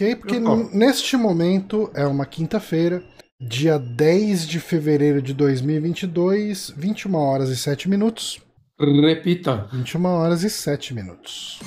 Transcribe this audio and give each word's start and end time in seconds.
ok? 0.00 0.16
Porque 0.16 0.40
neste 0.72 1.16
momento 1.16 1.90
é 1.94 2.06
uma 2.06 2.24
quinta-feira, 2.24 3.02
dia 3.40 3.78
10 3.78 4.46
de 4.46 4.58
fevereiro 4.58 5.20
de 5.20 5.34
2022, 5.34 6.72
21 6.76 7.14
horas 7.14 7.50
e 7.50 7.56
7 7.56 7.88
minutos. 7.88 8.40
Repita. 8.78 9.68
21 9.72 10.04
horas 10.06 10.42
e 10.42 10.50
7 10.50 10.94
minutos. 10.94 11.60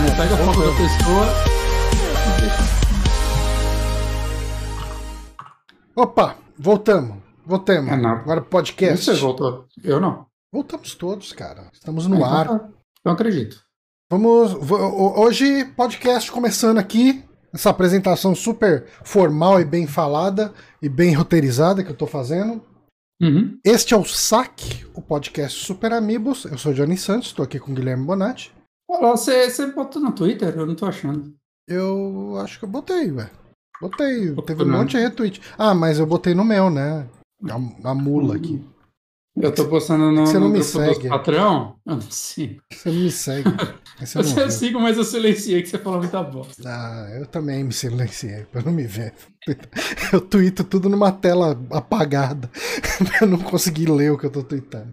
Né? 0.00 0.10
Pega 0.16 0.34
a 0.34 0.38
foto 0.38 0.58
da 0.60 0.72
pessoa. 0.76 1.26
Opa, 5.96 6.36
voltamos. 6.58 7.16
Voltamos. 7.46 7.92
É, 7.92 7.96
não. 7.96 8.10
Agora 8.10 8.40
podcast. 8.40 9.04
Você 9.04 9.14
voltou? 9.14 9.66
Eu 9.82 10.00
não. 10.00 10.26
Voltamos 10.52 10.94
todos, 10.94 11.32
cara. 11.32 11.68
Estamos 11.72 12.06
no 12.06 12.18
É, 12.20 12.24
ar. 12.24 12.44
então 12.46 12.58
tá. 12.58 12.68
Não 13.04 13.12
acredito. 13.12 13.60
Vamos. 14.10 14.54
Hoje, 14.70 15.64
podcast 15.76 16.30
começando 16.32 16.78
aqui. 16.78 17.24
Essa 17.52 17.70
apresentação 17.70 18.34
super 18.34 18.86
formal 19.04 19.60
e 19.60 19.64
bem 19.64 19.86
falada 19.86 20.52
e 20.82 20.88
bem 20.88 21.14
roteirizada 21.14 21.84
que 21.84 21.90
eu 21.90 21.96
tô 21.96 22.06
fazendo. 22.06 22.60
Uhum. 23.22 23.56
Este 23.64 23.94
é 23.94 23.96
o 23.96 24.04
SAC, 24.04 24.84
o 24.92 25.00
podcast 25.00 25.64
Super 25.64 25.92
Amigos. 25.92 26.44
Eu 26.46 26.58
sou 26.58 26.72
o 26.72 26.74
Johnny 26.74 26.96
Santos, 26.98 27.28
estou 27.28 27.44
aqui 27.44 27.60
com 27.60 27.70
o 27.70 27.74
Guilherme 27.74 28.04
Bonatti. 28.04 28.52
Você, 28.88 29.50
você 29.50 29.66
botou 29.66 30.00
no 30.00 30.12
Twitter? 30.12 30.56
Eu 30.56 30.66
não 30.66 30.74
tô 30.74 30.86
achando. 30.86 31.34
Eu 31.66 32.36
acho 32.38 32.58
que 32.58 32.64
eu 32.64 32.68
botei, 32.68 33.10
ué. 33.10 33.30
Botei, 33.80 34.34
teve 34.42 34.62
um 34.62 34.70
monte 34.70 34.92
de 34.92 34.98
retweet. 34.98 35.40
Ah, 35.58 35.74
mas 35.74 35.98
eu 35.98 36.06
botei 36.06 36.34
no 36.34 36.44
meu, 36.44 36.70
né? 36.70 37.08
A, 37.50 37.90
a 37.90 37.94
mula 37.94 38.36
aqui. 38.36 38.64
Eu 39.36 39.52
tô 39.52 39.66
postando 39.66 40.12
no, 40.12 40.24
Você 40.26 40.34
não 40.34 40.42
no 40.48 40.52
me 40.54 40.60
grupo 40.60 40.78
segue. 40.78 41.00
dos 41.00 41.08
patrão. 41.08 41.76
Eu 41.84 41.94
não 41.96 42.00
sei. 42.02 42.60
Você 42.72 42.88
não 42.88 43.00
me 43.00 43.10
segue. 43.10 43.50
Você 43.98 44.18
Eu, 44.18 44.22
não 44.24 44.38
eu 44.38 44.50
sigo, 44.50 44.80
mas 44.80 44.96
eu 44.96 45.04
silenciei 45.04 45.62
que 45.62 45.68
você 45.68 45.78
falou 45.78 45.98
muita 46.00 46.20
bosta. 46.22 46.62
Ah, 46.66 47.08
eu 47.18 47.26
também 47.26 47.62
me 47.62 47.72
silenciei 47.72 48.44
pra 48.50 48.60
não 48.62 48.72
me 48.72 48.84
ver. 48.86 49.12
Eu 50.12 50.20
tweeto 50.20 50.64
tudo 50.64 50.88
numa 50.88 51.12
tela 51.12 51.56
apagada 51.70 52.50
pra 53.18 53.26
não 53.26 53.38
conseguir 53.38 53.86
ler 53.90 54.10
o 54.10 54.18
que 54.18 54.24
eu 54.26 54.30
tô 54.30 54.42
tweetando. 54.42 54.92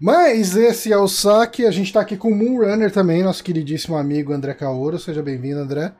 Mas 0.00 0.56
esse 0.56 0.92
é 0.92 0.96
o 0.98 1.08
saque. 1.08 1.64
A 1.64 1.70
gente 1.70 1.92
tá 1.92 2.00
aqui 2.00 2.16
com 2.18 2.28
o 2.28 2.34
Moonrunner 2.34 2.90
também, 2.92 3.22
nosso 3.22 3.42
queridíssimo 3.44 3.96
amigo 3.96 4.32
André 4.32 4.52
Caoro. 4.52 4.98
Seja 4.98 5.22
bem-vindo, 5.22 5.60
André. 5.60 5.92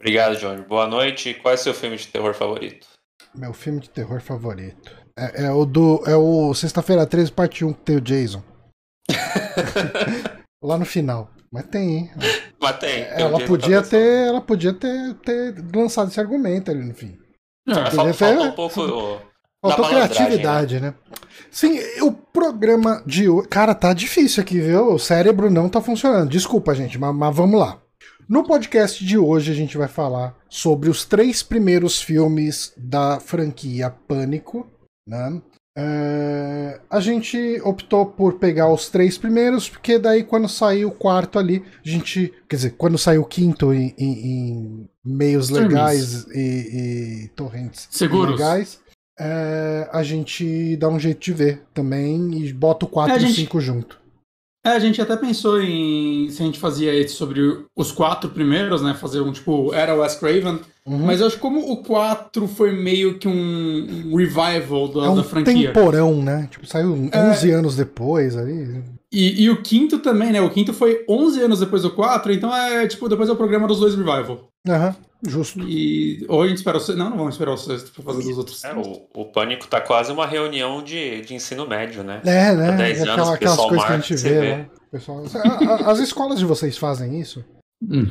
Obrigado, 0.00 0.36
Johnny. 0.38 0.62
Boa 0.62 0.86
noite. 0.86 1.34
Qual 1.34 1.52
é 1.52 1.56
o 1.56 1.60
seu 1.60 1.74
filme 1.74 1.96
de 1.96 2.06
terror 2.06 2.32
favorito? 2.34 2.86
Meu 3.34 3.52
filme 3.52 3.80
de 3.80 3.90
terror 3.90 4.20
favorito. 4.22 4.90
É, 5.34 5.44
é 5.46 5.52
o 5.52 5.64
do. 5.64 6.02
É 6.06 6.16
o 6.16 6.54
Sexta-feira 6.54 7.06
13, 7.06 7.32
parte 7.32 7.64
1, 7.64 7.72
que 7.72 7.80
tem 7.80 7.96
o 7.96 8.00
Jason. 8.00 8.42
Lá 10.62 10.78
no 10.78 10.84
final. 10.84 11.30
Mas 11.52 11.66
tem, 11.66 11.96
hein? 11.96 12.10
Mas 12.60 12.78
tem. 12.78 13.04
tem 13.04 13.14
um 13.24 13.28
Ela 13.28 13.38
dia 13.38 13.46
podia 13.46 13.82
ter. 13.82 14.28
Ela 14.28 14.40
podia 14.40 14.72
ter, 14.72 15.14
ter 15.14 15.54
lançado 15.74 16.08
esse 16.08 16.20
argumento 16.20 16.70
ali 16.70 16.84
no 16.84 16.94
fim. 16.94 17.18
É, 17.68 17.74
Podia 17.74 17.90
Falta, 17.90 18.14
falta 18.14 18.36
ter- 18.36 18.48
um 18.48 18.52
pouco. 18.52 18.86
da 18.86 18.88
Faltou 19.62 19.84
malandragem, 19.84 20.16
criatividade, 20.16 20.80
né? 20.80 20.94
Sim, 21.50 21.78
o 22.02 22.12
programa 22.12 23.02
de 23.04 23.28
hoje. 23.28 23.48
Cara, 23.48 23.74
tá 23.74 23.92
difícil 23.92 24.42
aqui, 24.42 24.60
viu? 24.60 24.94
O 24.94 24.98
cérebro 24.98 25.50
não 25.50 25.68
tá 25.68 25.80
funcionando. 25.80 26.30
Desculpa, 26.30 26.74
gente, 26.74 26.98
mas, 26.98 27.14
mas 27.14 27.34
vamos 27.34 27.58
lá. 27.60 27.78
No 28.28 28.44
podcast 28.44 29.04
de 29.04 29.18
hoje, 29.18 29.50
a 29.50 29.54
gente 29.54 29.76
vai 29.76 29.88
falar 29.88 30.36
sobre 30.48 30.88
os 30.88 31.04
três 31.04 31.42
primeiros 31.42 32.00
filmes 32.00 32.72
da 32.76 33.18
franquia 33.18 33.90
Pânico, 33.90 34.66
né? 35.10 35.42
É, 35.78 36.80
a 36.90 37.00
gente 37.00 37.60
optou 37.64 38.04
por 38.06 38.34
pegar 38.34 38.72
os 38.72 38.88
três 38.88 39.16
primeiros, 39.16 39.68
porque 39.68 39.98
daí 39.98 40.24
quando 40.24 40.48
sair 40.48 40.84
o 40.84 40.90
quarto 40.90 41.38
ali, 41.38 41.62
a 41.84 41.88
gente. 41.88 42.32
Quer 42.48 42.56
dizer, 42.56 42.70
quando 42.76 42.98
sair 42.98 43.18
o 43.18 43.24
quinto 43.24 43.72
em, 43.72 43.94
em- 43.96 44.26
em 44.26 44.88
meios 45.04 45.48
legais 45.48 46.26
e, 46.34 47.24
e 47.24 47.28
torrents 47.36 47.88
Seguros. 47.90 48.32
legais, 48.32 48.80
é, 49.18 49.88
a 49.92 50.02
gente 50.02 50.76
dá 50.76 50.88
um 50.88 50.98
jeito 50.98 51.20
de 51.20 51.32
ver 51.32 51.62
também 51.72 52.34
e 52.44 52.52
bota 52.52 52.84
o 52.84 52.88
4 52.88 53.12
É, 53.12 53.16
e 53.16 53.18
o 53.18 53.26
gente- 53.26 53.36
5 53.42 53.60
junto. 53.60 53.99
É, 54.64 54.70
a 54.70 54.78
gente 54.78 55.00
até 55.00 55.16
pensou 55.16 55.60
em 55.60 56.28
se 56.28 56.42
a 56.42 56.46
gente 56.46 56.58
fazia 56.58 56.94
esse 56.94 57.14
sobre 57.14 57.40
os 57.74 57.90
quatro 57.90 58.28
primeiros, 58.28 58.82
né? 58.82 58.92
Fazer 58.94 59.20
um 59.20 59.32
tipo, 59.32 59.72
era 59.72 59.94
Wes 59.94 60.14
Craven. 60.16 60.60
Uhum. 60.84 60.98
Mas 60.98 61.20
eu 61.20 61.26
acho 61.26 61.36
que 61.36 61.42
como 61.42 61.70
o 61.72 61.78
4 61.78 62.46
foi 62.48 62.72
meio 62.72 63.18
que 63.18 63.28
um 63.28 64.10
um 64.12 64.16
revival 64.16 64.88
da, 64.88 65.04
é 65.06 65.08
um 65.08 65.16
da 65.16 65.24
franquia. 65.24 65.72
temporão, 65.72 66.22
né? 66.22 66.48
Tipo, 66.50 66.66
saiu 66.66 67.08
É. 67.12 67.30
11 67.30 67.50
anos 67.52 67.76
depois 67.76 68.36
ali. 68.36 68.82
E, 69.12 69.42
e 69.42 69.50
o 69.50 69.60
quinto 69.62 69.98
também, 69.98 70.30
né? 70.32 70.40
O 70.40 70.50
quinto 70.50 70.72
foi 70.72 71.04
11 71.08 71.40
anos 71.42 71.60
depois 71.60 71.82
do 71.82 71.90
4, 71.90 72.32
então 72.32 72.54
é 72.54 72.86
tipo, 72.86 73.08
depois 73.08 73.28
é 73.28 73.32
o 73.32 73.36
programa 73.36 73.66
dos 73.66 73.80
dois 73.80 73.94
revival. 73.94 74.48
Aham, 74.68 74.94
justo. 75.26 75.60
E 75.62 76.24
ou 76.28 76.42
a 76.42 76.46
gente 76.48 76.58
espera 76.58 76.76
o 76.76 76.80
sexto. 76.80 76.96
Não, 76.98 77.10
não 77.10 77.16
vamos 77.16 77.34
esperar 77.34 77.52
o 77.52 77.56
sexto 77.56 77.90
pra 77.92 78.04
fazer 78.04 78.22
dos 78.28 78.38
outros. 78.38 78.62
É, 78.62 78.72
o, 78.72 79.02
o 79.14 79.24
Pânico 79.24 79.66
tá 79.66 79.80
quase 79.80 80.12
uma 80.12 80.26
reunião 80.26 80.82
de, 80.82 81.22
de 81.22 81.34
ensino 81.34 81.66
médio, 81.66 82.04
né? 82.04 82.20
É, 82.24 82.54
né? 82.54 82.68
Há 82.68 82.76
10 82.76 83.00
Aquela- 83.00 83.14
anos, 83.14 83.28
aquelas 83.30 83.56
pessoal 83.56 83.68
coisas 83.68 83.86
que 83.86 83.92
a 83.92 83.96
gente 83.98 84.14
vê, 84.22 84.40
vê. 84.40 84.52
lá. 84.56 84.66
Pessoal, 84.92 85.24
a- 85.34 85.64
a- 85.88 85.90
as 85.90 85.98
escolas 85.98 86.38
de 86.38 86.44
vocês 86.44 86.76
fazem 86.78 87.18
isso? 87.20 87.44
Hum. 87.82 88.06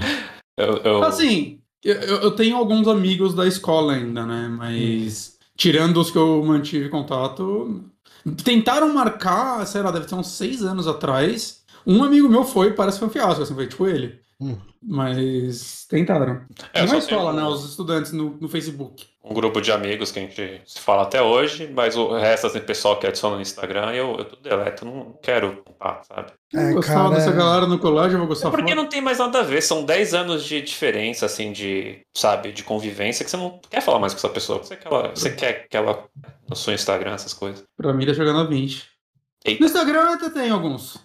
Eu, 0.57 0.77
eu- 0.83 1.03
Assim, 1.03 1.59
eu, 1.83 1.95
eu 1.95 2.31
tenho 2.31 2.57
alguns 2.57 2.87
amigos 2.89 3.33
da 3.33 3.47
escola 3.47 3.93
ainda, 3.93 4.25
né? 4.25 4.49
Mas 4.49 5.37
tirando 5.55 5.97
os 6.01 6.09
que 6.11 6.17
eu 6.17 6.43
mantive 6.43 6.89
contato, 6.89 7.83
tentaram 8.43 8.93
marcar, 8.93 9.65
sei 9.67 9.81
lá, 9.81 9.91
deve 9.91 10.05
ter 10.05 10.15
uns 10.15 10.29
seis 10.31 10.63
anos 10.63 10.87
atrás. 10.87 11.63
Um 11.85 12.03
amigo 12.03 12.27
meu 12.29 12.43
foi, 12.43 12.73
parece 12.73 12.97
que 12.97 12.99
foi 12.99 13.07
um 13.07 13.11
fiasco, 13.11 13.41
assim, 13.43 13.55
foi 13.55 13.67
tipo 13.67 13.87
ele. 13.87 14.19
Hum. 14.41 14.57
Mas 14.81 15.85
tentaram. 15.89 16.45
É, 16.73 16.81
eu 16.81 16.93
É 16.93 16.97
escola, 16.97 17.31
tenho 17.31 17.33
né? 17.33 17.43
um- 17.43 17.47
Os 17.51 17.69
estudantes 17.69 18.11
no, 18.13 18.37
no 18.39 18.47
Facebook. 18.47 19.05
um 19.23 19.33
grupo 19.33 19.59
de 19.61 19.71
amigos 19.71 20.11
que 20.11 20.19
a 20.19 20.21
gente 20.21 20.61
se 20.65 20.79
fala 20.79 21.03
até 21.03 21.21
hoje, 21.21 21.67
mas 21.73 21.95
o 21.97 22.13
resto, 22.17 22.47
assim, 22.47 22.59
pessoal 22.61 22.97
que 22.97 23.05
adiciona 23.07 23.35
no 23.35 23.41
Instagram, 23.41 23.91
eu, 23.93 24.15
eu 24.17 24.25
tudo 24.25 24.41
deleto, 24.41 24.85
não 24.85 25.17
quero 25.21 25.61
contar, 25.63 26.03
sabe? 26.05 26.31
Eu 26.51 26.59
É, 26.61 26.73
gostava 26.73 27.03
cara, 27.09 27.15
dessa 27.15 27.29
é- 27.29 27.35
galera 27.35 27.67
no 27.67 27.77
colégio, 27.77 28.15
eu 28.15 28.19
vou 28.19 28.27
gostar 28.27 28.47
É 28.47 28.51
porque 28.51 28.63
fora. 28.71 28.75
não 28.75 28.89
tem 28.89 29.01
mais 29.01 29.19
nada 29.19 29.39
a 29.39 29.43
ver, 29.43 29.61
são 29.61 29.85
10 29.85 30.13
anos 30.15 30.43
de 30.43 30.61
diferença, 30.61 31.25
assim, 31.27 31.51
de, 31.51 31.99
sabe, 32.17 32.51
de 32.51 32.63
convivência, 32.63 33.23
que 33.23 33.29
você 33.29 33.37
não 33.37 33.59
quer 33.69 33.81
falar 33.81 33.99
mais 33.99 34.13
com 34.13 34.17
essa 34.17 34.29
pessoa, 34.29 34.57
você 34.63 34.75
quer, 34.75 34.87
ela, 34.91 35.09
você 35.09 35.31
quer 35.31 35.67
que 35.69 35.77
ela 35.77 36.05
no 36.49 36.55
seu 36.55 36.73
Instagram, 36.73 37.13
essas 37.13 37.33
coisas. 37.35 37.63
Pra 37.77 37.93
mim, 37.93 38.05
tá 38.05 38.13
jogando 38.13 38.39
a 38.39 38.43
20. 38.45 38.87
Eita. 39.45 39.59
No 39.59 39.65
Instagram 39.67 39.99
eu 39.99 40.13
até 40.13 40.29
tem 40.31 40.49
alguns. 40.49 40.97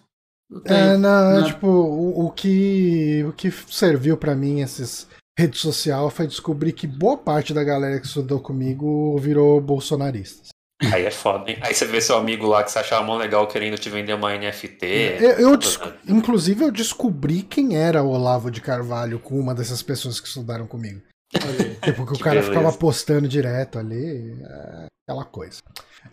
Eu 0.51 0.61
tenho. 0.61 0.79
É, 0.79 0.97
não, 0.97 1.41
né? 1.41 1.47
tipo, 1.47 1.67
o, 1.67 2.27
o 2.27 2.31
que 2.31 3.25
o 3.29 3.33
que 3.33 3.51
serviu 3.51 4.17
pra 4.17 4.35
mim 4.35 4.61
esses 4.61 5.07
rede 5.39 5.59
social 5.59 6.09
foi 6.11 6.27
descobrir 6.27 6.73
que 6.73 6.87
boa 6.87 7.17
parte 7.19 7.53
da 7.53 7.63
galera 7.65 7.99
que 8.01 8.07
estudou 8.07 8.41
comigo 8.41 9.17
virou 9.19 9.61
bolsonaristas. 9.61 10.49
Aí 10.93 11.05
é 11.05 11.11
foda, 11.11 11.51
hein? 11.51 11.59
Aí 11.61 11.75
você 11.75 11.85
vê 11.85 12.01
seu 12.01 12.17
amigo 12.17 12.47
lá 12.47 12.63
que 12.63 12.71
você 12.71 12.79
achava 12.79 13.05
mó 13.05 13.17
legal 13.17 13.47
querendo 13.47 13.79
te 13.79 13.89
vender 13.89 14.15
uma 14.15 14.37
NFT. 14.37 14.87
Eu, 15.21 15.31
eu 15.31 15.51
né? 15.53 15.93
inclusive, 16.09 16.65
eu 16.65 16.71
descobri 16.71 17.43
quem 17.43 17.77
era 17.77 18.03
o 18.03 18.09
Olavo 18.09 18.51
de 18.51 18.61
Carvalho 18.61 19.19
com 19.19 19.39
uma 19.39 19.55
dessas 19.55 19.83
pessoas 19.83 20.21
que 20.21 20.29
estudaram 20.29 20.67
comigo. 20.67 21.01
Tipo, 21.83 22.07
que 22.07 22.13
o 22.13 22.19
cara 22.19 22.41
beleza. 22.41 22.49
ficava 22.49 22.73
postando 22.73 23.29
direto 23.29 23.79
ali, 23.79 24.37
é, 24.43 24.87
aquela 25.07 25.25
coisa. 25.25 25.61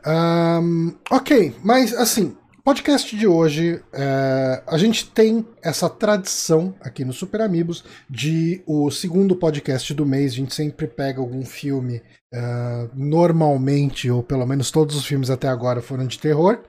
Ahn, 0.06 0.94
ok, 1.10 1.56
mas 1.64 1.94
assim, 1.94 2.36
podcast 2.64 3.16
de 3.18 3.26
hoje, 3.26 3.82
é, 3.92 4.64
a 4.68 4.78
gente 4.78 5.10
tem 5.10 5.46
essa 5.64 5.90
tradição 5.90 6.76
aqui 6.80 7.04
no 7.04 7.12
Super 7.12 7.42
Amigos 7.42 7.84
de 8.10 8.62
o 8.68 8.92
segundo 8.92 9.36
podcast 9.36 9.94
do 9.94 10.06
mês, 10.06 10.34
a 10.34 10.36
gente 10.36 10.54
sempre 10.54 10.88
pega 10.88 11.20
algum 11.20 11.44
filme, 11.44 12.02
ah, 12.34 12.88
normalmente, 12.94 14.10
ou 14.10 14.22
pelo 14.22 14.46
menos 14.46 14.70
todos 14.70 14.96
os 14.96 15.06
filmes 15.06 15.30
até 15.30 15.48
agora 15.48 15.82
foram 15.82 16.06
de 16.06 16.20
terror, 16.20 16.60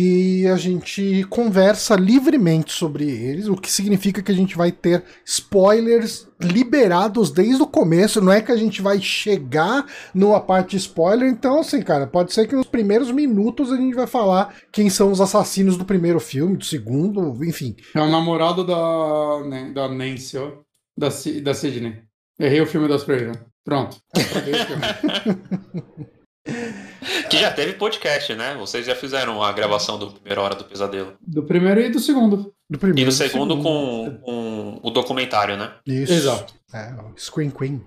e 0.00 0.46
a 0.46 0.56
gente 0.56 1.24
conversa 1.24 1.96
livremente 1.96 2.72
sobre 2.72 3.10
eles, 3.10 3.48
o 3.48 3.56
que 3.56 3.68
significa 3.68 4.22
que 4.22 4.30
a 4.30 4.34
gente 4.34 4.56
vai 4.56 4.70
ter 4.70 5.02
spoilers 5.24 6.28
liberados 6.40 7.32
desde 7.32 7.60
o 7.60 7.66
começo, 7.66 8.20
não 8.20 8.30
é 8.30 8.40
que 8.40 8.52
a 8.52 8.56
gente 8.56 8.80
vai 8.80 9.00
chegar 9.00 9.84
numa 10.14 10.40
parte 10.40 10.70
de 10.70 10.76
spoiler, 10.76 11.28
então 11.28 11.58
assim, 11.58 11.82
cara, 11.82 12.06
pode 12.06 12.32
ser 12.32 12.46
que 12.46 12.54
nos 12.54 12.68
primeiros 12.68 13.10
minutos 13.10 13.72
a 13.72 13.76
gente 13.76 13.96
vai 13.96 14.06
falar 14.06 14.54
quem 14.70 14.88
são 14.88 15.10
os 15.10 15.20
assassinos 15.20 15.76
do 15.76 15.84
primeiro 15.84 16.20
filme, 16.20 16.56
do 16.56 16.64
segundo, 16.64 17.44
enfim. 17.44 17.74
É 17.92 18.00
o 18.00 18.08
namorado 18.08 18.64
da, 18.64 19.48
né, 19.48 19.72
da 19.74 19.88
Nancy, 19.88 20.38
ó. 20.38 20.52
Da, 20.96 21.08
da 21.42 21.54
Sidney. 21.54 22.02
Errei 22.38 22.60
o 22.60 22.66
filme 22.66 22.86
das 22.86 23.02
Craven. 23.02 23.32
Pronto. 23.64 23.96
que 27.30 27.38
já 27.38 27.50
teve 27.50 27.74
podcast, 27.74 28.34
né? 28.34 28.54
Vocês 28.58 28.86
já 28.86 28.94
fizeram 28.94 29.42
a 29.42 29.52
gravação 29.52 29.98
do 29.98 30.10
primeira 30.12 30.40
hora 30.42 30.54
do 30.54 30.64
pesadelo. 30.64 31.14
Do 31.26 31.42
primeiro 31.42 31.80
e 31.80 31.90
do 31.90 31.98
segundo. 32.00 32.52
Do 32.70 32.78
primeiro 32.78 33.00
E 33.00 33.04
do 33.04 33.10
do 33.10 33.12
segundo 33.12 33.62
com, 33.62 34.18
com 34.22 34.80
o 34.82 34.90
documentário, 34.90 35.56
né? 35.56 35.72
Isso. 35.86 36.12
Exato. 36.12 36.54
É, 36.72 36.92
o 36.94 37.18
Screen 37.18 37.50
Queen. 37.50 37.82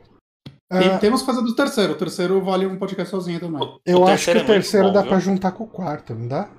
E 0.73 0.75
Ah, 0.85 0.97
temos 0.97 1.19
que 1.21 1.25
fazer 1.25 1.41
do 1.41 1.53
terceiro. 1.55 1.93
O 1.93 1.97
terceiro 1.97 2.41
vale 2.41 2.65
um 2.65 2.77
podcast 2.77 3.11
sozinho 3.11 3.39
também. 3.39 3.61
eu 3.85 3.99
o 3.99 4.07
acho 4.07 4.23
que 4.25 4.31
o 4.31 4.33
terceiro 4.33 4.39
é 4.39 4.43
terceiro 4.45 4.87
bom, 4.87 4.93
dá 4.93 5.01
viu? 5.01 5.09
pra 5.09 5.19
juntar 5.19 5.51
com 5.51 5.63
o 5.65 5.67
quarto, 5.67 6.15
não 6.15 6.27
dá? 6.27 6.49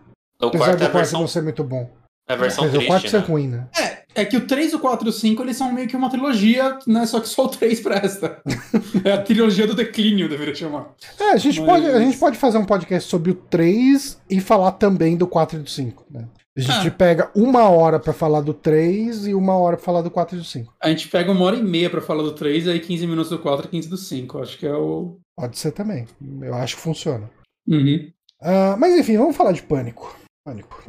O 0.40 0.46
Apesar 0.46 0.64
quarto 0.66 0.78
do 0.78 0.84
é 0.84 0.86
quarto 0.88 0.94
versão, 0.96 1.20
não 1.20 1.26
ser 1.28 1.42
muito 1.42 1.64
bom. 1.64 1.90
É 2.28 2.32
a 2.32 2.36
versão 2.36 2.64
o 2.66 2.70
quarto 2.70 2.86
triste, 3.02 3.10
ser 3.10 3.18
né? 3.20 3.24
ruim, 3.26 3.48
né? 3.48 3.66
É, 3.78 4.22
é 4.22 4.24
que 4.24 4.36
o 4.36 4.46
3, 4.46 4.74
o 4.74 4.78
4 4.78 5.06
e 5.06 5.10
o 5.10 5.12
5 5.12 5.42
eles 5.42 5.56
são 5.56 5.72
meio 5.72 5.88
que 5.88 5.96
uma 5.96 6.10
trilogia, 6.10 6.78
né? 6.86 7.04
Só 7.06 7.20
que 7.20 7.28
só 7.28 7.46
o 7.46 7.48
3 7.48 7.80
presta. 7.80 8.40
é 9.04 9.12
a 9.12 9.22
trilogia 9.22 9.66
do 9.66 9.74
declínio, 9.74 10.28
deveria 10.28 10.54
chamar. 10.54 10.90
É, 11.18 11.30
a 11.32 11.36
gente, 11.36 11.60
Mas- 11.60 11.68
pode, 11.68 11.86
a 11.86 11.98
gente 12.00 12.18
pode 12.18 12.38
fazer 12.38 12.58
um 12.58 12.64
podcast 12.64 13.08
sobre 13.08 13.30
o 13.30 13.34
3 13.34 14.20
e 14.30 14.40
falar 14.40 14.72
também 14.72 15.16
do 15.16 15.26
4 15.26 15.58
e 15.58 15.62
do 15.62 15.68
5, 15.70 16.04
né? 16.10 16.26
A 16.54 16.60
gente 16.60 16.88
Ah. 16.88 16.90
pega 16.90 17.30
uma 17.34 17.70
hora 17.70 17.98
pra 17.98 18.12
falar 18.12 18.42
do 18.42 18.52
3 18.52 19.26
e 19.26 19.32
uma 19.34 19.56
hora 19.56 19.74
pra 19.78 19.84
falar 19.86 20.02
do 20.02 20.10
4 20.10 20.36
e 20.36 20.38
do 20.38 20.44
5. 20.44 20.70
A 20.82 20.90
gente 20.90 21.08
pega 21.08 21.32
uma 21.32 21.42
hora 21.46 21.56
e 21.56 21.62
meia 21.62 21.88
pra 21.88 22.02
falar 22.02 22.22
do 22.22 22.32
3, 22.32 22.68
aí 22.68 22.78
15 22.78 23.06
minutos 23.06 23.30
do 23.30 23.38
4 23.38 23.66
e 23.66 23.70
15 23.70 23.88
do 23.88 23.96
5. 23.96 24.38
Acho 24.38 24.58
que 24.58 24.66
é 24.66 24.74
o. 24.74 25.16
Pode 25.34 25.58
ser 25.58 25.72
também. 25.72 26.06
Eu 26.42 26.52
acho 26.54 26.76
que 26.76 26.82
funciona. 26.82 27.30
Uhum. 27.66 28.06
Ah, 28.42 28.76
mas 28.78 28.94
enfim, 28.98 29.16
vamos 29.16 29.34
falar 29.34 29.52
de 29.52 29.62
pânico. 29.62 30.14
Pânico. 30.44 30.82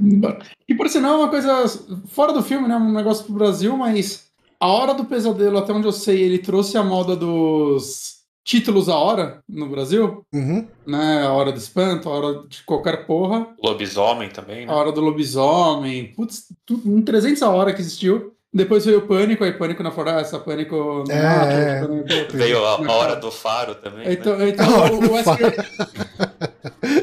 E 0.68 0.74
por 0.74 0.90
sinal, 0.90 1.14
é 1.16 1.18
uma 1.20 1.30
coisa 1.30 1.64
fora 2.08 2.34
do 2.34 2.42
filme, 2.42 2.68
né? 2.68 2.76
Um 2.76 2.92
negócio 2.92 3.24
pro 3.26 3.34
Brasil, 3.36 3.76
mas 3.78 4.26
a 4.60 4.68
Hora 4.68 4.94
do 4.94 5.06
Pesadelo, 5.06 5.58
até 5.60 5.72
onde 5.74 5.88
eu 5.88 5.92
sei, 5.92 6.22
ele 6.22 6.40
trouxe 6.40 6.78
a 6.78 6.84
moda 6.84 7.16
dos 7.16 8.14
títulos 8.46 8.90
a 8.90 8.98
hora 8.98 9.42
no 9.48 9.70
Brasil, 9.70 10.26
Uhum. 10.34 10.68
né? 10.88 11.24
A 11.26 11.32
Hora 11.32 11.52
do 11.52 11.58
Espanto, 11.58 12.10
a 12.10 12.14
Hora 12.14 12.44
de 12.48 12.64
qualquer 12.64 13.06
porra, 13.06 13.48
Lobisomem 13.64 14.30
também, 14.30 14.66
né? 14.66 14.72
a 14.74 14.76
Hora 14.76 14.92
do 14.92 15.02
Lobisomem, 15.02 16.14
putz, 16.14 16.46
tudo, 16.66 16.90
um 16.92 17.02
300 17.02 17.42
a 17.44 17.50
hora 17.50 17.74
que 17.74 17.82
existiu. 17.82 18.34
Depois 18.56 18.86
veio 18.86 19.00
o 19.00 19.08
Pânico, 19.08 19.44
aí 19.44 19.52
Pânico 19.54 19.82
na 19.82 19.90
Floresta, 19.92 20.38
Pânico 20.38 20.76
no 21.08 21.12
É, 21.12 21.24
mato, 21.24 21.48
é. 21.52 21.80
Pânico- 21.82 22.38
Veio 22.38 22.64
a, 22.66 22.78
na 22.82 22.92
a 22.92 22.96
hora 22.96 23.16
do 23.16 23.32
faro 23.32 23.74
também. 23.76 24.06
né? 24.06 24.14
Então, 24.14 24.48
então 24.48 24.76
A 24.76 24.82
Hora 24.84 24.94
o 24.94 25.00
do 25.00 25.12
Wes 25.14 25.26
Faro. 25.26 25.38
Craven... 25.38 25.66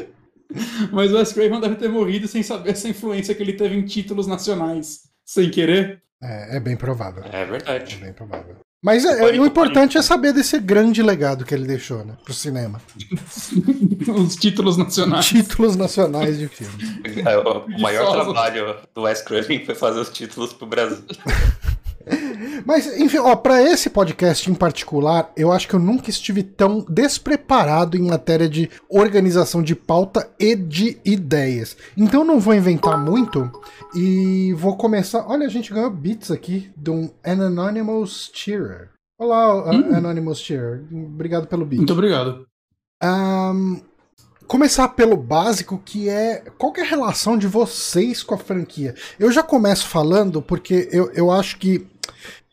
Mas 0.91 1.11
o 1.11 1.15
Wes 1.17 1.33
Craven 1.33 1.59
deve 1.59 1.75
ter 1.75 1.89
morrido 1.89 2.27
sem 2.27 2.43
saber 2.43 2.71
essa 2.71 2.87
influência 2.89 3.33
que 3.35 3.41
ele 3.43 3.53
teve 3.53 3.75
em 3.75 3.85
títulos 3.85 4.27
nacionais, 4.27 5.01
sem 5.25 5.49
querer. 5.49 6.01
É, 6.21 6.57
é 6.57 6.59
bem 6.59 6.75
provável. 6.77 7.23
É 7.31 7.41
É 7.41 7.45
verdade. 7.45 7.95
bem 7.97 8.13
provável. 8.13 8.55
Mas 8.83 9.05
é- 9.05 9.39
o 9.39 9.45
importante 9.45 9.95
é 9.97 10.01
saber 10.01 10.33
desse 10.33 10.59
grande 10.59 11.03
legado 11.03 11.45
que 11.45 11.53
ele 11.53 11.67
deixou, 11.67 12.03
né? 12.03 12.15
Pro 12.23 12.33
cinema. 12.33 12.81
Os 14.15 14.35
títulos 14.35 14.75
nacionais. 14.75 15.27
Títulos 15.27 15.75
nacionais 15.75 16.39
de 16.39 16.47
filmes. 16.47 16.97
É, 17.25 17.37
o 17.37 17.79
maior 17.79 18.11
trabalho 18.11 18.77
do 18.95 19.03
Wes 19.03 19.21
Craven 19.21 19.63
foi 19.65 19.75
fazer 19.75 19.99
os 19.99 20.09
títulos 20.09 20.51
pro 20.51 20.65
Brasil. 20.65 21.03
Mas, 22.65 22.87
enfim, 22.99 23.17
ó, 23.17 23.35
pra 23.35 23.61
esse 23.61 23.89
podcast 23.89 24.49
em 24.49 24.53
particular, 24.53 25.31
eu 25.35 25.51
acho 25.51 25.67
que 25.67 25.73
eu 25.73 25.79
nunca 25.79 26.09
estive 26.09 26.43
tão 26.43 26.85
despreparado 26.89 27.97
em 27.97 28.01
matéria 28.07 28.47
de 28.49 28.69
organização 28.89 29.61
de 29.63 29.75
pauta 29.75 30.29
e 30.39 30.55
de 30.55 30.97
ideias. 31.05 31.75
Então 31.97 32.23
não 32.23 32.39
vou 32.39 32.53
inventar 32.53 32.97
muito 32.97 33.49
e 33.95 34.53
vou 34.57 34.75
começar. 34.77 35.25
Olha, 35.27 35.45
a 35.45 35.49
gente 35.49 35.73
ganhou 35.73 35.89
bits 35.89 36.31
aqui 36.31 36.71
de 36.75 36.89
um 36.91 37.09
Anonymous 37.23 38.29
Cheerer. 38.33 38.89
Olá, 39.19 39.69
An- 39.69 39.87
Hum. 39.91 39.95
Anonymous 39.95 40.39
Cheerer. 40.39 40.83
Obrigado 40.91 41.47
pelo 41.47 41.65
beat. 41.65 41.77
Muito 41.79 41.93
obrigado. 41.93 42.45
Ahn, 43.03 43.77
começar 44.47 44.87
pelo 44.89 45.15
básico, 45.17 45.81
que 45.83 46.09
é 46.09 46.43
qual 46.57 46.71
que 46.71 46.81
é 46.81 46.83
a 46.83 46.87
relação 46.87 47.37
de 47.37 47.47
vocês 47.47 48.21
com 48.23 48.35
a 48.35 48.37
franquia? 48.37 48.95
Eu 49.19 49.31
já 49.31 49.41
começo 49.43 49.87
falando 49.87 50.41
porque 50.41 50.89
eu, 50.91 51.11
eu 51.13 51.31
acho 51.31 51.57
que 51.57 51.87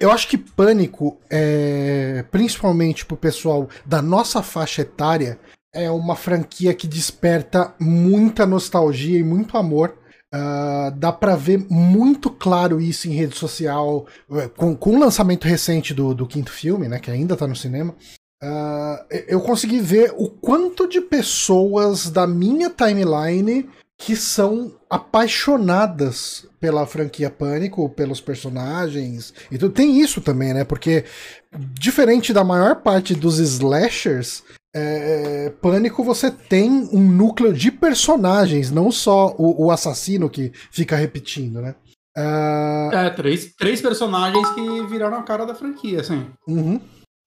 eu 0.00 0.11
acho 0.11 0.29
que 0.29 0.39
Pânico, 0.39 1.19
é, 1.31 2.25
principalmente 2.31 3.05
pro 3.05 3.17
pessoal 3.17 3.69
da 3.85 4.00
nossa 4.00 4.43
faixa 4.43 4.83
etária, 4.83 5.39
é 5.73 5.91
uma 5.91 6.17
franquia 6.17 6.75
que 6.75 6.87
desperta 6.87 7.75
muita 7.79 8.47
nostalgia 8.47 9.19
e 9.19 9.25
muito 9.25 9.56
amor. 9.56 9.97
Ah, 10.33 10.93
dá 10.95 11.11
pra 11.11 11.37
ver 11.37 11.67
muito 11.71 12.31
claro 12.31 12.81
isso 12.81 13.09
em 13.09 13.12
rede 13.12 13.37
social, 13.37 14.06
eh, 14.31 14.49
com, 14.49 14.77
com 14.77 14.97
o 14.97 15.00
lançamento 15.00 15.47
recente 15.47 15.95
do, 15.95 16.15
do 16.15 16.27
quinto 16.27 16.53
filme, 16.53 16.87
né, 16.87 16.99
que 16.99 17.11
ainda 17.11 17.35
tá 17.35 17.47
no 17.47 17.56
cinema. 17.56 17.94
Ah, 18.43 19.06
eu 19.27 19.41
consegui 19.41 19.81
ver 19.81 20.12
o 20.17 20.29
quanto 20.29 20.87
de 20.87 21.01
pessoas 21.01 22.11
da 22.11 22.27
minha 22.27 22.69
timeline 22.69 23.69
que 23.99 24.15
são 24.15 24.73
apaixonadas 24.89 26.47
pela 26.61 26.87
franquia 26.87 27.29
Pânico, 27.29 27.89
pelos 27.91 28.21
personagens 28.21 29.35
e 29.50 29.59
tudo. 29.59 29.75
Tem 29.75 30.00
isso 30.00 30.21
também, 30.21 30.55
né? 30.55 30.65
Porque 30.65 31.05
diferente 31.53 32.33
da 32.33 32.45
maior 32.45 32.77
parte 32.77 33.15
dos 33.15 33.39
slashers, 33.39 34.45
é, 34.75 35.53
Pânico 35.61 36.05
você 36.05 36.31
tem 36.31 36.71
um 36.93 37.00
núcleo 37.11 37.53
de 37.53 37.73
personagens, 37.73 38.71
não 38.71 38.93
só 38.93 39.35
o, 39.37 39.67
o 39.67 39.71
assassino 39.71 40.31
que 40.31 40.53
fica 40.71 40.94
repetindo, 40.94 41.61
né? 41.61 41.75
Ah, 42.17 42.91
É, 42.93 43.11
três, 43.11 43.53
três 43.56 43.81
personagens 43.81 44.49
que 44.51 44.87
viraram 44.87 45.19
a 45.19 45.23
cara 45.23 45.44
da 45.44 45.55
franquia, 45.55 46.01
assim. 46.01 46.27
uhum. 46.47 46.81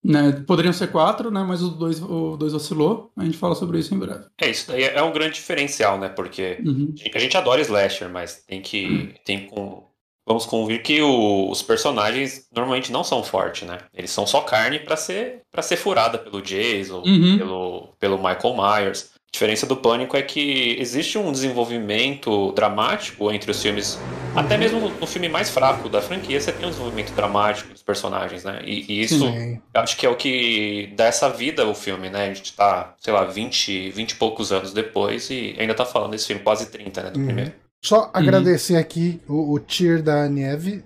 Né, 0.03 0.31
poderiam 0.48 0.74
ser 0.74 0.88
quatro, 0.92 1.30
né? 1.30 1.44
Mas 1.48 1.62
o 1.62 1.69
dois, 1.69 2.01
o 2.01 2.36
dois 2.36 2.53
vacilou. 2.53 3.12
A 3.15 3.24
gente 3.24 3.38
fala 3.38 3.53
sobre 3.53 3.77
isso 3.77 3.94
em 3.94 4.00
breve. 4.00 4.25
É, 4.39 4.50
isso 4.50 4.68
daí 4.68 4.83
é 4.83 5.03
um 5.03 5.12
grande 5.13 5.36
diferencial, 5.36 6.00
né? 6.00 6.09
Porque 6.09 6.57
Uhum. 6.65 6.94
a 7.13 7.19
gente 7.19 7.38
adora 7.38 7.62
slasher, 7.62 8.09
mas 8.09 8.44
tem 8.48 8.62
que. 8.62 9.13
Tem 9.24 9.45
com, 9.45 9.83
vamos 10.25 10.45
convir 10.48 10.81
que 10.81 11.01
o- 11.03 11.51
os 11.51 11.62
personagens 11.62 12.48
normalmente 12.51 12.92
não 12.92 13.03
são 13.03 13.24
fortes, 13.24 13.68
né? 13.68 13.77
Eles 13.94 14.09
são 14.09 14.25
só 14.25 14.42
carne 14.42 14.80
pra 14.80 14.95
ser 14.98 15.42
para 15.51 15.62
ser 15.62 15.77
furada 15.77 16.18
pelo 16.18 16.42
Jason, 16.42 17.03
Uhum. 17.06 17.38
pelo, 17.38 17.88
pelo 18.00 18.18
Michael 18.18 18.56
Myers. 18.57 19.12
A 19.33 19.37
diferença 19.37 19.65
do 19.65 19.77
Pânico 19.77 20.17
é 20.17 20.21
que 20.21 20.75
existe 20.77 21.17
um 21.17 21.31
desenvolvimento 21.31 22.51
dramático 22.51 23.31
entre 23.31 23.49
os 23.49 23.61
filmes. 23.61 23.97
Até 24.35 24.57
mesmo 24.57 24.89
no, 24.89 25.07
filme 25.07 25.29
mais 25.29 25.49
fraco 25.49 25.87
da 25.87 26.01
franquia, 26.01 26.39
você 26.39 26.51
tem 26.51 26.65
um 26.65 26.69
desenvolvimento 26.69 27.13
dramático 27.13 27.71
dos 27.71 27.81
personagens, 27.81 28.43
né? 28.43 28.61
E, 28.65 28.85
e 28.91 29.01
isso 29.01 29.19
Sim. 29.19 29.61
acho 29.73 29.95
que 29.97 30.05
é 30.05 30.09
o 30.09 30.17
que 30.17 30.93
dá 30.97 31.05
essa 31.05 31.29
vida 31.29 31.63
ao 31.63 31.73
filme, 31.73 32.09
né? 32.09 32.25
A 32.29 32.33
gente 32.33 32.53
tá, 32.53 32.93
sei 32.99 33.13
lá, 33.13 33.23
20, 33.23 33.91
20 33.91 34.11
e 34.11 34.15
poucos 34.15 34.51
anos 34.51 34.73
depois 34.73 35.29
e 35.29 35.55
ainda 35.57 35.73
tá 35.73 35.85
falando 35.85 36.11
desse 36.11 36.27
filme, 36.27 36.43
quase 36.43 36.69
30, 36.69 37.01
né? 37.01 37.09
Do 37.11 37.19
Uhum. 37.19 37.25
primeiro. 37.25 37.53
Só 37.83 38.11
agradecer 38.13 38.75
aqui 38.75 39.21
o, 39.29 39.53
o 39.53 39.59
tier 39.59 40.03
da 40.03 40.27
Nieve, 40.27 40.83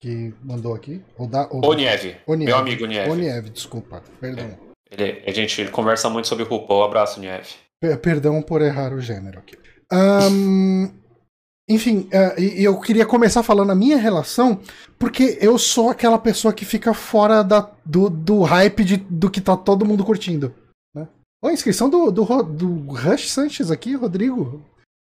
que 0.00 0.34
mandou 0.42 0.74
aqui. 0.74 1.00
Ou 1.16 1.26
da, 1.28 1.48
ou 1.50 1.64
O 1.64 1.74
Nieve, 1.74 2.16
O 2.26 2.34
Nieve. 2.34 2.52
meu 2.52 2.60
amigo 2.60 2.86
Nieve. 2.86 3.10
O 3.10 3.14
Nieve, 3.14 3.50
desculpa. 3.50 4.02
Perdão. 4.20 4.50
Ele, 4.90 5.22
a 5.26 5.30
gente 5.32 5.64
conversa 5.68 6.10
muito 6.10 6.26
sobre 6.26 6.42
o 6.44 6.48
RuPaul. 6.48 6.82
Abraço, 6.84 7.20
Nieve. 7.20 7.48
Pe- 7.80 7.96
Perdão 7.96 8.42
por 8.42 8.60
errar 8.62 8.92
o 8.92 9.00
gênero 9.00 9.38
aqui. 9.38 9.56
Ahn, 9.90 10.88
enfim, 11.68 12.08
e 12.38 12.62
eu 12.64 12.78
queria 12.80 13.04
começar 13.06 13.42
falando 13.42 13.70
a 13.70 13.74
minha 13.74 13.96
relação, 13.96 14.60
porque 14.98 15.38
eu 15.40 15.58
sou 15.58 15.90
aquela 15.90 16.18
pessoa 16.18 16.52
que 16.52 16.64
fica 16.64 16.92
fora 16.94 17.42
da, 17.42 17.70
do, 17.84 18.08
do 18.10 18.42
hype 18.42 18.84
de, 18.84 18.96
do 18.96 19.30
que 19.30 19.40
tá 19.40 19.56
todo 19.56 19.84
mundo 19.86 20.04
curtindo. 20.04 20.54
Né? 20.94 21.06
Ó, 21.42 21.50
inscrição 21.50 21.88
do, 21.90 22.10
do, 22.10 22.24
do 22.42 22.92
Rush 22.92 23.30
Sanches 23.30 23.70
aqui, 23.70 23.94
Rodrigo. 23.94 24.62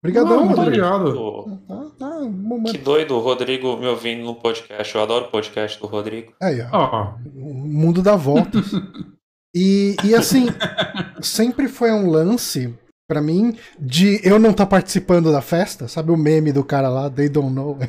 Obrigadão, 0.03 0.39
Ah, 0.39 0.45
muito 0.45 0.57
Rodrigo. 0.61 0.85
obrigado. 0.85 1.59
Tá, 1.67 1.85
tá, 1.99 2.17
um 2.19 2.63
Que 2.63 2.77
doido 2.77 3.15
o 3.15 3.19
Rodrigo 3.19 3.75
me 3.77 3.87
ouvindo 3.87 4.23
no 4.23 4.35
podcast. 4.35 4.95
Eu 4.95 5.01
adoro 5.01 5.25
o 5.25 5.31
podcast 5.31 5.77
do 5.79 5.87
Rodrigo. 5.87 6.31
Aí, 6.41 6.61
ó. 6.61 6.67
Ó, 6.71 7.13
O 7.35 7.53
mundo 7.53 8.01
dá 8.01 8.15
voltas. 8.15 8.71
e, 9.55 9.95
e 10.03 10.15
assim, 10.15 10.47
sempre 11.21 11.67
foi 11.67 11.91
um 11.91 12.09
lance 12.09 12.73
pra 13.07 13.21
mim 13.21 13.57
de 13.79 14.21
eu 14.23 14.37
não 14.37 14.51
estar 14.51 14.67
participando 14.67 15.31
da 15.31 15.41
festa, 15.41 15.87
sabe 15.87 16.11
o 16.11 16.17
meme 16.17 16.51
do 16.51 16.63
cara 16.63 16.89
lá, 16.89 17.09
they 17.09 17.27
don't 17.27 17.53
know. 17.53 17.77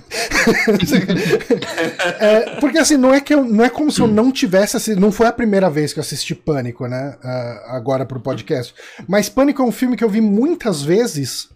É, 2.19 2.59
porque 2.61 2.79
assim, 2.79 2.97
não 2.97 3.13
é 3.13 3.21
que 3.21 3.35
eu, 3.35 3.45
não 3.45 3.63
é 3.63 3.69
como 3.69 3.93
se 3.93 4.01
eu 4.01 4.07
não 4.07 4.33
tivesse 4.33 4.75
assistido, 4.75 5.01
não 5.01 5.13
foi 5.13 5.27
a 5.27 5.33
primeira 5.33 5.69
vez 5.69 5.93
que 5.93 5.99
eu 5.99 6.01
assisti 6.01 6.35
Pânico, 6.35 6.87
né, 6.87 7.15
ah, 7.23 7.77
agora 7.77 8.07
pro 8.07 8.21
podcast, 8.21 8.75
mas 9.07 9.29
Pânico 9.29 9.61
é 9.61 9.65
um 9.65 9.71
filme 9.71 9.97
que 9.99 10.05
eu 10.05 10.09
vi 10.09 10.23
muitas 10.23 10.83
vezes 10.83 11.51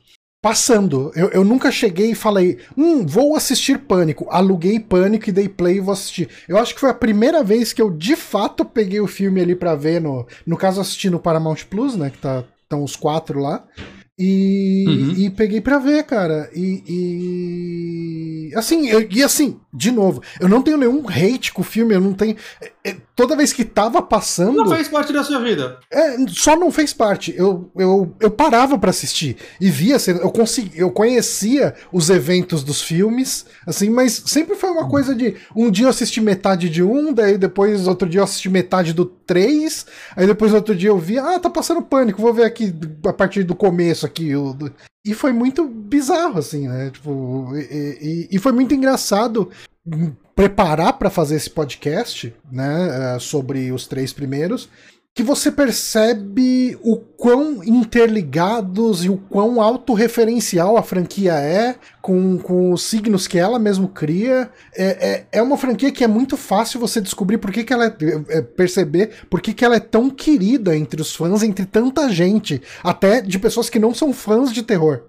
passando. 0.45 1.11
Eu, 1.17 1.31
eu 1.31 1.43
nunca 1.43 1.71
cheguei 1.73 2.11
e 2.11 2.15
falei, 2.15 2.59
hum, 2.77 3.07
vou 3.07 3.35
assistir 3.35 3.79
Pânico. 3.79 4.27
Aluguei 4.29 4.79
Pânico 4.79 5.31
e 5.31 5.33
dei 5.33 5.49
play 5.49 5.77
e 5.79 5.81
vou 5.81 5.95
assistir. 5.95 6.29
Eu 6.47 6.59
acho 6.59 6.75
que 6.75 6.81
foi 6.81 6.91
a 6.91 6.95
primeira 6.95 7.43
vez 7.43 7.73
que 7.73 7.81
eu 7.81 7.91
de 7.91 8.15
fato 8.15 8.63
peguei 8.63 9.01
o 9.01 9.07
filme 9.07 9.41
ali 9.41 9.55
pra 9.57 9.75
ver, 9.75 10.03
no, 10.03 10.27
no 10.47 10.59
caso 10.59 10.83
assisti 10.83 11.09
no 11.09 11.19
Paramount 11.19 11.65
Plus, 11.71 11.97
né, 11.97 12.11
que 12.11 12.19
tá, 12.19 12.45
estão 12.63 12.85
os 12.85 12.95
quatro 12.95 13.41
lá. 13.41 13.65
E, 14.19 14.85
Uhum. 14.87 15.15
e 15.17 15.31
peguei 15.31 15.61
pra 15.63 15.79
ver, 15.79 16.05
cara. 16.05 16.49
E, 16.55 16.85
e- 18.49 18.55
assim, 18.55 18.87
eu- 18.87 19.09
e 19.11 19.23
assim, 19.23 19.59
de 19.73 19.91
novo, 19.91 20.23
eu 20.39 20.49
não 20.49 20.63
tenho 20.63 20.77
nenhum 20.77 21.03
hate 21.09 21.53
com 21.53 21.63
o 21.63 21.65
filme, 21.65 21.95
eu 21.95 22.01
não 22.01 22.13
tenho. 22.13 22.37
É, 22.87 22.97
toda 23.17 23.35
vez 23.35 23.51
que 23.51 23.65
tava 23.65 24.03
passando. 24.03 24.57
Não 24.57 24.77
fez 24.77 24.89
parte 24.89 25.11
da 25.11 25.25
sua 25.25 25.41
vida. 25.41 25.79
É, 25.91 26.17
só 26.29 26.55
não 26.55 26.71
fez 26.71 26.93
parte. 26.93 27.35
Eu, 27.35 27.71
eu, 27.75 28.15
eu 28.21 28.31
parava 28.31 28.79
para 28.79 28.91
assistir 28.91 29.39
e 29.59 29.71
via, 29.71 29.97
eu 30.07 30.31
consegui, 30.31 30.79
eu 30.79 30.91
conhecia 30.91 31.75
os 31.91 32.11
eventos 32.11 32.63
dos 32.63 32.83
filmes, 32.83 33.47
assim, 33.67 33.89
mas 33.89 34.23
sempre 34.27 34.55
foi 34.55 34.69
uma 34.69 34.87
coisa 34.89 35.15
de 35.15 35.35
um 35.57 35.71
dia 35.71 35.87
eu 35.87 35.91
assisti 35.91 36.21
metade 36.21 36.69
de 36.69 36.83
um, 36.83 37.13
daí 37.13 37.39
depois 37.39 37.89
outro 37.89 38.07
dia 38.07 38.21
eu 38.21 38.25
assisti 38.25 38.51
metade 38.51 38.93
do 38.93 39.07
três, 39.07 39.87
aí 40.15 40.27
depois 40.27 40.53
outro 40.53 40.75
dia 40.75 40.91
eu 40.91 40.99
vi, 40.99 41.19
ah, 41.19 41.39
tá 41.39 41.49
passando 41.49 41.81
pânico, 41.81 42.21
vou 42.21 42.35
ver 42.35 42.45
aqui 42.45 42.75
a 43.07 43.13
partir 43.15 43.45
do 43.45 43.55
começo 43.55 44.05
aqui. 44.05 44.37
O, 44.37 44.55
e 45.07 45.15
foi 45.15 45.33
muito 45.33 45.67
bizarro, 45.67 46.39
assim, 46.39 46.69
né? 46.69 46.91
Tipo, 46.91 47.51
e, 47.55 48.29
e, 48.31 48.37
e 48.37 48.39
foi 48.39 48.53
muito 48.53 48.75
engraçado 48.75 49.51
preparar 50.35 50.95
para 50.95 51.11
fazer 51.11 51.37
esse 51.37 51.51
podcast, 51.51 52.35
né, 52.51 53.15
é, 53.17 53.19
sobre 53.19 53.71
os 53.71 53.87
três 53.87 54.13
primeiros, 54.13 54.69
que 55.15 55.23
você 55.23 55.53
percebe 55.53 56.77
o 56.83 56.97
quão 56.97 57.63
interligados 57.63 59.05
e 59.05 59.09
o 59.09 59.17
quão 59.17 59.63
autorreferencial 59.63 60.77
a 60.77 60.83
franquia 60.83 61.35
é, 61.35 61.77
com, 62.03 62.37
com 62.37 62.73
os 62.73 62.83
signos 62.83 63.29
que 63.29 63.39
ela 63.39 63.57
mesmo 63.57 63.87
cria. 63.87 64.51
É, 64.75 64.85
é, 64.85 65.27
é 65.31 65.43
uma 65.43 65.57
franquia 65.57 65.93
que 65.93 66.03
é 66.03 66.09
muito 66.09 66.37
fácil 66.37 66.81
você 66.81 67.01
descobrir 67.01 67.39
por 67.39 67.53
que, 67.53 67.63
que 67.63 67.73
ela 67.73 67.87
é, 67.87 67.95
é, 68.29 68.43
perceber 68.43 69.25
por 69.31 69.41
que, 69.41 69.55
que 69.55 69.65
ela 69.65 69.77
é 69.77 69.81
tão 69.81 70.11
querida 70.11 70.77
entre 70.77 71.01
os 71.01 71.15
fãs, 71.15 71.45
entre 71.45 71.65
tanta 71.65 72.09
gente, 72.09 72.61
até 72.83 73.21
de 73.21 73.39
pessoas 73.39 73.71
que 73.71 73.79
não 73.79 73.95
são 73.95 74.13
fãs 74.13 74.53
de 74.53 74.65
terror. 74.65 75.05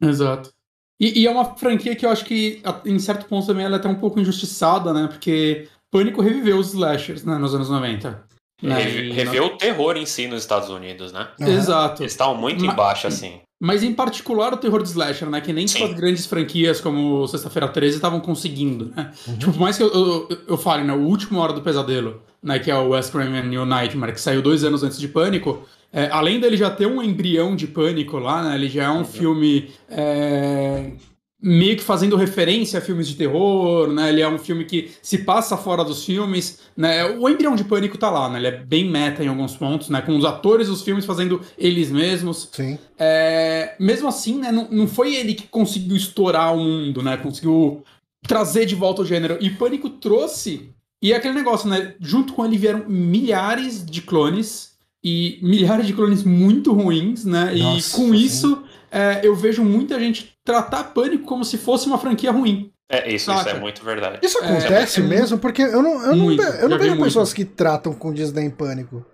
Exato. 0.00 0.52
E, 1.00 1.22
e, 1.22 1.26
é 1.26 1.30
uma 1.30 1.56
franquia 1.56 1.96
que 1.96 2.06
eu 2.06 2.10
acho 2.10 2.24
que, 2.24 2.62
em 2.84 2.98
certo 2.98 3.26
ponto, 3.26 3.46
também 3.46 3.64
ela 3.64 3.76
é 3.76 3.78
até 3.78 3.88
um 3.88 3.94
pouco 3.94 4.20
injustiçada, 4.20 4.92
né? 4.92 5.08
Porque 5.08 5.68
Pânico 5.90 6.22
reviveu 6.22 6.58
os 6.58 6.68
slashers 6.68 7.24
né, 7.24 7.36
nos 7.36 7.54
anos 7.54 7.68
90. 7.68 8.24
Né? 8.62 8.78
Reviveu 8.78 9.46
o 9.46 9.56
terror 9.56 9.96
em 9.96 10.06
si 10.06 10.28
nos 10.28 10.42
Estados 10.42 10.68
Unidos, 10.68 11.12
né? 11.12 11.28
Uhum. 11.40 11.48
Exato. 11.48 12.02
Eles 12.02 12.12
estavam 12.12 12.36
muito 12.36 12.64
mas, 12.64 12.72
embaixo, 12.72 13.06
assim. 13.08 13.40
Mas 13.60 13.82
em 13.82 13.92
particular 13.92 14.52
o 14.54 14.56
terror 14.56 14.82
de 14.82 14.88
slasher, 14.88 15.28
né? 15.28 15.40
Que 15.40 15.52
nem 15.52 15.66
tipo, 15.66 15.84
as 15.84 15.94
grandes 15.94 16.26
franquias 16.26 16.80
como 16.80 17.26
Sexta-feira 17.26 17.68
13 17.68 17.96
estavam 17.96 18.20
conseguindo, 18.20 18.92
né? 18.94 19.12
Uhum. 19.26 19.38
Tipo, 19.38 19.52
por 19.52 19.60
mais 19.60 19.76
que 19.76 19.82
eu, 19.82 19.92
eu, 19.92 20.28
eu 20.48 20.56
fale, 20.56 20.84
né? 20.84 20.92
O 20.92 21.00
último 21.00 21.40
Hora 21.40 21.52
do 21.52 21.60
Pesadelo, 21.60 22.22
né? 22.42 22.58
Que 22.58 22.70
é 22.70 22.76
o 22.76 22.88
West 22.88 23.12
Craven 23.12 23.48
New 23.48 23.64
Nightmare, 23.64 24.12
que 24.12 24.20
saiu 24.20 24.42
dois 24.42 24.64
anos 24.64 24.82
antes 24.82 24.98
de 24.98 25.08
Pânico 25.08 25.66
é, 25.92 26.08
além 26.10 26.40
dele 26.40 26.56
já 26.56 26.70
ter 26.70 26.86
um 26.86 27.02
embrião 27.02 27.54
de 27.54 27.66
pânico 27.66 28.18
lá, 28.18 28.42
né? 28.42 28.54
Ele 28.54 28.68
já 28.68 28.84
é 28.84 28.90
um 28.90 29.04
filme 29.04 29.70
é, 29.90 30.92
meio 31.40 31.76
que 31.76 31.82
fazendo 31.82 32.16
referência 32.16 32.78
a 32.78 32.82
filmes 32.82 33.06
de 33.06 33.14
terror, 33.14 33.92
né? 33.92 34.08
Ele 34.08 34.22
é 34.22 34.28
um 34.28 34.38
filme 34.38 34.64
que 34.64 34.90
se 35.02 35.18
passa 35.18 35.54
fora 35.54 35.84
dos 35.84 36.02
filmes, 36.02 36.60
né? 36.74 37.04
O 37.18 37.28
embrião 37.28 37.54
de 37.54 37.64
pânico 37.64 37.98
tá 37.98 38.08
lá, 38.08 38.30
né? 38.30 38.38
Ele 38.38 38.46
é 38.46 38.52
bem 38.52 38.88
meta 38.88 39.22
em 39.22 39.28
alguns 39.28 39.54
pontos, 39.54 39.90
né? 39.90 40.00
Com 40.00 40.16
os 40.16 40.24
atores 40.24 40.68
dos 40.68 40.80
filmes 40.80 41.04
fazendo 41.04 41.42
eles 41.58 41.90
mesmos. 41.90 42.48
Sim. 42.50 42.78
É, 42.98 43.74
mesmo 43.78 44.08
assim, 44.08 44.38
né? 44.38 44.50
Não, 44.50 44.68
não 44.70 44.86
foi 44.86 45.14
ele 45.14 45.34
que 45.34 45.46
conseguiu 45.46 45.94
estourar 45.94 46.54
o 46.54 46.58
mundo, 46.58 47.02
né? 47.02 47.18
Conseguiu 47.18 47.84
trazer 48.26 48.64
de 48.64 48.74
volta 48.74 49.02
o 49.02 49.06
gênero. 49.06 49.36
E 49.42 49.50
Pânico 49.50 49.90
trouxe. 49.90 50.70
E 51.02 51.12
é 51.12 51.16
aquele 51.16 51.34
negócio, 51.34 51.68
né? 51.68 51.94
Junto 52.00 52.32
com 52.32 52.44
ele 52.44 52.56
vieram 52.56 52.84
milhares 52.88 53.84
de 53.84 54.00
clones 54.00 54.72
e 55.02 55.40
milhares 55.42 55.86
de 55.86 55.92
clones 55.92 56.22
muito 56.22 56.72
ruins, 56.72 57.24
né? 57.24 57.52
Nossa, 57.52 57.96
e 57.96 58.00
com 58.00 58.10
sim. 58.10 58.14
isso 58.14 58.62
é, 58.90 59.20
eu 59.22 59.34
vejo 59.34 59.64
muita 59.64 59.98
gente 59.98 60.32
tratar 60.44 60.84
Pânico 60.84 61.24
como 61.24 61.44
se 61.44 61.58
fosse 61.58 61.86
uma 61.86 61.98
franquia 61.98 62.30
ruim. 62.30 62.70
É, 62.88 63.12
isso, 63.12 63.32
isso 63.32 63.48
é 63.48 63.58
muito 63.58 63.82
verdade. 63.82 64.18
Isso 64.22 64.38
acontece 64.38 65.00
é, 65.00 65.02
mesmo, 65.02 65.38
porque 65.38 65.62
eu 65.62 65.82
não, 65.82 66.04
eu 66.04 66.14
muito, 66.14 66.42
não, 66.42 66.50
eu 66.50 66.68
não 66.68 66.78
vejo 66.78 66.96
pessoas 66.98 67.30
muito. 67.30 67.36
que 67.36 67.44
tratam 67.44 67.94
com 67.94 68.12
desdém 68.12 68.50
Pânico 68.50 69.04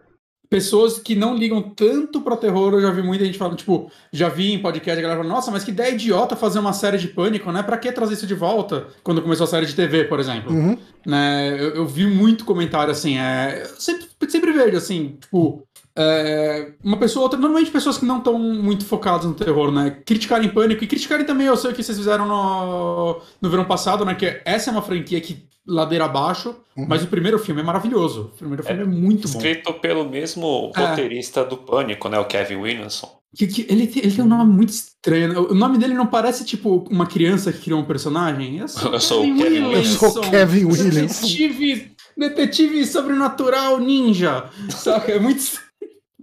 pessoas 0.48 0.98
que 0.98 1.14
não 1.14 1.36
ligam 1.36 1.62
tanto 1.62 2.20
pra 2.20 2.36
terror, 2.36 2.72
eu 2.74 2.80
já 2.80 2.90
vi 2.90 3.02
muita 3.02 3.24
gente 3.24 3.38
falando, 3.38 3.56
tipo, 3.56 3.90
já 4.12 4.28
vi 4.28 4.52
em 4.52 4.58
podcast 4.58 4.98
a 4.98 5.02
galera 5.02 5.20
falando, 5.20 5.34
nossa, 5.34 5.50
mas 5.50 5.62
que 5.62 5.70
ideia 5.70 5.92
idiota 5.92 6.34
fazer 6.36 6.58
uma 6.58 6.72
série 6.72 6.98
de 6.98 7.08
pânico, 7.08 7.52
né? 7.52 7.62
Pra 7.62 7.76
que 7.76 7.92
trazer 7.92 8.14
isso 8.14 8.26
de 8.26 8.34
volta? 8.34 8.86
Quando 9.02 9.22
começou 9.22 9.44
a 9.44 9.48
série 9.48 9.66
de 9.66 9.74
TV, 9.74 10.04
por 10.04 10.18
exemplo. 10.18 10.52
Uhum. 10.52 10.78
Né? 11.06 11.54
Eu, 11.58 11.74
eu, 11.74 11.86
vi 11.86 12.06
muito 12.06 12.44
comentário 12.44 12.90
assim, 12.90 13.18
é. 13.18 13.62
Eu 13.62 13.80
sempre, 13.80 14.06
sempre 14.28 14.52
vejo, 14.52 14.76
assim, 14.76 15.16
tipo. 15.20 15.66
É, 16.00 16.74
uma 16.84 16.96
pessoa 16.96 17.24
outra, 17.24 17.40
normalmente 17.40 17.72
pessoas 17.72 17.98
que 17.98 18.04
não 18.06 18.18
estão 18.18 18.38
muito 18.38 18.84
focadas 18.84 19.26
no 19.26 19.34
terror, 19.34 19.72
né? 19.72 19.98
Criticarem 20.06 20.48
pânico 20.48 20.84
e 20.84 20.86
criticarem 20.86 21.26
também, 21.26 21.48
eu 21.48 21.56
sei 21.56 21.72
o 21.72 21.74
que 21.74 21.82
vocês 21.82 21.98
fizeram 21.98 22.24
no, 22.24 23.20
no 23.42 23.50
verão 23.50 23.64
passado, 23.64 24.04
né? 24.04 24.14
Que 24.14 24.40
essa 24.44 24.70
é 24.70 24.72
uma 24.72 24.80
franquia 24.80 25.20
que 25.20 25.48
ladeira 25.66 26.04
abaixo, 26.04 26.54
uhum. 26.76 26.86
mas 26.88 27.02
o 27.02 27.08
primeiro 27.08 27.36
filme 27.36 27.62
é 27.62 27.64
maravilhoso. 27.64 28.30
O 28.32 28.38
primeiro 28.38 28.62
filme 28.62 28.80
é, 28.80 28.84
é 28.84 28.86
muito 28.86 29.28
bom. 29.28 29.38
Escrito 29.38 29.74
pelo 29.74 30.08
mesmo 30.08 30.70
é. 30.76 30.86
roteirista 30.86 31.44
do 31.44 31.56
Pânico, 31.56 32.08
né? 32.08 32.18
O 32.20 32.26
Kevin 32.26 32.56
Williamson. 32.56 33.18
Que, 33.36 33.48
que, 33.48 33.66
ele, 33.68 33.88
tem, 33.88 34.04
ele 34.04 34.14
tem 34.14 34.24
um 34.24 34.28
nome 34.28 34.52
muito 34.52 34.70
estranho. 34.70 35.28
Né? 35.28 35.38
O 35.38 35.54
nome 35.54 35.78
dele 35.78 35.94
não 35.94 36.06
parece 36.06 36.44
tipo 36.44 36.86
uma 36.88 37.06
criança 37.06 37.52
que 37.52 37.60
criou 37.60 37.80
um 37.80 37.84
personagem. 37.84 38.58
Eu 38.58 38.68
sou, 38.68 38.92
eu 38.92 39.00
sou 39.00 39.22
Kevin 39.22 39.42
Williamson. 39.42 39.68
Williamson. 39.68 40.06
Eu 40.06 40.10
sou 40.10 40.22
Kevin 40.22 40.64
Williamson. 40.64 41.26
Detetive, 41.26 41.92
detetive 42.16 42.86
sobrenatural 42.86 43.78
ninja. 43.80 44.48
Saca? 44.70 45.12
É 45.12 45.18
muito 45.18 45.42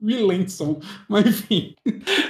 Williamson. 0.05 0.79
Mas 1.09 1.25
enfim. 1.25 1.75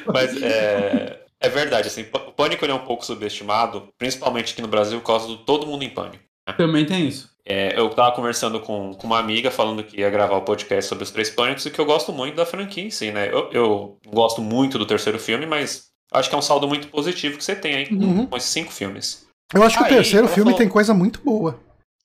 Mas 0.06 0.42
é. 0.42 1.22
É 1.38 1.50
verdade, 1.50 1.88
assim, 1.88 2.06
o 2.12 2.32
Pânico 2.32 2.66
é 2.66 2.74
um 2.74 2.80
pouco 2.80 3.06
subestimado, 3.06 3.90
principalmente 4.00 4.54
aqui 4.54 4.64
no 4.64 4.68
Brasil, 4.68 5.00
por 5.00 5.06
causa 5.06 5.28
do 5.28 5.38
Todo 5.38 5.68
Mundo 5.68 5.84
em 5.84 5.90
Pânico. 5.90 6.24
Também 6.58 6.86
tem 6.86 7.08
isso. 7.08 7.30
É, 7.46 7.78
eu 7.80 7.88
tava 7.90 8.16
conversando 8.16 8.60
com, 8.60 8.94
com 8.96 9.06
uma 9.06 9.20
amiga 9.20 9.52
falando 9.52 9.84
que 9.84 10.00
ia 10.00 10.10
gravar 10.10 10.38
o 10.38 10.42
podcast 10.42 10.90
sobre 10.90 11.04
os 11.04 11.12
Três 11.12 11.30
Pânicos 11.30 11.66
e 11.66 11.70
que 11.70 11.80
eu 11.80 11.86
gosto 11.86 12.12
muito 12.12 12.36
da 12.36 12.46
franquia 12.46 12.84
em 12.84 12.90
si, 12.90 13.12
né? 13.12 13.30
Eu, 13.32 13.50
eu 13.52 13.98
gosto 14.08 14.42
muito 14.42 14.80
do 14.80 14.86
terceiro 14.88 15.20
filme, 15.20 15.46
mas 15.46 15.88
acho 16.12 16.30
que 16.30 16.36
é 16.36 16.38
um 16.38 16.42
saldo 16.42 16.68
muito 16.68 16.88
positivo 16.88 17.38
que 17.38 17.44
você 17.44 17.56
tem 17.56 17.76
aí 17.76 17.88
uhum. 17.92 18.26
com 18.26 18.38
esses 18.38 18.50
cinco 18.50 18.72
filmes. 18.72 19.28
Eu 19.54 19.62
acho 19.62 19.78
que 19.78 19.84
aí, 19.84 19.92
o 19.92 19.96
terceiro 19.96 20.28
filme 20.28 20.52
falou... 20.52 20.58
tem 20.58 20.68
coisa 20.68 20.94
muito 20.94 21.22
boa. 21.24 21.60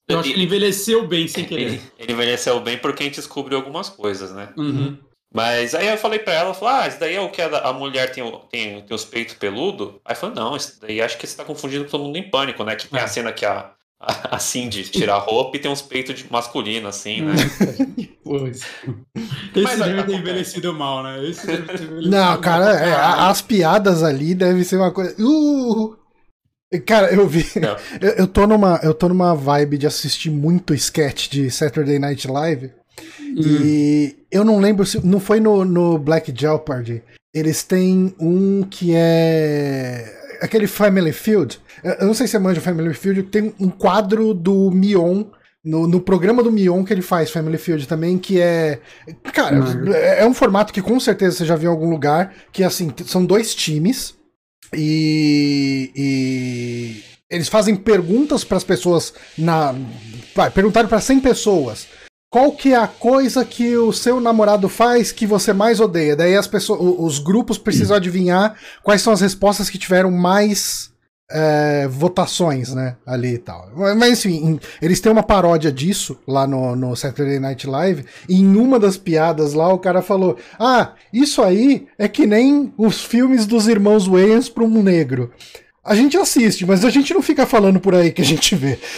Eu 0.06 0.18
acho 0.18 0.28
que 0.28 0.34
ele 0.34 0.44
envelheceu 0.44 1.06
bem 1.06 1.26
sem 1.26 1.44
querer. 1.46 1.62
Ele, 1.62 1.82
ele 1.98 2.12
envelheceu 2.12 2.60
bem 2.60 2.76
porque 2.76 3.02
a 3.02 3.06
gente 3.06 3.16
descobriu 3.16 3.56
algumas 3.56 3.88
coisas, 3.88 4.32
né? 4.32 4.50
Uhum. 4.58 4.98
Mas 5.32 5.74
aí 5.74 5.86
eu 5.86 5.96
falei 5.96 6.18
pra 6.18 6.34
ela, 6.34 6.54
falou, 6.54 6.74
ah, 6.74 6.88
isso 6.88 6.98
daí 6.98 7.14
é 7.14 7.20
o 7.20 7.30
que 7.30 7.40
a, 7.40 7.58
a 7.58 7.72
mulher 7.72 8.10
tem, 8.10 8.24
tem, 8.50 8.82
tem 8.82 8.94
os 8.94 9.04
peitos 9.04 9.34
peludos? 9.34 9.94
Aí 10.04 10.12
eu 10.12 10.16
falei, 10.16 10.34
não, 10.34 10.56
isso 10.56 10.80
daí 10.80 11.00
acho 11.00 11.16
que 11.16 11.26
você 11.26 11.36
tá 11.36 11.44
confundindo 11.44 11.84
com 11.84 11.90
todo 11.90 12.04
mundo 12.04 12.18
em 12.18 12.28
pânico, 12.28 12.64
né? 12.64 12.74
Que 12.74 12.88
tem 12.88 12.98
é. 12.98 13.04
a 13.04 13.08
cena 13.08 13.32
que 13.32 13.46
a, 13.46 13.70
assim, 14.30 14.68
de 14.68 14.84
tirar 14.84 15.18
roupa 15.18 15.56
e 15.56 15.60
tem 15.60 15.70
uns 15.70 15.82
peitos 15.82 16.16
de 16.16 16.32
masculino, 16.32 16.88
assim, 16.88 17.20
né? 17.20 17.34
pois. 18.24 18.62
Esse 19.54 19.62
Mas, 19.62 19.78
deve 19.78 20.02
ter 20.04 20.14
envelhecido 20.14 20.72
mal, 20.72 21.02
né? 21.02 21.24
Esse 21.28 21.46
deve 21.46 21.62
ter 21.62 21.74
envelhecido 21.84 22.10
Não, 22.10 22.40
cara, 22.40 22.72
é, 22.80 22.92
as 22.92 23.42
piadas 23.42 24.02
ali 24.02 24.34
devem 24.34 24.64
ser 24.64 24.76
uma 24.76 24.90
coisa. 24.90 25.14
Uh! 25.20 25.96
Cara, 26.86 27.12
eu 27.12 27.26
vi. 27.26 27.44
Eu, 28.00 28.10
eu, 28.10 28.26
tô 28.28 28.46
numa, 28.46 28.78
eu 28.82 28.94
tô 28.94 29.08
numa 29.08 29.34
vibe 29.34 29.76
de 29.76 29.86
assistir 29.88 30.30
muito 30.30 30.72
sketch 30.72 31.28
de 31.28 31.50
Saturday 31.50 31.98
Night 31.98 32.28
Live. 32.28 32.72
Hum. 33.20 33.34
E 33.38 34.16
eu 34.30 34.44
não 34.44 34.58
lembro 34.58 34.84
se. 34.86 35.04
Não 35.04 35.20
foi 35.20 35.40
no, 35.40 35.64
no 35.64 35.98
Black 35.98 36.32
Jeopardy. 36.36 37.02
Eles 37.34 37.62
têm 37.62 38.14
um 38.18 38.62
que 38.62 38.92
é. 38.94 40.38
Aquele 40.40 40.66
Family 40.66 41.12
Field. 41.12 41.60
Eu 41.82 42.06
não 42.06 42.14
sei 42.14 42.26
se 42.26 42.36
é 42.36 42.38
manja 42.38 42.60
Family 42.60 42.94
Field, 42.94 43.24
tem 43.24 43.54
um 43.58 43.68
quadro 43.68 44.34
do 44.34 44.70
Mion 44.70 45.24
no, 45.64 45.86
no, 45.86 46.00
programa 46.00 46.42
do 46.42 46.50
Mion 46.50 46.84
que 46.84 46.92
ele 46.92 47.02
faz, 47.02 47.30
Family 47.30 47.58
Field 47.58 47.86
também, 47.86 48.18
que 48.18 48.40
é. 48.40 48.80
Cara, 49.32 49.58
é, 49.94 50.22
é 50.22 50.26
um 50.26 50.32
formato 50.32 50.72
que 50.72 50.80
com 50.80 50.98
certeza 50.98 51.38
você 51.38 51.44
já 51.44 51.56
viu 51.56 51.70
em 51.70 51.74
algum 51.74 51.90
lugar, 51.90 52.34
que 52.50 52.64
assim, 52.64 52.92
são 53.06 53.24
dois 53.24 53.54
times 53.54 54.14
e. 54.74 55.90
e 55.94 57.10
eles 57.30 57.48
fazem 57.48 57.76
perguntas 57.76 58.42
para 58.42 58.56
as 58.56 58.64
pessoas 58.64 59.14
na. 59.36 59.74
Vai, 60.34 60.50
perguntaram 60.50 60.88
para 60.88 61.00
100 61.00 61.20
pessoas. 61.20 61.86
Qual 62.30 62.52
que 62.52 62.72
é 62.72 62.76
a 62.76 62.86
coisa 62.86 63.44
que 63.44 63.76
o 63.76 63.92
seu 63.92 64.20
namorado 64.20 64.68
faz 64.68 65.10
que 65.10 65.26
você 65.26 65.52
mais 65.52 65.80
odeia? 65.80 66.14
Daí 66.14 66.36
as 66.36 66.46
pessoas, 66.46 66.78
os 66.80 67.18
grupos 67.18 67.58
precisam 67.58 67.96
adivinhar 67.96 68.54
quais 68.84 69.02
são 69.02 69.12
as 69.12 69.20
respostas 69.20 69.68
que 69.68 69.76
tiveram 69.76 70.12
mais 70.12 70.92
é, 71.28 71.88
votações, 71.88 72.72
né, 72.72 72.96
ali 73.04 73.34
e 73.34 73.38
tal. 73.38 73.72
Mas 73.96 74.24
enfim, 74.24 74.60
eles 74.80 75.00
têm 75.00 75.10
uma 75.10 75.24
paródia 75.24 75.72
disso 75.72 76.16
lá 76.24 76.46
no, 76.46 76.76
no 76.76 76.94
Saturday 76.94 77.40
Night 77.40 77.66
Live, 77.66 78.04
e 78.28 78.40
em 78.40 78.56
uma 78.56 78.78
das 78.78 78.96
piadas 78.96 79.52
lá 79.52 79.72
o 79.72 79.78
cara 79.80 80.00
falou: 80.00 80.36
Ah, 80.56 80.92
isso 81.12 81.42
aí 81.42 81.88
é 81.98 82.06
que 82.06 82.28
nem 82.28 82.72
os 82.78 83.04
filmes 83.04 83.44
dos 83.44 83.66
irmãos 83.66 84.06
Wayans 84.06 84.48
para 84.48 84.62
um 84.62 84.82
negro. 84.84 85.32
A 85.82 85.94
gente 85.94 86.16
assiste, 86.16 86.66
mas 86.66 86.84
a 86.84 86.90
gente 86.90 87.14
não 87.14 87.22
fica 87.22 87.46
falando 87.46 87.80
por 87.80 87.94
aí 87.94 88.12
que 88.12 88.20
a 88.20 88.24
gente 88.24 88.54
vê. 88.54 88.78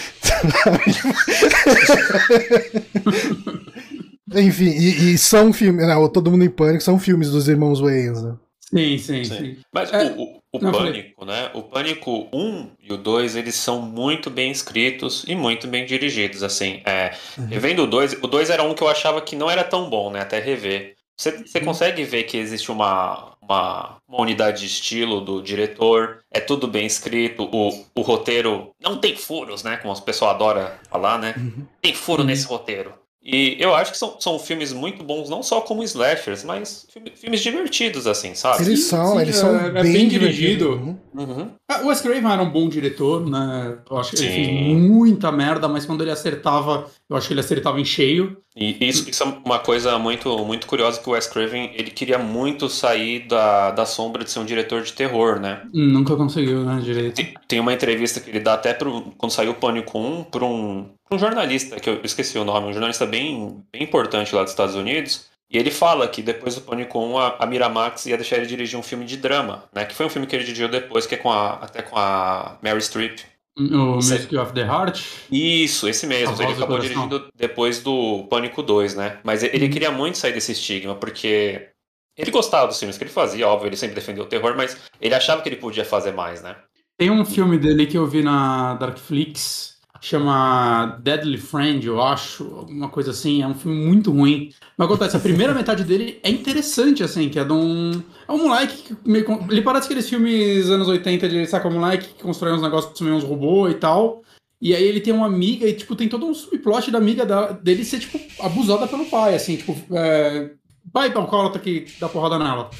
Enfim, 4.35 4.71
e, 4.71 5.12
e, 5.12 5.19
são 5.19 5.53
filmes, 5.53 5.87
né, 5.87 5.95
Todo 6.12 6.31
Mundo 6.31 6.45
em 6.45 6.51
Pânico 6.51 6.83
são 6.83 6.99
filmes 6.99 7.31
dos 7.31 7.49
irmãos 7.49 7.81
Wayans, 7.81 8.23
né? 8.23 8.35
Sim, 8.75 8.97
sim, 8.97 9.25
sim. 9.25 9.37
sim. 9.37 9.57
Mas 9.73 9.93
é, 9.93 10.12
o, 10.12 10.23
o, 10.23 10.41
o 10.55 10.59
não, 10.59 10.73
Pânico, 10.73 11.25
falei. 11.27 11.43
né? 11.43 11.51
O 11.53 11.62
Pânico 11.62 12.29
1 12.33 12.71
e 12.83 12.93
o 12.93 12.97
2, 12.97 13.37
eles 13.37 13.55
são 13.55 13.83
muito 13.83 14.31
bem 14.31 14.51
escritos 14.51 15.25
e 15.29 15.35
muito 15.35 15.69
bem 15.69 15.85
dirigidos, 15.85 16.43
assim. 16.43 16.81
É, 16.87 17.15
uhum. 17.37 17.47
Revendo 17.47 17.83
o 17.83 17.87
2, 17.87 18.15
o 18.23 18.27
2 18.27 18.49
era 18.49 18.62
um 18.62 18.75
que 18.75 18.83
eu 18.83 18.89
achava 18.89 19.21
que 19.21 19.37
não 19.37 19.51
era 19.51 19.62
tão 19.62 19.91
bom, 19.91 20.11
né? 20.11 20.21
Até 20.21 20.41
rever. 20.41 20.95
Você, 21.16 21.45
você 21.45 21.59
uhum. 21.59 21.64
consegue 21.66 22.04
ver 22.04 22.25
que 22.25 22.37
existe 22.37 22.71
uma, 22.71 23.37
uma, 23.40 23.97
uma, 24.09 24.21
unidade 24.21 24.61
de 24.61 24.66
estilo 24.66 25.21
do 25.21 25.42
diretor, 25.42 26.25
é 26.31 26.40
tudo 26.40 26.66
bem 26.66 26.87
escrito, 26.87 27.49
o, 27.52 27.85
o 27.95 28.00
roteiro 28.00 28.71
não 28.81 28.99
tem 28.99 29.16
furos, 29.16 29.62
né? 29.62 29.76
Como 29.76 29.92
as 29.92 30.00
pessoas 30.00 30.33
adoram 30.33 30.71
falar, 30.90 31.19
né? 31.19 31.35
Uhum. 31.37 31.66
Tem 31.81 31.95
furo 31.95 32.23
uhum. 32.23 32.26
nesse 32.26 32.47
roteiro. 32.47 32.95
E 33.25 33.57
eu 33.61 33.73
acho 33.73 33.93
que 33.93 33.99
são, 33.99 34.17
são 34.19 34.37
filmes 34.37 34.73
muito 34.73 35.05
bons, 35.05 35.31
não 35.31 35.45
só 35.45 35.61
como 35.61 35.85
slashers, 35.85 36.43
mas 36.43 36.88
filmes 37.14 37.41
divertidos, 37.41 38.09
assim, 38.09 38.35
sabe? 38.35 38.64
Eles 38.64 38.85
são, 38.85 39.12
sim, 39.12 39.21
eles 39.21 39.37
são 39.37 39.55
é, 39.55 39.71
bem, 39.71 39.93
bem 39.93 40.09
dirigidos. 40.09 40.69
Uhum. 40.69 40.99
Uhum. 41.14 41.50
O 41.85 41.88
Wes 41.88 42.00
Craven 42.00 42.33
era 42.33 42.43
um 42.43 42.50
bom 42.50 42.69
diretor, 42.69 43.29
né? 43.29 43.79
Eu 43.88 43.97
acho 43.99 44.11
que 44.11 44.17
sim. 44.17 44.25
ele 44.25 44.35
fez 44.35 44.91
muita 44.91 45.31
merda, 45.31 45.69
mas 45.69 45.87
quando 45.87 46.02
ele 46.02 46.11
acertava, 46.11 46.87
eu 47.09 47.17
acho 47.17 47.29
que 47.29 47.35
ele 47.35 47.41
acertava 47.41 47.81
em 47.81 47.85
cheio. 47.85 48.37
E 48.57 48.76
isso, 48.87 49.09
isso, 49.09 49.23
é 49.23 49.26
uma 49.45 49.59
coisa 49.59 49.99
muito, 49.99 50.45
muito 50.45 50.67
curiosa 50.67 51.00
que 51.00 51.09
o 51.09 51.12
Wes 51.12 51.26
Craven, 51.26 51.71
ele 51.75 51.91
queria 51.91 52.19
muito 52.19 52.69
sair 52.69 53.26
da, 53.26 53.71
da 53.71 53.87
sombra 53.87 54.25
de 54.25 54.31
ser 54.31 54.41
um 54.41 54.45
diretor 54.45 54.83
de 54.83 54.93
terror, 54.93 55.41
né? 55.41 55.62
Nunca 55.73 56.17
conseguiu, 56.17 56.64
né, 56.64 56.81
direito. 56.83 57.14
Tem, 57.14 57.35
tem 57.49 57.61
uma 57.61 57.73
entrevista 57.73 58.21
que 58.21 58.31
ele 58.31 58.41
dá 58.41 58.55
até 58.55 58.75
pro, 58.75 59.12
quando 59.17 59.33
saiu 59.33 59.52
o 59.52 59.55
Pânico 59.55 59.99
1 59.99 60.25
para 60.25 60.45
um 60.45 60.91
um 61.14 61.19
jornalista, 61.19 61.78
que 61.78 61.88
eu 61.88 62.00
esqueci 62.02 62.38
o 62.38 62.45
nome, 62.45 62.69
um 62.69 62.73
jornalista 62.73 63.07
bem, 63.07 63.64
bem 63.73 63.83
importante 63.83 64.35
lá 64.35 64.42
dos 64.42 64.52
Estados 64.52 64.75
Unidos, 64.75 65.26
e 65.50 65.59
ele 65.59 65.71
fala 65.71 66.09
que 66.09 66.23
depois 66.23 66.54
do 66.54 66.62
Pânico 66.62 66.99
1, 66.99 67.19
a, 67.19 67.37
a 67.40 67.47
Miramax 67.47 68.07
ia 68.07 68.16
deixar 68.16 68.38
ele 68.38 68.47
dirigir 68.47 68.78
um 68.78 68.83
filme 68.83 69.04
de 69.04 69.19
drama, 69.19 69.64
né? 69.75 69.85
Que 69.85 69.95
foi 69.95 70.07
um 70.07 70.09
filme 70.09 70.26
que 70.26 70.35
ele 70.35 70.45
dirigiu 70.45 70.66
depois, 70.66 71.07
que 71.07 71.14
é 71.14 71.19
com 71.19 71.31
a, 71.31 71.54
até 71.54 71.83
com 71.83 71.97
a 71.97 72.59
Mary 72.62 72.81
Streep. 72.81 73.21
O 73.59 73.97
Music 73.97 74.35
of 74.35 74.54
the 74.54 74.62
Heart? 74.62 75.04
Isso, 75.31 75.87
esse 75.87 76.07
mesmo. 76.07 76.42
Ele 76.42 76.52
acabou 76.54 76.78
dirigindo 76.78 77.28
depois 77.37 77.83
do 77.83 78.25
Pânico 78.31 78.62
2, 78.62 78.95
né? 78.95 79.19
Mas 79.23 79.42
ele 79.42 79.66
uhum. 79.66 79.71
queria 79.71 79.90
muito 79.90 80.16
sair 80.16 80.33
desse 80.33 80.52
estigma, 80.52 80.95
porque 80.95 81.69
ele 82.16 82.31
gostava 82.31 82.66
dos 82.66 82.78
filmes 82.78 82.97
que 82.97 83.04
ele 83.04 83.11
fazia, 83.11 83.47
óbvio, 83.47 83.69
ele 83.69 83.76
sempre 83.76 83.95
defendeu 83.95 84.25
o 84.25 84.28
terror, 84.28 84.54
mas 84.57 84.78
ele 85.00 85.14
achava 85.14 85.42
que 85.42 85.50
ele 85.50 85.57
podia 85.57 85.85
fazer 85.85 86.12
mais, 86.12 86.42
né? 86.42 86.57
Tem 86.97 87.11
um 87.11 87.25
filme 87.25 87.59
dele 87.59 87.87
que 87.87 87.99
eu 87.99 88.07
vi 88.07 88.23
na 88.23 88.75
Darkflix, 88.75 89.72
chama 90.02 90.99
Deadly 91.00 91.38
Friend, 91.38 91.87
eu 91.87 92.02
acho, 92.02 92.44
alguma 92.56 92.88
coisa 92.88 93.12
assim. 93.12 93.40
É 93.40 93.47
um 93.47 93.54
filme 93.54 93.87
muito 93.87 94.11
ruim. 94.11 94.52
Mas 94.76 94.87
acontece, 94.87 95.16
a 95.16 95.21
primeira 95.21 95.54
metade 95.54 95.85
dele 95.85 96.18
é 96.23 96.30
interessante, 96.30 97.02
assim, 97.02 97.28
que 97.28 97.38
é 97.38 97.44
de 97.44 97.52
um. 97.52 98.02
É 98.28 98.32
um 98.32 98.49
moleque 98.49 98.82
que 98.82 99.09
meio. 99.09 99.25
Ele 99.49 99.62
parece 99.62 99.87
aqueles 99.87 100.09
filmes 100.09 100.68
anos 100.68 100.88
80 100.88 101.28
de 101.28 101.47
saca 101.47 101.68
um 101.68 101.75
moleque 101.75 102.09
que 102.09 102.23
constrói 102.23 102.52
uns 102.52 102.62
negócios 102.62 103.00
meio 103.00 103.14
uns 103.14 103.25
robôs 103.25 103.73
e 103.73 103.76
tal. 103.76 104.23
E 104.61 104.75
aí 104.75 104.85
ele 104.85 105.00
tem 105.00 105.12
uma 105.12 105.26
amiga 105.26 105.66
e, 105.66 105.73
tipo, 105.73 105.97
tem 105.97 106.09
todo 106.09 106.25
um 106.25 106.32
subplot 106.32 106.88
da 106.90 106.99
amiga 106.99 107.26
da, 107.26 107.50
dele 107.50 107.85
ser, 107.85 107.99
tipo, 107.99 108.21
abusada 108.40 108.87
pelo 108.87 109.06
pai, 109.06 109.35
assim, 109.35 109.56
tipo, 109.56 109.76
é, 109.92 110.52
pai 110.92 111.12
alcoólatra 111.12 111.61
que 111.61 111.87
dá 111.99 112.09
porrada 112.09 112.38
nela. 112.38 112.71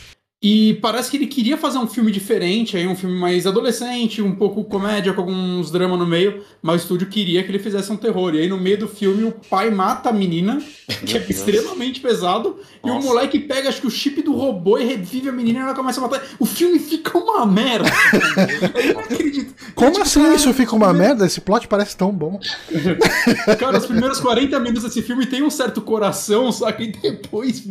E 0.43 0.75
parece 0.83 1.09
que 1.09 1.17
ele 1.17 1.29
queria 1.29 1.57
fazer 1.57 1.79
um 1.79 1.87
filme 1.87 2.11
diferente, 2.11 2.77
aí 2.77 2.85
um 2.85 2.97
filme 2.97 3.17
mais 3.17 3.47
adolescente, 3.47 4.21
um 4.21 4.35
pouco 4.35 4.65
comédia, 4.65 5.13
com 5.13 5.21
alguns 5.21 5.71
dramas 5.71 5.97
no 5.97 6.05
meio, 6.05 6.43
mas 6.61 6.81
o 6.81 6.85
estúdio 6.85 7.07
queria 7.07 7.45
que 7.45 7.51
ele 7.53 7.61
fizesse 7.61 7.93
um 7.93 7.97
terror. 7.97 8.35
E 8.35 8.41
aí 8.41 8.49
no 8.49 8.59
meio 8.59 8.77
do 8.77 8.89
filme 8.89 9.23
o 9.23 9.31
pai 9.31 9.71
mata 9.71 10.09
a 10.09 10.13
menina, 10.13 10.61
que 11.07 11.17
é 11.17 11.25
extremamente 11.29 12.01
pesado, 12.01 12.57
Nossa. 12.83 12.99
e 12.99 13.01
o 13.01 13.03
moleque 13.05 13.39
pega 13.39 13.69
acho 13.69 13.81
que 13.81 13.87
o 13.87 13.91
chip 13.91 14.21
do 14.21 14.33
robô 14.33 14.77
e 14.79 14.85
revive 14.85 15.29
a 15.29 15.33
menina 15.33 15.61
e 15.61 15.63
ela 15.63 15.75
começa 15.75 16.01
a 16.01 16.03
matar. 16.03 16.21
O 16.41 16.45
filme 16.45 16.81
fica 16.81 17.17
uma 17.17 17.47
merda. 17.47 17.89
Eu 18.75 18.95
não 18.95 19.01
acredito. 19.01 19.55
Como 19.77 19.93
tipo, 19.93 20.03
assim 20.03 20.23
cara, 20.23 20.35
isso 20.35 20.53
fica 20.53 20.75
uma 20.75 20.93
merda? 20.93 21.25
Esse 21.25 21.41
plot 21.41 21.69
parece 21.69 21.97
tão 21.97 22.11
bom. 22.11 22.41
cara, 23.61 23.79
os 23.79 23.87
primeiros 23.87 24.19
40 24.19 24.59
minutos 24.59 24.83
desse 24.83 25.03
filme 25.03 25.25
tem 25.25 25.41
um 25.41 25.51
certo 25.51 25.81
coração, 25.81 26.51
só 26.51 26.71
que 26.73 26.89
depois 26.89 27.63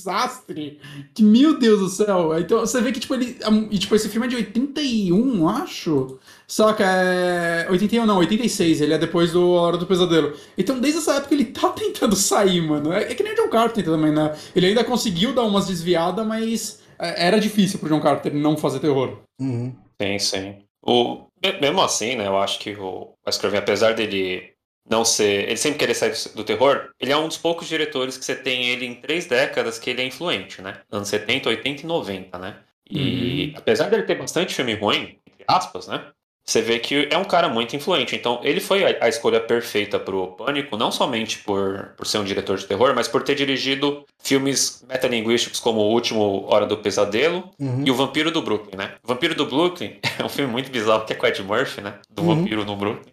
desastre. 0.00 0.78
Que, 1.14 1.22
meu 1.22 1.58
Deus 1.58 1.80
do 1.80 1.88
céu. 1.88 2.38
Então 2.38 2.60
você 2.60 2.80
vê 2.80 2.92
que, 2.92 3.00
tipo, 3.00 3.14
ele. 3.14 3.36
E, 3.70 3.78
tipo, 3.78 3.94
esse 3.94 4.08
filme 4.08 4.26
é 4.26 4.30
de 4.30 4.36
81, 4.36 5.48
acho. 5.48 6.18
Só 6.46 6.72
que 6.72 6.82
é. 6.82 7.66
81 7.70 8.06
não, 8.06 8.18
86. 8.18 8.80
Ele 8.80 8.94
é 8.94 8.98
depois 8.98 9.32
do 9.32 9.50
Hora 9.50 9.76
do 9.76 9.86
Pesadelo. 9.86 10.34
Então, 10.56 10.80
desde 10.80 11.00
essa 11.00 11.14
época, 11.14 11.34
ele 11.34 11.46
tá 11.46 11.68
tentando 11.74 12.16
sair, 12.16 12.60
mano. 12.60 12.92
É, 12.92 13.12
é 13.12 13.14
que 13.14 13.22
nem 13.22 13.32
o 13.32 13.36
John 13.36 13.48
Carpenter 13.48 13.84
também, 13.84 14.12
né? 14.12 14.34
Ele 14.54 14.66
ainda 14.66 14.84
conseguiu 14.84 15.34
dar 15.34 15.42
umas 15.42 15.66
desviadas, 15.66 16.26
mas 16.26 16.80
é, 16.98 17.26
era 17.26 17.40
difícil 17.40 17.78
pro 17.78 17.88
John 17.88 18.00
Carpenter 18.00 18.34
não 18.34 18.56
fazer 18.56 18.80
terror. 18.80 19.18
Uhum. 19.40 19.74
Sim, 20.00 20.18
sim. 20.18 20.56
O, 20.82 21.26
mesmo 21.60 21.82
assim, 21.82 22.16
né, 22.16 22.26
eu 22.26 22.38
acho 22.38 22.58
que 22.58 22.74
o 22.74 23.12
Wes 23.26 23.36
Craven, 23.36 23.58
apesar 23.58 23.94
dele 23.94 24.52
não 24.90 25.04
ser. 25.04 25.44
Ele 25.44 25.56
sempre 25.56 25.78
querer 25.78 25.94
sair 25.94 26.12
do 26.34 26.42
terror. 26.42 26.90
Ele 26.98 27.12
é 27.12 27.16
um 27.16 27.28
dos 27.28 27.38
poucos 27.38 27.68
diretores 27.68 28.18
que 28.18 28.24
você 28.24 28.34
tem 28.34 28.68
ele 28.68 28.84
em 28.84 28.94
três 28.94 29.26
décadas 29.26 29.78
que 29.78 29.88
ele 29.88 30.02
é 30.02 30.04
influente, 30.04 30.60
né? 30.60 30.78
Anos 30.90 31.08
70, 31.08 31.48
80 31.48 31.82
e 31.82 31.86
90, 31.86 32.38
né? 32.38 32.56
E 32.90 33.52
uhum. 33.52 33.58
apesar 33.58 33.88
dele 33.88 34.02
ter 34.02 34.16
bastante 34.16 34.52
filme 34.52 34.74
ruim, 34.74 35.16
entre 35.26 35.44
aspas, 35.46 35.86
né? 35.86 36.04
Você 36.44 36.62
vê 36.62 36.80
que 36.80 37.06
é 37.08 37.16
um 37.16 37.24
cara 37.24 37.48
muito 37.48 37.76
influente. 37.76 38.16
Então, 38.16 38.40
ele 38.42 38.58
foi 38.58 38.84
a, 38.84 39.04
a 39.04 39.08
escolha 39.08 39.38
perfeita 39.38 40.00
pro 40.00 40.32
Pânico, 40.32 40.76
não 40.76 40.90
somente 40.90 41.38
por, 41.38 41.94
por 41.96 42.04
ser 42.04 42.18
um 42.18 42.24
diretor 42.24 42.56
de 42.56 42.66
terror, 42.66 42.92
mas 42.92 43.06
por 43.06 43.22
ter 43.22 43.36
dirigido 43.36 44.04
filmes 44.18 44.84
metalinguísticos 44.88 45.60
como 45.60 45.80
O 45.80 45.92
Último 45.92 46.46
Hora 46.48 46.66
do 46.66 46.78
Pesadelo 46.78 47.48
uhum. 47.60 47.84
e 47.86 47.90
O 47.90 47.94
Vampiro 47.94 48.32
do 48.32 48.42
Brooklyn, 48.42 48.76
né? 48.76 48.94
O 49.04 49.06
Vampiro 49.06 49.36
do 49.36 49.46
Brooklyn 49.46 49.98
é 50.18 50.24
um 50.24 50.28
filme 50.28 50.50
muito 50.50 50.72
bizarro, 50.72 51.04
que 51.04 51.12
é 51.12 51.16
com 51.16 51.26
Ed 51.26 51.40
Murphy, 51.44 51.82
né? 51.82 52.00
Do 52.10 52.22
uhum. 52.22 52.34
Vampiro 52.34 52.64
no 52.64 52.74
Brooklyn. 52.74 53.12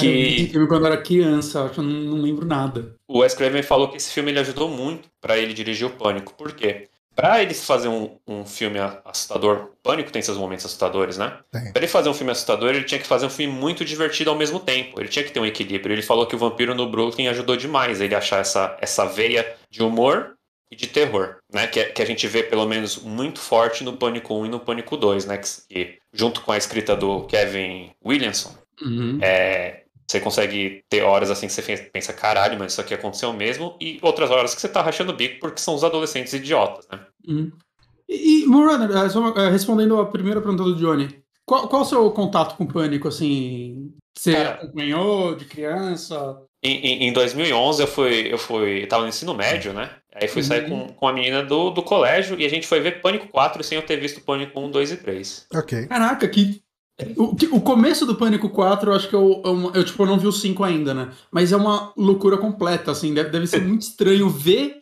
Que... 0.00 0.06
eu 0.06 0.12
vi 0.12 0.48
filme 0.48 0.66
quando 0.66 0.86
eu 0.86 0.92
era 0.92 1.02
criança, 1.02 1.64
acho 1.64 1.74
que 1.74 1.80
eu 1.80 1.84
não, 1.84 2.16
não, 2.16 2.22
lembro 2.22 2.46
nada. 2.46 2.94
O 3.08 3.18
Wes 3.18 3.34
Craven 3.34 3.62
falou 3.62 3.88
que 3.88 3.96
esse 3.96 4.12
filme 4.12 4.30
ele 4.30 4.40
ajudou 4.40 4.68
muito 4.68 5.08
para 5.20 5.38
ele 5.38 5.52
dirigir 5.52 5.86
o 5.86 5.90
Pânico. 5.90 6.34
Por 6.34 6.52
quê? 6.52 6.88
Pra 7.16 7.42
ele 7.42 7.54
fazer 7.54 7.88
um, 7.88 8.18
um 8.28 8.44
filme 8.44 8.78
assustador, 8.78 9.70
o 9.72 9.76
Pânico 9.82 10.12
tem 10.12 10.20
seus 10.20 10.36
momentos 10.36 10.66
assustadores, 10.66 11.16
né? 11.16 11.38
Tem. 11.50 11.72
Pra 11.72 11.80
ele 11.80 11.88
fazer 11.88 12.10
um 12.10 12.14
filme 12.14 12.30
assustador, 12.30 12.68
ele 12.68 12.84
tinha 12.84 13.00
que 13.00 13.06
fazer 13.06 13.24
um 13.24 13.30
filme 13.30 13.50
muito 13.50 13.86
divertido 13.86 14.28
ao 14.28 14.36
mesmo 14.36 14.60
tempo. 14.60 15.00
Ele 15.00 15.08
tinha 15.08 15.24
que 15.24 15.32
ter 15.32 15.40
um 15.40 15.46
equilíbrio. 15.46 15.94
Ele 15.94 16.02
falou 16.02 16.26
que 16.26 16.36
o 16.36 16.38
Vampiro 16.38 16.74
no 16.74 16.90
Brooklyn 16.90 17.28
ajudou 17.28 17.56
demais 17.56 18.02
ele 18.02 18.14
achar 18.14 18.40
essa, 18.40 18.76
essa 18.82 19.06
veia 19.06 19.56
de 19.70 19.82
humor 19.82 20.36
e 20.70 20.76
de 20.76 20.86
terror, 20.86 21.36
né? 21.50 21.66
Que, 21.66 21.84
que 21.84 22.02
a 22.02 22.06
gente 22.06 22.26
vê, 22.26 22.42
pelo 22.42 22.66
menos, 22.66 22.98
muito 22.98 23.40
forte 23.40 23.82
no 23.82 23.96
Pânico 23.96 24.34
1 24.34 24.46
e 24.46 24.48
no 24.50 24.60
Pânico 24.60 24.94
2, 24.94 25.24
né? 25.24 25.38
Que, 25.38 25.48
que 25.68 25.98
junto 26.12 26.42
com 26.42 26.52
a 26.52 26.58
escrita 26.58 26.94
do 26.94 27.22
Kevin 27.22 27.92
Williamson, 28.04 28.54
uhum. 28.82 29.18
é, 29.22 29.84
você 30.06 30.20
consegue 30.20 30.84
ter 30.88 31.02
horas 31.02 31.30
assim 31.30 31.46
que 31.46 31.52
você 31.52 31.90
pensa, 31.92 32.12
caralho, 32.12 32.58
mas 32.58 32.72
isso 32.72 32.80
aqui 32.80 32.94
aconteceu 32.94 33.32
mesmo, 33.32 33.76
e 33.80 33.98
outras 34.02 34.30
horas 34.30 34.54
que 34.54 34.60
você 34.60 34.68
tá 34.68 34.80
rachando 34.80 35.12
o 35.12 35.16
bico 35.16 35.40
porque 35.40 35.60
são 35.60 35.74
os 35.74 35.84
adolescentes 35.84 36.32
idiotas, 36.32 36.86
né? 36.90 37.00
Hum. 37.28 37.50
E, 38.08 38.42
e 38.42 38.46
Morana, 38.46 38.88
é, 39.36 39.48
respondendo 39.50 40.00
a 40.00 40.06
primeira 40.06 40.40
pergunta 40.40 40.62
do 40.62 40.76
Johnny, 40.76 41.20
qual, 41.44 41.68
qual 41.68 41.82
o 41.82 41.84
seu 41.84 42.10
contato 42.10 42.56
com 42.56 42.64
o 42.64 42.68
pânico, 42.68 43.08
assim? 43.08 43.92
Você 44.16 44.32
Cara, 44.32 44.50
acompanhou 44.50 45.34
de 45.34 45.44
criança? 45.44 46.40
Em, 46.62 47.06
em, 47.06 47.12
2011 47.12 47.82
eu 47.82 47.86
fui, 47.86 48.32
eu 48.32 48.38
fui, 48.38 48.82
eu 48.82 48.88
tava 48.88 49.02
no 49.02 49.08
ensino 49.08 49.34
médio, 49.34 49.72
né? 49.72 49.90
Aí 50.14 50.26
fui 50.26 50.42
uhum. 50.42 50.48
sair 50.48 50.68
com, 50.68 50.88
com 50.88 51.06
a 51.06 51.12
menina 51.12 51.44
do, 51.44 51.70
do 51.70 51.82
colégio 51.82 52.40
e 52.40 52.44
a 52.44 52.48
gente 52.48 52.66
foi 52.66 52.80
ver 52.80 53.00
Pânico 53.00 53.28
4 53.28 53.62
sem 53.62 53.76
eu 53.76 53.84
ter 53.84 53.96
visto 53.98 54.22
Pânico 54.22 54.58
1, 54.58 54.70
2 54.70 54.92
e 54.92 54.96
3. 54.96 55.46
Ok. 55.54 55.86
Caraca, 55.86 56.26
que 56.26 56.62
o, 57.16 57.56
o 57.56 57.60
começo 57.60 58.06
do 58.06 58.14
Pânico 58.14 58.48
4, 58.48 58.90
eu 58.90 58.94
acho 58.96 59.08
que 59.08 59.14
eu, 59.14 59.42
eu, 59.44 59.72
eu, 59.74 59.84
tipo, 59.84 60.06
não 60.06 60.18
vi 60.18 60.26
o 60.26 60.32
5 60.32 60.64
ainda, 60.64 60.94
né? 60.94 61.10
Mas 61.30 61.52
é 61.52 61.56
uma 61.56 61.92
loucura 61.96 62.38
completa, 62.38 62.90
assim. 62.90 63.12
Deve, 63.12 63.30
deve 63.30 63.46
ser 63.46 63.60
muito 63.66 63.82
estranho 63.82 64.28
ver 64.28 64.78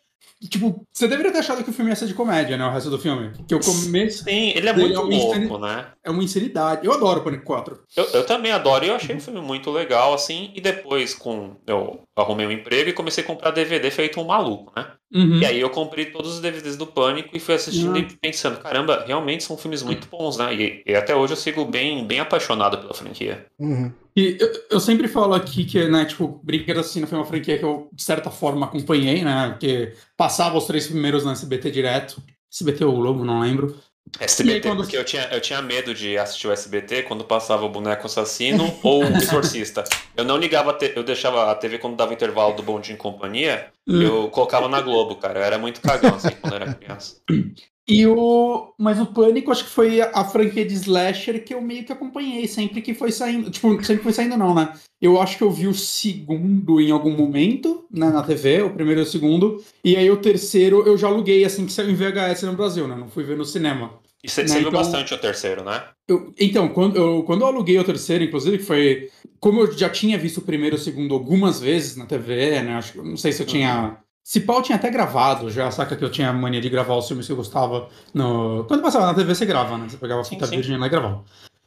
Tipo, 0.49 0.87
você 0.93 1.09
deveria 1.09 1.33
ter 1.33 1.39
achado 1.39 1.65
que 1.65 1.71
o 1.71 1.73
filme 1.73 1.91
ia 1.91 1.97
ser 1.97 2.07
de 2.07 2.15
comédia, 2.15 2.57
né? 2.57 2.67
O 2.67 2.71
resto 2.71 2.91
do 2.91 2.99
filme. 2.99 3.33
Que 3.49 3.55
o 3.55 3.61
começo. 3.61 4.25
Sim, 4.25 4.53
ele 4.55 4.69
é 4.69 4.73
muito 4.73 4.99
é 4.99 5.03
louco, 5.03 5.59
né? 5.59 5.87
É 6.03 6.11
uma 6.11 6.23
insanidade. 6.23 6.87
Eu 6.87 6.93
adoro 6.93 7.21
o 7.21 7.25
Pânico 7.25 7.45
4. 7.45 7.81
Eu, 7.97 8.05
eu 8.13 8.27
também 8.27 8.53
adoro 8.53 8.85
e 8.85 8.89
eu 8.89 8.95
achei 8.95 9.17
o 9.17 9.21
filme 9.21 9.41
muito 9.41 9.71
legal, 9.71 10.13
assim. 10.13 10.53
E 10.55 10.61
depois, 10.61 11.15
com 11.15 11.57
eu 11.67 12.03
arrumei 12.17 12.47
um 12.47 12.53
emprego 12.53 12.91
e 12.91 12.93
comecei 12.93 13.25
a 13.25 13.27
comprar 13.27 13.51
DVD 13.51 13.91
feito 13.91 14.21
um 14.21 14.25
maluco, 14.25 14.73
né? 14.77 14.87
Uhum. 15.15 15.39
E 15.39 15.47
aí 15.47 15.61
eu 15.61 15.71
comprei 15.71 16.07
todos 16.07 16.35
os 16.35 16.41
DVDs 16.41 16.77
do 16.77 16.87
Pânico 16.87 17.37
e 17.37 17.41
fui 17.41 17.55
assistindo 17.55 17.93
uhum. 17.93 17.99
e 17.99 18.17
pensando, 18.17 18.59
caramba, 18.59 19.05
realmente 19.07 19.45
são 19.45 19.57
filmes 19.57 19.83
muito 19.83 20.09
bons, 20.09 20.37
né? 20.37 20.53
E, 20.55 20.83
e, 20.85 20.95
até 20.95 21.15
hoje 21.15 21.35
eu 21.35 21.37
sigo 21.37 21.65
bem, 21.65 22.05
bem 22.05 22.19
apaixonado 22.19 22.79
pela 22.79 22.93
franquia. 22.93 23.47
Uhum. 23.59 23.93
E 24.17 24.37
eu, 24.39 24.67
eu, 24.71 24.81
sempre 24.81 25.09
falo 25.09 25.35
aqui 25.35 25.65
que, 25.65 25.89
né, 25.89 26.05
tipo, 26.05 26.41
Brinquedo 26.43 26.79
Assassino 26.79 27.07
foi 27.07 27.19
uma 27.19 27.25
franquia 27.25 27.59
que 27.59 27.65
eu, 27.65 27.89
de 27.93 28.03
certa 28.03 28.31
forma, 28.31 28.67
acompanhei, 28.67 29.25
né? 29.25 29.51
Porque 29.51 29.93
passava 30.17 30.57
os 30.57 30.67
três 30.67 30.87
primeiros 30.87 31.25
no 31.25 31.33
SBT 31.33 31.71
direto. 31.71 32.23
SBT 32.53 32.85
ou 32.85 32.95
Globo, 32.95 33.25
não 33.25 33.41
lembro. 33.41 33.77
SBT, 34.21 34.55
aí, 34.55 34.61
quando... 34.61 34.77
porque 34.83 34.97
eu 34.97 35.05
tinha, 35.05 35.25
eu 35.33 35.41
tinha 35.41 35.61
medo 35.61 35.93
de 35.93 36.17
assistir 36.17 36.47
o 36.47 36.53
SBT 36.53 37.03
quando 37.05 37.25
passava 37.25 37.65
o 37.65 37.69
boneco 37.69 38.07
assassino 38.07 38.73
ou 38.85 39.03
o 39.03 39.17
exorcista. 39.17 39.83
Eu 40.17 40.25
não 40.25 40.37
ligava, 40.37 40.73
te... 40.73 40.93
eu 40.95 41.03
deixava 41.03 41.51
a 41.51 41.55
TV 41.57 41.79
quando 41.79 41.97
dava 41.97 42.15
intervalo 42.15 42.55
do 42.55 42.63
Bom 42.63 42.79
Dia 42.79 42.95
em 42.95 42.99
Companhia, 42.99 43.73
hum. 43.89 44.01
eu 44.01 44.29
colocava 44.29 44.69
na 44.69 44.81
Globo, 44.81 45.17
cara. 45.17 45.41
Eu 45.41 45.45
era 45.45 45.59
muito 45.59 45.81
cagão 45.81 46.15
assim 46.15 46.37
quando 46.41 46.55
era 46.55 46.73
criança. 46.75 47.17
E 47.87 48.07
o. 48.07 48.73
Mas 48.79 48.99
o 48.99 49.07
Pânico 49.07 49.51
acho 49.53 49.65
que 49.65 49.71
foi 49.71 50.01
a 50.01 50.25
franquia 50.25 50.65
de 50.65 50.75
slasher 50.75 51.45
que 51.45 51.53
eu 51.53 51.61
meio 51.61 51.85
que 51.85 51.93
acompanhei 51.93 52.49
sempre 52.49 52.81
que 52.81 52.95
foi 52.95 53.13
saindo. 53.13 53.51
Tipo, 53.51 53.69
sempre 53.85 54.03
foi 54.03 54.13
saindo, 54.13 54.37
não, 54.37 54.55
né? 54.55 54.73
Eu 55.01 55.21
acho 55.21 55.37
que 55.37 55.45
eu 55.45 55.51
vi 55.51 55.67
o 55.67 55.75
segundo 55.75 56.81
em 56.81 56.91
algum 56.91 57.15
momento 57.15 57.85
né, 57.91 58.09
na 58.09 58.23
TV, 58.23 58.63
o 58.63 58.71
primeiro 58.71 59.01
e 59.01 59.05
o 59.05 59.07
segundo. 59.07 59.63
E 59.85 59.97
aí 59.97 60.11
o 60.11 60.17
terceiro 60.17 60.83
eu 60.87 60.97
já 60.97 61.09
aluguei 61.09 61.45
assim 61.45 61.67
que 61.67 61.73
saiu 61.73 61.91
em 61.91 61.95
VHS 61.95 62.43
no 62.45 62.55
Brasil, 62.55 62.89
né? 62.89 62.95
Não 62.97 63.09
fui 63.09 63.23
ver 63.23 63.37
no 63.37 63.45
cinema. 63.45 63.99
E 64.23 64.29
você 64.31 64.43
Né, 64.45 64.49
viu 64.49 64.59
então- 64.69 64.73
bastante 64.73 65.13
o 65.13 65.19
terceiro, 65.19 65.63
né? 65.63 65.83
Eu- 66.09 66.33
então, 66.41 66.69
quando 66.71 66.97
eu, 66.97 67.23
quando 67.25 67.43
eu 67.43 67.47
aluguei 67.49 67.79
o 67.79 67.85
terceiro, 67.85 68.25
inclusive, 68.25 68.59
foi. 68.59 69.11
Como 69.39 69.61
eu 69.61 69.71
já 69.77 69.91
tinha 69.91 70.17
visto 70.17 70.39
o 70.39 70.43
primeiro 70.43 70.77
e 70.77 70.79
o 70.79 70.83
segundo 70.83 71.13
algumas 71.15 71.61
vezes 71.61 71.97
na 71.97 72.07
TV, 72.07 72.63
né? 72.63 72.73
Acho 72.77 72.93
que 72.93 72.99
não 73.03 73.19
sei 73.19 73.33
se 73.33 73.43
eu 73.43 73.47
tinha. 73.47 73.99
Se 74.25 74.41
pau 74.41 74.63
tinha 74.63 74.77
até 74.77 74.89
gravado 74.91 75.51
já, 75.51 75.71
saca 75.71 75.95
que 75.95 76.03
eu 76.03 76.11
tinha 76.11 76.33
mania 76.33 76.59
de 76.59 76.71
gravar 76.71 76.97
os 76.97 77.07
filmes 77.07 77.27
que 77.27 77.33
eu 77.33 77.37
gostava. 77.37 77.89
No... 78.15 78.65
Quando 78.67 78.81
passava 78.83 79.05
na 79.05 79.13
TV, 79.13 79.35
você 79.35 79.45
grava, 79.45 79.77
né? 79.77 79.87
Você 79.87 79.99
pegava 79.99 80.23
a 80.23 80.25
fita 80.25 80.47
virgem 80.47 80.79
lá 80.79 80.87
e 80.87 80.91
gravava. 80.91 81.23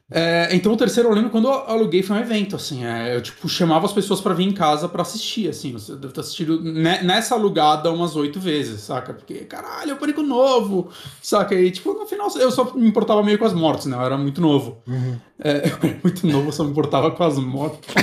É, 0.09 0.47
então 0.55 0.71
o 0.71 0.77
terceiro 0.77 1.09
eu 1.09 1.13
lembro 1.13 1.29
quando 1.29 1.49
eu 1.49 1.53
aluguei 1.53 2.01
foi 2.01 2.15
um 2.15 2.19
evento, 2.21 2.55
assim, 2.55 2.85
é, 2.85 3.13
eu 3.13 3.21
tipo 3.21 3.49
chamava 3.49 3.85
as 3.85 3.91
pessoas 3.91 4.21
pra 4.21 4.33
vir 4.33 4.47
em 4.47 4.53
casa 4.53 4.87
pra 4.87 5.01
assistir, 5.01 5.49
assim, 5.49 5.75
eu 5.89 5.97
devo 5.97 6.13
ter 6.13 6.21
assistido 6.21 6.61
ne- 6.63 7.01
nessa 7.03 7.35
alugada 7.35 7.91
umas 7.91 8.15
oito 8.15 8.39
vezes, 8.39 8.79
saca? 8.79 9.13
Porque, 9.13 9.39
caralho, 9.43 9.91
é 9.91 9.93
o 9.93 9.97
Pânico 9.97 10.23
Novo, 10.23 10.89
saca? 11.21 11.53
E 11.55 11.69
tipo, 11.71 11.91
no 11.91 12.05
final 12.05 12.29
eu 12.37 12.49
só 12.49 12.73
me 12.73 12.87
importava 12.87 13.21
meio 13.21 13.37
com 13.37 13.43
as 13.43 13.53
mortes, 13.53 13.85
né? 13.87 13.97
Eu 13.97 14.01
era 14.01 14.17
muito 14.17 14.39
novo. 14.39 14.81
Uhum. 14.87 15.19
É, 15.43 15.67
eu 15.69 15.77
era 15.89 15.99
muito 16.01 16.25
novo, 16.25 16.47
eu 16.47 16.53
só 16.53 16.63
me 16.63 16.71
importava 16.71 17.11
com 17.11 17.23
as 17.25 17.37
mortes. 17.37 17.93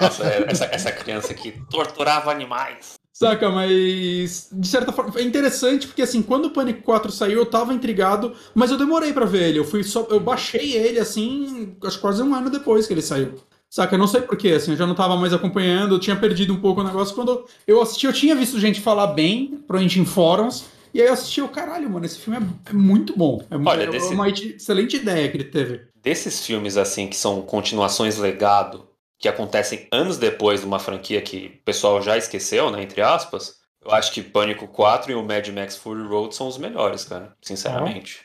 Nossa, 0.00 0.24
essa, 0.46 0.64
essa 0.66 0.92
criança 0.92 1.34
que 1.34 1.50
torturava 1.68 2.30
animais. 2.30 3.01
Saca, 3.22 3.50
mas 3.50 4.48
de 4.52 4.68
certa 4.68 4.92
forma 4.92 5.12
é 5.18 5.22
interessante 5.22 5.86
porque 5.86 6.02
assim, 6.02 6.22
quando 6.22 6.46
o 6.46 6.50
Pânico 6.50 6.82
4 6.82 7.10
saiu, 7.12 7.38
eu 7.38 7.46
tava 7.46 7.72
intrigado, 7.72 8.32
mas 8.54 8.70
eu 8.70 8.76
demorei 8.78 9.12
pra 9.12 9.24
ver 9.24 9.48
ele. 9.48 9.58
Eu 9.58 9.64
fui 9.64 9.82
só 9.82 10.06
eu 10.10 10.20
baixei 10.20 10.72
ele 10.76 10.98
assim, 10.98 11.74
acho 11.84 11.96
que 11.96 12.02
quase 12.02 12.22
um 12.22 12.34
ano 12.34 12.50
depois 12.50 12.86
que 12.86 12.92
ele 12.94 13.02
saiu. 13.02 13.34
Saca, 13.70 13.94
eu 13.94 13.98
não 13.98 14.06
sei 14.06 14.20
porquê, 14.20 14.48
assim, 14.50 14.72
eu 14.72 14.76
já 14.76 14.86
não 14.86 14.94
tava 14.94 15.16
mais 15.16 15.32
acompanhando, 15.32 15.94
eu 15.94 15.98
tinha 15.98 16.14
perdido 16.14 16.52
um 16.52 16.60
pouco 16.60 16.82
o 16.82 16.84
negócio. 16.84 17.14
Quando 17.14 17.46
eu 17.66 17.80
assisti, 17.80 18.04
eu 18.06 18.12
tinha 18.12 18.34
visto 18.34 18.60
gente 18.60 18.80
falar 18.82 19.06
bem, 19.08 19.62
provavelmente 19.66 19.98
em 19.98 20.04
fóruns, 20.04 20.66
e 20.92 21.00
aí 21.00 21.06
eu 21.06 21.12
assisti, 21.14 21.40
eu, 21.40 21.48
caralho, 21.48 21.88
mano, 21.88 22.04
esse 22.04 22.18
filme 22.18 22.38
é, 22.38 22.70
é 22.70 22.72
muito 22.74 23.16
bom. 23.16 23.42
É, 23.50 23.56
Olha, 23.56 23.84
é 23.84 23.86
desse- 23.86 24.12
uma 24.12 24.28
excelente 24.28 24.96
ideia 24.96 25.26
que 25.30 25.38
ele 25.38 25.44
teve. 25.44 25.80
Desses 26.02 26.44
filmes, 26.44 26.76
assim, 26.76 27.06
que 27.06 27.16
são 27.16 27.40
continuações 27.40 28.18
legado, 28.18 28.84
que 29.22 29.28
acontecem 29.28 29.86
anos 29.92 30.18
depois 30.18 30.60
de 30.60 30.66
uma 30.66 30.80
franquia 30.80 31.22
que 31.22 31.58
o 31.60 31.64
pessoal 31.64 32.02
já 32.02 32.18
esqueceu, 32.18 32.72
né? 32.72 32.82
Entre 32.82 33.00
aspas, 33.00 33.54
eu 33.84 33.92
acho 33.92 34.12
que 34.12 34.20
Pânico 34.20 34.66
4 34.66 35.12
e 35.12 35.14
o 35.14 35.22
Mad 35.22 35.46
Max 35.50 35.76
Fury 35.76 36.02
Road 36.08 36.34
são 36.34 36.48
os 36.48 36.58
melhores, 36.58 37.04
cara. 37.04 37.32
Sinceramente. 37.40 38.20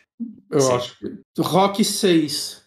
Eu 0.52 0.60
Sim. 0.60 0.74
acho 0.74 0.98
que. 0.98 1.08
Rock 1.40 1.86
6. 1.86 2.66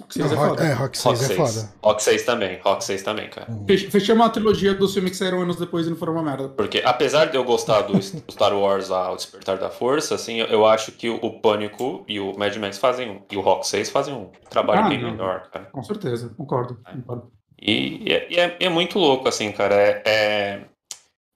Rock 0.00 0.14
6 0.14 0.32
é 0.32 0.34
Rock- 0.34 0.48
foda. 0.50 0.64
é, 0.64 0.72
Rock 0.74 0.98
6 0.98 1.04
Rock 1.20 1.24
é 1.24 1.36
6. 1.36 1.38
foda. 1.54 1.74
Rock 1.82 2.02
6 2.02 2.22
também. 2.24 2.60
Rock 2.62 2.84
6 2.84 3.02
também, 3.02 3.30
cara. 3.30 3.46
Fech- 3.66 3.90
Fechamos 3.90 4.22
uma 4.22 4.30
trilogia 4.30 4.74
dos 4.74 4.92
filmes 4.92 5.12
que 5.12 5.16
saíram 5.16 5.40
anos 5.40 5.56
depois 5.56 5.86
e 5.86 5.90
não 5.90 5.96
foram 5.96 6.12
uma 6.12 6.22
merda. 6.22 6.50
Porque 6.50 6.82
apesar 6.84 7.26
de 7.26 7.36
eu 7.38 7.44
gostar 7.44 7.82
do 7.82 8.02
Star 8.02 8.52
Wars 8.56 8.88
lá, 8.90 9.10
o 9.10 9.16
Despertar 9.16 9.56
da 9.58 9.70
Força, 9.70 10.14
assim, 10.14 10.40
eu- 10.40 10.46
eu 10.48 10.66
acho 10.66 10.92
que 10.92 11.08
o, 11.08 11.40
Pânico 11.40 12.04
e 12.06 12.20
o 12.20 12.36
Mad 12.38 12.54
Max 12.56 12.76
fazem 12.76 13.10
um. 13.10 13.22
E 13.30 13.36
o 13.38 13.40
Rock 13.40 13.66
6 13.66 13.88
fazem 13.88 14.12
um 14.12 14.30
trabalho 14.50 14.84
Ah, 14.84 14.88
bem 14.90 15.00
não. 15.02 15.10
melhor, 15.10 15.48
cara. 15.50 15.66
Com 15.72 15.82
certeza, 15.82 16.28
concordo. 16.36 16.78
concordo. 16.84 17.32
E, 17.64 18.02
e 18.04 18.12
é, 18.12 18.34
é- 18.34 18.56
é 18.60 18.68
muito 18.68 18.98
louco, 18.98 19.28
assim, 19.28 19.52
cara. 19.52 19.74
É, 19.74 20.02
é, 20.04 20.60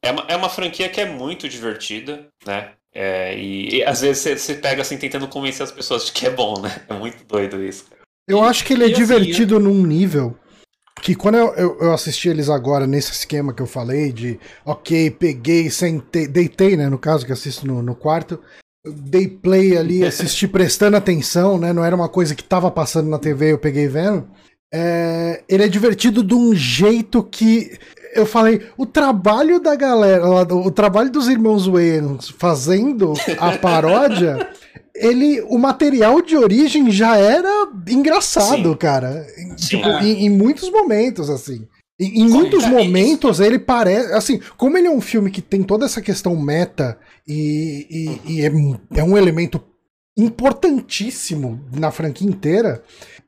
é, 0.03 0.11
uma, 0.11 0.23
é 0.29 0.37
uma 0.37 0.49
franquia 0.49 0.89
que 0.89 1.01
é 1.01 1.07
muito 1.07 1.49
divertida, 1.49 2.27
né? 2.45 2.73
É, 2.93 3.39
e, 3.39 3.77
e 3.77 3.85
às 3.85 4.01
vezes 4.01 4.41
você, 4.41 4.55
pega 4.55 4.83
assim 4.83 4.97
tentando 4.97 5.29
convencer 5.29 5.62
as 5.62 5.71
pessoas 5.71 6.07
de 6.07 6.12
que 6.12 6.27
é 6.27 6.31
bom, 6.31 6.61
né? 6.61 6.83
É 6.89 6.95
muito 6.95 7.25
doido 7.25 7.62
isso. 7.62 7.87
Eu 8.29 8.43
acho 8.43 8.65
que 8.65 8.73
ele 8.73 8.85
é 8.85 8.89
E 8.89 8.93
assim, 8.93 9.03
divertido 9.05 9.61
num 9.61 9.87
nível 9.87 10.37
que 11.03 11.15
quando 11.15 11.37
eu, 11.37 11.55
eu, 11.55 11.79
eu 11.81 11.93
assisti 11.93 12.29
eles 12.29 12.49
agora 12.49 12.87
nesse 12.87 13.12
esquema 13.12 13.53
que 13.53 13.62
eu 13.62 13.67
falei 13.67 14.12
de 14.12 14.41
ok, 14.65 15.11
peguei, 15.11 15.71
sentei, 15.71 16.27
deitei, 16.27 16.77
né? 16.77 16.89
No 16.89 16.99
caso, 16.99 17.25
que 17.25 17.33
assisto 17.33 17.67
no, 17.67 17.83
no 17.83 17.95
quarto, 17.95 18.43
eu 18.85 18.93
dei 18.93 19.29
play 19.29 19.77
ali, 19.77 20.03
assisti 20.07 20.49
prestando 20.49 20.97
atenção, 20.97 21.59
né? 21.59 21.73
Não 21.73 21.85
era 21.85 21.95
uma 21.95 22.09
coisa 22.09 22.35
que 22.35 22.43
tava 22.43 22.71
passando 22.71 23.09
na 23.11 23.19
TV 23.19 23.53
eu 23.53 23.59
peguei 23.59 23.87
vendo. 23.87 24.27
É, 24.79 25.43
ele 25.49 25.65
é 25.65 25.69
divertido 25.69 26.23
de 26.23 26.35
um 26.35 26.55
jeito 26.55 27.23
que 27.23 27.79
eu 28.15 28.27
falei, 28.27 28.61
o 28.77 28.85
trabalho 28.85 29.59
da 29.59 29.75
galera, 29.75 30.27
o 30.55 30.71
trabalho 30.71 31.11
dos 31.11 31.29
irmãos 31.29 31.67
Wayans 31.67 32.29
fazendo 32.29 33.15
a 33.39 33.53
paródia, 33.59 34.51
ele, 34.95 35.41
o 35.49 35.57
material 35.57 36.21
de 36.21 36.37
origem 36.37 36.91
já 36.91 37.17
era 37.17 37.49
engraçado, 37.89 38.71
Sim. 38.73 38.77
cara. 38.77 39.27
Sim. 39.57 39.79
Tipo, 39.79 39.89
em, 40.03 40.27
em 40.27 40.31
muitos 40.31 40.71
momentos, 40.71 41.31
assim. 41.31 41.67
Em, 41.99 42.21
em 42.25 42.29
muitos 42.29 42.65
é, 42.65 42.69
momentos 42.69 43.41
ele 43.41 43.59
parece. 43.59 44.12
Assim, 44.12 44.41
como 44.59 44.77
ele 44.77 44.89
é 44.89 44.91
um 44.91 45.01
filme 45.01 45.31
que 45.31 45.41
tem 45.41 45.62
toda 45.62 45.87
essa 45.87 46.03
questão 46.03 46.37
meta 46.37 46.99
e, 47.27 48.19
e- 48.27 48.33
e 48.35 48.41
é, 48.45 48.53
é 49.01 49.03
um 49.03 49.17
elemento 49.17 49.59
importantíssimo 50.19 51.61
na 51.75 51.91
franquia 51.91 52.29
inteira, 52.29 52.83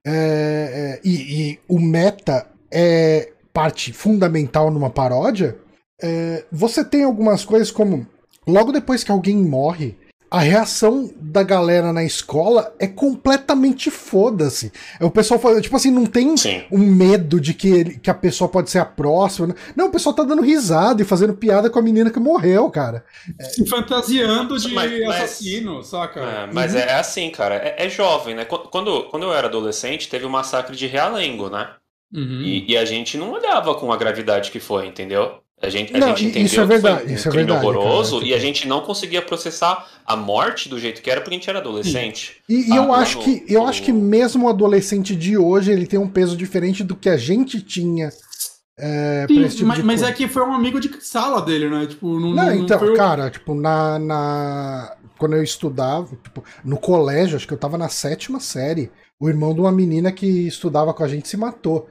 é, 0.09 1.01
é, 1.01 1.01
e, 1.05 1.51
e 1.51 1.59
o 1.69 1.79
meta 1.79 2.47
é 2.71 3.33
parte 3.53 3.93
fundamental 3.93 4.71
numa 4.71 4.89
paródia, 4.89 5.59
é, 6.03 6.45
você 6.51 6.85
tem 6.85 7.05
algumas 7.05 7.45
coisas 7.45 7.71
como. 7.71 8.07
Logo 8.47 8.73
depois 8.73 9.05
que 9.05 9.11
alguém 9.11 9.37
morre, 9.37 9.95
a 10.31 10.41
reação 10.41 11.11
da 11.17 11.43
galera 11.43 11.93
na 11.93 12.05
escola 12.05 12.75
é 12.79 12.87
completamente 12.87 13.91
foda-se. 13.91 14.73
É 15.01 15.05
O 15.05 15.11
pessoal 15.11 15.41
fala, 15.41 15.61
tipo 15.61 15.75
assim, 15.77 15.91
não 15.91 16.05
tem 16.07 16.37
Sim. 16.37 16.65
um 16.71 16.79
medo 16.79 17.41
de 17.41 17.55
que, 17.55 17.69
ele- 17.69 17.99
que 17.99 18.11
a 18.11 18.15
pessoa 18.15 18.49
pode 18.49 18.71
ser 18.71 18.79
a 18.79 18.85
próxima. 18.85 19.55
Não, 19.75 19.87
o 19.87 19.91
pessoal 19.91 20.15
tá 20.15 20.23
dando 20.25 20.43
risada 20.43 21.01
e 21.01 21.05
fazendo 21.05 21.35
piada 21.35 21.71
com 21.71 21.79
a 21.79 21.83
menina 21.83 22.11
que 22.11 22.19
morreu, 22.21 22.69
cara. 22.71 23.05
Se 23.41 23.65
fantasiando 23.67 24.59
de 24.59 24.69
Mas- 24.75 24.91
mas- 25.07 25.17
assassino, 25.17 25.83
saca? 25.83 26.21
É, 26.21 26.47
mas 26.53 26.75
é 26.75 26.95
assim, 26.95 27.31
cara. 27.31 27.55
É, 27.57 27.87
é 27.87 27.89
jovem, 27.89 28.35
né? 28.35 28.45
Qu- 28.45 28.69
Quando, 28.71 29.05
quando 29.05 29.23
eu 29.25 29.33
era 29.33 29.47
adolescente, 29.49 30.09
teve 30.09 30.27
o 30.27 30.31
massacre 30.31 30.77
de 30.77 30.87
Realengo, 30.87 31.49
né? 31.49 31.71
Uhum. 32.15 32.41
E, 32.43 32.73
e 32.73 32.77
a 32.77 32.85
gente 32.85 33.17
não 33.19 33.33
olhava 33.33 33.75
com 33.75 33.93
a 33.93 33.97
gravidade 33.97 34.51
que 34.51 34.61
foi, 34.61 34.87
entendeu? 34.87 35.41
A 35.61 35.69
gente, 35.69 35.95
a 35.95 35.99
Não, 35.99 36.09
gente 36.09 36.27
entendeu 36.27 36.47
isso 36.47 36.61
é 36.61 36.63
que 36.63 36.69
verdade, 36.69 37.03
foi 37.03 37.13
um 37.13 37.15
isso 37.15 37.29
é 37.29 37.31
crime 37.33 37.47
verdade, 37.47 37.67
horroroso 37.67 38.17
cara, 38.19 38.27
e 38.29 38.35
a 38.35 38.39
gente 38.39 38.69
não 38.69 38.81
conseguia 38.81 39.21
processar 39.21 39.89
a 40.07 40.15
morte 40.17 40.69
do 40.69 40.79
jeito 40.79 41.03
que 41.03 41.11
era 41.11 41.21
porque 41.21 41.35
a 41.35 41.39
gente 41.39 41.51
era 41.51 41.59
adolescente. 41.59 42.37
E, 42.49 42.71
e 42.73 42.73
Ah, 42.73 42.77
eu 42.77 42.87
lá 42.87 43.01
acho 43.01 43.19
no- 43.19 43.25
que 43.25 43.45
eu 43.49 43.63
no- 43.63 43.69
acho 43.69 43.83
que 43.83 43.93
mesmo 43.93 44.47
o 44.47 44.49
adolescente 44.49 45.17
de 45.17 45.37
hoje 45.37 45.73
ele 45.73 45.87
tem 45.87 45.99
um 45.99 46.09
peso 46.09 46.37
diferente 46.37 46.85
do 46.85 46.95
que 46.95 47.09
a 47.09 47.17
gente 47.17 47.61
tinha 47.61 48.11
é, 48.81 49.27
pra 49.27 49.35
Sim, 49.35 49.45
esse 49.45 49.57
tipo 49.57 49.67
mas, 49.67 49.79
de 49.79 49.83
mas 49.85 50.03
é 50.05 50.13
que 50.13 50.29
foi 50.29 50.43
um 50.45 50.53
amigo 50.55 50.79
de 50.79 50.89
sala 51.05 51.43
dele, 51.43 51.69
né? 51.69 51.87
Tipo, 51.87 52.07
não, 52.21 52.31
Não, 52.33 52.35
não- 52.35 52.45
não 52.47 52.55
então, 52.55 52.79
foi 52.79 52.95
cara, 52.95 53.29
tipo, 53.29 53.53
na, 53.55 53.99
na. 53.99 54.97
Quando 55.19 55.35
eu 55.35 55.43
estudava, 55.43 56.15
tipo, 56.23 56.45
no 56.65 56.79
colégio, 56.79 57.37
acho 57.37 57.49
que 57.49 57.53
eu 57.53 57.59
tava 57.59 57.77
na 57.77 57.89
sétima 57.89 58.39
série, 58.39 58.93
o 59.19 59.29
irmão 59.29 59.53
de 59.53 59.61
uma 59.61 59.73
menina 59.73 60.13
que 60.13 60.47
estudava 60.47 60.95
com 60.95 61.03
a 61.03 61.09
gente 61.09 61.27
se 61.27 61.37
matou. 61.37 61.89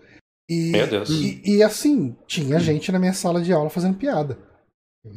E, 0.49 0.71
Meu 0.71 0.87
Deus. 0.87 1.09
E, 1.09 1.41
e, 1.43 1.63
assim, 1.63 2.15
tinha 2.25 2.59
gente 2.59 2.91
na 2.91 2.99
minha 2.99 3.13
sala 3.13 3.41
de 3.41 3.51
aula 3.51 3.69
fazendo 3.69 3.97
piada. 3.97 4.37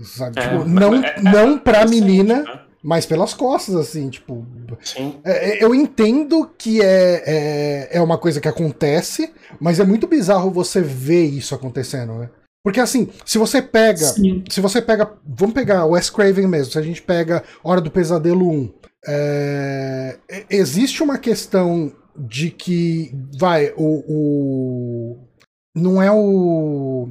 Sabe? 0.05 0.39
É, 0.39 0.43
Tipo, 0.43 0.59
mas- 0.69 0.69
não, 0.69 0.91
mas 0.93 1.05
é- 1.05 1.23
não 1.23 1.59
pra 1.59 1.87
menina, 1.87 2.43
né? 2.43 2.61
mas 2.83 3.07
pelas 3.07 3.35
costas, 3.35 3.75
assim, 3.77 4.09
tipo. 4.09 4.45
Sim. 4.83 5.21
É, 5.25 5.59
é, 5.59 5.65
eu 5.65 5.75
entendo 5.75 6.49
que 6.59 6.81
é, 6.83 7.23
é, 7.27 7.89
é 7.99 8.01
uma 8.01 8.19
coisa 8.19 8.41
que 8.41 8.49
acontece, 8.49 9.33
mas 9.61 9.79
é 9.81 9.85
muito 9.85 10.07
bizarro 10.07 10.51
você 10.51 10.81
ver 10.81 11.25
isso 11.25 11.55
acontecendo, 11.55 12.15
né? 12.15 12.31
Porque 12.63 12.79
assim, 12.81 13.09
se 13.25 13.39
você 13.39 13.63
pega. 13.63 13.99
Sim. 14.05 14.45
Se 14.51 14.61
você 14.61 14.83
pega. 14.83 15.11
Vamos 15.27 15.55
pegar 15.55 15.85
o 15.87 15.91
Wes 15.93 16.11
Craven 16.11 16.47
mesmo. 16.47 16.73
Se 16.73 16.79
a 16.79 16.83
gente 16.83 17.01
pega 17.03 17.43
Hora 17.65 17.81
do 17.81 17.91
Pesadelo 17.91 18.49
1. 18.51 18.73
é, 19.09 20.19
existe 20.51 21.03
uma 21.03 21.17
questão 21.19 21.93
de 22.17 22.51
que. 22.51 23.11
Vai, 23.39 23.73
o. 23.77 24.05
o- 24.09 25.29
não 25.75 26.03
é 26.03 26.11
o. 26.11 27.09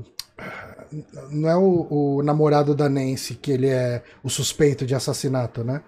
Não 1.32 1.50
é 1.50 1.56
o, 1.56 1.88
o 2.18 2.24
namorado 2.24 2.74
da 2.74 2.90
Nancy 2.90 3.36
que 3.36 3.52
ele 3.52 3.68
é 3.70 4.04
o 4.24 4.30
suspeito 4.30 4.86
de 4.86 4.96
assassinato, 4.96 5.64
né? 5.64 5.84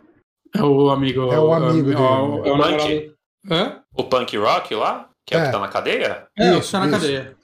É 0.56 0.62
o 0.64 0.90
amigo. 0.90 1.22
É 1.32 1.40
o 1.40 1.52
amigo 1.54 1.92
é, 1.92 1.96
dele. 1.96 1.96
o- 1.96 2.00
é 2.06 2.22
o 2.22 2.54
O 2.54 2.58
namorado. 2.58 2.78
Punk? 2.78 3.14
Hã? 3.50 3.82
O 3.96 4.04
Punk 4.04 4.38
Rock 4.38 4.76
lá, 4.76 5.10
que 5.26 5.34
é, 5.34 5.38
o 5.38 5.42
É. 5.42 5.46
que 5.48 5.52
tá 5.52 5.60
na 5.60 5.68
cadeia? 5.68 6.28
É, 6.38 6.50
Isso, 6.52 6.60
isso, 6.60 6.72
tá 6.74 6.80
na 6.80 6.86
isso. 6.86 7.00
cadeia. 7.00 7.36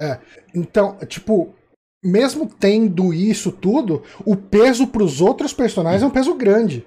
Então, 0.53 0.97
tipo, 1.07 1.55
mesmo 2.03 2.47
tendo 2.47 3.11
isso 3.13 3.51
tudo, 3.51 4.03
o 4.23 4.35
peso 4.35 4.85
pros 4.87 5.19
outros 5.21 5.51
personagens 5.53 6.03
é 6.03 6.05
um 6.05 6.11
peso 6.11 6.35
grande. 6.35 6.85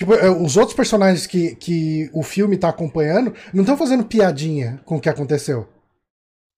Tipo, 0.00 0.14
é, 0.14 0.30
os 0.30 0.56
outros 0.56 0.74
personagens 0.74 1.26
que, 1.26 1.54
que 1.56 2.08
o 2.14 2.22
filme 2.22 2.56
tá 2.56 2.70
acompanhando 2.70 3.34
não 3.52 3.60
estão 3.60 3.76
fazendo 3.76 4.02
piadinha 4.02 4.80
com 4.86 4.96
o 4.96 5.00
que 5.00 5.10
aconteceu. 5.10 5.68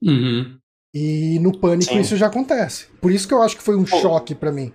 Uhum. 0.01 0.57
E 0.95 1.41
no 1.41 1.59
Pânico 1.59 1.93
Sim. 1.93 2.01
isso 2.01 2.17
já 2.17 2.29
acontece. 2.29 2.87
Por 3.01 3.11
isso 3.11 3.27
que 3.27 3.35
eu 3.35 3.43
acho 3.43 3.57
que 3.57 3.63
foi 3.65 3.75
um 3.75 3.85
Pô. 3.85 4.01
choque 4.01 4.33
pra 4.33 4.53
mim. 4.53 4.73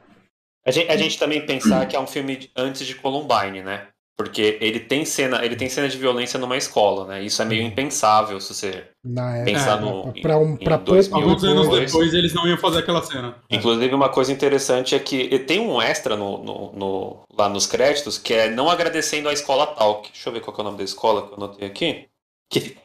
A 0.65 0.71
gente, 0.71 0.91
a 0.91 0.97
gente 0.97 1.17
também 1.17 1.45
pensar 1.45 1.87
que 1.87 1.95
é 1.95 1.99
um 1.99 2.05
filme 2.05 2.51
antes 2.57 2.85
de 2.85 2.93
Columbine, 2.95 3.63
né? 3.63 3.87
Porque 4.17 4.57
ele 4.59 4.79
tem 4.79 5.05
cena, 5.05 5.45
ele 5.45 5.55
tem 5.55 5.69
cena 5.69 5.87
de 5.87 5.95
violência 5.95 6.39
numa 6.39 6.57
escola, 6.57 7.05
né? 7.05 7.21
Isso 7.23 7.39
é 7.39 7.45
meio 7.45 7.61
Uhum. 7.61 7.67
impensável 7.67 8.41
se 8.41 8.51
você 8.51 8.85
Na 9.05 9.43
pensar 9.45 9.77
É, 9.77 9.81
no. 9.81 10.11
pra 10.21 10.39
um- 10.39 10.53
em 10.55 10.63
pra 10.63 10.75
2000 10.75 11.11
pouco- 11.11 11.29
Alguns 11.29 11.43
anos 11.43 11.63
depois. 11.67 11.91
depois 11.91 12.13
eles 12.15 12.33
não 12.33 12.47
iam 12.47 12.57
fazer 12.57 12.79
aquela 12.79 13.03
cena. 13.03 13.35
Inclusive, 13.47 13.93
uma 13.93 14.09
coisa 14.09 14.31
interessante 14.33 14.95
é 14.95 14.99
que 14.99 15.37
tem 15.39 15.59
um 15.59 15.79
extra 15.79 16.15
no, 16.17 16.43
no- 16.43 16.71
no- 16.73 17.19
lá 17.37 17.47
nos 17.47 17.67
créditos 17.67 18.17
que 18.17 18.33
é 18.33 18.49
não 18.49 18.71
agradecendo 18.71 19.29
a 19.29 19.33
escola 19.33 19.67
Talk. 19.67 20.09
Deixa 20.11 20.29
eu 20.29 20.33
ver 20.33 20.41
qual 20.41 20.51
que 20.55 20.61
é 20.61 20.63
o 20.63 20.65
nome 20.65 20.79
da 20.79 20.83
escola 20.83 21.21
que 21.27 21.33
eu 21.33 21.37
anotei 21.37 21.67
aqui. 21.67 22.05
Que- 22.49 22.75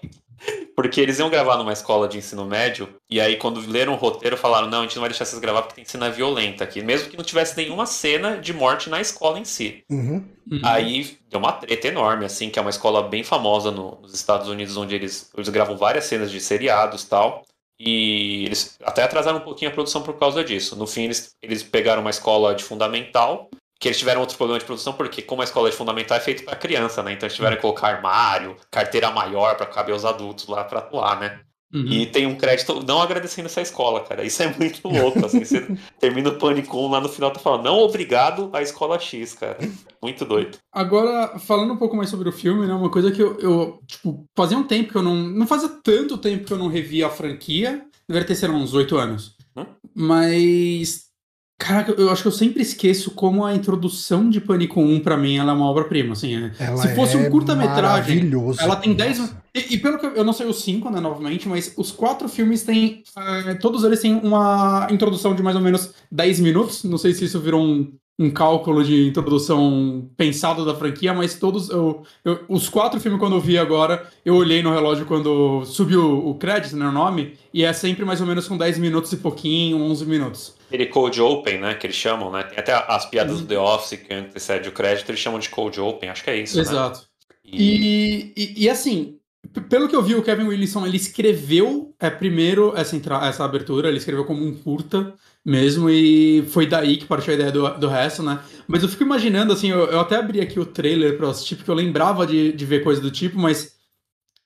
Porque 0.75 1.01
eles 1.01 1.19
iam 1.19 1.29
gravar 1.31 1.57
numa 1.57 1.73
escola 1.73 2.09
de 2.09 2.19
ensino 2.19 2.45
médio, 2.47 2.89
e 3.09 3.21
aí 3.21 3.37
quando 3.37 3.61
leram 3.71 3.93
o 3.93 3.97
roteiro 3.97 4.37
falaram, 4.37 4.69
não, 4.69 4.81
a 4.81 4.83
gente 4.83 4.97
não 4.97 5.03
vai 5.03 5.11
deixar 5.11 5.25
vocês 5.25 5.41
gravar 5.41 5.63
porque 5.63 5.77
tem 5.77 5.85
cena 5.85 6.11
violenta 6.11 6.65
aqui, 6.65 6.83
mesmo 6.83 7.11
que 7.11 7.17
não 7.17 7.25
tivesse 7.25 7.57
nenhuma 7.57 7.85
cena 7.87 8.39
de 8.39 8.53
morte 8.53 8.89
na 8.89 9.01
escola 9.01 9.39
em 9.39 9.45
si. 9.45 9.85
Uhum. 9.91 10.25
Uhum. 10.51 10.61
Aí 10.65 11.19
deu 11.31 11.39
uma 11.39 11.53
treta 11.53 11.89
enorme, 11.89 12.25
assim, 12.25 12.51
que 12.51 12.59
é 12.59 12.63
uma 12.63 12.71
escola 12.71 13.03
bem 13.03 13.23
famosa 13.23 13.71
no- 13.71 14.01
nos 14.01 14.15
Estados 14.15 14.49
Unidos, 14.49 14.77
onde 14.77 14.95
eles, 14.95 15.31
eles 15.37 15.49
gravam 15.51 15.77
várias 15.77 16.05
cenas 16.05 16.31
de 16.31 16.41
seriados 16.41 17.03
e 17.03 17.07
tal. 17.07 17.45
E 17.79 18.45
eles 18.47 18.77
até 18.83 19.03
atrasaram 19.03 19.39
um 19.39 19.43
pouquinho 19.43 19.71
a 19.71 19.75
produção 19.75 20.03
por 20.03 20.19
causa 20.19 20.43
disso. 20.45 20.77
No 20.77 20.87
fim, 20.87 21.05
eles, 21.05 21.35
eles 21.43 21.63
pegaram 21.63 22.01
uma 22.01 22.11
escola 22.11 22.55
de 22.55 22.65
fundamental, 22.65 23.51
que 23.83 23.89
eles 23.89 23.99
tiveram 23.99 24.21
outros 24.21 24.37
problemas 24.37 24.63
de 24.63 24.67
produção, 24.67 24.93
porque 24.93 25.21
como 25.21 25.43
a 25.43 25.45
escola 25.45 25.69
de 25.69 25.75
fundamental 25.75 26.17
é 26.17 26.21
feita 26.21 26.45
para 26.45 26.55
criança, 26.55 27.03
né? 27.03 27.15
Então 27.15 27.27
eles 27.27 27.35
tiveram 27.35 27.57
que 27.57 27.63
colocar 27.63 27.89
armário, 27.89 28.57
carteira 28.71 29.11
maior 29.11 29.57
para 29.57 29.67
caber 29.67 29.93
os 29.93 30.05
adultos 30.05 30.47
lá 30.47 30.63
para 30.63 30.79
atuar, 30.79 31.19
né? 31.19 31.41
Uhum. 31.75 31.89
E 31.89 32.07
tem 32.07 32.25
um 32.25 32.37
crédito 32.37 32.81
não 32.87 33.03
agradecendo 33.03 33.47
essa 33.47 33.61
escola, 33.61 34.05
cara. 34.05 34.23
Isso 34.23 34.41
é 34.41 34.55
muito 34.57 34.81
louco, 34.87 35.27
assim. 35.27 35.45
Você 35.45 35.67
termina 35.99 36.29
o 36.29 36.39
Pânico 36.39 36.79
1 36.79 36.91
lá 36.91 37.01
no 37.01 37.09
final, 37.09 37.33
tá 37.33 37.41
falando, 37.41 37.65
não 37.65 37.79
obrigado 37.79 38.51
à 38.53 38.63
escola 38.63 39.01
X, 39.01 39.35
cara. 39.35 39.59
Muito 40.01 40.25
doido. 40.25 40.59
Agora, 40.73 41.37
falando 41.41 41.73
um 41.73 41.77
pouco 41.77 41.97
mais 41.97 42.09
sobre 42.09 42.29
o 42.29 42.33
filme, 42.33 42.69
né? 42.69 42.75
Uma 42.75 42.91
coisa 42.91 43.11
que 43.11 43.21
eu, 43.21 43.37
eu, 43.41 43.81
tipo, 43.85 44.25
fazia 44.37 44.57
um 44.57 44.63
tempo 44.63 44.93
que 44.93 44.97
eu 44.97 45.03
não. 45.03 45.17
Não 45.17 45.47
fazia 45.47 45.69
tanto 45.69 46.17
tempo 46.19 46.45
que 46.45 46.53
eu 46.53 46.59
não 46.59 46.69
revia 46.69 47.09
a 47.09 47.11
franquia. 47.11 47.85
Deveria 48.07 48.29
ter 48.29 48.37
sido 48.37 48.53
uns 48.53 48.75
oito 48.75 48.97
anos. 48.97 49.35
Hum? 49.57 49.67
Mas. 49.93 51.11
Caraca, 51.63 51.93
eu 51.93 52.11
acho 52.11 52.23
que 52.23 52.29
eu 52.29 52.33
sempre 52.33 52.61
esqueço 52.63 53.13
como 53.13 53.45
a 53.45 53.55
introdução 53.55 54.29
de 54.29 54.41
Pânico 54.41 54.81
1, 54.81 55.01
pra 55.01 55.17
mim, 55.17 55.37
ela 55.37 55.53
é 55.53 55.55
uma 55.55 55.67
obra-prima. 55.67 56.13
Assim, 56.15 56.35
é- 56.59 56.77
Se 56.77 56.95
fosse 56.95 57.17
um 57.17 57.23
é 57.25 57.31
curta-metragem, 57.31 58.17
maravilhoso. 58.17 58.61
ela 58.61 58.77
tem 58.77 58.93
10. 58.95 59.19
Nossa. 59.19 59.43
E, 59.55 59.75
e 59.75 59.79
pelo 59.79 59.99
que 59.99 60.07
eu, 60.07 60.11
eu 60.13 60.25
não 60.25 60.33
sei 60.33 60.47
os 60.47 60.63
cinco, 60.63 60.91
né, 60.91 60.99
novamente, 60.99 61.49
mas 61.49 61.73
os 61.77 61.93
quatro 61.93 62.29
filmes 62.29 62.63
têm. 62.63 63.03
eh, 63.47 63.55
todos 63.55 63.85
eles 63.85 64.01
têm 64.01 64.15
uma 64.15 64.89
introdução 64.91 65.35
de 65.35 65.43
mais 65.43 65.55
ou 65.57 65.63
menos 65.63 65.91
10 66.11 66.41
minutos. 66.41 66.85
Não 66.85 66.99
sei 66.99 67.13
se 67.15 67.25
isso 67.27 67.39
virou 67.39 67.63
um, 67.63 67.93
um 68.19 68.31
cálculo 68.31 68.83
de 68.83 69.07
introdução 69.09 70.09
pensado 70.17 70.65
da 70.65 70.75
franquia, 70.75 71.13
mas 71.15 71.35
todos. 71.35 71.69
Eu, 71.71 72.03
eu- 72.25 72.41
os 72.49 72.69
quatro 72.69 72.99
filmes, 73.01 73.21
quando 73.21 73.35
eu 73.37 73.41
vi 73.41 73.59
agora, 73.59 74.07
eu 74.25 74.35
olhei 74.37 74.63
no 74.63 74.73
relógio 74.73 75.07
quando 75.07 75.65
subiu 75.65 76.27
o 76.29 76.35
crédito, 76.35 76.77
né, 76.77 76.87
o 76.89 76.93
nome, 76.93 77.35
e 77.53 77.63
é 77.65 77.73
sempre 77.73 78.05
mais 78.05 78.21
ou 78.21 78.27
menos 78.27 78.49
com 78.49 78.57
10 78.57 78.79
minutos 78.79 79.13
e 79.13 79.17
pouquinho, 79.17 79.77
11 79.83 80.05
minutos. 80.07 80.55
Aquele 80.73 80.87
Cold 80.87 81.21
Open, 81.21 81.59
né? 81.59 81.75
Que 81.75 81.87
eles 81.87 81.97
chamam, 81.97 82.33
né? 82.33 82.45
Tem 82.45 82.59
até 82.59 82.73
as 82.73 83.05
piadas 83.05 83.41
do 83.41 83.47
The 83.47 83.59
Office 83.59 84.01
que 84.01 84.15
antecede 84.15 84.71
o 84.71 84.73
crédito, 84.73 85.11
eles 85.11 85.21
chamam 85.21 85.39
de 85.39 85.51
Cold 85.51 85.79
Open. 85.79 86.09
Acho 86.09 86.25
que 86.25 86.31
é 86.31 86.37
isso, 86.37 86.57
né? 86.57 86.63
Exato. 86.63 87.07
E... 87.45 87.63
E, 87.63 88.33
e, 88.35 88.65
e, 88.65 88.71
assim, 88.71 89.19
pelo 89.69 89.87
que 89.89 89.95
eu 89.95 90.03
vi, 90.03 90.15
o 90.15 90.23
Kevin 90.23 90.45
Williamson 90.45 90.87
ele 90.87 90.97
escreveu 90.97 91.95
é, 92.01 92.09
primeiro 92.09 92.73
essa, 92.75 92.97
entra- 92.97 93.27
essa 93.27 93.45
abertura, 93.45 93.89
ele 93.89 93.99
escreveu 93.99 94.25
como 94.25 94.43
um 94.43 94.55
curta 94.55 95.13
mesmo, 95.45 95.91
e 95.91 96.43
foi 96.49 96.67
daí 96.67 96.97
que 96.97 97.05
partiu 97.05 97.33
a 97.33 97.35
ideia 97.35 97.51
do, 97.53 97.69
do 97.79 97.89
resto, 97.89 98.23
né? 98.23 98.39
Mas 98.67 98.83
eu 98.83 98.89
fico 98.89 99.03
imaginando, 99.03 99.53
assim, 99.53 99.71
eu, 99.71 99.81
eu 99.87 100.01
até 100.01 100.17
abri 100.17 100.41
aqui 100.41 100.59
o 100.59 100.65
trailer 100.65 101.17
pra 101.19 101.29
assistir, 101.29 101.57
porque 101.57 101.71
eu 101.71 101.75
lembrava 101.75 102.27
de, 102.27 102.53
de 102.53 102.65
ver 102.65 102.83
coisa 102.83 103.01
do 103.01 103.11
tipo, 103.11 103.39
mas 103.39 103.77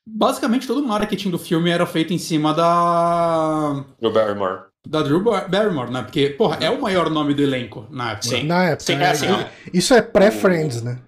basicamente 0.09 0.67
todo 0.67 0.81
o 0.81 0.87
marketing 0.87 1.31
do 1.31 1.39
filme 1.39 1.71
era 1.71 1.85
feito 1.87 2.13
em 2.13 2.19
cima 2.19 2.55
da. 2.55 3.85
Do 4.01 4.11
Barrymore. 4.11 4.65
Da 4.89 5.03
Drew 5.03 5.21
Bar- 5.21 5.49
Barrymore, 5.51 5.91
né? 5.91 6.03
Porque, 6.03 6.31
porra, 6.31 6.59
é 6.61 6.71
o 6.71 6.81
maior 6.81 7.11
nome 7.11 7.35
do 7.35 7.43
elenco 7.43 7.87
na 7.91 8.13
época. 8.13 8.29
Sim. 8.29 8.45
Na 8.45 8.65
época. 8.67 8.85
Sim, 8.85 8.95
é- 8.95 9.03
é 9.03 9.11
assim. 9.11 9.27
Isso 9.75 9.93
é 9.95 10.01
pré-Friends, 10.01 10.81
né? 10.83 11.01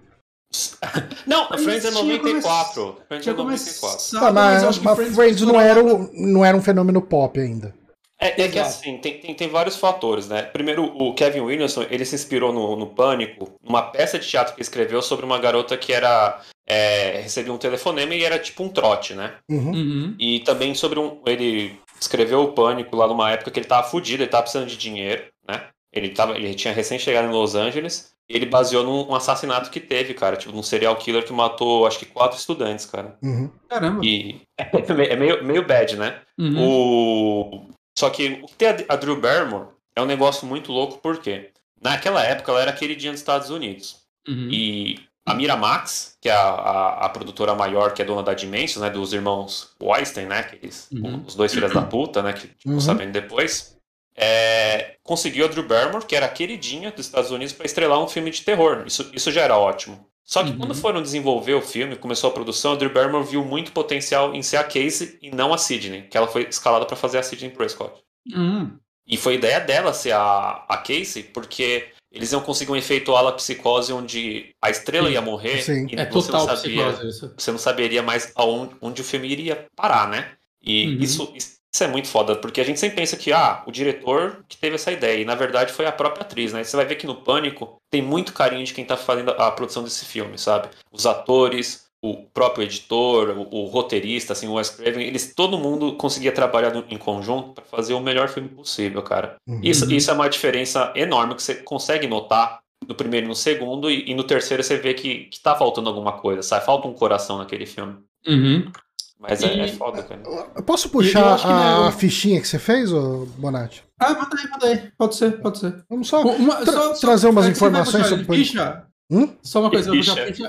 Não, 1.27 1.47
Mas 1.49 1.63
Friends 1.63 1.85
é 1.85 1.91
tinha 1.91 2.03
94. 2.03 2.97
Friends 3.07 3.11
é 3.11 3.19
Tinha 3.19 3.35
94. 3.35 3.79
começado, 3.79 4.21
Tá, 4.21 4.31
mas, 4.33 4.77
que 4.79 4.83
mas 4.83 4.95
Friends, 5.15 5.17
não, 5.17 5.27
estourou 5.29 5.61
era 5.61 5.83
um, 5.83 6.09
não 6.13 6.43
era 6.45 6.57
um 6.57 6.61
fenômeno 6.61 7.01
pop 7.01 7.39
ainda. 7.39 7.73
É, 8.19 8.41
é 8.41 8.47
que 8.49 8.59
assim, 8.59 8.97
tem, 8.97 9.19
tem, 9.19 9.33
tem 9.33 9.47
vários 9.47 9.77
fatores, 9.77 10.27
né? 10.27 10.41
Primeiro, 10.41 10.83
o 10.83 11.13
Kevin 11.13 11.41
Williamson, 11.41 11.85
ele 11.89 12.03
se 12.03 12.15
inspirou 12.15 12.51
no, 12.51 12.75
no 12.75 12.87
Pânico, 12.87 13.51
numa 13.63 13.81
peça 13.83 14.19
de 14.19 14.27
teatro 14.27 14.55
que 14.55 14.61
escreveu 14.61 15.01
sobre 15.01 15.23
uma 15.25 15.39
garota 15.39 15.77
que 15.77 15.93
era... 15.93 16.41
é, 16.69 17.19
recebia 17.21 17.51
um 17.51 17.57
telefonema 17.57 18.13
e 18.13 18.23
era 18.23 18.37
tipo 18.37 18.63
um 18.63 18.69
trote, 18.69 19.15
né? 19.15 19.35
Uhum. 19.49 19.71
Uhum. 19.71 20.15
E 20.19 20.39
também 20.41 20.75
sobre 20.75 20.99
um... 20.99 21.19
Ele 21.25 21.75
escreveu 21.99 22.43
o 22.43 22.53
Pânico 22.53 22.95
lá 22.95 23.07
numa 23.07 23.31
época 23.31 23.51
que 23.51 23.59
ele 23.59 23.67
tava 23.67 23.87
fudido, 23.87 24.23
ele 24.23 24.29
tava 24.29 24.43
precisando 24.43 24.69
de 24.69 24.77
dinheiro, 24.77 25.25
né? 25.47 25.67
Ele, 25.91 26.09
tava, 26.09 26.37
ele 26.37 26.53
tinha 26.53 26.73
recém 26.73 26.99
chegado 26.99 27.27
em 27.27 27.31
Los 27.31 27.55
Angeles 27.55 28.13
e 28.29 28.35
ele 28.35 28.45
baseou 28.45 28.83
num 28.83 29.09
um 29.09 29.15
assassinato 29.15 29.71
que 29.71 29.79
teve, 29.79 30.13
cara. 30.13 30.37
Tipo, 30.37 30.53
num 30.53 30.61
serial 30.61 30.95
killer 30.95 31.25
que 31.25 31.33
matou, 31.33 31.87
acho 31.87 31.97
que 31.97 32.05
quatro 32.05 32.37
estudantes, 32.37 32.85
cara. 32.85 33.17
Uhum. 33.23 33.49
Caramba. 33.67 34.05
E 34.05 34.41
é 34.55 35.15
meio, 35.15 35.43
meio 35.43 35.65
bad, 35.65 35.97
né? 35.97 36.21
Uhum. 36.37 36.55
O... 36.57 37.69
Só 37.97 38.11
que 38.11 38.39
o 38.43 38.45
que 38.45 38.55
tem 38.55 38.67
a, 38.69 38.75
a 38.89 38.95
Drew 38.95 39.19
Barrymore 39.19 39.69
é 39.95 40.01
um 40.01 40.05
negócio 40.05 40.47
muito 40.47 40.71
louco, 40.71 40.99
porque 40.99 41.49
naquela 41.81 42.23
época 42.23 42.51
ela 42.51 42.61
era 42.61 42.73
queridinha 42.73 43.11
dos 43.11 43.19
Estados 43.19 43.49
Unidos. 43.49 44.03
Uhum. 44.27 44.47
E 44.51 44.99
a 45.31 45.33
Miramax, 45.35 46.17
que 46.21 46.27
é 46.29 46.33
a, 46.33 46.41
a, 46.49 47.05
a 47.05 47.09
produtora 47.09 47.53
maior, 47.55 47.93
que 47.93 48.01
é 48.01 48.05
dona 48.05 48.23
da 48.23 48.33
Dimensions, 48.33 48.77
né, 48.81 48.89
dos 48.89 49.13
irmãos 49.13 49.69
Weinstein, 49.81 50.25
né, 50.25 50.43
que 50.43 50.55
eles, 50.57 50.87
Uhum. 50.91 51.23
os 51.25 51.35
dois 51.35 51.53
filhos 51.53 51.73
da 51.73 51.81
puta, 51.81 52.21
né, 52.21 52.33
que 52.33 52.47
ficou 52.47 52.73
Uhum. 52.73 52.79
sabendo 52.79 53.11
depois, 53.11 53.77
é, 54.15 54.95
conseguiu 55.03 55.45
a 55.45 55.47
Drew 55.47 55.63
Barrymore, 55.67 56.05
que 56.05 56.15
era 56.15 56.25
a 56.25 56.29
queridinha 56.29 56.91
dos 56.91 57.05
Estados 57.05 57.31
Unidos, 57.31 57.53
para 57.53 57.65
estrelar 57.65 57.99
um 58.03 58.07
filme 58.07 58.29
de 58.31 58.41
terror. 58.41 58.83
Isso, 58.85 59.09
isso 59.13 59.31
já 59.31 59.41
era 59.41 59.57
ótimo. 59.57 60.05
Só 60.25 60.43
que 60.43 60.51
Uhum. 60.51 60.57
quando 60.59 60.75
foram 60.75 61.01
desenvolver 61.01 61.53
o 61.55 61.61
filme, 61.61 61.95
começou 61.95 62.29
a 62.29 62.33
produção, 62.33 62.73
a 62.73 62.75
Drew 62.75 62.91
Barrymore 62.93 63.25
viu 63.25 63.43
muito 63.43 63.71
potencial 63.71 64.35
em 64.35 64.43
ser 64.43 64.57
a 64.57 64.63
Casey 64.63 65.17
e 65.21 65.31
não 65.31 65.53
a 65.53 65.57
Sidney, 65.57 66.03
que 66.03 66.15
ela 66.17 66.27
foi 66.27 66.43
escalada 66.49 66.85
para 66.85 66.95
fazer 66.95 67.17
a 67.17 67.23
Sidney 67.23 67.49
Prescott. 67.49 67.93
Uhum. 68.35 68.77
E 69.07 69.17
foi 69.17 69.35
ideia 69.35 69.59
dela 69.59 69.91
ser 69.93 70.11
a, 70.11 70.65
a 70.69 70.77
Casey, 70.77 71.23
porque 71.23 71.87
eles 72.11 72.31
iam 72.31 72.41
conseguir 72.41 72.71
um 72.71 72.75
efeito 72.75 73.15
ala 73.15 73.31
psicose 73.35 73.93
onde 73.93 74.55
a 74.61 74.69
estrela 74.69 75.07
Sim. 75.07 75.13
ia 75.13 75.21
morrer 75.21 75.61
Sim. 75.61 75.87
e 75.91 75.95
É 75.95 76.05
você 76.09 76.31
total 76.31 76.47
não 76.47 76.55
sabia, 76.55 76.93
psicose 76.93 77.33
você 77.37 77.51
não 77.51 77.59
saberia 77.59 78.01
mais 78.03 78.31
aonde 78.35 78.75
onde 78.81 79.01
o 79.01 79.05
filme 79.05 79.27
iria 79.27 79.67
parar, 79.75 80.07
né? 80.09 80.31
E 80.61 80.87
Uhum. 80.87 80.97
isso, 81.01 81.33
isso 81.35 81.83
é 81.83 81.87
muito 81.87 82.07
foda, 82.07 82.35
porque 82.35 82.59
a 82.59 82.63
gente 82.63 82.79
sempre 82.79 82.97
pensa 82.97 83.15
que 83.15 83.31
ah, 83.31 83.63
o 83.67 83.71
diretor 83.71 84.43
que 84.49 84.57
teve 84.57 84.75
essa 84.75 84.91
ideia, 84.91 85.21
e 85.21 85.25
na 85.25 85.35
verdade 85.35 85.71
foi 85.71 85.85
a 85.85 85.91
própria 85.91 86.23
atriz, 86.23 86.51
né? 86.51 86.63
Você 86.63 86.75
vai 86.75 86.85
ver 86.85 86.95
que 86.95 87.05
no 87.07 87.21
Pânico 87.23 87.81
tem 87.89 88.01
muito 88.01 88.33
carinho 88.33 88.65
de 88.65 88.73
quem 88.73 88.83
tá 88.85 88.97
fazendo 88.97 89.31
a 89.31 89.51
produção 89.51 89.83
desse 89.83 90.03
filme, 90.05 90.37
sabe? 90.37 90.69
Os 90.91 91.05
atores, 91.05 91.88
o 92.01 92.15
próprio 92.33 92.63
editor, 92.63 93.29
o, 93.37 93.63
o 93.63 93.65
roteirista, 93.65 94.33
assim, 94.33 94.47
o 94.47 94.53
Wes 94.53 94.69
Craven, 94.69 95.05
eles, 95.05 95.33
todo 95.35 95.57
mundo 95.57 95.95
conseguia 95.95 96.31
trabalhar 96.31 96.73
no- 96.73 96.85
em 96.89 96.97
conjunto 96.97 97.53
para 97.53 97.65
fazer 97.65 97.93
o 97.93 97.99
melhor 97.99 98.29
filme 98.29 98.47
possível, 98.49 99.01
cara. 99.01 99.35
Uhum. 99.47 99.59
Isso, 99.61 99.91
isso 99.91 100.09
é 100.09 100.13
uma 100.13 100.29
diferença 100.29 100.93
enorme 100.95 101.35
que 101.35 101.43
você 101.43 101.55
consegue 101.55 102.07
notar 102.07 102.59
no 102.87 102.95
primeiro 102.95 103.25
e 103.25 103.29
no 103.29 103.35
segundo, 103.35 103.91
e, 103.91 104.09
e 104.09 104.15
no 104.15 104.23
terceiro 104.23 104.63
você 104.63 104.77
vê 104.77 104.93
que, 104.93 105.25
que 105.25 105.39
tá 105.41 105.55
faltando 105.55 105.89
alguma 105.89 106.13
coisa, 106.13 106.41
sabe? 106.41 106.65
Falta 106.65 106.87
um 106.87 106.93
coração 106.93 107.37
naquele 107.37 107.65
filme. 107.65 107.97
Uhum. 108.25 108.71
Mas 109.19 109.43
é, 109.43 109.53
E- 109.53 109.59
é 109.59 109.67
foda, 109.67 110.01
cara. 110.01 110.21
Eu 110.55 110.63
posso 110.63 110.87
puxar 110.89 111.19
eu 111.19 111.25
acho 111.33 111.45
que, 111.45 111.51
a 111.51 111.85
eu- 111.87 111.91
fichinha 111.91 112.39
que 112.39 112.47
você 112.47 112.57
fez, 112.57 112.93
ô 112.93 113.25
Bonatti? 113.37 113.83
Ah, 113.99 114.13
manda 114.13 114.29
aí, 114.37 114.49
manda 114.49 114.67
aí. 114.67 114.91
Pode 114.97 115.15
ser, 115.15 115.41
pode 115.41 115.57
ser. 115.59 115.83
Vamos 115.89 116.07
só 116.07 116.21
Uma- 116.21 116.63
tra- 116.63 116.93
trazer 116.93 117.27
umas 117.27 117.45
é 117.45 117.49
informações 117.49 118.07
sobre- 118.07 118.23
Ficha? 118.37 118.85
Hum? 119.11 119.27
Só 119.41 119.59
uma 119.59 119.71
coisa, 119.71 119.91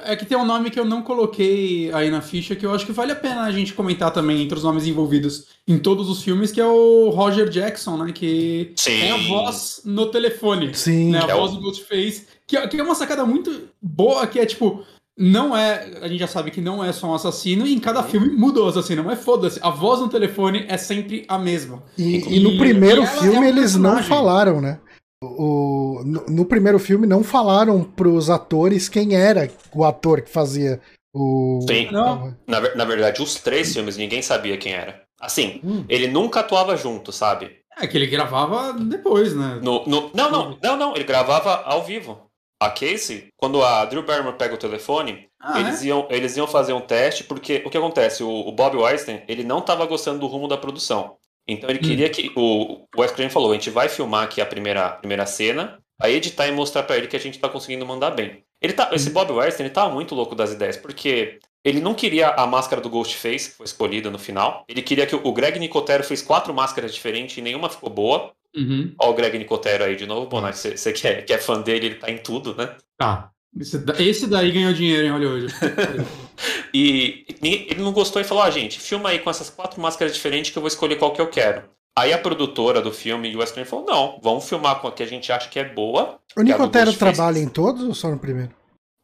é 0.04 0.14
que 0.16 0.26
tem 0.26 0.36
um 0.36 0.44
nome 0.44 0.68
que 0.70 0.78
eu 0.78 0.84
não 0.84 1.00
coloquei 1.00 1.90
aí 1.94 2.10
na 2.10 2.20
ficha, 2.20 2.54
que 2.54 2.66
eu 2.66 2.74
acho 2.74 2.84
que 2.84 2.92
vale 2.92 3.10
a 3.12 3.16
pena 3.16 3.40
a 3.42 3.50
gente 3.50 3.72
comentar 3.72 4.12
também 4.12 4.42
entre 4.42 4.58
os 4.58 4.62
nomes 4.64 4.86
envolvidos 4.86 5.46
em 5.66 5.78
todos 5.78 6.10
os 6.10 6.22
filmes, 6.22 6.52
que 6.52 6.60
é 6.60 6.66
o 6.66 7.08
Roger 7.08 7.48
Jackson, 7.48 7.96
né? 7.96 8.12
Que 8.12 8.72
Sim. 8.76 9.00
é 9.00 9.10
a 9.12 9.16
voz 9.16 9.80
no 9.84 10.06
telefone. 10.10 10.74
Sim. 10.74 11.10
né, 11.12 11.20
a 11.24 11.28
é 11.28 11.34
voz 11.34 11.52
o- 11.52 11.54
do 11.56 11.62
Ghostface, 11.62 12.26
que, 12.46 12.54
é- 12.56 12.66
que 12.68 12.76
é 12.78 12.82
uma 12.82 12.94
sacada 12.94 13.24
muito 13.24 13.50
boa, 13.80 14.26
que 14.26 14.38
é 14.38 14.44
tipo, 14.44 14.84
não 15.16 15.56
é, 15.56 15.98
a 16.02 16.08
gente 16.08 16.20
já 16.20 16.26
sabe 16.28 16.50
que 16.50 16.60
não 16.60 16.84
é 16.84 16.92
só 16.92 17.06
um 17.10 17.14
assassino, 17.14 17.66
e 17.66 17.72
em 17.74 17.78
cada 17.78 18.02
filme 18.02 18.28
muda 18.28 18.60
o 18.62 18.66
assassino, 18.68 19.02
mas 19.02 19.20
foda-se, 19.24 19.58
a 19.62 19.70
voz 19.70 20.00
no 20.00 20.08
telefone 20.08 20.66
é 20.68 20.76
sempre 20.76 21.24
a 21.28 21.38
mesma. 21.38 21.82
E, 21.96 22.36
e 22.36 22.40
no 22.40 22.50
E- 22.50 22.58
primeiro 22.58 23.02
e 23.02 23.06
ela 23.06 23.22
filme 23.22 23.46
é 23.46 23.48
eles 23.48 23.74
não 23.74 23.94
personagem. 23.94 24.08
falaram, 24.08 24.60
né? 24.60 24.78
O, 25.22 26.02
no, 26.04 26.24
no 26.26 26.44
primeiro 26.46 26.78
filme 26.78 27.06
não 27.06 27.22
falaram 27.22 27.84
pros 27.84 28.30
atores 28.30 28.88
quem 28.88 29.14
era 29.14 29.50
o 29.74 29.84
ator 29.84 30.22
que 30.22 30.30
fazia 30.30 30.80
o. 31.12 31.60
Sim. 31.68 31.90
Não. 31.90 32.34
Na, 32.46 32.74
na 32.74 32.84
verdade, 32.86 33.20
os 33.22 33.34
três 33.34 33.72
filmes 33.72 33.98
ninguém 33.98 34.22
sabia 34.22 34.56
quem 34.56 34.72
era. 34.72 35.02
Assim, 35.20 35.60
Hum. 35.62 35.84
ele 35.90 36.06
nunca 36.08 36.40
atuava 36.40 36.74
junto, 36.74 37.12
sabe? 37.12 37.58
É 37.78 37.86
que 37.86 37.98
ele 37.98 38.06
gravava 38.06 38.72
depois, 38.72 39.36
né? 39.36 39.60
No, 39.62 39.84
no- 39.86 40.10
não, 40.14 40.30
não, 40.30 40.58
não, 40.62 40.76
não, 40.76 40.94
ele 40.94 41.04
gravava 41.04 41.62
ao 41.66 41.84
vivo. 41.84 42.26
a 42.62 42.68
Casey, 42.70 43.28
quando 43.38 43.62
a 43.62 43.84
Drew 43.86 44.02
Barrymore 44.02 44.36
pega 44.36 44.54
o 44.54 44.58
telefone, 44.58 45.26
Ah, 45.40 45.60
eles, 45.60 45.82
é? 45.82 45.86
iam, 45.86 46.06
eles 46.10 46.36
iam 46.36 46.46
fazer 46.46 46.74
um 46.74 46.80
teste, 46.82 47.24
porque 47.24 47.62
o 47.64 47.70
que 47.70 47.78
acontece? 47.78 48.22
O, 48.22 48.28
o 48.30 48.52
Bob 48.52 48.76
Weinstein, 48.76 49.22
ele 49.28 49.42
não 49.44 49.60
estava 49.60 49.86
gostando 49.86 50.18
do 50.20 50.26
rumo 50.26 50.46
da 50.48 50.58
produção. 50.58 51.16
Então 51.52 51.68
ele 51.70 51.78
Hum. 51.78 51.82
queria 51.82 52.08
que. 52.08 52.30
O, 52.36 52.86
o 52.96 53.00
Wes 53.00 53.10
Craven 53.12 53.30
falou: 53.30 53.50
a 53.50 53.54
gente 53.54 53.70
vai 53.70 53.88
filmar 53.88 54.24
aqui 54.24 54.40
a 54.40 54.46
primeira, 54.46 54.88
primeira 54.90 55.26
cena, 55.26 55.78
aí 56.00 56.14
editar 56.14 56.46
e 56.46 56.52
mostrar 56.52 56.82
pra 56.84 56.96
ele 56.96 57.06
que 57.06 57.16
a 57.16 57.20
gente 57.20 57.38
tá 57.38 57.48
conseguindo 57.48 57.84
mandar 57.86 58.10
bem. 58.10 58.44
Ele 58.62 58.72
tá, 58.72 58.88
Hum. 58.90 58.94
esse 58.94 59.10
Bob 59.10 59.32
Weinstein, 59.32 59.66
ele 59.66 59.74
tava 59.74 59.92
muito 59.92 60.14
louco 60.14 60.34
das 60.34 60.52
ideias, 60.52 60.76
porque 60.76 61.38
ele 61.64 61.80
não 61.80 61.94
queria 61.94 62.28
a 62.30 62.46
máscara 62.46 62.80
do 62.80 62.88
Ghostface, 62.90 63.50
que 63.50 63.56
foi 63.56 63.64
escolhida 63.66 64.10
no 64.10 64.18
final. 64.18 64.64
Ele 64.68 64.82
queria 64.82 65.06
que 65.06 65.14
o, 65.16 65.32
Greg 65.32 65.58
Nicotero 65.58 66.04
fez 66.04 66.20
quatro 66.22 66.52
máscaras 66.54 66.94
diferentes 66.94 67.36
e 67.36 67.42
nenhuma 67.42 67.68
ficou 67.70 67.88
boa. 67.90 68.32
Uhum. 68.56 68.94
Ó, 69.00 69.10
o 69.10 69.14
Greg 69.14 69.38
Nicotero 69.38 69.84
aí 69.84 69.94
de 69.96 70.06
novo, 70.06 70.26
Bonatti, 70.26 70.58
você 70.58 70.76
você 70.76 70.92
que, 70.92 71.06
é, 71.06 71.22
que 71.22 71.32
é 71.32 71.38
fã 71.38 71.60
dele, 71.60 71.86
ele 71.86 71.94
tá 71.96 72.10
em 72.10 72.18
tudo, 72.18 72.54
né? 72.54 72.74
Tá. 72.98 73.06
Da- 73.16 73.30
esse 73.98 74.26
daí 74.26 74.52
ganhou 74.52 74.72
dinheiro 74.72 75.06
em 75.06 75.10
Hollywood. 75.10 75.46
E 76.72 77.26
ele 77.42 77.82
não 77.82 77.92
gostou 77.92 78.22
e 78.22 78.24
falou: 78.24 78.42
ah, 78.42 78.50
gente, 78.50 78.78
filma 78.80 79.10
aí 79.10 79.18
com 79.18 79.28
essas 79.28 79.50
quatro 79.50 79.80
máscaras 79.80 80.14
diferentes 80.14 80.50
que 80.50 80.56
eu 80.56 80.62
vou 80.62 80.68
escolher 80.68 80.96
qual 80.96 81.12
que 81.12 81.20
eu 81.20 81.26
quero. 81.26 81.64
Aí 81.98 82.12
a 82.12 82.18
produtora 82.18 82.80
do 82.80 82.92
filme, 82.92 83.34
o 83.34 83.40
Wes 83.40 83.50
Craven, 83.50 83.68
falou: 83.68 83.84
não, 83.84 84.20
vamos 84.22 84.48
filmar 84.48 84.80
com 84.80 84.88
a 84.88 84.92
que 84.92 85.02
a 85.02 85.06
gente 85.06 85.30
acha 85.32 85.48
que 85.50 85.58
é 85.58 85.64
boa. 85.64 86.18
O 86.36 86.40
é 86.40 86.42
a 86.42 86.44
Nicotero 86.44 86.86
Ghostface. 86.86 87.14
trabalha 87.16 87.38
em 87.38 87.48
todos 87.48 87.82
ou 87.82 87.92
só 87.94 88.08
no 88.10 88.18
primeiro? 88.18 88.52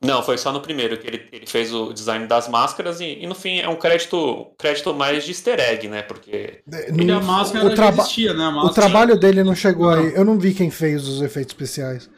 Não, 0.03 0.23
foi 0.23 0.39
só 0.39 0.53
no 0.53 0.61
primeiro 0.61 0.97
que 0.99 1.07
ele, 1.07 1.27
ele 1.33 1.47
fez 1.47 1.75
o 1.75 1.93
design 1.93 2.27
das 2.27 2.49
máscaras 2.49 3.01
e, 3.01 3.19
e 3.21 3.27
no 3.27 3.35
fim 3.35 3.59
é 3.59 3.69
um 3.69 3.77
crédito, 3.77 4.47
crédito 4.59 4.95
mais 4.95 5.25
de 5.25 5.31
easter 5.33 5.59
egg, 5.59 5.89
né? 5.89 6.03
Porque. 6.03 6.61
E 6.71 7.11
a 7.11 7.21
No- 7.21 7.23
máscara 7.23 7.67
o, 7.67 7.77
já 7.77 7.89
existia, 7.89 8.33
né? 8.33 8.45
A 8.45 8.49
o 8.49 8.53
máscara... 8.55 8.75
trabalho 8.75 9.19
dele 9.19 9.43
não 9.43 9.55
chegou 9.55 9.91
Não. 9.91 9.99
aí. 9.99 10.15
Eu 10.15 10.25
não 10.25 10.39
vi 10.39 10.55
quem 10.55 10.71
fez 10.71 11.07
os 11.09 11.21
efeitos 11.21 11.53
especiais. 11.53 12.09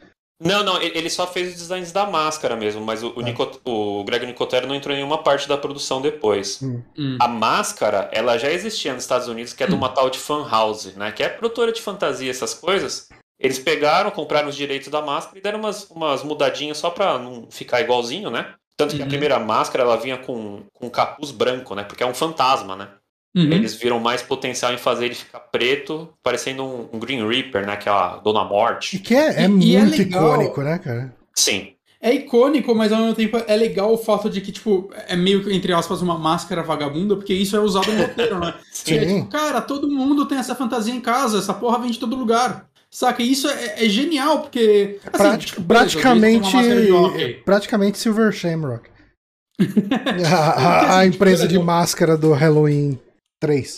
Não, 0.41 0.63
não, 0.63 0.81
ele 0.81 1.09
só 1.09 1.27
fez 1.27 1.49
os 1.49 1.55
designs 1.55 1.91
da 1.91 2.05
máscara 2.05 2.55
mesmo, 2.55 2.79
mas 2.81 3.03
o, 3.03 3.11
o, 3.15 3.21
É. 3.21 3.23
Nicot- 3.25 3.59
o 3.65 4.03
Greg 4.05 4.25
Nicotero 4.25 4.65
não 4.67 4.73
entrou 4.75 4.93
em 4.93 4.97
nenhuma 4.99 5.17
parte 5.21 5.49
da 5.49 5.57
produção 5.57 6.01
depois. 6.01 6.61
Hum. 6.63 7.17
A 7.19 7.27
máscara, 7.27 8.09
ela 8.13 8.37
já 8.37 8.49
existia 8.49 8.93
nos 8.93 9.03
Estados 9.03 9.27
Unidos, 9.27 9.51
que 9.51 9.63
é 9.63 9.67
de 9.67 9.75
uma 9.75 9.89
tal 9.89 10.09
de 10.09 10.17
Fan 10.17 10.47
House, 10.49 10.95
né? 10.95 11.11
Que 11.11 11.23
é 11.23 11.29
produtora 11.29 11.73
de 11.73 11.81
fantasia, 11.81 12.31
essas 12.31 12.53
coisas. 12.53 13.09
Eles 13.37 13.59
pegaram, 13.59 14.11
compraram 14.11 14.47
os 14.49 14.55
direitos 14.55 14.87
da 14.89 15.01
máscara 15.01 15.37
e 15.37 15.41
deram 15.41 15.59
umas, 15.59 15.89
umas 15.89 16.23
mudadinhas 16.23 16.77
só 16.77 16.89
pra 16.89 17.17
não 17.19 17.47
ficar 17.51 17.81
igualzinho, 17.81 18.29
né? 18.29 18.53
Tanto 18.77 18.95
que 18.95 19.01
a 19.01 19.03
Uhum. 19.03 19.09
primeira 19.09 19.37
máscara, 19.39 19.83
ela 19.83 19.97
vinha 19.97 20.17
com, 20.17 20.63
com 20.73 20.87
um 20.87 20.89
capuz 20.89 21.31
branco, 21.31 21.75
né? 21.75 21.83
Porque 21.83 22.01
é 22.01 22.05
um 22.05 22.13
fantasma, 22.13 22.77
né? 22.77 22.87
Uhum. 23.45 23.51
Eles 23.53 23.73
viram 23.75 23.99
mais 23.99 24.21
potencial 24.21 24.73
em 24.73 24.77
fazer 24.77 25.05
ele 25.05 25.15
ficar 25.15 25.39
preto, 25.39 26.09
parecendo 26.23 26.63
um, 26.63 26.89
um 26.93 26.99
Green 26.99 27.27
Reaper, 27.27 27.65
né? 27.65 27.73
Aquela 27.73 28.17
Dona 28.17 28.41
E 28.41 28.47
Morte. 28.49 28.99
que 28.99 29.15
é, 29.15 29.43
é 29.43 29.47
E- 29.47 29.59
e 29.63 29.75
é 29.75 29.81
muito 29.81 29.97
legal. 29.97 30.33
icônico, 30.33 30.61
né, 30.61 30.77
cara? 30.79 31.13
Sim. 31.35 31.73
É 32.01 32.13
icônico, 32.13 32.73
mas 32.73 32.93
ao 32.93 32.99
mesmo 32.99 33.15
tempo 33.15 33.37
é 33.45 33.55
legal 33.57 33.93
o 33.93 33.97
fato 33.97 34.29
de 34.29 34.39
que, 34.39 34.53
tipo, 34.53 34.89
é 35.07 35.17
meio 35.17 35.43
que, 35.43 35.53
entre 35.53 35.73
aspas, 35.73 36.01
uma 36.01 36.17
máscara 36.17 36.63
vagabunda, 36.63 37.15
porque 37.15 37.33
isso 37.33 37.57
é 37.57 37.59
usado 37.59 37.91
no 37.91 38.01
roteiro, 38.03 38.39
né? 38.39 38.53
Sim. 38.71 38.95
É, 38.95 39.05
tipo, 39.05 39.25
cara, 39.27 39.59
todo 39.59 39.89
mundo 39.89 40.25
tem 40.25 40.37
essa 40.37 40.55
fantasia 40.55 40.93
em 40.93 41.01
casa, 41.01 41.39
essa 41.39 41.53
porra 41.53 41.77
vem 41.79 41.91
de 41.91 41.99
todo 41.99 42.15
lugar. 42.15 42.67
Saca? 42.89 43.21
E 43.21 43.31
isso 43.31 43.47
é, 43.49 43.85
é 43.85 43.89
genial, 43.89 44.39
porque. 44.39 44.97
Assim, 45.11 45.23
Prati- 45.23 45.45
tipo, 45.47 45.61
praticamente, 45.61 46.51
praticamente 47.45 47.97
Silver 47.99 48.31
Shamrock. 48.31 48.89
a, 50.25 50.35
a- 50.35 50.99
a 50.99 51.05
empresa 51.05 51.47
de 51.47 51.59
máscara 51.59 52.15
do 52.17 52.31
Halloween 52.31 52.97
3. 53.39 53.77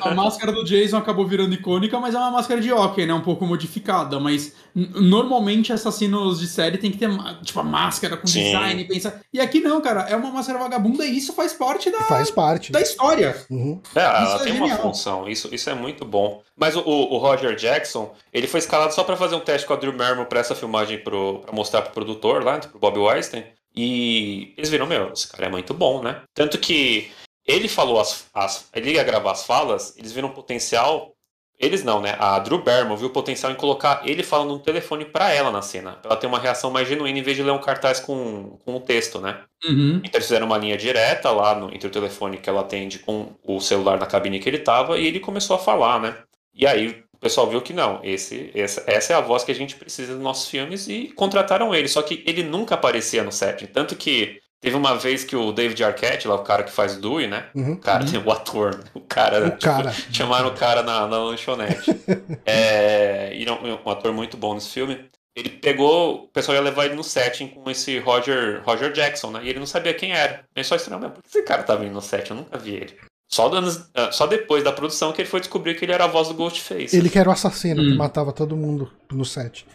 A, 0.00 0.08
a 0.10 0.14
máscara 0.14 0.52
do 0.52 0.64
Jason 0.64 0.96
acabou 0.96 1.26
virando 1.26 1.54
icônica, 1.54 1.98
mas 2.00 2.14
é 2.14 2.18
uma 2.18 2.30
máscara 2.30 2.60
de 2.60 2.72
hockey, 2.72 3.04
né? 3.06 3.12
Um 3.12 3.20
pouco 3.20 3.44
modificada. 3.46 4.18
Mas 4.18 4.54
normalmente 4.74 5.72
assassinos 5.72 6.40
de 6.40 6.46
série 6.46 6.78
tem 6.78 6.90
que 6.90 6.98
ter, 6.98 7.10
tipo, 7.42 7.60
a 7.60 7.62
máscara 7.62 8.16
com 8.16 8.26
Sim. 8.26 8.44
design, 8.44 8.84
pensa. 8.84 9.20
E 9.32 9.40
aqui 9.40 9.60
não, 9.60 9.80
cara, 9.80 10.02
é 10.08 10.16
uma 10.16 10.30
máscara 10.30 10.58
vagabunda 10.58 11.04
e 11.04 11.16
isso 11.16 11.32
faz 11.34 11.52
parte 11.52 11.90
da, 11.90 11.98
Faz 12.02 12.30
parte. 12.30 12.72
da 12.72 12.80
história. 12.80 13.36
Uhum. 13.50 13.80
É, 13.94 14.00
ela 14.00 14.24
Isso 14.24 14.34
é 14.36 14.44
tem 14.44 14.52
uma 14.54 14.66
genial. 14.68 14.82
função, 14.82 15.28
isso, 15.28 15.54
isso 15.54 15.68
é 15.68 15.74
muito 15.74 16.04
bom. 16.04 16.42
Mas 16.56 16.74
o, 16.76 16.80
o 16.80 17.18
Roger 17.18 17.54
Jackson, 17.54 18.14
ele 18.32 18.46
foi 18.46 18.60
escalado 18.60 18.94
só 18.94 19.04
pra 19.04 19.16
fazer 19.16 19.34
um 19.34 19.40
teste 19.40 19.66
com 19.66 19.74
a 19.74 19.76
Drew 19.76 19.92
Barrymore 19.92 20.28
pra 20.28 20.40
essa 20.40 20.54
filmagem 20.54 20.98
pro, 20.98 21.40
pra 21.40 21.52
mostrar 21.52 21.82
pro 21.82 21.92
produtor 21.92 22.42
lá, 22.42 22.58
pro 22.58 22.78
Bob 22.78 22.98
Weinstein. 22.98 23.44
E 23.74 24.52
eles 24.56 24.68
viram, 24.68 24.86
meu, 24.86 25.12
esse 25.12 25.26
cara 25.28 25.46
é 25.46 25.50
muito 25.50 25.72
bom, 25.72 26.02
né? 26.02 26.20
Tanto 26.34 26.58
que 26.58 27.10
ele 27.46 27.68
falou 27.68 28.00
as, 28.00 28.26
as 28.32 28.68
ele 28.74 28.92
ia 28.92 29.02
gravar 29.02 29.32
as 29.32 29.44
falas, 29.44 29.96
eles 29.96 30.12
viram 30.12 30.30
potencial. 30.30 31.12
Eles 31.58 31.84
não, 31.84 32.00
né? 32.00 32.16
A 32.18 32.40
Drew 32.40 32.60
Barrymore 32.60 32.98
viu 32.98 33.10
potencial 33.10 33.52
em 33.52 33.54
colocar 33.54 34.02
ele 34.04 34.24
falando 34.24 34.50
no 34.50 34.58
telefone 34.58 35.04
pra 35.04 35.32
ela 35.32 35.50
na 35.50 35.62
cena. 35.62 35.92
Pra 35.92 36.10
ela 36.10 36.20
ter 36.20 36.26
uma 36.26 36.38
reação 36.38 36.72
mais 36.72 36.88
genuína 36.88 37.20
em 37.20 37.22
vez 37.22 37.36
de 37.36 37.42
ler 37.42 37.52
um 37.52 37.60
cartaz 37.60 38.00
com, 38.00 38.58
com 38.64 38.74
o 38.74 38.80
texto, 38.80 39.20
né? 39.20 39.44
Uhum. 39.64 39.98
Então 39.98 40.10
eles 40.14 40.26
fizeram 40.26 40.46
uma 40.46 40.58
linha 40.58 40.76
direta 40.76 41.30
lá 41.30 41.54
no, 41.54 41.72
entre 41.72 41.86
o 41.86 41.90
telefone 41.90 42.38
que 42.38 42.50
ela 42.50 42.62
atende 42.62 42.98
com 42.98 43.36
o 43.44 43.60
celular 43.60 43.96
na 43.96 44.06
cabine 44.06 44.40
que 44.40 44.48
ele 44.48 44.58
tava 44.58 44.98
e 44.98 45.06
ele 45.06 45.20
começou 45.20 45.54
a 45.54 45.58
falar, 45.58 46.00
né? 46.00 46.16
E 46.52 46.66
aí 46.66 47.04
o 47.14 47.18
pessoal 47.18 47.48
viu 47.48 47.62
que 47.62 47.72
não, 47.72 48.00
esse, 48.02 48.50
essa, 48.54 48.82
essa 48.88 49.12
é 49.12 49.16
a 49.16 49.20
voz 49.20 49.44
que 49.44 49.52
a 49.52 49.54
gente 49.54 49.76
precisa 49.76 50.14
dos 50.14 50.22
nossos 50.22 50.48
filmes 50.48 50.88
e 50.88 51.12
contrataram 51.14 51.72
ele. 51.72 51.86
Só 51.86 52.02
que 52.02 52.24
ele 52.26 52.42
nunca 52.42 52.74
aparecia 52.74 53.22
no 53.22 53.30
set. 53.30 53.68
Tanto 53.68 53.94
que 53.94 54.40
teve 54.62 54.76
uma 54.76 54.96
vez 54.96 55.24
que 55.24 55.36
o 55.36 55.52
David 55.52 55.82
Arquette, 55.84 56.26
lá 56.28 56.36
o 56.36 56.44
cara 56.44 56.62
que 56.62 56.70
faz 56.72 56.96
o 56.96 57.00
Dewey, 57.00 57.26
né? 57.26 57.46
Uhum. 57.54 57.72
O 57.72 57.76
cara, 57.78 58.04
o 58.24 58.32
ator, 58.32 58.76
né? 58.76 58.84
o 58.94 59.00
cara, 59.00 59.38
O 59.46 59.50
tipo, 59.50 59.60
cara. 59.60 59.92
chamaram 60.10 60.48
o 60.48 60.54
cara 60.54 60.82
na, 60.82 61.06
na 61.06 61.18
lanchonete. 61.18 61.90
é, 62.46 63.34
e 63.34 63.44
é 63.44 63.52
um, 63.52 63.78
um 63.84 63.90
ator 63.90 64.12
muito 64.12 64.36
bom 64.38 64.54
nesse 64.54 64.70
filme. 64.70 65.04
Ele 65.34 65.48
pegou, 65.48 66.24
o 66.24 66.28
pessoal 66.28 66.54
ia 66.56 66.62
levar 66.62 66.84
ele 66.86 66.94
no 66.94 67.02
setting 67.02 67.48
com 67.48 67.68
esse 67.70 67.98
Roger, 67.98 68.62
Roger 68.64 68.92
Jackson, 68.92 69.30
né? 69.30 69.40
E 69.42 69.48
ele 69.48 69.58
não 69.58 69.66
sabia 69.66 69.94
quem 69.94 70.12
era. 70.12 70.44
Ele 70.54 70.64
só 70.64 70.76
estranhou, 70.76 71.00
mas 71.00 71.12
por 71.12 71.22
que 71.22 71.28
esse 71.28 71.42
cara 71.42 71.62
tá 71.62 71.74
vindo 71.74 71.92
no 71.92 72.02
set? 72.02 72.30
Eu 72.30 72.36
nunca 72.36 72.56
vi 72.58 72.74
ele. 72.74 72.96
Só, 73.30 73.48
anos, 73.50 73.88
ah, 73.94 74.12
só 74.12 74.26
depois 74.26 74.62
da 74.62 74.70
produção 74.70 75.10
que 75.10 75.22
ele 75.22 75.28
foi 75.28 75.40
descobrir 75.40 75.74
que 75.74 75.86
ele 75.86 75.92
era 75.92 76.04
a 76.04 76.06
voz 76.06 76.28
do 76.28 76.34
Ghostface. 76.34 76.94
Ele 76.94 77.08
que 77.08 77.18
era 77.18 77.30
o 77.30 77.32
assassino 77.32 77.82
que 77.82 77.92
Hum. 77.92 77.96
matava 77.96 78.30
todo 78.30 78.54
mundo 78.54 78.92
no 79.10 79.24
set. 79.24 79.66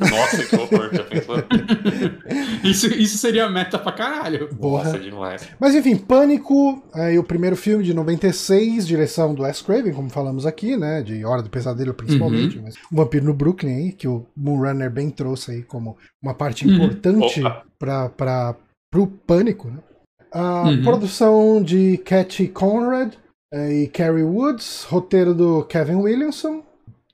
Nossa, 0.00 0.44
que 0.44 0.56
horror, 0.56 0.90
já 0.92 1.04
pensou? 1.04 1.36
Isso, 2.64 2.86
isso 2.86 3.18
seria 3.18 3.48
meta 3.50 3.78
pra 3.78 3.92
caralho. 3.92 4.48
Porra. 4.56 4.84
Nossa, 4.84 4.98
demais. 4.98 5.48
Mas 5.58 5.74
enfim, 5.74 5.96
Pânico, 5.96 6.82
aí 6.94 7.18
o 7.18 7.24
primeiro 7.24 7.56
filme 7.56 7.82
de 7.84 7.92
96, 7.92 8.86
direção 8.86 9.34
do 9.34 9.42
Wes 9.42 9.60
Craven, 9.62 9.92
como 9.92 10.08
falamos 10.10 10.46
aqui, 10.46 10.76
né? 10.76 11.02
De 11.02 11.24
Hora 11.24 11.42
do 11.42 11.50
Pesadelo 11.50 11.92
principalmente. 11.94 12.60
Mas 12.60 12.74
o 12.90 12.96
Vampiro 12.96 13.24
no 13.24 13.34
Brooklyn 13.34 13.74
aí, 13.74 13.92
que 13.92 14.06
o 14.08 14.26
Moonrunner 14.36 14.90
bem 14.90 15.10
trouxe 15.10 15.50
aí 15.52 15.62
como 15.62 15.96
uma 16.22 16.34
parte 16.34 16.66
Uhum. 16.66 16.74
importante 16.74 17.40
Opa. 17.40 17.62
para 17.78 18.08
para 18.10 18.54
pro 18.90 19.06
Pânico, 19.06 19.68
né? 19.68 19.78
A 20.32 20.68
Uhum. 20.68 20.82
produção 20.82 21.62
de 21.62 21.98
Cathy 21.98 22.48
Conrad 22.48 23.14
eh, 23.52 23.82
e 23.82 23.86
Carrie 23.88 24.22
Woods, 24.22 24.84
roteiro 24.88 25.34
do 25.34 25.64
Kevin 25.64 25.96
Williamson, 25.96 26.62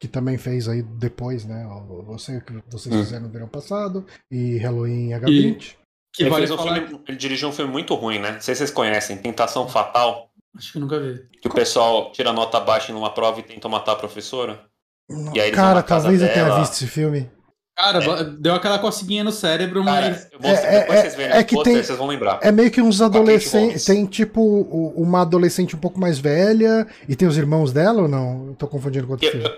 que 0.00 0.06
também 0.08 0.38
fez 0.38 0.68
aí 0.68 0.82
depois, 0.82 1.44
né? 1.44 1.66
o- 1.66 2.02
Você 2.04 2.40
que 2.40 2.52
vocês 2.70 2.94
Hum. 2.94 3.04
fizeram 3.04 3.24
no 3.26 3.30
verão 3.32 3.48
passado, 3.48 4.06
e 4.30 4.56
Halloween 4.58 5.10
H20. 5.10 5.76
Que 6.14 6.22
Ele, 6.24 6.30
vale 6.30 6.44
um 6.52 6.56
falar... 6.56 6.74
filme, 6.86 7.00
ele 7.06 7.16
dirigiu 7.16 7.48
um 7.48 7.52
filme 7.52 7.70
muito 7.70 7.94
ruim, 7.94 8.18
né? 8.18 8.32
Não 8.32 8.40
sei 8.40 8.54
se 8.54 8.58
vocês 8.60 8.70
conhecem, 8.70 9.16
Tentação 9.18 9.68
Fatal. 9.68 10.30
Acho 10.56 10.72
que 10.72 10.78
nunca 10.78 10.98
vi. 10.98 11.22
Que 11.40 11.46
o 11.48 11.52
pessoal 11.54 12.10
tira 12.12 12.32
nota 12.32 12.58
baixa 12.58 12.92
numa 12.92 13.10
prova 13.12 13.38
e 13.40 13.42
tenta 13.42 13.68
matar 13.68 13.92
a 13.92 13.96
professora. 13.96 14.60
E 15.10 15.14
vão 15.14 15.50
Cara, 15.52 15.82
talvez 15.82 16.20
eu 16.22 16.32
tenha 16.32 16.58
visto 16.58 16.72
esse 16.72 16.86
filme. 16.86 17.30
Cara, 17.76 18.24
deu 18.24 18.54
aquela 18.54 18.78
coceguinha 18.80 19.22
no 19.22 19.30
cérebro, 19.30 19.84
Cara, 19.84 20.08
mas. 20.10 20.28
eu 20.32 20.40
mostrei, 20.40 20.70
É, 20.70 20.80
depois 20.80 20.98
é, 20.98 21.02
vocês 21.02 21.14
verem 21.14 21.36
é 21.36 21.44
que 21.44 21.54
pôster, 21.54 21.72
tem- 21.74 21.82
vocês 21.84 21.98
vão 21.98 22.08
lembrar. 22.08 22.40
É 22.42 22.50
meio 22.50 22.70
que 22.72 22.80
uns 22.82 23.00
adolescentes. 23.00 23.84
Tem 23.84 24.04
tipo 24.04 24.40
uma 24.96 25.20
adolescente 25.22 25.76
um 25.76 25.78
pouco 25.78 26.00
mais 26.00 26.18
velha 26.18 26.86
e 27.08 27.14
tem 27.14 27.28
os 27.28 27.36
irmãos 27.38 27.72
dela 27.72 28.02
ou 28.02 28.08
não? 28.08 28.48
Eu 28.48 28.54
tô 28.56 28.66
confundindo 28.66 29.06
com 29.06 29.12
outro 29.12 29.26
Eu, 29.28 29.30
filme. 29.30 29.46
eu, 29.46 29.52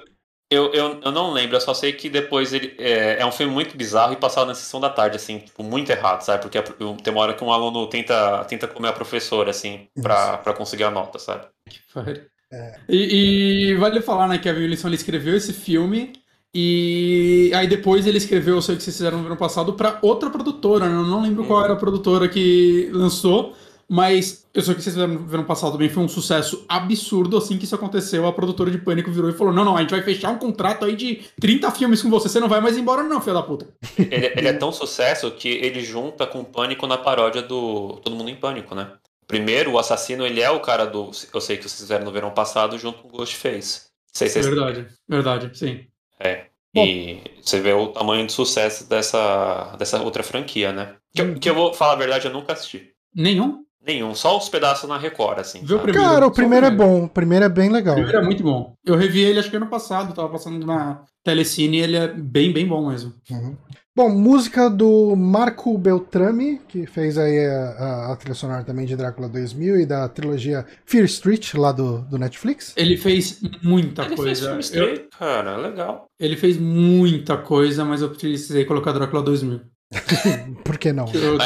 eu, 0.50 1.00
eu 1.04 1.12
não 1.12 1.32
lembro, 1.32 1.56
eu 1.56 1.60
só 1.60 1.72
sei 1.72 1.92
que 1.92 2.08
depois 2.08 2.52
ele. 2.52 2.74
É, 2.78 3.20
é 3.20 3.26
um 3.26 3.32
filme 3.32 3.52
muito 3.52 3.76
bizarro 3.76 4.12
e 4.12 4.16
passado 4.16 4.48
na 4.48 4.54
sessão 4.54 4.80
da 4.80 4.90
tarde, 4.90 5.16
assim, 5.16 5.38
tipo, 5.38 5.62
muito 5.62 5.90
errado, 5.90 6.22
sabe? 6.22 6.42
Porque 6.42 6.60
tem 6.60 7.12
uma 7.12 7.22
hora 7.22 7.34
que 7.34 7.44
um 7.44 7.52
aluno 7.52 7.86
tenta, 7.88 8.44
tenta 8.44 8.66
comer 8.66 8.88
a 8.88 8.92
professora, 8.92 9.50
assim, 9.50 9.88
pra, 10.02 10.38
pra 10.38 10.52
conseguir 10.52 10.84
a 10.84 10.90
nota, 10.90 11.18
sabe? 11.18 11.46
Pare. 11.94 12.26
É. 12.52 12.80
E, 12.88 13.70
e 13.70 13.74
vale 13.76 14.00
falar, 14.02 14.26
né, 14.26 14.38
que 14.38 14.48
a 14.48 14.52
Wilson 14.52 14.88
ele 14.88 14.96
escreveu 14.96 15.36
esse 15.36 15.52
filme 15.52 16.12
e 16.52 17.52
aí 17.54 17.68
depois 17.68 18.06
ele 18.06 18.18
escreveu 18.18 18.56
Eu 18.56 18.62
Sei 18.62 18.74
O 18.74 18.78
Que 18.78 18.82
Vocês 18.82 18.96
Fizeram 18.96 19.18
no 19.20 19.26
ano 19.26 19.36
passado 19.36 19.74
pra 19.74 19.98
outra 20.02 20.28
produtora, 20.30 20.88
né? 20.88 20.96
eu 20.96 21.04
não 21.04 21.22
lembro 21.22 21.44
qual 21.46 21.64
era 21.64 21.74
a 21.74 21.76
produtora 21.76 22.28
que 22.28 22.90
lançou, 22.92 23.54
mas 23.92 24.46
Eu 24.54 24.62
Sei 24.62 24.72
Que 24.76 24.82
Vocês 24.82 24.94
Fizeram 24.94 25.14
no 25.14 25.34
ano 25.34 25.44
passado 25.44 25.72
também 25.72 25.88
foi 25.88 26.04
um 26.04 26.08
sucesso 26.08 26.64
absurdo, 26.68 27.36
assim 27.36 27.58
que 27.58 27.64
isso 27.64 27.74
aconteceu, 27.74 28.24
a 28.24 28.32
produtora 28.32 28.70
de 28.70 28.78
Pânico 28.78 29.10
virou 29.10 29.28
e 29.28 29.32
falou, 29.32 29.52
não, 29.52 29.64
não, 29.64 29.76
a 29.76 29.80
gente 29.80 29.90
vai 29.90 30.00
fechar 30.00 30.30
um 30.30 30.38
contrato 30.38 30.84
aí 30.84 30.94
de 30.94 31.24
30 31.40 31.68
filmes 31.72 32.00
com 32.00 32.08
você, 32.08 32.28
você 32.28 32.38
não 32.38 32.48
vai 32.48 32.60
mais 32.60 32.78
embora 32.78 33.02
não, 33.02 33.20
filho 33.20 33.34
da 33.34 33.42
puta. 33.42 33.66
Ele, 33.98 34.32
ele 34.36 34.46
é 34.46 34.52
tão 34.52 34.70
sucesso 34.70 35.28
que 35.32 35.48
ele 35.48 35.82
junta 35.82 36.24
com 36.24 36.38
o 36.38 36.44
Pânico 36.44 36.86
na 36.86 36.96
paródia 36.96 37.42
do 37.42 37.98
Todo 38.04 38.14
Mundo 38.14 38.30
em 38.30 38.36
Pânico, 38.36 38.76
né? 38.76 38.92
Primeiro, 39.26 39.72
o 39.72 39.78
assassino, 39.78 40.24
ele 40.24 40.40
é 40.40 40.50
o 40.50 40.60
cara 40.60 40.86
do 40.86 41.10
Eu 41.34 41.40
Sei 41.40 41.56
Que 41.56 41.64
Vocês 41.64 41.80
Fizeram 41.80 42.04
no 42.04 42.12
verão 42.12 42.30
passado 42.30 42.78
junto 42.78 43.02
com 43.02 43.08
o 43.08 43.10
Ghostface. 43.10 43.90
Sei 44.12 44.28
se 44.28 44.34
vocês 44.34 44.46
Verdade, 44.46 44.86
verdade, 45.08 45.58
sim. 45.58 45.84
É. 46.20 46.46
Bom. 46.72 46.84
E 46.84 47.22
você 47.42 47.60
vê 47.60 47.72
o 47.72 47.88
tamanho 47.88 48.24
de 48.24 48.32
sucesso 48.32 48.88
dessa, 48.88 49.74
dessa 49.76 50.00
outra 50.00 50.22
franquia, 50.22 50.72
né? 50.72 50.94
Que, 51.12 51.22
eu, 51.22 51.34
que 51.34 51.50
eu 51.50 51.54
vou 51.54 51.74
falar 51.74 51.94
a 51.94 51.96
verdade, 51.96 52.26
eu 52.26 52.32
nunca 52.32 52.52
assisti. 52.52 52.92
Nenhum? 53.14 53.64
Nenhum, 53.84 54.14
só 54.14 54.36
os 54.36 54.48
pedaços 54.48 54.88
na 54.88 54.98
Record, 54.98 55.38
assim. 55.38 55.60
Viu 55.64 55.78
o 55.78 55.80
primeiro? 55.80 56.06
Cara, 56.06 56.26
o 56.26 56.30
primeiro, 56.30 56.66
é 56.66 56.70
bom, 56.70 57.04
o 57.04 57.08
primeiro 57.08 57.46
é 57.46 57.48
bem 57.48 57.70
legal. 57.70 57.94
O 57.94 57.96
primeiro 57.96 58.18
é 58.18 58.24
muito 58.24 58.42
bom. 58.42 58.74
Eu 58.84 58.94
revi 58.94 59.20
ele 59.20 59.38
acho 59.38 59.50
que 59.50 59.56
ano 59.56 59.68
passado, 59.68 60.14
tava 60.14 60.28
passando 60.28 60.64
na 60.66 61.02
Telecine 61.24 61.78
e 61.78 61.80
ele 61.80 61.96
é 61.96 62.08
bem, 62.08 62.52
bem 62.52 62.66
bom 62.66 62.90
mesmo. 62.90 63.14
Uhum. 63.30 63.56
Bom, 63.96 64.08
música 64.08 64.70
do 64.70 65.16
Marco 65.16 65.76
Beltrami, 65.76 66.60
que 66.68 66.86
fez 66.86 67.18
aí 67.18 67.44
a, 67.44 67.70
a, 67.70 68.12
a, 68.12 68.16
trilha 68.16 68.34
sonora 68.34 68.64
também 68.64 68.86
de 68.86 68.94
Drácula 68.94 69.28
2000 69.28 69.80
e 69.80 69.86
da 69.86 70.08
trilogia 70.08 70.64
Fear 70.86 71.04
Street, 71.06 71.54
lá 71.54 71.72
do, 71.72 72.02
do 72.02 72.16
Netflix. 72.16 72.72
Ele 72.76 72.96
fez 72.96 73.40
muita 73.62 74.04
ele 74.04 74.16
coisa. 74.16 74.24
Fez 74.24 74.38
Fear 74.40 74.60
Street, 74.60 75.00
eu, 75.00 75.18
cara, 75.18 75.56
legal. 75.56 76.06
Ele 76.20 76.36
fez 76.36 76.56
muita 76.56 77.36
coisa, 77.36 77.84
mas 77.84 78.00
eu 78.00 78.10
precisei 78.10 78.64
colocar 78.64 78.92
Drácula 78.92 79.22
2000. 79.22 79.60
Por 80.64 80.78
que 80.78 80.92
não? 80.92 81.06
Eu, 81.12 81.36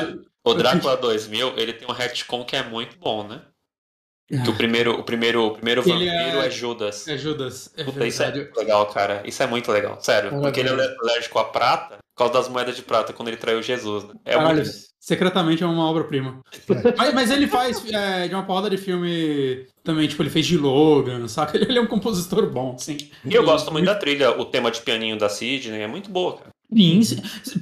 o 0.44 0.52
Drácula 0.54 0.96
2000, 0.96 1.54
ele 1.56 1.72
tem 1.72 1.88
um 1.88 1.92
retcon 1.92 2.44
que 2.44 2.56
é 2.56 2.62
muito 2.62 2.98
bom, 2.98 3.26
né? 3.26 3.42
Que 4.26 4.48
o 4.48 4.56
primeiro, 4.56 4.98
o 4.98 5.02
primeiro, 5.02 5.46
o 5.46 5.50
primeiro 5.52 5.82
vampiro 5.82 6.10
é... 6.10 6.46
é... 6.46 6.50
Judas. 6.50 7.06
É 7.06 7.16
Judas. 7.16 7.70
É 7.76 7.84
Puta, 7.84 8.06
isso 8.06 8.22
é 8.22 8.30
legal, 8.56 8.86
cara. 8.86 9.22
Isso 9.24 9.42
é 9.42 9.46
muito 9.46 9.70
legal. 9.70 10.00
Sério. 10.00 10.34
É 10.34 10.40
porque 10.40 10.60
ele 10.60 10.70
é 10.70 10.96
alérgico 11.02 11.38
à 11.38 11.44
prata 11.44 11.98
por 12.14 12.18
causa 12.18 12.32
das 12.32 12.48
moedas 12.48 12.76
de 12.76 12.82
prata 12.82 13.12
quando 13.12 13.28
ele 13.28 13.36
traiu 13.36 13.62
Jesus. 13.62 14.04
Né? 14.04 14.14
É 14.24 14.34
Caralho, 14.34 14.62
muito... 14.62 14.70
secretamente 14.98 15.62
é 15.62 15.66
uma 15.66 15.90
obra-prima. 15.90 16.40
É. 16.70 16.94
mas, 16.96 17.14
mas, 17.14 17.30
ele 17.30 17.46
faz 17.46 17.84
é, 17.92 18.28
de 18.28 18.34
uma 18.34 18.44
porrada 18.46 18.70
de 18.70 18.78
filme 18.78 19.66
também, 19.82 20.08
tipo, 20.08 20.22
ele 20.22 20.30
fez 20.30 20.46
de 20.46 20.56
Logan, 20.56 21.28
saca? 21.28 21.58
Ele 21.58 21.78
é 21.78 21.82
um 21.82 21.86
compositor 21.86 22.48
bom, 22.48 22.78
sim. 22.78 22.96
E 23.24 23.34
eu 23.34 23.44
gosto 23.44 23.70
muito 23.70 23.84
da 23.84 23.94
trilha, 23.94 24.30
o 24.30 24.46
tema 24.46 24.70
de 24.70 24.80
pianinho 24.80 25.18
da 25.18 25.28
Sidney 25.28 25.82
é 25.82 25.86
muito 25.86 26.08
boa, 26.08 26.38
cara. 26.38 26.53
Sim, 26.72 27.00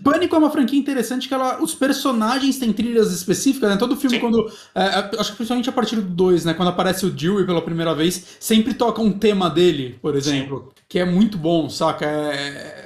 Pânico 0.03 0.35
é 0.35 0.39
uma 0.39 0.51
franquia 0.51 0.79
interessante 0.79 1.29
que 1.29 1.35
ela, 1.35 1.63
os 1.63 1.75
personagens 1.75 2.59
têm 2.59 2.73
trilhas 2.73 3.13
específicas, 3.13 3.69
né? 3.69 3.77
Todo 3.77 3.97
filme, 3.97 4.17
Sim. 4.17 4.21
quando. 4.21 4.51
É, 4.75 4.85
é 4.85 5.21
acho 5.21 5.33
que 5.33 5.37
principalmente 5.37 5.69
a 5.69 5.73
partir 5.73 5.97
do 5.97 6.03
2, 6.03 6.45
né? 6.45 6.55
Quando 6.55 6.69
aparece 6.69 7.05
o 7.05 7.11
Dewey 7.11 7.45
pela 7.45 7.61
primeira 7.61 7.95
vez, 7.95 8.37
sempre 8.41 8.75
toca 8.75 9.03
um 9.03 9.13
tema 9.13 9.51
dele, 9.51 9.99
por 10.01 10.17
exemplo, 10.17 10.69
Sim. 10.69 10.83
que 10.89 10.99
é 10.99 11.05
muito 11.05 11.37
bom, 11.37 11.69
saca? 11.69 12.07
É 12.07 12.33
é, 12.33 12.82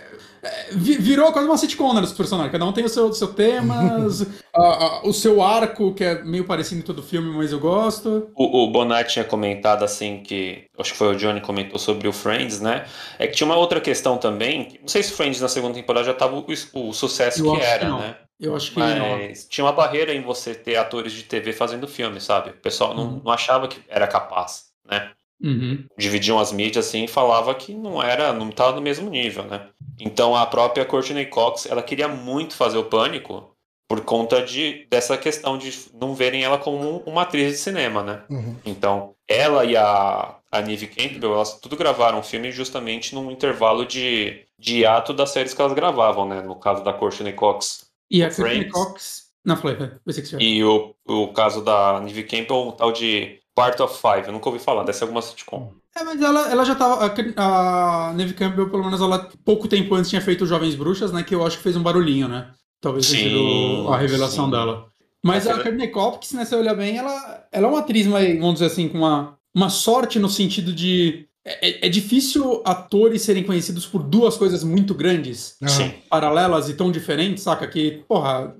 virou 0.72 1.32
quase 1.32 1.48
uma 1.48 1.56
sitcom 1.56 1.94
né, 1.94 2.00
dos 2.00 2.12
personagens. 2.12 2.52
Cada 2.52 2.64
um 2.64 2.72
tem 2.72 2.84
o 2.84 2.88
seu, 2.88 3.12
seu 3.12 3.28
tema, 3.28 4.06
o 5.04 5.12
seu 5.12 5.42
arco, 5.42 5.94
que 5.94 6.04
é 6.04 6.22
meio 6.22 6.44
parecido 6.44 6.80
em 6.80 6.84
todo 6.84 7.02
filme, 7.02 7.30
mas 7.36 7.52
eu 7.52 7.60
gosto. 7.60 8.30
O, 8.34 8.64
o 8.64 8.70
Bonatti 8.70 9.14
tinha 9.14 9.24
comentado 9.24 9.84
assim 9.84 10.22
que. 10.22 10.64
Acho 10.78 10.92
que 10.92 10.98
foi 10.98 11.14
o 11.14 11.16
Johnny 11.16 11.40
que 11.40 11.46
comentou 11.46 11.78
sobre 11.78 12.08
o 12.08 12.12
Friends, 12.12 12.60
né? 12.60 12.86
É 13.18 13.26
que 13.26 13.34
tinha 13.34 13.46
uma 13.46 13.56
outra 13.56 13.80
questão 13.80 14.18
também. 14.18 14.78
Não 14.80 14.88
sei 14.88 15.02
se 15.02 15.12
Friends 15.12 15.40
na 15.40 15.48
segunda 15.48 15.74
temporada 15.74 16.06
já 16.06 16.14
tava 16.14 16.36
o, 16.36 16.44
o 16.74 16.92
sucesso 16.92 17.46
eu 17.46 17.54
que 17.54 17.60
era, 17.60 17.86
que 17.86 17.92
né? 17.92 18.16
Eu 18.38 18.54
acho 18.54 18.72
que 18.72 18.78
Mas 18.78 18.98
não. 18.98 19.48
tinha 19.48 19.64
uma 19.64 19.72
barreira 19.72 20.12
em 20.12 20.20
você 20.20 20.54
ter 20.54 20.76
atores 20.76 21.12
de 21.12 21.22
TV 21.22 21.52
fazendo 21.52 21.88
filme, 21.88 22.20
sabe? 22.20 22.50
O 22.50 22.60
pessoal 22.60 22.94
não, 22.94 23.04
uhum. 23.04 23.22
não 23.24 23.32
achava 23.32 23.66
que 23.66 23.80
era 23.88 24.06
capaz, 24.06 24.66
né? 24.84 25.12
Uhum. 25.42 25.84
Dividiam 25.98 26.38
as 26.38 26.52
mídias 26.52 26.86
assim 26.86 27.04
e 27.04 27.08
falava 27.08 27.54
que 27.54 27.74
não 27.74 28.02
era, 28.02 28.32
não 28.32 28.48
estava 28.48 28.74
no 28.74 28.82
mesmo 28.82 29.10
nível, 29.10 29.44
né? 29.44 29.68
Então 30.00 30.34
a 30.34 30.46
própria 30.46 30.84
Courtney 30.84 31.26
Cox, 31.26 31.66
ela 31.66 31.82
queria 31.82 32.08
muito 32.08 32.54
fazer 32.54 32.78
o 32.78 32.84
Pânico 32.84 33.50
por 33.88 34.00
conta 34.00 34.42
de 34.42 34.86
dessa 34.90 35.16
questão 35.16 35.56
de 35.56 35.72
não 35.94 36.14
verem 36.14 36.42
ela 36.42 36.58
como 36.58 36.98
uma 37.06 37.22
atriz 37.22 37.52
de 37.52 37.58
cinema, 37.58 38.02
né? 38.02 38.22
Uhum. 38.28 38.56
Então 38.64 39.14
ela 39.28 39.64
e 39.64 39.76
a, 39.76 40.36
a 40.50 40.60
Neve 40.60 40.86
Campbell, 40.86 41.34
elas 41.34 41.58
tudo 41.60 41.76
gravaram 41.76 42.18
o 42.18 42.22
filme 42.22 42.50
justamente 42.50 43.14
num 43.14 43.30
intervalo 43.30 43.84
de, 43.84 44.42
de 44.58 44.86
ato 44.86 45.12
das 45.12 45.30
séries 45.30 45.54
que 45.54 45.60
elas 45.60 45.74
gravavam, 45.74 46.26
né? 46.26 46.40
No 46.40 46.56
caso 46.56 46.82
da 46.82 46.92
Courtney 46.92 47.32
Cox. 47.32 47.86
E 48.10 48.22
a 48.22 48.34
Courtney 48.34 48.68
Cox. 48.68 49.26
Não, 49.44 49.56
falei, 49.56 49.76
você 50.04 50.22
que 50.22 50.36
E 50.42 50.64
o, 50.64 50.92
o 51.06 51.28
caso 51.28 51.62
da 51.62 52.00
Neve 52.00 52.24
Campbell, 52.24 52.68
o 52.68 52.72
tal 52.72 52.90
de 52.90 53.38
Part 53.56 53.80
of 53.82 53.98
Five, 53.98 54.26
eu 54.26 54.32
nunca 54.34 54.50
ouvi 54.50 54.62
falar, 54.62 54.84
deve 54.84 54.98
ser 54.98 55.04
alguma 55.04 55.22
sitcom. 55.22 55.72
É, 55.96 56.04
mas 56.04 56.20
ela, 56.20 56.50
ela 56.50 56.62
já 56.62 56.74
tava. 56.74 57.06
A, 57.36 58.10
a 58.10 58.12
Neve 58.12 58.34
Campbell, 58.34 58.68
pelo 58.68 58.84
menos, 58.84 59.00
ela 59.00 59.30
pouco 59.46 59.66
tempo 59.66 59.94
antes 59.94 60.10
tinha 60.10 60.20
feito 60.20 60.44
Jovens 60.44 60.74
Bruxas, 60.74 61.10
né? 61.10 61.22
Que 61.22 61.34
eu 61.34 61.44
acho 61.44 61.56
que 61.56 61.62
fez 61.62 61.74
um 61.74 61.82
barulhinho, 61.82 62.28
né? 62.28 62.50
Talvez 62.82 63.08
tenha 63.08 63.30
sido 63.30 63.88
a 63.88 63.96
revelação 63.96 64.44
sim. 64.44 64.50
dela. 64.50 64.88
Mas 65.24 65.46
é, 65.46 65.52
a 65.52 65.62
Courtney 65.62 65.88
Cox, 65.88 66.32
né, 66.34 66.44
se 66.44 66.50
você 66.50 66.56
olhar 66.56 66.74
bem, 66.74 66.98
ela, 66.98 67.48
ela 67.50 67.66
é 67.66 67.70
uma 67.70 67.78
atriz, 67.78 68.06
vamos 68.06 68.54
dizer 68.54 68.66
assim, 68.66 68.88
com 68.88 68.98
uma, 68.98 69.38
uma 69.54 69.70
sorte 69.70 70.18
no 70.18 70.28
sentido 70.28 70.70
de. 70.70 71.26
É, 71.42 71.68
é, 71.68 71.86
é 71.86 71.88
difícil 71.88 72.60
atores 72.62 73.22
serem 73.22 73.42
conhecidos 73.42 73.86
por 73.86 74.02
duas 74.02 74.36
coisas 74.36 74.62
muito 74.62 74.94
grandes, 74.94 75.56
Sim. 75.66 75.94
paralelas 76.10 76.68
e 76.68 76.74
tão 76.74 76.92
diferentes, 76.92 77.42
saca? 77.42 77.66
Que, 77.66 78.04
porra, 78.06 78.54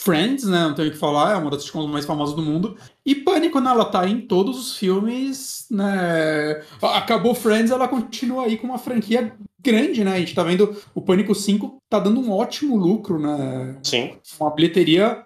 Friends, 0.00 0.44
né? 0.44 0.64
Não 0.64 0.74
tenho 0.74 0.88
o 0.88 0.90
que 0.90 0.98
falar, 0.98 1.32
é 1.32 1.36
uma 1.36 1.50
das 1.50 1.62
sitcoms 1.62 1.90
mais 1.90 2.04
famosas 2.04 2.34
do 2.34 2.42
mundo. 2.42 2.76
E 3.06 3.14
Pânico, 3.14 3.60
né? 3.60 3.70
Ela 3.70 3.84
tá 3.84 4.08
em 4.08 4.20
todos 4.20 4.58
os 4.58 4.76
filmes, 4.76 5.66
né? 5.70 6.62
Acabou 6.82 7.34
Friends, 7.34 7.70
ela 7.70 7.86
continua 7.86 8.44
aí 8.44 8.56
com 8.56 8.66
uma 8.66 8.78
franquia 8.78 9.32
grande, 9.62 10.02
né? 10.02 10.14
A 10.14 10.18
gente 10.18 10.34
tá 10.34 10.42
vendo 10.42 10.76
o 10.94 11.00
Pânico 11.00 11.34
5 11.34 11.78
tá 11.88 12.00
dando 12.00 12.20
um 12.20 12.32
ótimo 12.32 12.76
lucro, 12.76 13.18
né? 13.18 13.78
Sim. 13.82 14.16
Uma 14.40 14.54
bilheteria 14.54 15.24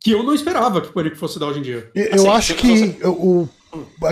que 0.00 0.10
eu 0.10 0.22
não 0.22 0.34
esperava 0.34 0.80
que 0.80 0.88
o 0.88 0.92
Pânico 0.92 1.16
fosse 1.16 1.38
dar 1.38 1.46
hoje 1.46 1.60
em 1.60 1.62
dia. 1.62 1.90
Eu, 1.94 2.14
assim, 2.14 2.28
acho 2.28 2.54
que 2.54 2.78
você... 2.78 3.06
o, 3.06 3.48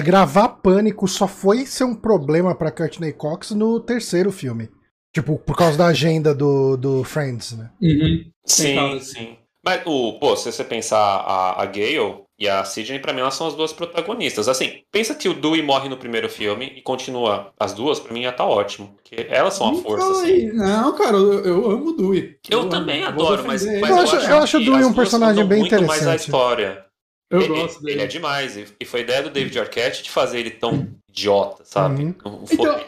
gravar 0.02 0.48
Pânico 0.48 1.08
só 1.08 1.26
foi 1.26 1.66
ser 1.66 1.84
um 1.84 1.94
problema 1.94 2.54
pra 2.54 2.70
Courtney 2.70 3.12
Cox 3.12 3.50
no 3.50 3.80
terceiro 3.80 4.30
filme. 4.30 4.68
Tipo, 5.12 5.38
por 5.38 5.56
causa 5.56 5.78
da 5.78 5.86
agenda 5.86 6.34
do, 6.34 6.76
do 6.76 7.04
Friends, 7.04 7.52
né? 7.52 7.70
Uhum. 7.80 8.24
Sim, 8.44 9.00
sim. 9.00 9.36
Mas, 9.64 9.82
o, 9.86 10.18
pô, 10.18 10.36
se 10.36 10.52
você 10.52 10.62
pensar 10.62 10.98
a, 10.98 11.62
a 11.62 11.66
Gale 11.66 12.22
e 12.38 12.46
a 12.46 12.64
Sidney, 12.64 12.98
pra 12.98 13.14
mim, 13.14 13.20
elas 13.20 13.34
são 13.34 13.46
as 13.46 13.54
duas 13.54 13.72
protagonistas. 13.72 14.46
Assim, 14.46 14.82
pensa 14.92 15.14
que 15.14 15.28
o 15.28 15.34
Dewey 15.34 15.62
morre 15.62 15.88
no 15.88 15.96
primeiro 15.96 16.28
filme 16.28 16.72
e 16.76 16.82
continua 16.82 17.52
as 17.58 17.72
duas, 17.72 17.98
pra 17.98 18.12
mim 18.12 18.24
já 18.24 18.32
tá 18.32 18.44
ótimo. 18.44 18.94
Porque 18.94 19.26
elas 19.30 19.54
são 19.54 19.70
a 19.70 19.74
força, 19.76 20.10
assim. 20.10 20.52
Não, 20.52 20.94
cara, 20.94 21.16
eu, 21.16 21.44
eu 21.44 21.70
amo 21.70 21.90
o 21.90 21.96
Dewey. 21.96 22.36
Eu, 22.50 22.64
eu 22.64 22.68
também 22.68 23.04
amo. 23.04 23.08
adoro, 23.08 23.44
mas, 23.46 23.64
mas, 23.80 23.90
eu, 23.90 23.98
acho, 23.98 24.16
eu 24.16 24.38
acho 24.38 24.56
o 24.58 24.64
Dewey 24.64 24.84
um 24.84 24.92
personagem 24.92 25.46
bem 25.46 25.64
interessante. 25.64 25.88
mais 25.88 26.06
a 26.06 26.16
história. 26.16 26.84
Eu 27.30 27.40
ele, 27.40 27.48
gosto 27.48 27.82
dele. 27.82 27.96
Ele 27.96 28.02
é 28.02 28.06
demais. 28.06 28.74
E 28.78 28.84
foi 28.84 29.00
ideia 29.00 29.22
do 29.22 29.30
David 29.30 29.58
Arquette 29.58 30.02
de 30.02 30.10
fazer 30.10 30.40
ele 30.40 30.50
tão 30.50 30.88
idiota, 31.08 31.64
sabe? 31.64 32.04
Uhum. 32.04 32.44
Então, 32.50 32.80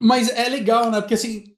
mas 0.00 0.28
é 0.30 0.48
legal, 0.48 0.90
né? 0.90 1.00
Porque 1.00 1.14
assim, 1.14 1.51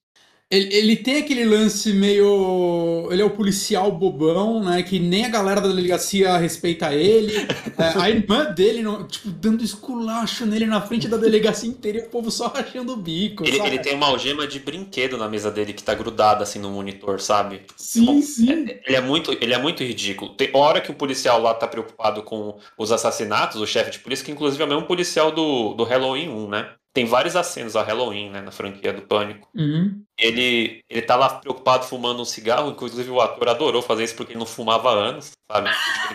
ele, 0.57 0.75
ele, 0.75 0.97
tem 0.97 1.19
aquele 1.19 1.45
lance 1.45 1.93
meio. 1.93 3.09
Ele 3.11 3.23
é 3.23 3.25
o 3.25 3.31
policial 3.31 3.91
bobão, 3.91 4.63
né? 4.63 4.83
Que 4.83 4.99
nem 4.99 5.25
a 5.25 5.29
galera 5.29 5.61
da 5.61 5.69
delegacia 5.69 6.37
respeita 6.37 6.93
ele. 6.93 7.35
É, 7.77 8.01
a 8.01 8.09
irmã 8.09 8.45
dele, 8.53 8.85
tipo, 9.09 9.29
dando 9.31 9.65
esculacho 9.65 10.47
nele 10.47 10.65
na 10.65 10.81
frente 10.81 11.09
da 11.09 11.17
delegacia 11.17 11.69
inteira 11.69 11.99
e 11.99 12.03
o 12.03 12.09
povo 12.09 12.31
só 12.31 12.47
rachando 12.47 12.93
o 12.93 12.97
bico. 12.97 13.45
Ele, 13.45 13.59
ele, 13.59 13.79
tem 13.81 13.97
uma 13.97 14.07
algema 14.07 14.47
de 14.47 14.61
brinquedo 14.61 15.19
na 15.19 15.29
mesa 15.29 15.51
dele 15.51 15.73
que 15.73 15.83
tá 15.83 15.93
grudada 15.93 16.45
assim 16.45 16.61
no 16.61 16.71
monitor, 16.71 17.21
sabe? 17.21 17.63
Sim, 17.77 18.03
então, 18.03 18.23
sim. 18.23 18.53
É, 18.53 18.81
ele, 18.87 18.97
é 18.97 19.01
muito, 19.01 19.33
ele 19.33 19.53
é 19.53 19.59
muito 19.59 19.83
ridículo. 19.83 20.35
Tem 20.35 20.51
hora 20.53 20.81
que 20.81 20.91
o 20.91 20.95
policial 20.95 21.41
lá 21.41 21.53
tá 21.53 21.67
preocupado 21.67 22.23
com 22.23 22.57
os 22.79 22.93
assassinatos, 22.93 23.61
o 23.61 23.67
chefe 23.67 23.91
de 23.91 23.99
polícia, 23.99 24.25
que 24.25 24.31
inclusive 24.31 24.63
é 24.63 24.67
o 24.67 24.69
mesmo 24.69 24.87
policial 24.87 25.33
do, 25.33 25.75
do 25.75 25.83
Halloween 25.83 26.29
1, 26.29 26.49
né? 26.49 26.75
Tem 26.95 27.05
vários 27.05 27.35
acenos 27.35 27.75
a 27.75 27.83
Halloween, 27.83 28.31
né, 28.31 28.41
na 28.41 28.53
franquia 28.53 28.93
do 28.93 29.03
Pânico. 29.03 29.49
Uhum. 29.53 30.01
Ele, 30.17 30.81
ele 30.89 31.03
tá 31.03 31.17
lá 31.17 31.29
preocupado 31.29 31.85
fumando 31.85 32.23
um 32.23 32.25
cigarro, 32.25 32.71
inclusive 32.71 33.11
o 33.11 33.21
ator 33.21 33.49
adorou 33.49 33.83
fazer 33.83 34.05
isso 34.05 34.15
porque 34.15 34.33
ele 34.33 34.39
não 34.39 34.47
fumava 34.47 34.91
há 34.91 34.93
anos, 34.93 35.33
sabe? 35.51 35.71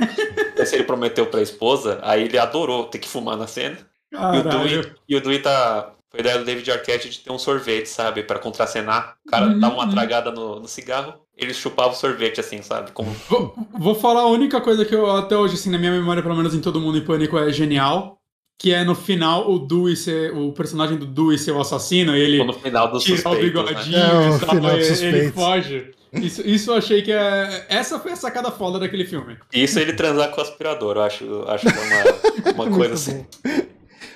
se 0.66 0.76
ele 0.76 0.86
prometeu 0.86 1.26
pra 1.26 1.42
esposa, 1.42 2.00
aí 2.02 2.24
ele 2.24 2.38
adorou 2.38 2.86
ter 2.86 2.98
que 2.98 3.10
fumar 3.10 3.36
na 3.36 3.46
cena. 3.46 3.78
E 4.10 4.16
o, 4.16 4.44
Dewey, 4.44 4.96
e 5.08 5.16
o 5.18 5.42
tá. 5.42 5.94
Foi 6.10 6.22
ideia 6.22 6.40
do 6.40 6.46
David 6.46 6.72
Arquette 6.72 7.10
de 7.10 7.20
ter 7.20 7.32
um 7.32 7.38
sorvete, 7.38 7.86
sabe? 7.86 8.24
para 8.24 8.40
contracenar. 8.40 9.18
O 9.28 9.30
cara 9.30 9.48
uhum. 9.48 9.60
dava 9.60 9.76
uma 9.76 9.92
tragada 9.92 10.32
no, 10.32 10.60
no 10.60 10.68
cigarro, 10.68 11.14
ele 11.38 11.54
chupava 11.54 11.90
o 11.90 11.96
sorvete, 11.96 12.40
assim, 12.40 12.64
sabe? 12.64 12.92
Como... 12.94 13.12
Vou, 13.30 13.54
vou 13.78 13.94
falar 13.94 14.22
a 14.22 14.28
única 14.28 14.60
coisa 14.60 14.84
que 14.86 14.96
eu, 14.96 15.12
até 15.12 15.38
hoje, 15.38 15.54
assim, 15.54 15.70
na 15.70 15.78
minha 15.78 15.92
memória, 15.92 16.24
pelo 16.24 16.36
menos 16.36 16.56
em 16.56 16.62
Todo 16.62 16.80
Mundo 16.80 16.98
em 16.98 17.06
Pânico, 17.06 17.38
é 17.38 17.52
genial 17.52 18.18
que 18.60 18.74
é 18.74 18.84
no 18.84 18.93
final 18.93 19.49
o 19.49 19.57
Dewey 19.57 19.95
ser, 19.95 20.36
o 20.36 20.51
personagem 20.51 20.97
do 20.97 21.05
Dewey 21.05 21.38
ser 21.38 21.51
o 21.51 21.62
assassino 21.62 22.16
e 22.16 22.20
ele 22.20 22.43
no 22.43 22.51
final 22.51 22.91
do 22.91 22.99
tira 22.99 23.30
o 23.30 23.34
né? 23.34 23.39
bigodinho 23.39 23.97
né? 23.97 24.36
é, 24.36 24.39
final 24.39 24.78
ele, 24.78 25.05
ele 25.05 25.32
foge. 25.32 25.91
Isso, 26.12 26.41
isso 26.45 26.72
eu 26.72 26.76
achei 26.76 27.01
que 27.01 27.12
é. 27.12 27.66
Essa 27.70 27.99
foi 27.99 28.12
a 28.12 28.16
sacada 28.16 28.51
foda 28.51 28.78
daquele 28.78 29.05
filme. 29.05 29.38
Isso 29.53 29.80
ele 29.80 29.93
transar 29.93 30.30
com 30.32 30.41
o 30.41 30.43
aspirador, 30.43 30.97
eu 30.97 31.03
acho, 31.03 31.43
acho 31.47 31.68
é 31.68 31.72
uma, 31.72 32.66
uma 32.66 32.78
coisa 32.78 32.95
assim. 32.95 33.26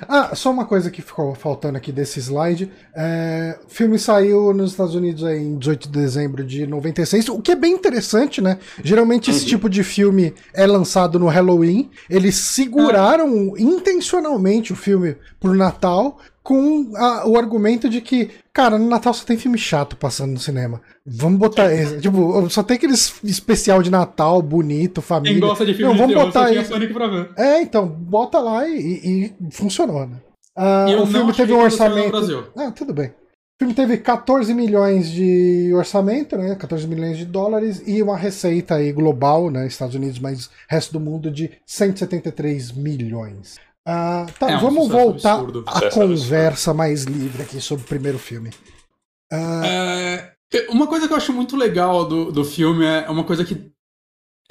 Ah, 0.02 0.36
só 0.36 0.52
uma 0.52 0.66
coisa 0.66 0.90
que 0.90 1.02
ficou 1.02 1.34
faltando 1.36 1.78
aqui 1.78 1.92
desse 1.92 2.20
slide. 2.20 2.72
É, 2.96 3.58
o 3.66 3.70
filme 3.70 3.98
saiu 3.98 4.54
nos 4.54 4.72
Estados 4.72 4.96
Unidos 4.96 5.24
em 5.24 5.58
18 5.58 5.90
de 5.90 6.00
dezembro 6.00 6.44
de 6.44 6.68
96, 6.68 7.30
o 7.30 7.42
que 7.42 7.52
é 7.52 7.56
bem 7.56 7.74
interessante, 7.74 8.42
né? 8.42 8.58
Geralmente 8.84 9.30
esse 9.30 9.42
uhum. 9.42 9.48
tipo 9.48 9.70
de 9.70 9.84
filme 9.84 10.34
é 10.54 10.66
lançado 10.66 11.20
no 11.20 11.28
Halloween. 11.28 11.90
Eles 12.10 12.36
seguraram 12.36 13.54
ah. 13.56 13.60
intencionalmente 13.60 14.74
o 14.74 14.76
filme 14.76 15.16
pro 15.40 15.54
Natal 15.54 16.20
com 16.44 16.92
a- 16.96 17.26
o 17.28 17.38
argumento 17.38 17.88
de 17.90 18.02
que, 18.02 18.30
cara, 18.54 18.78
no 18.78 18.88
Natal 18.90 19.14
só 19.14 19.24
tem 19.26 19.38
filme 19.38 19.58
chato 19.58 19.96
passando 19.96 20.34
no 20.34 20.40
cinema. 20.40 20.82
Vamos 21.06 21.40
botar 21.40 21.74
esse. 21.74 22.00
Tipo, 22.02 22.50
só 22.50 22.62
tem 22.62 22.76
aqueles 22.78 23.14
especial 23.24 23.82
de 23.82 23.90
Natal, 23.90 24.42
bonito, 24.42 25.02
família. 25.02 25.40
Quem 25.40 25.48
gosta 25.48 25.66
de 25.66 25.74
filme 25.74 25.92
Não, 25.94 25.98
vamos 26.00 26.16
botar. 26.16 26.64
Sonic 26.66 26.94
pra 26.94 27.08
ver. 27.08 27.30
É, 27.38 27.62
então, 27.62 27.88
bota 27.88 28.40
lá 28.40 28.68
e, 28.68 28.76
e- 28.78 29.34
funcionou, 29.52 30.06
né? 30.06 30.18
Ah, 30.56 30.86
E 30.90 30.96
o 30.96 31.08
filme 31.08 31.34
teve 31.34 31.54
um 31.54 31.60
orçamento. 31.62 32.52
Ah, 32.56 32.72
tudo 32.72 32.94
bem. 32.94 33.08
O 33.08 33.66
filme 33.66 33.74
teve 33.74 33.98
14 33.98 34.54
milhões 34.54 35.10
de 35.10 35.72
orçamento, 35.74 36.36
né? 36.38 36.56
14 36.56 36.86
milhões 36.88 37.18
de 37.18 37.26
dólares 37.26 37.82
e 37.88 38.02
uma 38.04 38.18
receita 38.18 38.76
aí 38.76 38.92
global, 38.92 39.50
né? 39.50 39.66
Estados 39.66 39.96
Unidos, 39.96 40.20
mas 40.20 40.50
resto 40.68 40.92
do 40.92 41.00
mundo 41.00 41.32
de 41.32 41.50
173 41.66 42.72
milhões. 42.72 43.56
Ah, 43.86 44.26
tá, 44.40 44.52
É 44.52 44.58
um 44.58 44.62
vamos 44.62 44.88
voltar 44.88 45.34
absurdo. 45.34 45.64
à 45.68 45.90
conversa 45.90 46.74
mais 46.74 47.04
livre 47.04 47.44
aqui 47.44 47.60
sobre 47.60 47.84
o 47.84 47.88
primeiro 47.88 48.18
filme. 48.18 48.52
Ah, 49.32 49.62
É, 49.66 50.34
uma 50.70 50.88
coisa 50.88 51.08
que 51.08 51.14
eu 51.14 51.18
acho 51.18 51.34
muito 51.34 51.56
legal 51.56 52.06
do, 52.06 52.32
do 52.32 52.46
filme 52.46 52.86
é 52.86 53.10
uma 53.10 53.24
coisa 53.24 53.44
que. 53.44 53.72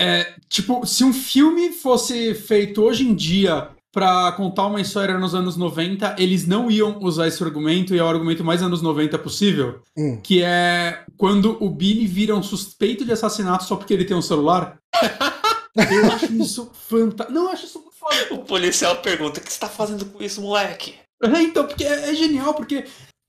É, 0.01 0.35
tipo, 0.49 0.85
se 0.85 1.05
um 1.05 1.13
filme 1.13 1.71
fosse 1.73 2.35
feito 2.35 2.83
hoje 2.83 3.07
em 3.07 3.15
dia 3.15 3.69
pra 3.93 4.33
contar 4.33 4.67
uma 4.67 4.81
história 4.81 5.19
nos 5.19 5.35
anos 5.35 5.57
90, 5.57 6.17
eles 6.19 6.47
não 6.47 6.71
iam 6.71 6.99
usar 7.03 7.29
esse 7.29 7.43
argumento, 7.45 7.95
e 7.95 7.99
é 7.99 8.03
o 8.03 8.09
argumento 8.09 8.43
mais 8.43 8.63
anos 8.63 8.81
90 8.81 9.19
possível, 9.19 9.81
hum. 9.97 10.19
que 10.23 10.43
é 10.43 11.05
quando 11.17 11.63
o 11.63 11.69
Billy 11.69 12.07
vira 12.07 12.35
um 12.35 12.43
suspeito 12.43 13.05
de 13.05 13.13
assassinato 13.13 13.65
só 13.65 13.77
porque 13.77 13.93
ele 13.93 14.07
tem 14.07 14.17
um 14.17 14.23
celular. 14.23 14.79
eu 15.77 16.13
acho 16.13 16.33
isso 16.33 16.71
fantástico. 16.89 17.33
Não, 17.33 17.45
eu 17.45 17.51
acho 17.51 17.67
isso 17.67 17.85
foda. 18.03 18.35
O 18.35 18.39
policial 18.39 18.97
pergunta: 18.97 19.39
o 19.39 19.43
que 19.43 19.53
você 19.53 19.61
tá 19.61 19.69
fazendo 19.69 20.05
com 20.07 20.23
isso, 20.23 20.43
moleque? 20.43 20.95
É, 21.23 21.43
então, 21.43 21.65
porque 21.65 21.85
é, 21.85 22.11
é 22.11 22.15
genial, 22.15 22.53
porque 22.55 22.85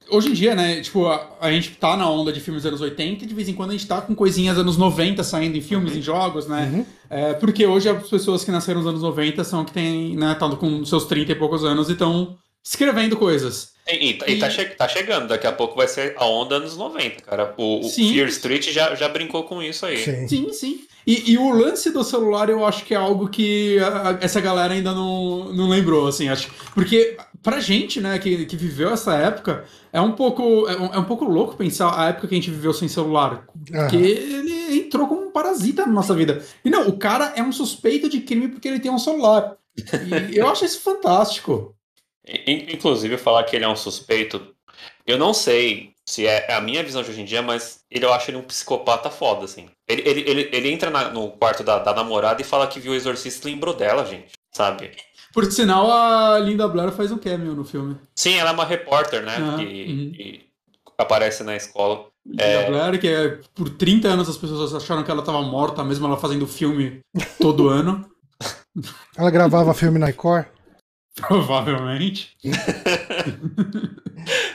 hoje 0.10 0.30
em 0.30 0.34
dia, 0.34 0.56
né, 0.56 0.82
tipo, 0.82 1.06
a, 1.06 1.38
a 1.40 1.52
gente 1.52 1.72
tá 1.72 1.96
na 1.96 2.10
onda 2.10 2.34
de 2.34 2.40
filmes 2.40 2.64
dos 2.64 2.70
anos 2.70 2.82
80 2.82 3.24
e 3.24 3.28
de 3.28 3.34
vez 3.36 3.48
em 3.48 3.54
quando 3.54 3.70
a 3.70 3.74
gente 3.74 3.88
tá 3.88 4.02
com 4.02 4.16
coisinhas 4.16 4.58
anos 4.58 4.78
90 4.78 5.24
saindo 5.24 5.58
em 5.58 5.62
filmes, 5.62 5.96
em 5.96 6.02
jogos, 6.02 6.48
né? 6.48 6.72
Uhum. 6.74 6.86
É, 7.10 7.34
porque 7.34 7.66
hoje 7.66 7.88
as 7.88 8.10
pessoas 8.10 8.44
que 8.44 8.52
nasceram 8.52 8.80
nos 8.80 8.90
anos 8.90 9.02
90 9.02 9.44
são 9.44 9.64
que 9.64 9.72
tem, 9.72 10.16
né, 10.16 10.32
estão 10.32 10.56
com 10.56 10.84
seus 10.84 11.06
30 11.06 11.32
e 11.32 11.36
poucos 11.36 11.64
anos 11.64 11.90
e 11.90 11.94
estão 11.94 12.36
escrevendo 12.64 13.16
coisas. 13.16 13.73
E, 13.88 14.10
e 14.12 14.14
tá- 14.18 14.28
e 14.28 14.40
tá, 14.40 14.50
che- 14.50 14.66
tá 14.66 14.88
chegando, 14.88 15.28
daqui 15.28 15.46
a 15.46 15.52
pouco 15.52 15.76
vai 15.76 15.88
ser 15.88 16.16
a 16.18 16.26
onda 16.26 16.56
anos 16.56 16.78
90, 16.78 17.22
cara. 17.22 17.54
O, 17.58 17.86
o. 17.86 17.90
Fear 17.90 18.28
Street 18.30 18.70
já, 18.72 18.96
já 18.96 19.10
brincou 19.10 19.44
com 19.44 19.62
isso 19.62 19.86
aí. 19.86 19.98
Sim. 19.98 20.28
Sim, 20.28 20.54
sim. 20.54 20.80
E, 21.06 21.34
e 21.34 21.38
o 21.38 21.50
lance 21.52 21.90
do 21.92 22.02
celular 22.02 22.50
eu 22.50 22.66
acho 22.66 22.86
que 22.86 22.94
é 22.94 22.98
algo 22.98 23.28
que 23.28 23.78
a- 23.80 24.18
essa 24.22 24.40
galera 24.40 24.74
ainda 24.74 24.94
não, 24.94 25.52
não 25.54 25.68
lembrou, 25.68 26.08
assim, 26.08 26.30
acho. 26.30 26.50
Porque 26.74 27.18
pra 27.42 27.60
gente, 27.60 28.00
né, 28.00 28.18
que, 28.20 28.46
que 28.46 28.56
viveu 28.56 28.90
essa 28.94 29.14
época, 29.18 29.66
é 29.92 30.00
um 30.00 30.14
pouco 30.14 30.66
é 30.70 30.78
um, 30.78 30.86
é 30.94 30.98
um 31.00 31.04
pouco 31.04 31.26
louco 31.26 31.58
pensar 31.58 31.94
a 32.00 32.08
época 32.08 32.30
que 32.30 32.36
a 32.36 32.38
gente 32.38 32.50
viveu 32.52 32.74
sem 32.74 32.88
celular. 32.88 33.46
Porque 33.66 33.76
Aham. 33.98 33.98
ele 33.98 34.78
entrou 34.78 35.08
como 35.08 35.28
um 35.28 35.32
parasita 35.32 35.86
na 35.86 35.92
nossa 35.92 36.14
vida. 36.16 36.42
E 36.64 36.70
não, 36.70 36.88
o 36.88 36.98
cara 36.98 37.34
é 37.36 37.44
um 37.44 37.52
suspeito 37.52 38.08
de 38.08 38.22
crime 38.22 38.48
porque 38.48 38.70
ele 38.70 38.80
tem 38.80 38.90
um 38.90 38.98
celular. 38.98 39.58
E 40.32 40.38
eu 40.38 40.48
acho 40.48 40.64
isso 40.64 40.80
fantástico. 40.80 41.76
In- 42.28 42.74
Inclusive, 42.74 43.18
falar 43.18 43.44
que 43.44 43.56
ele 43.56 43.66
é 43.66 43.68
um 43.70 43.76
suspeito, 43.76 44.42
eu 45.06 45.18
não 45.18 45.34
sei 45.34 45.92
se 46.06 46.26
é 46.28 46.54
a 46.54 46.62
minha 46.62 46.84
visão 46.84 47.02
de 47.02 47.10
hoje 47.12 47.22
em 47.22 47.26
dia, 47.26 47.42
mas 47.42 47.80
ele, 47.90 48.06
eu 48.06 48.14
acho 48.14 48.30
ele 48.30 48.38
um 48.38 48.44
psicopata 48.44 49.10
foda, 49.10 49.46
assim. 49.46 49.68
Ele, 49.88 50.02
ele, 50.08 50.22
ele, 50.30 50.50
ele 50.52 50.72
entra 50.72 50.90
na- 50.90 51.10
no 51.10 51.32
quarto 51.32 51.64
da, 51.64 51.80
da 51.80 51.94
namorada 51.94 52.42
e 52.42 52.46
fala 52.46 52.68
que 52.68 52.80
viu 52.80 52.92
o 52.92 52.96
exorcista 52.96 53.48
e 53.48 53.54
lembrou 53.54 53.74
dela, 53.74 54.06
gente, 54.06 54.32
sabe? 54.52 54.92
Por 55.34 55.46
sinal, 55.52 55.90
a 55.92 56.38
Linda 56.40 56.68
Blair 56.68 56.92
faz 56.92 57.12
um 57.12 57.18
cameo 57.18 57.56
no 57.56 57.64
filme. 57.66 57.98
Sim, 58.16 58.36
ela 58.36 58.52
é 58.52 58.54
uma 58.54 58.66
repórter, 58.66 59.24
né? 59.24 59.36
Ah, 59.38 59.56
que, 59.58 59.64
uhum. 59.64 60.12
que 60.12 60.46
aparece 60.98 61.44
na 61.44 61.56
escola. 61.56 62.06
Linda 62.26 62.66
Blair, 62.70 63.00
que 63.00 63.08
é, 63.08 63.40
por 63.56 63.70
30 63.70 64.08
anos 64.10 64.30
as 64.30 64.38
pessoas 64.38 64.74
acharam 64.76 65.04
que 65.04 65.10
ela 65.12 65.22
estava 65.22 65.42
morta, 65.42 65.84
mesmo 65.84 66.06
ela 66.06 66.18
fazendo 66.18 66.46
filme 66.48 67.00
todo 67.40 67.68
ano. 67.70 68.10
Ela 69.16 69.30
gravava 69.32 69.74
filme 69.74 69.98
na 70.00 70.10
Icor? 70.10 70.46
Provavelmente. 71.16 72.36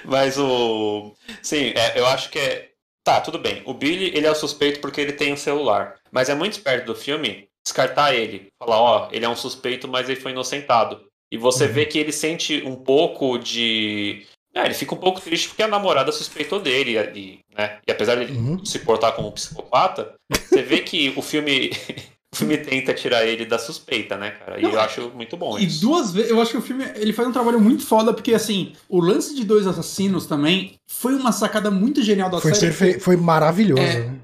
Mas 0.05 0.39
o. 0.39 1.15
Sim, 1.43 1.73
é, 1.77 1.99
eu 1.99 2.07
acho 2.07 2.31
que 2.31 2.39
é. 2.39 2.69
Tá, 3.05 3.21
tudo 3.21 3.39
bem. 3.39 3.63
O 3.65 3.73
Billy, 3.73 4.13
ele 4.15 4.27
é 4.27 4.31
o 4.31 4.35
suspeito 4.35 4.81
porque 4.81 5.01
ele 5.01 5.13
tem 5.13 5.33
um 5.33 5.37
celular. 5.37 5.95
Mas 6.11 6.29
é 6.29 6.35
muito 6.35 6.53
esperto 6.55 6.87
do 6.87 6.95
filme 6.95 7.49
descartar 7.65 8.15
ele. 8.15 8.49
Falar, 8.59 8.81
ó, 8.81 9.09
ele 9.13 9.25
é 9.25 9.29
um 9.29 9.37
suspeito, 9.37 9.89
mas 9.89 10.09
ele 10.09 10.21
foi 10.21 10.33
inocentado. 10.33 11.07
E 11.33 11.39
você 11.39 11.67
Uhum. 11.67 11.73
vê 11.73 11.87
que 11.87 11.99
ele 11.99 12.13
sente 12.13 12.63
um 12.67 12.77
pouco 12.77 13.39
de. 13.39 14.27
É, 14.55 14.65
ele 14.65 14.75
fica 14.75 14.95
um 14.95 14.99
pouco 14.99 15.21
triste 15.21 15.49
porque 15.49 15.63
a 15.63 15.69
namorada 15.69 16.11
suspeitou 16.13 16.59
dele. 16.61 16.97
E, 17.15 17.41
né? 17.55 17.79
e 17.87 17.93
apesar 17.93 18.17
de 18.17 18.25
ele 18.25 18.33
Uhum. 18.39 18.65
se 18.65 18.79
portar 18.81 19.13
como 19.15 19.29
um 19.29 19.33
psicopata, 19.33 20.15
você 20.31 20.63
vê 20.63 20.81
que 20.81 21.13
o 21.17 21.23
filme. 21.23 21.71
O 22.33 22.37
filme 22.37 22.59
tenta 22.59 22.93
tirar 22.93 23.27
ele 23.27 23.47
da 23.47 23.59
suspeita, 23.59 24.17
né, 24.17 24.33
cara? 24.33 24.59
E 24.61 24.63
Não, 24.63 24.73
eu 24.73 24.81
acho 24.81 25.11
muito 25.15 25.35
bom 25.37 25.59
E 25.59 25.65
isso. 25.65 25.81
duas 25.81 26.13
vezes, 26.13 26.31
eu 26.31 26.41
acho 26.41 26.51
que 26.51 26.57
o 26.59 26.63
filme 26.63 26.85
ele 26.97 27.13
faz 27.13 27.27
um 27.27 27.33
trabalho 27.33 27.59
muito 27.59 27.87
foda, 27.87 28.13
porque 28.13 28.35
assim, 28.35 28.73
o 28.89 29.01
lance 29.01 29.35
de 29.35 29.45
dois 29.45 29.67
assassinos 29.67 30.27
também 30.27 30.75
foi 30.87 31.15
uma 31.15 31.33
sacada 31.33 31.71
muito 31.71 32.03
genial 32.03 32.29
da 32.29 32.39
Foi, 32.39 32.55
série. 32.55 32.75
perfe... 32.75 33.01
foi 33.01 33.17
maravilhoso. 33.17 33.83
É. 33.83 34.01
né? 34.01 34.19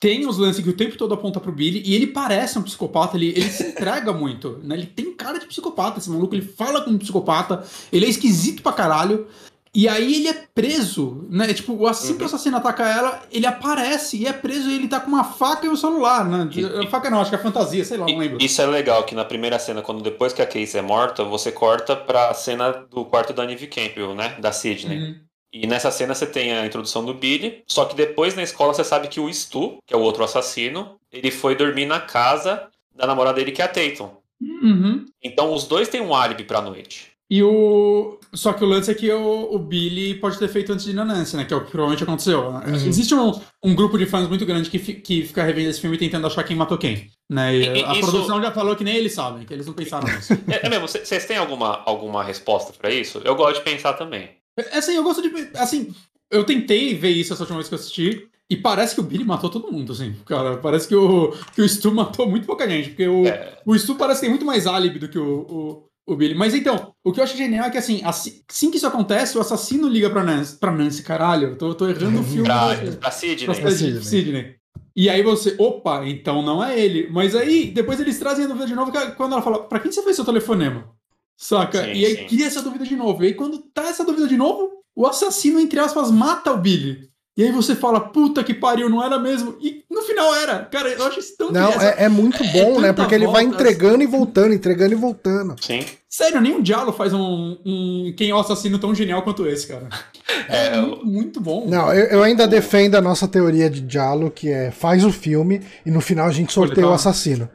Tem 0.00 0.26
os 0.26 0.36
lances 0.36 0.62
que 0.62 0.68
o 0.68 0.76
tempo 0.76 0.96
todo 0.98 1.14
aponta 1.14 1.40
pro 1.40 1.52
Billy, 1.52 1.80
e 1.86 1.94
ele 1.94 2.08
parece 2.08 2.58
um 2.58 2.62
psicopata, 2.62 3.16
ele, 3.16 3.28
ele 3.28 3.48
se 3.48 3.68
entrega 3.68 4.12
muito, 4.12 4.60
né? 4.62 4.74
Ele 4.74 4.86
tem 4.86 5.14
cara 5.14 5.38
de 5.38 5.46
psicopata, 5.46 5.98
esse 5.98 6.10
maluco, 6.10 6.34
ele 6.34 6.42
fala 6.42 6.82
como 6.82 6.96
um 6.96 6.98
psicopata, 6.98 7.64
ele 7.92 8.04
é 8.04 8.08
esquisito 8.08 8.62
pra 8.62 8.72
caralho. 8.72 9.26
E 9.74 9.88
aí 9.88 10.14
ele 10.14 10.28
é 10.28 10.46
preso, 10.54 11.26
né? 11.28 11.52
Tipo, 11.52 11.84
assim 11.86 12.12
que 12.14 12.18
o 12.18 12.20
Uhum. 12.20 12.26
assassino 12.26 12.56
ataca 12.56 12.88
ela, 12.88 13.22
ele 13.32 13.44
aparece 13.46 14.16
e 14.16 14.26
é 14.26 14.32
preso 14.32 14.70
e 14.70 14.74
ele 14.76 14.86
tá 14.86 15.00
com 15.00 15.08
uma 15.08 15.24
faca 15.24 15.66
e 15.66 15.68
o 15.68 15.76
celular, 15.76 16.24
né? 16.24 16.48
E- 16.54 16.86
faca 16.88 17.10
não, 17.10 17.20
acho 17.20 17.30
que 17.30 17.36
é 17.36 17.40
fantasia, 17.40 17.84
sei 17.84 17.96
lá, 17.96 18.06
não 18.06 18.16
lembro. 18.18 18.38
Isso 18.40 18.62
é 18.62 18.66
legal, 18.66 19.02
que 19.04 19.14
na 19.16 19.24
primeira 19.24 19.58
cena, 19.58 19.82
quando 19.82 20.00
depois 20.02 20.32
que 20.32 20.40
a 20.40 20.46
Casey 20.46 20.78
é 20.78 20.82
morta, 20.82 21.24
você 21.24 21.50
corta 21.50 21.96
pra 21.96 22.32
cena 22.34 22.70
do 22.70 23.04
quarto 23.04 23.32
da 23.32 23.44
Neve 23.44 23.66
Campbell, 23.66 24.14
né? 24.14 24.36
Da 24.40 24.52
Sidney. 24.52 24.98
Uhum. 24.98 25.20
E 25.52 25.66
nessa 25.66 25.90
cena 25.90 26.14
você 26.14 26.26
tem 26.26 26.52
a 26.52 26.66
introdução 26.66 27.04
do 27.04 27.14
Billy, 27.14 27.62
só 27.66 27.84
que 27.84 27.94
depois 27.96 28.34
na 28.36 28.42
escola 28.42 28.72
você 28.74 28.82
sabe 28.84 29.08
que 29.08 29.18
o 29.20 29.32
Stu, 29.32 29.78
que 29.86 29.94
é 29.94 29.96
o 29.96 30.00
outro 30.00 30.22
assassino, 30.24 30.96
ele 31.12 31.30
foi 31.30 31.54
dormir 31.56 31.86
na 31.86 32.00
casa 32.00 32.68
da 32.94 33.06
namorada 33.06 33.36
dele, 33.36 33.52
que 33.52 33.62
é 33.62 33.64
a 33.64 33.68
Tatum. 33.68 34.10
Uhum. 34.40 35.04
Então 35.22 35.52
os 35.52 35.64
dois 35.66 35.88
têm 35.88 36.00
um 36.00 36.14
álibi 36.14 36.44
pra 36.44 36.60
noite. 36.60 37.12
E 37.30 37.42
o. 37.42 38.18
Só 38.34 38.52
que 38.52 38.62
o 38.62 38.66
lance 38.66 38.90
é 38.90 38.94
que 38.94 39.10
o, 39.10 39.54
o 39.54 39.58
Billy 39.58 40.14
pode 40.14 40.38
ter 40.38 40.48
feito 40.48 40.72
antes 40.72 40.84
de 40.84 40.92
Nancy, 40.92 41.36
né? 41.36 41.44
Que 41.44 41.54
é 41.54 41.56
o 41.56 41.64
que 41.64 41.70
provavelmente 41.70 42.02
aconteceu. 42.02 42.48
Uhum. 42.48 42.74
Existe 42.74 43.14
um, 43.14 43.32
um 43.64 43.74
grupo 43.74 43.96
de 43.96 44.04
fãs 44.06 44.28
muito 44.28 44.44
grande 44.44 44.68
que, 44.68 44.78
fi- 44.78 44.94
que 44.94 45.22
fica 45.24 45.42
revendo 45.42 45.70
esse 45.70 45.80
filme 45.80 45.96
tentando 45.96 46.26
achar 46.26 46.44
quem 46.44 46.56
matou 46.56 46.76
quem. 46.76 47.10
Né? 47.30 47.56
E 47.56 47.62
E- 47.80 47.84
a 47.84 47.92
isso- 47.92 48.00
produção 48.10 48.42
já 48.42 48.50
falou 48.52 48.76
que 48.76 48.84
nem 48.84 48.96
eles 48.96 49.14
sabem, 49.14 49.46
que 49.46 49.54
eles 49.54 49.66
não 49.66 49.72
pensaram 49.74 50.06
nisso. 50.06 50.34
É, 50.48 50.66
é 50.66 50.68
mesmo, 50.68 50.86
vocês 50.86 51.24
têm 51.24 51.36
alguma, 51.38 51.82
alguma 51.86 52.22
resposta 52.22 52.72
pra 52.78 52.90
isso? 52.92 53.20
Eu 53.24 53.34
gosto 53.34 53.58
de 53.58 53.64
pensar 53.64 53.94
também. 53.94 54.30
É, 54.58 54.78
Assim, 54.78 54.94
eu 54.94 55.02
gosto 55.02 55.22
de. 55.22 55.30
Assim, 55.56 55.94
eu 56.30 56.44
tentei 56.44 56.94
ver 56.94 57.10
isso 57.10 57.32
essa 57.32 57.42
última 57.42 57.58
vez 57.58 57.68
que 57.68 57.74
eu 57.74 57.78
assisti. 57.78 58.28
E 58.50 58.56
parece 58.58 58.94
que 58.94 59.00
o 59.00 59.04
Billy 59.04 59.24
matou 59.24 59.48
todo 59.48 59.72
mundo, 59.72 59.92
assim. 59.94 60.14
Cara, 60.26 60.58
parece 60.58 60.86
que 60.86 60.94
o, 60.94 61.32
que 61.54 61.62
o 61.62 61.68
Stu 61.68 61.90
matou 61.94 62.28
muito 62.28 62.46
pouca 62.46 62.68
gente. 62.68 62.90
Porque 62.90 63.08
o, 63.08 63.26
É. 63.26 63.58
o 63.64 63.74
Stu 63.78 63.94
parece 63.94 64.20
que 64.20 64.26
tem 64.26 64.30
muito 64.30 64.44
mais 64.44 64.66
álibi 64.66 64.98
do 64.98 65.08
que 65.08 65.18
o, 65.18 65.40
o, 65.48 65.86
o 66.06 66.14
Billy. 66.16 66.34
Mas 66.34 66.54
então, 66.54 66.94
o 67.02 67.12
que 67.12 67.20
eu 67.20 67.24
acho 67.24 67.36
genial 67.36 67.66
é 67.66 67.70
que, 67.70 67.78
assim, 67.78 68.02
assim, 68.04 68.70
que 68.70 68.76
isso 68.76 68.86
acontece, 68.86 69.36
o 69.36 69.40
assassino 69.40 69.88
liga 69.88 70.10
pra 70.10 70.22
Nancy. 70.22 70.56
Pra 70.56 70.70
Nancy, 70.70 71.02
caralho. 71.02 71.48
Eu 71.48 71.56
tô, 71.58 71.74
tô 71.74 71.88
errando 71.88 72.20
o 72.20 72.24
filme. 72.24 72.44
Pra, 72.44 72.74
do- 72.74 72.96
pra 72.98 73.10
Sidney. 73.10 73.44
pra 73.46 73.54
Sidney. 73.54 73.76
Sidney. 73.76 74.02
Sidney. 74.02 74.54
E 74.96 75.10
aí 75.10 75.22
você, 75.22 75.56
opa, 75.58 76.06
então 76.06 76.40
não 76.42 76.62
é 76.62 76.78
ele. 76.78 77.08
Mas 77.10 77.34
aí, 77.34 77.70
depois 77.70 77.98
eles 77.98 78.18
trazem 78.18 78.44
a 78.44 78.48
dúvida 78.48 78.66
de 78.66 78.74
novo, 78.74 78.96
é 78.96 79.10
quando 79.12 79.32
ela 79.32 79.42
fala, 79.42 79.64
pra 79.64 79.80
quem 79.80 79.90
você 79.90 80.02
fez 80.02 80.14
seu 80.14 80.24
telefonema? 80.24 80.88
Saca? 81.36 81.82
Sim, 81.82 81.92
e 81.94 82.06
aí 82.06 82.16
sim. 82.16 82.26
cria 82.26 82.46
essa 82.46 82.62
dúvida 82.62 82.84
de 82.84 82.94
novo. 82.94 83.24
E 83.24 83.28
aí 83.28 83.34
quando 83.34 83.58
tá 83.58 83.88
essa 83.88 84.04
dúvida 84.04 84.28
de 84.28 84.36
novo, 84.36 84.70
o 84.94 85.04
assassino, 85.06 85.58
entre 85.58 85.80
aspas, 85.80 86.10
mata 86.12 86.52
o 86.52 86.58
Billy. 86.58 87.08
E 87.36 87.42
aí 87.42 87.50
você 87.50 87.74
fala, 87.74 87.98
puta 88.00 88.44
que 88.44 88.54
pariu, 88.54 88.88
não 88.88 89.02
era 89.04 89.18
mesmo? 89.18 89.56
E 89.60 89.82
no 89.90 90.02
final 90.02 90.32
era. 90.36 90.60
Cara, 90.66 90.88
eu 90.90 91.04
acho 91.04 91.18
isso 91.18 91.36
tão 91.36 91.50
Não, 91.50 91.68
essa- 91.70 91.84
é, 92.00 92.04
é 92.04 92.08
muito 92.08 92.42
é 92.44 92.46
bom, 92.52 92.80
né? 92.80 92.88
tanta 92.88 92.94
Porque 93.02 93.14
ele 93.16 93.26
vai 93.26 93.42
volta, 93.44 93.56
entregando 93.60 94.02
e 94.04 94.06
voltando, 94.06 94.54
entregando 94.54 94.92
e 94.92 94.96
voltando. 94.96 95.56
Sim. 95.60 95.84
Sério, 96.08 96.40
nem 96.40 96.54
o 96.54 96.62
Diallo 96.62 96.92
faz 96.92 97.12
um, 97.12 97.58
um 97.66 98.14
Quem 98.16 98.30
é 98.30 98.34
o 98.34 98.38
assassino 98.38 98.78
tão 98.78 98.94
genial 98.94 99.22
quanto 99.22 99.46
esse, 99.46 99.66
cara. 99.66 99.88
É, 100.48 100.66
É, 100.68 100.80
muito, 100.80 101.06
muito 101.06 101.40
bom. 101.40 101.66
Não, 101.68 101.92
eu, 101.92 102.06
eu 102.06 102.22
ainda 102.22 102.46
defendo 102.46 102.94
a 102.96 103.00
nossa 103.00 103.26
teoria 103.28 103.68
de 103.70 103.80
Diallo, 103.80 104.30
que 104.30 104.50
é 104.50 104.70
faz 104.70 105.04
o 105.04 105.10
filme 105.12 105.60
e 105.86 105.90
no 105.90 106.00
final 106.00 106.26
a 106.26 106.32
gente 106.32 106.52
sorteia 106.52 106.86
tá. 106.86 106.90
o 106.92 106.94
assassino. 106.94 107.48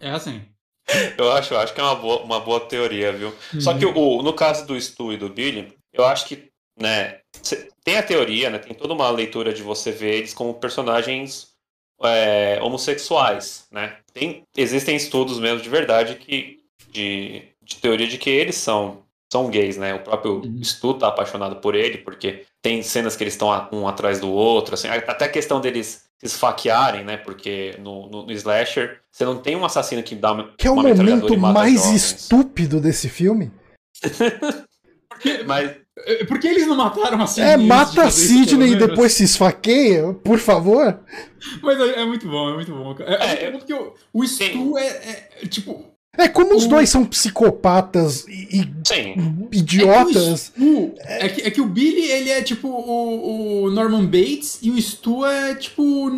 É, 0.00 0.08
é 0.08 0.10
assim. 0.10 0.42
Eu 1.16 1.30
acho, 1.32 1.54
eu 1.54 1.60
acho 1.60 1.72
que 1.72 1.80
é 1.80 1.84
uma 1.84 1.94
boa, 1.94 2.22
uma 2.22 2.40
boa 2.40 2.60
teoria, 2.60 3.12
viu? 3.12 3.32
Só 3.60 3.72
Uhum. 3.72 3.78
que 3.78 3.86
o, 3.86 4.22
no 4.22 4.32
caso 4.34 4.66
do 4.66 4.78
Stu 4.78 5.12
e 5.12 5.16
do 5.16 5.28
Billy, 5.28 5.72
eu 5.92 6.04
acho 6.04 6.26
que, 6.26 6.48
né, 6.78 7.18
cê- 7.40 7.68
tem 7.84 7.96
a 7.96 8.02
teoria, 8.02 8.50
né, 8.50 8.58
tem 8.58 8.74
toda 8.74 8.94
uma 8.94 9.10
leitura 9.10 9.52
de 9.52 9.62
você 9.62 9.90
ver 9.90 10.14
eles 10.18 10.34
como 10.34 10.54
personagens 10.54 11.48
é, 12.02 12.58
homossexuais, 12.62 13.66
né? 13.70 13.96
Tem, 14.12 14.42
existem 14.56 14.96
estudos 14.96 15.38
mesmo 15.38 15.60
de 15.60 15.68
verdade 15.68 16.16
que, 16.16 16.58
de, 16.90 17.42
de 17.62 17.76
teoria 17.76 18.06
de 18.06 18.18
que 18.18 18.28
eles 18.30 18.56
são, 18.56 19.02
são 19.32 19.48
gays, 19.48 19.76
né? 19.76 19.94
O 19.94 20.00
próprio 20.00 20.40
Uhum. 20.44 20.62
Stu 20.64 20.94
tá 20.94 21.08
apaixonado 21.08 21.56
por 21.56 21.74
ele, 21.74 21.98
porque 21.98 22.44
tem 22.60 22.82
cenas 22.82 23.16
que 23.16 23.22
eles 23.24 23.34
estão 23.34 23.48
um 23.72 23.86
atrás 23.86 24.18
do 24.20 24.30
outro, 24.30 24.74
assim, 24.74 24.88
até 24.88 25.24
a 25.26 25.28
questão 25.28 25.60
deles 25.60 26.04
se 26.18 26.26
esfaquearem, 26.26 27.04
né? 27.04 27.16
Porque 27.16 27.74
no, 27.78 28.08
no, 28.08 28.26
no 28.26 28.32
Slasher, 28.32 29.00
você 29.10 29.24
não 29.24 29.38
tem 29.38 29.56
um 29.56 29.64
assassino 29.64 30.02
que 30.02 30.14
dá 30.14 30.32
uma. 30.32 30.52
Que 30.56 30.66
é 30.66 30.70
o 30.70 30.74
uma 30.74 30.82
momento 30.84 31.36
mais 31.38 31.74
jovens. 31.82 31.94
estúpido 32.12 32.80
desse 32.80 33.08
filme. 33.08 33.50
Porque, 35.08 35.42
Mas 35.44 35.76
por 36.26 36.38
que 36.38 36.48
eles 36.48 36.66
não 36.66 36.76
mataram 36.76 37.20
a 37.22 37.26
Sidney? 37.26 37.52
É, 37.52 37.56
mata 37.56 38.02
a 38.04 38.10
Sidney 38.10 38.72
e 38.72 38.76
depois 38.76 39.12
se 39.12 39.24
esfaqueia, 39.24 40.14
por 40.14 40.38
favor. 40.38 41.00
Mas 41.62 41.78
é, 41.80 42.00
é 42.00 42.04
muito 42.06 42.26
bom, 42.28 42.50
é 42.50 42.54
muito 42.54 42.72
bom. 42.72 42.96
É, 43.00 43.14
É, 43.14 43.44
é, 43.44 43.50
porque 43.50 43.74
o, 43.74 43.92
o 44.12 44.26
Stu 44.26 44.78
é, 44.78 44.86
é, 44.86 45.28
é, 45.42 45.46
tipo. 45.46 45.84
É 46.18 46.28
como 46.28 46.54
os 46.54 46.64
O- 46.64 46.68
dois 46.68 46.90
são 46.90 47.04
psicopatas 47.06 48.26
e, 48.28 48.68
sim. 48.86 49.14
e 49.50 49.58
idiotas. 49.58 50.16
É 50.16 50.22
que, 50.22 50.30
o 50.32 50.36
Stu, 50.36 50.94
é, 51.00 51.28
que, 51.28 51.40
é 51.42 51.50
que 51.50 51.60
o 51.60 51.66
Billy, 51.66 52.02
ele 52.10 52.30
é 52.30 52.42
tipo 52.42 52.68
o, 52.68 53.64
o 53.64 53.70
Norman 53.70 54.04
Bates 54.04 54.58
e 54.62 54.70
o 54.70 54.80
Stu 54.80 55.24
é 55.24 55.54
tipo 55.54 56.10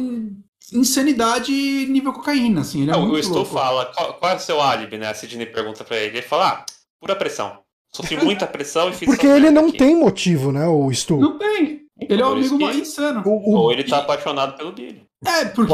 insanidade 0.72 1.52
nível 1.52 2.12
cocaína, 2.12 2.62
assim. 2.62 2.82
Ele 2.82 2.90
é 2.90 2.94
Não, 2.94 3.02
muito 3.06 3.18
o 3.18 3.22
Stu 3.22 3.34
louco. 3.34 3.52
fala, 3.52 3.86
qual, 3.86 4.14
qual 4.14 4.32
é 4.32 4.36
o 4.36 4.40
seu 4.40 4.60
álibi, 4.60 4.98
né? 4.98 5.08
A 5.08 5.14
Sidney 5.14 5.46
pergunta 5.46 5.84
pra 5.84 5.96
ele. 5.96 6.18
Ele 6.18 6.22
fala, 6.26 6.48
ah, 6.48 6.64
pura 7.00 7.14
pressão. 7.16 7.58
Sofri 7.94 8.16
muita 8.22 8.46
pressão 8.46 8.88
e 8.90 8.92
fiz 8.92 9.08
Porque 9.08 9.26
ele 9.26 9.50
não 9.50 9.68
aqui." 9.68 9.78
tem 9.78 9.96
motivo, 9.96 10.50
né, 10.52 10.66
o 10.66 10.90
Stu. 10.92 11.16
Não 11.18 11.38
tem. 11.38 11.82
Ele 12.00 12.14
é 12.22 12.24
isso 12.24 12.32
amigo 12.54 12.58
mais 12.60 12.76
insano. 12.76 13.22
O- 13.24 13.50
o- 13.52 13.56
Ou 13.56 13.72
ele 13.72 13.84
tá 13.84 13.98
apaixonado 13.98 14.56
pelo 14.56 14.72
Billy. 14.72 15.02
É, 15.24 15.44
porque. 15.46 15.72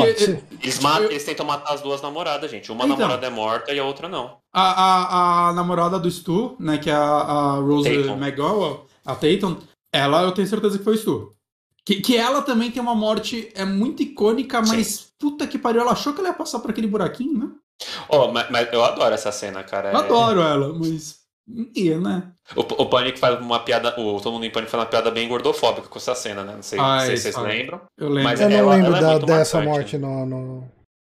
Eles, 0.63 0.79
matam, 0.81 1.05
Eu- 1.05 1.11
eles 1.11 1.25
tentam 1.25 1.47
matar 1.47 1.73
as 1.75 1.81
duas 1.81 2.01
namoradas, 2.03 2.51
gente. 2.51 2.71
Uma 2.71 2.85
Então. 2.85 2.99
namorada 2.99 3.27
é 3.27 3.31
morta 3.31 3.73
e 3.73 3.79
a 3.79 3.85
outra 3.85 4.09
não. 4.09 4.37
a, 4.53 4.63
a, 4.63 5.49
a 5.49 5.53
namorada 5.55 5.99
do 5.99 6.11
Stu, 6.11 6.57
né, 6.61 6.77
que 6.79 6.91
é 6.91 6.93
a, 6.93 6.99
a 7.01 7.53
Rose 7.55 7.89
Tatum. 7.89 8.17
McGowan, 8.23 8.79
a 9.07 9.15
Tatum, 9.15 9.57
ela 9.93 10.23
eu 10.23 10.33
tenho 10.33 10.47
certeza 10.47 10.77
que 10.79 10.85
foi 10.85 10.95
o 10.95 10.99
Stu. 10.99 11.33
Que, 11.87 12.01
que 12.01 12.17
ela 12.17 12.43
também 12.43 12.71
tem 12.71 12.83
uma 12.83 12.95
morte 12.95 13.51
é 13.55 13.65
muito 13.65 14.03
icônica, 14.03 14.61
mas 14.61 15.11
puta 15.19 15.47
que 15.47 15.59
pariu, 15.59 15.81
ela 15.81 15.93
achou 15.93 16.13
que 16.13 16.21
ela 16.21 16.29
ia 16.29 16.35
passar 16.35 16.59
por 16.61 16.71
aquele 16.71 16.87
buraquinho, 16.87 17.39
né? 17.39 17.49
Oh, 18.09 18.29
mas, 18.29 18.51
mas 18.51 18.71
eu 18.73 18.85
adoro 18.85 19.15
essa 19.15 19.33
cena, 19.33 19.63
cara. 19.65 19.91
Eu 19.91 19.97
É- 19.97 20.01
adoro 20.01 20.43
ela, 20.43 20.73
mas 20.75 21.20
ia, 21.75 21.99
né? 22.01 22.23
O, 22.57 22.61
o 22.61 22.87
Panic 22.87 23.19
faz 23.19 23.41
uma 23.41 23.61
piada. 23.61 23.95
O 24.01 24.21
Todo 24.21 24.33
mundo 24.33 24.45
em 24.45 24.51
Pânico 24.51 24.71
faz 24.71 24.83
uma 24.83 24.89
piada 24.89 25.11
bem 25.11 25.29
gordofóbica 25.29 25.89
com 25.89 25.99
essa 25.99 26.15
cena, 26.15 26.43
né? 26.43 26.55
Não 26.57 26.63
sei, 26.63 26.79
Ah, 26.79 26.97
não 26.97 27.01
sei 27.05 27.15
é 27.15 27.17
se 27.17 27.23
vocês 27.33 27.37
lembram. 27.37 27.81
Eu 27.99 28.09
lembro. 28.09 28.23
Mas 28.25 28.41
Eu 28.41 28.49
não 28.51 28.57
ela- 28.57 28.75
lembro 28.75 28.87
ela 28.89 28.99
é 28.99 29.01
da- 29.01 29.11
muito 29.13 29.27
dessa 29.27 29.57
marcante. 29.59 29.79
morte 29.79 29.99
no. 29.99 30.27
no- 30.27 30.65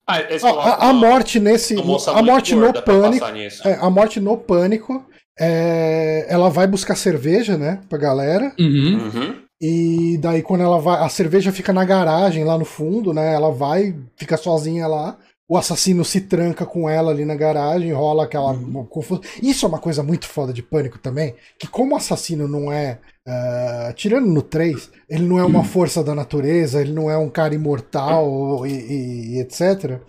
Ah, 0.07 0.17
a, 0.17 0.89
a 0.89 0.93
morte 0.93 1.39
nesse. 1.39 1.75
A 1.79 2.21
morte 2.21 2.55
no 2.55 2.73
pânico. 2.73 3.25
é, 3.65 3.73
a 3.81 3.89
morte 3.89 4.19
no 4.19 4.37
pânico. 4.37 5.05
é, 5.39 6.25
ela 6.29 6.49
vai 6.49 6.67
buscar 6.67 6.95
cerveja, 6.95 7.57
né? 7.57 7.81
Pra 7.89 7.97
galera. 7.97 8.53
Uhum. 8.59 8.99
Uhum. 9.13 9.35
E 9.61 10.17
daí 10.21 10.41
quando 10.41 10.61
ela 10.61 10.79
vai. 10.79 11.01
A 11.03 11.09
cerveja 11.09 11.51
fica 11.51 11.71
na 11.73 11.85
garagem 11.85 12.43
lá 12.43 12.57
no 12.57 12.65
fundo, 12.65 13.13
né? 13.13 13.33
Ela 13.33 13.51
vai, 13.51 13.95
fica 14.17 14.35
sozinha 14.37 14.87
lá. 14.87 15.17
O 15.53 15.57
assassino 15.57 16.03
se 16.03 16.19
tranca 16.21 16.65
com 16.65 16.89
ela 16.89 17.11
ali 17.11 17.25
na 17.25 17.35
garagem, 17.35 17.91
rola 17.93 18.23
aquela 18.23 18.53
Uhum. 18.53 18.83
confusão. 18.85 19.21
Isso 19.39 19.67
é 19.67 19.69
uma 19.69 19.77
coisa 19.77 20.01
muito 20.01 20.25
foda 20.27 20.51
de 20.51 20.63
pânico 20.63 20.97
também. 20.97 21.35
Que 21.59 21.67
como 21.67 21.93
o 21.93 21.95
assassino 21.95 22.47
não 22.47 22.71
é. 22.71 22.97
ah, 23.27 23.93
tirando 23.95 24.25
no 24.25 24.41
3, 24.41 24.89
ele 25.07 25.23
não 25.27 25.37
é 25.37 25.43
Uhum. 25.43 25.49
uma 25.49 25.63
força 25.75 26.03
da 26.03 26.15
natureza, 26.15 26.81
ele 26.81 26.91
não 26.91 27.07
é 27.09 27.15
um 27.17 27.29
cara 27.29 27.53
imortal 27.53 28.65
e, 28.65 28.71
e- 28.73 29.35
e 29.35 29.39
etc. 29.41 30.01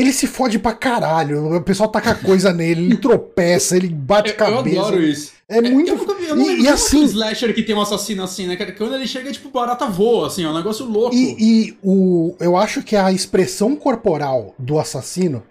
Ele 0.00 0.12
se 0.12 0.26
fode 0.26 0.58
pra 0.58 0.72
caralho. 0.72 1.56
O 1.56 1.60
pessoal 1.62 1.88
taca 1.88 2.14
coisa 2.14 2.52
nele, 2.54 2.84
ele 2.86 2.96
tropeça, 2.96 3.76
ele 3.76 3.88
bate 3.88 4.28
Eu, 4.30 4.32
eu 4.32 4.38
cabeça. 4.56 4.80
adoro 4.80 5.02
isso. 5.02 5.32
É 5.48 5.60
muito. 5.60 5.90
Eu, 5.90 5.96
nunca 5.96 6.14
vi, 6.14 6.26
eu 6.26 6.36
não 6.36 6.44
e- 6.44 6.48
lembro 6.48 6.64
e 6.64 6.68
um 6.68 6.72
assim- 6.72 7.02
slasher 7.04 7.52
que 7.54 7.62
tem 7.62 7.74
um 7.74 7.80
assassino 7.80 8.22
assim, 8.22 8.46
né? 8.46 8.56
Quando 8.56 8.94
ele 8.94 9.06
chega, 9.06 9.32
tipo, 9.32 9.50
barata 9.50 9.86
voa, 9.86 10.28
assim, 10.28 10.44
é 10.44 10.48
um 10.48 10.54
negócio 10.54 10.86
louco. 10.86 11.14
E, 11.14 11.36
e 11.38 11.76
o, 11.82 12.34
eu 12.40 12.56
acho 12.56 12.82
que 12.82 12.94
a 12.94 13.10
expressão 13.12 13.74
corporal 13.76 14.54
do 14.58 14.78
assassino 14.78 15.42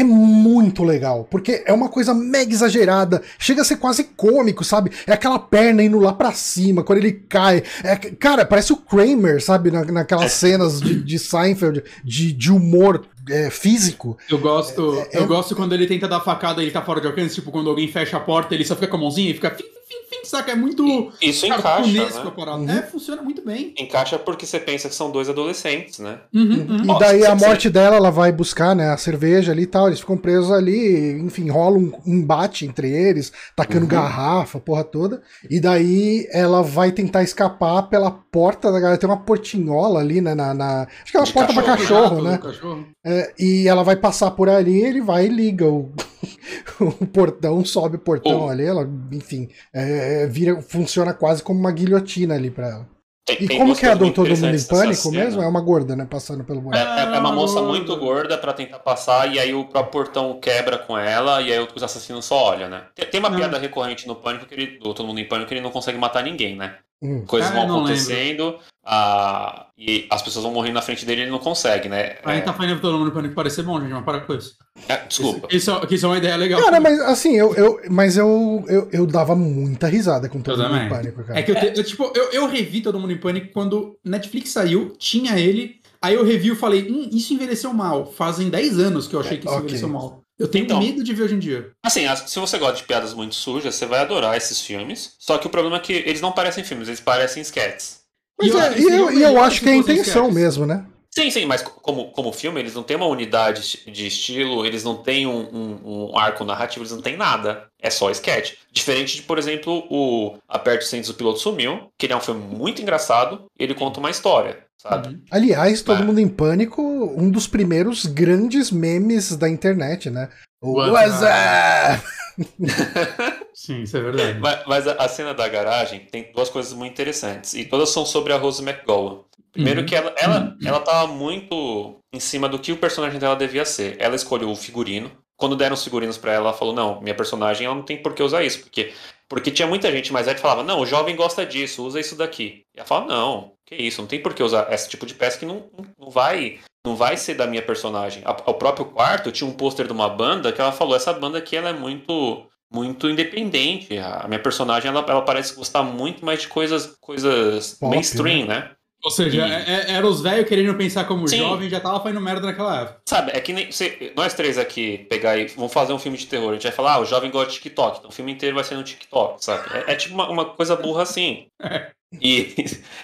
é 0.00 0.04
muito 0.04 0.82
legal, 0.84 1.26
porque 1.30 1.62
é 1.66 1.72
uma 1.72 1.88
coisa 1.88 2.12
mega 2.14 2.52
exagerada, 2.52 3.22
chega 3.38 3.62
a 3.62 3.64
ser 3.64 3.76
quase 3.76 4.04
cômico, 4.16 4.64
sabe? 4.64 4.90
É 5.06 5.12
aquela 5.12 5.38
perna 5.38 5.82
indo 5.82 5.98
lá 5.98 6.12
pra 6.12 6.32
cima, 6.32 6.82
quando 6.82 6.98
ele 6.98 7.12
cai. 7.12 7.62
É, 7.84 7.96
cara, 7.96 8.44
parece 8.44 8.72
o 8.72 8.76
Kramer, 8.76 9.42
sabe? 9.42 9.70
Na, 9.70 9.84
naquelas 9.84 10.32
cenas 10.32 10.80
de, 10.80 11.02
de 11.02 11.18
Seinfeld, 11.18 11.82
de, 12.04 12.32
de 12.32 12.52
humor 12.52 13.04
é, 13.28 13.50
físico. 13.50 14.16
Eu 14.30 14.38
gosto, 14.38 14.98
É- 15.12 15.16
é- 15.16 15.20
eu 15.20 15.26
gosto 15.26 15.54
quando 15.56 15.72
ele 15.74 15.86
tenta 15.86 16.06
dar 16.06 16.20
facada 16.20 16.60
e 16.60 16.66
ele 16.66 16.70
tá 16.72 16.82
fora 16.82 17.00
de 17.00 17.06
alcance, 17.06 17.34
tipo, 17.34 17.50
quando 17.50 17.68
alguém 17.70 17.88
fecha 17.88 18.16
a 18.16 18.20
porta, 18.20 18.54
ele 18.54 18.64
só 18.64 18.74
fica 18.74 18.88
com 18.88 18.96
a 18.96 19.00
mãozinha 19.00 19.30
e 19.30 19.34
fica 19.34 19.50
fim, 19.50 19.64
fim, 19.64 19.68
fim, 19.88 20.05
saca? 20.26 20.52
É 20.52 20.54
muito 20.54 21.12
Isso 21.20 21.46
encaixa, 21.46 21.90
né? 21.90 22.08
Uhum. 22.56 22.70
É, 22.70 22.82
funciona 22.82 23.22
muito 23.22 23.44
bem. 23.44 23.74
Encaixa 23.78 24.18
porque 24.18 24.46
você 24.46 24.58
pensa 24.58 24.88
que 24.88 24.94
são 24.94 25.10
dois 25.10 25.28
adolescentes, 25.28 25.98
né? 25.98 26.18
Uhum, 26.34 26.66
uhum. 26.68 26.84
E 26.84 26.90
Ó, 26.90 26.98
daí 26.98 27.24
a 27.26 27.34
morte 27.34 27.68
dela, 27.70 27.96
ela 27.96 28.10
vai 28.10 28.32
buscar, 28.32 28.74
né, 28.74 28.90
a 28.90 28.96
cerveja 28.96 29.52
ali 29.52 29.62
e 29.62 29.66
tal, 29.66 29.86
eles 29.88 30.00
ficam 30.00 30.16
presos 30.16 30.50
ali, 30.50 31.12
enfim, 31.20 31.48
rola 31.48 31.78
um 31.78 31.92
embate 32.06 32.64
entre 32.66 32.90
eles, 32.90 33.32
tacando 33.54 33.82
Uhum. 33.82 33.88
garrafa, 33.88 34.58
porra 34.60 34.84
toda. 34.84 35.22
E 35.50 35.60
daí 35.60 36.26
ela 36.32 36.62
vai 36.62 36.92
tentar 36.92 37.22
escapar 37.22 37.82
pela 37.84 38.10
porta 38.10 38.70
da 38.72 38.78
galera, 38.80 38.98
tem 38.98 39.08
uma 39.08 39.16
portinhola 39.20 40.00
ali, 40.00 40.20
né, 40.20 40.34
na... 40.34 40.52
na- 40.54 40.86
acho 41.02 41.10
que 41.12 41.16
é 41.16 41.20
uma 41.20 41.26
De 41.26 41.32
porta 41.32 41.52
pra 41.52 41.62
cachorro, 41.62 41.86
cachorro, 41.86 42.22
Gato 42.22 42.24
né? 42.24 42.38
cachorro. 42.38 42.86
É, 43.04 43.32
e 43.38 43.68
ela 43.68 43.82
vai 43.82 43.96
passar 43.96 44.30
por 44.32 44.48
ali, 44.48 44.80
ele 44.82 45.00
vai 45.00 45.26
e 45.26 45.28
liga 45.28 45.66
o, 45.66 45.92
o 46.80 47.06
portão, 47.06 47.64
sobe 47.64 47.96
o 47.96 48.00
portão 48.00 48.46
Oh. 48.46 48.48
ali, 48.48 48.64
ela, 48.64 48.88
enfim, 49.12 49.48
é, 49.72 50.15
vira, 50.26 50.62
funciona 50.62 51.12
quase 51.12 51.42
como 51.42 51.58
uma 51.58 51.72
guilhotina 51.72 52.34
ali 52.36 52.50
pra 52.50 52.68
ela. 52.68 52.88
Tem- 53.26 53.38
E 53.42 53.48
tem 53.48 53.58
como 53.58 53.74
que 53.74 53.84
é 53.84 53.90
a 53.90 53.94
do 53.96 54.12
Todo 54.12 54.28
Mundo 54.28 54.54
em 54.56 54.62
Pânico 54.62 55.10
mesmo? 55.10 55.42
É 55.42 55.48
uma 55.48 55.60
gorda, 55.60 55.96
né, 55.96 56.06
passando 56.08 56.44
pelo 56.44 56.60
É, 56.60 56.62
buraco. 56.62 56.90
é- 57.00 57.16
é 57.16 57.18
uma 57.18 57.32
moça 57.32 57.54
gorda. 57.54 57.68
muito 57.68 57.96
gorda 57.96 58.38
pra 58.38 58.52
tentar 58.52 58.78
passar, 58.78 59.34
e 59.34 59.40
aí 59.40 59.52
o 59.52 59.64
próprio 59.64 59.90
portão 60.04 60.38
quebra 60.40 60.78
com 60.78 60.96
ela, 60.96 61.42
e 61.42 61.52
aí 61.52 61.68
os 61.74 61.82
assassinos 61.82 62.24
só 62.24 62.40
olham, 62.50 62.68
né? 62.70 62.82
Tem, 62.94 63.04
tem 63.04 63.18
uma 63.18 63.28
Não. 63.28 63.36
piada 63.36 63.58
recorrente 63.58 64.06
no 64.06 64.14
Pânico, 64.14 64.46
que 64.46 64.54
ele, 64.54 64.78
do 64.78 64.94
Todo 64.94 65.04
Mundo 65.08 65.18
em 65.18 65.26
Pânico, 65.26 65.48
que 65.48 65.54
ele 65.54 65.60
não 65.60 65.72
consegue 65.72 65.98
matar 65.98 66.22
ninguém, 66.22 66.54
né? 66.54 66.76
Hum. 67.02 67.24
Coisas 67.26 67.50
Ah, 67.50 67.54
vão 67.54 67.64
acontecendo, 67.64 68.58
ah, 68.84 69.65
e 69.78 70.06
as 70.10 70.22
pessoas 70.22 70.42
vão 70.44 70.52
morrendo 70.54 70.74
na 70.74 70.82
frente 70.82 71.04
dele 71.04 71.20
e 71.20 71.24
ele 71.24 71.30
não 71.30 71.38
consegue, 71.38 71.88
né? 71.88 72.16
A 72.24 72.32
gente 72.32 72.42
É, 72.42 72.44
tá 72.46 72.52
fazendo 72.54 72.80
todo 72.80 72.98
mundo 72.98 73.12
pânico 73.12 73.34
parecer 73.34 73.62
bom, 73.62 73.78
gente, 73.80 73.90
mas 73.92 74.04
para 74.04 74.20
com 74.20 74.34
isso. 74.34 74.54
é, 74.88 74.96
desculpa. 75.06 75.48
Isso, 75.50 75.70
isso, 75.70 75.94
isso 75.94 76.06
é 76.06 76.08
uma 76.08 76.18
ideia 76.18 76.36
legal. 76.36 76.62
Cara, 76.62 76.80
mas 76.80 76.98
assim, 77.00 77.34
eu, 77.36 77.54
eu, 77.54 77.80
mas 77.90 78.16
eu, 78.16 78.64
eu, 78.68 78.88
eu 78.90 79.06
dava 79.06 79.34
muita 79.36 79.86
risada 79.86 80.28
com 80.28 80.40
todo 80.40 80.62
Eu 80.62 80.68
mundo 80.68 80.82
em 80.82 80.88
pânico, 80.88 81.22
cara. 81.24 81.38
É 81.38 81.42
que 81.42 81.50
eu, 81.50 81.54
te- 81.56 81.72
eu, 81.78 81.84
tipo, 81.84 82.10
eu, 82.14 82.30
eu 82.32 82.46
revi 82.46 82.80
Todo 82.80 82.98
Mundo 82.98 83.12
em 83.12 83.18
Pânico 83.18 83.52
quando 83.52 83.98
Netflix 84.04 84.50
saiu, 84.50 84.94
tinha 84.98 85.38
ele, 85.38 85.76
aí 86.00 86.14
eu 86.14 86.24
revi 86.24 86.52
e 86.52 86.54
falei, 86.56 86.90
hum, 86.90 87.08
isso 87.12 87.34
envelheceu 87.34 87.72
mal. 87.74 88.06
Fazem 88.12 88.48
10 88.48 88.78
anos 88.78 89.06
que 89.06 89.14
eu 89.14 89.20
achei 89.20 89.36
que 89.36 89.44
isso 89.46 89.54
Ok. 89.54 89.64
envelheceu 89.64 89.88
mal. 89.88 90.22
Eu 90.38 90.48
tenho 90.48 90.64
Então. 90.64 90.78
medo 90.78 91.02
de 91.02 91.14
ver 91.14 91.22
hoje 91.24 91.34
em 91.34 91.38
dia. 91.38 91.70
Assim, 91.82 92.06
as- 92.06 92.30
se 92.30 92.38
você 92.38 92.58
gosta 92.58 92.76
de 92.76 92.84
piadas 92.84 93.12
muito 93.14 93.34
sujas, 93.34 93.74
você 93.74 93.84
vai 93.86 94.00
adorar 94.00 94.36
esses 94.36 94.60
filmes. 94.60 95.14
Só 95.18 95.36
que 95.38 95.46
o 95.46 95.50
problema 95.50 95.76
é 95.76 95.80
que 95.80 95.92
eles 95.92 96.20
não 96.20 96.32
parecem 96.32 96.62
filmes, 96.64 96.88
eles 96.88 97.00
parecem 97.00 97.42
sketches. 97.42 98.05
Mas 98.38 98.48
E 98.48 98.50
eu 98.50 98.58
é, 98.60 98.62
acho 98.66 98.74
que 98.74 98.80
e 98.80 98.82
seria 98.82 98.96
eu, 98.98 99.10
e 99.10 99.22
eu 99.22 99.28
melhor 99.30 99.44
acho 99.44 99.60
que 99.60 99.68
é 99.68 99.72
a 99.72 99.76
intenção 99.76 100.30
mesmo, 100.30 100.66
né? 100.66 100.84
Sim, 101.14 101.30
sim, 101.30 101.46
mas 101.46 101.62
como, 101.62 102.10
como 102.10 102.30
filme, 102.30 102.60
eles 102.60 102.74
não 102.74 102.82
têm 102.82 102.94
uma 102.98 103.06
unidade 103.06 103.80
de 103.86 104.06
estilo, 104.06 104.66
eles 104.66 104.84
não 104.84 104.96
têm 104.98 105.26
um, 105.26 105.38
um- 105.50 106.10
um 106.12 106.18
arco 106.18 106.44
narrativo, 106.44 106.82
eles 106.82 106.92
não 106.92 107.00
têm 107.00 107.16
nada. 107.16 107.64
É 107.80 107.88
só 107.88 108.10
sketch. 108.10 108.52
Diferente 108.70 109.16
de, 109.16 109.22
por 109.22 109.38
exemplo, 109.38 109.86
o 109.90 110.36
Aperte 110.46 110.84
os 110.84 110.90
Cintos, 110.90 111.08
o 111.08 111.14
Piloto 111.14 111.38
Sumiu, 111.38 111.88
que 111.96 112.04
ele 112.04 112.12
é 112.12 112.16
um 112.16 112.20
filme 112.20 112.42
muito 112.54 112.82
engraçado 112.82 113.46
e 113.58 113.64
ele 113.64 113.74
conta 113.74 113.98
uma 113.98 114.10
história, 114.10 114.58
sabe? 114.76 115.08
Uhum. 115.08 115.20
Aliás, 115.30 115.80
Todo 115.80 116.02
Ah. 116.02 116.04
Mundo 116.04 116.20
em 116.20 116.28
Pânico, 116.28 116.82
um 116.82 117.30
dos 117.30 117.46
primeiros 117.46 118.04
grandes 118.04 118.70
memes 118.70 119.34
da 119.36 119.48
internet, 119.48 120.10
né? 120.10 120.28
O 120.60 120.72
What's 120.72 120.92
What's 120.92 121.22
up? 121.22 122.06
Sim, 123.54 123.82
isso 123.82 123.96
é 123.96 124.00
verdade. 124.00 124.38
Mas, 124.38 124.64
mas 124.66 124.88
a, 124.88 124.92
a 124.92 125.08
cena 125.08 125.32
da 125.34 125.48
garagem 125.48 126.00
tem 126.00 126.30
duas 126.32 126.50
coisas 126.50 126.72
muito 126.72 126.92
interessantes. 126.92 127.54
E 127.54 127.64
todas 127.64 127.90
são 127.90 128.04
sobre 128.04 128.32
a 128.32 128.36
Rose 128.36 128.62
McGowan. 128.62 129.24
Primeiro 129.52 129.80
Uhum. 129.80 129.86
que 129.86 129.94
ela, 129.96 130.14
ela, 130.18 130.56
ela 130.62 130.80
tava 130.80 131.06
muito 131.12 131.98
em 132.12 132.20
cima 132.20 132.48
do 132.48 132.58
que 132.58 132.72
o 132.72 132.76
personagem 132.76 133.18
dela 133.18 133.34
devia 133.36 133.64
ser. 133.64 133.96
Ela 133.98 134.14
escolheu 134.16 134.50
o 134.50 134.56
figurino. 134.56 135.10
Quando 135.38 135.56
deram 135.56 135.74
os 135.74 135.84
figurinos 135.84 136.16
pra 136.16 136.32
ela, 136.32 136.48
ela 136.48 136.56
falou, 136.56 136.74
não, 136.74 137.00
minha 137.00 137.14
personagem 137.14 137.66
ela 137.66 137.74
não 137.74 137.82
tem 137.82 138.00
por 138.00 138.14
que 138.14 138.22
usar 138.22 138.42
isso. 138.42 138.60
Porque, 138.60 138.92
porque 139.28 139.50
tinha 139.50 139.68
muita 139.68 139.90
gente 139.92 140.12
mais 140.12 140.26
velha 140.26 140.34
que 140.36 140.40
falava, 140.42 140.62
não, 140.62 140.80
o 140.80 140.86
jovem 140.86 141.14
gosta 141.16 141.44
disso, 141.44 141.84
usa 141.86 142.00
isso 142.00 142.16
daqui. 142.16 142.62
E 142.74 142.78
ela 142.78 142.86
fala, 142.86 143.06
não, 143.06 143.52
que 143.66 143.74
isso, 143.74 144.00
não 144.00 144.08
tem 144.08 144.20
por 144.20 144.32
que 144.32 144.42
usar 144.42 144.72
esse 144.72 144.88
tipo 144.88 145.04
de 145.04 145.14
peça 145.14 145.38
que 145.38 145.44
não, 145.46 145.70
não 145.98 146.10
vai 146.10 146.58
não 146.86 146.94
vai 146.96 147.16
ser 147.16 147.34
da 147.34 147.46
minha 147.46 147.62
personagem. 147.62 148.22
O 148.46 148.54
próprio 148.54 148.86
quarto 148.86 149.32
tinha 149.32 149.48
um 149.48 149.52
pôster 149.52 149.86
de 149.86 149.92
uma 149.92 150.08
banda 150.08 150.52
que 150.52 150.60
ela 150.60 150.72
falou, 150.72 150.94
essa 150.96 151.12
banda 151.12 151.38
aqui 151.38 151.56
ela 151.56 151.70
é 151.70 151.72
muito 151.72 152.46
muito 152.72 153.08
independente. 153.08 153.96
A 153.98 154.26
minha 154.26 154.40
personagem 154.40 154.88
ela, 154.88 155.04
ela 155.08 155.22
parece 155.22 155.54
gostar 155.54 155.82
muito 155.82 156.24
mais 156.24 156.42
de 156.42 156.48
coisas 156.48 156.96
coisas 157.00 157.74
Pop, 157.74 157.90
mainstream, 157.94 158.46
né? 158.46 158.70
Ou 159.04 159.10
seja, 159.10 159.46
E- 159.46 159.50
é- 159.50 159.64
é- 159.68 159.92
era 159.92 160.06
os 160.06 160.20
velhos 160.20 160.48
querendo 160.48 160.74
pensar 160.74 161.04
como 161.04 161.28
Sim. 161.28 161.38
jovem 161.38 161.68
já 161.70 161.78
tava 161.78 162.00
fazendo 162.00 162.20
merda 162.20 162.46
naquela 162.46 162.80
época. 162.80 163.00
Sabe, 163.08 163.30
é 163.34 163.40
que 163.40 163.52
nem. 163.52 163.68
nós 164.16 164.34
três 164.34 164.58
aqui 164.58 164.98
pegar 165.08 165.36
e 165.36 165.46
vamos 165.48 165.72
fazer 165.72 165.92
um 165.92 165.98
filme 165.98 166.18
de 166.18 166.26
terror. 166.26 166.50
A 166.50 166.52
gente 166.54 166.64
vai 166.64 166.72
falar, 166.72 166.94
ah, 166.94 167.00
o 167.00 167.04
jovem 167.04 167.30
gosta 167.30 167.48
de 167.52 167.56
TikTok. 167.58 167.98
Então 167.98 168.10
o 168.10 168.12
filme 168.12 168.32
inteiro 168.32 168.54
vai 168.56 168.64
ser 168.64 168.74
no 168.74 168.82
TikTok, 168.82 169.44
sabe? 169.44 169.62
É, 169.86 169.92
é 169.92 169.94
tipo 169.96 170.14
uma, 170.14 170.28
uma 170.28 170.44
coisa 170.44 170.74
burra 170.76 171.02
assim. 171.02 171.46
E, 172.20 172.54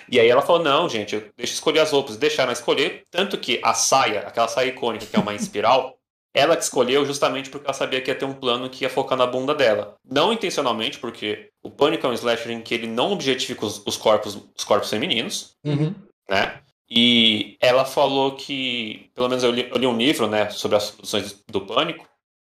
e 0.08 0.20
aí 0.20 0.28
ela 0.28 0.42
falou: 0.42 0.62
não, 0.62 0.88
gente, 0.88 1.16
deixa 1.36 1.54
escolher 1.54 1.80
as 1.80 1.90
roupas. 1.90 2.16
Deixaram 2.16 2.50
ela 2.50 2.58
escolher. 2.58 3.04
Tanto 3.10 3.38
que 3.38 3.60
a 3.62 3.74
saia, 3.74 4.20
aquela 4.20 4.48
saia 4.48 4.68
icônica, 4.68 5.06
que 5.06 5.16
é 5.16 5.20
uma 5.20 5.34
espiral, 5.34 5.98
ela 6.34 6.56
que 6.56 6.62
escolheu 6.62 7.04
justamente 7.04 7.50
porque 7.50 7.66
ela 7.66 7.74
sabia 7.74 8.00
que 8.00 8.10
ia 8.10 8.14
ter 8.14 8.24
um 8.24 8.32
plano 8.32 8.70
que 8.70 8.84
ia 8.84 8.90
focar 8.90 9.18
na 9.18 9.26
bunda 9.26 9.54
dela. 9.54 9.96
Não 10.04 10.32
intencionalmente, 10.32 10.98
porque 10.98 11.50
o 11.62 11.70
Pânico 11.70 12.06
é 12.06 12.10
um 12.10 12.14
slasher 12.14 12.50
em 12.52 12.62
que 12.62 12.74
ele 12.74 12.86
não 12.86 13.12
objetifica 13.12 13.66
os, 13.66 13.82
os 13.86 13.96
corpos, 13.96 14.38
os 14.56 14.64
corpos 14.64 14.90
femininos 14.90 15.56
Uhum. 15.64 15.94
né? 16.28 16.60
E 16.94 17.56
ela 17.58 17.86
falou 17.86 18.36
que, 18.36 19.10
pelo 19.14 19.28
menos 19.28 19.42
eu 19.42 19.50
li, 19.50 19.66
eu 19.70 19.78
li 19.78 19.86
um 19.86 19.96
livro, 19.96 20.26
né, 20.26 20.50
sobre 20.50 20.76
as 20.76 20.90
produções 20.90 21.42
do 21.50 21.62
Pânico, 21.62 22.06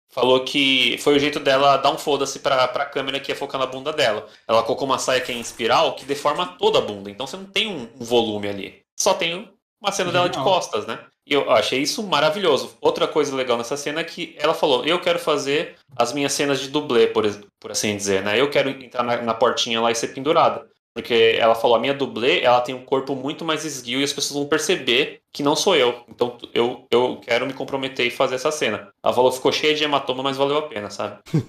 falou 0.09 0.45
que 0.45 0.97
foi 0.99 1.17
o 1.17 1.19
jeito 1.19 1.39
dela 1.39 1.77
dar 1.77 1.91
um 1.91 1.99
foda-se 1.99 2.41
pra, 2.41 2.67
pra 2.69 2.87
câmera 2.87 3.21
que 3.21 3.31
ia 3.31 3.37
focar 3.37 3.61
na 3.61 3.67
bunda 3.67 3.93
dela. 3.93 4.27
Ela 4.47 4.63
colocou 4.63 4.87
uma 4.87 4.99
saia 4.99 5.21
que 5.21 5.33
é 5.33 5.35
em 5.35 5.41
espiral 5.41 5.95
que 5.95 6.05
deforma 6.05 6.47
toda 6.59 6.79
a 6.79 6.83
bunda, 6.83 7.11
então 7.11 7.27
você 7.27 7.37
não 7.37 7.47
tem 7.47 7.69
um, 7.69 7.89
um 8.01 8.05
volume 8.05 8.49
ali. 8.49 8.83
Só 8.97 9.15
tem 9.15 9.49
uma 9.81 9.93
cena 9.93 10.11
dela 10.11 10.29
de 10.29 10.39
costas, 10.39 10.87
né? 10.87 10.99
E 11.27 11.35
eu 11.35 11.51
achei 11.51 11.81
isso 11.81 12.03
maravilhoso. 12.03 12.77
Outra 12.81 13.07
coisa 13.07 13.37
legal 13.37 13.59
nessa 13.59 13.77
cena 13.77 14.01
é 14.01 14.05
que 14.05 14.35
ela 14.39 14.55
falou: 14.55 14.85
Eu 14.85 14.99
quero 15.01 15.19
fazer 15.19 15.77
as 15.97 16.13
minhas 16.13 16.33
cenas 16.33 16.59
de 16.59 16.69
dublê, 16.69 17.07
por, 17.07 17.25
por 17.61 17.71
assim 17.71 17.97
dizer, 17.97 18.23
né? 18.23 18.41
Eu 18.41 18.51
quero 18.51 18.71
entrar 18.71 19.03
na, 19.03 19.21
na 19.21 19.35
portinha 19.35 19.81
lá 19.81 19.91
e 19.93 19.95
ser 19.95 20.09
pendurada. 20.09 20.67
Porque 20.99 21.37
ela 21.39 21.55
falou, 21.55 21.77
a 21.77 21.81
minha 21.81 21.95
dublê, 21.95 22.41
ela 22.43 22.61
tem 22.61 22.75
um 22.75 22.85
corpo 22.85 23.15
muito 23.15 23.45
mais 23.45 23.65
esguio 23.65 24.01
e 24.01 24.05
as 24.05 24.13
pessoas 24.13 24.37
vão 24.41 24.49
perceber 24.49 25.21
que 25.33 25.45
não 25.45 25.55
sou 25.55 25.77
eu. 25.77 26.03
Então 26.09 26.37
eu, 26.53 26.87
eu 26.91 27.21
quero 27.23 27.47
me 27.47 27.53
comprometer 27.55 28.05
e 28.07 28.11
fazer 28.11 28.35
essa 28.35 28.51
cena. 28.51 28.89
Ela 29.03 29.15
falou, 29.15 29.31
ficou 29.31 29.53
cheia 29.53 29.75
de 29.75 29.85
hematoma, 29.85 30.25
mas 30.25 30.37
valeu 30.37 30.59
a 30.59 30.63
pena, 30.63 30.91
sabe? 30.91 31.19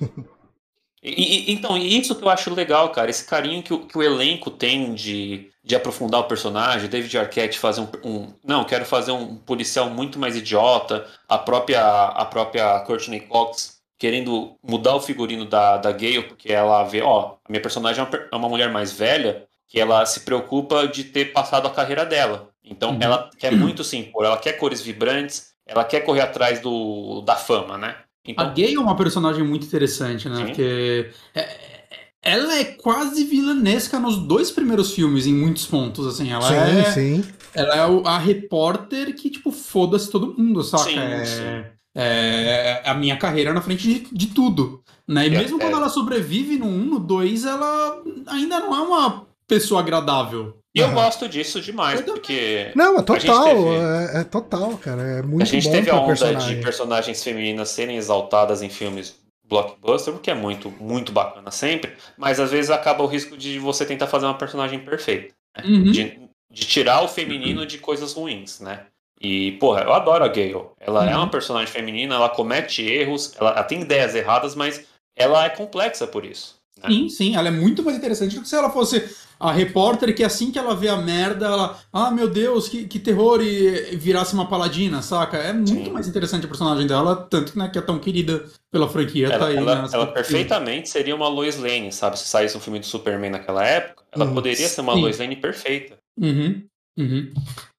E, 1.01 1.49
e- 1.49 1.53
então, 1.53 1.77
e 1.77 1.97
isso 1.97 2.13
que 2.15 2.23
eu 2.23 2.29
acho 2.29 2.53
legal, 2.53 2.91
cara, 2.91 3.09
esse 3.09 3.25
carinho 3.25 3.63
que 3.63 3.73
o, 3.73 3.85
que 3.87 3.97
o 3.97 4.03
elenco 4.03 4.51
tem 4.51 4.93
de, 4.93 5.49
de 5.63 5.75
aprofundar 5.75 6.19
o 6.19 6.25
personagem, 6.27 6.89
David 6.89 7.17
Arquette 7.17 7.57
fazer 7.57 7.81
um, 7.81 7.87
um- 8.03 8.33
Não, 8.43 8.65
quero 8.65 8.85
fazer 8.85 9.11
um 9.13 9.37
policial 9.37 9.89
muito 9.89 10.19
mais 10.19 10.35
idiota, 10.35 11.07
a 11.27 11.37
própria, 11.37 11.81
a 11.81 12.25
própria 12.25 12.81
Courtney 12.81 13.21
Cox 13.21 13.78
querendo 13.99 14.55
mudar 14.63 14.95
o 14.95 15.01
figurino 15.01 15.43
da, 15.45 15.77
da 15.77 15.91
Gale, 15.91 16.23
porque 16.23 16.51
ela 16.51 16.83
vê, 16.85 17.01
ó, 17.01 17.35
a 17.45 17.49
minha 17.51 17.61
personagem 17.61 18.01
é 18.03 18.07
uma, 18.07 18.27
é 18.31 18.35
uma 18.35 18.49
mulher 18.49 18.71
mais 18.71 18.91
velha, 18.93 19.45
que 19.67 19.79
ela 19.79 20.03
se 20.05 20.21
preocupa 20.21 20.87
de 20.87 21.03
ter 21.03 21.33
passado 21.33 21.67
a 21.67 21.69
carreira 21.69 22.05
dela. 22.05 22.49
Então, 22.63 22.91
Uhum. 22.91 22.97
ela 23.01 23.29
quer 23.37 23.51
muito 23.51 23.83
se 23.83 23.97
impor, 23.97 24.25
ela 24.25 24.37
quer 24.37 24.53
cores 24.53 24.81
vibrantes, 24.81 25.49
ela 25.67 25.83
quer 25.83 25.99
correr 26.01 26.21
atrás 26.21 26.59
do, 26.61 27.21
da 27.21 27.35
fama, 27.35 27.77
né? 27.77 27.95
A 27.97 28.31
Então, 28.31 28.53
Gay 28.53 28.73
é 28.75 28.79
uma 28.79 28.95
personagem 28.95 29.43
muito 29.43 29.65
interessante, 29.67 30.27
né? 30.29 30.37
Sim. 30.37 30.45
Porque 30.45 31.09
é- 31.35 31.39
é- 31.41 31.79
ela 32.21 32.55
é 32.57 32.63
quase 32.63 33.23
vilanesca 33.25 33.99
nos 33.99 34.17
dois 34.17 34.49
primeiros 34.51 34.93
filmes, 34.93 35.25
em 35.27 35.33
muitos 35.33 35.65
pontos, 35.67 36.07
assim. 36.07 36.31
Ela 36.31 36.47
sim, 36.47 36.79
é, 36.79 36.83
sim. 36.91 37.23
Ela 37.53 37.75
é 37.75 38.07
a 38.09 38.17
repórter 38.17 39.13
que, 39.15 39.29
tipo, 39.29 39.51
foda-se 39.51 40.09
todo 40.11 40.35
mundo, 40.37 40.63
saca? 40.63 40.83
Sim, 40.85 40.99
é, 40.99 41.25
sim. 41.25 41.65
É 41.95 42.81
a 42.85 42.93
minha 42.93 43.17
carreira 43.17 43.53
na 43.53 43.61
frente 43.61 43.83
de, 43.87 44.07
de 44.11 44.27
tudo. 44.27 44.83
Né? 45.07 45.27
E 45.27 45.35
É, 45.35 45.37
mesmo 45.39 45.57
é. 45.57 45.61
quando 45.61 45.75
ela 45.77 45.89
sobrevive 45.89 46.57
no 46.57 46.67
1, 46.67 46.85
no 46.85 46.99
2, 46.99 47.45
ela 47.45 48.01
ainda 48.27 48.59
não 48.59 48.75
é 48.75 48.79
uma 48.81 49.25
pessoa 49.47 49.81
agradável. 49.81 50.55
E 50.75 50.79
eu 50.79 50.91
gosto 50.91 51.27
disso 51.27 51.59
demais, 51.59 51.99
porque 52.01 52.71
Não, 52.75 52.99
é 52.99 53.01
total. 53.01 53.45
teve- 53.45 53.67
É, 54.15 54.21
é 54.21 54.23
total, 54.23 54.77
cara. 54.77 55.01
É 55.01 55.21
muito 55.23 55.41
a 55.41 55.45
gente 55.45 55.65
bom 55.65 55.71
teve 55.71 55.89
a 55.89 55.95
onda 55.95 56.05
personagem. 56.07 56.55
de 56.57 56.61
personagens 56.63 57.23
femininas 57.23 57.69
serem 57.69 57.97
exaltadas 57.97 58.61
em 58.61 58.69
filmes 58.69 59.15
blockbuster, 59.47 60.13
o 60.13 60.19
que 60.19 60.29
é 60.29 60.35
muito, 60.35 60.71
muito 60.79 61.11
bacana 61.11 61.49
sempre, 61.49 61.93
mas 62.15 62.39
às 62.39 62.51
vezes 62.51 62.69
acaba 62.69 63.03
o 63.03 63.07
risco 63.07 63.35
de 63.35 63.57
você 63.57 63.83
tentar 63.83 64.05
fazer 64.05 64.27
uma 64.27 64.37
personagem 64.37 64.77
perfeita. 64.79 65.33
Uhum. 65.65 65.85
De, 65.91 66.19
de 66.51 66.61
tirar 66.67 67.01
o 67.03 67.07
feminino 67.07 67.65
de 67.65 67.79
coisas 67.79 68.13
ruins, 68.13 68.59
né? 68.59 68.85
E, 69.21 69.53
porra, 69.53 69.81
eu 69.81 69.93
adoro 69.93 70.23
a 70.23 70.27
Gale. 70.27 70.65
Ela 70.79 71.05
é 71.09 71.13
Uhum. 71.13 71.17
uma 71.17 71.29
personagem 71.31 71.67
feminina, 71.71 72.15
ela 72.15 72.29
comete 72.29 72.81
erros, 72.83 73.33
ela, 73.39 73.51
ela 73.51 73.63
tem 73.63 73.81
ideias 73.81 74.15
erradas, 74.15 74.55
mas 74.55 74.85
ela 75.15 75.43
é 75.45 75.49
complexa 75.49 76.07
por 76.07 76.23
isso. 76.25 76.57
né? 76.81 76.89
Sim, 76.89 77.09
sim, 77.09 77.35
ela 77.35 77.49
é 77.49 77.51
muito 77.51 77.83
mais 77.83 77.97
interessante 77.97 78.35
do 78.35 78.41
que 78.41 78.47
se 78.47 78.55
ela 78.55 78.69
fosse 78.69 79.03
a 79.37 79.51
repórter 79.51 80.15
que 80.15 80.23
assim 80.23 80.51
que 80.51 80.57
ela 80.59 80.75
vê 80.75 80.87
a 80.87 80.97
merda, 80.97 81.45
ela, 81.45 81.79
ah, 81.91 82.11
meu 82.11 82.29
Deus, 82.29 82.67
que, 82.69 82.85
que 82.87 82.99
terror, 82.99 83.41
e 83.41 83.95
virasse 83.97 84.33
uma 84.33 84.47
paladina, 84.47 85.01
saca? 85.01 85.37
É 85.37 85.51
muito 85.53 85.67
Sim. 85.87 85.91
mais 85.91 86.07
interessante 86.07 86.45
a 86.45 86.49
personagem 86.49 86.87
dela, 86.87 87.15
tanto 87.29 87.57
né, 87.57 87.69
que 87.69 87.77
é 87.77 87.81
tão 87.81 87.99
querida 87.99 88.45
pela 88.71 88.87
franquia, 88.89 89.29
tá 89.29 89.35
Ela, 89.35 89.47
aí. 89.49 89.57
ela- 89.57 89.81
né, 89.83 89.89
ela 89.93 90.07
perfeitamente 90.07 90.89
seria 90.89 91.15
uma 91.15 91.27
Lois 91.27 91.57
Lane, 91.57 91.91
sabe? 91.91 92.17
Se 92.19 92.25
saísse 92.27 92.55
um 92.57 92.61
filme 92.61 92.79
do 92.79 92.85
Superman 92.85 93.31
naquela 93.31 93.65
época, 93.65 94.03
ela 94.11 94.25
Hum, 94.25 94.33
poderia 94.33 94.67
ser 94.67 94.81
uma 94.81 94.93
sim. 94.93 95.01
Lois 95.01 95.19
Lane 95.19 95.35
perfeita. 95.35 95.97
Uhum, 96.17 96.65
uhum. 96.99 97.31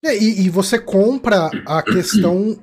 É, 0.03 0.17
e, 0.17 0.47
e 0.47 0.49
você 0.49 0.79
compra 0.79 1.51
a 1.67 1.83
questão. 1.85 2.57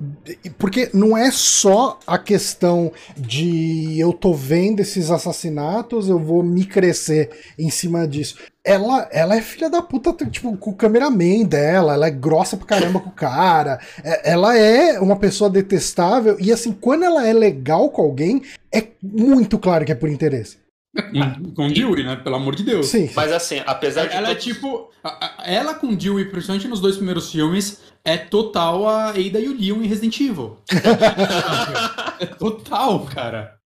Porque 0.58 0.90
não 0.92 1.16
é 1.16 1.30
só 1.30 1.98
a 2.06 2.18
questão 2.18 2.90
de 3.16 3.98
eu 3.98 4.12
tô 4.12 4.34
vendo 4.34 4.80
esses 4.80 5.08
assassinatos, 5.10 6.08
eu 6.08 6.18
vou 6.18 6.42
me 6.42 6.64
crescer 6.64 7.30
em 7.56 7.70
cima 7.70 8.08
disso. 8.08 8.36
Ela, 8.64 9.08
ela 9.12 9.36
é 9.36 9.40
filha 9.40 9.70
da 9.70 9.80
puta, 9.80 10.12
tipo, 10.26 10.54
com 10.56 10.70
o 10.70 10.74
cameraman 10.74 11.44
dela, 11.44 11.94
ela 11.94 12.08
é 12.08 12.10
grossa 12.10 12.56
pra 12.56 12.66
caramba 12.66 13.00
com 13.00 13.08
o 13.08 13.12
cara. 13.12 13.78
é- 14.04 14.32
Ela 14.32 14.58
é 14.58 14.98
uma 15.00 15.16
pessoa 15.16 15.48
detestável, 15.48 16.36
e 16.40 16.52
assim, 16.52 16.72
quando 16.72 17.04
ela 17.04 17.26
é 17.26 17.32
legal 17.32 17.88
com 17.88 18.02
alguém, 18.02 18.42
é 18.74 18.84
muito 19.02 19.58
claro 19.58 19.84
que 19.84 19.92
é 19.92 19.94
por 19.94 20.08
interesse. 20.10 20.58
Com 21.54 21.68
Dewey, 21.68 22.02
né? 22.04 22.16
Pelo 22.16 22.36
amor 22.36 22.54
de 22.54 22.62
Deus. 22.62 22.86
Sim. 22.86 23.10
Mas 23.14 23.32
assim, 23.32 23.62
apesar 23.66 24.06
de. 24.06 24.14
Ela 24.16 24.28
é 24.30 24.34
todos- 24.34 24.44
tipo. 24.44 24.90
a- 25.04 25.26
a- 25.42 25.50
Ela 25.50 25.74
com 25.74 25.94
Dewey, 25.94 26.24
principalmente 26.26 26.66
nos 26.68 26.80
dois 26.80 26.96
primeiros 26.96 27.30
filmes, 27.30 27.80
é 28.04 28.16
total 28.16 28.88
a 28.88 29.08
Ada 29.10 29.38
e 29.40 29.48
o 29.48 29.56
Leon 29.58 29.82
em 29.82 29.86
Resident 29.86 30.18
Evil. 30.20 30.58
é 32.20 32.26
total, 32.26 33.04
cara. 33.06 33.56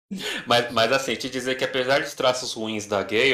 Mas, 0.45 0.71
mas 0.71 0.91
assim, 0.91 1.15
te 1.15 1.29
dizer 1.29 1.55
que 1.55 1.63
apesar 1.63 2.01
dos 2.01 2.13
traços 2.13 2.53
ruins 2.53 2.85
da 2.85 3.01
Gale, 3.01 3.31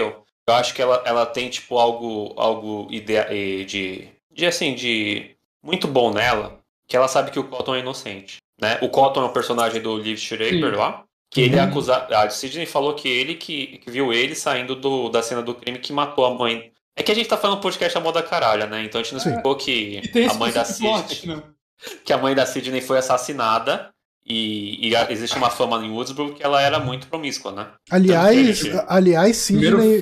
eu 0.48 0.54
acho 0.54 0.74
que 0.74 0.82
ela, 0.82 1.02
ela 1.06 1.26
tem, 1.26 1.50
tipo, 1.50 1.78
algo, 1.78 2.34
algo 2.38 2.88
idea 2.90 3.26
de, 3.66 4.08
de. 4.34 4.46
assim, 4.46 4.76
de. 4.76 5.32
muito 5.64 5.88
bom 5.88 6.14
nela, 6.14 6.60
que 6.88 6.96
ela 6.96 7.08
sabe 7.08 7.32
que 7.32 7.40
o 7.40 7.44
Cotton 7.44 7.76
é 7.76 7.80
inocente. 7.80 8.38
Né? 8.62 8.78
O 8.82 8.90
Cotton 8.90 9.22
é 9.24 9.26
um 9.26 9.34
personagem 9.34 9.82
do 9.82 9.98
Liv 9.98 10.18
Schreiber 10.18 10.72
Sim. 10.72 10.78
lá. 10.78 11.04
Que 11.32 11.42
ele 11.42 11.56
é 11.58 11.62
Uhum. 11.64 11.70
acusado. 11.70 12.14
A 12.16 12.30
Sidney 12.30 12.66
falou 12.66 12.96
que 12.96 13.08
ele 13.08 13.36
que, 13.36 13.78
que 13.80 13.92
viu 13.92 14.12
ele 14.12 14.34
saindo 14.36 14.76
do, 14.76 15.10
da 15.10 15.22
cena 15.22 15.42
do 15.44 15.54
crime 15.54 15.78
que 15.80 15.94
matou 15.94 16.26
a 16.26 16.34
mãe. 16.34 16.72
É 16.96 17.04
que 17.04 17.12
a 17.12 17.16
gente 17.16 17.30
tá 17.30 17.38
falando 17.38 17.62
podcast 17.62 17.98
a 17.98 18.02
moda 18.02 18.22
caralha, 18.24 18.66
né? 18.66 18.84
Então 18.84 19.00
a 19.00 19.04
gente 19.04 19.14
não 19.14 19.20
explicou 19.20 19.56
que 19.56 20.02
a 20.30 20.34
mãe 20.34 20.52
da 20.52 20.66
Sidney. 20.66 21.36
né? 21.36 21.44
que 22.04 22.12
a 22.12 22.18
mãe 22.18 22.34
da 22.36 22.46
Sidney 22.46 22.82
foi 22.82 22.98
assassinada 22.98 23.90
e, 24.26 24.90
e 24.90 24.96
a- 24.96 25.10
existe 25.12 25.38
uma 25.38 25.50
fama 25.50 25.78
em 25.86 25.90
Woodsboro 25.92 26.34
que 26.34 26.44
ela 26.44 26.62
era 26.62 26.80
muito 26.80 27.08
promíscua, 27.08 27.52
né? 27.52 27.68
Aliás, 27.90 28.38
a 28.38 28.52
gente- 28.52 28.84
aliás, 28.88 29.38
Sidney. 29.38 30.02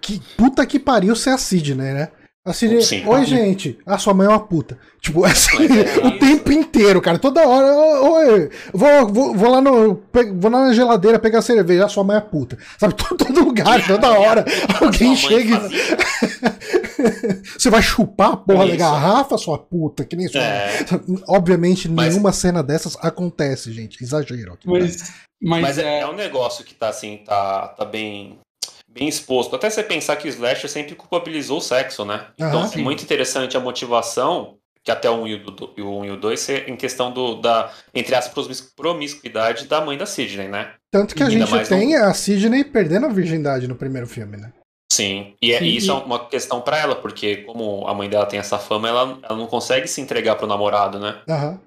Que 0.00 0.20
puta 0.36 0.66
que 0.66 0.78
pariu 0.78 1.14
ser 1.14 1.30
a 1.30 1.38
Sidney, 1.38 1.92
né? 1.94 2.08
A 2.48 2.52
Sidney, 2.54 2.80
Sim. 2.82 3.06
oi 3.06 3.24
gente, 3.26 3.78
a 3.84 3.98
sua 3.98 4.14
mãe 4.14 4.26
é 4.26 4.30
uma 4.30 4.40
puta. 4.40 4.78
Tipo, 5.02 5.24
assim, 5.24 5.56
é 5.64 6.00
o 6.08 6.18
tempo 6.18 6.50
inteiro, 6.50 7.00
cara, 7.00 7.18
toda 7.18 7.46
hora, 7.46 7.66
"Ô, 8.00 8.12
oi, 8.14 8.50
vou, 8.72 9.06
vou, 9.12 9.34
vou 9.34 9.50
lá 9.50 9.60
no, 9.60 10.02
vou 10.40 10.50
lá 10.50 10.66
na 10.66 10.72
geladeira 10.72 11.18
pegar 11.18 11.42
cerveja, 11.42 11.84
a 11.84 11.88
sua 11.88 12.02
mãe 12.04 12.16
é 12.16 12.20
puta. 12.20 12.56
Sabe, 12.78 12.94
todo, 12.96 13.16
todo 13.16 13.44
lugar, 13.44 13.86
toda 13.86 14.18
hora, 14.18 14.44
alguém 14.80 15.14
chega 15.14 15.56
e... 15.56 16.38
Você 17.58 17.70
vai 17.70 17.82
chupar 17.82 18.32
a 18.32 18.36
porra 18.36 18.66
da 18.66 18.76
garrafa, 18.76 19.36
sua 19.38 19.58
puta, 19.58 20.04
que 20.04 20.16
nem 20.16 20.26
sua 20.28 20.40
É, 20.40 20.84
Obviamente, 21.28 21.88
Mas- 21.88 22.10
nenhuma 22.14 22.32
cena 22.32 22.62
dessas 22.62 22.96
acontece, 23.02 23.72
gente, 23.72 24.02
exagero. 24.02 24.54
aqui? 24.54 24.66
Mas, 24.68 25.12
mas, 25.40 25.60
mas 25.62 25.78
é, 25.78 25.98
é, 25.98 26.00
é 26.00 26.06
um 26.06 26.14
negócio 26.14 26.64
que 26.64 26.74
tá 26.74 26.88
assim, 26.88 27.18
tá, 27.26 27.68
tá 27.68 27.84
bem, 27.84 28.38
bem 28.88 29.06
exposto. 29.08 29.54
Até 29.54 29.68
você 29.70 29.82
pensar 29.82 30.16
que 30.16 30.26
o 30.26 30.30
Slasher 30.30 30.68
sempre 30.68 30.94
culpabilizou 30.94 31.58
o 31.58 31.60
sexo, 31.62 32.04
né? 32.04 32.26
Então 32.36 32.62
Aham. 32.62 32.70
é 32.74 32.78
muito 32.78 33.02
interessante 33.02 33.56
a 33.56 33.60
motivação, 33.60 34.56
que 34.82 34.90
até 34.90 35.08
o 35.10 35.22
1 35.22 35.26
e 35.28 35.34
o, 35.34 35.44
do- 35.44 35.74
e 35.76 35.82
o, 35.82 35.98
1 35.98 36.04
e 36.06 36.10
o 36.12 36.16
2, 36.16 36.40
ser 36.40 36.68
em 36.68 36.76
questão 36.76 37.12
do, 37.12 37.34
da, 37.36 37.70
entre 37.94 38.14
as 38.14 38.28
promis- 38.28 38.60
promiscuidade 38.74 39.66
da 39.66 39.80
mãe 39.80 39.96
da 39.98 40.06
Sidney, 40.06 40.48
né? 40.48 40.72
Tanto 40.90 41.14
que 41.14 41.22
a 41.22 41.26
Ainda 41.26 41.44
gente 41.46 41.68
tem 41.68 41.96
a 41.96 42.12
Sidney 42.14 42.64
perdendo 42.64 43.06
a 43.06 43.10
virgindade 43.10 43.68
no 43.68 43.74
primeiro 43.76 44.06
filme, 44.06 44.36
né? 44.36 44.52
Sim, 44.90 45.34
e, 45.42 45.52
é- 45.52 45.62
e 45.62 45.76
isso 45.76 45.88
e- 45.88 45.94
é 45.94 45.94
uma 45.94 46.26
questão 46.26 46.60
pra 46.60 46.78
ela, 46.78 46.96
porque 46.96 47.38
como 47.38 47.86
a 47.86 47.94
mãe 47.94 48.08
dela 48.08 48.26
tem 48.26 48.38
essa 48.40 48.58
fama, 48.58 48.88
ela, 48.88 49.18
ela 49.22 49.36
não 49.38 49.46
consegue 49.46 49.86
se 49.86 50.00
entregar 50.00 50.36
pro 50.36 50.46
namorado, 50.46 50.98
né? 50.98 51.20
Aham. 51.28 51.60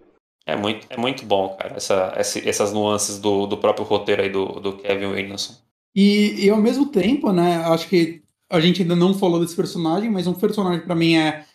É 0.44 0.56
muito, 0.56 0.88
é 0.90 0.98
muito 0.98 1.24
bom, 1.24 1.50
cara, 1.56 1.76
essa, 1.78 2.14
esse- 2.18 2.50
essas 2.50 2.74
nuances 2.74 3.20
do, 3.20 3.46
do 3.46 3.58
próprio 3.58 3.86
roteiro 3.86 4.24
aí 4.24 4.30
do, 4.30 4.46
do 4.60 4.74
Kevin 4.78 5.06
Williamson. 5.06 5.54
E, 5.96 6.46
e 6.46 6.50
ao 6.50 6.58
mesmo 6.62 6.86
tempo, 6.88 7.32
né, 7.32 7.58
acho 7.66 7.88
que 7.90 8.22
a 8.50 8.60
gente 8.60 8.82
ainda 8.82 8.96
não 8.96 9.14
falou 9.14 9.40
desse 9.40 9.56
personagem, 9.56 10.10
mas 10.10 10.28
um 10.28 10.34
personagem 10.34 10.82
pra 10.86 10.96
mim 10.96 11.16
é 11.16 11.46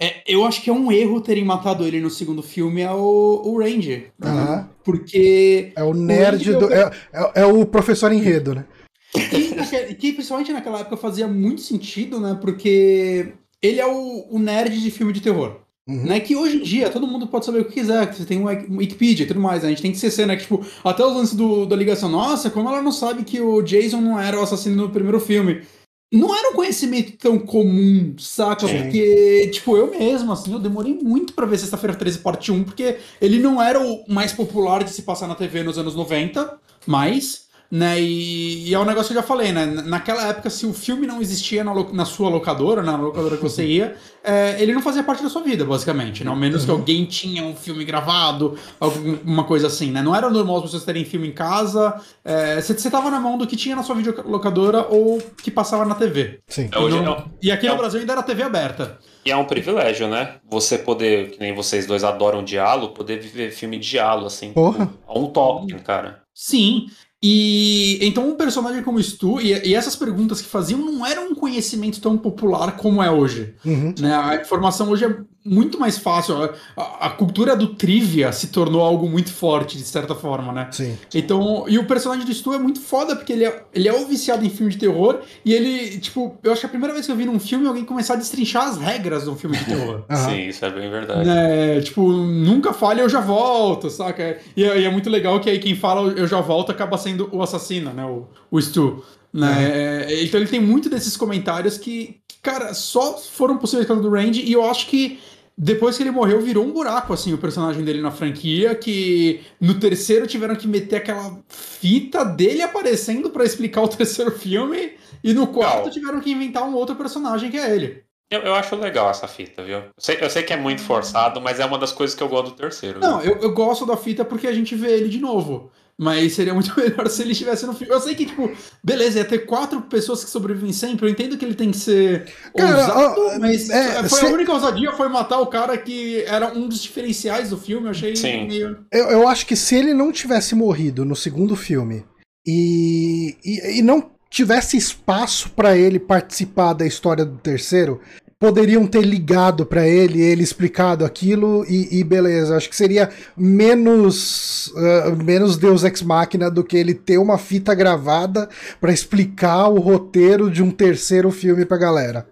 É, 0.00 0.22
eu 0.26 0.44
acho 0.44 0.60
que 0.62 0.68
é 0.70 0.72
um 0.72 0.90
erro 0.90 1.20
terem 1.20 1.44
matado 1.44 1.84
ele 1.86 2.00
no 2.00 2.10
segundo 2.10 2.42
filme 2.42 2.80
é 2.80 2.90
o, 2.90 3.42
o 3.44 3.58
Ranger. 3.60 4.10
né? 4.18 4.28
Aham. 4.28 4.70
Porque. 4.84 5.72
É 5.76 5.84
o 5.84 5.94
nerd 5.94 6.36
Ranger 6.44 6.58
do. 6.58 6.72
É, 6.72 6.90
é- 7.12 7.32
é 7.42 7.46
o 7.46 7.64
professor 7.64 8.12
enredo, 8.12 8.54
né? 8.56 8.64
Que, 9.12 9.94
que 9.94 10.12
principalmente 10.12 10.52
naquela 10.52 10.80
época 10.80 10.96
fazia 10.96 11.28
muito 11.28 11.60
sentido, 11.60 12.18
né? 12.18 12.36
Porque 12.40 13.32
ele 13.62 13.80
é 13.80 13.86
o, 13.86 14.26
o 14.30 14.38
nerd 14.40 14.80
de 14.80 14.90
filme 14.90 15.12
de 15.12 15.20
terror. 15.20 15.60
Uhum. 15.86 16.04
Né, 16.04 16.18
que 16.18 16.34
hoje 16.34 16.56
em 16.56 16.62
dia 16.62 16.88
todo 16.88 17.06
mundo 17.06 17.26
pode 17.26 17.44
saber 17.44 17.60
o 17.60 17.64
que 17.66 17.74
quiser, 17.74 18.08
que 18.08 18.16
você 18.16 18.24
tem 18.24 18.38
um 18.38 18.48
um 18.48 18.78
Wikipedia 18.78 19.24
e 19.24 19.28
tudo 19.28 19.40
mais, 19.40 19.62
né? 19.62 19.68
A 19.68 19.70
gente 19.70 19.82
tem 19.82 19.90
que 19.90 19.98
esquecer, 19.98 20.26
né? 20.26 20.34
Que, 20.34 20.42
tipo, 20.42 20.64
até 20.82 21.04
os 21.04 21.14
lances 21.14 21.34
do, 21.34 21.66
da 21.66 21.76
ligação, 21.76 22.08
nossa, 22.08 22.48
como 22.50 22.70
ela 22.70 22.80
não 22.80 22.92
sabe 22.92 23.22
que 23.22 23.38
o 23.38 23.60
Jason 23.60 24.00
não 24.00 24.18
era 24.18 24.38
o 24.38 24.42
assassino 24.42 24.76
no 24.76 24.90
primeiro 24.90 25.20
filme. 25.20 25.62
Não 26.10 26.34
era 26.34 26.50
um 26.50 26.54
conhecimento 26.54 27.18
tão 27.18 27.38
comum, 27.38 28.14
saca? 28.18 28.66
Sim. 28.66 28.82
Porque, 28.82 29.50
tipo, 29.52 29.76
eu 29.76 29.90
mesmo, 29.90 30.32
assim, 30.32 30.52
eu 30.52 30.58
demorei 30.58 30.94
muito 30.94 31.34
pra 31.34 31.44
ver 31.44 31.58
Sexta-feira 31.58 31.96
13 31.96 32.20
parte 32.20 32.50
1, 32.50 32.64
porque 32.64 32.98
ele 33.20 33.38
não 33.38 33.60
era 33.60 33.80
o 33.80 34.04
mais 34.08 34.32
popular 34.32 34.84
de 34.84 34.90
se 34.90 35.02
passar 35.02 35.26
na 35.26 35.34
TV 35.34 35.62
nos 35.64 35.76
anos 35.76 35.94
90, 35.94 36.56
mas, 36.86 37.43
né, 37.76 38.00
e, 38.00 38.68
e 38.68 38.72
é 38.72 38.78
um 38.78 38.84
negócio 38.84 39.08
que 39.12 39.18
eu 39.18 39.20
já 39.20 39.26
falei, 39.26 39.50
né, 39.50 39.66
naquela 39.66 40.28
época, 40.28 40.48
se 40.48 40.64
o 40.64 40.72
filme 40.72 41.08
não 41.08 41.20
existia 41.20 41.64
na, 41.64 41.74
na 41.92 42.04
sua 42.04 42.28
locadora, 42.28 42.82
na 42.84 42.96
locadora 42.96 43.36
que 43.36 43.42
você 43.42 43.66
ia, 43.66 43.96
é, 44.22 44.62
ele 44.62 44.72
não 44.72 44.80
fazia 44.80 45.02
parte 45.02 45.24
da 45.24 45.28
sua 45.28 45.42
vida, 45.42 45.64
basicamente, 45.64 46.22
né, 46.22 46.30
ao 46.30 46.36
menos 46.36 46.64
que 46.64 46.70
alguém 46.70 47.04
tinha 47.04 47.42
um 47.42 47.56
filme 47.56 47.84
gravado, 47.84 48.56
alguma 48.78 49.42
coisa 49.42 49.66
assim, 49.66 49.90
né, 49.90 50.02
não 50.02 50.14
era 50.14 50.30
normal 50.30 50.58
as 50.58 50.62
pessoas 50.62 50.84
terem 50.84 51.04
filme 51.04 51.26
em 51.28 51.32
casa, 51.32 52.00
é, 52.24 52.60
você 52.60 52.74
você 52.78 52.88
tava 52.88 53.10
na 53.10 53.18
mão 53.18 53.36
do 53.36 53.44
que 53.46 53.56
tinha 53.56 53.74
na 53.74 53.82
sua 53.82 53.96
videolocadora 53.96 54.86
ou 54.88 55.20
que 55.42 55.50
passava 55.50 55.84
na 55.84 55.96
TV. 55.96 56.38
Sim. 56.46 56.68
É, 56.70 56.78
hoje 56.78 56.96
E 56.96 57.00
não- 57.02 57.12
é 57.14 57.24
E 57.42 57.50
aqui 57.50 57.66
é 57.66 57.70
no 57.70 57.74
um- 57.74 57.78
Brasil 57.78 57.98
ainda 57.98 58.12
era 58.12 58.22
TV 58.22 58.42
aberta. 58.44 58.98
E 59.26 59.30
é 59.32 59.36
um 59.36 59.46
privilégio, 59.46 60.06
né? 60.06 60.36
Você 60.48 60.76
poder, 60.78 61.30
que 61.30 61.40
nem 61.40 61.54
vocês 61.54 61.86
dois 61.86 62.04
adoram 62.04 62.44
diálogo, 62.44 62.92
poder 62.94 63.18
viver 63.18 63.50
filme 63.52 63.78
de 63.78 63.88
diálogo, 63.88 64.26
assim. 64.26 64.52
Porra. 64.52 64.90
A 65.08 65.18
um 65.18 65.26
Tolkien, 65.28 65.78
cara. 65.80 66.22
Sim. 66.34 66.86
E 67.26 67.98
então 68.06 68.28
um 68.28 68.34
personagem 68.34 68.82
como 68.82 69.02
Stu, 69.02 69.40
e, 69.40 69.52
e 69.66 69.74
essas 69.74 69.96
perguntas 69.96 70.42
que 70.42 70.46
faziam 70.46 70.78
não 70.78 71.06
eram 71.06 71.30
um 71.30 71.34
conhecimento 71.34 71.98
tão 71.98 72.18
popular 72.18 72.76
como 72.76 73.02
é 73.02 73.10
hoje. 73.10 73.54
Uhum. 73.64 73.94
né? 73.98 74.14
A 74.14 74.36
informação 74.36 74.90
hoje 74.90 75.06
é 75.06 75.16
muito 75.44 75.78
mais 75.78 75.98
fácil. 75.98 76.36
A, 76.76 77.06
a- 77.06 77.10
cultura 77.10 77.54
do 77.54 77.74
trivia 77.74 78.32
se 78.32 78.46
tornou 78.48 78.80
algo 78.82 79.08
muito 79.08 79.32
forte, 79.32 79.76
de 79.76 79.84
certa 79.84 80.14
forma, 80.14 80.52
né? 80.52 80.68
Sim. 80.72 80.96
Então, 81.14 81.64
e 81.68 81.78
o 81.78 81.84
personagem 81.86 82.24
do 82.24 82.32
Stu 82.32 82.54
é 82.54 82.58
muito 82.58 82.80
foda, 82.80 83.14
porque 83.14 83.32
ele 83.32 83.44
é, 83.44 83.62
ele 83.74 83.86
é 83.88 83.92
o 83.92 84.06
viciado 84.06 84.44
em 84.44 84.50
filme 84.50 84.72
de 84.72 84.78
terror, 84.78 85.20
e 85.44 85.52
ele, 85.52 85.98
tipo, 85.98 86.36
eu 86.42 86.50
acho 86.52 86.60
que 86.60 86.66
é 86.66 86.68
a 86.68 86.70
primeira 86.70 86.94
vez 86.94 87.04
que 87.06 87.12
eu 87.12 87.16
vi 87.16 87.24
num 87.26 87.38
filme 87.38 87.66
alguém 87.66 87.84
começar 87.84 88.14
a 88.14 88.16
destrinchar 88.16 88.68
as 88.68 88.78
regras 88.78 89.24
de 89.24 89.30
um 89.30 89.36
filme 89.36 89.56
de 89.56 89.64
terror. 89.66 90.02
Aham. 90.10 90.30
Sim, 90.30 90.48
isso 90.48 90.64
é 90.64 90.70
bem 90.70 90.90
verdade. 90.90 91.26
né, 91.26 91.80
tipo, 91.82 92.10
nunca 92.10 92.72
falha, 92.72 93.02
eu 93.02 93.08
já 93.08 93.20
volto, 93.20 93.90
saca? 93.90 94.38
E, 94.56 94.64
é 94.64 94.80
e 94.80 94.84
é 94.84 94.90
muito 94.90 95.10
legal 95.10 95.38
que 95.40 95.50
aí 95.50 95.58
quem 95.58 95.74
fala 95.76 96.10
eu 96.12 96.26
já 96.26 96.40
volto 96.40 96.70
acaba 96.72 96.96
sendo 96.96 97.28
o 97.32 97.42
assassino, 97.42 97.92
né? 97.92 98.04
O, 98.04 98.26
o 98.50 98.60
Stu. 98.60 99.04
Né? 99.32 100.06
Então 100.22 100.38
ele 100.40 100.48
tem 100.48 100.60
muito 100.60 100.88
desses 100.88 101.16
comentários 101.16 101.76
que, 101.76 102.20
que, 102.28 102.36
cara, 102.40 102.72
só 102.72 103.18
foram 103.18 103.58
possíveis 103.58 103.84
por 103.86 103.94
causa 103.94 104.08
do 104.08 104.14
Randy, 104.14 104.42
e 104.42 104.52
eu 104.52 104.64
acho 104.64 104.86
que 104.86 105.18
depois 105.56 105.96
que 105.96 106.02
ele 106.02 106.10
morreu, 106.10 106.40
virou 106.40 106.64
um 106.64 106.72
buraco, 106.72 107.12
assim, 107.12 107.32
o 107.32 107.38
personagem 107.38 107.84
dele 107.84 108.02
na 108.02 108.10
franquia, 108.10 108.74
que 108.74 109.40
no 109.60 109.78
terceiro 109.78 110.26
tiveram 110.26 110.56
que 110.56 110.66
meter 110.66 110.96
aquela 110.96 111.38
fita 111.48 112.24
dele 112.24 112.62
aparecendo 112.62 113.30
pra 113.30 113.44
explicar 113.44 113.82
o 113.82 113.88
terceiro 113.88 114.32
filme, 114.32 114.92
e 115.22 115.32
no 115.32 115.46
quarto 115.46 115.76
Legal. 115.76 115.90
tiveram 115.90 116.20
que 116.20 116.32
inventar 116.32 116.64
um 116.64 116.74
outro 116.74 116.96
personagem 116.96 117.50
que 117.50 117.56
é 117.56 117.74
ele. 117.74 118.04
Eu, 118.30 118.40
eu 118.40 118.54
acho 118.54 118.74
legal 118.74 119.10
essa 119.10 119.28
fita, 119.28 119.62
viu? 119.62 119.76
Eu 119.76 119.90
sei, 119.98 120.18
eu 120.20 120.28
sei 120.28 120.42
que 120.42 120.52
é 120.52 120.56
muito 120.56 120.82
forçado, 120.82 121.40
mas 121.40 121.60
é 121.60 121.64
uma 121.64 121.78
das 121.78 121.92
coisas 121.92 122.16
que 122.16 122.22
eu 122.22 122.28
gosto 122.28 122.50
do 122.50 122.56
terceiro. 122.56 122.98
Não, 122.98 123.22
eu, 123.22 123.38
eu 123.38 123.52
gosto 123.52 123.86
da 123.86 123.96
fita 123.96 124.24
porque 124.24 124.48
a 124.48 124.52
gente 124.52 124.74
vê 124.74 124.92
ele 124.92 125.08
de 125.08 125.20
novo. 125.20 125.70
Mas 125.96 126.32
seria 126.34 126.52
muito 126.52 126.72
melhor 126.78 127.08
se 127.08 127.22
ele 127.22 127.32
estivesse 127.32 127.64
no 127.66 127.72
filme. 127.72 127.94
Eu 127.94 128.00
sei 128.00 128.14
que, 128.16 128.26
tipo, 128.26 128.50
beleza, 128.82 129.18
ia 129.18 129.24
ter 129.24 129.46
quatro 129.46 129.80
pessoas 129.82 130.24
que 130.24 130.30
sobrevivem 130.30 130.72
sempre. 130.72 131.06
Eu 131.06 131.10
entendo 131.10 131.38
que 131.38 131.44
ele 131.44 131.54
tem 131.54 131.70
que 131.70 131.76
ser 131.76 132.26
Cara, 132.56 132.78
ousado, 132.78 133.20
ó, 133.20 133.38
mas 133.38 133.70
é, 133.70 134.02
foi 134.08 134.18
se- 134.18 134.26
a 134.26 134.28
única 134.30 134.52
ousadia 134.52 134.92
foi 134.92 135.08
matar 135.08 135.38
o 135.40 135.46
cara 135.46 135.78
que 135.78 136.22
era 136.26 136.52
um 136.52 136.66
dos 136.68 136.82
diferenciais 136.82 137.50
do 137.50 137.56
filme. 137.56 137.86
Eu 137.86 137.90
achei 137.92 138.16
Sim. 138.16 138.48
meio. 138.48 138.84
Eu, 138.90 139.04
eu 139.10 139.28
acho 139.28 139.46
que 139.46 139.54
se 139.54 139.76
ele 139.76 139.94
não 139.94 140.10
tivesse 140.10 140.54
morrido 140.56 141.04
no 141.04 141.14
segundo 141.14 141.54
filme 141.54 142.04
e, 142.46 143.36
e, 143.44 143.78
e 143.78 143.82
não 143.82 144.10
tivesse 144.30 144.76
espaço 144.76 145.50
pra 145.50 145.76
ele 145.76 146.00
participar 146.00 146.72
da 146.72 146.84
história 146.84 147.24
do 147.24 147.38
terceiro, 147.38 148.00
poderiam 148.44 148.86
ter 148.86 149.00
ligado 149.00 149.64
pra 149.64 149.88
ele, 149.88 150.20
ele 150.20 150.42
explicado 150.42 151.02
aquilo 151.02 151.64
e, 151.66 151.98
e 151.98 152.04
beleza. 152.04 152.54
Acho 152.54 152.68
que 152.68 152.76
seria 152.76 153.08
menos 153.34 154.70
ah, 154.76 155.10
menos 155.24 155.56
Deus 155.56 155.82
ex 155.82 156.02
machina 156.02 156.50
do 156.50 156.62
que 156.62 156.76
ele 156.76 156.92
ter 156.92 157.16
uma 157.16 157.38
fita 157.38 157.74
gravada 157.74 158.46
pra 158.78 158.92
explicar 158.92 159.68
o 159.68 159.80
roteiro 159.80 160.50
de 160.50 160.62
um 160.62 160.70
terceiro 160.70 161.30
filme 161.30 161.64
pra 161.64 161.78
galera. 161.78 162.26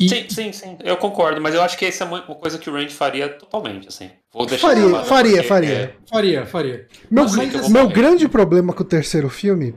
E- 0.00 0.08
Sim, 0.08 0.24
sim, 0.28 0.52
sim. 0.52 0.78
Eu 0.82 0.96
concordo, 0.96 1.40
mas 1.40 1.54
eu 1.54 1.62
acho 1.62 1.76
que 1.78 1.84
essa 1.84 2.02
é 2.02 2.06
uma 2.06 2.22
coisa 2.22 2.58
que 2.58 2.68
o 2.68 2.72
Randy 2.72 2.92
faria 2.92 3.28
totalmente, 3.28 3.86
assim. 3.88 4.10
Vou 4.32 4.46
deixar 4.46 4.68
Faria, 4.68 5.04
faria, 5.04 5.32
porque, 5.36 5.48
faria. 5.48 5.72
é, 5.74 5.94
Faria, 6.10 6.46
faria. 6.46 6.88
Meu, 7.10 7.24
Mas, 7.24 7.54
assim, 7.54 7.70
meu 7.72 7.88
grande 7.88 8.26
problema 8.26 8.72
com 8.72 8.82
o 8.82 8.86
terceiro 8.86 9.28
filme, 9.28 9.74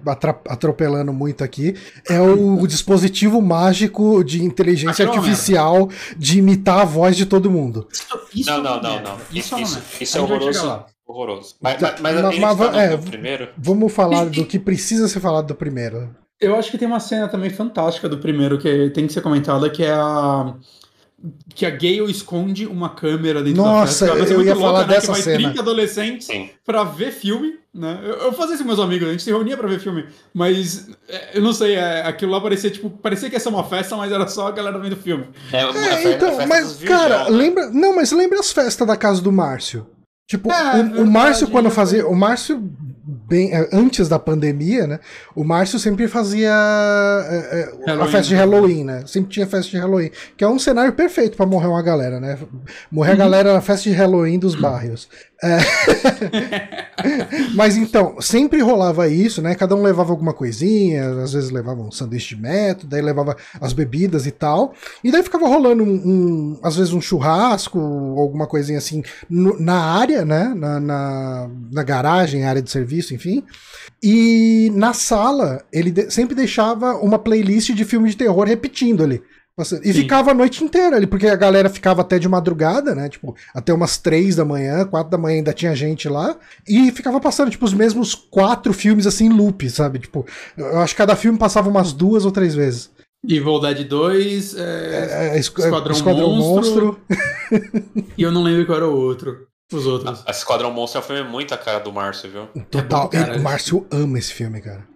atropelando 0.47 1.11
muito 1.13 1.43
aqui, 1.43 1.75
é 2.09 2.19
o, 2.21 2.59
o 2.61 2.67
dispositivo 2.67 3.41
mágico 3.41 4.23
de 4.23 4.43
inteligência 4.43 5.03
é 5.03 5.05
artificial 5.05 5.89
de 6.17 6.39
imitar 6.39 6.79
a 6.79 6.85
voz 6.85 7.17
de 7.17 7.25
todo 7.25 7.51
mundo. 7.51 7.87
Isso 8.33 8.49
Não, 8.49 8.55
é 8.55 8.59
uma 8.59 8.69
não, 8.77 8.81
não, 8.81 8.91
merda. 8.93 9.09
não. 9.09 9.17
Isso, 9.33 9.53
é 9.53 9.57
uma 9.57 9.63
Isso, 9.63 9.81
isso 10.01 10.17
é 10.17 10.21
horroroso. 10.21 10.85
Horroroso. 11.05 11.55
Mas, 11.61 11.77
Tá, 11.79 11.95
mas, 11.99 12.15
mas 12.15 12.39
mas- 12.39 12.39
mas 12.39 12.57
no, 12.71 12.79
é, 12.79 12.97
primeiro. 12.97 13.49
Vamos 13.57 13.93
falar 13.93 14.25
do 14.25 14.43
que 14.45 14.57
precisa 14.57 15.07
ser 15.07 15.19
falado 15.19 15.45
do 15.47 15.55
primeiro. 15.55 16.09
Eu 16.39 16.55
acho 16.55 16.69
que 16.71 16.77
tem 16.77 16.87
uma 16.87 16.99
cena 16.99 17.27
também 17.27 17.49
fantástica 17.49 18.09
do 18.09 18.17
primeiro 18.17 18.57
que 18.57 18.89
tem 18.89 19.07
que 19.07 19.13
ser 19.13 19.21
comentada, 19.21 19.69
que 19.69 19.83
é 19.83 19.91
a. 19.93 20.53
Que 21.55 21.65
a 21.65 21.69
Gale 21.71 22.11
esconde 22.11 22.67
uma 22.67 22.89
câmera 22.89 23.41
dentro 23.41 23.63
Nossa, 23.63 24.05
da 24.05 24.11
festa. 24.13 24.27
Ser 24.27 24.33
eu 24.33 24.37
muito 24.39 24.49
ia 24.49 24.55
falar 24.55 24.81
né, 24.81 24.93
dessa 24.93 25.07
que 25.07 25.11
vai 25.13 25.21
cena. 25.21 25.37
30 25.37 25.61
adolescentes 25.61 26.27
Sim. 26.27 26.49
pra 26.63 26.83
ver 26.83 27.11
filme, 27.11 27.55
né? 27.73 27.99
Eu, 28.03 28.13
eu 28.15 28.33
fazia 28.33 28.53
isso 28.55 28.63
com 28.63 28.67
meus 28.67 28.79
amigos, 28.81 29.07
a 29.07 29.11
gente 29.11 29.23
se 29.23 29.31
reunia 29.31 29.57
pra 29.57 29.67
ver 29.67 29.79
filme, 29.79 30.05
mas 30.33 30.87
é, 31.07 31.37
eu 31.37 31.41
não 31.41 31.51
sei, 31.53 31.75
é, 31.75 32.01
aquilo 32.05 32.31
lá 32.31 32.41
parecia 32.41 32.69
tipo, 32.69 32.89
parecia 32.91 33.27
que 33.29 33.35
ia 33.35 33.39
ser 33.39 33.49
uma 33.49 33.63
festa, 33.63 33.95
mas 33.95 34.11
era 34.11 34.27
só 34.27 34.47
a 34.47 34.51
galera 34.51 34.77
vendo 34.77 34.97
filme. 34.97 35.25
É, 35.51 35.61
É, 35.61 36.13
então, 36.15 36.29
festa 36.31 36.47
mas, 36.47 36.67
dos 36.67 36.77
virgão, 36.79 36.97
cara, 36.99 37.23
né? 37.23 37.29
lembra. 37.29 37.69
Não, 37.71 37.95
mas 37.95 38.11
lembra 38.11 38.39
as 38.39 38.51
festas 38.51 38.85
da 38.85 38.97
casa 38.97 39.19
do 39.21 39.31
Márcio? 39.31 39.87
Tipo, 40.29 40.51
É, 40.51 40.53
o, 40.53 40.79
o 40.79 40.83
verdade, 40.83 41.09
Márcio, 41.09 41.47
quando 41.47 41.71
fazia. 41.71 42.03
foi. 42.03 42.11
O 42.11 42.15
Márcio, 42.15 42.71
bem, 43.27 43.53
é, 43.53 43.67
antes 43.73 44.07
da 44.07 44.19
pandemia, 44.19 44.85
né? 44.87 44.99
O 45.35 45.43
Márcio 45.43 45.79
sempre 45.79 46.07
fazia 46.07 46.51
é, 47.29 47.69
é, 47.87 47.91
a 47.91 48.05
festa 48.05 48.21
de? 48.29 48.35
Halloween, 48.35 48.83
né? 48.83 49.03
Sempre 49.07 49.31
tinha 49.31 49.47
festa 49.47 49.71
de 49.71 49.77
Halloween. 49.77 50.11
Que 50.37 50.43
é 50.43 50.47
um 50.47 50.59
cenário 50.59 50.93
perfeito 50.93 51.35
pra 51.35 51.45
morrer 51.45 51.67
uma 51.67 51.81
galera, 51.81 52.19
né? 52.19 52.37
Morrer 52.91 53.11
Uhum. 53.11 53.15
a 53.15 53.19
galera 53.19 53.53
na 53.53 53.61
festa 53.61 53.89
de 53.89 53.95
Halloween 53.95 54.37
dos 54.39 54.55
bairros. 54.55 55.07
É. 55.43 55.57
Mas 57.55 57.75
então, 57.77 58.15
sempre 58.21 58.61
rolava 58.61 59.07
isso, 59.07 59.41
né? 59.41 59.55
Cada 59.55 59.75
um 59.75 59.81
levava 59.81 60.11
alguma 60.11 60.33
coisinha, 60.33 61.09
às 61.21 61.33
vezes 61.33 61.49
levava 61.51 61.81
um 61.81 61.91
sanduíche 61.91 62.35
de 62.35 62.41
método, 62.41 62.87
daí 62.87 63.01
levava 63.01 63.35
as 63.59 63.73
bebidas 63.73 64.25
e 64.25 64.31
tal. 64.31 64.73
E 65.03 65.11
daí 65.11 65.23
ficava 65.23 65.47
rolando 65.47 65.83
um, 65.83 65.87
um- 66.05 66.59
às 66.63 66.75
vezes 66.75 66.93
um 66.93 67.01
churrasco, 67.01 67.79
alguma 68.17 68.47
coisinha 68.47 68.77
assim, 68.77 69.03
no- 69.29 69.59
na 69.59 69.75
área, 69.79 70.23
né? 70.25 70.53
Na, 70.55 70.79
na, 70.79 71.49
na 71.71 71.83
garagem, 71.83 72.45
área 72.45 72.61
de 72.61 72.69
serviço, 72.71 73.13
enfim. 73.15 73.43
E 74.03 74.71
na 74.75 74.93
sala, 74.93 75.63
ele 75.71 75.89
de- 75.91 76.11
sempre 76.11 76.35
deixava 76.35 76.93
uma 76.97 77.17
playlist 77.17 77.71
de 77.71 77.85
filme 77.85 78.09
de 78.09 78.17
terror 78.17 78.45
repetindo 78.45 79.03
ali. 79.03 79.21
E 79.57 79.63
Sim. 79.63 79.93
ficava 79.93 80.31
a 80.31 80.33
noite 80.33 80.65
inteira 80.65 80.97
ali, 80.97 81.07
porque 81.07 81.27
a 81.29 81.35
galera 81.37 81.69
ficava 81.69 82.01
até 82.01 82.19
de 82.19 82.27
madrugada, 82.27 82.93
né? 82.93 83.07
Tipo, 83.07 83.33
até 83.53 83.73
umas 83.73 83.97
três 83.97 84.35
da 84.35 84.43
manhã, 84.43 84.85
quatro 84.85 85.09
da 85.09 85.17
manhã 85.17 85.37
ainda 85.37 85.53
tinha 85.53 85.73
gente 85.73 86.09
lá. 86.09 86.35
E 86.67 86.91
ficava 86.91 87.21
passando, 87.21 87.49
tipo, 87.49 87.63
os 87.63 87.73
mesmos 87.73 88.13
quatro 88.13 88.73
filmes 88.73 89.07
assim 89.07 89.29
loop, 89.29 89.69
sabe? 89.69 89.99
Tipo, 89.99 90.25
eu 90.57 90.79
acho 90.79 90.93
que 90.93 90.97
cada 90.97 91.15
filme 91.15 91.39
passava 91.39 91.69
umas 91.69 91.93
duas 91.93 92.25
ou 92.25 92.31
três 92.33 92.53
vezes. 92.53 92.89
Evil 93.25 93.59
Dead 93.61 93.87
2, 93.87 94.55
é, 94.57 95.31
É, 95.35 95.39
Esqu- 95.39 95.61
Esquadrão 95.61 95.93
Esquadrão 95.95 96.35
Monstro. 96.35 96.85
Monstro. 96.85 97.01
e 98.17 98.21
eu 98.23 98.33
não 98.33 98.43
lembro 98.43 98.65
qual 98.65 98.77
era 98.77 98.87
o 98.89 98.93
outro. 98.95 99.47
Os 99.75 99.85
outros. 99.87 100.23
A 100.25 100.31
Esquadrão 100.31 100.71
Monstro 100.71 100.99
é 101.01 101.03
um 101.03 101.07
filme 101.07 101.23
muito 101.29 101.53
a 101.53 101.57
cara 101.57 101.79
do 101.79 101.91
Márcio, 101.91 102.29
viu? 102.31 102.47
Total. 102.71 103.03
bom, 103.03 103.07
cara. 103.09 103.31
Ele- 103.33 103.39
o 103.39 103.43
Márcio 103.43 103.85
ama 103.91 104.17
esse 104.17 104.33
filme, 104.33 104.61
cara. 104.61 104.87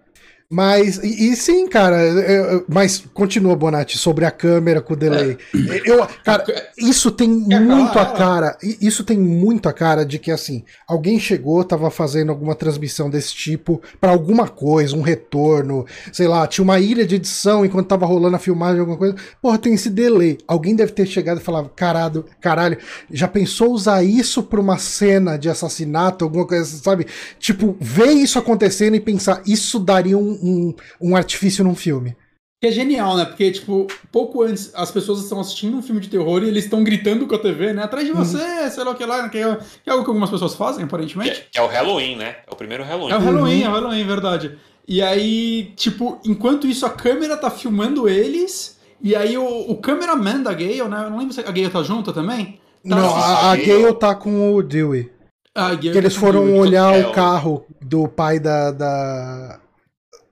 Mas, 0.52 0.98
e, 1.04 1.30
e 1.30 1.36
sim, 1.36 1.68
cara, 1.68 2.02
eu- 2.02 2.64
mas 2.68 3.04
continua, 3.14 3.54
Bonatti, 3.54 3.96
sobre 3.96 4.24
a 4.24 4.32
câmera 4.32 4.80
com 4.82 4.94
o 4.94 4.96
delay. 4.96 5.38
Eu, 5.84 6.04
cara, 6.24 6.44
isso 6.76 7.12
tem 7.12 7.46
É, 7.52 7.60
muito 7.60 7.96
a 7.96 8.06
cara. 8.06 8.58
isso 8.80 9.04
tem 9.04 9.16
muito 9.16 9.68
a 9.68 9.72
cara 9.72 10.04
de 10.04 10.18
que, 10.18 10.28
assim, 10.32 10.64
alguém 10.88 11.20
chegou, 11.20 11.62
tava 11.62 11.88
fazendo 11.88 12.30
alguma 12.30 12.56
transmissão 12.56 13.08
desse 13.08 13.32
tipo 13.32 13.80
pra 14.00 14.10
alguma 14.10 14.48
coisa, 14.48 14.96
um 14.96 15.02
retorno, 15.02 15.86
sei 16.12 16.26
lá, 16.26 16.44
tinha 16.48 16.64
uma 16.64 16.80
ilha 16.80 17.06
de 17.06 17.14
edição 17.14 17.64
enquanto 17.64 17.86
tava 17.86 18.04
rolando 18.04 18.34
a 18.34 18.40
filmagem, 18.40 18.80
alguma 18.80 18.98
coisa. 18.98 19.14
Porra, 19.40 19.56
tem 19.56 19.74
esse 19.74 19.88
delay. 19.88 20.36
Alguém 20.48 20.74
deve 20.74 20.90
ter 20.90 21.06
chegado 21.06 21.38
e 21.40 21.44
falado, 21.44 21.70
caralho, 21.76 22.24
caralho, 22.40 22.76
já 23.08 23.28
pensou 23.28 23.70
usar 23.72 24.02
isso 24.02 24.42
pra 24.42 24.60
uma 24.60 24.78
cena 24.78 25.36
de 25.36 25.48
assassinato, 25.48 26.24
alguma 26.24 26.44
coisa, 26.44 26.64
sabe? 26.82 27.06
Tipo, 27.38 27.76
ver 27.80 28.10
isso 28.10 28.36
acontecendo 28.36 28.96
e 28.96 29.00
pensar, 29.00 29.42
isso 29.46 29.78
daria 29.78 30.18
um, 30.18 30.39
um, 30.42 30.74
um 31.00 31.16
artifício 31.16 31.62
num 31.64 31.74
filme. 31.74 32.16
Que 32.62 32.68
é 32.68 32.72
genial, 32.72 33.16
né? 33.16 33.24
Porque, 33.24 33.50
tipo, 33.50 33.86
pouco 34.12 34.42
antes 34.42 34.70
as 34.74 34.90
pessoas 34.90 35.20
estão 35.22 35.40
assistindo 35.40 35.78
um 35.78 35.82
filme 35.82 36.00
de 36.00 36.08
terror 36.10 36.42
e 36.42 36.48
eles 36.48 36.64
estão 36.64 36.84
gritando 36.84 37.26
com 37.26 37.34
a 37.34 37.38
TV, 37.38 37.72
né? 37.72 37.82
Atrás 37.84 38.06
de 38.06 38.12
você, 38.12 38.70
sei 38.70 38.84
lá 38.84 38.90
o 38.90 38.94
que 38.94 39.06
lá, 39.06 39.28
que 39.30 39.38
é, 39.38 39.56
que 39.82 39.88
é 39.88 39.92
algo 39.92 40.04
que 40.04 40.10
algumas 40.10 40.28
pessoas 40.28 40.54
fazem, 40.54 40.80
Que 40.80 40.84
aparentemente. 40.84 41.30
é, 41.40 41.44
que 41.52 41.58
é 41.58 41.62
o 41.62 41.66
Halloween, 41.66 42.16
né? 42.16 42.36
É 42.46 42.52
o 42.52 42.56
primeiro 42.56 42.84
Halloween. 42.84 43.12
É 43.12 43.16
o 43.16 43.20
Halloween, 43.20 43.62
é 43.62 43.68
o 43.68 43.72
Halloween, 43.72 44.04
verdade. 44.06 44.58
E 44.86 45.00
aí, 45.00 45.72
tipo, 45.76 46.20
enquanto 46.24 46.66
isso 46.66 46.84
a 46.84 46.90
câmera 46.90 47.34
tá 47.36 47.50
filmando 47.50 48.06
eles, 48.06 48.78
e 49.00 49.16
aí 49.16 49.38
o, 49.38 49.46
o 49.70 49.76
cameraman 49.78 50.42
da 50.42 50.52
Gale, 50.52 50.82
né? 50.88 51.04
Eu 51.04 51.10
não 51.10 51.18
lembro 51.18 51.32
se 51.32 51.40
a 51.40 51.44
Gale 51.44 51.70
tá 51.70 51.82
junto 51.82 52.12
também. 52.12 52.60
Tá 52.86 52.96
Não, 52.96 53.16
a, 53.16 53.52
a 53.52 53.56
Gale- 53.56 53.82
Gale 53.84 53.94
tá 53.94 54.14
com 54.14 54.54
o 54.54 54.62
Dewey. 54.62 55.10
Ah, 55.54 55.68
a 55.68 55.74
Gale 55.76 55.92
Que 55.92 55.98
eles 55.98 56.12
tá 56.14 56.20
foram 56.20 56.40
comigo. 56.40 56.58
olhar 56.58 56.94
é 56.94 57.06
o 57.06 57.10
o- 57.10 57.12
carro 57.12 57.64
do 57.80 58.06
pai 58.06 58.38
da. 58.38 58.70
da. 58.70 59.60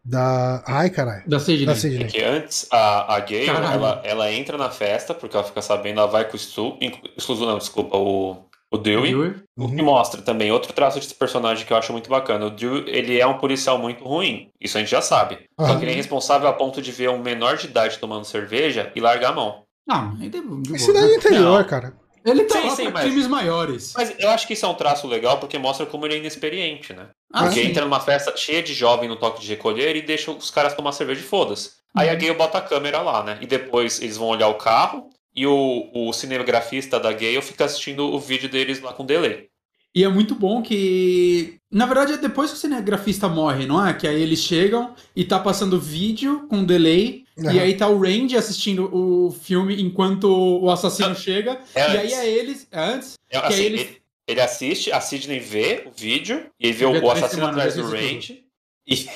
Da 0.09 0.63
ai, 0.67 0.91
caralho. 0.91 1.23
Da 1.27 1.39
Sidney. 1.39 1.67
Da 1.67 1.73
É 1.73 2.05
que 2.05 2.23
antes 2.23 2.67
a, 2.71 3.15
a 3.17 3.21
Gale, 3.21 3.47
Caralho. 3.47 3.75
ela, 3.75 4.01
ela 4.05 4.33
entra 4.33 4.57
na 4.57 4.71
festa, 4.71 5.13
porque 5.15 5.37
ela 5.37 5.45
fica 5.45 5.61
sabendo, 5.63 6.01
ela 6.01 6.09
vai 6.09 6.25
com 6.25 6.37
o 6.37 6.39
Stu, 6.39 6.79
Stu 7.19 7.35
não, 7.37 7.59
desculpa, 7.59 7.97
o, 7.97 8.45
o 8.71 8.79
Dewey. 8.79 9.11
Dewey. 9.11 9.35
O 9.57 9.69
que 9.69 9.77
Uhum. 9.81 9.85
mostra 9.85 10.23
também 10.23 10.51
outro 10.53 10.73
traço 10.73 10.99
desse 10.99 11.15
personagem 11.15 11.67
que 11.67 11.73
eu 11.73 11.77
acho 11.77 11.93
muito 11.93 12.09
bacana. 12.09 12.47
O 12.47 12.51
Dewey, 12.51 12.85
ele 12.87 13.21
é 13.21 13.27
um 13.27 13.39
policial 13.39 13.79
muito 13.79 14.05
ruim. 14.05 14.49
Isso 14.61 14.77
a 14.77 14.81
gente 14.81 14.91
já 14.91 15.03
sabe. 15.03 15.39
Só 15.61 15.67
Aham. 15.67 15.79
que 15.79 15.85
ele 15.85 15.93
é 15.93 15.97
responsável 15.97 16.49
a 16.49 16.53
ponto 16.53 16.81
de 16.81 16.91
ver 16.93 17.11
um 17.11 17.19
menor 17.23 17.57
de 17.57 17.67
idade 17.67 17.99
tomando 17.99 18.25
cerveja 18.25 18.91
e 18.95 19.01
largar 19.01 19.31
a 19.31 19.35
mão. 19.35 19.63
Ah, 19.91 20.03
mas 20.19 20.19
de, 20.21 20.29
de 20.31 20.41
boa, 20.43 20.99
É 21.07 21.15
interior, 21.17 21.61
Não. 21.61 21.65
cara. 21.69 21.93
Ele 22.25 22.45
tá 22.45 22.61
Sim, 22.61 22.67
lá 22.69 22.77
sim, 22.77 22.83
pra 22.85 22.93
mas- 22.93 23.03
crimes 23.05 23.27
maiores. 23.27 23.93
Mas 23.97 24.15
eu 24.19 24.29
acho 24.31 24.47
que 24.47 24.53
isso 24.53 24.67
é 24.67 24.69
um 24.69 24.75
traço 24.75 25.07
legal 25.07 25.39
porque 25.39 25.57
mostra 25.57 25.87
como 25.87 26.05
ele 26.05 26.15
é 26.15 26.19
inexperiente, 26.19 26.93
né? 26.93 27.07
Ah, 27.33 27.45
porque 27.45 27.61
sim. 27.62 27.68
entra 27.68 27.85
numa 27.85 28.01
festa 28.01 28.35
cheia 28.37 28.62
de 28.62 28.72
jovem 28.72 29.09
no 29.09 29.16
toque 29.16 29.41
de 29.43 29.49
recolher 29.49 29.95
e 29.97 30.03
deixa 30.03 30.31
os 30.31 30.51
caras 30.51 30.74
tomar 30.74 30.93
cerveja 30.93 31.20
e 31.20 31.24
foda-se. 31.24 31.72
Aí 31.95 32.09
a 32.09 32.12
Uhum. 32.12 32.18
Gale 32.18 32.35
bota 32.35 32.59
a 32.59 32.62
câmera 32.62 33.01
lá, 33.03 33.22
né? 33.24 33.39
E 33.41 33.47
depois 33.47 34.01
eles 34.01 34.16
vão 34.16 34.29
olhar 34.29 34.49
o 34.49 34.55
carro 34.55 35.11
e 35.35 35.47
o, 35.47 35.89
o 35.95 36.12
cinegrafista 36.12 36.99
da 36.99 37.12
Gale 37.12 37.43
fica 37.43 37.64
assistindo 37.64 38.05
o 38.07 38.18
vídeo 38.18 38.49
deles 38.49 38.81
lá 38.81 38.93
com 38.93 39.05
delay. 39.05 39.49
E 39.95 40.05
é 40.05 40.09
muito 40.09 40.35
bom 40.35 40.62
que. 40.62 41.57
Na 41.70 41.87
verdade, 41.87 42.12
é 42.12 42.16
depois 42.18 42.51
que 42.51 42.57
o 42.57 42.61
cinegrafista 42.61 43.29
morre, 43.29 43.66
não 43.66 43.85
é? 43.85 43.93
Que 43.95 44.07
aí 44.07 44.20
eles 44.22 44.39
chegam 44.41 44.95
e 45.16 45.24
tá 45.24 45.39
passando 45.39 45.81
vídeo 45.81 46.47
com 46.49 46.62
delay. 46.64 47.24
E 47.37 47.47
Aham. 47.47 47.61
aí 47.61 47.74
tá 47.76 47.89
o 47.89 47.99
Randy 48.01 48.37
assistindo 48.37 48.89
o 48.95 49.31
filme 49.31 49.81
enquanto 49.81 50.24
o 50.61 50.70
assassino 50.70 51.14
chega. 51.14 51.59
É 51.74 51.81
e 51.81 51.97
aí 51.97 51.99
antes. 52.07 52.18
é 52.18 52.29
eles. 52.29 52.68
É 52.70 52.81
antes? 52.81 53.14
É, 53.31 53.41
que 53.41 53.47
assim, 53.47 53.55
aí 53.61 53.66
eles- 53.66 53.97
ele, 54.29 54.33
ele 54.33 54.41
assiste, 54.41 54.93
a 54.93 55.01
Sidney 55.01 55.39
vê 55.41 55.83
o 55.87 55.91
vídeo 55.91 56.47
e 56.61 56.66
ele 56.68 56.72
vê 56.76 56.87
Vê 56.87 56.99
o, 56.99 57.05
o 57.05 57.11
assassino 57.11 57.47
atrás 57.47 57.74
do 57.74 57.89
Range. 57.89 58.45
E, 58.91 59.07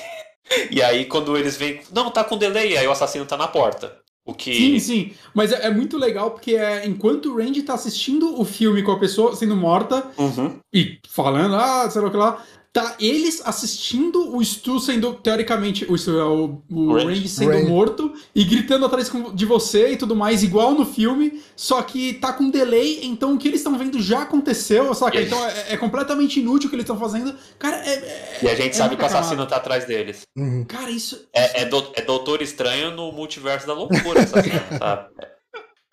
e 0.69 0.83
aí, 0.83 1.05
quando 1.05 1.35
eles 1.35 1.57
veem, 1.57 1.79
não, 1.91 2.11
tá 2.11 2.23
com 2.23 2.37
delay, 2.37 2.77
aí 2.77 2.85
o 2.85 2.91
assassino 2.91 3.25
tá 3.25 3.35
na 3.35 3.47
porta. 3.47 3.97
O 4.25 4.33
que. 4.35 4.53
Sim, 4.53 4.79
sim. 4.79 5.13
Mas 5.33 5.51
é, 5.51 5.65
é 5.65 5.69
muito 5.71 5.97
legal 5.97 6.29
porque 6.31 6.55
é, 6.55 6.85
enquanto 6.85 7.31
o 7.33 7.37
Randy 7.37 7.63
tá 7.63 7.73
assistindo 7.73 8.39
o 8.39 8.45
filme 8.45 8.83
com 8.83 8.91
a 8.91 8.99
pessoa 8.99 9.35
sendo 9.35 9.55
morta 9.55 10.05
Uhum. 10.17 10.59
e 10.71 10.99
falando, 11.09 11.55
ah, 11.55 11.89
sei 11.89 12.01
lá 12.01 12.07
o 12.07 12.11
que 12.11 12.17
lá. 12.17 12.45
Tá 12.73 12.95
eles 12.99 13.39
assistindo 13.45 14.35
o 14.35 14.43
Stu 14.43 14.79
sendo, 14.79 15.13
teoricamente, 15.13 15.85
o, 15.87 15.95
Stu, 15.95 16.17
é 16.19 16.25
o, 16.25 16.59
o 16.71 16.93
Randy. 16.93 17.05
Randy 17.13 17.29
sendo 17.29 17.51
Randy. 17.51 17.69
morto 17.69 18.11
e 18.33 18.43
gritando 18.43 18.83
atrás 18.83 19.11
de 19.35 19.45
você 19.45 19.91
e 19.91 19.95
tudo 19.97 20.15
mais, 20.15 20.41
igual 20.41 20.73
no 20.73 20.83
filme, 20.83 21.39
só 21.55 21.83
que 21.83 22.13
tá 22.13 22.33
com 22.33 22.49
delay, 22.49 23.05
então 23.05 23.35
o 23.35 23.37
que 23.37 23.47
eles 23.47 23.59
estão 23.59 23.77
vendo 23.77 24.01
já 24.01 24.23
aconteceu, 24.23 24.91
saca? 24.95 25.21
Então 25.21 25.37
é, 25.45 25.73
é 25.73 25.77
completamente 25.77 26.39
inútil 26.39 26.65
o 26.65 26.69
que 26.71 26.75
eles 26.75 26.83
estão 26.85 26.97
fazendo. 26.97 27.35
Cara, 27.59 27.77
é. 27.87 27.93
é- 27.93 28.39
E 28.41 28.47
a 28.49 28.55
gente 28.55 28.71
é 28.71 28.73
sabe 28.73 28.95
que 28.95 29.03
o 29.03 29.05
assassino 29.05 29.45
tá 29.45 29.57
atrás 29.57 29.85
deles. 29.85 30.23
Uhum. 30.35 30.65
Cara, 30.65 30.89
isso. 30.89 31.27
É, 31.31 31.61
é, 31.61 31.65
do- 31.65 31.91
é 31.93 32.01
Doutor 32.01 32.41
Estranho 32.41 32.89
no 32.95 33.11
multiverso 33.11 33.67
da 33.67 33.73
loucura, 33.73 34.19
essa 34.21 34.41
cena, 34.41 34.79
sabe? 34.79 35.09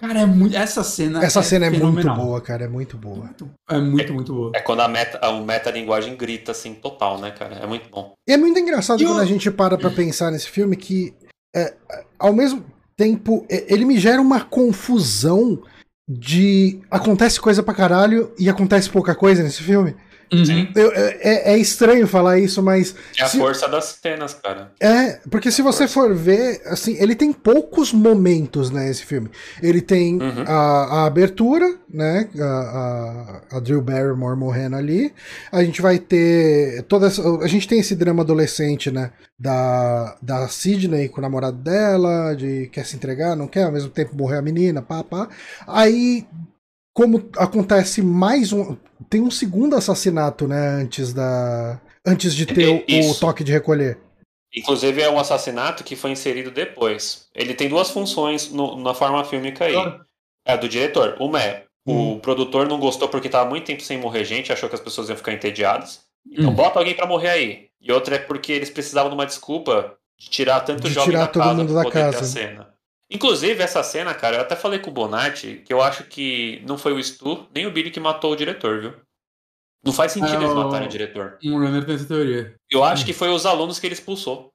Cara, 0.00 0.20
é 0.20 0.26
muito. 0.26 0.56
Essa 0.56 0.82
cena. 0.82 1.22
Essa 1.22 1.42
cena 1.42 1.66
é 1.66 1.68
muito 1.70 1.80
fenomenal. 1.82 2.16
boa, 2.16 2.40
cara. 2.40 2.64
É 2.64 2.68
muito 2.68 2.96
boa. 2.96 3.30
É 3.68 3.78
muito, 3.78 4.14
muito 4.14 4.32
boa. 4.34 4.52
É 4.54 4.60
quando 4.60 4.80
a 4.80 4.88
meta, 4.88 5.18
a 5.22 5.30
metalinguagem 5.40 6.16
grita, 6.16 6.52
assim, 6.52 6.72
total, 6.72 7.20
né, 7.20 7.30
cara? 7.30 7.56
É 7.56 7.66
muito 7.66 7.90
bom. 7.90 8.14
E 8.26 8.32
é 8.32 8.36
muito 8.38 8.58
engraçado 8.58 9.02
E 9.02 9.04
quando 9.04 9.18
o- 9.18 9.20
a 9.20 9.26
gente 9.26 9.50
para 9.50 9.76
pra 9.76 9.90
pensar 9.90 10.30
nesse 10.30 10.48
filme 10.48 10.74
que, 10.74 11.12
é, 11.54 11.74
ao 12.18 12.32
mesmo 12.32 12.64
tempo, 12.96 13.44
é, 13.50 13.72
ele 13.72 13.84
me 13.84 13.98
gera 13.98 14.22
uma 14.22 14.40
confusão 14.40 15.62
de 16.08 16.80
acontece 16.90 17.38
coisa 17.40 17.62
pra 17.62 17.74
caralho 17.74 18.32
e 18.38 18.48
acontece 18.48 18.88
pouca 18.88 19.14
coisa 19.14 19.42
nesse 19.42 19.62
filme. 19.62 19.94
Uhum. 20.32 20.68
Eu- 20.76 20.92
é, 20.92 21.18
é- 21.20 21.52
é 21.54 21.58
estranho 21.58 22.06
falar 22.06 22.38
isso, 22.38 22.62
mas 22.62 22.94
É 23.18 23.24
a 23.24 23.28
Se- 23.28 23.38
força 23.38 23.68
das 23.68 23.98
cenas, 24.00 24.32
cara. 24.34 24.70
é, 24.80 25.18
porque 25.30 25.50
se 25.50 25.60
você 25.62 25.88
for 25.88 26.14
ver, 26.14 26.60
assim, 26.66 26.96
ele 27.00 27.14
tem 27.16 27.32
poucos 27.32 27.92
momentos, 27.92 28.70
né, 28.70 28.88
esse 28.88 29.04
filme. 29.04 29.28
Ele 29.62 29.80
tem 29.80 30.20
Uhum. 30.20 30.44
a, 30.46 31.02
a 31.02 31.06
abertura, 31.06 31.74
né, 31.92 32.28
a, 32.38 33.42
a, 33.52 33.56
a 33.56 33.60
Drew 33.60 33.82
Barrymore 33.82 34.36
morrendo 34.36 34.76
ali. 34.76 35.12
A 35.50 35.64
gente 35.64 35.82
vai 35.82 35.98
ter 35.98 36.82
toda 36.84 37.08
essa, 37.08 37.22
a 37.42 37.46
gente 37.48 37.66
tem 37.66 37.80
esse 37.80 37.96
drama 37.96 38.22
adolescente, 38.22 38.90
né, 38.90 39.10
da, 39.38 40.16
da 40.22 40.46
Sidney 40.48 41.08
com 41.08 41.18
o 41.18 41.22
namorado 41.22 41.56
dela, 41.56 42.34
de 42.34 42.68
quer 42.72 42.84
se 42.86 42.94
entregar, 42.94 43.34
não 43.34 43.48
quer, 43.48 43.64
ao 43.64 43.72
mesmo 43.72 43.90
tempo 43.90 44.16
morrer 44.16 44.36
a 44.38 44.42
menina, 44.42 44.80
pá, 44.82 45.02
pá. 45.02 45.28
Aí, 45.66 46.26
como 46.92 47.28
acontece 47.36 48.02
mais 48.02 48.52
um, 48.52 48.76
tem 49.08 49.20
um 49.20 49.30
segundo 49.30 49.76
assassinato, 49.76 50.46
né, 50.48 50.68
antes 50.82 51.12
da, 51.12 51.80
antes 52.06 52.34
de 52.34 52.46
ter 52.46 52.66
o- 52.68 53.10
o 53.10 53.14
toque 53.14 53.44
de 53.44 53.52
recolher. 53.52 53.98
Inclusive, 54.54 55.00
é 55.00 55.08
um 55.10 55.18
assassinato 55.18 55.84
que 55.84 55.94
foi 55.94 56.10
inserido 56.10 56.50
depois. 56.50 57.28
Ele 57.34 57.54
tem 57.54 57.68
duas 57.68 57.90
funções 57.90 58.50
no- 58.50 58.76
na 58.82 58.92
forma 58.94 59.24
fílmica 59.24 59.64
aí. 59.64 59.72
Claro. 59.74 60.04
É 60.44 60.52
a 60.54 60.56
do 60.56 60.68
diretor. 60.68 61.16
Uma 61.20 61.40
é, 61.40 61.64
o 61.86 61.92
Hum. 62.14 62.18
produtor 62.18 62.66
não 62.68 62.80
gostou 62.80 63.08
porque 63.08 63.28
tava 63.28 63.48
muito 63.48 63.66
tempo 63.66 63.82
sem 63.82 63.98
morrer 63.98 64.24
gente, 64.24 64.52
achou 64.52 64.68
que 64.68 64.74
as 64.74 64.80
pessoas 64.80 65.08
iam 65.08 65.16
ficar 65.16 65.32
entediadas. 65.32 66.00
Então 66.28 66.50
Hum. 66.50 66.54
bota 66.54 66.78
alguém 66.80 66.94
pra 66.96 67.06
morrer 67.06 67.28
aí. 67.28 67.66
E 67.80 67.92
outra 67.92 68.16
é 68.16 68.18
porque 68.18 68.50
eles 68.52 68.70
precisavam 68.70 69.08
de 69.10 69.14
uma 69.14 69.24
desculpa 69.26 69.94
de 70.18 70.28
tirar 70.28 70.60
tanto 70.60 70.82
De 70.88 70.92
jovem 70.92 71.10
tirar 71.10 71.20
da 71.20 71.26
todo 71.28 71.42
casa 71.44 71.54
mundo 71.54 71.74
da 71.74 71.82
poder 71.84 71.92
ter 71.94 72.04
a 72.08 72.12
casa. 72.12 72.24
cena. 72.26 72.69
Inclusive, 73.10 73.62
essa 73.62 73.82
cena, 73.82 74.14
cara, 74.14 74.36
eu 74.36 74.40
até 74.42 74.54
falei 74.54 74.78
com 74.78 74.90
o 74.90 74.92
Bonatti 74.94 75.62
que 75.64 75.72
eu 75.72 75.82
acho 75.82 76.04
que 76.04 76.62
não 76.66 76.78
foi 76.78 76.92
o 76.92 77.02
Stu 77.02 77.46
nem 77.54 77.66
o 77.66 77.70
Billy 77.72 77.90
que 77.90 77.98
matou 78.00 78.32
o 78.32 78.36
diretor, 78.36 78.80
viu? 78.80 78.94
Não 79.84 79.92
faz 79.92 80.12
sentido 80.12 80.34
É, 80.34 80.44
eles 80.44 80.52
o- 80.52 80.54
matarem 80.54 80.86
o 80.86 80.90
diretor. 80.90 81.38
Um 81.42 81.58
runner 81.58 81.84
tem 81.84 81.94
essa 81.94 82.04
teoria. 82.06 82.54
Eu 82.70 82.84
acho 82.84 83.04
que 83.04 83.12
foi 83.12 83.30
os 83.30 83.46
alunos 83.46 83.78
que 83.78 83.86
ele 83.86 83.94
expulsou. 83.94 84.49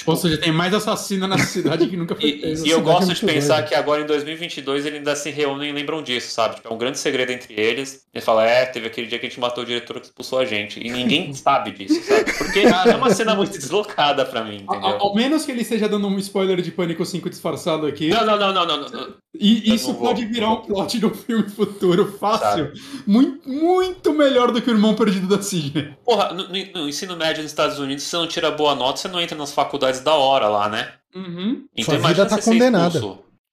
Tipo, 0.00 0.10
Ou 0.12 0.16
seja, 0.16 0.38
tem 0.38 0.50
mais 0.52 0.72
assassino 0.74 1.26
na 1.26 1.38
cidade 1.38 1.86
que 1.86 1.96
nunca 1.96 2.14
foi 2.16 2.24
E, 2.28 2.54
e 2.64 2.70
eu 2.70 2.78
é 2.78 2.82
gosto 2.82 3.06
muito 3.06 3.20
de 3.20 3.26
pensar 3.26 3.62
que 3.64 3.74
agora 3.74 4.00
em 4.02 4.06
2022 4.06 4.86
eles 4.86 4.98
ainda 4.98 5.14
se 5.14 5.30
reúnem 5.30 5.70
e 5.70 5.72
lembram 5.72 6.02
disso, 6.02 6.32
sabe? 6.32 6.56
Tipo, 6.56 6.68
é 6.68 6.72
um 6.72 6.78
grande 6.78 6.98
segredo 6.98 7.30
entre 7.30 7.54
eles. 7.54 8.06
Ele 8.12 8.24
fala, 8.24 8.44
é, 8.46 8.64
teve 8.66 8.86
aquele 8.86 9.06
dia 9.06 9.18
que 9.18 9.26
a 9.26 9.28
gente 9.28 9.38
matou 9.38 9.62
o 9.62 9.66
diretor 9.66 10.00
que 10.00 10.06
expulsou 10.06 10.38
a 10.38 10.44
gente. 10.44 10.80
E 10.84 10.90
ninguém 10.90 11.32
sabe 11.34 11.70
disso, 11.72 12.02
sabe? 12.02 12.32
Porque 12.36 12.60
é 12.60 12.96
uma 12.96 13.10
cena 13.14 13.34
muito 13.34 13.52
deslocada 13.52 14.24
pra 14.24 14.42
mim, 14.42 14.64
A- 14.66 14.72
a- 14.72 14.76
entendeu? 14.78 14.96
Ao 15.00 15.14
menos 15.14 15.44
que 15.44 15.52
ele 15.52 15.62
esteja 15.62 15.88
dando 15.88 16.08
um 16.08 16.18
spoiler 16.18 16.60
de 16.62 16.70
Pânico 16.70 17.04
5 17.04 17.28
disfarçado 17.30 17.86
aqui. 17.86 18.08
Não, 18.08 18.24
não, 18.24 18.38
não, 18.38 18.52
não, 18.54 18.66
não, 18.66 18.88
não. 18.88 19.14
E 19.38 19.68
Eu 19.68 19.74
isso 19.76 19.88
não 19.88 19.94
vou. 19.98 20.08
pode 20.08 20.24
virar 20.26 20.50
um 20.50 20.56
plot 20.62 20.98
de 20.98 21.06
um 21.06 21.14
filme 21.14 21.48
futuro 21.48 22.12
fácil. 22.18 22.72
Muito, 23.06 23.48
muito 23.48 24.12
melhor 24.12 24.50
do 24.50 24.60
que 24.60 24.68
o 24.68 24.74
Irmão 24.74 24.94
Perdido 24.94 25.28
da 25.28 25.40
Sidney. 25.42 25.94
Porra, 26.04 26.32
no, 26.32 26.48
no- 26.48 26.72
no 26.82 26.88
ensino 26.88 27.16
médio 27.16 27.42
nos 27.42 27.52
Estados 27.52 27.78
Unidos, 27.78 28.02
se 28.02 28.10
você 28.10 28.16
não 28.16 28.26
tira 28.26 28.50
boa 28.50 28.74
nota, 28.74 28.98
você 28.98 29.08
não 29.08 29.20
entra 29.20 29.36
nas 29.38 29.52
faculdades 29.52 30.00
da 30.00 30.14
hora 30.14 30.48
lá, 30.48 30.68
né? 30.68 30.92
Uhum. 31.14 31.64
Sua 31.80 31.98
vida 31.98 32.26
tá 32.26 32.40
condenada. 32.42 32.98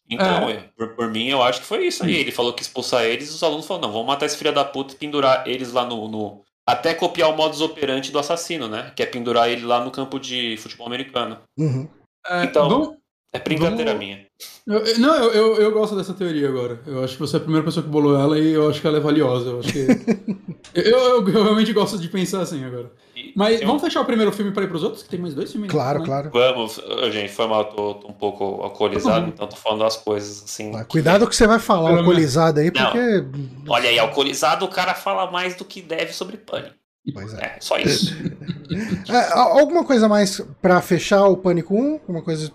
Então, 0.09 0.49
É. 0.49 0.53
é, 0.53 0.69
por, 0.75 0.95
por 0.95 1.09
mim, 1.11 1.27
eu 1.27 1.43
acho 1.43 1.59
que 1.61 1.65
foi 1.67 1.85
isso 1.85 2.03
aí. 2.03 2.15
Ele 2.15 2.31
falou 2.31 2.53
que 2.53 2.61
expulsar 2.63 3.03
eles, 3.03 3.33
os 3.33 3.43
alunos 3.43 3.67
falaram, 3.67 3.87
não, 3.87 3.93
vamos 3.93 4.07
matar 4.07 4.25
esse 4.25 4.37
filho 4.37 4.53
da 4.53 4.63
puta 4.65 4.93
e 4.93 4.97
pendurar 4.97 5.47
eles 5.47 5.71
lá 5.73 5.85
no, 5.85 6.07
no- 6.07 6.41
Até 6.65 6.93
copiar 6.93 7.29
o 7.29 7.35
modus 7.37 7.61
operandi 7.61 8.11
do 8.11 8.17
assassino, 8.19 8.67
né? 8.67 8.91
Que 8.95 9.03
é 9.03 9.05
pendurar 9.05 9.49
ele 9.49 9.63
lá 9.65 9.83
no 9.83 9.91
campo 9.91 10.17
de 10.19 10.57
futebol 10.57 10.87
americano. 10.87 11.37
Uhum. 11.57 11.87
É, 12.25 12.43
Então- 12.45 12.67
vamos- 12.69 12.95
É 13.33 13.39
brincadeira 13.39 13.91
Vamos- 13.91 13.99
minha. 14.05 14.25
eu- 14.65 14.79
eu- 14.85 14.99
não, 14.99 15.13
eu, 15.15 15.31
eu, 15.33 15.55
eu 15.63 15.71
gosto 15.73 15.95
dessa 15.97 16.13
teoria 16.13 16.47
agora. 16.47 16.79
Eu 16.87 17.03
acho 17.03 17.13
que 17.15 17.19
você 17.19 17.35
é 17.35 17.39
a 17.39 17.41
primeira 17.41 17.65
pessoa 17.65 17.83
que 17.83 17.89
bolou 17.89 18.17
ela 18.17 18.39
e 18.39 18.53
eu 18.53 18.69
acho 18.69 18.79
que 18.79 18.87
ela 18.87 18.97
é 18.97 19.01
valiosa. 19.01 19.49
Eu 19.49 19.59
acho 19.59 19.73
que. 19.73 19.85
eu, 20.73 20.83
eu- 20.83 21.27
eu 21.29 21.43
realmente 21.43 21.73
gosto 21.73 21.97
de 21.99 22.07
pensar 22.07 22.39
assim 22.41 22.63
agora. 22.63 22.89
E, 23.15 23.33
Mas 23.35 23.59
vamos 23.61 23.81
fechar 23.81 23.99
o 24.01 24.05
primeiro 24.05 24.31
filme 24.31 24.51
pra 24.51 24.63
ir 24.63 24.69
pros 24.69 24.81
outros? 24.83 25.03
Que 25.03 25.09
tem 25.09 25.19
mais 25.19 25.33
dois 25.33 25.51
filmes. 25.51 25.69
Claro, 25.69 25.99
né? 25.99 26.05
claro. 26.05 26.29
Vamos, 26.31 26.79
gente, 27.11 27.31
foi 27.33 27.47
mal, 27.47 27.65
tô, 27.65 27.95
tô 27.95 28.07
um 28.07 28.13
pouco 28.13 28.43
alcoolizado, 28.63 29.25
bom. 29.25 29.31
então 29.33 29.47
tô 29.47 29.55
falando 29.57 29.83
as 29.83 29.97
coisas 29.97 30.43
assim. 30.43 30.73
Ah, 30.75 30.85
Cuidado 30.85 31.25
o 31.25 31.27
que 31.27 31.35
você 31.35 31.47
vai 31.47 31.59
falar 31.59 31.89
Pelo 31.89 31.99
alcoolizado 31.99 32.59
aí, 32.61 32.71
Não. 32.73 32.85
porque. 32.91 33.25
Olha 33.67 33.89
aí, 33.89 33.99
alcoolizado 33.99 34.63
o 34.65 34.69
cara 34.69 34.93
fala 34.93 35.29
mais 35.29 35.55
do 35.55 35.65
que 35.65 35.81
deve 35.81 36.13
sobre 36.13 36.37
pânico. 36.37 36.75
Pois 37.13 37.33
é. 37.33 37.37
É, 37.41 37.57
só 37.59 37.77
isso. 37.77 38.15
É, 39.09 39.31
alguma 39.33 39.85
coisa 39.85 40.09
mais 40.09 40.41
pra 40.61 40.81
fechar 40.81 41.25
o 41.25 41.37
Pânico 41.37 41.73
1? 41.73 42.01
Uma 42.07 42.21
coisa. 42.21 42.51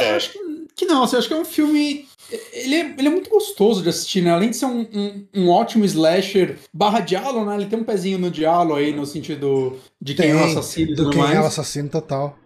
É, 0.00 0.14
Acho 0.14 0.32
que, 0.32 0.38
que 0.76 0.86
não, 0.86 1.02
assim, 1.02 1.16
acho 1.16 1.28
que 1.28 1.34
é 1.34 1.38
um 1.38 1.44
filme. 1.44 2.06
Ele 2.52 2.74
é, 2.74 2.94
ele 2.98 3.08
é 3.08 3.10
muito 3.10 3.28
gostoso 3.30 3.82
de 3.82 3.90
assistir, 3.90 4.22
né? 4.22 4.30
Além 4.30 4.50
de 4.50 4.56
ser 4.56 4.64
um, 4.66 4.80
um, 4.92 5.26
um 5.34 5.50
ótimo 5.50 5.84
slasher 5.84 6.56
barra 6.72 7.00
diálogo, 7.00 7.44
né? 7.44 7.54
Ele 7.56 7.66
tem 7.66 7.78
um 7.78 7.84
pezinho 7.84 8.18
no 8.18 8.30
diálogo 8.30 8.76
aí, 8.76 8.92
no 8.94 9.04
sentido 9.04 9.78
de 10.00 10.14
quem 10.14 10.30
é 10.30 10.34
o 10.34 10.38
Tem, 10.38 10.50
assassino 10.50 10.92
e 10.92 10.94
Do 10.94 11.10
quem 11.10 11.20
mais. 11.20 11.36
é 11.36 11.40
o 11.40 11.44
assassino 11.46 11.88
total. 11.88 12.36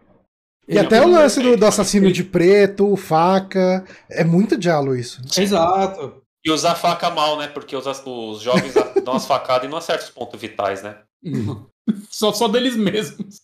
E 0.67 0.73
Ele 0.73 0.81
é 0.81 0.83
até 0.83 1.01
o 1.01 1.09
lance 1.09 1.41
do, 1.41 1.57
do 1.57 1.65
assassino 1.65 2.13
de 2.13 2.25
preto, 2.25 2.95
faca. 2.97 3.85
É 4.11 4.25
muito 4.25 4.59
diálogo 4.59 4.97
isso. 4.97 5.23
Exato. 5.39 6.21
E 6.45 6.51
usar 6.51 6.75
faca 6.75 7.09
mal, 7.11 7.39
né? 7.39 7.47
Porque 7.47 7.75
os, 7.75 7.87
os 7.87 8.43
jovens 8.43 8.75
dão 9.03 9.15
umas 9.15 9.27
facadas 9.27 9.67
e 9.67 9.71
não 9.71 9.79
acertam 9.79 10.07
os 10.07 10.11
pontos 10.11 10.41
vitais, 10.41 10.83
né? 10.83 10.97
só, 12.11 12.33
só 12.33 12.49
deles 12.49 12.77
mesmos. 12.77 13.41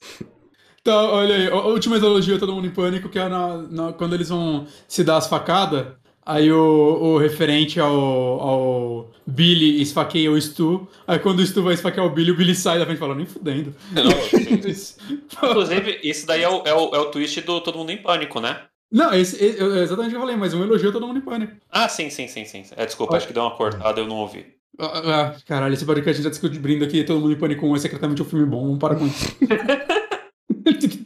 Então, 0.87 1.13
olha 1.13 1.35
aí, 1.35 1.47
a 1.49 1.55
última 1.57 1.97
elogio 1.97 2.39
todo 2.39 2.53
mundo 2.53 2.67
em 2.67 2.71
pânico, 2.71 3.09
que 3.09 3.19
é 3.19 3.27
na, 3.27 3.57
na- 3.57 3.93
quando 3.95 4.13
eles 4.15 4.29
vão 4.29 4.67
se 4.87 5.03
dar 5.03 5.17
as 5.17 5.27
facadas, 5.27 5.87
aí 6.27 6.53
o, 6.53 6.59
o 6.61 7.17
referente 7.17 7.81
ao, 7.81 7.91
ao 7.91 9.11
Billy 9.27 9.81
esfaqueia 9.81 10.31
o 10.31 10.39
Stu, 10.39 10.87
aí 11.07 11.19
quando 11.19 11.39
o 11.39 11.47
Stu 11.47 11.63
vai 11.63 11.73
esfaquear 11.73 12.05
o 12.05 12.11
Billy, 12.11 12.33
o 12.33 12.37
Billy 12.37 12.55
sai 12.55 12.79
da 12.79 12.85
frente 12.85 12.99
e 12.99 13.01
fala, 13.01 13.15
nem 13.15 13.25
fudendo. 13.25 13.75
Não, 13.93 14.03
Inclusive, 15.49 16.01
isso 16.05 16.27
daí 16.27 16.43
é 16.43 16.49
o, 16.51 16.63
é, 16.67 16.75
o, 16.75 16.95
é 16.95 16.99
o 16.99 17.07
twist 17.07 17.41
do 17.41 17.63
Todo 17.63 17.79
Mundo 17.79 17.91
em 17.91 17.97
Pânico, 18.03 18.39
né? 18.39 18.65
Não, 18.93 19.11
esse, 19.15 19.43
esse- 19.43 19.63
exatamente 19.63 20.09
o 20.09 20.11
que 20.11 20.17
eu 20.17 20.21
falei, 20.21 20.37
mas 20.37 20.53
um 20.53 20.63
elogio 20.63 20.91
a 20.91 20.93
todo 20.93 21.07
mundo 21.07 21.19
em 21.19 21.23
pânico. 21.23 21.55
Ah, 21.71 21.89
sim, 21.89 22.11
sim, 22.11 22.29
sim, 22.29 22.45
sim. 22.45 22.63
É, 22.77 22.85
desculpa, 22.85 23.15
Olha. 23.15 23.19
acho 23.19 23.27
que 23.27 23.33
deu 23.33 23.43
uma 23.43 23.57
cortada, 23.57 24.01
eu 24.03 24.07
não 24.07 24.17
ouvi. 24.17 24.45
Ah, 24.79 25.33
ah, 25.33 25.37
caralho, 25.47 25.73
esse 25.73 25.87
podcast 25.87 26.23
já 26.23 26.29
descobrindo 26.29 26.85
aqui, 26.85 27.03
todo 27.05 27.21
mundo 27.21 27.33
em 27.33 27.39
pânico 27.39 27.67
1 27.67 27.75
é 27.75 27.79
secretamente 27.79 28.21
um 28.21 28.25
filme 28.27 28.45
bom, 28.45 28.65
vamos 28.65 28.79
parar 28.79 28.97
com 28.97 29.07
isso. 29.07 29.35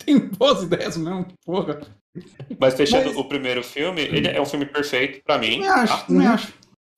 Tem 0.09 0.19
boas 0.19 0.63
ideias 0.63 0.97
mesmo, 0.97 1.27
porra. 1.45 1.81
Mas 2.59 2.75
fechando 2.75 3.09
Mas- 3.09 3.17
o 3.17 3.25
primeiro 3.25 3.63
filme, 3.63 4.01
ele 4.01 4.27
é 4.29 4.41
um 4.41 4.47
filme 4.47 4.65
perfeito 4.65 5.23
pra 5.23 5.37
mim. 5.39 5.61
Não 5.61 5.71
acho, 5.73 5.97
tá? 5.99 6.05
não 6.09 6.25
Uhum. 6.25 6.33
acho. 6.33 6.53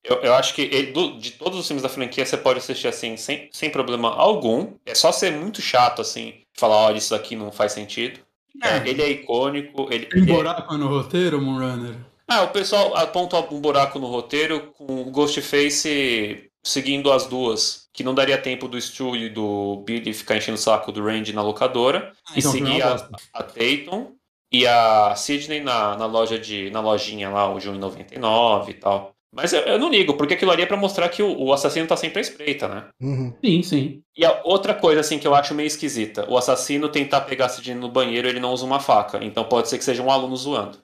Eu, 0.05 0.17
eu 0.23 0.35
acho 0.35 0.55
que 0.55 0.63
ele- 0.63 0.93
do- 0.93 1.19
de 1.19 1.33
todos 1.33 1.59
os 1.59 1.67
filmes 1.67 1.83
da 1.83 1.89
franquia, 1.89 2.25
você 2.25 2.37
pode 2.37 2.59
assistir 2.61 2.89
assim, 2.89 3.17
sem, 3.17 3.49
sem 3.53 3.69
problema 3.69 4.15
algum. 4.15 4.73
É 4.87 4.95
só 4.95 5.11
ser 5.13 5.33
muito 5.33 5.61
chato, 5.61 6.01
assim, 6.01 6.35
falar, 6.57 6.77
olha, 6.77 6.97
isso 6.99 7.11
daqui 7.11 7.35
não 7.37 7.51
faz 7.53 7.73
sentido. 7.73 8.21
É, 8.63 8.89
ele 8.89 9.03
é 9.03 9.11
icônico. 9.11 9.89
Ele, 9.91 10.07
Tem 10.07 10.23
ele 10.23 10.31
é- 10.33 10.35
buraco 10.35 10.77
no 10.79 10.87
roteiro, 10.89 11.41
Moonrunner? 11.41 11.97
Ah, 12.29 12.43
o 12.43 12.49
pessoal 12.49 12.97
aponta 12.97 13.39
um 13.53 13.61
buraco 13.61 13.99
no 13.99 14.07
roteiro 14.07 14.73
com 14.79 15.03
o 15.03 15.11
Ghostface 15.11 16.49
seguindo 16.63 17.11
as 17.13 17.27
duas. 17.27 17.80
Que 17.93 18.05
não 18.05 18.15
daria 18.15 18.39
tempo 18.39 18.69
do 18.69 18.81
Stu 18.81 19.17
e 19.17 19.29
do 19.29 19.83
Billy 19.85 20.13
ficar 20.13 20.37
enchendo 20.37 20.57
o 20.57 20.61
saco 20.61 20.93
do 20.93 21.05
Randy 21.05 21.33
na 21.33 21.43
locadora. 21.43 22.13
e 22.35 22.39
Então, 22.39 22.53
seguir 22.53 22.83
a, 22.83 22.95
a 23.35 23.43
Tatum 23.43 24.13
e 24.53 24.67
a 24.67 25.15
Sidney 25.17 25.61
na, 25.61 25.97
na 25.97 26.07
loja 26.07 26.39
de. 26.39 26.71
na 26.71 26.81
lojinha 26.81 27.31
lá, 27.31 27.53
o 27.53 27.59
Junho 27.61 27.79
99 27.79 28.71
e 28.71 28.75
tal. 28.75 29.13
Mas 29.33 29.53
eu, 29.53 29.61
eu 29.61 29.79
não 29.79 29.89
ligo, 29.89 30.15
porque 30.15 30.35
aquilo 30.35 30.51
ali 30.51 30.63
é 30.63 30.67
pra 30.67 30.77
mostrar 30.77 31.09
que 31.09 31.23
o, 31.23 31.41
o 31.41 31.53
assassino 31.53 31.87
tá 31.87 31.97
sempre 31.97 32.19
à 32.19 32.21
espreita, 32.21 32.67
né? 32.67 32.89
Uhum. 33.01 33.33
Sim, 33.45 33.63
sim. 33.63 34.03
E 34.17 34.25
a 34.25 34.41
outra 34.45 34.75
coisa, 34.75 35.01
assim, 35.01 35.21
que 35.21 35.27
eu 35.27 35.35
acho 35.37 35.55
meio 35.55 35.69
esquisita: 35.69 36.29
o 36.29 36.37
assassino 36.37 36.89
tentar 36.89 37.21
pegar 37.23 37.47
a 37.47 37.49
Sidney 37.49 37.77
no 37.77 37.89
banheiro, 37.89 38.29
ele 38.29 38.41
não 38.41 38.53
usa 38.53 38.65
uma 38.67 38.81
faca. 38.81 39.19
Então 39.23 39.45
pode 39.45 39.69
ser 39.69 39.79
que 39.79 39.85
seja 39.85 40.03
um 40.03 40.11
aluno 40.11 40.37
zoando. 40.37 40.79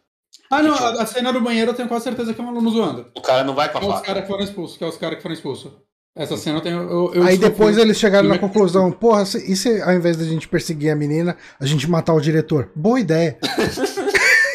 Ah, 0.48 0.62
não, 0.62 0.74
a, 0.74 1.02
a 1.02 1.06
cena 1.06 1.32
do 1.32 1.40
banheiro 1.40 1.72
eu 1.72 1.74
tenho 1.74 1.88
quase 1.88 2.04
certeza 2.04 2.32
que 2.32 2.40
é 2.40 2.44
um 2.44 2.48
aluno 2.48 2.70
zoando. 2.70 3.10
O 3.16 3.20
cara 3.20 3.42
não 3.42 3.54
vai 3.54 3.68
com 3.70 3.78
a 3.78 3.80
Que 3.80 3.86
é 3.86 3.88
os 3.88 3.94
faca. 3.96 4.06
caras 4.06 4.22
que 4.22 4.28
foram 4.28 4.44
expulsos, 4.44 4.76
que 4.76 4.84
é 4.84 4.86
os 4.86 4.96
caras 4.96 5.16
que 5.16 5.22
foram 5.22 5.34
expulsos. 5.34 5.72
Essa 6.16 6.36
cena 6.36 6.58
eu 6.58 6.62
tenho. 6.62 6.78
Eu, 6.80 7.14
eu 7.14 7.22
Aí 7.24 7.36
depois 7.36 7.76
eles 7.76 7.98
chegaram 7.98 8.26
na 8.28 8.38
conclusão: 8.38 8.90
porra, 8.90 9.26
se- 9.26 9.52
e 9.52 9.54
se 9.54 9.82
ao 9.82 9.92
invés 9.92 10.16
da 10.16 10.24
gente 10.24 10.48
perseguir 10.48 10.90
a 10.90 10.96
menina, 10.96 11.36
a 11.60 11.66
gente 11.66 11.88
matar 11.90 12.14
o 12.14 12.20
diretor? 12.20 12.70
Boa 12.74 12.98
ideia. 12.98 13.36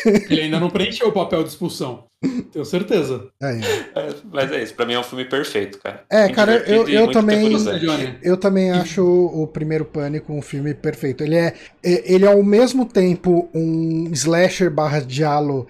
Ele 0.04 0.42
ainda 0.42 0.60
não 0.60 0.70
preencheu 0.70 1.10
o 1.10 1.12
papel 1.12 1.44
de 1.44 1.50
expulsão. 1.50 2.06
Tenho 2.52 2.66
certeza. 2.66 3.28
Aí, 3.42 3.62
ó. 3.96 4.00
É, 4.00 4.10
mas 4.32 4.52
é 4.52 4.64
isso, 4.64 4.74
pra 4.74 4.84
mim 4.86 4.94
é 4.94 5.00
um 5.00 5.04
filme 5.04 5.26
perfeito, 5.26 5.78
cara. 5.80 6.04
É, 6.10 6.24
Muito 6.24 6.36
cara, 6.36 6.54
eu- 6.68 6.88
eu 6.90 7.12
também-. 7.12 7.54
Eu 8.24 8.36
também 8.38 8.72
acho 8.72 9.04
o 9.06 9.46
primeiro 9.46 9.86
Pânico 9.86 10.34
um 10.34 10.42
filme 10.42 10.74
perfeito. 10.74 11.24
Ele 11.24 11.36
é, 11.36 11.54
é- 11.84 12.14
ele 12.14 12.26
é 12.26 12.30
ao 12.32 12.42
mesmo 12.44 12.86
tempo 12.86 13.48
um 13.54 14.10
slasher 14.12 14.72
barra 14.72 15.00
diálogo 15.02 15.68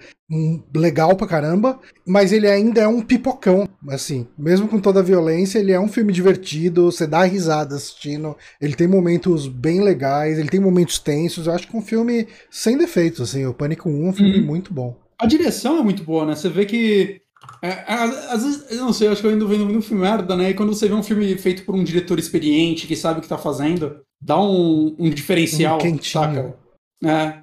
legal 0.74 1.14
pra 1.16 1.26
caramba, 1.26 1.78
mas 2.06 2.32
ele 2.32 2.48
ainda 2.48 2.80
é 2.80 2.88
um 2.88 3.02
pipocão, 3.02 3.68
assim. 3.88 4.26
Mesmo 4.38 4.66
com 4.68 4.80
toda 4.80 5.00
a 5.00 5.02
violência, 5.02 5.58
ele 5.58 5.72
é 5.72 5.78
um 5.80 5.88
filme 5.88 6.12
divertido, 6.12 6.90
você 6.90 7.06
dá 7.06 7.22
risada 7.24 7.74
assistindo, 7.76 8.36
ele 8.60 8.74
tem 8.74 8.86
momentos 8.88 9.46
bem 9.46 9.82
legais, 9.82 10.38
ele 10.38 10.48
tem 10.48 10.60
momentos 10.60 10.98
tensos, 10.98 11.46
eu 11.46 11.52
acho 11.52 11.68
que 11.68 11.76
é 11.76 11.78
um 11.78 11.82
filme 11.82 12.26
sem 12.50 12.78
defeitos, 12.78 13.20
assim. 13.20 13.44
O 13.46 13.54
Pânico 13.54 13.88
1 13.90 14.06
é 14.06 14.08
um 14.08 14.12
filme 14.12 14.38
Uhum. 14.38 14.46
muito 14.46 14.72
bom. 14.72 14.96
A 15.18 15.26
direção 15.26 15.78
é 15.78 15.82
muito 15.82 16.02
boa, 16.02 16.24
né? 16.26 16.34
Você 16.34 16.48
vê 16.48 16.64
que. 16.64 17.20
é, 17.62 17.84
às, 17.86 18.32
às 18.32 18.42
vezes, 18.44 18.70
eu 18.70 18.78
não 18.86 18.92
sei, 18.92 19.08
eu 19.08 19.12
acho 19.12 19.20
que 19.20 19.26
eu 19.26 19.32
ainda 19.32 19.44
vendo 19.46 19.64
um 19.76 19.82
filme 19.82 20.02
merda, 20.02 20.34
né? 20.36 20.50
E 20.50 20.54
quando 20.54 20.74
você 20.74 20.88
vê 20.88 20.94
um 20.94 21.02
filme 21.02 21.36
feito 21.36 21.64
por 21.64 21.74
um 21.74 21.84
diretor 21.84 22.18
experiente, 22.18 22.86
que 22.86 22.96
sabe 22.96 23.18
o 23.18 23.22
que 23.22 23.28
tá 23.28 23.38
fazendo, 23.38 24.00
dá 24.20 24.40
um, 24.40 24.96
um 24.98 25.10
diferencial, 25.10 25.76
Um 25.76 25.80
quentinho. 25.80 26.02
saca? 26.24 26.56
É. 27.04 27.42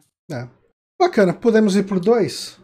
Bacana, 0.99 1.33
podemos 1.33 1.75
ir 1.77 1.83
pro 1.83 1.99
2? 1.99 2.58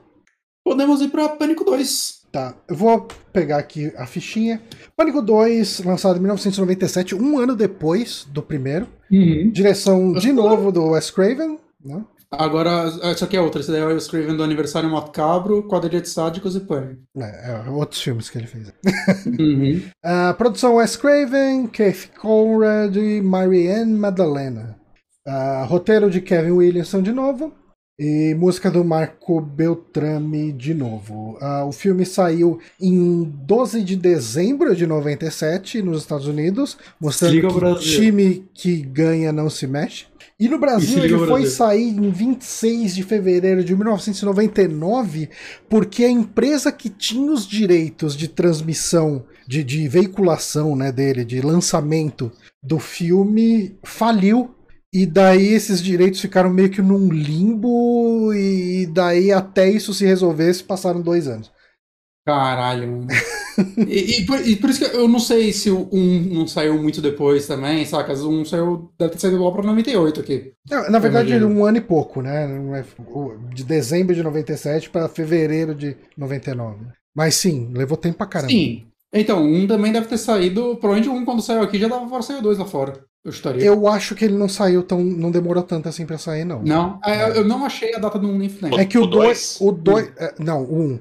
Podemos 0.65 0.99
ir 0.99 1.09
pra 1.09 1.29
Pânico 1.29 1.63
2. 1.63 2.25
Tá, 2.31 2.55
eu 2.67 2.75
vou 2.75 3.07
pegar 3.31 3.59
aqui 3.59 3.93
a 3.95 4.07
fichinha. 4.07 4.59
Pânico 4.97 5.21
2, 5.21 5.83
lançado 5.85 6.17
em 6.17 6.19
1997, 6.19 7.13
um 7.13 7.37
ano 7.37 7.55
depois 7.55 8.27
do 8.31 8.41
primeiro. 8.41 8.87
Direção 9.51 10.11
de 10.13 10.33
novo 10.33 10.71
do 10.71 10.83
Wes 10.87 11.11
Craven, 11.11 11.59
né? 11.85 12.03
Agora, 12.31 12.91
essa 13.03 13.25
aqui 13.25 13.37
é 13.37 13.41
outra. 13.41 13.61
Esse 13.61 13.71
daí 13.71 13.79
é 13.79 13.85
o 13.85 13.97
Scriven 13.97 14.35
do 14.35 14.43
Aniversário 14.43 14.89
Macabro, 14.89 15.63
Quadrilha 15.63 16.01
de 16.01 16.09
Sádicos 16.09 16.55
e 16.55 16.59
Pânico. 16.59 17.01
É, 17.15 17.51
é, 17.51 17.69
outros 17.69 18.01
filmes 18.01 18.29
que 18.29 18.39
ele 18.39 18.47
fez. 18.47 18.73
Uhum. 19.39 19.81
A 20.03 20.33
produção 20.33 20.75
Wes 20.75 20.95
Craven, 20.95 21.67
Keith 21.67 22.09
Conrad 22.19 22.95
e 22.95 23.21
Marianne 23.21 23.93
Madalena. 23.93 24.75
Ah, 25.27 25.65
roteiro 25.67 26.09
de 26.09 26.21
Kevin 26.21 26.51
Williamson 26.51 27.01
de 27.01 27.11
novo. 27.11 27.53
E 27.97 28.35
música 28.35 28.69
do 28.69 28.83
Marco 28.83 29.39
Beltrame 29.39 30.51
de 30.51 30.73
novo. 30.73 31.37
Ah, 31.39 31.63
o 31.65 31.71
filme 31.71 32.05
saiu 32.05 32.59
em 32.79 33.23
12 33.23 33.81
de 33.81 33.95
dezembro 33.95 34.75
de 34.75 34.85
97 34.85 35.81
nos 35.81 36.01
Estados 36.01 36.27
Unidos, 36.27 36.77
mostrando 36.99 37.31
que 37.39 37.45
o 37.45 37.75
time 37.79 38.45
que 38.53 38.81
ganha 38.81 39.31
não 39.31 39.49
se 39.49 39.65
mexe. 39.65 40.07
E 40.37 40.49
no 40.49 40.57
E 40.57 40.59
Brasil 40.59 40.99
liga 40.99 41.15
ele 41.15 41.25
foi 41.25 41.41
Brasil. 41.43 41.49
sair 41.49 41.89
em 41.97 42.09
26 42.11 42.95
de 42.95 43.03
fevereiro 43.03 43.63
de 43.63 43.73
1999, 43.73 45.29
porque 45.69 46.03
a 46.03 46.09
empresa 46.09 46.73
que 46.73 46.89
tinha 46.89 47.31
os 47.31 47.47
direitos 47.47 48.15
de 48.17 48.27
transmissão, 48.27 49.23
de, 49.47 49.63
de 49.63 49.87
veiculação 49.87 50.75
né, 50.75 50.91
dele, 50.91 51.23
de 51.23 51.39
lançamento 51.39 52.29
do 52.61 52.79
filme, 52.79 53.77
faliu. 53.83 54.54
E 54.95 55.05
daí 55.05 55.47
esses 55.47 55.83
direitos 55.83 56.21
ficaram 56.21 56.49
meio 56.49 56.69
que 56.69 56.81
num 56.81 57.09
limbo, 57.11 58.33
e 58.33 58.85
daí 58.85 59.29
até 59.29 59.69
isso 59.69 59.93
se 59.93 60.05
resolvesse 60.05 60.63
passaram 60.63 61.01
dois 61.01 61.27
anos. 61.27 61.51
Caralho, 62.25 63.05
e, 63.87 64.21
e 64.21 64.25
por, 64.25 64.39
e 64.47 64.55
por 64.55 64.69
isso 64.69 64.79
que 64.79 64.95
eu 64.97 65.07
não 65.07 65.19
sei 65.19 65.53
se 65.53 65.69
o 65.69 65.87
1 65.91 66.33
não 66.33 66.47
saiu 66.47 66.81
muito 66.81 67.01
depois 67.01 67.45
também, 67.45 67.85
saca? 67.85 68.13
O 68.13 68.29
1 68.29 68.45
saiu, 68.45 68.89
deve 68.97 69.11
ter 69.13 69.19
saído 69.19 69.43
lá 69.43 69.51
pra 69.51 69.61
98 69.63 70.21
aqui. 70.21 70.53
Na, 70.67 70.89
na 70.89 70.99
verdade, 70.99 71.29
imagino. 71.31 71.53
um 71.53 71.63
ano 71.65 71.77
e 71.77 71.81
pouco, 71.81 72.21
né? 72.21 72.45
É- 72.79 73.53
De 73.53 73.63
dezembro 73.63 74.15
de 74.15 74.23
97 74.23 74.89
para 74.89 75.07
fevereiro 75.09 75.75
de 75.75 75.95
99. 76.17 76.87
Mas 77.15 77.35
sim, 77.35 77.69
levou 77.73 77.97
tempo 77.97 78.17
pra 78.17 78.27
caramba. 78.27 78.51
Sim. 78.51 78.87
Então, 79.13 79.43
um 79.43 79.65
também 79.67 79.91
deve 79.91 80.07
ter 80.07 80.17
saído. 80.17 80.75
Provavelmente 80.77 81.09
um, 81.09 81.23
quando 81.25 81.41
saiu 81.41 81.61
aqui, 81.61 81.77
já 81.79 81.87
dava 81.87 82.05
para 82.07 82.21
sair 82.21 82.37
o 82.39 82.41
dois 82.41 82.57
lá 82.57 82.65
fora. 82.65 83.03
Eu 83.23 83.31
chutaria. 83.31 83.63
Eu 83.65 83.87
acho 83.87 84.13
que 84.13 84.25
ele 84.25 84.35
não 84.37 84.47
saiu 84.49 84.83
tão. 84.83 85.01
não 85.03 85.31
demorou 85.31 85.63
tanto 85.63 85.89
assim 85.89 86.05
pra 86.05 86.17
sair, 86.17 86.45
não. 86.45 86.61
Não, 86.61 86.99
é, 87.03 87.23
eu- 87.29 87.35
eu 87.35 87.45
não 87.45 87.65
achei 87.65 87.95
a 87.95 87.99
data 87.99 88.19
do 88.19 88.27
1 88.27 88.37
nem. 88.37 88.79
É 88.79 88.85
que 88.85 88.97
o 88.97 89.03
O 89.03 89.07
2. 89.07 89.57
dois? 89.57 89.57
O 89.61 89.71
2. 89.71 90.13
Não, 90.39 90.63
o 90.63 90.75
1. 90.79 90.83
Um, 90.93 90.99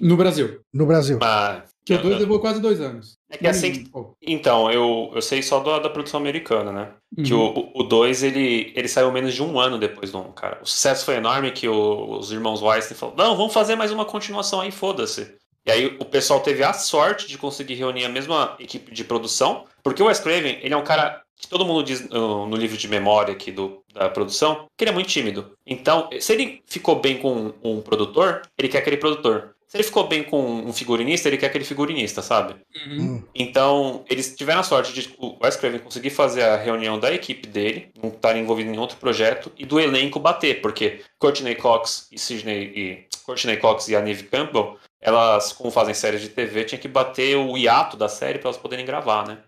No 0.00 0.16
Brasil. 0.16 0.60
no 0.72 0.86
Brasil. 0.86 1.18
Mas, 1.20 1.62
Que 1.84 1.94
o 1.94 2.02
2 2.02 2.18
levou 2.20 2.38
quase 2.40 2.60
dois 2.60 2.80
anos. 2.80 3.16
É 3.30 3.36
que 3.36 3.46
assim- 3.46 3.84
Pô. 3.84 4.14
então, 4.22 4.70
eu, 4.70 5.10
eu 5.14 5.20
sei 5.22 5.42
só 5.42 5.60
da, 5.60 5.78
da 5.80 5.90
produção 5.90 6.18
americana, 6.20 6.72
né? 6.72 6.88
Que 7.24 7.34
Uhum. 7.34 7.70
o 7.74 7.82
2, 7.82 8.22
ele, 8.22 8.72
ele 8.76 8.86
saiu 8.88 9.10
menos 9.12 9.34
de 9.34 9.42
um 9.42 9.58
ano 9.58 9.78
depois 9.78 10.10
do 10.12 10.18
1, 10.18 10.20
um, 10.28 10.32
cara. 10.32 10.58
O 10.62 10.66
sucesso 10.66 11.04
foi 11.04 11.16
enorme 11.16 11.50
que 11.50 11.68
o- 11.68 12.18
os 12.18 12.30
irmãos 12.32 12.62
Weinstein 12.62 12.96
falaram, 12.96 13.16
não, 13.18 13.36
vamos 13.36 13.52
fazer 13.52 13.76
mais 13.76 13.90
uma 13.92 14.04
continuação 14.04 14.60
aí, 14.60 14.70
foda-se. 14.70 15.34
E 15.66 15.70
aí 15.70 15.96
o 15.98 16.04
pessoal 16.04 16.40
teve 16.40 16.62
a 16.62 16.72
sorte 16.72 17.26
de 17.26 17.36
conseguir 17.36 17.74
reunir 17.74 18.04
a 18.04 18.08
mesma 18.08 18.56
equipe 18.58 18.92
de 18.92 19.04
produção, 19.04 19.66
porque 19.82 20.02
o 20.02 20.06
Wes 20.06 20.20
Craven, 20.20 20.58
ele 20.62 20.74
é 20.74 20.76
um 20.76 20.84
cara 20.84 21.22
que 21.36 21.48
todo 21.48 21.64
mundo 21.64 21.82
diz 21.82 22.06
no, 22.08 22.46
no 22.46 22.56
livro 22.56 22.76
de 22.76 22.86
memória 22.86 23.32
aqui 23.32 23.50
do, 23.50 23.82
da 23.94 24.10
produção, 24.10 24.66
que 24.76 24.84
ele 24.84 24.90
é 24.90 24.94
muito 24.94 25.08
tímido. 25.08 25.52
Então, 25.66 26.08
se 26.20 26.32
ele 26.32 26.62
ficou 26.66 27.00
bem 27.00 27.16
com 27.18 27.34
um, 27.34 27.54
um 27.62 27.80
produtor, 27.80 28.42
ele 28.58 28.68
quer 28.68 28.78
aquele 28.78 28.98
produtor. 28.98 29.54
Se 29.66 29.76
ele 29.76 29.84
ficou 29.84 30.06
bem 30.08 30.24
com 30.24 30.42
um 30.42 30.72
figurinista, 30.72 31.28
ele 31.28 31.38
quer 31.38 31.46
aquele 31.46 31.64
figurinista, 31.64 32.20
sabe? 32.20 32.56
Uhum. 32.88 33.22
Então, 33.32 34.04
eles 34.10 34.34
tiveram 34.34 34.60
a 34.60 34.64
sorte 34.64 34.92
de 34.92 35.14
o 35.16 35.38
Wes 35.42 35.54
Craven 35.54 35.78
conseguir 35.78 36.10
fazer 36.10 36.42
a 36.42 36.56
reunião 36.56 36.98
da 36.98 37.14
equipe 37.14 37.46
dele, 37.46 37.88
não 38.02 38.10
estar 38.10 38.36
envolvido 38.36 38.68
em 38.68 38.78
outro 38.78 38.96
projeto, 38.96 39.52
e 39.56 39.64
do 39.64 39.78
elenco 39.78 40.18
bater, 40.18 40.60
porque 40.60 41.02
Courtney 41.20 41.54
Cox 41.54 42.08
e 42.10 42.18
Sidney 42.18 42.72
e 42.74 43.06
Courtney 43.24 43.58
Cox 43.58 43.86
e 43.86 43.94
a 43.94 44.00
Neve 44.00 44.24
Campbell, 44.24 44.76
elas, 45.00 45.52
como 45.52 45.70
fazem 45.70 45.94
séries 45.94 46.20
de 46.20 46.28
TV, 46.28 46.64
tinha 46.64 46.78
que 46.78 46.88
bater 46.88 47.36
o 47.36 47.56
hiato 47.56 47.96
da 47.96 48.08
série 48.08 48.38
para 48.38 48.48
elas 48.48 48.58
poderem 48.60 48.84
gravar, 48.84 49.26
né? 49.26 49.38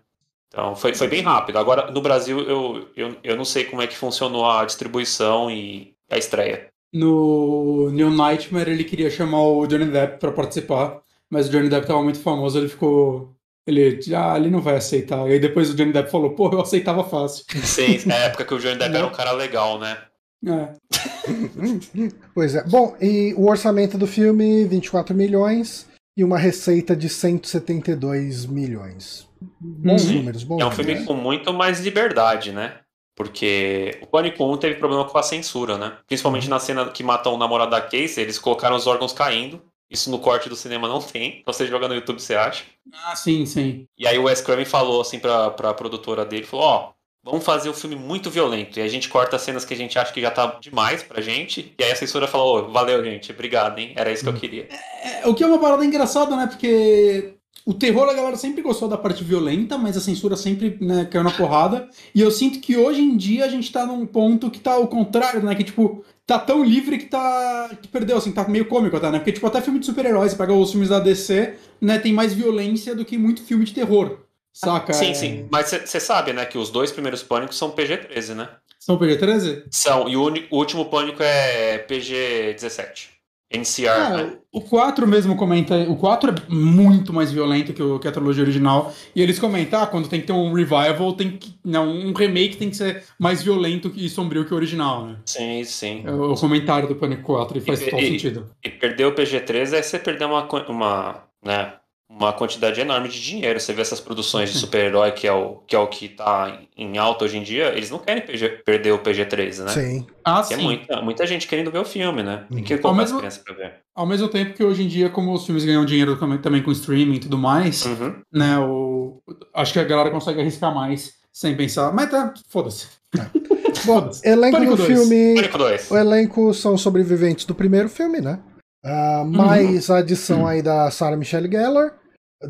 Então 0.47 0.75
foi, 0.75 0.93
foi 0.93 1.07
bem 1.07 1.21
rápido. 1.21 1.57
Agora, 1.57 1.91
no 1.91 2.01
Brasil, 2.01 2.39
eu, 2.41 2.87
eu, 2.95 3.17
eu 3.23 3.35
não 3.35 3.45
sei 3.45 3.65
como 3.65 3.81
é 3.81 3.87
que 3.87 3.97
funcionou 3.97 4.49
a 4.49 4.63
distribuição 4.65 5.49
e 5.49 5.95
a 6.09 6.17
estreia. 6.17 6.67
No 6.93 7.89
New 7.89 8.11
Nightmare 8.11 8.69
ele 8.69 8.83
queria 8.83 9.09
chamar 9.09 9.41
o 9.41 9.65
Johnny 9.65 9.85
Depp 9.85 10.19
pra 10.19 10.31
participar, 10.31 11.01
mas 11.27 11.47
o 11.47 11.51
Johnny 11.51 11.69
Depp 11.69 11.87
tava 11.87 12.03
muito 12.03 12.19
famoso, 12.19 12.59
ele 12.59 12.69
ficou. 12.69 13.35
Ele, 13.65 13.99
ah, 14.15 14.37
ele 14.37 14.51
não 14.51 14.61
vai 14.61 14.75
aceitar. 14.75 15.27
E 15.27 15.33
aí 15.33 15.39
depois 15.39 15.71
o 15.71 15.75
Johnny 15.75 15.91
Depp 15.91 16.11
falou, 16.11 16.35
pô, 16.35 16.51
eu 16.51 16.61
aceitava 16.61 17.03
fácil. 17.03 17.45
Sim, 17.63 17.97
é 18.11 18.13
a 18.13 18.25
época 18.25 18.45
que 18.45 18.53
o 18.53 18.59
Johnny 18.59 18.77
Depp 18.77 18.93
era 18.95 19.07
um 19.07 19.11
cara 19.11 19.31
legal, 19.31 19.79
né? 19.79 19.97
É. 20.45 20.73
Pois 22.33 22.55
é. 22.55 22.63
Bom, 22.67 22.95
e 23.01 23.33
o 23.35 23.47
orçamento 23.49 23.97
do 23.97 24.07
filme, 24.07 24.65
24 24.65 25.15
milhões 25.15 25.87
e 26.17 26.23
uma 26.23 26.37
receita 26.37 26.95
de 26.95 27.09
172 27.09 28.45
milhões. 28.45 29.27
Bons 29.59 30.05
Uhum. 30.05 30.13
números, 30.15 30.43
bons 30.43 30.61
É 30.61 30.65
um 30.65 30.69
números. 30.69 30.85
filme 30.85 31.05
com 31.05 31.13
muito 31.13 31.53
mais 31.53 31.79
liberdade, 31.79 32.51
né? 32.51 32.77
Porque 33.15 33.99
o 34.01 34.07
Pânico 34.07 34.43
1 34.43 34.57
teve 34.57 34.75
problema 34.75 35.05
com 35.05 35.17
a 35.17 35.23
censura, 35.23 35.77
né? 35.77 35.97
Principalmente 36.07 36.49
na 36.49 36.59
cena 36.59 36.89
que 36.89 37.03
matam 37.03 37.33
o 37.33 37.37
namorado 37.37 37.71
da 37.71 37.81
Casey, 37.81 38.23
eles 38.23 38.39
colocaram 38.39 38.75
os 38.75 38.87
órgãos 38.87 39.13
caindo. 39.13 39.61
Isso 39.89 40.09
no 40.09 40.17
corte 40.17 40.49
do 40.49 40.55
cinema 40.55 40.87
não 40.87 40.99
tem. 40.99 41.39
Então 41.41 41.53
você 41.53 41.67
joga 41.67 41.87
no 41.87 41.93
YouTube, 41.93 42.19
você 42.19 42.33
acha. 42.33 42.63
Ah, 43.05 43.15
sim, 43.15 43.45
sim. 43.45 43.85
E 43.97 44.07
aí 44.07 44.17
o 44.17 44.23
Wes 44.23 44.41
Craven 44.41 44.65
falou 44.65 45.01
assim 45.01 45.19
pra, 45.19 45.51
pra 45.51 45.73
produtora 45.75 46.25
dele, 46.25 46.45
falou, 46.45 46.65
ó, 46.65 46.91
vamos 47.23 47.45
fazer 47.45 47.69
o 47.69 47.73
filme 47.73 47.95
muito 47.95 48.29
violento. 48.29 48.77
E 48.77 48.81
a 48.81 48.87
gente 48.87 49.07
corta 49.07 49.37
as 49.37 49.41
cenas 49.41 49.63
que 49.63 49.73
a 49.73 49.77
gente 49.77 49.97
acha 49.97 50.11
que 50.11 50.21
já 50.21 50.29
tá 50.29 50.57
demais 50.59 51.01
pra 51.01 51.21
gente. 51.21 51.73
E 51.77 51.83
aí 51.83 51.91
a 51.91 51.95
censura 51.95 52.27
falou, 52.27 52.67
ô, 52.67 52.71
valeu, 52.71 53.03
gente, 53.03 53.31
obrigado, 53.31 53.79
hein? 53.79 53.93
Era 53.95 54.11
isso 54.11 54.23
que 54.23 54.29
eu 54.29 54.33
queria. 54.33 54.67
É, 55.01 55.27
o 55.27 55.33
que 55.33 55.43
é 55.43 55.47
uma 55.47 55.59
parada 55.59 55.85
engraçada, 55.85 56.35
né? 56.35 56.47
Porque 56.47 57.35
o 57.65 57.73
terror 57.73 58.09
a 58.09 58.13
galera 58.13 58.35
sempre 58.35 58.61
gostou 58.61 58.89
da 58.89 58.97
parte 58.97 59.23
violenta, 59.23 59.77
mas 59.77 59.95
a 59.95 60.01
censura 60.01 60.35
sempre 60.35 60.77
né, 60.81 61.05
caiu 61.05 61.23
na 61.23 61.31
porrada. 61.31 61.89
E 62.13 62.19
eu 62.19 62.29
sinto 62.29 62.59
que 62.59 62.75
hoje 62.75 63.01
em 63.01 63.15
dia 63.15 63.45
a 63.45 63.47
gente 63.47 63.71
tá 63.71 63.85
num 63.85 64.05
ponto 64.05 64.51
que 64.51 64.59
tá 64.59 64.73
ao 64.73 64.87
contrário, 64.87 65.41
né? 65.41 65.55
Que 65.55 65.63
tipo, 65.63 66.03
tá 66.27 66.37
tão 66.37 66.61
livre 66.63 66.97
que 66.97 67.05
tá. 67.05 67.69
que 67.81 67.87
perdeu, 67.87 68.17
assim, 68.17 68.33
tá 68.33 68.45
meio 68.49 68.65
cômico 68.65 68.97
até, 68.97 69.09
né? 69.09 69.19
Porque, 69.19 69.31
tipo, 69.31 69.47
até 69.47 69.61
filme 69.61 69.79
de 69.79 69.85
super-heróis, 69.85 70.33
pega 70.33 70.53
os 70.53 70.71
filmes 70.71 70.89
da 70.89 70.99
DC, 70.99 71.55
né? 71.79 71.97
Tem 71.99 72.11
mais 72.11 72.33
violência 72.33 72.93
do 72.93 73.05
que 73.05 73.17
muito 73.17 73.43
filme 73.43 73.63
de 73.63 73.73
terror. 73.73 74.19
Saca? 74.53 74.93
Sim, 74.93 75.09
É- 75.09 75.13
sim. 75.15 75.47
Mas 75.51 75.69
você 75.71 75.99
sabe, 75.99 76.31
né, 76.31 76.45
que 76.45 76.57
os 76.57 76.69
dois 76.69 76.91
primeiros 76.91 77.23
Pânicos 77.23 77.57
são 77.57 77.71
PG-13, 77.71 78.35
né? 78.35 78.49
São 78.79 78.97
PG-13? 78.97 79.63
São. 79.71 80.07
E 80.07 80.15
o, 80.15 80.23
o 80.51 80.57
último 80.57 80.85
Pânico 80.85 81.23
é 81.23 81.79
PG-17. 81.79 83.11
NCR, 83.55 83.87
Ah, 83.87 84.09
né? 84.17 84.37
o 84.51 84.61
4 84.61 85.05
mesmo 85.07 85.35
comenta. 85.35 85.75
O 85.87 85.95
4 85.95 86.31
é 86.31 86.35
muito 86.51 87.13
mais 87.13 87.31
violento 87.31 87.71
que, 87.71 87.83
o, 87.83 87.99
que 87.99 88.07
a 88.07 88.11
trilogia 88.11 88.43
original. 88.43 88.91
E 89.15 89.21
eles 89.21 89.37
comentam, 89.37 89.79
ah, 89.79 89.85
quando 89.85 90.09
tem 90.09 90.19
que 90.21 90.25
ter 90.25 90.33
um 90.33 90.51
revival, 90.53 91.13
tem 91.13 91.37
que. 91.37 91.53
Não, 91.63 91.87
um 91.87 92.13
remake 92.13 92.57
tem 92.57 92.71
que 92.71 92.75
ser 92.75 93.03
mais 93.19 93.43
violento 93.43 93.93
e 93.95 94.09
sombrio 94.09 94.43
que 94.43 94.53
o 94.53 94.57
original, 94.57 95.05
né? 95.05 95.17
Sim, 95.27 95.63
sim. 95.65 96.01
É 96.03 96.11
o 96.11 96.33
comentário 96.33 96.87
do 96.87 96.95
Panic 96.95 97.21
4 97.21 97.59
e 97.59 97.61
faz 97.61 97.79
E- 97.81 97.85
total 97.85 97.99
e- 97.99 98.07
sentido. 98.09 98.49
E 98.65 98.69
perder 98.71 99.05
o 99.05 99.13
PG-13 99.13 99.73
é 99.73 99.81
você 99.83 99.99
perder 99.99 100.25
uma, 100.25 100.47
uma, 100.67 101.23
né, 101.45 101.73
uma 102.09 102.31
quantidade 102.31 102.79
enorme 102.79 103.09
de 103.09 103.21
dinheiro. 103.21 103.59
Você 103.59 103.73
vê 103.73 103.81
essas 103.81 103.99
produções 103.99 104.51
de 104.51 104.57
super-herói, 104.59 105.11
que, 105.11 105.27
é 105.27 105.31
o, 105.33 105.55
que 105.67 105.75
é 105.75 105.79
o 105.79 105.87
que 105.87 106.09
tá 106.09 106.59
em 106.77 106.97
alta 106.97 107.25
hoje 107.25 107.37
em 107.37 107.43
dia, 107.43 107.69
eles 107.75 107.89
não 107.89 107.99
querem 107.99 108.21
PG 108.23 108.61
perder 108.65 108.91
o 108.91 108.99
PG-13, 108.99 109.63
né? 109.63 109.71
Sim. 109.71 110.07
Ah, 110.23 110.39
Porque 110.41 110.53
é 110.53 110.57
sim. 110.57 110.63
muita, 110.63 111.01
muita 111.01 111.25
gente 111.27 111.47
querendo 111.47 111.71
ver 111.71 111.79
o 111.79 111.85
filme, 111.85 112.21
né? 112.23 112.45
Tem 112.51 112.63
que 112.63 112.73
Uhum. 112.75 112.81
colocar 112.81 112.97
Ao 112.99 113.03
as 113.03 113.09
mesmo- 113.09 113.17
crianças 113.19 113.43
pra 113.43 113.53
ver. 113.55 113.73
Ao 113.95 114.05
mesmo 114.05 114.27
tempo 114.27 114.53
que 114.53 114.63
hoje 114.63 114.83
em 114.83 114.87
dia, 114.87 115.09
como 115.09 115.33
os 115.33 115.45
filmes 115.45 115.65
ganham 115.65 115.85
dinheiro 115.85 116.15
também, 116.17 116.37
também 116.37 116.61
com 116.63 116.71
streaming 116.71 117.15
e 117.15 117.19
tudo 117.19 117.37
mais, 117.37 117.85
Uhum. 117.85 118.15
né? 118.31 118.57
O, 118.59 119.21
acho 119.53 119.73
que 119.73 119.79
a 119.79 119.83
galera 119.83 120.11
consegue 120.11 120.39
arriscar 120.41 120.73
mais 120.73 121.13
sem 121.31 121.55
pensar. 121.55 121.91
Mas 121.93 122.09
tá, 122.11 122.33
foda-se. 122.49 122.87
Bom, 123.85 124.09
elenco 124.23 124.57
Pânico 124.57 124.75
do 124.77 124.87
dois. 124.87 124.99
filme. 124.99 125.35
Pânico 125.35 125.57
2. 125.57 125.91
O 125.91 125.97
elenco 125.97 126.53
são 126.53 126.77
sobreviventes 126.77 127.43
do 127.45 127.53
primeiro 127.55 127.89
filme, 127.89 128.21
né? 128.21 128.39
Ah, 128.85 129.23
mais 129.25 129.89
a 129.89 129.97
adição 129.97 130.45
aí 130.45 130.61
da 130.61 130.91
Sarah 130.91 131.15
Michelle 131.17 131.49
Gellar, 131.49 131.93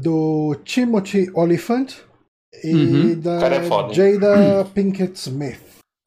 do 0.02 0.56
Timothy 0.66 1.30
Oliphant 1.34 1.94
e 2.64 2.74
Uhum. 2.74 3.20
da 3.20 3.40
é? 3.48 3.94
Jada 3.94 4.66
Pinkett 4.74 5.14
Smith. 5.18 5.60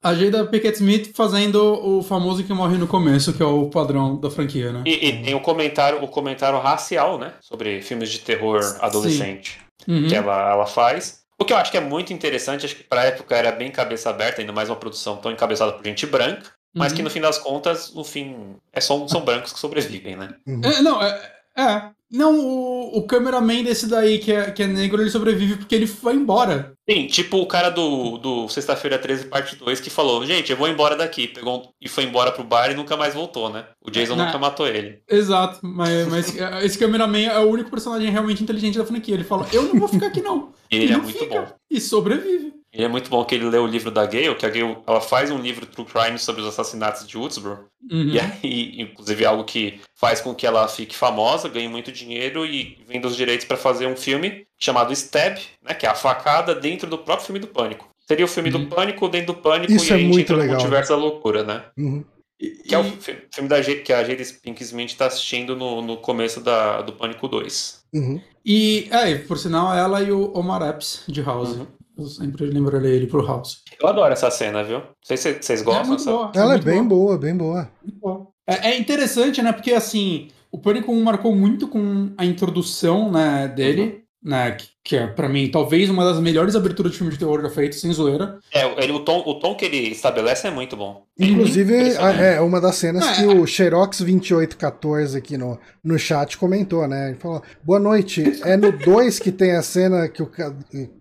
A 0.02 0.14
Jada 0.14 0.46
Pickett 0.46 0.76
Smith 0.76 1.12
fazendo 1.16 1.56
o 1.58 2.02
famoso 2.02 2.44
que 2.44 2.52
morre 2.52 2.78
no 2.78 2.86
começo, 2.86 3.32
que 3.32 3.42
é 3.42 3.46
o 3.46 3.68
padrão 3.68 4.16
da 4.20 4.30
franquia, 4.30 4.72
né? 4.72 4.82
E, 4.86 5.08
e 5.08 5.22
tem 5.22 5.34
o 5.34 5.40
comentário, 5.40 6.02
o 6.02 6.08
comentário 6.08 6.58
racial, 6.60 7.18
né? 7.18 7.34
Sobre 7.40 7.80
filmes 7.82 8.10
de 8.10 8.20
terror 8.20 8.60
adolescente 8.80 9.58
Uhum. 9.86 10.06
que 10.08 10.14
ela, 10.14 10.52
ela 10.52 10.66
faz. 10.66 11.20
O 11.40 11.44
que 11.44 11.52
eu 11.52 11.56
acho 11.56 11.70
que 11.70 11.76
é 11.76 11.80
muito 11.80 12.12
interessante, 12.12 12.64
acho 12.64 12.76
que 12.76 12.84
pra 12.84 13.04
época 13.04 13.36
era 13.36 13.52
bem 13.52 13.70
cabeça 13.70 14.08
aberta, 14.10 14.40
ainda 14.40 14.52
mais 14.52 14.68
uma 14.70 14.76
produção 14.76 15.16
tão 15.18 15.30
encabeçada 15.30 15.72
por 15.72 15.84
gente 15.84 16.06
branca, 16.06 16.50
mas 16.76 16.92
Uhum. 16.92 16.96
que 16.98 17.02
no 17.02 17.10
fim 17.10 17.20
das 17.20 17.38
contas, 17.38 17.92
no 17.94 18.04
fim, 18.04 18.54
é 18.72 18.80
só, 18.80 19.06
são 19.08 19.22
brancos 19.24 19.52
que 19.52 19.58
sobrevivem, 19.58 20.14
né? 20.16 20.34
Uhum. 20.46 20.60
É, 20.64 20.82
não, 20.82 21.02
é. 21.02 21.32
é. 21.58 21.96
Não, 22.08 22.38
o, 22.38 22.98
o 22.98 23.02
cameraman 23.04 23.64
desse 23.64 23.88
daí, 23.88 24.20
que 24.20 24.30
é, 24.30 24.52
que 24.52 24.62
é 24.62 24.66
negro, 24.68 25.02
ele 25.02 25.10
sobrevive 25.10 25.56
porque 25.56 25.74
ele 25.74 25.88
foi 25.88 26.14
embora. 26.14 26.72
Sim, 26.88 27.08
tipo 27.08 27.38
o 27.38 27.46
cara 27.48 27.68
do, 27.68 28.16
do 28.18 28.48
Sexta-feira 28.48 28.96
13, 28.96 29.24
parte 29.24 29.56
2, 29.56 29.80
que 29.80 29.90
falou, 29.90 30.24
gente, 30.24 30.52
eu 30.52 30.56
vou 30.56 30.68
embora 30.68 30.94
daqui, 30.94 31.26
pegou 31.26 31.58
um- 31.58 31.68
e 31.80 31.88
foi 31.88 32.04
embora 32.04 32.30
pro 32.30 32.44
bar 32.44 32.70
e 32.70 32.74
nunca 32.76 32.96
mais 32.96 33.12
voltou, 33.12 33.50
né? 33.50 33.64
O 33.84 33.90
Jason 33.90 34.14
Não. 34.14 34.24
nunca 34.26 34.38
matou 34.38 34.68
ele. 34.68 35.00
Exato, 35.10 35.58
mas, 35.64 36.06
mas 36.06 36.32
esse 36.62 36.78
cameraman 36.78 37.24
é 37.24 37.38
o 37.40 37.50
único 37.50 37.70
personagem 37.70 38.08
realmente 38.08 38.40
inteligente 38.40 38.78
da 38.78 38.86
franquia. 38.86 39.14
Ele 39.16 39.24
fala: 39.24 39.48
Eu 39.52 39.62
não 39.64 39.80
vou 39.80 39.88
ficar 39.88 40.06
aqui, 40.06 40.20
não. 40.22 40.52
E 40.70 40.76
ele 40.76 40.92
é 40.92 40.96
muito 40.96 41.18
fica. 41.18 41.40
bom. 41.40 41.46
E 41.68 41.80
sobrevive. 41.80 42.52
Ele 42.72 42.84
é 42.84 42.88
muito 42.88 43.08
bom 43.08 43.24
que 43.24 43.34
ele 43.34 43.46
lê 43.48 43.56
o 43.58 43.66
livro 43.66 43.90
da 43.90 44.04
Gale, 44.04 44.34
que 44.34 44.44
a 44.44 44.50
Gale 44.50 44.76
ela 44.86 45.00
faz 45.00 45.30
um 45.30 45.38
livro 45.38 45.64
True 45.64 45.86
Crime 45.86 46.18
sobre 46.18 46.42
os 46.42 46.48
assassinatos 46.48 47.06
de 47.06 47.16
Woodsboro. 47.16 47.66
Uhum. 47.90 48.10
E 48.10 48.20
aí, 48.20 48.80
inclusive, 48.82 49.24
é 49.24 49.26
algo 49.26 49.44
que 49.44 49.80
faz 49.94 50.20
com 50.20 50.34
que 50.34 50.46
ela 50.46 50.68
fique 50.68 50.94
famosa, 50.94 51.48
ganhe 51.48 51.68
muito 51.68 51.90
dinheiro 51.90 52.44
e 52.44 52.78
venda 52.86 53.06
os 53.08 53.16
direitos 53.16 53.46
para 53.46 53.56
fazer 53.56 53.86
um 53.86 53.96
filme 53.96 54.46
chamado 54.58 54.92
Stab, 54.92 55.38
né? 55.62 55.72
Que 55.74 55.86
é 55.86 55.88
a 55.88 55.94
facada 55.94 56.54
dentro 56.54 56.88
do 56.90 56.98
próprio 56.98 57.26
filme 57.26 57.38
do 57.40 57.46
Pânico. 57.46 57.88
Seria 58.06 58.24
o 58.24 58.28
filme 58.28 58.50
Uhum. 58.52 58.64
do 58.64 58.66
Pânico 58.74 59.08
dentro 59.08 59.34
do 59.34 59.40
Pânico 59.40 59.72
Isso 59.72 59.86
e 59.86 59.90
é 59.92 59.94
a 59.94 59.98
gente 59.98 60.08
muito 60.08 60.20
entra 60.20 60.36
legal. 60.36 60.54
no 60.56 60.60
multiverso 60.60 60.90
da 60.90 60.96
loucura, 60.96 61.42
né? 61.44 61.62
Uhum. 61.78 62.04
E- 62.38 62.50
Que 62.68 62.74
é 62.74 62.78
o 62.78 62.86
e- 62.86 62.90
fi- 63.00 63.16
filme 63.34 63.48
da 63.48 63.62
Jade, 63.62 63.80
que 63.80 63.92
a 63.92 64.04
Jade 64.04 64.22
Pink 64.42 64.62
Smith 64.62 64.94
tá 64.96 65.06
assistindo 65.06 65.56
no, 65.56 65.80
no 65.80 65.96
começo 65.96 66.40
da, 66.40 66.82
do 66.82 66.92
Pânico 66.92 67.26
2. 67.26 67.80
Uhum. 67.94 68.20
E, 68.44 68.86
é, 68.90 69.10
e 69.10 69.18
por 69.20 69.38
sinal, 69.38 69.72
ela 69.74 70.02
e 70.02 70.12
o 70.12 70.30
Omar 70.36 70.60
Epps 70.62 71.02
de 71.08 71.22
House. 71.22 71.56
Uhum. 71.56 71.66
Eu 71.96 72.06
sempre 72.06 72.46
lembrarei 72.46 72.92
ele 72.96 73.06
pro 73.06 73.24
House. 73.26 73.62
Eu 73.80 73.88
adoro 73.88 74.12
essa 74.12 74.30
cena, 74.30 74.62
viu? 74.62 74.78
Não 74.80 74.86
sei 75.02 75.16
se 75.16 75.32
vocês 75.42 75.62
gostam. 75.62 75.84
é 75.84 75.86
muito 75.86 76.00
essa- 76.00 76.10
boa. 76.10 76.32
Ela 76.34 76.44
é 76.44 76.56
muito 76.56 76.64
bem 76.64 76.84
boa. 76.84 77.06
boa, 77.06 77.18
bem 77.18 77.36
boa. 77.36 77.70
Muito 77.82 77.98
boa. 77.98 78.26
É, 78.46 78.70
é 78.70 78.78
interessante, 78.78 79.40
né? 79.42 79.52
Porque 79.52 79.72
assim, 79.72 80.28
o 80.52 80.58
Pânico 80.58 80.92
1 80.92 81.02
marcou 81.02 81.34
muito 81.34 81.66
com 81.68 82.12
a 82.18 82.24
introdução 82.24 83.10
né, 83.10 83.48
dele, 83.48 84.04
né? 84.22 84.52
Que, 84.52 84.68
que 84.86 84.94
é, 84.96 85.04
pra 85.04 85.28
mim, 85.28 85.48
talvez 85.48 85.90
uma 85.90 86.04
das 86.04 86.20
melhores 86.20 86.54
aberturas 86.54 86.92
de 86.92 86.98
filme 86.98 87.12
de 87.12 87.18
terror 87.18 87.42
já 87.42 87.50
feitas, 87.50 87.80
sem 87.80 87.92
zoeira. 87.92 88.38
É, 88.54 88.84
ele, 88.84 88.92
o, 88.92 89.00
tom, 89.00 89.20
o 89.26 89.34
tom 89.34 89.56
que 89.56 89.64
ele 89.64 89.78
estabelece 89.90 90.46
é 90.46 90.50
muito 90.52 90.76
bom. 90.76 91.02
Inclusive, 91.18 91.74
Impressionante. 91.74 92.20
é 92.22 92.40
uma 92.40 92.60
das 92.60 92.76
cenas 92.76 93.04
É. 93.04 93.14
que 93.16 93.26
o 93.26 93.42
Xerox2814 93.42 95.16
aqui 95.16 95.36
no, 95.36 95.58
no 95.82 95.98
chat 95.98 96.38
comentou, 96.38 96.86
né? 96.86 97.08
Ele 97.08 97.18
falou: 97.18 97.42
Boa 97.64 97.80
noite. 97.80 98.40
É 98.44 98.56
no 98.56 98.70
2 98.70 99.18
que 99.18 99.32
tem 99.32 99.56
a 99.56 99.62
cena 99.62 100.08
que 100.08 100.22
o 100.22 100.30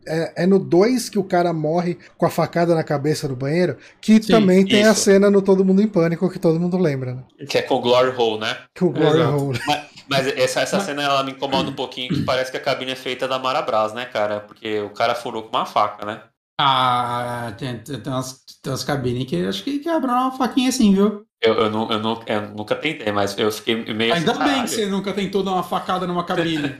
é, 0.08 0.44
é 0.44 0.48
no 0.48 0.58
2 0.58 1.08
que 1.10 1.20
o 1.20 1.24
cara 1.24 1.54
morre 1.54 1.98
com 2.18 2.26
a 2.26 2.30
facada 2.30 2.74
na 2.74 2.84
cabeça 2.84 3.28
do 3.28 3.36
banheiro, 3.36 3.78
que 4.02 4.14
Sim, 4.22 4.32
também 4.32 4.66
tem 4.66 4.84
a 4.88 4.94
isso. 4.94 5.02
cena 5.02 5.30
no 5.30 5.44
Todo 5.44 5.64
Mundo 5.64 5.82
em 5.84 5.88
Pânico, 5.88 6.28
que 6.30 6.40
todo 6.40 6.60
mundo 6.60 6.78
lembra, 6.78 7.14
né? 7.16 7.24
Que 7.48 7.60
é 7.60 7.62
com 7.62 7.76
o 7.76 7.82
Glory 7.82 8.12
Hole, 8.18 8.40
né? 8.40 8.58
Que 8.74 8.84
o 8.84 8.90
Glory. 8.90 9.22
Hole. 9.22 9.60
Mas 9.68 9.95
essa, 10.12 10.60
essa 10.62 10.80
cena 10.80 11.04
ela 11.04 11.24
me 11.24 11.32
incomoda 11.32 11.70
um 11.70 11.74
pouquinho, 11.74 12.10
que 12.14 12.22
parece 12.24 12.52
que 12.52 12.58
a 12.58 12.62
cabine 12.62 12.92
é 12.92 12.96
feita 12.96 13.28
da 13.28 13.40
Marabras, 13.40 13.94
né, 13.94 14.06
cara? 14.06 14.40
Porque 14.42 14.80
o 14.82 14.90
cara 14.92 15.16
furou 15.16 15.44
com 15.44 15.56
uma 15.58 15.66
faca, 15.66 16.06
né? 16.06 16.22
Ah, 16.60 17.54
tem, 17.58 17.78
tem, 17.80 17.98
umas, 18.06 18.44
tem 18.62 18.72
umas 18.72 18.84
cabines 18.84 19.26
que 19.28 19.46
acho 19.46 19.64
que 19.64 19.80
quebram 19.80 20.14
uma 20.14 20.32
faquinha 20.32 20.70
assim, 20.70 20.94
viu? 20.94 21.26
Eu, 21.42 21.54
eu, 21.56 21.70
nu- 21.70 21.92
eu, 21.92 22.00
eu 22.28 22.42
nunca 22.56 22.76
tentei, 22.76 23.12
mas 23.12 23.38
eu 23.38 23.52
fiquei 23.52 23.76
meio 23.94 24.14
Ainda 24.14 24.32
assim, 24.32 24.40
bem 24.40 24.48
"Caralho". 24.50 24.64
que 24.64 24.70
você 24.76 24.86
nunca 24.86 25.14
tentou 25.14 25.44
dar 25.44 25.52
uma 25.52 25.64
facada 25.64 26.08
numa 26.08 26.24
cabine. 26.24 26.76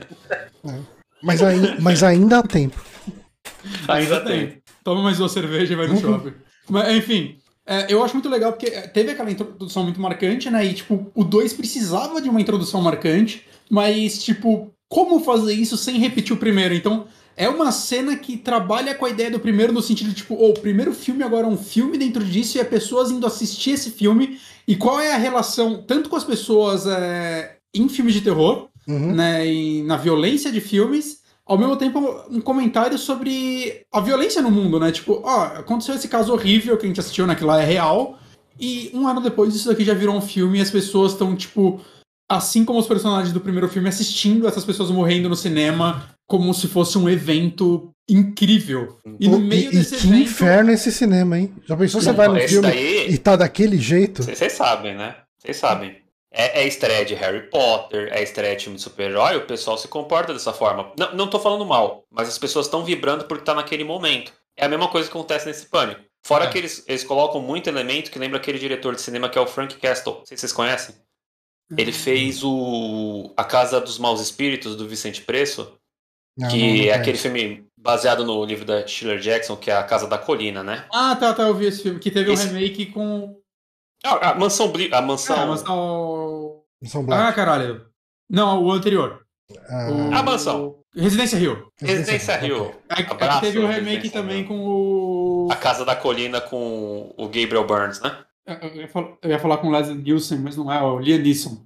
Mas, 1.22 1.42
ai- 1.42 1.76
mas 1.80 2.02
ainda 2.02 2.38
há 2.38 2.42
tempo. 2.42 2.78
Ainda 3.88 4.20
tem. 4.20 4.60
toma 4.84 5.02
mais 5.02 5.18
uma 5.18 5.28
cerveja 5.28 5.72
e 5.72 5.76
vai 5.76 5.86
no 5.86 5.94
Uhum. 5.94 6.00
shopping. 6.00 6.34
Mas, 6.68 6.94
enfim, 6.96 7.38
é, 7.66 7.92
eu 7.92 8.02
acho 8.04 8.14
muito 8.14 8.28
legal 8.28 8.52
porque 8.52 8.70
teve 8.70 9.10
aquela 9.10 9.30
introdução 9.30 9.82
muito 9.82 10.00
marcante, 10.00 10.48
né? 10.50 10.64
E, 10.64 10.74
tipo, 10.74 11.10
o 11.14 11.24
2 11.24 11.52
precisava 11.52 12.20
de 12.20 12.28
uma 12.28 12.40
introdução 12.40 12.80
marcante, 12.80 13.44
mas, 13.68 14.22
tipo, 14.22 14.72
como 14.88 15.20
fazer 15.20 15.54
isso 15.54 15.76
sem 15.76 15.98
repetir 15.98 16.32
o 16.32 16.38
primeiro? 16.38 16.74
Então, 16.74 17.06
é 17.36 17.48
uma 17.48 17.72
cena 17.72 18.16
que 18.16 18.36
trabalha 18.36 18.94
com 18.94 19.04
a 19.04 19.10
ideia 19.10 19.30
do 19.30 19.40
primeiro 19.40 19.72
no 19.72 19.82
sentido 19.82 20.10
de, 20.10 20.16
tipo, 20.16 20.34
oh, 20.34 20.50
o 20.50 20.60
primeiro 20.60 20.94
filme 20.94 21.22
agora 21.22 21.46
é 21.46 21.50
um 21.50 21.56
filme 21.58 21.98
dentro 21.98 22.24
disso 22.24 22.56
e 22.56 22.60
é 22.60 22.64
pessoas 22.64 23.10
indo 23.10 23.26
assistir 23.26 23.72
esse 23.72 23.90
filme. 23.90 24.38
E 24.66 24.76
qual 24.76 25.00
é 25.00 25.12
a 25.12 25.18
relação, 25.18 25.82
tanto 25.82 26.08
com 26.08 26.16
as 26.16 26.24
pessoas 26.24 26.86
é, 26.86 27.56
em 27.74 27.88
filmes 27.88 28.14
de 28.14 28.20
terror, 28.20 28.68
Uhum. 28.88 29.16
né, 29.16 29.44
e 29.44 29.82
na 29.82 29.96
violência 29.96 30.52
de 30.52 30.60
filmes, 30.60 31.18
ao 31.46 31.56
mesmo 31.56 31.76
tempo 31.76 32.24
um 32.30 32.40
comentário 32.40 32.98
sobre 32.98 33.82
a 33.92 34.00
violência 34.00 34.42
no 34.42 34.50
mundo, 34.50 34.80
né? 34.80 34.90
Tipo, 34.90 35.20
ó, 35.24 35.44
aconteceu 35.44 35.94
esse 35.94 36.08
caso 36.08 36.32
horrível 36.32 36.76
que 36.76 36.84
a 36.84 36.88
gente 36.88 37.00
assistiu 37.00 37.26
naquilo 37.26 37.48
lá 37.48 37.62
é 37.62 37.64
real, 37.64 38.18
e 38.58 38.90
um 38.92 39.06
ano 39.06 39.20
depois 39.20 39.54
isso 39.54 39.68
daqui 39.68 39.84
já 39.84 39.94
virou 39.94 40.16
um 40.16 40.20
filme 40.20 40.58
e 40.58 40.62
as 40.62 40.70
pessoas 40.70 41.12
estão, 41.12 41.36
tipo, 41.36 41.80
assim 42.28 42.64
como 42.64 42.78
os 42.78 42.86
personagens 42.86 43.32
do 43.32 43.40
primeiro 43.40 43.68
filme, 43.68 43.88
assistindo 43.88 44.48
essas 44.48 44.64
pessoas 44.64 44.90
morrendo 44.90 45.28
no 45.28 45.36
cinema 45.36 46.08
como 46.26 46.52
se 46.52 46.66
fosse 46.66 46.98
um 46.98 47.08
evento 47.08 47.90
incrível. 48.08 48.98
E 49.20 49.28
no 49.28 49.38
meio 49.38 49.70
e, 49.70 49.76
desse 49.76 49.96
que 49.96 50.08
evento. 50.08 50.22
inferno 50.22 50.72
esse 50.72 50.90
cinema, 50.90 51.38
hein? 51.38 51.52
Já 51.66 51.76
pensou 51.76 52.00
você 52.00 52.12
vai 52.12 52.28
no 52.28 52.40
filme 52.40 52.68
daí- 52.68 53.10
e 53.10 53.18
tá 53.18 53.36
daquele 53.36 53.78
jeito? 53.78 54.22
Vocês 54.24 54.52
sabem, 54.52 54.96
né? 54.96 55.14
Vocês 55.38 55.56
sabem. 55.56 55.96
É, 56.38 56.60
é 56.62 56.66
estreia 56.66 57.04
de 57.04 57.14
Harry 57.14 57.48
Potter, 57.48 58.08
é 58.12 58.22
estreia 58.22 58.54
de 58.54 58.64
filme 58.64 58.76
de 58.76 58.82
super-herói, 58.82 59.36
o 59.38 59.46
pessoal 59.46 59.78
se 59.78 59.88
comporta 59.88 60.32
dessa 60.34 60.52
forma. 60.52 60.92
Não, 60.98 61.14
não 61.14 61.30
tô 61.30 61.40
falando 61.40 61.64
mal, 61.64 62.04
mas 62.10 62.28
as 62.28 62.38
pessoas 62.38 62.66
estão 62.66 62.84
vibrando 62.84 63.24
porque 63.24 63.44
tá 63.44 63.54
naquele 63.54 63.84
momento. 63.84 64.32
É 64.56 64.66
a 64.66 64.68
mesma 64.68 64.88
coisa 64.88 65.08
que 65.10 65.16
acontece 65.16 65.46
nesse 65.46 65.66
pânico. 65.66 66.00
Fora 66.26 66.44
É. 66.44 66.48
que 66.50 66.58
eles, 66.58 66.84
eles 66.86 67.04
colocam 67.04 67.40
muito 67.40 67.68
elemento 67.68 68.10
que 68.10 68.18
lembra 68.18 68.38
aquele 68.38 68.58
diretor 68.58 68.94
de 68.94 69.00
cinema 69.00 69.28
que 69.28 69.38
é 69.38 69.40
o 69.40 69.46
Frank 69.46 69.76
Castle. 69.76 70.14
Não 70.18 70.26
sei 70.26 70.36
se 70.36 70.40
vocês 70.42 70.52
conhecem. 70.52 70.94
Ele 71.76 71.92
fez 71.92 72.42
o 72.44 73.32
A 73.36 73.42
Casa 73.44 73.80
dos 73.80 73.98
Maus 73.98 74.20
Espíritos, 74.20 74.76
do 74.76 74.86
Vicente 74.86 75.22
Preço, 75.22 75.72
Não, 76.36 76.48
que 76.48 76.58
não, 76.60 76.76
não 76.76 76.84
é 76.84 76.92
aquele 76.92 77.16
filme 77.18 77.66
baseado 77.78 78.24
no 78.24 78.44
livro 78.44 78.64
da 78.64 78.86
Sheila 78.86 79.18
Jackson, 79.18 79.56
que 79.56 79.70
é 79.70 79.74
A 79.74 79.82
Casa 79.82 80.06
da 80.06 80.18
Colina, 80.18 80.62
né? 80.62 80.84
Ah, 80.92 81.16
tá, 81.16 81.32
tá, 81.32 81.44
eu 81.44 81.54
vi 81.54 81.66
esse 81.66 81.82
filme, 81.82 81.98
que 81.98 82.10
teve 82.10 82.30
Esse- 82.32 82.46
um 82.48 82.52
remake 82.52 82.86
com. 82.86 83.36
Ah, 84.06 84.30
a 84.30 84.34
Mansão... 84.34 84.68
Bri- 84.70 84.92
A 84.92 85.02
Mansão... 85.02 85.36
Ah, 85.36 85.46
mas 85.46 85.62
não. 85.64 86.62
São 86.84 87.00
Ah, 87.02 87.04
Black. 87.04 87.34
caralho. 87.34 87.86
Não, 88.30 88.62
o 88.64 88.70
anterior. 88.72 89.20
Ah, 89.68 89.88
O- 89.90 90.14
A 90.14 90.22
mansão. 90.22 90.76
Residência 90.94 91.38
Rio. 91.38 91.68
Residência 91.80 92.36
Rio. 92.38 92.72
É, 92.88 93.00
é 93.00 93.02
que 93.04 93.12
Abraço, 93.12 93.40
teve 93.42 93.58
um 93.58 93.66
remake 93.66 93.84
Residência 93.84 94.10
também 94.12 94.38
Rio. 94.38 94.48
com 94.48 94.58
o. 94.66 95.48
A 95.52 95.56
Casa 95.56 95.84
da 95.84 95.94
Colina 95.94 96.40
com 96.40 97.14
o 97.16 97.24
Gabriel 97.26 97.66
Burns, 97.66 98.00
né? 98.00 98.18
Eu 98.46 98.74
ia, 98.76 98.88
falar, 98.88 99.08
eu 99.22 99.30
ia 99.30 99.38
falar 99.38 99.56
com 99.58 99.68
o 99.68 99.70
Leslie 99.70 99.96
Nielsen, 99.98 100.38
mas 100.38 100.56
não 100.56 100.72
é, 100.72 100.80
o 100.82 100.98
Liam 100.98 101.18
Neeson. 101.18 101.64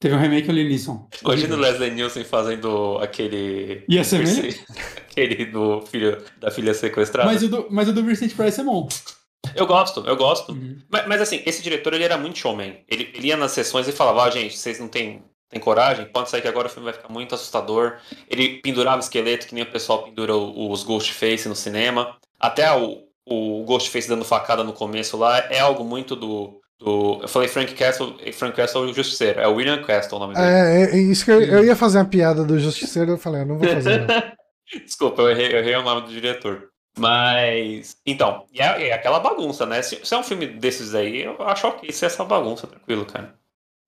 Teve 0.00 0.14
um 0.14 0.18
remake 0.18 0.46
com 0.46 0.52
o 0.52 0.54
Liam 0.54 0.68
Neeson. 0.68 1.08
Imagina 1.22 1.54
o 1.54 1.58
Leslie 1.58 1.90
Nielsen 1.90 2.24
fazendo 2.24 2.98
aquele. 2.98 3.84
Ia 3.88 4.02
ser 4.04 4.18
mesmo? 4.18 4.42
aquele 5.10 5.46
do 5.46 5.80
filho 5.82 6.22
da 6.38 6.50
filha 6.50 6.74
sequestrada. 6.74 7.30
Mas 7.30 7.42
o, 7.42 7.48
do, 7.48 7.66
mas 7.70 7.88
o 7.88 7.92
do 7.92 8.02
Vincent 8.04 8.34
Price 8.34 8.60
é 8.60 8.64
bom. 8.64 8.88
Eu 9.54 9.66
gosto, 9.66 10.04
eu 10.06 10.16
gosto. 10.16 10.52
Uhum. 10.52 10.78
Mas, 10.90 11.06
mas, 11.06 11.20
assim, 11.20 11.42
esse 11.46 11.62
diretor 11.62 11.94
ele 11.94 12.04
era 12.04 12.18
muito 12.18 12.38
showman. 12.38 12.78
Ele, 12.88 13.10
ele 13.14 13.28
ia 13.28 13.36
nas 13.36 13.52
sessões 13.52 13.88
e 13.88 13.92
falava: 13.92 14.24
ah, 14.24 14.30
gente, 14.30 14.56
vocês 14.56 14.78
não 14.78 14.88
têm, 14.88 15.22
têm 15.48 15.60
coragem? 15.60 16.06
Pode 16.06 16.30
sair 16.30 16.42
que 16.42 16.48
agora 16.48 16.66
o 16.66 16.70
filme 16.70 16.84
vai 16.84 16.94
ficar 16.94 17.08
muito 17.08 17.34
assustador. 17.34 17.96
Ele 18.28 18.60
pendurava 18.60 19.00
esqueleto, 19.00 19.46
que 19.46 19.54
nem 19.54 19.64
o 19.64 19.70
pessoal 19.70 20.02
pendura 20.02 20.34
os 20.36 20.82
Ghostface 20.82 21.48
no 21.48 21.56
cinema. 21.56 22.16
Até 22.38 22.70
o, 22.76 23.04
o 23.24 23.64
Ghostface 23.64 24.08
dando 24.08 24.24
facada 24.24 24.62
no 24.62 24.72
começo 24.72 25.16
lá 25.16 25.38
é 25.50 25.60
algo 25.60 25.84
muito 25.84 26.14
do. 26.14 26.60
do 26.78 27.20
eu 27.22 27.28
falei 27.28 27.48
Frank 27.48 27.74
Castle, 27.74 28.16
Frank 28.32 28.56
Castle 28.56 28.84
é 28.84 28.90
o 28.90 28.94
Justiceiro. 28.94 29.40
É 29.40 29.48
o 29.48 29.54
William 29.54 29.82
Castle 29.82 30.18
o 30.18 30.20
nome 30.20 30.34
dele. 30.34 30.46
É, 30.46 30.82
é, 30.82 30.96
é 30.96 30.98
isso 30.98 31.24
que 31.24 31.30
eu, 31.30 31.40
eu 31.40 31.64
ia 31.64 31.76
fazer 31.76 31.98
uma 31.98 32.04
piada 32.04 32.44
do 32.44 32.58
Justiceiro, 32.58 33.12
eu 33.12 33.18
falei, 33.18 33.42
eu 33.42 33.46
não 33.46 33.58
vou 33.58 33.68
fazer. 33.68 34.06
Não. 34.06 34.36
Desculpa, 34.84 35.22
eu 35.22 35.30
errei, 35.30 35.54
eu 35.54 35.58
errei 35.58 35.76
o 35.76 35.82
nome 35.82 36.02
do 36.02 36.12
diretor. 36.12 36.70
Mas. 36.98 37.96
Então, 38.06 38.44
é, 38.54 38.88
é 38.88 38.92
aquela 38.92 39.20
bagunça, 39.20 39.66
né? 39.66 39.82
Se, 39.82 40.00
se 40.04 40.14
é 40.14 40.18
um 40.18 40.22
filme 40.22 40.46
desses 40.46 40.94
aí, 40.94 41.22
eu 41.22 41.40
acho 41.42 41.66
ok 41.66 41.90
ser 41.92 42.06
essa 42.06 42.24
bagunça, 42.24 42.66
tranquilo, 42.66 43.04
cara. 43.04 43.34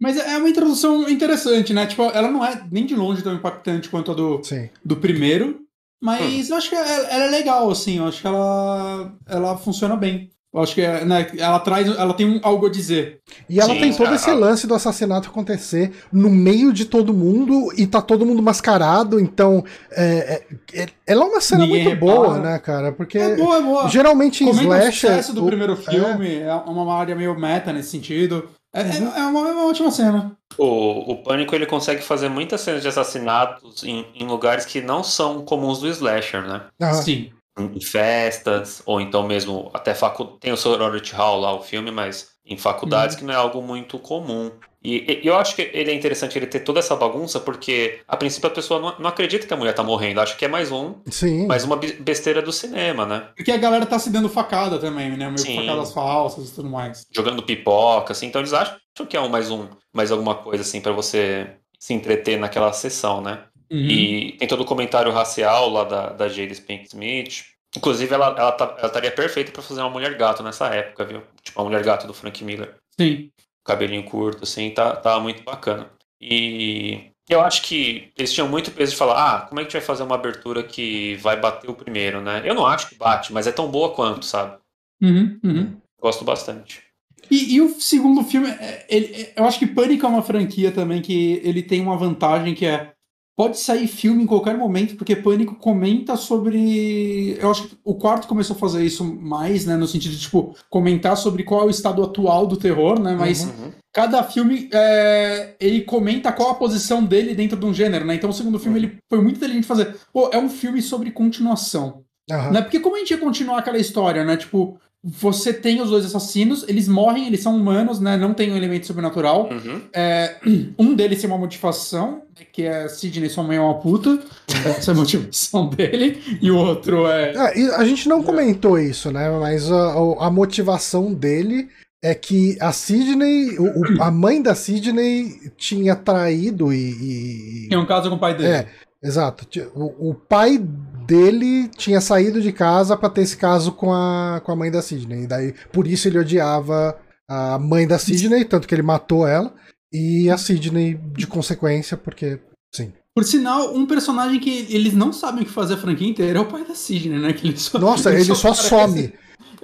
Mas 0.00 0.16
é 0.16 0.36
uma 0.36 0.48
introdução 0.48 1.08
interessante, 1.08 1.72
né? 1.74 1.86
Tipo, 1.86 2.04
ela 2.04 2.30
não 2.30 2.44
é 2.44 2.62
nem 2.70 2.86
de 2.86 2.94
longe 2.94 3.22
tão 3.22 3.34
impactante 3.34 3.88
quanto 3.88 4.12
a 4.12 4.14
do, 4.14 4.42
Sim. 4.44 4.70
do 4.84 4.96
primeiro, 4.96 5.46
Hum. 5.48 5.66
mas 6.00 6.50
eu 6.50 6.56
acho 6.56 6.68
que 6.68 6.76
ela, 6.76 6.86
ela 6.86 7.24
é 7.24 7.30
legal, 7.30 7.70
assim. 7.70 7.98
Eu 7.98 8.06
acho 8.06 8.20
que 8.20 8.26
ela, 8.26 9.12
ela 9.26 9.56
funciona 9.56 9.96
bem. 9.96 10.30
Eu 10.52 10.62
acho 10.62 10.74
que 10.74 10.80
é, 10.80 11.04
né, 11.04 11.26
ela 11.38 11.60
traz, 11.60 11.86
ela 11.86 12.14
tem 12.14 12.26
um- 12.26 12.40
algo 12.42 12.66
a 12.66 12.70
dizer. 12.70 13.20
E 13.50 13.60
ela 13.60 13.74
Sim, 13.74 13.80
tem 13.80 13.92
todo 13.94 14.08
a- 14.10 14.14
esse 14.14 14.30
lance 14.32 14.66
do 14.66 14.74
assassinato 14.74 15.28
acontecer 15.28 15.92
no 16.10 16.30
meio 16.30 16.72
de 16.72 16.86
todo 16.86 17.12
mundo 17.12 17.70
e 17.76 17.86
tá 17.86 18.00
todo 18.00 18.24
mundo 18.24 18.42
mascarado, 18.42 19.20
então 19.20 19.62
é, 19.92 20.42
é- 20.74 20.82
é- 20.84 20.88
ela 21.06 21.24
é 21.24 21.28
uma 21.28 21.40
cena 21.42 21.66
Ninguém 21.66 21.84
muito 21.84 22.00
boa, 22.00 22.34
repara. 22.34 22.50
né, 22.52 22.58
cara? 22.60 22.92
Porque 22.92 23.18
É 23.18 23.36
boa, 23.36 23.56
é 23.58 23.62
boa. 23.62 23.88
geralmente 23.88 24.42
em 24.42 24.46
Comenta 24.46 24.66
o 24.68 24.72
slasher. 24.78 25.10
sucesso 25.10 25.34
do 25.34 25.44
o- 25.44 25.46
primeiro 25.46 25.74
é. 25.74 25.76
filme, 25.76 26.36
é. 26.36 26.54
uma 26.54 26.94
área 26.94 27.14
meio 27.14 27.38
meta 27.38 27.70
nesse 27.70 27.90
sentido. 27.90 28.48
É, 28.74 28.80
é- 28.80 28.84
Uhum. 29.00 29.16
é 29.16 29.26
uma, 29.26 29.48
é 29.48 29.52
uma 29.52 29.66
ótima 29.68 29.90
cena. 29.90 30.32
O, 30.56 31.12
o 31.12 31.22
Pânico 31.22 31.54
ele 31.54 31.66
consegue 31.66 32.02
fazer 32.02 32.28
muitas 32.30 32.60
cenas 32.62 32.80
de 32.80 32.88
assassinatos 32.88 33.84
em, 33.84 34.06
em 34.14 34.26
lugares 34.26 34.64
que 34.64 34.80
não 34.80 35.04
são 35.04 35.42
comuns 35.42 35.78
do 35.78 35.88
slasher, 35.88 36.42
né? 36.42 36.62
Ah, 36.80 36.94
Sim. 36.94 37.30
Em, 37.58 37.80
festas, 37.80 38.82
ou 38.86 39.00
então 39.00 39.26
mesmo 39.26 39.70
até 39.74 39.94
facu... 39.94 40.38
tem 40.38 40.52
o 40.52 40.56
Sorority 40.56 41.14
Hall 41.14 41.40
lá, 41.40 41.52
o 41.52 41.62
filme, 41.62 41.90
mas 41.90 42.30
em 42.44 42.56
faculdades 42.56 43.16
que 43.16 43.24
não 43.24 43.34
é 43.34 43.36
algo 43.36 43.60
muito 43.62 43.98
comum. 43.98 44.50
E, 44.82 45.20
e 45.22 45.26
eu 45.26 45.36
acho 45.36 45.56
que 45.56 45.62
ele 45.72 45.90
é 45.90 45.94
interessante 45.94 46.38
ele 46.38 46.46
ter 46.46 46.60
toda 46.60 46.78
essa 46.78 46.94
bagunça, 46.94 47.40
porque 47.40 48.00
a 48.06 48.16
princípio 48.16 48.48
a 48.48 48.52
pessoa 48.52 48.80
não, 48.80 48.98
não 49.00 49.10
acredita 49.10 49.46
que 49.46 49.52
a 49.52 49.56
mulher 49.56 49.74
tá 49.74 49.82
morrendo, 49.82 50.20
acha 50.20 50.36
que 50.36 50.44
é 50.44 50.48
mais 50.48 50.70
um, 50.70 50.94
Sim. 51.10 51.46
mais 51.46 51.64
uma 51.64 51.76
be- 51.76 51.94
besteira 51.94 52.40
do 52.40 52.52
cinema, 52.52 53.04
né? 53.04 53.28
Porque 53.36 53.50
a 53.50 53.56
galera 53.56 53.84
tá 53.84 53.98
se 53.98 54.08
dando 54.08 54.28
facada 54.28 54.78
também, 54.78 55.10
né? 55.10 55.26
Meio 55.26 55.38
Sim. 55.38 55.56
facadas 55.56 55.92
falsas 55.92 56.50
e 56.50 56.54
tudo 56.54 56.70
mais. 56.70 57.06
Jogando 57.14 57.42
pipoca, 57.42 58.12
assim, 58.12 58.26
então 58.26 58.40
eles 58.40 58.52
acham 58.52 58.78
que 59.08 59.16
é 59.16 59.20
um 59.20 59.28
mais 59.28 59.50
um, 59.50 59.68
mais 59.92 60.10
alguma 60.10 60.34
coisa 60.36 60.62
assim 60.62 60.80
pra 60.80 60.92
você 60.92 61.56
se 61.78 61.92
entreter 61.92 62.38
naquela 62.38 62.72
sessão, 62.72 63.20
né? 63.20 63.44
Uhum. 63.70 63.78
E 63.78 64.32
tem 64.38 64.48
todo 64.48 64.62
o 64.62 64.66
comentário 64.66 65.12
racial 65.12 65.68
lá 65.68 65.84
da, 65.84 66.08
da 66.10 66.28
Jada 66.28 66.54
Pink 66.66 66.84
Smith. 66.86 67.44
Inclusive, 67.76 68.12
ela, 68.14 68.28
ela, 68.38 68.52
tá- 68.52 68.74
ela 68.78 68.86
estaria 68.86 69.10
perfeita 69.10 69.52
pra 69.52 69.62
fazer 69.62 69.80
uma 69.82 69.90
mulher 69.90 70.16
gato 70.16 70.42
nessa 70.42 70.68
época, 70.68 71.04
viu? 71.04 71.22
Tipo, 71.42 71.60
a 71.60 71.64
mulher 71.64 71.82
gato 71.84 72.06
do 72.06 72.14
Frank 72.14 72.42
Miller. 72.42 72.74
Sim. 72.98 73.30
Cabelinho 73.64 74.02
curto, 74.04 74.44
assim, 74.44 74.70
tá, 74.70 74.96
tá 74.96 75.20
muito 75.20 75.42
bacana. 75.42 75.90
E 76.20 77.10
eu 77.28 77.40
acho 77.42 77.62
que 77.62 78.10
eles 78.16 78.32
tinham 78.32 78.48
muito 78.48 78.70
peso 78.70 78.92
de 78.92 78.96
falar: 78.98 79.36
ah, 79.36 79.40
como 79.42 79.60
é 79.60 79.64
que 79.64 79.68
a 79.68 79.70
gente 79.70 79.78
vai 79.80 79.86
fazer 79.86 80.02
uma 80.02 80.14
abertura 80.14 80.62
que 80.62 81.16
vai 81.16 81.38
bater 81.38 81.68
o 81.70 81.74
primeiro, 81.74 82.22
né? 82.22 82.40
Eu 82.44 82.54
não 82.54 82.66
acho 82.66 82.88
que 82.88 82.94
bate, 82.94 83.32
mas 83.32 83.46
é 83.46 83.52
tão 83.52 83.70
boa 83.70 83.92
quanto, 83.94 84.24
sabe? 84.24 84.56
Uhum, 85.02 85.38
uhum. 85.44 85.76
Gosto 86.00 86.24
bastante. 86.24 86.82
E, 87.30 87.56
e 87.56 87.60
o 87.60 87.68
segundo 87.80 88.24
filme, 88.24 88.48
é, 88.48 88.86
ele- 88.88 89.14
é, 89.22 89.32
eu 89.36 89.44
acho 89.44 89.58
que 89.58 89.66
Pânico 89.66 90.06
é 90.06 90.08
uma 90.08 90.22
franquia 90.22 90.72
também 90.72 91.02
que 91.02 91.40
ele 91.44 91.62
tem 91.62 91.82
uma 91.82 91.96
vantagem 91.98 92.54
que 92.54 92.64
é 92.64 92.92
pode 93.38 93.60
sair 93.60 93.86
filme 93.86 94.24
em 94.24 94.26
qualquer 94.26 94.58
momento, 94.58 94.96
porque 94.96 95.14
Pânico 95.14 95.54
comenta 95.54 96.16
sobre. 96.16 97.38
Eu 97.40 97.48
acho 97.52 97.68
que 97.68 97.78
o 97.84 97.94
quarto 97.94 98.26
começou 98.26 98.56
a 98.56 98.58
fazer 98.58 98.84
isso 98.84 99.04
mais, 99.04 99.64
né? 99.64 99.76
No 99.76 99.86
sentido 99.86 100.10
de, 100.16 100.18
tipo, 100.22 100.56
comentar 100.68 101.16
sobre 101.16 101.44
qual 101.44 101.60
é 101.62 101.64
o 101.66 101.70
estado 101.70 102.02
atual 102.02 102.48
do 102.48 102.56
terror, 102.56 102.98
né? 102.98 103.14
Mas 103.16 103.44
Uhum. 103.44 103.70
cada 103.94 104.24
filme 104.24 104.68
é, 104.72 105.54
ele 105.60 105.82
comenta 105.82 106.32
qual 106.32 106.50
a 106.50 106.54
posição 106.56 107.04
dele 107.04 107.32
dentro 107.32 107.56
de 107.56 107.64
um 107.64 107.72
gênero, 107.72 108.04
né? 108.04 108.16
Então 108.16 108.30
o 108.30 108.32
segundo 108.32 108.58
filme 108.58 108.76
ele 108.80 108.98
foi 109.08 109.22
muito 109.22 109.36
inteligente 109.36 109.68
fazer. 109.68 109.94
Pô, 110.12 110.30
é 110.32 110.38
um 110.38 110.48
filme 110.48 110.82
sobre 110.82 111.12
continuação. 111.12 112.02
Aham. 112.30 112.50
Né? 112.50 112.60
Porque 112.62 112.80
como 112.80 112.96
a 112.96 112.98
gente 112.98 113.12
ia 113.12 113.18
continuar 113.18 113.58
aquela 113.60 113.78
história, 113.78 114.24
né? 114.24 114.36
Tipo, 114.36 114.80
você 115.02 115.52
tem 115.52 115.80
os 115.80 115.90
dois 115.90 116.04
assassinos, 116.04 116.64
eles 116.68 116.88
morrem, 116.88 117.26
eles 117.28 117.40
são 117.40 117.56
humanos, 117.56 118.00
né? 118.00 118.16
Não 118.16 118.34
tem 118.34 118.50
um 118.52 118.56
elemento 118.56 118.86
sobrenatural. 118.86 119.48
Uhum. 119.50 119.82
É, 119.92 120.36
um 120.78 120.94
deles 120.94 121.20
tem 121.20 121.30
uma 121.30 121.38
motivação, 121.38 122.22
que 122.52 122.62
é 122.64 122.88
Sidney, 122.88 123.28
sua 123.30 123.44
mãe 123.44 123.56
é 123.56 123.60
uma 123.60 123.78
puta. 123.78 124.18
Essa 124.64 124.90
é 124.90 124.94
a 124.94 124.96
motivação 124.96 125.68
dele. 125.70 126.20
E 126.42 126.50
o 126.50 126.56
outro 126.56 127.06
é. 127.06 127.32
E 127.56 127.70
a 127.70 127.84
gente 127.84 128.08
não 128.08 128.22
comentou 128.22 128.78
isso, 128.78 129.10
né? 129.12 129.30
Mas 129.38 129.70
a, 129.70 129.92
a 130.20 130.30
motivação 130.30 131.14
dele 131.14 131.68
é 132.02 132.14
que 132.14 132.56
a 132.60 132.72
Sidney, 132.72 133.58
o- 133.58 133.64
o- 133.98 134.02
a 134.02 134.10
mãe 134.10 134.40
da 134.42 134.54
Sidney 134.54 135.50
tinha 135.56 135.94
traído 135.96 136.72
e. 136.72 137.64
e- 137.64 137.68
Tem 137.68 137.78
um 137.78 137.86
caso 137.86 138.08
com 138.10 138.16
o 138.16 138.18
pai 138.20 138.36
dele. 138.36 138.48
É, 138.52 138.66
exato. 139.02 139.46
O, 139.74 140.10
o 140.10 140.14
pai 140.14 140.60
dele 141.08 141.68
tinha 141.68 142.00
saído 142.02 142.40
de 142.42 142.52
casa 142.52 142.96
pra 142.96 143.08
ter 143.08 143.22
esse 143.22 143.36
caso 143.36 143.72
com 143.72 143.92
a, 143.92 144.40
com 144.44 144.52
a 144.52 144.56
mãe 144.56 144.70
da 144.70 144.82
Sidney. 144.82 145.24
E 145.24 145.26
daí, 145.26 145.54
por 145.72 145.86
isso 145.86 146.06
ele 146.06 146.18
odiava 146.18 146.98
a 147.28 147.58
mãe 147.58 147.86
da 147.88 147.98
Sidney, 147.98 148.44
tanto 148.44 148.68
que 148.68 148.74
ele 148.74 148.82
matou 148.82 149.26
ela. 149.26 149.52
E 149.92 150.28
a 150.30 150.36
Sidney, 150.36 151.00
de 151.16 151.26
consequência, 151.26 151.96
porque. 151.96 152.38
Sim. 152.74 152.92
Por 153.14 153.24
sinal, 153.24 153.74
um 153.74 153.86
personagem 153.86 154.38
que 154.38 154.66
eles 154.70 154.92
não 154.94 155.12
sabem 155.12 155.42
o 155.42 155.46
que 155.46 155.50
fazer 155.50 155.74
a 155.74 155.78
franquia 155.78 156.06
inteira 156.08 156.38
é 156.38 156.42
o 156.42 156.46
pai 156.46 156.64
da 156.64 156.74
Sidney, 156.74 157.18
né? 157.18 157.32
Que 157.32 157.48
ele 157.48 157.56
só, 157.56 157.78
Nossa, 157.78 158.12
ele, 158.12 158.22
só, 158.24 158.48
aparece- 158.50 158.68
some. 158.68 159.00
Ele 159.00 159.14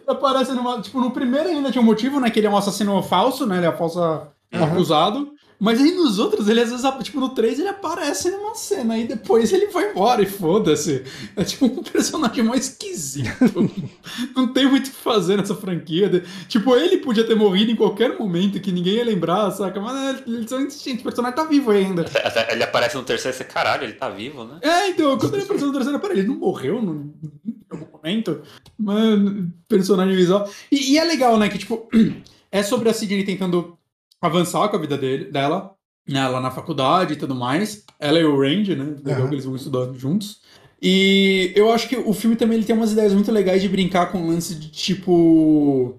aparece 0.09 0.53
numa. 0.53 0.81
Tipo, 0.81 0.99
no 1.01 1.11
primeiro 1.11 1.51
ainda 1.51 1.71
tinha 1.71 1.83
um 1.83 1.85
motivo, 1.85 2.19
né? 2.19 2.31
Que 2.31 2.41
ele 2.41 2.47
é 2.47 2.51
um 2.51 2.57
assassino 2.57 3.01
falso, 3.03 3.47
né? 3.47 3.59
Ele 3.59 3.67
é 3.67 3.73
falsa 3.77 4.29
Uhum. 4.53 4.65
acusado. 4.65 5.34
Mas 5.65 5.81
aí 5.81 5.93
nos 5.93 6.19
outros, 6.19 6.47
ele 6.47 6.61
às 6.61 6.71
vezes, 6.71 6.85
tipo, 7.05 7.19
no 7.19 7.31
3 7.31 7.59
ele 7.59 7.69
aparece 7.69 8.31
numa 8.31 8.55
cena, 8.55 8.93
aí 8.95 9.07
depois 9.07 9.51
ele 9.51 9.69
vai 9.69 9.91
embora 9.93 10.21
e 10.21 10.27
foda-se. 10.27 11.03
É 11.35 11.43
tipo 11.43 11.65
um 11.65 11.83
personagem 11.83 12.45
mais 12.45 12.67
esquisito. 12.69 13.71
Não 14.37 14.53
tem 14.53 14.69
muito 14.69 14.89
o 14.89 14.91
que 14.91 14.97
fazer 14.97 15.39
nessa 15.39 15.55
franquia. 15.55 16.23
Tipo, 16.49 16.77
ele 16.77 16.99
podia 16.99 17.25
ter 17.25 17.35
morrido 17.35 17.71
em 17.71 17.77
qualquer 17.77 18.19
momento 18.19 18.61
que 18.61 18.71
ninguém 18.71 18.97
ia 18.97 19.05
lembrar, 19.07 19.51
saca? 19.53 19.81
Mas 19.81 20.19
é, 20.21 20.23
eles 20.27 20.51
são 20.51 20.61
instintos, 20.61 21.01
o 21.01 21.05
personagem 21.05 21.35
tá 21.35 21.45
vivo 21.45 21.71
ainda. 21.71 22.03
Até- 22.03 22.27
até 22.29 22.53
ele 22.53 22.63
aparece 22.63 22.97
no 22.97 23.03
terceiro 23.03 23.35
e 23.35 23.39
você, 23.39 23.45
caralho, 23.45 23.85
ele 23.85 23.95
tá 23.95 24.11
vivo, 24.11 24.45
né? 24.45 24.59
É, 24.61 24.89
então, 24.91 25.17
quando 25.17 25.33
ele 25.35 25.45
apareceu 25.45 25.69
no 25.69 25.73
terceiro, 25.73 25.99
peraí, 25.99 26.19
ele 26.19 26.29
não 26.29 26.37
morreu 26.37 26.83
no- 26.83 27.15
em 27.47 27.57
algum 27.71 27.87
momento? 27.91 28.43
Mano, 28.79 29.51
personagem 29.67 30.15
visual. 30.15 30.47
E, 30.71 30.93
e 30.93 30.99
é 30.99 31.05
legal, 31.05 31.39
né, 31.39 31.49
que, 31.49 31.57
tipo, 31.57 31.89
é 32.53 32.63
sobre 32.63 32.91
a 32.91 32.93
Sidney 32.93 33.25
tentando 33.25 33.79
avançar 34.27 34.69
com 34.69 34.77
a 34.77 34.81
vida 34.81 34.97
dele, 34.99 35.27
dela, 35.27 35.75
né, 36.09 36.27
lá 36.29 36.41
na 36.41 36.51
faculdade 36.51 37.15
e 37.15 37.17
tudo 37.17 37.35
mais. 37.35 37.85
Ela 37.99 38.19
e 38.21 38.25
o 38.25 38.39
Randy, 38.41 38.75
né, 38.77 38.97
legal 39.05 39.21
Aham. 39.23 39.29
que 39.29 39.35
eles 39.35 39.45
vão 39.45 39.57
estudando 39.57 39.99
juntos. 39.99 40.41
E 40.83 41.53
eu 41.57 41.73
acho 41.73 41.89
que 41.89 41.97
o 41.97 42.13
filme 42.13 42.37
também 42.37 42.59
ele 42.59 42.67
tem 42.67 42.77
umas 42.77 42.93
ideias 42.93 43.15
muito 43.15 43.33
legais 43.33 43.63
de 43.63 43.69
brincar 43.69 44.13
com 44.13 44.23
o 44.23 44.27
lance 44.29 44.55
de, 44.55 44.71
tipo... 44.71 45.99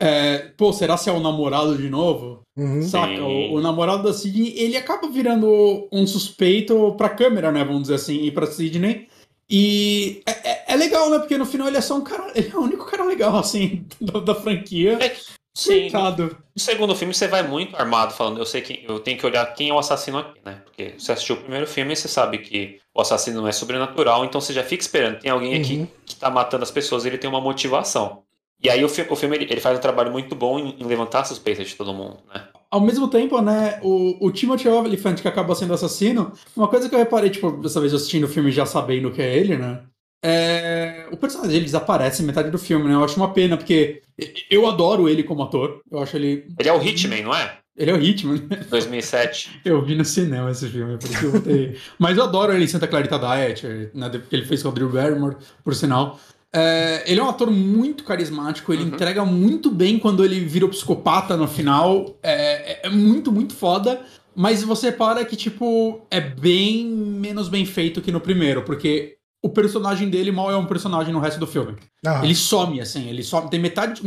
é, 0.00 0.38
pô, 0.56 0.72
será 0.72 0.96
se 0.96 1.10
é 1.10 1.12
o 1.12 1.20
namorado 1.20 1.76
de 1.76 1.90
novo? 1.90 2.40
Uhum. 2.56 2.80
Saca? 2.82 3.22
O, 3.22 3.54
o 3.54 3.60
namorado 3.60 4.02
da 4.04 4.14
Sidney, 4.14 4.54
ele 4.56 4.76
acaba 4.76 5.08
virando 5.08 5.86
um 5.92 6.06
suspeito 6.06 6.94
pra 6.96 7.10
câmera, 7.10 7.52
né? 7.52 7.62
Vamos 7.64 7.82
dizer 7.82 7.94
assim, 7.96 8.22
e 8.24 8.30
pra 8.30 8.46
Sidney. 8.46 9.06
E 9.50 10.22
é, 10.26 10.50
é- 10.50 10.64
é 10.68 10.76
legal, 10.76 11.10
né? 11.10 11.18
Porque 11.18 11.36
no 11.36 11.44
final 11.46 11.68
ele 11.68 11.76
é 11.76 11.80
só 11.82 11.96
um 11.96 12.00
cara. 12.02 12.32
Ele 12.34 12.50
é 12.52 12.56
o 12.56 12.62
único 12.62 12.86
cara 12.86 13.04
legal, 13.04 13.36
assim, 13.36 13.84
da, 14.00 14.18
da 14.20 14.34
franquia. 14.34 14.98
É, 15.00 15.14
Sim, 15.58 15.90
Coitado. 15.90 16.36
no 16.54 16.60
segundo 16.62 16.94
filme 16.96 17.14
você 17.14 17.28
vai 17.28 17.42
muito 17.42 17.76
armado, 17.76 18.12
falando, 18.14 18.38
eu 18.38 18.46
sei 18.46 18.62
que 18.62 18.84
eu 18.88 19.00
tenho 19.00 19.18
que 19.18 19.26
olhar 19.26 19.46
quem 19.54 19.70
é 19.70 19.72
o 19.74 19.78
assassino 19.78 20.18
aqui, 20.18 20.40
né? 20.44 20.62
Porque 20.64 20.94
você 20.98 21.12
assistiu 21.12 21.36
o 21.36 21.40
primeiro 21.40 21.66
filme 21.66 21.92
e 21.92 21.96
você 21.96 22.08
sabe 22.08 22.38
que 22.38 22.80
o 22.94 23.00
assassino 23.00 23.40
não 23.40 23.48
é 23.48 23.52
sobrenatural, 23.52 24.24
então 24.24 24.40
você 24.40 24.52
já 24.52 24.62
fica 24.64 24.82
esperando, 24.82 25.18
tem 25.20 25.30
alguém 25.30 25.54
aqui 25.54 25.76
Uhum. 25.80 25.86
que 26.04 26.16
tá 26.16 26.30
matando 26.30 26.64
as 26.64 26.70
pessoas, 26.70 27.04
ele 27.06 27.18
tem 27.18 27.28
uma 27.30 27.40
motivação. 27.40 28.24
E 28.62 28.70
aí 28.70 28.84
o, 28.84 28.88
fi- 28.88 29.06
o 29.10 29.16
filme 29.16 29.36
ele, 29.36 29.44
ele 29.50 29.60
faz 29.60 29.78
um 29.78 29.80
trabalho 29.80 30.12
muito 30.12 30.34
bom 30.34 30.58
em, 30.58 30.76
em 30.80 30.84
levantar 30.86 31.20
a 31.20 31.24
suspeita 31.24 31.64
de 31.64 31.74
todo 31.76 31.92
mundo, 31.94 32.18
né? 32.32 32.48
Ao 32.70 32.80
mesmo 32.80 33.08
tempo, 33.08 33.40
né, 33.40 33.80
o, 33.82 34.26
o 34.26 34.32
Timothy 34.32 34.68
Olyphant, 34.68 35.20
que 35.22 35.28
acaba 35.28 35.54
sendo 35.54 35.72
assassino, 35.72 36.32
uma 36.54 36.68
coisa 36.68 36.88
que 36.88 36.94
eu 36.94 36.98
reparei, 36.98 37.30
tipo, 37.30 37.50
dessa 37.52 37.80
vez 37.80 37.94
assistindo 37.94 38.24
o 38.24 38.28
filme 38.28 38.50
já 38.50 38.66
sabendo 38.66 39.12
que 39.12 39.22
é 39.22 39.36
ele, 39.36 39.56
né? 39.56 39.84
É... 40.22 41.06
O 41.12 41.16
personagem 41.16 41.52
dele 41.52 41.64
desaparece 41.64 42.22
em 42.22 42.26
metade 42.26 42.50
do 42.50 42.58
filme, 42.58 42.86
né? 42.88 42.94
Eu 42.94 43.04
acho 43.04 43.16
uma 43.16 43.32
pena, 43.32 43.56
porque 43.56 44.02
eu 44.50 44.66
adoro 44.66 45.08
ele 45.08 45.22
como 45.22 45.42
ator. 45.42 45.80
Eu 45.90 45.98
acho 46.00 46.16
ele. 46.16 46.46
Ele 46.58 46.68
é 46.68 46.72
o 46.72 46.82
Hitman, 46.82 47.22
não 47.22 47.34
é? 47.34 47.58
Ele 47.76 47.90
é 47.90 47.94
o 47.94 48.00
Hitman. 48.02 48.38
2007. 48.70 49.60
Eu 49.64 49.84
vi 49.84 49.94
no 49.94 50.04
cinema 50.04 50.50
esse 50.50 50.68
filme, 50.68 50.96
por 50.98 51.08
isso 51.10 51.18
que 51.20 51.24
eu 51.26 51.32
botei. 51.32 51.76
Mas 51.98 52.16
eu 52.16 52.24
adoro 52.24 52.52
ele 52.52 52.64
em 52.64 52.68
Santa 52.68 52.88
Clarita 52.88 53.18
Diet, 53.18 53.90
né? 53.94 54.08
Porque 54.08 54.34
ele 54.34 54.46
fez 54.46 54.62
com 54.62 54.70
o 54.70 54.72
Drew 54.72 54.88
Barrymore, 54.88 55.36
por 55.62 55.74
sinal. 55.74 56.18
É, 56.52 57.02
ele 57.06 57.20
é 57.20 57.22
um 57.22 57.28
ator 57.28 57.50
muito 57.50 58.02
carismático, 58.02 58.72
ele 58.72 58.82
Uhum. 58.82 58.88
entrega 58.88 59.24
muito 59.26 59.70
bem 59.70 59.98
quando 59.98 60.24
ele 60.24 60.40
vira 60.40 60.64
o 60.64 60.70
psicopata 60.70 61.36
no 61.36 61.46
final. 61.46 62.16
É, 62.22 62.32
é- 62.32 62.80
é 62.84 62.88
muito, 62.88 63.30
muito 63.30 63.54
foda. 63.54 64.00
Mas 64.34 64.62
você 64.62 64.90
para 64.92 65.24
que, 65.24 65.34
tipo, 65.36 66.06
é 66.10 66.20
bem 66.20 66.86
menos 66.86 67.48
bem 67.48 67.64
feito 67.66 68.00
que 68.02 68.12
no 68.12 68.20
primeiro, 68.20 68.62
porque 68.62 69.16
o 69.46 69.50
personagem 69.50 70.08
dele 70.10 70.32
mal 70.32 70.50
é 70.50 70.56
um 70.56 70.66
personagem 70.66 71.12
no 71.12 71.20
resto 71.20 71.38
do 71.38 71.46
filme. 71.46 71.76
Ah, 72.04 72.20
Ele 72.24 72.34
some, 72.34 72.80
assim, 72.80 73.08
ele 73.08 73.22
some. 73.22 73.48
Tem 73.48 73.60
metade, 73.60 74.02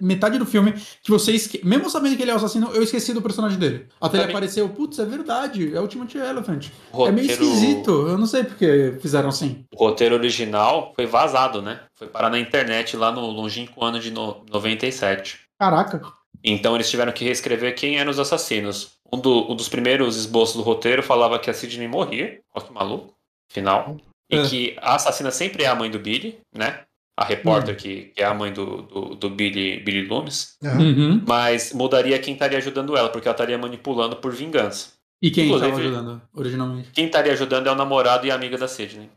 metade 0.00 0.38
do 0.38 0.44
filme 0.46 0.72
que 1.02 1.10
você 1.10 1.32
esque... 1.32 1.60
Mesmo 1.64 1.88
sabendo 1.88 2.16
que 2.16 2.22
ele 2.22 2.30
é 2.30 2.34
o 2.34 2.36
assassino, 2.36 2.70
eu 2.72 2.82
esqueci 2.82 3.12
do 3.12 3.22
personagem 3.22 3.58
dele. 3.58 3.86
Até 4.00 4.16
ele 4.16 4.22
Sabe- 4.24 4.32
apareceu, 4.34 4.68
putz, 4.68 4.98
é 4.98 5.04
verdade, 5.04 5.74
é 5.74 5.80
o 5.80 5.88
Timothy 5.88 6.18
Elephant. 6.18 6.68
O 6.92 7.06
É 7.06 7.12
meio 7.12 7.26
roteiro- 7.28 7.44
esquisito, 7.52 7.90
eu 8.08 8.18
não 8.18 8.26
sei 8.26 8.44
porque 8.44 8.96
fizeram 9.00 9.28
assim. 9.30 9.64
O 9.74 9.78
roteiro 9.84 10.14
original 10.14 10.92
foi 10.94 11.06
vazado, 11.06 11.60
né? 11.62 11.80
Foi 11.94 12.06
parar 12.06 12.30
na 12.30 12.38
internet 12.38 12.96
lá 12.96 13.10
no 13.10 13.22
longínquo 13.30 13.84
ano 13.84 13.98
de 13.98 14.10
no- 14.10 14.44
97. 14.50 15.40
Caraca. 15.58 16.02
Então 16.44 16.74
eles 16.74 16.88
tiveram 16.90 17.12
que 17.12 17.24
reescrever 17.24 17.74
quem 17.74 17.98
eram 17.98 18.10
os 18.10 18.18
assassinos. 18.18 18.92
Um, 19.12 19.18
do- 19.18 19.50
um 19.50 19.56
dos 19.56 19.68
primeiros 19.68 20.16
esboços 20.16 20.56
do 20.56 20.62
roteiro 20.62 21.02
falava 21.02 21.38
que 21.38 21.48
a 21.50 21.54
Sidney 21.54 21.88
morria. 21.88 22.40
Olha 22.54 22.64
que 22.64 22.72
maluco. 22.72 23.14
Final. 23.48 23.96
E 24.30 24.36
É. 24.36 24.48
que 24.48 24.76
a 24.80 24.94
assassina 24.96 25.30
sempre 25.30 25.62
é 25.64 25.66
a 25.68 25.74
mãe 25.74 25.90
do 25.90 25.98
Billy, 25.98 26.38
né? 26.54 26.84
A 27.18 27.24
repórter 27.24 27.76
que, 27.76 28.06
que 28.14 28.20
é 28.22 28.26
a 28.26 28.34
mãe 28.34 28.52
do, 28.52 28.82
do, 28.82 29.14
do 29.14 29.30
Billy, 29.30 29.80
Billy 29.80 30.06
Loomis. 30.06 30.56
aham. 30.62 30.78
Uhum. 30.80 31.24
Mas 31.26 31.72
mudaria 31.72 32.18
quem 32.18 32.34
estaria 32.34 32.58
ajudando 32.58 32.96
ela, 32.96 33.08
porque 33.08 33.26
ela 33.26 33.34
estaria 33.34 33.56
manipulando 33.56 34.16
por 34.16 34.32
vingança. 34.34 34.92
E 35.22 35.30
quem 35.30 35.50
estava 35.54 35.74
ajudando 35.76 36.20
originalmente? 36.34 36.90
Quem 36.90 37.06
estaria 37.06 37.32
ajudando 37.32 37.66
é 37.68 37.72
o 37.72 37.74
namorado 37.74 38.26
e 38.26 38.30
amiga 38.30 38.58
da 38.58 38.68
Sidney. 38.68 39.10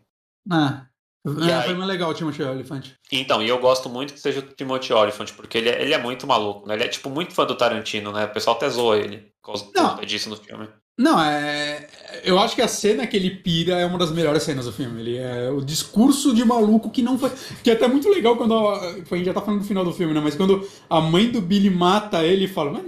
Ah, 0.49 0.85
E 1.25 1.49
é, 1.49 1.53
aí- 1.55 1.65
foi 1.65 1.73
mais 1.73 1.87
legal 1.89 2.09
o 2.09 2.13
Timothy 2.13 2.41
Elephant. 2.41 2.85
Então, 3.11 3.43
e 3.43 3.49
eu 3.49 3.59
gosto 3.59 3.89
muito 3.89 4.13
que 4.13 4.19
seja 4.21 4.39
o 4.39 4.43
Timothy 4.43 4.93
Olyphant, 4.93 5.33
porque 5.35 5.57
ele 5.57 5.67
é, 5.69 5.81
ele 5.81 5.93
é 5.93 5.97
muito 5.97 6.25
maluco, 6.25 6.65
né? 6.67 6.75
Ele 6.75 6.85
é, 6.85 6.87
tipo, 6.87 7.09
muito 7.09 7.33
fã 7.33 7.45
do 7.45 7.55
Tarantino, 7.55 8.13
né? 8.13 8.23
O 8.25 8.29
pessoal 8.31 8.55
até 8.55 8.69
zoa 8.69 8.97
ele 8.97 9.29
por 9.41 9.51
causa 9.53 9.69
Não. 9.75 9.97
disso 10.05 10.29
no 10.29 10.37
filme. 10.37 10.69
Não, 10.99 11.17
é. 11.17 11.87
Eu 12.25 12.37
acho 12.37 12.55
que 12.55 12.61
a 12.61 12.67
cena 12.67 13.07
que 13.07 13.15
ele 13.15 13.29
pira 13.29 13.75
é 13.75 13.85
uma 13.85 13.97
das 13.97 14.11
melhores 14.11 14.43
cenas 14.43 14.65
do 14.65 14.73
filme. 14.73 14.99
Ele 14.99 15.17
é 15.17 15.49
o 15.49 15.61
discurso 15.61 16.35
de 16.35 16.43
maluco 16.43 16.89
que 16.89 17.01
não 17.01 17.17
foi. 17.17 17.31
Que 17.63 17.71
é 17.71 17.73
até 17.73 17.87
muito 17.87 18.09
legal 18.09 18.35
quando. 18.35 18.53
A, 18.53 18.81
a 18.81 19.15
gente 19.15 19.23
já 19.23 19.33
tá 19.33 19.39
falando 19.41 19.61
do 19.61 19.65
final 19.65 19.85
do 19.85 19.93
filme, 19.93 20.13
né? 20.13 20.19
Mas 20.21 20.35
quando 20.35 20.67
a 20.89 20.99
mãe 20.99 21.31
do 21.31 21.39
Billy 21.39 21.69
mata 21.69 22.25
ele 22.25 22.43
e 22.43 22.47
fala, 22.49 22.83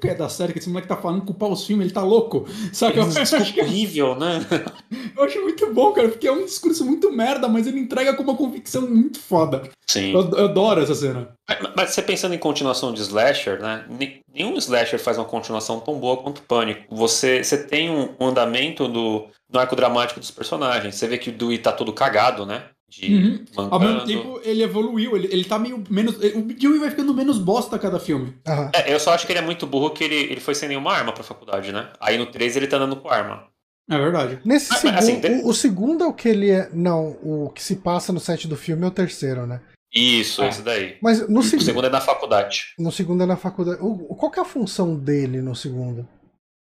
quer 0.00 0.16
dar 0.16 0.28
certo 0.28 0.52
que 0.52 0.58
esse 0.58 0.68
moleque 0.68 0.88
tá 0.88 0.96
falando 0.96 1.24
culpar 1.24 1.48
os 1.50 1.64
filmes, 1.66 1.86
ele 1.86 1.94
tá 1.94 2.02
louco. 2.02 2.46
Eu 2.94 3.02
acho, 3.22 3.54
que- 3.54 3.60
horrível, 3.60 4.14
né? 4.16 4.40
eu 5.16 5.24
acho 5.24 5.40
muito 5.42 5.72
bom, 5.72 5.92
cara, 5.92 6.08
porque 6.08 6.26
é 6.26 6.32
um 6.32 6.44
discurso 6.44 6.84
muito 6.84 7.12
merda, 7.12 7.48
mas 7.48 7.66
ele 7.66 7.78
entrega 7.78 8.14
com 8.14 8.22
uma 8.22 8.36
convicção 8.36 8.82
muito 8.88 9.20
foda. 9.20 9.68
Sim. 9.86 10.12
Eu, 10.12 10.30
eu 10.30 10.44
adoro 10.46 10.80
essa 10.82 10.94
cena. 10.94 11.32
Mas, 11.48 11.58
mas 11.76 11.90
você 11.90 12.02
pensando 12.02 12.34
em 12.34 12.38
continuação 12.38 12.92
de 12.92 13.00
slasher, 13.02 13.60
né? 13.60 13.84
Nenhum 14.32 14.56
slasher 14.56 14.98
faz 14.98 15.18
uma 15.18 15.24
continuação 15.24 15.80
tão 15.80 15.98
boa 15.98 16.16
quanto 16.16 16.38
o 16.38 16.42
Pânico. 16.42 16.94
Você, 16.94 17.42
você 17.42 17.58
tem 17.58 17.90
um, 17.90 18.14
um 18.18 18.26
andamento 18.28 18.86
do, 18.88 19.26
do 19.48 19.58
arco 19.58 19.74
dramático 19.76 20.20
dos 20.20 20.30
personagens. 20.30 20.94
Você 20.94 21.06
vê 21.08 21.18
que 21.18 21.30
o 21.30 21.32
Dewey 21.32 21.58
tá 21.58 21.72
todo 21.72 21.92
cagado, 21.92 22.46
né? 22.46 22.64
De 22.90 23.14
Uhum. 23.56 23.68
Ao 23.70 23.78
mesmo 23.78 24.04
tempo, 24.04 24.40
ele 24.42 24.62
evoluiu, 24.64 25.16
ele, 25.16 25.28
ele 25.30 25.44
tá 25.44 25.58
meio 25.60 25.82
menos. 25.88 26.16
O 26.16 26.42
Dewey 26.42 26.80
vai 26.80 26.90
ficando 26.90 27.14
menos 27.14 27.38
bosta 27.38 27.76
a 27.76 27.78
cada 27.78 28.00
filme. 28.00 28.34
aham. 28.46 28.70
É, 28.74 28.92
eu 28.92 28.98
só 28.98 29.12
acho 29.14 29.24
que 29.26 29.32
ele 29.32 29.38
é 29.38 29.42
muito 29.42 29.64
burro 29.66 29.90
que 29.90 30.02
ele, 30.02 30.16
ele 30.16 30.40
foi 30.40 30.54
sem 30.56 30.68
nenhuma 30.68 30.92
arma 30.92 31.12
pra 31.12 31.22
faculdade, 31.22 31.70
né? 31.72 31.88
Aí 32.00 32.18
no 32.18 32.26
3 32.26 32.56
ele 32.56 32.66
tá 32.66 32.78
andando 32.78 32.96
com 32.96 33.08
arma. 33.08 33.44
É 33.88 33.96
verdade. 33.96 34.40
Nesse 34.44 34.70
Mas, 34.70 34.80
segundo. 34.80 34.98
assim, 34.98 35.42
o, 35.42 35.48
o 35.48 35.54
segundo 35.54 36.02
é 36.04 36.06
o 36.06 36.12
que 36.12 36.28
ele 36.28 36.50
é. 36.50 36.68
Não, 36.72 37.16
o 37.22 37.50
que 37.54 37.62
se 37.62 37.76
passa 37.76 38.12
no 38.12 38.18
set 38.20 38.48
do 38.48 38.56
filme 38.56 38.84
é 38.84 38.88
o 38.88 38.90
terceiro, 38.92 39.46
né? 39.46 39.60
Isso, 39.92 40.42
É. 40.42 40.48
esse 40.48 40.62
daí. 40.62 40.96
Mas 41.02 41.28
no, 41.28 41.40
O 41.40 41.42
segu- 41.42 41.62
segundo 41.62 41.86
é 41.86 41.90
na 41.90 42.00
faculdade. 42.00 42.66
no 42.78 42.92
segundo 42.92 43.22
é 43.22 43.26
na 43.26 43.36
faculdade. 43.36 43.78
O, 43.80 44.14
qual 44.14 44.30
que 44.30 44.38
é 44.38 44.42
a 44.42 44.46
função 44.46 44.94
dele 44.96 45.40
no 45.40 45.54
segundo? 45.56 46.06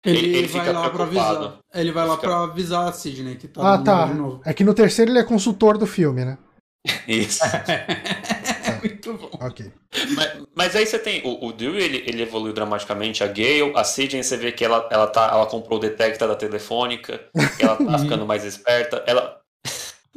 Ele, 0.05 0.17
Ele- 0.17 0.37
ele 0.37 0.47
vai 0.47 0.61
fica 0.65 0.71
lá 0.79 0.81
pra 0.89 1.05
preocupado. 1.05 1.37
avisar. 1.45 1.59
Ele 1.75 1.91
vai 1.91 2.07
lá 2.07 2.15
Fica- 2.15 2.27
pra 2.27 2.43
avisar 2.43 2.87
a 2.87 2.91
Sidney 2.93 3.35
que 3.35 3.47
tá 3.47 3.73
Ah, 3.73 3.77
tá. 3.77 4.05
de 4.05 4.13
novo. 4.13 4.41
É 4.45 4.53
que 4.53 4.63
no 4.63 4.73
terceiro 4.73 5.11
ele 5.11 5.19
é 5.19 5.23
consultor 5.23 5.77
do 5.77 5.85
filme, 5.85 6.23
né? 6.23 6.37
Isso. 7.07 7.43
É 7.43 8.79
muito 8.81 9.13
bom. 9.15 9.29
Ok. 9.41 9.69
mas, 10.15 10.43
mas 10.55 10.75
aí 10.77 10.85
você 10.85 10.97
tem. 10.97 11.21
O, 11.25 11.47
o 11.47 11.51
Dewey 11.51 11.83
ele, 11.83 12.03
ele 12.07 12.21
evoluiu 12.23 12.53
dramaticamente. 12.53 13.23
A 13.23 13.27
Gale, 13.27 13.73
a 13.75 13.83
Sidney, 13.83 14.23
você 14.23 14.37
vê 14.37 14.51
que 14.53 14.63
ela, 14.63 14.87
ela, 14.89 15.07
tá, 15.07 15.27
ela 15.31 15.45
comprou 15.45 15.77
o 15.77 15.81
detecta 15.81 16.25
da 16.27 16.35
telefônica. 16.35 17.19
Ela 17.59 17.75
tá 17.75 17.97
ficando 17.99 18.25
mais 18.25 18.45
esperta. 18.45 19.03
Ela, 19.05 19.37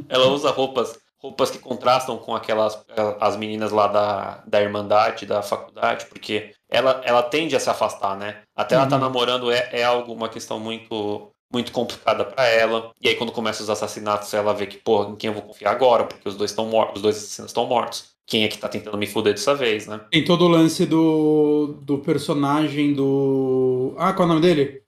ela 0.09 0.29
usa 0.29 0.51
roupas. 0.53 0.97
Roupas 1.23 1.51
que 1.51 1.59
contrastam 1.59 2.19
com 2.19 2.35
aquelas 2.35 2.85
as 3.21 3.37
meninas 3.37 3.71
lá 3.71 3.87
da, 3.87 4.43
da 4.47 4.61
Irmandade, 4.61 5.25
da 5.25 5.41
faculdade, 5.43 6.07
porque 6.07 6.53
ela, 6.69 7.01
ela 7.05 7.23
tende 7.23 7.55
a 7.55 7.61
se 7.61 7.71
afastar, 7.71 8.17
né? 8.19 8.43
Até 8.57 8.75
ela 8.75 8.87
tá 8.87 8.97
Uhum. 8.97 9.03
namorando 9.03 9.51
é, 9.51 9.69
é 9.73 9.85
algo, 9.85 10.13
uma 10.13 10.29
questão 10.29 10.59
muito 10.59 11.29
muito 11.53 11.71
complicada 11.71 12.25
pra 12.25 12.47
ela. 12.49 12.91
E 13.01 13.09
aí 13.09 13.15
quando 13.15 13.31
começam 13.31 13.63
os 13.63 13.69
assassinatos, 13.71 14.33
ela 14.33 14.55
vê 14.55 14.67
que, 14.67 14.79
pô, 14.79 15.05
em 15.05 15.17
quem 15.17 15.29
eu 15.29 15.35
vou 15.35 15.43
confiar 15.43 15.71
agora? 15.71 16.05
Porque 16.05 16.27
os 16.27 16.35
dois 16.35 16.51
estão 16.51 16.65
mortos, 16.67 16.97
os 16.97 17.03
dois 17.03 17.17
assassinos 17.19 17.51
estão 17.51 17.67
mortos. 17.67 18.11
Quem 18.27 18.45
é 18.45 18.49
que 18.49 18.57
tá 18.57 18.69
tentando 18.69 18.97
me 18.97 19.07
fuder 19.07 19.35
dessa 19.35 19.55
vez, 19.55 19.87
né? 19.87 20.01
Tem 20.11 20.25
todo 20.25 20.47
o 20.47 20.49
lance 20.49 20.87
do, 20.87 21.75
do 21.83 21.99
personagem 21.99 22.95
do. 22.95 23.95
Ah, 23.99 24.13
qual 24.15 24.27
é 24.29 24.31
o 24.31 24.35
nome 24.35 24.41
dele? 24.47 24.81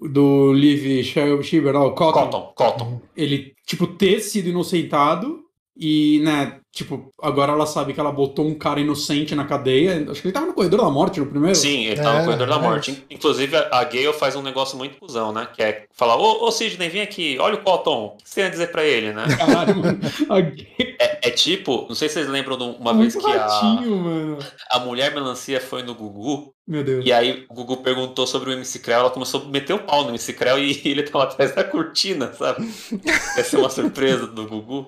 Do 0.00 0.52
Liv 0.52 1.02
Schreiber, 1.04 1.74
lá, 1.74 1.84
o 1.84 1.92
Cotton. 1.94 2.20
Cotton, 2.30 2.52
Cotton. 2.54 3.00
Ele, 3.16 3.54
tipo, 3.66 3.86
ter 3.86 4.20
sido 4.20 4.48
inocentado 4.48 5.40
E, 5.74 6.20
né, 6.22 6.60
tipo, 6.70 7.10
agora 7.20 7.52
ela 7.52 7.64
sabe 7.64 7.94
que 7.94 7.98
ela 8.00 8.12
botou 8.12 8.46
um 8.46 8.54
cara 8.54 8.78
inocente 8.78 9.34
na 9.34 9.44
cadeia. 9.46 10.06
Acho 10.10 10.20
que 10.20 10.28
ele 10.28 10.32
tava 10.34 10.44
no 10.46 10.52
corredor 10.52 10.80
da 10.82 10.90
morte 10.90 11.18
no 11.18 11.26
primeiro. 11.26 11.56
Sim, 11.56 11.86
ele 11.86 12.00
tá 12.00 12.12
É, 12.14 12.18
no 12.18 12.24
corredor 12.26 12.46
da 12.46 12.56
é 12.56 12.58
morte. 12.58 13.04
Inclusive, 13.10 13.56
a 13.56 13.82
Gale 13.84 14.12
faz 14.12 14.36
um 14.36 14.42
negócio 14.42 14.76
muito 14.76 14.98
cuzão, 14.98 15.32
né? 15.32 15.48
Que 15.54 15.62
é 15.62 15.86
falar, 15.94 16.16
ô, 16.18 16.44
ô 16.46 16.50
Sidney, 16.52 16.90
vem 16.90 17.00
aqui, 17.00 17.38
olha 17.40 17.54
o 17.54 17.62
Cotton, 17.62 18.04
o 18.04 18.16
que 18.22 18.28
você 18.28 18.34
tem 18.36 18.44
a 18.44 18.48
dizer 18.50 18.70
pra 18.70 18.84
ele, 18.84 19.12
né? 19.14 19.24
Caralho, 19.36 19.76
mano. 19.76 19.98
A- 20.28 20.40
É, 21.02 21.28
é 21.28 21.30
tipo, 21.30 21.86
não 21.88 21.94
sei 21.94 22.08
se 22.08 22.14
vocês 22.14 22.28
lembram 22.28 22.56
de 22.58 22.64
uma 22.64 22.92
Muito 22.92 23.18
vez 23.18 23.24
que 23.24 23.30
a, 23.32 23.46
ratinho, 23.46 23.96
mano. 23.96 24.38
a 24.70 24.78
mulher 24.80 25.12
melancia 25.14 25.58
foi 25.60 25.82
no 25.82 25.94
Gugu, 25.94 26.52
Meu 26.68 26.84
Deus. 26.84 27.04
e 27.04 27.12
aí 27.12 27.44
o 27.50 27.54
Gugu 27.54 27.78
perguntou 27.78 28.26
sobre 28.26 28.50
o 28.50 28.52
MC 28.52 28.78
Creu, 28.78 28.98
ela 29.00 29.10
começou 29.10 29.40
a 29.42 29.44
meter 29.46 29.72
o 29.72 29.78
pau 29.80 30.02
no 30.04 30.10
MC 30.10 30.32
Creu 30.34 30.58
e 30.58 30.80
ele 30.86 31.02
tava 31.02 31.24
atrás 31.24 31.54
da 31.54 31.64
cortina, 31.64 32.32
sabe? 32.34 32.68
Ia 33.36 33.42
ser 33.44 33.56
uma 33.56 33.70
surpresa 33.70 34.26
do 34.26 34.46
Gugu. 34.46 34.86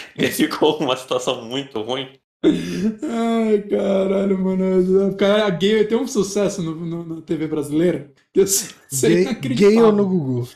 E 0.16 0.26
ficou 0.28 0.78
uma 0.78 0.96
situação 0.96 1.44
muito 1.44 1.80
ruim. 1.82 2.08
Ai, 2.44 3.62
caralho, 3.68 4.38
mano. 4.38 5.14
Cara, 5.16 5.46
a 5.46 5.50
gay 5.50 5.84
tem 5.84 5.98
um 5.98 6.06
sucesso 6.06 6.62
no, 6.62 6.74
no- 6.74 7.16
na 7.16 7.22
TV 7.22 7.46
brasileira. 7.46 8.10
Que 8.32 8.40
é 8.40 8.44
inacreditável. 9.22 9.70
gay 9.70 9.82
ou 9.82 9.92
no 9.92 10.06
Gugu? 10.06 10.48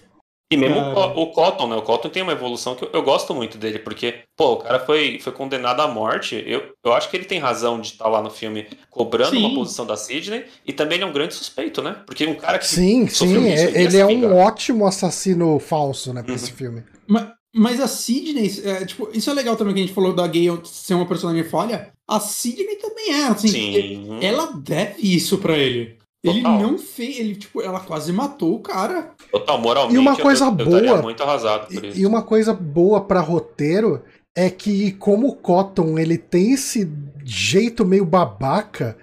E 0.52 0.56
mesmo 0.56 0.76
o, 0.76 0.94
Cara. 0.94 1.18
O 1.18 1.26
Cotton, 1.32 1.68
né? 1.68 1.76
O 1.76 1.82
Cotton 1.82 2.10
tem 2.10 2.22
uma 2.22 2.32
evolução 2.32 2.74
que 2.74 2.84
eu, 2.84 2.90
eu 2.92 3.02
gosto 3.02 3.34
muito 3.34 3.56
dele, 3.56 3.78
porque, 3.78 4.20
pô, 4.36 4.52
o 4.52 4.56
cara 4.58 4.78
foi, 4.80 5.18
foi 5.18 5.32
condenado 5.32 5.80
à 5.80 5.88
morte. 5.88 6.42
Eu, 6.46 6.74
eu 6.84 6.92
acho 6.92 7.08
que 7.08 7.16
ele 7.16 7.24
tem 7.24 7.38
razão 7.38 7.80
de 7.80 7.86
estar 7.88 8.06
lá 8.06 8.20
no 8.20 8.28
filme 8.28 8.66
cobrando 8.90 9.30
Sim. 9.30 9.38
uma 9.46 9.54
posição 9.54 9.86
da 9.86 9.96
Sidney, 9.96 10.44
e 10.66 10.72
também 10.72 10.96
ele 10.96 11.04
é 11.04 11.06
um 11.06 11.12
grande 11.12 11.32
suspeito, 11.34 11.80
né? 11.80 11.96
Porque 12.04 12.26
um 12.26 12.34
cara 12.34 12.58
que. 12.58 12.66
Sim, 12.66 13.08
sim. 13.08 13.48
isso, 13.50 13.66
é- 13.76 13.82
ele 13.82 13.96
é 13.96 14.04
um 14.04 14.36
ótimo 14.36 14.86
assassino 14.86 15.58
falso, 15.58 16.12
né, 16.12 16.22
pra 16.22 16.32
Uhum. 16.32 16.36
esse 16.36 16.52
filme. 16.52 16.82
Mas, 17.06 17.28
mas 17.54 17.80
a 17.80 17.86
Sidney, 17.88 18.50
é, 18.64 18.84
tipo, 18.84 19.08
isso 19.12 19.28
é 19.30 19.34
legal 19.34 19.56
também 19.56 19.74
que 19.74 19.80
a 19.80 19.82
gente 19.84 19.94
falou 19.94 20.14
da 20.14 20.26
gay 20.26 20.46
ser 20.64 20.94
uma 20.94 21.06
personagem 21.06 21.44
falha. 21.44 21.88
A 22.08 22.18
Sidney 22.20 22.76
também 22.76 23.12
é, 23.12 23.24
assim. 23.24 23.48
Sim. 23.48 24.18
Ela 24.20 24.52
deve 24.52 25.00
isso 25.02 25.38
pra 25.38 25.56
ele. 25.56 25.96
Ele 26.24 26.40
Total. 26.40 26.60
não 26.60 26.78
fez, 26.78 27.18
ele, 27.18 27.34
tipo, 27.34 27.60
ela 27.60 27.80
quase 27.80 28.12
matou 28.12 28.54
o 28.54 28.60
cara. 28.60 29.10
Total, 29.30 29.60
moralmente. 29.60 29.96
E 29.96 29.98
uma 29.98 30.12
eu- 30.12 30.18
coisa 30.18 30.44
eu, 30.44 30.48
eu, 30.50 30.54
boa- 30.54 31.02
muito 31.02 31.22
arrasado 31.22 31.66
por 31.66 31.84
isso. 31.84 31.98
E, 31.98 32.06
uma 32.06 32.22
coisa 32.22 32.54
boa 32.54 33.00
pra 33.00 33.20
roteiro 33.20 34.00
é 34.36 34.48
que 34.48 34.92
como 34.92 35.28
o 35.28 35.34
Cotton 35.34 35.98
ele 35.98 36.16
tem 36.16 36.52
esse 36.52 36.88
jeito 37.24 37.84
meio 37.84 38.04
babaca, 38.04 38.96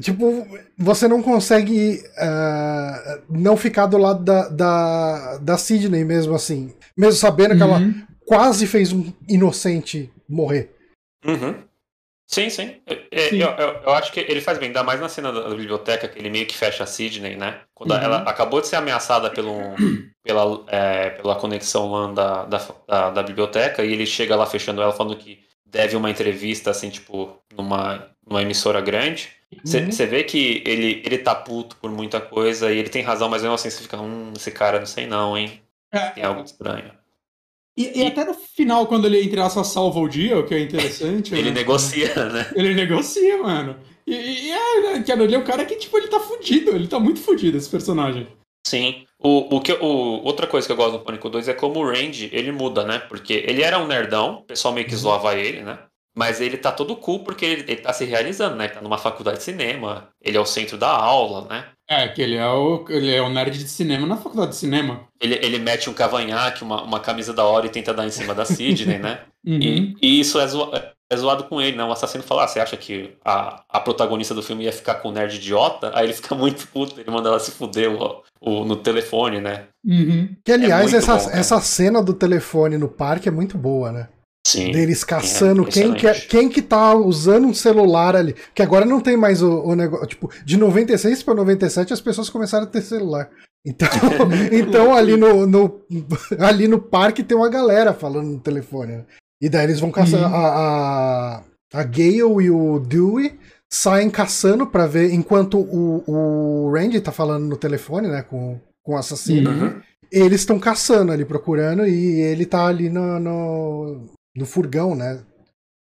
tipo, 0.00 0.46
você 0.76 1.06
não 1.06 1.22
consegue 1.22 2.02
ah, 2.16 3.18
não 3.28 3.56
ficar 3.56 3.86
do 3.86 3.98
lado 3.98 4.24
da, 4.24 4.48
da, 4.48 5.38
da 5.38 5.58
Sidney 5.58 6.04
mesmo 6.04 6.34
assim. 6.34 6.72
Mesmo 6.98 7.12
sabendo 7.20 7.56
que 7.56 7.62
ela 7.62 7.78
Uhum. 7.78 8.02
quase 8.26 8.66
fez 8.66 8.92
um 8.92 9.12
inocente 9.28 10.10
morrer. 10.28 10.74
Uhum. 11.24 11.54
Sim, 12.26 12.50
sim. 12.50 12.76
É, 12.86 12.98
é, 13.10 13.28
Sim. 13.30 13.38
Eu, 13.38 13.48
eu, 13.50 13.68
eu 13.84 13.90
acho 13.94 14.12
que 14.12 14.20
ele 14.20 14.40
faz 14.42 14.58
bem, 14.58 14.66
ainda 14.68 14.82
mais 14.82 15.00
na 15.00 15.08
cena 15.08 15.32
da, 15.32 15.48
da 15.48 15.54
biblioteca, 15.54 16.06
que 16.08 16.18
ele 16.18 16.28
meio 16.28 16.44
que 16.46 16.54
fecha 16.56 16.84
a 16.84 16.86
Sidney, 16.86 17.36
né? 17.36 17.60
Quando 17.74 17.92
Uhum. 17.92 17.96
ela 17.98 18.18
acabou 18.18 18.60
de 18.60 18.66
ser 18.68 18.76
ameaçada 18.76 19.30
pelo, 19.30 19.54
pela, 20.22 20.64
é, 20.68 21.10
pela 21.10 21.36
conexão 21.36 21.90
lá 21.90 22.12
da, 22.12 22.44
da, 22.44 22.68
da, 22.86 23.10
da 23.10 23.22
biblioteca, 23.22 23.82
e 23.82 23.92
ele 23.92 24.04
chega 24.04 24.36
lá 24.36 24.44
fechando 24.44 24.82
ela, 24.82 24.92
falando 24.92 25.16
que 25.16 25.40
deve 25.64 25.96
uma 25.96 26.10
entrevista, 26.10 26.70
assim, 26.70 26.90
tipo, 26.90 27.38
numa, 27.56 28.10
numa 28.26 28.42
emissora 28.42 28.80
grande. 28.82 29.30
Você 29.64 29.78
Uhum. 29.80 30.08
vê 30.10 30.22
que 30.24 30.62
ele, 30.66 31.02
ele 31.06 31.16
tá 31.18 31.34
puto 31.34 31.76
por 31.76 31.90
muita 31.90 32.20
coisa, 32.20 32.70
e 32.70 32.76
ele 32.78 32.90
tem 32.90 33.02
razão, 33.02 33.30
mas 33.30 33.40
mesmo 33.40 33.54
assim 33.54 33.70
você 33.70 33.80
fica, 33.82 33.98
hum, 33.98 34.32
esse 34.36 34.50
cara, 34.50 34.78
não 34.78 34.86
sei 34.86 35.06
não, 35.06 35.36
hein? 35.36 35.62
É, 35.92 36.10
Tem 36.10 36.24
algo 36.24 36.42
estranho. 36.42 36.92
e, 37.76 38.00
e 38.02 38.06
até 38.06 38.24
no 38.24 38.34
final, 38.34 38.86
quando 38.86 39.06
ele, 39.06 39.22
entre 39.22 39.40
aspas, 39.40 39.68
salva 39.68 39.98
o 40.00 40.08
dia, 40.08 40.38
o 40.38 40.44
que 40.46 40.54
é 40.54 40.60
interessante. 40.60 41.34
Ele 41.34 41.50
né? 41.50 41.54
negocia, 41.60 42.14
né? 42.30 42.50
Ele 42.54 42.74
negocia, 42.74 43.42
mano. 43.42 43.76
E, 44.06 44.14
e 44.14 44.50
é, 44.50 44.80
né, 44.98 45.02
cara, 45.06 45.22
ele 45.24 45.34
é 45.34 45.38
um 45.38 45.44
cara 45.44 45.64
que, 45.64 45.76
tipo, 45.76 45.96
ele 45.98 46.08
tá 46.08 46.18
fudido. 46.20 46.70
Ele 46.72 46.88
tá 46.88 46.98
muito 46.98 47.20
fudido, 47.20 47.56
esse 47.56 47.68
personagem. 47.70 48.26
Sim. 48.66 49.06
O, 49.18 49.56
o 49.56 49.60
que, 49.60 49.72
o, 49.72 49.86
outra 50.24 50.46
coisa 50.46 50.66
que 50.66 50.72
eu 50.72 50.76
gosto 50.76 50.98
do 50.98 51.04
Pânico 51.04 51.28
2 51.30 51.48
é 51.48 51.54
como 51.54 51.80
o 51.80 51.86
Randy, 51.90 52.28
ele 52.32 52.52
muda, 52.52 52.84
né? 52.84 52.98
Porque 52.98 53.32
ele 53.46 53.62
era 53.62 53.78
um 53.78 53.86
nerdão, 53.86 54.40
o 54.40 54.42
pessoal 54.42 54.74
meio 54.74 54.86
que 54.86 54.92
Uhum. 54.92 54.98
zoava 55.00 55.34
ele, 55.34 55.62
né? 55.62 55.78
Mas 56.18 56.40
ele 56.40 56.56
tá 56.56 56.72
todo 56.72 56.96
cool 56.96 57.20
porque 57.22 57.44
ele, 57.44 57.62
ele 57.62 57.76
tá 57.80 57.92
se 57.92 58.04
realizando, 58.04 58.56
né? 58.56 58.64
Ele 58.64 58.74
tá 58.74 58.80
numa 58.82 58.98
faculdade 58.98 59.36
de 59.38 59.44
cinema, 59.44 60.08
ele 60.20 60.36
é 60.36 60.40
o 60.40 60.44
centro 60.44 60.76
da 60.76 60.88
aula, 60.90 61.46
né? 61.48 61.64
É, 61.88 62.08
que 62.08 62.20
ele 62.20 62.34
é 62.34 62.44
o, 62.46 62.84
ele 62.88 63.14
é 63.14 63.22
o 63.22 63.30
nerd 63.30 63.56
de 63.56 63.68
cinema 63.68 64.04
na 64.04 64.16
faculdade 64.16 64.50
de 64.50 64.56
cinema. 64.56 65.02
Ele, 65.20 65.36
ele 65.40 65.58
mete 65.60 65.88
um 65.88 65.94
cavanhaque, 65.94 66.64
uma, 66.64 66.82
uma 66.82 66.98
camisa 66.98 67.32
da 67.32 67.44
hora 67.44 67.66
e 67.66 67.70
tenta 67.70 67.94
dar 67.94 68.04
em 68.04 68.10
cima 68.10 68.34
da 68.34 68.44
Sidney, 68.44 68.98
né? 68.98 69.20
Uhum. 69.46 69.60
E, 69.62 69.96
e 70.02 70.20
isso 70.20 70.38
é, 70.40 70.46
zoa- 70.48 70.92
é 71.10 71.16
zoado 71.16 71.44
com 71.44 71.62
ele, 71.62 71.76
né? 71.76 71.84
O 71.84 71.92
assassino 71.92 72.24
fala, 72.24 72.44
ah, 72.44 72.48
você 72.48 72.58
acha 72.58 72.76
que 72.76 73.16
a, 73.24 73.62
a 73.68 73.78
protagonista 73.80 74.34
do 74.34 74.42
filme 74.42 74.64
ia 74.64 74.72
ficar 74.72 74.96
com 74.96 75.08
o 75.08 75.12
nerd 75.12 75.36
idiota? 75.36 75.92
Aí 75.94 76.04
ele 76.06 76.12
fica 76.12 76.34
muito 76.34 76.66
puto, 76.68 77.00
ele 77.00 77.08
manda 77.10 77.28
ela 77.28 77.38
se 77.38 77.52
fuder 77.52 77.88
o, 77.90 78.22
o- 78.40 78.64
no 78.64 78.74
telefone, 78.76 79.40
né? 79.40 79.68
Uhum. 79.86 80.34
Que 80.44 80.52
aliás, 80.52 80.82
muito 80.82 80.96
essa, 80.96 81.16
bom, 81.16 81.24
cara. 81.26 81.38
essa 81.38 81.60
cena 81.60 82.02
do 82.02 82.12
telefone 82.12 82.76
no 82.76 82.88
parque 82.88 83.28
é 83.28 83.32
muito 83.32 83.56
boa, 83.56 83.92
né? 83.92 84.08
Sim. 84.50 84.72
Deles 84.72 85.04
caçando 85.04 85.62
é 85.62 85.70
quem, 85.70 85.92
que, 85.92 86.06
excelente. 86.06 86.28
quem 86.28 86.48
que 86.48 86.62
tá 86.62 86.94
usando 86.94 87.46
um 87.46 87.52
celular 87.52 88.16
ali. 88.16 88.34
Que 88.54 88.62
agora 88.62 88.86
não 88.86 88.98
tem 89.00 89.16
mais 89.16 89.42
o, 89.42 89.60
o 89.60 89.74
negócio. 89.74 90.06
Tipo, 90.06 90.30
de 90.44 90.56
96 90.56 91.22
pra 91.22 91.34
97 91.34 91.92
as 91.92 92.00
pessoas 92.00 92.30
começaram 92.30 92.64
a 92.64 92.68
ter 92.68 92.80
celular. 92.80 93.28
Então, 93.64 93.88
então 94.50 94.94
ali, 94.94 95.16
no, 95.18 95.46
no- 95.46 95.80
ali 96.40 96.66
no 96.66 96.80
parque 96.80 97.22
tem 97.22 97.36
uma 97.36 97.50
galera 97.50 97.92
falando 97.92 98.28
no 98.28 98.40
telefone. 98.40 98.92
né? 98.92 99.04
E 99.40 99.50
daí 99.50 99.64
eles 99.64 99.80
vão 99.80 99.90
caçar. 99.90 100.20
Uhum. 100.20 100.34
A, 100.34 100.48
a, 100.48 101.42
a 101.74 101.82
Gale 101.82 102.44
e 102.44 102.50
o 102.50 102.78
Dewey 102.78 103.38
saem 103.70 104.08
caçando 104.08 104.66
pra 104.66 104.86
ver. 104.86 105.12
Enquanto 105.12 105.58
o, 105.58 106.02
o 106.06 106.72
Randy 106.72 107.00
tá 107.02 107.12
falando 107.12 107.44
no 107.44 107.56
telefone, 107.56 108.08
né? 108.08 108.22
Com, 108.22 108.58
com 108.82 108.94
o 108.94 108.96
assassino. 108.96 109.50
Uhum. 109.50 109.80
Eles 110.10 110.40
estão 110.40 110.58
caçando 110.58 111.12
ali, 111.12 111.26
procurando. 111.26 111.86
E 111.86 112.20
ele 112.22 112.46
tá 112.46 112.66
ali 112.66 112.88
no, 112.88 113.20
no, 113.20 114.06
no 114.34 114.46
furgão, 114.46 114.94
né? 114.94 115.24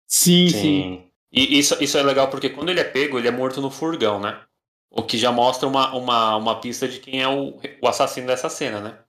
Sim, 0.08 0.50
sim. 0.50 0.60
Sim. 0.60 1.12
E 1.32 1.60
isso, 1.60 1.82
isso 1.84 1.98
é 1.98 2.04
legal 2.04 2.30
porque 2.30 2.50
quando 2.50 2.70
ele 2.70 2.80
é 2.80 2.84
pego, 2.84 3.18
ele 3.20 3.28
é 3.28 3.32
morto 3.32 3.62
no 3.62 3.70
furgão, 3.70 4.20
né? 4.20 4.42
O 4.90 5.04
que 5.04 5.18
já 5.18 5.32
mostra 5.32 5.68
uma, 5.68 5.94
uma, 5.94 6.36
uma 6.38 6.62
pista 6.62 6.88
de 6.88 7.00
quem 7.00 7.22
é 7.22 7.28
o, 7.28 7.60
o 7.82 7.88
assassino 7.88 8.28
dessa 8.28 8.50
cena, 8.50 8.80
né? 8.80 9.04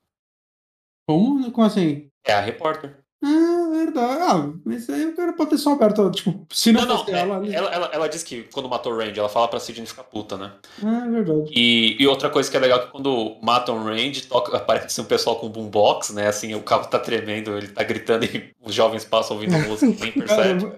Como, 1.07 1.51
como 1.53 1.67
assim? 1.67 2.11
É 2.25 2.33
a 2.35 2.41
repórter. 2.41 3.03
Ah, 3.23 3.69
verdade. 3.73 4.23
Ah, 4.23 4.53
mas 4.65 4.89
aí 4.89 5.07
o 5.07 5.17
cara 5.17 5.33
pode 5.33 5.51
ter 5.51 5.59
só 5.59 5.73
aberto, 5.73 6.09
tipo, 6.13 6.47
se 6.53 6.71
não, 6.71 6.87
Não, 6.87 7.05
não, 7.05 7.09
é- 7.15 7.19
ela 7.19 7.37
ali. 7.37 7.53
ela, 7.55 7.69
ela, 7.71 7.91
ela 7.93 8.09
diz 8.09 8.23
que 8.23 8.45
quando 8.45 8.69
matou 8.69 8.93
o 8.93 8.97
Randy, 8.97 9.19
ela 9.19 9.29
fala 9.29 9.49
pra 9.49 9.59
Sidney 9.59 9.87
ficar 9.87 10.05
puta, 10.05 10.37
né? 10.37 10.53
É 10.81 11.11
verdade. 11.11 11.51
E, 11.53 11.97
e 12.01 12.07
outra 12.07 12.31
coisa 12.31 12.49
que 12.51 12.57
é 12.57 12.61
legal 12.61 12.79
é 12.79 12.83
que 12.87 12.93
quando 12.93 13.37
matam 13.43 13.77
o 13.77 13.85
Randy, 13.85 14.23
toca, 14.27 14.57
aparece 14.57 15.01
um 15.01 15.05
pessoal 15.05 15.37
com 15.37 15.49
boombox, 15.49 16.11
né? 16.13 16.29
Assim, 16.29 16.55
o 16.55 16.63
carro 16.63 16.87
tá 16.87 16.99
tremendo, 16.99 17.57
ele 17.59 17.69
tá 17.69 17.83
gritando 17.83 18.25
e 18.25 18.55
os 18.63 18.73
jovens 18.75 19.05
passam 19.05 19.37
ouvindo 19.37 19.59
música, 19.67 19.87
nem 20.01 20.13
percebe. 20.13 20.73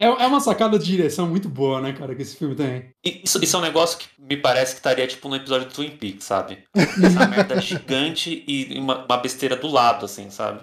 É, 0.00 0.06
é 0.06 0.26
uma 0.26 0.38
sacada 0.40 0.78
de 0.78 0.84
direção 0.84 1.26
muito 1.26 1.48
boa, 1.48 1.80
né, 1.80 1.92
cara, 1.92 2.14
que 2.14 2.22
esse 2.22 2.36
filme 2.36 2.54
tem. 2.54 2.90
Isso, 3.04 3.42
isso 3.42 3.56
é 3.56 3.58
um 3.58 3.62
negócio 3.62 3.98
que 3.98 4.06
me 4.16 4.36
parece 4.36 4.72
que 4.74 4.78
estaria 4.78 5.04
tipo 5.08 5.28
no 5.28 5.34
episódio 5.34 5.66
do 5.66 5.74
Twin 5.74 5.90
Peaks, 5.90 6.24
sabe? 6.24 6.58
Essa 6.76 7.26
merda 7.26 7.58
gigante 7.62 8.44
e 8.46 8.78
uma, 8.78 9.04
uma 9.04 9.16
besteira 9.16 9.56
do 9.56 9.66
lado, 9.66 10.04
assim, 10.04 10.30
sabe? 10.30 10.60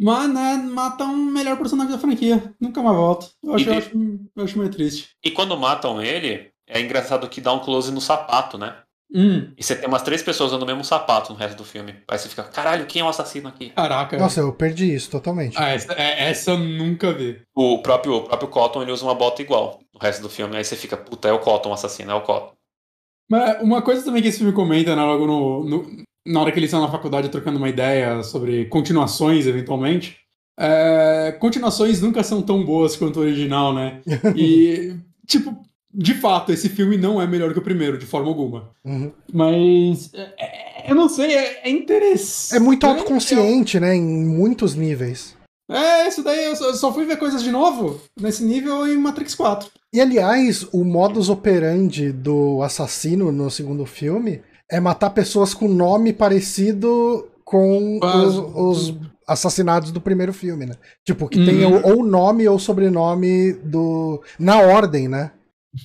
Mas, 0.00 0.28
né, 0.32 0.54
mata 0.56 1.04
um 1.04 1.16
melhor 1.16 1.56
personagem 1.58 1.92
da 1.92 1.98
franquia. 1.98 2.54
Nunca 2.60 2.82
mais 2.82 2.96
volta. 2.96 3.26
Eu 3.42 3.54
acho, 3.54 3.64
E- 3.64 3.68
eu 3.72 3.78
acho, 3.78 3.90
eu 4.36 4.44
acho 4.44 4.58
meio 4.58 4.70
triste. 4.70 5.10
E 5.24 5.30
quando 5.30 5.56
matam 5.56 6.02
ele, 6.02 6.50
é 6.66 6.80
engraçado 6.80 7.28
que 7.28 7.40
dá 7.40 7.52
um 7.52 7.60
close 7.60 7.92
no 7.92 8.00
sapato, 8.00 8.58
né? 8.58 8.76
Hum, 9.14 9.52
E 9.58 9.62
você 9.62 9.76
tem 9.76 9.86
umas 9.86 10.00
três 10.02 10.22
pessoas 10.22 10.50
usando 10.52 10.62
o 10.62 10.66
mesmo 10.66 10.82
sapato 10.82 11.32
no 11.34 11.38
resto 11.38 11.58
do 11.58 11.64
filme. 11.64 11.96
Aí 12.08 12.18
você 12.18 12.30
fica, 12.30 12.42
caralho, 12.44 12.86
quem 12.86 13.02
é 13.02 13.04
o 13.04 13.08
assassino 13.08 13.46
aqui? 13.46 13.68
caraca. 13.70 14.16
Nossa, 14.16 14.40
eu 14.40 14.50
perdi 14.54 14.94
isso 14.94 15.10
totalmente. 15.10 15.54
Ah, 15.58 15.68
essa, 15.68 15.92
é- 15.92 16.30
essa 16.30 16.52
eu 16.52 16.58
nunca 16.58 17.12
vi. 17.12 17.42
O 17.54 17.82
próprio, 17.82 18.14
o 18.14 18.22
próprio 18.24 18.48
Cotton, 18.48 18.80
ele 18.82 18.90
usa 18.90 19.04
uma 19.04 19.14
bota 19.14 19.42
igual 19.42 19.80
no 19.92 20.00
resto 20.00 20.22
do 20.22 20.30
filme. 20.30 20.56
Aí 20.56 20.64
você 20.64 20.76
fica, 20.76 20.96
puta, 20.96 21.28
é 21.28 21.32
o 21.32 21.38
Cotton 21.40 21.68
o 21.68 21.74
assassino, 21.74 22.10
é 22.10 22.14
o 22.14 22.22
Cotton. 22.22 22.54
Mas 23.30 23.60
uma 23.62 23.82
coisa 23.82 24.02
também 24.02 24.22
que 24.22 24.28
esse 24.28 24.38
filme 24.38 24.52
comenta, 24.54 24.96
né, 24.96 25.02
logo 25.02 25.26
no, 25.26 25.64
no- 25.64 26.04
na 26.26 26.40
hora 26.40 26.52
que 26.52 26.58
eles 26.58 26.68
estão 26.68 26.80
na 26.80 26.90
faculdade 26.90 27.28
trocando 27.28 27.58
uma 27.58 27.68
ideia 27.68 28.22
sobre 28.22 28.66
continuações, 28.66 29.46
eventualmente, 29.46 30.16
é, 30.58 31.36
continuações 31.40 32.00
nunca 32.00 32.22
são 32.22 32.42
tão 32.42 32.64
boas 32.64 32.96
quanto 32.96 33.18
o 33.18 33.22
original, 33.22 33.74
né? 33.74 34.00
E, 34.36 34.94
tipo, 35.26 35.56
de 35.92 36.14
fato, 36.14 36.52
esse 36.52 36.68
filme 36.68 36.96
não 36.96 37.20
é 37.20 37.26
melhor 37.26 37.52
que 37.52 37.58
o 37.58 37.62
primeiro, 37.62 37.98
de 37.98 38.06
forma 38.06 38.28
alguma. 38.28 38.70
Uhum. 38.84 39.12
Mas, 39.32 40.10
é- 40.14 40.90
eu 40.90 40.94
não 40.94 41.08
sei, 41.08 41.34
é, 41.34 41.68
é 41.68 41.70
interessante. 41.70 42.56
É 42.56 42.60
muito 42.60 42.86
autoconsciente, 42.86 43.78
né? 43.80 43.94
Em 43.94 44.02
muitos 44.26 44.74
níveis. 44.74 45.36
É, 45.70 46.08
isso 46.08 46.22
daí, 46.22 46.44
eu 46.44 46.56
só, 46.56 46.64
eu 46.66 46.74
só 46.74 46.92
fui 46.92 47.04
ver 47.04 47.16
coisas 47.16 47.42
de 47.42 47.50
novo 47.50 48.00
nesse 48.20 48.44
nível 48.44 48.86
em 48.86 48.96
Matrix 48.98 49.34
4. 49.34 49.70
E 49.92 50.00
aliás, 50.00 50.66
o 50.72 50.84
modus 50.84 51.28
operandi 51.28 52.12
do 52.12 52.62
assassino 52.62 53.30
no 53.32 53.50
segundo 53.50 53.86
filme 53.86 54.42
é 54.72 54.80
matar 54.80 55.10
pessoas 55.10 55.52
com 55.54 55.68
nome 55.68 56.12
parecido 56.12 57.28
com 57.44 58.00
os, 58.02 58.38
os 58.88 58.94
assassinados 59.28 59.92
do 59.92 60.00
primeiro 60.00 60.32
filme, 60.32 60.64
né? 60.66 60.74
Tipo, 61.04 61.28
que 61.28 61.38
Uhum. 61.38 61.44
tem 61.46 61.64
ou, 61.66 61.96
ou 61.98 62.04
nome 62.04 62.48
ou 62.48 62.58
sobrenome 62.58 63.52
do. 63.52 64.22
Na 64.38 64.60
ordem, 64.60 65.08
né? 65.08 65.32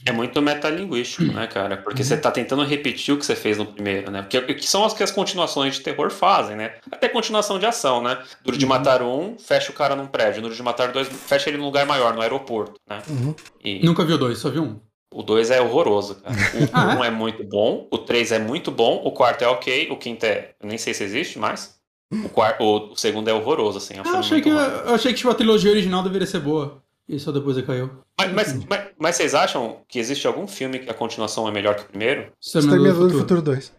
É 0.05 0.11
muito 0.11 0.41
metalinguístico, 0.41 1.31
né, 1.31 1.47
cara? 1.47 1.77
Porque 1.77 2.03
você 2.03 2.18
tá 2.18 2.30
tentando 2.30 2.61
repetir 2.64 3.14
o 3.14 3.18
que 3.18 3.26
você 3.26 3.35
fez 3.38 3.57
no 3.57 3.65
primeiro, 3.65 4.11
né? 4.11 4.22
Porque 4.22 4.53
que 4.55 4.68
são 4.68 4.84
as 4.84 4.93
que 4.93 5.01
as 5.01 5.11
continuações 5.11 5.76
de 5.76 5.81
terror 5.81 6.09
fazem, 6.11 6.57
né? 6.57 6.73
Até 6.91 7.07
continuação 7.07 7.57
de 7.57 7.65
ação, 7.65 8.03
né? 8.03 8.18
Duro 8.43 8.57
de 8.57 8.65
matar 8.65 9.01
um, 9.01 9.38
fecha 9.39 9.72
o 9.72 9.73
cara 9.76 9.95
num 9.95 10.05
prédio. 10.07 10.41
Duro 10.41 10.53
de 10.53 10.61
matar 10.61 10.91
dois, 10.91 11.07
fecha 11.07 11.49
ele 11.49 11.57
num 11.57 11.65
lugar 11.65 11.85
maior, 11.85 12.14
no 12.14 12.22
aeroporto, 12.22 12.73
né? 12.89 13.01
Uhum. 13.09 13.34
E 13.64 13.85
Nunca 13.85 14.03
viu 14.03 14.18
dois, 14.18 14.39
só 14.39 14.49
viu 14.49 14.64
um. 14.64 14.80
O 15.13 15.23
dois 15.23 15.51
é 15.51 15.61
horroroso, 15.61 16.15
cara. 16.15 16.35
O 16.35 16.69
Ah, 16.73 16.93
é? 16.93 16.97
um 16.97 17.03
é 17.03 17.11
muito 17.11 17.43
bom, 17.43 17.88
o 17.91 17.97
três 17.97 18.31
é 18.31 18.39
muito 18.39 18.71
bom, 18.71 19.01
o 19.03 19.11
quarto 19.11 19.43
é 19.43 19.47
ok, 19.47 19.89
o 19.91 19.97
quinto 19.97 20.25
é. 20.25 20.55
eu 20.61 20.67
Nem 20.67 20.77
sei 20.77 20.93
se 20.93 21.03
existe 21.03 21.39
mais. 21.39 21.77
O, 22.11 22.29
quarto, 22.29 22.63
o, 22.63 22.93
o 22.93 22.95
segundo 22.95 23.27
é 23.29 23.34
horroroso, 23.34 23.77
assim. 23.79 23.95
É 23.95 23.97
um 23.97 23.99
Eu 23.99 24.03
filme 24.05 24.19
achei 24.19 24.41
que, 24.41 24.49
eu 24.49 24.95
achei 24.95 25.11
que 25.11 25.17
tipo, 25.17 25.29
a 25.29 25.35
trilogia 25.35 25.71
original 25.71 26.01
deveria 26.03 26.27
ser 26.27 26.39
boa. 26.39 26.81
E 27.07 27.19
só 27.19 27.31
depois 27.31 27.55
decaiu. 27.55 27.89
Mas, 28.19 28.34
mas, 28.34 28.65
mas, 28.65 28.85
mas 28.99 29.15
vocês 29.15 29.34
acham 29.34 29.81
que 29.88 29.97
existe 29.97 30.27
algum 30.27 30.45
filme 30.47 30.79
que 30.79 30.89
a 30.89 30.93
continuação 30.93 31.47
é 31.47 31.51
melhor 31.51 31.75
que 31.75 31.84
o 31.84 31.85
primeiro? 31.85 32.31
Exterminador 32.41 33.07
do 33.09 33.17
Futuro 33.17 33.41
2. 33.41 33.73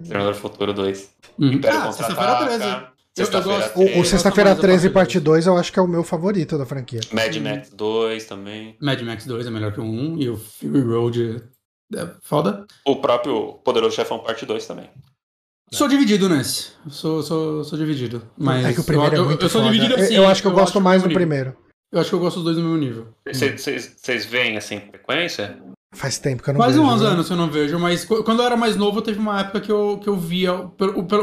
Exterminador 0.00 0.34
do 0.34 0.40
Futuro 0.40 0.72
2. 0.74 1.10
Uhum. 1.38 1.52
Império 1.52 1.78
Ah, 1.78 1.86
Contra-Ataca, 1.86 2.91
sexta-feira 3.16 3.18
13. 3.18 3.22
Eu- 3.22 3.22
eu 3.22 3.24
Sexta-feira 3.24 3.58
gosto- 3.60 3.78
O, 3.78 3.82
o 3.82 3.84
13, 3.84 3.98
Eu 3.98 4.04
Sexta-feira 4.04 4.50
gosto 4.50 4.56
mais 4.56 4.56
da 4.56 4.62
13, 4.62 4.90
parte 4.90 5.12
parte 5.14 5.20
2, 5.20 5.46
eu 5.46 5.56
acho 5.56 5.72
que 5.72 5.78
é 5.78 5.82
o 5.82 5.88
meu 5.88 6.02
favorito 6.04 6.56
da 6.58 6.66
franquia. 6.66 7.00
Mad 7.12 7.36
Max 7.36 7.70
2 7.70 8.24
também. 8.24 8.76
Mad 8.80 9.00
Max 9.02 9.26
2 9.26 9.46
é 9.46 9.50
melhor 9.50 9.72
que 9.72 9.80
o 9.80 9.84
1 9.84 10.18
e 10.18 10.28
o 10.28 10.36
Fury 10.36 10.80
Road 10.80 11.42
é 11.94 12.08
foda. 12.22 12.66
O 12.86 12.96
próprio 12.96 13.54
Poderoso 13.64 13.94
Chefão 13.96 14.18
Parte 14.20 14.46
2 14.46 14.66
também. 14.66 14.88
Sou 15.72 15.88
dividido 15.88 16.28
nesse. 16.28 16.72
Sou, 16.90 17.22
sou, 17.22 17.64
sou 17.64 17.78
dividido. 17.78 18.22
Mas 18.36 18.64
é 18.66 18.72
que 18.74 18.80
o 18.80 18.84
primeiro 18.84 19.16
eu, 19.16 19.22
é 19.24 19.26
muito 19.26 19.44
eu 19.44 19.48
sou 19.48 19.62
foda. 19.62 19.72
dividido 19.72 19.98
Eu- 19.98 20.04
assim. 20.04 20.14
eu 20.14 20.26
acho 20.28 20.42
que 20.42 20.48
eu, 20.48 20.52
gosto 20.52 20.80
mais 20.80 21.02
do 21.02 21.08
primeiro. 21.08 21.56
Eu 21.90 22.00
acho 22.00 22.10
que 22.10 22.14
eu 22.14 22.20
gosto 22.20 22.36
dos 22.36 22.44
dois 22.44 22.56
no 22.58 22.62
mesmo 22.64 22.78
nível. 22.78 23.08
Vocês 23.32 24.24
veem 24.26 24.56
assim 24.56 24.80
com 24.80 24.90
frequência? 24.90 25.58
Faz 25.94 26.18
tempo 26.18 26.42
que 26.42 26.48
eu 26.48 26.54
não 26.54 26.60
Faz 26.60 26.74
vejo. 26.74 26.86
uns 26.86 27.00
né? 27.02 27.06
anos 27.08 27.26
que 27.26 27.32
eu 27.32 27.36
não 27.36 27.50
vejo, 27.50 27.78
mas 27.78 28.02
qu- 28.04 28.22
quando 28.24 28.40
eu 28.40 28.46
era 28.46 28.56
mais 28.56 28.76
novo, 28.76 29.02
teve 29.02 29.18
uma 29.18 29.40
época 29.40 29.60
que 29.60 29.70
eu, 29.70 29.98
que 30.02 30.08
eu 30.08 30.16
via. 30.16 30.52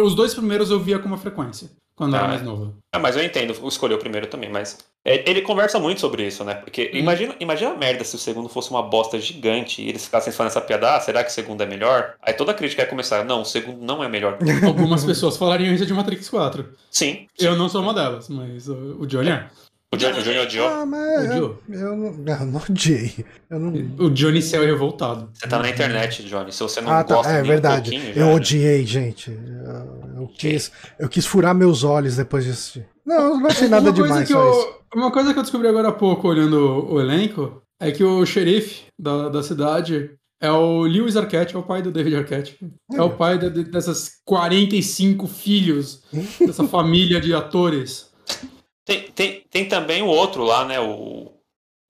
Os 0.03 0.14
dois 0.14 0.34
primeiros 0.36 0.70
eu 0.70 0.80
via 0.80 0.99
com 0.99 1.07
uma 1.07 1.18
frequência. 1.18 1.72
Quando 2.00 2.14
eu 2.14 2.18
era 2.20 2.28
Ah, 2.28 2.30
mais 2.30 2.42
novo. 2.42 2.74
Ah, 2.94 2.98
mas 2.98 3.18
eu 3.18 3.24
entendo, 3.24 3.52
escolheu 3.68 3.98
o 3.98 4.00
primeiro 4.00 4.26
também, 4.28 4.50
mas 4.50 4.78
é, 5.04 5.30
ele 5.30 5.42
conversa 5.42 5.78
muito 5.80 6.00
sobre 6.00 6.26
isso, 6.26 6.46
né? 6.46 6.56
Porque 6.56 6.90
Hum. 6.94 6.98
imagina, 6.98 7.36
imagina 7.42 7.72
a 7.72 7.78
merda 7.78 8.06
se 8.06 8.16
o 8.16 8.18
segundo 8.18 8.48
fosse 8.48 8.70
uma 8.72 8.82
bosta 8.82 9.20
gigante 9.20 9.82
e 9.82 9.90
eles 9.90 10.06
ficassem 10.06 10.32
falando 10.32 10.52
essa 10.52 10.62
piada, 10.62 10.96
ah, 10.96 11.00
será 11.02 11.22
que 11.26 11.30
o 11.30 11.34
segundo 11.34 11.62
é 11.62 11.66
melhor? 11.66 12.16
Aí 12.22 12.32
toda 12.34 12.52
a 12.52 12.56
crítica 12.56 12.84
ia 12.84 12.88
começar, 12.88 13.26
não, 13.26 13.42
o 13.42 13.46
segundo 13.46 13.82
não 13.86 14.02
é 14.02 14.08
melhor. 14.08 14.38
Algumas 14.66 15.04
pessoas 15.04 15.36
falariam 15.36 15.74
isso 15.74 15.86
de 15.86 15.94
Matrix 15.94 16.30
4. 16.30 16.66
Sim, 16.90 17.28
Eu 17.38 17.58
não 17.58 17.68
sou 17.68 17.82
uma 17.82 17.94
delas, 17.94 18.30
mas 18.30 18.70
o, 18.70 18.96
o 19.02 19.06
Johnny 19.06 19.30
é. 19.30 19.50
O 19.94 19.98
Johnny, 19.98 20.20
o 20.20 20.24
Johnny 20.24 20.38
odiou. 20.40 20.68
Ah, 20.68 20.86
mas 20.86 21.26
eu, 21.32 21.45
Odiou. 21.45 21.60
eu 21.70 21.95
não, 21.98 22.06
eu 22.28 22.45
não 22.45 22.61
odiei. 22.70 23.26
Eu 23.49 23.60
não... 23.60 24.06
O 24.06 24.10
Johnny 24.11 24.41
Cell 24.41 24.64
é 24.64 24.68
revoltado. 24.68 25.30
Você 25.34 25.48
tá 25.48 25.57
na 25.60 25.70
internet, 25.70 26.24
Johnny, 26.24 26.52
se 26.52 26.60
você 26.61 26.80
não 26.80 26.91
Ah, 26.91 27.03
tá. 27.03 27.16
gosta 27.16 27.32
É 27.32 27.36
nem 27.36 27.44
um 27.44 27.48
verdade. 27.48 27.90
pouquinho, 27.91 28.14
já 28.14 28.22
eu 28.22 28.28
odiei, 28.36 28.86
gente. 28.86 29.32
Eu, 29.32 30.22
eu 30.22 30.28
quis, 30.38 30.72
eu 30.99 31.10
quis 31.10 31.26
furar 31.26 31.56
meus 31.56 31.84
olhos 31.84 32.18
depois 32.18 32.44
de 32.45 32.52
assistir. 32.52 32.88
Não, 33.06 33.40
não 33.40 33.48
achei 33.48 33.68
nada 33.68 33.90
uma 33.90 33.94
coisa 33.94 34.07
demais, 34.07 34.28
que 34.28 34.34
só 34.34 34.52
isso. 34.52 34.60
eu, 34.94 34.99
Uma 35.02 35.11
coisa 35.11 35.34
que 35.34 35.40
eu 35.40 35.44
descobri 35.44 35.68
agora 35.68 35.88
há 35.90 35.94
pouco, 35.94 36.28
olhando 36.28 36.88
o 36.94 37.02
elenco, 37.02 37.61
é 37.82 37.91
que 37.91 38.03
o 38.03 38.24
xerife 38.28 38.84
da, 38.99 39.30
da 39.30 39.41
cidade 39.41 40.11
é 40.40 40.52
o 40.52 40.84
Lewis 40.84 41.18
Arquette, 41.18 41.56
é 41.56 41.57
o 41.60 41.64
pai 41.64 41.82
do 41.82 41.91
David 41.91 42.16
Arquette. 42.16 42.57
É 42.94 43.02
o 43.02 43.10
pai 43.10 43.40
de- 43.40 43.49
de- 43.49 43.64
dessas 43.64 44.11
45 44.24 45.26
filhos, 45.28 46.03
dessa 46.40 46.64
família 46.66 47.20
de 47.20 47.34
atores. 47.34 48.07
Tem, 48.90 49.11
tem, 49.11 49.41
tem 49.52 49.70
também 49.70 50.02
o 50.02 50.07
outro 50.07 50.44
lá, 50.44 50.66
né? 50.66 50.80
O 50.80 51.32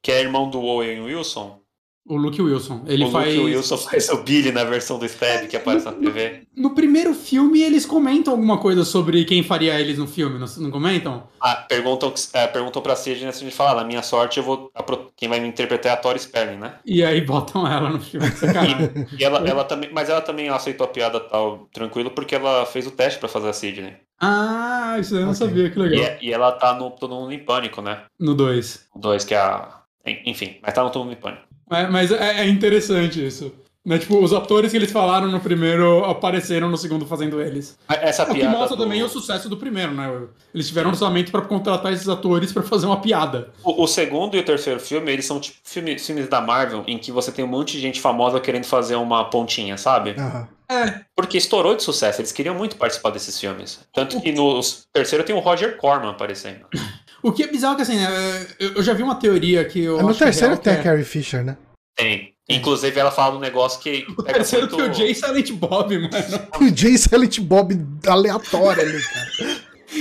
que 0.03 0.11
é 0.11 0.19
irmão 0.19 0.49
do 0.49 0.61
Owen 0.61 0.99
Wilson. 0.99 1.61
O 2.10 2.15
Luke 2.18 2.41
Wilson. 2.41 2.81
Ele 2.88 3.06
o 3.06 3.11
faz. 3.11 3.36
Luke 3.36 3.45
Wilson 3.52 3.77
faz 3.88 4.10
o 4.10 4.23
Billy 4.23 4.52
na 4.52 4.64
versão 4.64 4.98
do 4.98 5.06
Stab 5.06 5.48
que 5.48 5.56
aparece 5.56 5.86
na 5.86 5.91
TV. 5.91 6.41
No 6.57 6.72
primeiro 6.72 7.14
filme, 7.14 7.61
eles 7.61 7.86
comentam 7.86 8.34
alguma 8.34 8.57
coisa 8.57 8.84
sobre 8.84 9.23
quem 9.26 9.44
faria 9.44 9.80
eles 9.80 9.99
no 9.99 10.07
filme, 10.07 10.40
não, 10.40 10.48
não 10.57 10.72
comentam? 10.72 11.23
Ah, 11.40 11.56
perguntam, 11.69 12.11
é, 12.34 12.48
perguntam 12.48 12.81
pra 12.81 12.95
Sidney 12.95 13.27
antes 13.27 13.40
de 13.40 13.52
falar, 13.52 13.76
na 13.76 13.84
minha 13.88 14.02
sorte, 14.02 14.40
eu 14.40 14.44
vou. 14.44 14.72
a 14.73 14.84
quem 15.15 15.30
vai 15.30 15.40
me 15.40 15.48
interpretar 15.48 15.91
é 15.91 15.94
a 15.94 15.98
Tori 15.98 16.18
Spelling, 16.19 16.57
né? 16.57 16.73
E 16.84 17.03
aí 17.03 17.22
botam 17.22 17.68
ela 17.68 17.91
no 17.91 18.02
filme. 18.02 18.27
Sacanagem. 18.31 18.90
E 19.19 19.23
ela, 19.23 19.48
ela 19.48 19.64
também, 19.64 19.90
mas 19.94 20.10
ela 20.10 20.22
também 20.22 20.49
aceitou 20.49 20.86
a 20.86 20.90
piada 20.90 21.19
tal, 21.19 21.69
tranquilo, 21.72 22.10
porque 22.10 22.34
ela 22.34 22.65
fez 22.65 22.88
o 22.88 22.91
teste 22.91 23.19
pra 23.19 23.30
fazer 23.30 23.49
a 23.49 23.53
Sidney. 23.53 23.94
ah, 24.19 24.98
isso 24.99 25.14
eu 25.15 25.22
não 25.22 25.34
Ok. 25.34 25.48
sabia, 25.48 25.69
que 25.69 25.77
E, 25.77 25.81
legal. 25.84 26.03
é- 26.06 26.18
e 26.23 26.34
ela 26.34 26.52
tá 26.53 26.73
no 26.73 26.90
Todo 26.90 27.14
Mundo 27.14 27.31
em 27.31 27.40
Pânico, 27.40 27.81
né? 27.84 28.02
No 28.19 28.34
2. 28.34 28.88
O 28.95 28.99
2, 28.99 29.23
que 29.26 29.36
é 29.36 29.38
a. 29.38 29.77
Enfim, 30.26 30.57
mas 30.64 30.73
tá 30.73 30.84
no 30.84 30.90
Todo 30.90 31.03
Mundo 31.03 31.14
em 31.14 31.22
Pânico. 31.22 31.44
Mas, 31.69 31.89
mas 31.91 32.11
é, 32.11 32.41
é 32.41 32.47
interessante 32.47 33.25
isso. 33.25 33.51
Né? 33.85 33.97
Tipo, 33.97 34.21
os 34.21 34.33
atores 34.33 34.71
que 34.71 34.77
eles 34.77 34.91
falaram 34.91 35.27
no 35.31 35.39
primeiro 35.39 36.03
apareceram 36.03 36.69
no 36.69 36.77
segundo 36.77 37.05
fazendo 37.05 37.41
eles. 37.41 37.77
Essa 37.87 38.29
O 38.29 38.35
que 38.35 38.43
mostra 38.43 38.75
do- 38.75 38.83
também 38.83 39.01
o 39.01 39.07
sucesso 39.09 39.47
do 39.47 39.55
primeiro, 39.55 39.93
né? 39.93 40.11
Eles 40.53 40.67
tiveram 40.67 40.89
orçamento 40.89 41.31
pra 41.31 41.41
contratar 41.41 41.93
esses 41.93 42.07
atores 42.09 42.51
pra 42.51 42.61
fazer 42.61 42.85
uma 42.87 42.99
piada. 42.99 43.51
O, 43.63 43.83
o 43.83 43.87
segundo 43.87 44.35
e 44.35 44.39
o 44.39 44.43
terceiro 44.43 44.79
filme, 44.81 45.11
eles 45.11 45.25
são 45.25 45.39
tipo 45.39 45.57
filme- 45.63 45.97
filmes 45.97 46.27
da 46.27 46.41
Marvel 46.41 46.83
em 46.87 46.97
que 46.97 47.11
você 47.11 47.31
tem 47.31 47.43
um 47.43 47.47
monte 47.47 47.71
de 47.73 47.79
gente 47.79 48.01
famosa 48.01 48.39
querendo 48.39 48.65
fazer 48.65 48.95
uma 48.95 49.29
pontinha, 49.29 49.77
sabe? 49.77 50.11
Aham. 50.19 50.47
É. 50.71 51.01
Porque 51.15 51.37
estourou 51.37 51.75
de 51.75 51.81
sucesso, 51.81 52.21
eles 52.21 52.31
queriam 52.31 52.53
muito 52.53 52.75
participar 52.75 53.09
desses 53.09 53.39
filmes. 53.39 53.79
Tanto 53.91 54.21
que 54.21 54.31
no 54.31 54.59
terceiro 54.93 55.23
tem 55.23 55.35
o 55.35 55.39
Roger 55.39 55.77
Corman 55.77 56.11
aparecendo. 56.11 56.65
O 57.21 57.31
que 57.31 57.43
é 57.43 57.47
bizarro 57.47 57.75
que 57.75 57.81
assim, 57.81 57.97
né? 57.97 58.47
Eu 58.59 58.81
já 58.81 58.93
vi 58.93 59.03
uma 59.03 59.15
teoria 59.15 59.63
que 59.65 59.81
eu. 59.83 59.99
É 59.99 60.01
no 60.03 60.09
acho 60.09 60.17
que 60.17 60.23
é 60.23 60.27
terceiro 60.27 60.47
real, 60.53 60.57
que 60.57 60.63
tem 60.63 60.73
que 60.73 60.79
a 60.79 60.81
é- 60.81 60.83
Carrie 60.83 61.03
Fisher, 61.05 61.43
né? 61.43 61.57
Tem. 61.95 62.33
Inclusive, 62.49 62.99
ela 62.99 63.11
fala 63.11 63.35
um 63.35 63.39
negócio 63.39 63.79
que. 63.79 64.05
O 64.09 64.23
pega 64.23 64.33
terceiro 64.39 64.67
muito- 64.67 64.77
tem 64.81 64.89
o 64.89 64.93
Jay 64.93 65.13
Silent 65.13 65.51
Bob, 65.51 65.97
mano. 65.99 66.09
O 66.61 66.75
Jay 66.75 66.97
Silent 66.97 67.39
Bob 67.41 67.79
aleatório 68.07 68.81
ali, 68.81 69.01
cara. 69.01 69.59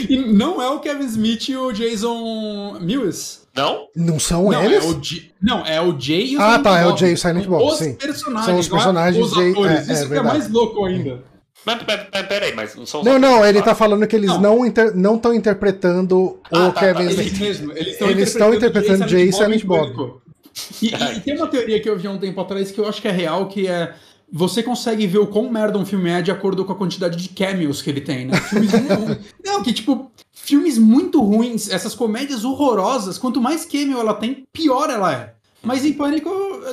E 0.09 0.17
não 0.33 0.61
é 0.63 0.69
o 0.71 0.81
Kevin 0.81 1.05
Smith 1.07 1.49
e 1.49 1.57
o 1.57 1.73
Jason 1.73 2.79
Mewes. 2.81 3.47
Não? 3.57 3.89
Não 3.97 4.21
são 4.21 4.51
Não, 4.51 4.63
eles? 4.65 4.85
é 4.85 4.87
o 4.87 4.95
J- 5.01 5.33
não, 5.43 5.67
é 5.67 5.81
o 5.81 5.99
Jay 5.99 6.33
e 6.33 6.37
o 6.37 6.41
Ah, 6.41 6.45
Silent 6.51 6.63
tá, 6.63 6.79
é 6.79 6.85
o 6.85 6.89
Bob. 6.91 7.01
Jay 7.01 7.11
e 7.11 7.15
o 7.15 7.19
Silent 7.19 7.47
Bob, 7.47 7.65
Os 7.65 7.79
sim. 7.79 7.95
personagens, 7.95 8.45
São 8.47 8.59
os 8.59 8.67
é 8.67 8.71
personagens 8.71 9.27
os 9.27 9.33
Jay- 9.35 9.51
atores. 9.51 9.73
é, 9.73 9.91
é 9.91 9.95
Isso 9.95 10.09
que 10.09 10.15
é 10.15 10.23
mais 10.23 10.49
louco 10.51 10.85
ainda. 10.85 11.25
Mas, 11.77 11.83
mas, 11.87 12.07
mas 12.13 12.27
peraí, 12.27 12.55
mas 12.55 12.75
não 12.75 12.87
são 12.87 13.01
os 13.01 13.07
Não, 13.07 13.19
não, 13.19 13.45
ele 13.45 13.59
tá? 13.59 13.67
tá 13.67 13.75
falando 13.75 14.07
que 14.07 14.17
eles 14.17 14.29
Não. 14.31 14.41
não 14.41 14.67
inter- 14.67 14.95
não 14.97 15.17
estão 15.17 15.35
interpretando 15.35 16.17
o 16.19 16.41
Ah, 16.51 16.71
tá, 16.71 16.81
Kevin 16.81 17.05
tá, 17.05 17.11
Smith. 17.11 17.27
Eles 17.27 17.39
mesmo, 17.41 17.73
eles 17.73 17.89
estão 17.93 18.11
estão 18.11 18.55
interpretando 18.55 19.07
Jay 19.09 19.27
e 19.27 19.29
em 19.29 19.33
Silent 19.33 19.65
Bob. 19.65 19.81
pânico. 19.81 20.23
E, 20.83 20.87
e- 20.89 21.17
e 21.17 21.21
tem 21.21 21.37
uma 21.37 21.47
teoria 21.47 21.79
que 21.81 21.89
eu 21.89 21.99
vi 21.99 22.07
há 22.07 22.11
um 22.11 22.19
tempo 22.19 22.41
atrás 22.41 22.71
que 22.71 22.79
eu 22.81 22.89
acho 22.89 23.01
que 23.03 23.09
é 23.09 23.13
real, 23.13 23.47
que 23.49 23.67
é 23.69 23.93
você 24.31 24.63
consegue 24.63 25.07
ver 25.07 25.19
o 25.19 25.27
quão 25.27 25.51
merda 25.51 25.79
um 25.79 25.87
filme 25.87 26.11
é 26.11 26.21
de 26.21 26.31
acordo 26.31 26.65
com 26.65 26.73
a 26.73 26.77
quantidade 26.77 27.17
de 27.17 27.29
cameos 27.31 27.81
que 27.83 27.89
ele 27.91 28.01
tem, 28.01 28.27
né? 28.27 28.37
Filmes 28.41 28.73
muito- 28.73 29.19
não, 29.45 29.63
que 29.63 29.73
tipo, 29.73 30.11
filmes 30.33 30.77
muito 30.79 31.21
ruins, 31.23 31.71
essas 31.71 31.95
comédias 31.95 32.45
horrorosas, 32.45 33.19
quanto 33.19 33.41
mais 33.41 33.65
cameo 33.65 33.99
ela 33.99 34.15
tem, 34.15 34.45
pior 34.53 34.91
ela 34.91 35.13
é. 35.13 35.35
Mas 35.63 35.85
em 35.85 35.93
Pânico, 35.93 36.31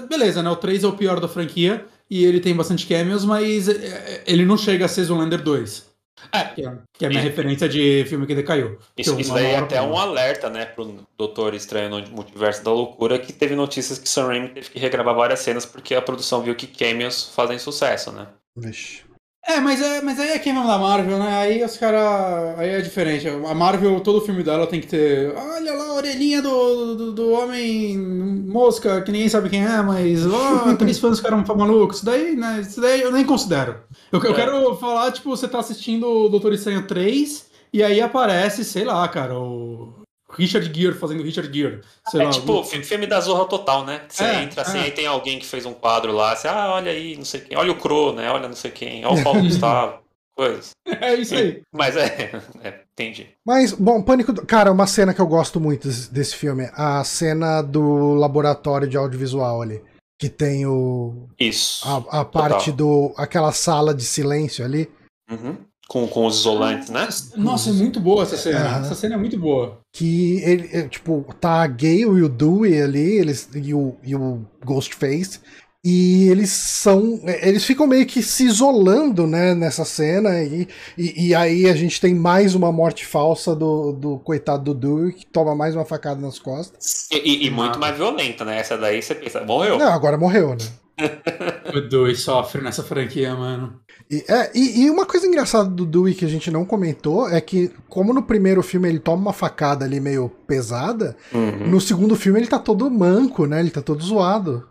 beleza, 0.09 0.43
né? 0.43 0.49
O 0.49 0.55
3 0.55 0.84
é 0.84 0.88
o 0.88 0.91
pior 0.93 1.19
da 1.19 1.27
franquia 1.27 1.85
e 2.10 2.23
ele 2.26 2.40
tem 2.40 2.56
bastante 2.56 2.86
cameos, 2.88 3.23
mas 3.26 3.68
é, 3.69 4.23
ele 4.27 4.45
não 4.45 4.57
chega 4.57 4.86
a 4.86 4.88
ser 4.88 5.03
Zoolander 5.06 5.41
2. 5.41 5.94
É. 6.32 6.44
Que 6.45 6.65
é, 6.65 6.77
que 6.98 7.06
é 7.06 7.07
a 7.07 7.10
minha 7.10 7.22
E- 7.22 7.26
referência 7.26 7.68
de 7.69 8.03
filme 8.07 8.26
que 8.26 8.34
decaiu. 8.34 8.80
Isso, 8.98 9.15
Que 9.15 9.22
isso 9.22 9.34
daí 9.34 9.48
é 9.48 9.57
até 9.57 9.82
um 9.82 9.98
alerta, 9.98 10.49
né, 10.49 10.65
pro 10.65 11.06
Doutor 11.18 11.53
Estranho 11.53 11.90
no 11.90 12.10
Multiverso 12.11 12.64
da 12.64 12.72
Loucura, 12.72 13.19
que 13.19 13.32
teve 13.34 13.53
notícias 13.56 13.99
que 13.99 14.07
Sam 14.10 14.27
Raimi 14.27 14.49
teve 14.49 14.69
que 14.69 14.80
regravar 14.80 15.14
várias 15.14 15.40
cenas 15.40 15.65
porque 15.65 15.94
a 15.94 16.02
produção 16.02 16.41
viu 16.41 16.56
que 16.56 16.65
cameos 16.68 17.32
fazem 17.36 17.60
sucesso, 17.60 18.11
né? 18.11 18.27
Vixe. 18.57 19.03
É, 19.47 19.59
mas, 19.59 19.80
é, 19.80 20.01
mas 20.01 20.19
aí 20.19 20.30
é 20.30 20.39
quem 20.39 20.53
da 20.55 20.77
Marvel, 20.80 21.19
né? 21.19 21.38
Aí 21.38 21.63
os 21.63 21.77
caras. 21.77 22.57
Aí 22.57 22.69
é 22.69 22.81
diferente. 22.81 23.27
A 23.27 23.53
Marvel, 23.53 23.99
todo 23.99 24.19
filme 24.22 24.41
dela 24.41 24.65
tem 24.65 24.81
que 24.81 24.88
ter. 24.88 25.31
Olha 25.35 25.72
lá 25.73 25.85
a 25.89 25.93
orelhinha 25.93 26.41
do, 26.41 26.95
do, 26.95 27.11
do 27.13 27.31
homem 27.31 27.95
mosca, 27.95 29.01
que 29.03 29.11
ninguém 29.11 29.30
sabe 29.30 29.49
quem 29.49 29.63
é, 29.63 29.81
mas. 29.84 30.26
Ó, 30.26 30.73
três 30.77 30.97
fãs 30.97 31.17
ficaram 31.19 31.43
malucos. 31.55 31.97
Isso 31.97 32.05
daí, 32.05 32.35
né? 32.35 32.59
Isso 32.61 32.81
daí 32.81 33.01
eu 33.01 33.11
nem 33.11 33.23
considero. 33.23 33.76
Eu, 34.11 34.19
eu 34.23 34.31
É. 34.31 34.34
quero 34.34 34.76
falar, 34.77 35.11
tipo, 35.11 35.30
você 35.30 35.47
tá 35.47 35.59
assistindo 35.59 36.07
o 36.07 36.27
Doutor 36.30 36.51
Estranho 36.53 36.88
3 36.88 37.45
e 37.72 37.84
aí 37.84 38.01
aparece, 38.01 38.63
sei 38.65 38.84
lá, 38.84 39.07
cara, 39.07 39.38
o. 39.38 39.93
Richard 40.38 40.72
Gere 40.80 40.95
fazendo 40.95 41.24
Richard 41.24 41.52
Gere. 41.57 41.82
Sei 42.10 42.22
é 42.22 42.24
lá, 42.26 42.30
tipo 42.30 42.64
fi- 42.64 42.84
filme 42.84 43.07
da 43.07 43.20
Zorra 43.20 43.45
Total, 43.45 43.86
né? 43.86 44.02
Que 44.07 44.16
você 44.16 44.24
É, 44.24 44.44
entra 44.44 44.62
assim, 44.62 44.78
é. 44.80 44.82
aí 44.84 44.91
tem 44.91 45.07
alguém 45.07 45.40
que 45.40 45.45
fez 45.45 45.66
um 45.66 45.74
quadro 45.74 46.12
lá, 46.12 46.36
você, 46.36 46.48
ah, 46.48 46.72
olha 46.74 46.91
aí, 46.91 47.16
não 47.18 47.26
sei 47.26 47.41
quem, 47.41 47.57
olha 47.57 47.72
o 47.72 47.78
Cro, 47.78 48.14
né? 48.14 48.30
Olha 48.30 48.48
não 48.48 48.56
sei 48.56 48.72
quem, 48.72 49.06
olha 49.06 49.20
o 49.20 49.24
Paulo 49.24 49.41
Gustavo, 49.41 49.99
coisas. 50.36 50.72
É 50.86 51.16
isso 51.16 51.34
aí. 51.36 51.62
Mas 51.74 51.95
é, 51.95 52.32
é, 52.64 52.82
entendi. 52.94 53.28
Mas, 53.45 53.72
bom, 53.74 54.02
Pânico. 54.02 54.34
do- 54.34 54.45
Cara, 54.45 54.72
uma 54.72 54.88
cena 54.88 55.14
que 55.14 55.22
eu 55.22 55.28
gosto 55.28 55.60
muito 55.60 55.88
desse, 55.88 56.12
desse 56.14 56.36
filme. 56.36 56.70
A 56.74 57.03
cena 57.03 57.62
do 57.62 58.14
laboratório 58.14 58.88
de 58.88 58.98
audiovisual 58.98 59.62
ali. 59.62 59.82
Que 60.20 60.30
tem 60.30 60.66
o. 60.66 61.28
Isso. 61.38 61.86
A, 62.10 62.22
a 62.22 62.26
parte 62.26 62.72
do. 62.72 63.14
aquela 63.18 63.52
sala 63.52 63.94
de 63.94 64.03
silêncio 64.06 64.64
ali. 64.64 64.90
Uhum. 65.30 65.57
Com, 65.88 66.07
com 66.07 66.26
os 66.26 66.40
isolantes, 66.40 66.90
né? 66.90 67.07
Nossa, 67.36 67.70
é 67.70 67.74
muito 67.74 67.99
boa 67.99 68.24
essa 68.24 68.38
cena. 68.38 68.60
Aham. 68.60 68.82
Essa 68.82 68.95
cena 68.95 69.16
é 69.16 69.18
muito 69.18 69.38
boa. 69.40 69.80
Que 69.94 70.41
ele, 70.44 70.70
é, 70.74 70.88
tipo, 70.88 71.26
tá 71.40 71.62
a 71.64 71.68
Gale 71.68 72.02
e 72.02 72.06
o 72.24 72.30
Dewey 72.30 72.82
ali, 72.82 73.18
eles, 73.18 73.49
e, 73.53 73.74
o, 73.74 73.95
e 74.03 74.16
o 74.16 74.41
Ghostface. 74.66 75.40
E 75.88 76.28
eles 76.30 76.49
são. 76.49 77.20
Eles 77.44 77.64
ficam 77.64 77.86
meio 77.86 78.07
que 78.07 78.24
se 78.24 78.44
isolando, 78.45 79.28
né, 79.28 79.53
nessa 79.53 79.86
cena. 79.86 80.41
E, 80.41 80.68
e, 80.98 81.28
e 81.28 81.36
aí 81.36 81.70
a 81.70 81.76
gente 81.76 82.02
tem 82.02 82.16
mais 82.16 82.56
uma 82.56 82.72
morte 82.72 83.06
falsa 83.06 83.56
do, 83.56 83.91
do 83.91 84.18
coitado 84.18 84.74
do 84.74 84.74
Dewey, 84.74 85.14
que 85.14 85.28
toma 85.28 85.53
mais 85.53 85.76
uma 85.76 85.86
facada 85.86 86.20
nas 86.20 86.40
costas. 86.40 87.07
E, 87.12 87.18
e- 87.18 87.45
e 87.45 87.52
muito 87.52 87.78
mais 87.78 87.95
violenta, 87.95 88.44
né? 88.44 88.57
Essa 88.60 88.76
daí 88.76 88.99
você 88.99 89.14
pensa, 89.14 89.41
morreu. 89.44 89.78
Não, 89.78 89.94
agora 89.94 90.18
morreu, 90.18 90.56
né? 90.56 90.66
O 91.76 91.82
Dewey 91.82 92.16
sofre 92.16 92.62
nessa 92.62 92.82
franquia, 92.82 93.36
mano. 93.36 93.80
E, 94.10 94.23
é, 94.27 94.52
e, 94.53 94.84
e 94.84 94.90
uma 94.91 95.06
coisa 95.06 95.26
engraçada 95.26 95.68
do 95.68 95.84
Dewey 95.86 96.14
que 96.14 96.26
a 96.26 96.27
gente 96.27 96.52
não 96.52 96.64
comentou 96.64 97.27
é 97.27 97.41
que, 97.41 97.72
como 97.90 98.14
no 98.14 98.22
primeiro 98.22 98.61
filme 98.61 98.88
ele 98.88 98.99
toma 98.99 99.19
uma 99.23 99.34
facada 99.34 99.84
ali 99.84 99.99
meio 99.99 100.30
pesada, 100.45 101.15
Uhum. 101.34 101.68
no 101.69 101.82
segundo 101.82 102.15
filme 102.15 102.40
ele 102.40 102.48
tá 102.48 102.60
todo 102.60 102.90
manco, 102.91 103.45
né? 103.48 103.60
Ele 103.60 103.72
tá 103.72 103.82
todo 103.82 104.03
zoado. 104.03 104.64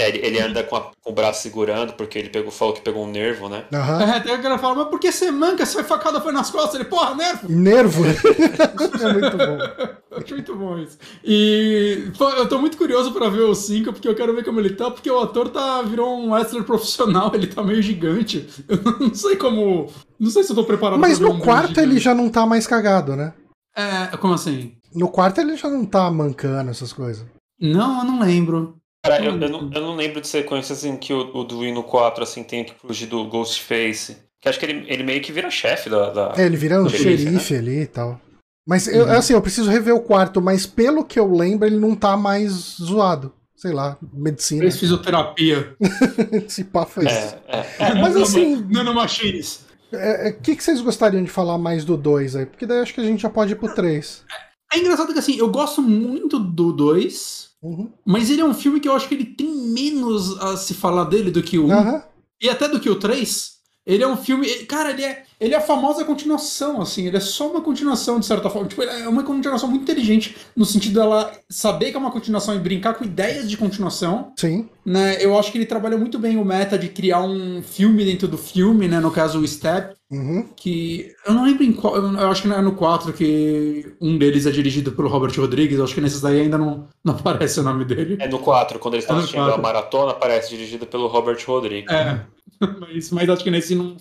É, 0.00 0.08
ele, 0.08 0.18
ele 0.26 0.40
anda 0.40 0.62
com, 0.62 0.76
a- 0.76 0.90
com 1.02 1.10
o 1.10 1.14
braço 1.14 1.42
segurando, 1.42 1.92
porque 1.94 2.18
ele 2.18 2.28
pegou, 2.30 2.50
falou 2.50 2.74
que 2.74 2.80
pegou 2.80 3.04
um 3.06 3.10
nervo, 3.10 3.48
né? 3.48 3.64
Aham. 3.72 4.02
É, 4.02 4.10
até 4.16 4.34
o 4.34 4.42
cara 4.42 4.58
fala, 4.58 4.74
mas 4.76 4.88
por 4.88 4.98
que 5.00 5.10
você 5.10 5.30
manca? 5.30 5.64
Você 5.66 5.82
facada 5.84 6.20
foi 6.20 6.32
nas 6.32 6.50
costas? 6.50 6.74
Ele, 6.76 6.84
porra, 6.84 7.14
nervo! 7.14 7.48
Nervo. 7.48 8.04
é 8.06 9.12
muito 9.12 9.36
bom. 9.36 9.58
Acho 10.16 10.34
muito 10.34 10.56
bom 10.56 10.78
isso. 10.78 10.98
E 11.24 12.10
pô, 12.16 12.28
eu 12.30 12.48
tô 12.48 12.58
muito 12.58 12.76
curioso 12.76 13.12
pra 13.12 13.28
ver 13.28 13.40
o 13.42 13.54
5, 13.54 13.92
porque 13.92 14.08
eu 14.08 14.14
quero 14.14 14.34
ver 14.34 14.44
como 14.44 14.60
ele 14.60 14.70
tá, 14.70 14.90
porque 14.90 15.10
o 15.10 15.20
ator 15.20 15.48
tá, 15.48 15.82
virou 15.82 16.18
um 16.18 16.32
wrestler 16.32 16.64
profissional, 16.64 17.30
ele 17.34 17.46
tá 17.46 17.62
meio 17.62 17.82
gigante. 17.82 18.48
Eu 18.68 18.78
não 19.00 19.14
sei 19.14 19.36
como. 19.36 19.90
Não 20.18 20.30
sei 20.30 20.42
se 20.42 20.50
eu 20.50 20.56
tô 20.56 20.64
preparado 20.64 20.98
Mas 20.98 21.18
pra 21.18 21.28
ver 21.28 21.32
no 21.34 21.38
um 21.38 21.44
quarto 21.44 21.78
ele 21.80 21.98
já 21.98 22.14
não 22.14 22.28
tá 22.28 22.44
mais 22.44 22.66
cagado, 22.66 23.14
né? 23.14 23.32
É, 23.76 24.16
como 24.16 24.34
assim? 24.34 24.72
No 24.94 25.08
quarto 25.08 25.40
ele 25.40 25.56
já 25.56 25.68
não 25.68 25.84
tá 25.84 26.10
mancando 26.10 26.70
essas 26.70 26.92
coisas. 26.92 27.24
Não, 27.60 27.98
eu 28.00 28.04
não 28.04 28.20
lembro. 28.20 28.77
Cara, 29.08 29.24
eu, 29.24 29.40
eu, 29.40 29.48
não, 29.48 29.70
eu 29.72 29.80
não 29.80 29.96
lembro 29.96 30.20
de 30.20 30.28
sequências 30.28 30.84
em 30.84 30.96
que 30.96 31.12
o, 31.12 31.34
o 31.36 31.44
Dewey 31.44 31.72
no 31.72 31.82
4 31.82 32.22
assim, 32.22 32.42
tem 32.42 32.64
que 32.64 32.74
fugir 32.74 33.06
do 33.06 33.24
Ghostface. 33.26 34.16
Que 34.40 34.48
acho 34.48 34.58
que 34.58 34.66
ele, 34.66 34.84
ele 34.88 35.02
meio 35.02 35.20
que 35.20 35.32
vira 35.32 35.50
chefe 35.50 35.90
da. 35.90 36.10
da- 36.10 36.34
É, 36.36 36.44
ele 36.46 36.56
vira 36.56 36.80
um 36.80 36.84
Do 36.84 36.90
xerife, 36.90 37.24
xerife 37.24 37.54
ali 37.56 37.80
e 37.82 37.86
tal. 37.86 38.20
Mas 38.66 38.86
eu, 38.86 39.06
Uhum. 39.06 39.12
assim, 39.12 39.32
eu 39.32 39.40
preciso 39.42 39.70
rever 39.70 39.94
o 39.94 40.00
quarto, 40.00 40.40
mas 40.42 40.66
pelo 40.66 41.04
que 41.04 41.18
eu 41.18 41.32
lembro, 41.32 41.66
ele 41.66 41.78
não 41.78 41.94
tá 41.94 42.16
mais 42.16 42.52
zoado. 42.80 43.32
Sei 43.56 43.72
lá, 43.72 43.98
medicina. 44.12 44.60
Fez 44.60 44.78
fisioterapia. 44.78 45.74
Esse 46.46 46.62
pá 46.62 46.86
foi 46.86 47.06
isso. 47.06 47.34
É, 47.48 47.66
é. 47.80 47.94
Mas 47.94 48.14
assim, 48.16 48.64
Nanomachines. 48.70 49.64
o 49.92 49.96
é, 49.96 50.28
é, 50.28 50.32
que, 50.32 50.54
que 50.54 50.62
vocês 50.62 50.80
gostariam 50.80 51.24
de 51.24 51.30
falar 51.30 51.58
mais 51.58 51.84
do 51.84 51.96
2 51.96 52.36
aí? 52.36 52.46
Porque 52.46 52.66
daí 52.66 52.78
acho 52.80 52.94
que 52.94 53.00
a 53.00 53.04
gente 53.04 53.20
já 53.22 53.28
pode 53.28 53.52
ir 53.54 53.56
pro 53.56 53.74
3. 53.74 54.22
É 54.72 54.78
engraçado 54.78 55.12
que 55.12 55.18
assim, 55.18 55.36
eu 55.36 55.48
gosto 55.48 55.82
muito 55.82 56.38
do 56.38 56.72
2, 56.72 57.47
Uhum. 57.60 57.90
mas 58.06 58.30
ele 58.30 58.40
é 58.40 58.44
um 58.44 58.54
filme 58.54 58.78
que 58.78 58.88
eu 58.88 58.94
acho 58.94 59.08
que 59.08 59.14
ele 59.14 59.24
tem 59.24 59.50
menos 59.50 60.38
a 60.40 60.56
se 60.56 60.74
falar 60.74 61.04
dele 61.04 61.30
do 61.30 61.42
que 61.42 61.58
o 61.58 61.66
1. 61.66 61.72
Aham. 61.72 62.02
E 62.40 62.48
até 62.48 62.68
do 62.68 62.78
que 62.78 62.88
o 62.88 62.96
3. 62.96 63.57
Ele 63.88 64.02
é 64.04 64.06
um 64.06 64.16
filme. 64.18 64.46
ele- 64.46 64.66
Cara, 64.66 64.90
ele 64.90 65.02
é, 65.02 65.22
ele 65.40 65.54
é 65.54 65.56
a 65.56 65.60
famosa 65.62 66.04
continuação, 66.04 66.80
assim. 66.82 67.06
Ele 67.06 67.16
é 67.16 67.20
só 67.20 67.48
uma 67.50 67.62
continuação, 67.62 68.20
de 68.20 68.26
certa 68.26 68.50
forma. 68.50 68.68
Tipo, 68.68 68.82
ele 68.82 68.90
é 69.02 69.08
uma 69.08 69.22
continuação 69.22 69.66
muito 69.68 69.82
inteligente, 69.82 70.36
no 70.54 70.66
sentido 70.66 71.00
dela 71.00 71.32
saber 71.48 71.90
que 71.90 71.96
é 71.96 71.98
uma 71.98 72.10
continuação 72.10 72.54
e 72.54 72.58
brincar 72.58 72.92
com 72.94 73.04
ideias 73.04 73.48
de 73.48 73.56
continuação. 73.56 74.32
Sim. 74.36 74.68
Né? 74.84 75.16
Eu 75.20 75.38
acho 75.38 75.50
que 75.50 75.56
ele 75.58 75.64
trabalha 75.66 75.96
muito 75.96 76.18
bem 76.18 76.36
o 76.36 76.44
meta 76.44 76.78
de 76.78 76.88
criar 76.88 77.22
um 77.22 77.62
filme 77.62 78.04
dentro 78.04 78.28
do 78.28 78.36
filme, 78.36 78.86
né? 78.88 79.00
No 79.00 79.10
caso, 79.10 79.38
o 79.40 79.48
Step. 79.48 79.96
Uhum. 80.10 80.46
Que. 80.56 81.12
Eu 81.26 81.34
não 81.34 81.44
lembro 81.44 81.62
em 81.64 81.72
qual. 81.72 81.94
Eu 81.96 82.30
acho 82.30 82.42
que 82.42 82.48
é 82.50 82.60
no 82.62 82.72
4 82.72 83.12
que 83.12 83.92
um 84.00 84.16
deles 84.16 84.46
é 84.46 84.50
dirigido 84.50 84.92
pelo 84.92 85.06
Robert 85.08 85.34
Rodrigues. 85.38 85.76
Eu 85.78 85.84
acho 85.84 85.94
que 85.94 86.00
nesses 86.00 86.20
daí 86.22 86.40
ainda 86.40 86.56
não, 86.56 86.88
não 87.04 87.12
aparece 87.16 87.60
o 87.60 87.62
nome 87.62 87.84
dele. 87.84 88.16
É 88.20 88.26
no 88.28 88.38
4, 88.38 88.78
quando 88.78 88.94
eles 88.94 89.04
estão 89.04 89.16
É 89.16 89.20
assistindo 89.20 89.40
4. 89.44 89.54
a 89.58 89.62
maratona, 89.62 90.12
aparece 90.12 90.48
dirigido 90.50 90.86
pelo 90.86 91.06
Robert 91.08 91.38
Rodrigues. 91.46 91.92
É. 91.92 92.20
Mas, 92.80 93.10
mas 93.10 93.28
acho 93.28 93.44
que 93.44 93.50
nesse 93.50 93.74
não. 93.74 93.96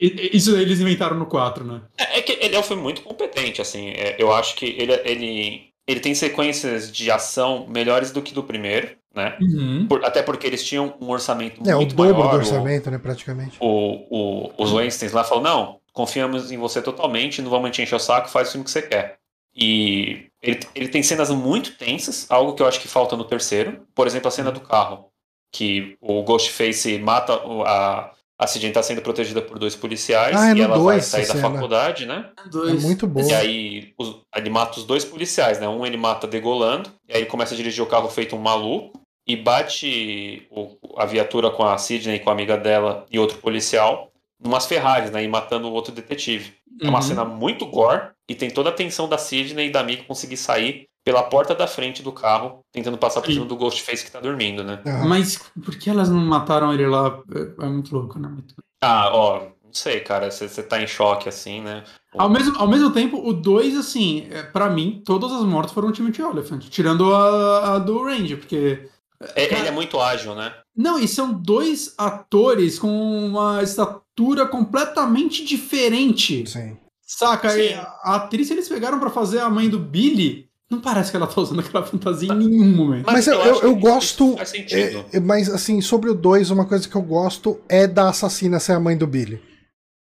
Isso 0.00 0.52
daí 0.52 0.62
eles 0.62 0.80
inventaram 0.80 1.16
no 1.16 1.26
4, 1.26 1.64
né? 1.64 1.82
É, 1.96 2.18
é 2.18 2.22
que 2.22 2.32
ele 2.40 2.56
é 2.56 2.58
um 2.58 2.62
filme 2.62 2.82
muito 2.82 3.02
competente, 3.02 3.60
assim. 3.62 3.90
É, 3.90 4.16
eu 4.18 4.32
acho 4.32 4.56
que 4.56 4.66
ele, 4.66 4.92
ele, 5.04 5.62
ele 5.86 6.00
tem 6.00 6.14
sequências 6.14 6.90
de 6.90 7.10
ação 7.10 7.66
melhores 7.68 8.10
do 8.10 8.20
que 8.20 8.34
do 8.34 8.42
primeiro, 8.42 8.96
né? 9.14 9.36
Uhum. 9.40 9.86
Por- 9.88 10.04
até 10.04 10.22
porque 10.22 10.46
eles 10.46 10.64
tinham 10.66 10.94
um 11.00 11.08
orçamento 11.10 11.62
É, 11.68 11.74
o 11.74 11.78
muito 11.78 11.94
dobro 11.94 12.14
maior. 12.14 12.30
do 12.30 12.36
o- 12.36 12.38
orçamento, 12.38 12.90
né, 12.90 12.98
praticamente. 12.98 13.56
o, 13.60 14.48
o, 14.48 14.52
os 14.62 14.72
Weinsteins 14.72 15.12
lá 15.12 15.22
falam, 15.22 15.44
não, 15.44 15.80
confiamos 15.92 16.50
em 16.50 16.58
você 16.58 16.82
totalmente, 16.82 17.40
não 17.40 17.50
vamos 17.50 17.70
te 17.70 17.80
encher 17.82 17.94
o 17.94 17.98
saco, 18.00 18.28
faz 18.28 18.48
o 18.48 18.52
filme 18.52 18.64
que 18.64 18.70
você 18.72 18.82
quer. 18.82 19.18
E 19.54 20.26
ele, 20.42 20.60
ele 20.74 20.88
tem 20.88 21.02
cenas 21.02 21.30
muito 21.30 21.76
tensas, 21.76 22.26
algo 22.30 22.54
que 22.54 22.62
eu 22.62 22.66
acho 22.66 22.80
que 22.80 22.88
falta 22.88 23.16
no 23.16 23.24
terceiro. 23.24 23.86
Por 23.94 24.06
exemplo, 24.06 24.28
a 24.28 24.30
cena 24.30 24.50
do 24.52 24.60
carro, 24.60 25.09
que 25.52 25.96
o 26.00 26.22
Ghostface 26.22 26.98
mata 26.98 27.34
a... 27.66 28.10
A 28.42 28.46
Sidney 28.46 28.70
está 28.70 28.82
sendo 28.82 29.02
protegida 29.02 29.42
por 29.42 29.58
dois 29.58 29.76
policiais 29.76 30.34
Ah, 30.34 30.48
é 30.48 30.54
e 30.56 30.62
ela 30.62 30.68
vai 30.78 30.94
dois 30.94 31.04
sair 31.04 31.24
essa 31.24 31.34
da 31.34 31.40
cena. 31.40 31.52
faculdade, 31.52 32.06
né? 32.06 32.30
É 32.42 32.48
Dois. 32.48 32.82
muito 32.82 33.06
bom. 33.06 33.20
E 33.20 33.34
aí 33.34 33.92
os- 33.98 34.16
ele 34.34 34.48
mata 34.48 34.78
os 34.78 34.86
dois 34.86 35.04
policiais, 35.04 35.60
né? 35.60 35.68
Um 35.68 35.84
ele 35.84 35.98
mata 35.98 36.26
degolando, 36.26 36.90
e 37.06 37.12
aí 37.12 37.18
ele 37.20 37.26
começa 37.26 37.52
a 37.52 37.56
dirigir 37.58 37.84
o 37.84 37.86
carro 37.86 38.08
feito 38.08 38.34
um 38.34 38.38
maluco, 38.38 38.98
e 39.28 39.36
bate 39.36 40.46
o- 40.50 40.74
a 40.96 41.04
viatura 41.04 41.50
com 41.50 41.62
a 41.64 41.76
Sidney, 41.76 42.18
com 42.20 42.30
a 42.30 42.32
amiga 42.32 42.56
dela 42.56 43.04
e 43.10 43.18
outro 43.18 43.36
policial, 43.38 44.10
numas 44.42 44.64
Ferraris, 44.64 45.10
né? 45.10 45.22
E 45.22 45.28
matando 45.28 45.68
o 45.68 45.72
outro 45.74 45.92
detetive. 45.92 46.54
É 46.82 46.88
uma 46.88 46.96
Uhum. 47.00 47.02
cena 47.02 47.24
muito 47.26 47.66
gore, 47.66 48.08
e 48.26 48.34
tem 48.34 48.48
toda 48.50 48.70
a 48.70 48.72
tensão 48.72 49.06
da 49.06 49.18
Sidney 49.18 49.66
e 49.66 49.70
da 49.70 49.80
amiga 49.80 50.02
conseguir 50.04 50.38
sair 50.38 50.86
pela 51.04 51.22
porta 51.22 51.54
da 51.54 51.66
frente 51.66 52.02
do 52.02 52.12
carro, 52.12 52.60
tentando 52.72 52.98
passar 52.98 53.20
por 53.22 53.32
cima 53.32 53.46
do 53.46 53.56
Ghostface 53.56 54.04
que 54.04 54.10
tá 54.10 54.20
dormindo, 54.20 54.62
né? 54.62 54.80
Mas 55.08 55.38
por 55.64 55.74
que 55.76 55.88
elas 55.90 56.08
não 56.10 56.18
mataram 56.20 56.72
ele 56.72 56.86
lá? 56.86 57.20
É, 57.34 57.64
é 57.64 57.68
muito 57.68 57.94
louco, 57.94 58.18
né? 58.18 58.28
Muito- 58.28 58.54
Ah, 58.82 59.10
ó, 59.12 59.40
não 59.64 59.72
sei, 59.72 60.00
cara, 60.00 60.30
você 60.30 60.62
tá 60.62 60.82
em 60.82 60.86
choque 60.86 61.28
assim, 61.28 61.60
né? 61.62 61.84
Ao 62.18 62.28
mesmo, 62.28 62.56
ao 62.58 62.66
mesmo 62.68 62.90
tempo, 62.90 63.16
o 63.26 63.32
2, 63.32 63.76
assim, 63.76 64.26
é, 64.30 64.42
pra 64.42 64.68
mim, 64.68 65.00
todas 65.04 65.32
as 65.32 65.42
mortes 65.42 65.72
foram 65.72 65.92
Timothy 65.92 66.22
Oliphant, 66.22 66.60
tirando 66.68 67.14
a, 67.14 67.74
a 67.74 67.78
do 67.78 68.02
Range, 68.04 68.36
porque. 68.36 68.88
É- 69.36 69.46
cara- 69.46 69.60
ele 69.60 69.68
é 69.68 69.72
muito 69.72 70.00
ágil, 70.00 70.34
né? 70.34 70.52
Não, 70.76 70.98
e 70.98 71.06
são 71.06 71.32
dois 71.32 71.94
atores 71.98 72.78
com 72.78 72.88
uma 73.26 73.62
estatura 73.62 74.46
completamente 74.46 75.44
diferente. 75.44 76.46
Sim. 76.48 76.76
Saca? 77.02 77.50
Sim. 77.50 77.74
A 77.74 78.00
a 78.02 78.16
atriz 78.16 78.50
eles 78.50 78.68
pegaram 78.68 78.98
pra 78.98 79.10
fazer 79.10 79.40
a 79.40 79.50
mãe 79.50 79.68
do 79.68 79.78
Billy, 79.78 80.48
não 80.70 80.80
parece 80.80 81.10
que 81.10 81.16
ela 81.16 81.26
tá 81.26 81.40
usando 81.40 81.60
aquela 81.60 81.84
fantasia 81.84 82.32
em 82.32 82.36
nenhum 82.38 82.76
momento. 82.76 83.06
Mas 83.06 83.26
eu, 83.26 83.40
acho 83.40 83.48
eu, 83.48 83.54
eu 83.62 83.70
isso 83.72 83.80
gosto. 83.80 84.36
Faz 84.36 84.50
sentido. 84.50 85.04
é, 85.12 85.16
é, 85.16 85.20
mas 85.20 85.48
assim, 85.50 85.80
sobre 85.80 86.08
o 86.10 86.14
2, 86.14 86.50
uma 86.50 86.64
coisa 86.64 86.88
que 86.88 86.94
eu 86.96 87.02
gosto 87.02 87.58
é 87.68 87.86
da 87.86 88.08
assassina 88.08 88.60
ser 88.60 88.72
a 88.72 88.80
mãe 88.80 88.96
do 88.96 89.06
Billy. 89.06 89.42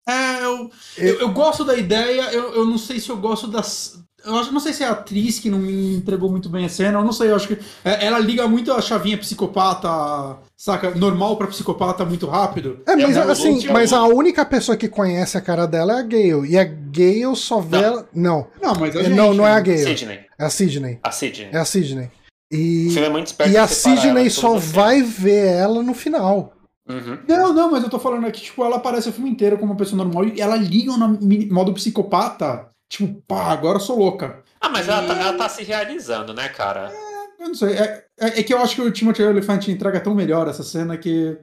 É, 0.08 0.42
eu, 0.44 0.70
eu, 0.96 1.20
eu 1.20 1.28
gosto 1.32 1.64
da 1.64 1.76
ideia, 1.76 2.22
eu, 2.32 2.54
eu 2.54 2.64
não 2.64 2.78
sei 2.78 2.98
se 2.98 3.08
eu 3.10 3.16
gosto 3.16 3.46
das. 3.46 3.98
Eu 4.24 4.34
acho, 4.36 4.52
não 4.52 4.58
sei 4.58 4.72
se 4.72 4.82
é 4.82 4.86
a 4.86 4.90
atriz 4.92 5.38
que 5.38 5.48
não 5.48 5.58
me 5.60 5.94
entregou 5.96 6.28
muito 6.28 6.48
bem 6.48 6.64
a 6.64 6.68
cena, 6.68 6.98
eu 6.98 7.04
não 7.04 7.12
sei, 7.12 7.30
eu 7.30 7.36
acho 7.36 7.46
que 7.46 7.58
é, 7.84 8.04
ela 8.06 8.18
liga 8.18 8.48
muito 8.48 8.72
a 8.72 8.80
chavinha 8.80 9.16
psicopata, 9.16 10.38
saca? 10.56 10.90
Normal 10.90 11.36
pra 11.36 11.46
psicopata 11.46 12.04
muito 12.04 12.26
rápido. 12.26 12.80
É, 12.86 12.96
mas 12.96 13.16
É, 13.16 13.20
assim, 13.20 13.66
é 13.68 13.72
mas 13.72 13.92
a 13.92 14.02
única 14.04 14.44
pessoa 14.44 14.76
que 14.76 14.88
conhece 14.88 15.38
a 15.38 15.40
cara 15.40 15.66
dela 15.66 15.92
é 15.92 16.00
a 16.00 16.02
Gale. 16.02 16.48
E 16.50 16.58
a 16.58 16.64
Gale 16.64 17.36
só 17.36 17.60
vê 17.60 17.76
Não. 17.76 17.84
ela. 17.84 18.08
Não. 18.12 18.46
Não, 18.60 18.74
mas 18.74 18.96
a 18.96 19.00
É, 19.00 19.04
gente, 19.04 19.14
não, 19.14 19.32
não 19.34 19.46
é 19.46 19.52
a 19.52 19.60
Gale. 19.60 19.96
Sidney. 19.96 20.27
É 20.38 20.44
a 20.44 20.50
Sidney. 20.50 21.00
A 21.02 21.10
Sidney. 21.10 21.50
É 21.52 21.58
a 21.58 21.64
Sidney. 21.64 22.10
O 22.52 22.56
E, 22.56 22.90
filme 22.90 23.06
é 23.06 23.10
muito 23.10 23.26
esperto 23.26 23.52
e 23.52 23.56
a 23.56 23.66
Sidney 23.66 24.30
só 24.30 24.56
vai 24.56 25.02
ver 25.02 25.46
ela 25.46 25.82
no 25.82 25.92
final. 25.94 26.52
Uhum. 26.88 27.18
Não, 27.28 27.52
não, 27.52 27.70
mas 27.70 27.82
eu 27.82 27.90
tô 27.90 27.98
falando 27.98 28.26
aqui, 28.26 28.40
tipo, 28.40 28.64
ela 28.64 28.76
aparece 28.76 29.10
o 29.10 29.12
filme 29.12 29.28
inteiro 29.28 29.58
como 29.58 29.72
uma 29.72 29.78
pessoa 29.78 30.02
normal 30.02 30.24
e 30.24 30.40
ela 30.40 30.56
liga 30.56 30.96
no 30.96 31.18
modo 31.52 31.74
psicopata. 31.74 32.68
Tipo, 32.90 33.22
pá, 33.26 33.52
agora 33.52 33.76
eu 33.76 33.80
sou 33.80 33.98
louca. 33.98 34.42
Ah, 34.58 34.70
mas 34.70 34.88
ela 34.88 35.06
tá, 35.06 35.20
ela 35.20 35.36
tá 35.36 35.48
se 35.48 35.62
realizando, 35.62 36.32
né, 36.32 36.48
cara? 36.48 36.90
Eu 37.38 37.48
não 37.48 37.54
sei. 37.54 37.74
É, 37.74 38.04
é, 38.18 38.40
é 38.40 38.42
que 38.42 38.54
eu 38.54 38.58
acho 38.58 38.74
que 38.74 38.80
o 38.80 38.90
Timothy 38.90 39.22
Elephant 39.22 39.68
entrega 39.68 40.00
tão 40.00 40.14
melhor 40.14 40.48
essa 40.48 40.62
cena 40.62 40.96
que 40.96 41.36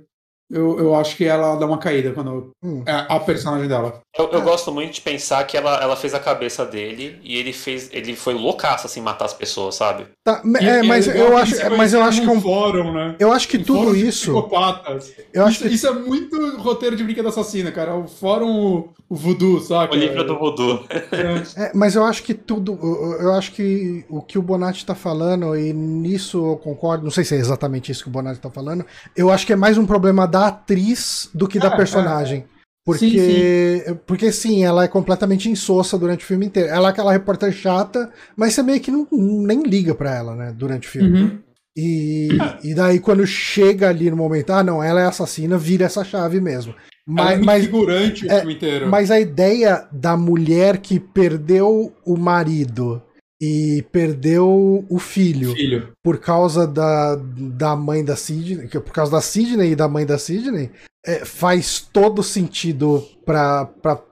eu, 0.51 0.77
eu 0.79 0.95
acho 0.95 1.15
que 1.17 1.25
ela 1.25 1.55
dá 1.55 1.65
uma 1.65 1.77
caída 1.77 2.11
quando. 2.11 2.51
Hum. 2.63 2.83
É 2.85 3.05
a 3.09 3.19
personagem 3.19 3.67
dela. 3.67 4.01
Eu, 4.17 4.29
eu 4.31 4.39
Ah. 4.39 4.43
gosto 4.43 4.71
muito 4.71 4.93
de 4.93 5.01
pensar 5.01 5.43
que 5.45 5.57
ela, 5.57 5.81
ela 5.81 5.95
fez 5.95 6.13
a 6.13 6.19
cabeça 6.19 6.65
dele 6.65 7.19
e 7.23 7.35
ele 7.37 7.51
fez. 7.51 7.89
Ele 7.91 8.15
foi 8.15 8.33
loucaço 8.33 8.85
assim 8.87 9.01
matar 9.01 9.25
as 9.25 9.33
pessoas, 9.33 9.75
sabe? 9.75 10.05
Tá, 10.23 10.41
E- 10.45 10.65
é, 10.65 10.83
e 10.83 10.87
mas 10.87 11.07
legal 11.07 11.25
eu 11.27 11.31
que 11.35 11.41
acho, 11.41 11.77
mas 11.77 11.93
eu 11.93 12.01
acho 12.03 12.21
que 12.21 12.27
é 12.27 12.31
um, 12.31 12.41
fórum, 12.41 12.93
né? 12.93 13.15
eu 13.19 13.31
acho 13.31 13.47
que 13.47 13.57
Um 13.57 13.63
tudo 13.63 13.79
fórum 13.79 13.93
de 13.93 14.07
isso, 14.07 14.31
Psicopatas. 14.33 15.11
eu 15.33 15.43
acho 15.45 15.51
isso, 15.59 15.67
que 15.69 15.75
isso 15.75 15.87
é 15.87 15.91
muito 15.93 16.57
roteiro 16.57 16.95
de 16.95 17.03
brinquedo 17.03 17.27
assassina, 17.27 17.71
cara. 17.71 17.95
O 17.95 18.07
fórum 18.07 18.89
o 19.07 19.15
voodoo, 19.15 19.59
saca? 19.59 19.93
O 19.93 19.97
livro 19.97 20.23
do 20.25 20.37
voodoo. 20.37 20.83
É, 20.89 21.65
É, 21.65 21.71
mas 21.75 21.95
eu 21.95 22.03
acho 22.03 22.23
que 22.23 22.33
tudo. 22.33 22.77
Eu, 22.81 23.21
eu 23.27 23.33
acho 23.33 23.51
que 23.51 24.03
o 24.09 24.21
que 24.21 24.37
o 24.37 24.41
Bonatti 24.41 24.85
tá 24.85 24.95
falando, 24.95 25.55
e 25.55 25.73
nisso 25.73 26.37
eu 26.51 26.55
concordo, 26.57 27.03
não 27.03 27.11
sei 27.11 27.23
se 27.23 27.35
é 27.35 27.37
exatamente 27.37 27.91
isso 27.91 28.03
que 28.03 28.09
o 28.09 28.11
Bonatti 28.11 28.39
tá 28.39 28.49
falando, 28.49 28.85
eu 29.15 29.29
acho 29.29 29.45
que 29.45 29.53
é 29.53 29.55
mais 29.55 29.77
um 29.77 29.85
problema 29.85 30.25
da 30.35 30.47
atriz 30.47 31.29
do 31.33 31.47
que 31.47 31.57
da 31.57 31.69
É, 31.69 31.77
personagem. 31.77 32.45
Porque 32.85 33.09
sim, 33.09 33.19
sim. 33.19 33.99
porque 34.05 34.31
sim, 34.31 34.63
ela 34.65 34.83
é 34.83 34.87
completamente 34.87 35.49
insossa 35.49 35.97
durante 35.97 36.23
o 36.23 36.27
filme 36.27 36.45
inteiro. 36.45 36.69
Ela 36.69 36.89
é 36.89 36.91
aquela 36.91 37.11
repórter 37.11 37.51
chata, 37.53 38.11
mas 38.35 38.53
você 38.53 38.61
meio 38.61 38.81
que 38.81 38.91
não, 38.91 39.07
nem 39.11 39.63
liga 39.63 39.95
pra 39.95 40.13
ela, 40.13 40.35
né, 40.35 40.53
durante 40.55 40.87
o 40.87 40.91
filme. 40.91 41.21
Uhum. 41.21 41.39
E, 41.75 42.27
e 42.63 42.75
daí 42.75 42.99
quando 42.99 43.25
chega 43.25 43.89
ali 43.89 44.11
no 44.11 44.17
momento, 44.17 44.51
ah 44.51 44.63
não, 44.63 44.83
ela 44.83 45.01
é 45.01 45.05
assassina, 45.05 45.57
vira 45.57 45.85
essa 45.85 46.03
chave 46.03 46.39
mesmo. 46.39 46.75
Mas, 47.07 47.39
é 47.39 47.43
mas 47.43 47.65
figurante 47.65 48.25
o 48.25 48.31
é, 48.31 48.39
filme 48.39 48.55
inteiro. 48.55 48.89
Mas 48.89 49.09
a 49.09 49.19
ideia 49.19 49.87
da 49.91 50.17
mulher 50.17 50.77
que 50.77 50.99
perdeu 50.99 51.93
o 52.05 52.17
marido 52.17 53.01
e 53.45 53.81
perdeu 53.83 54.85
o 54.89 54.97
filho, 54.97 55.53
filho, 55.53 55.93
por 56.01 56.19
causa 56.19 56.65
da, 56.65 57.15
da 57.15 57.75
mãe 57.75 58.03
da 58.03 58.15
Sidney, 58.15 58.67
por 58.67 58.91
causa 58.91 59.11
da 59.11 59.21
Sidney 59.21 59.71
e 59.71 59.75
da 59.75 59.87
mãe 59.87 60.05
da 60.05 60.17
Sidney, 60.17 60.71
é, 61.05 61.23
faz 61.23 61.79
todo 61.79 62.23
sentido 62.23 63.07
para 63.23 63.67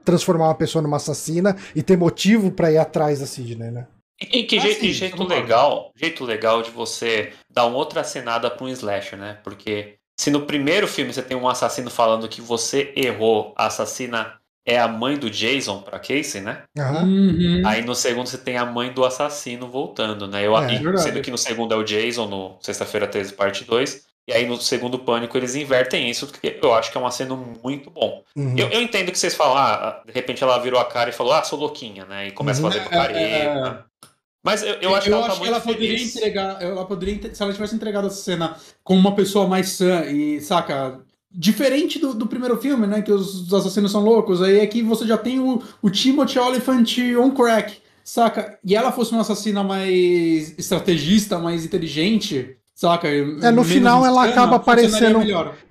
transformar 0.05 0.49
uma 0.49 0.55
pessoa 0.55 0.81
numa 0.81 0.97
assassina 0.97 1.57
e 1.75 1.81
ter 1.81 1.97
motivo 1.97 2.51
para 2.51 2.71
ir 2.71 2.77
atrás 2.77 3.19
da 3.19 3.25
Sidney, 3.25 3.71
né? 3.71 3.87
E 4.21 4.43
que 4.43 4.57
ah, 4.57 4.61
jeito, 4.61 4.81
sim, 4.81 4.93
jeito 4.93 5.23
legal, 5.23 5.91
jeito 5.95 6.23
legal 6.23 6.61
de 6.61 6.69
você 6.69 7.33
dar 7.49 7.65
uma 7.65 7.77
outra 7.77 8.01
acenada 8.01 8.51
para 8.51 8.65
um 8.65 8.69
slasher, 8.69 9.17
né? 9.17 9.39
Porque 9.43 9.95
se 10.19 10.29
no 10.29 10.45
primeiro 10.45 10.87
filme 10.87 11.11
você 11.11 11.23
tem 11.23 11.35
um 11.35 11.49
assassino 11.49 11.89
falando 11.89 12.29
que 12.29 12.39
você 12.39 12.93
errou, 12.95 13.53
a 13.57 13.65
assassina 13.65 14.39
é 14.65 14.79
a 14.79 14.87
mãe 14.87 15.17
do 15.17 15.29
Jason 15.29 15.81
para 15.81 15.99
Casey, 15.99 16.41
né? 16.41 16.63
Uhum. 16.77 17.61
Aí 17.65 17.83
no 17.83 17.93
segundo 17.93 18.27
você 18.27 18.37
tem 18.37 18.57
a 18.57 18.65
mãe 18.65 18.91
do 18.91 19.03
assassino 19.03 19.67
voltando, 19.67 20.27
né? 20.27 20.45
Eu, 20.45 20.57
é, 20.57 20.75
e, 20.75 20.97
sendo 20.99 21.21
que 21.21 21.31
no 21.31 21.37
segundo 21.37 21.73
é 21.73 21.77
o 21.77 21.83
Jason, 21.83 22.27
no 22.27 22.57
Sexta-feira 22.61 23.07
13, 23.07 23.33
parte 23.33 23.65
2. 23.65 24.05
E 24.25 24.31
aí 24.31 24.47
no 24.47 24.55
segundo 24.55 24.97
Pânico 24.99 25.37
eles 25.37 25.53
invertem 25.53 26.09
isso, 26.09 26.27
porque 26.27 26.57
eu 26.61 26.73
acho 26.73 26.89
que 26.89 26.97
é 26.97 27.01
um 27.01 27.05
aceno 27.05 27.35
muito 27.61 27.89
bom. 27.89 28.23
Uhum. 28.35 28.55
Eu, 28.57 28.69
eu, 28.69 28.81
entendo 28.81 29.11
que 29.11 29.19
vocês 29.19 29.35
falam, 29.35 29.57
ah, 29.57 30.01
de 30.05 30.13
repente 30.13 30.41
ela 30.41 30.57
virou 30.59 30.79
a 30.79 30.85
cara 30.85 31.09
e 31.09 31.13
falou, 31.13 31.33
ah, 31.33 31.43
sou 31.43 31.59
louquinha, 31.59 32.05
né? 32.05 32.27
E 32.27 32.31
começa 32.31 32.61
uhum. 32.61 32.69
a 32.69 32.71
fazer 32.71 32.83
com 32.85 32.89
careta. 32.89 33.19
É, 33.19 33.23
é, 33.23 33.45
é. 33.47 33.77
Mas 34.41 34.61
eu, 34.61 34.75
eu 34.75 34.95
acho 34.95 35.09
eu 35.09 35.11
que 35.11 35.17
ela, 35.17 35.21
tá 35.21 35.27
acho 35.27 35.37
tá 35.37 35.41
que 35.41 35.47
ela 35.47 35.61
poderia 35.61 36.03
entregar, 36.03 36.61
ela 36.61 36.85
poderia, 36.85 37.35
se 37.35 37.41
ela 37.41 37.53
tivesse 37.53 37.75
entregado 37.75 38.07
essa 38.07 38.21
cena 38.23 38.57
como 38.83 38.99
uma 38.99 39.15
pessoa 39.15 39.47
mais 39.47 39.69
sã 39.69 40.05
e, 40.05 40.41
saca, 40.41 41.01
diferente 41.33 41.97
do, 41.97 42.13
do 42.13 42.27
primeiro 42.27 42.57
filme, 42.57 42.85
né, 42.85 43.01
que 43.01 43.11
os, 43.11 43.41
os, 43.41 43.53
assassinos 43.53 43.91
são 43.91 44.03
loucos, 44.03 44.41
aí 44.41 44.59
é 44.59 44.83
você 44.83 45.05
já 45.05 45.17
tem 45.17 45.39
o, 45.39 45.61
o 45.81 45.89
Timothy 45.89 46.37
Oliphant 46.37 46.97
on 47.19 47.31
crack, 47.31 47.77
saca? 48.03 48.59
E 48.63 48.75
ela 48.75 48.91
fosse 48.91 49.11
uma 49.11 49.21
assassina 49.21 49.63
mais 49.63 50.53
estrategista, 50.57 51.39
mais 51.39 51.65
inteligente, 51.65 52.55
saca? 52.75 53.07
É, 53.07 53.51
no 53.51 53.63
final 53.63 54.05
ela 54.05 54.25
acaba 54.25 54.57
aparecendo. 54.57 55.19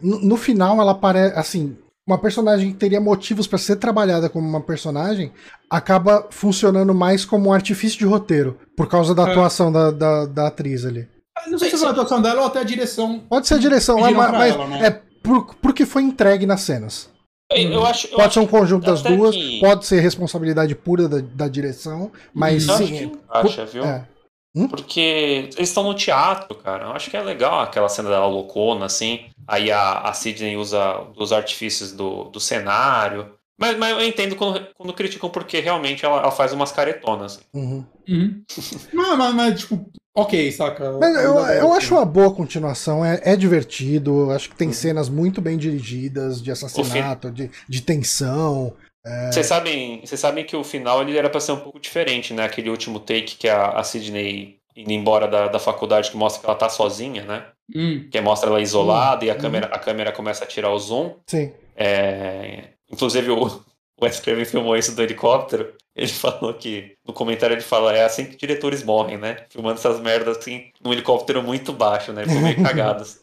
No, 0.00 0.20
no, 0.20 0.36
final 0.36 0.80
ela 0.80 0.92
aparece, 0.92 1.38
assim, 1.38 1.76
uma 2.04 2.18
personagem 2.18 2.72
que 2.72 2.78
teria 2.78 3.00
motivos 3.00 3.46
para 3.46 3.58
ser 3.58 3.76
trabalhada 3.76 4.28
como 4.28 4.48
uma 4.48 4.60
personagem 4.60 5.30
acaba 5.70 6.26
funcionando 6.30 6.92
mais 6.92 7.24
como 7.24 7.50
um 7.50 7.52
artifício 7.52 7.98
de 7.98 8.04
roteiro, 8.04 8.58
por 8.76 8.88
causa 8.88 9.14
da 9.14 9.28
é. 9.28 9.30
atuação 9.30 9.70
da, 9.70 9.90
da, 9.90 10.26
da, 10.26 10.46
atriz 10.48 10.84
ali. 10.84 11.08
Não 11.46 11.58
sei 11.58 11.70
se 11.70 11.78
foi 11.78 11.88
a 11.88 11.90
atuação 11.92 12.20
dela 12.20 12.40
ou 12.42 12.46
até 12.46 12.60
a 12.60 12.64
direção. 12.64 13.22
Pode 13.28 13.46
ser 13.46 13.54
a 13.54 13.58
direção, 13.58 13.98
mas, 13.98 14.14
mas 14.14 14.54
ela, 14.54 14.66
né? 14.66 14.86
é 14.86 15.11
por, 15.22 15.54
porque 15.56 15.86
foi 15.86 16.02
entregue 16.02 16.46
nas 16.46 16.62
cenas. 16.62 17.10
Eu 17.50 17.84
acho, 17.84 18.06
eu 18.08 18.16
pode 18.16 18.32
ser 18.32 18.40
um 18.40 18.46
conjunto 18.46 18.86
das 18.86 19.02
duas, 19.02 19.34
que... 19.34 19.60
pode 19.60 19.84
ser 19.84 20.00
responsabilidade 20.00 20.74
pura 20.74 21.06
da, 21.08 21.18
da 21.18 21.48
direção, 21.48 22.10
mas 22.32 22.66
eu 22.66 22.76
sim. 22.76 23.12
Acho 23.28 23.48
que 23.48 23.60
acha, 23.60 23.66
viu? 23.66 23.84
É. 23.84 24.06
Hum? 24.54 24.68
Porque 24.68 25.48
eles 25.54 25.68
estão 25.68 25.82
no 25.82 25.94
teatro, 25.94 26.54
cara. 26.56 26.84
Eu 26.86 26.92
acho 26.92 27.10
que 27.10 27.16
é 27.16 27.22
legal 27.22 27.60
aquela 27.60 27.88
cena 27.88 28.10
dela 28.10 28.26
loucona, 28.26 28.86
assim. 28.86 29.26
Aí 29.46 29.70
a, 29.70 30.00
a 30.00 30.12
Sidney 30.12 30.56
usa 30.56 31.06
os 31.16 31.32
artifícios 31.32 31.92
do, 31.92 32.24
do 32.24 32.38
cenário. 32.38 33.34
Mas, 33.58 33.78
mas 33.78 33.92
eu 33.92 34.06
entendo 34.06 34.36
quando, 34.36 34.66
quando 34.74 34.92
criticam 34.92 35.30
porque 35.30 35.60
realmente 35.60 36.04
ela, 36.04 36.18
ela 36.18 36.30
faz 36.30 36.52
umas 36.52 36.70
caretonas. 36.70 37.36
Assim. 37.36 37.44
Uhum. 37.54 37.84
Uhum. 38.08 38.42
mas, 38.92 39.18
mas, 39.18 39.34
mas, 39.34 39.60
tipo, 39.60 39.90
ok, 40.14 40.52
saca? 40.52 40.92
Mas 40.98 41.16
eu, 41.16 41.38
eu 41.38 41.72
acho 41.72 41.94
uma 41.94 42.04
boa 42.04 42.34
continuação, 42.34 43.04
é, 43.04 43.20
é 43.24 43.36
divertido, 43.36 44.30
acho 44.30 44.50
que 44.50 44.56
tem 44.56 44.68
uhum. 44.68 44.74
cenas 44.74 45.08
muito 45.08 45.40
bem 45.40 45.56
dirigidas 45.56 46.42
de 46.42 46.50
assassinato, 46.50 47.30
de, 47.30 47.50
de 47.68 47.82
tensão. 47.82 48.74
É... 49.04 49.32
Vocês 49.32 49.46
sabem, 49.46 50.00
vocês 50.04 50.20
sabem 50.20 50.44
que 50.44 50.54
o 50.54 50.62
final 50.62 51.02
ele 51.02 51.16
era 51.16 51.28
para 51.28 51.40
ser 51.40 51.52
um 51.52 51.60
pouco 51.60 51.80
diferente, 51.80 52.32
né? 52.32 52.44
Aquele 52.44 52.70
último 52.70 53.00
take 53.00 53.36
que 53.36 53.48
a, 53.48 53.70
a 53.70 53.82
Sidney 53.82 54.58
indo 54.76 54.92
embora 54.92 55.28
da, 55.28 55.48
da 55.48 55.58
faculdade 55.58 56.10
que 56.10 56.16
mostra 56.16 56.40
que 56.40 56.46
ela 56.46 56.58
tá 56.58 56.68
sozinha, 56.68 57.24
né? 57.24 57.46
Hum. 57.74 58.08
Que 58.10 58.20
mostra 58.20 58.48
ela 58.48 58.60
isolada 58.60 59.24
hum. 59.24 59.28
e 59.28 59.30
a 59.30 59.34
câmera, 59.34 59.66
a 59.66 59.78
câmera 59.78 60.12
começa 60.12 60.44
a 60.44 60.46
tirar 60.46 60.70
o 60.70 60.78
zoom. 60.78 61.14
Sim. 61.26 61.52
É... 61.76 62.70
Inclusive 62.90 63.30
o, 63.30 63.46
o 64.00 64.04
Wes 64.04 64.20
Craven 64.20 64.44
filmou 64.44 64.76
isso 64.76 64.94
do 64.94 65.02
helicóptero. 65.02 65.74
Ele 65.94 66.08
falou 66.12 66.54
que, 66.54 66.96
no 67.06 67.12
comentário 67.12 67.54
ele 67.54 67.62
fala, 67.62 67.94
é 67.94 68.04
assim 68.04 68.26
que 68.26 68.36
diretores 68.36 68.82
morrem, 68.82 69.18
né? 69.18 69.44
Filmando 69.50 69.78
essas 69.78 70.00
merdas 70.00 70.38
assim, 70.38 70.70
num 70.82 70.92
helicóptero 70.92 71.42
muito 71.42 71.72
baixo, 71.72 72.12
né? 72.12 72.24
Ficou 72.24 72.42
meio 72.42 72.60
cagados. 72.62 73.20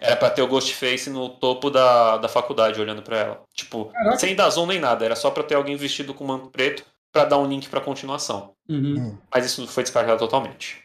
Era 0.00 0.16
pra 0.16 0.30
ter 0.30 0.42
o 0.42 0.46
Ghostface 0.46 1.08
no 1.08 1.30
topo 1.30 1.70
da, 1.70 2.18
da 2.18 2.28
faculdade 2.28 2.80
olhando 2.80 3.02
para 3.02 3.16
ela. 3.16 3.42
Tipo, 3.54 3.86
Caraca. 3.86 4.18
sem 4.18 4.34
dar 4.34 4.50
zoom 4.50 4.66
nem 4.66 4.78
nada. 4.78 5.04
Era 5.04 5.16
só 5.16 5.30
pra 5.30 5.42
ter 5.42 5.54
alguém 5.54 5.76
vestido 5.76 6.12
com 6.12 6.24
manto 6.24 6.50
preto 6.50 6.84
para 7.10 7.24
dar 7.24 7.38
um 7.38 7.46
link 7.46 7.68
pra 7.68 7.80
continuação. 7.80 8.54
Uhum. 8.68 8.98
Hum. 8.98 9.18
Mas 9.32 9.46
isso 9.46 9.66
foi 9.66 9.82
descartado 9.82 10.18
totalmente. 10.18 10.82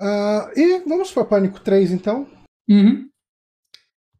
Uh, 0.00 0.52
e 0.56 0.82
vamos 0.86 1.10
para 1.10 1.24
Pânico 1.24 1.60
3, 1.60 1.90
então? 1.92 2.28
Uhum. 2.68 3.08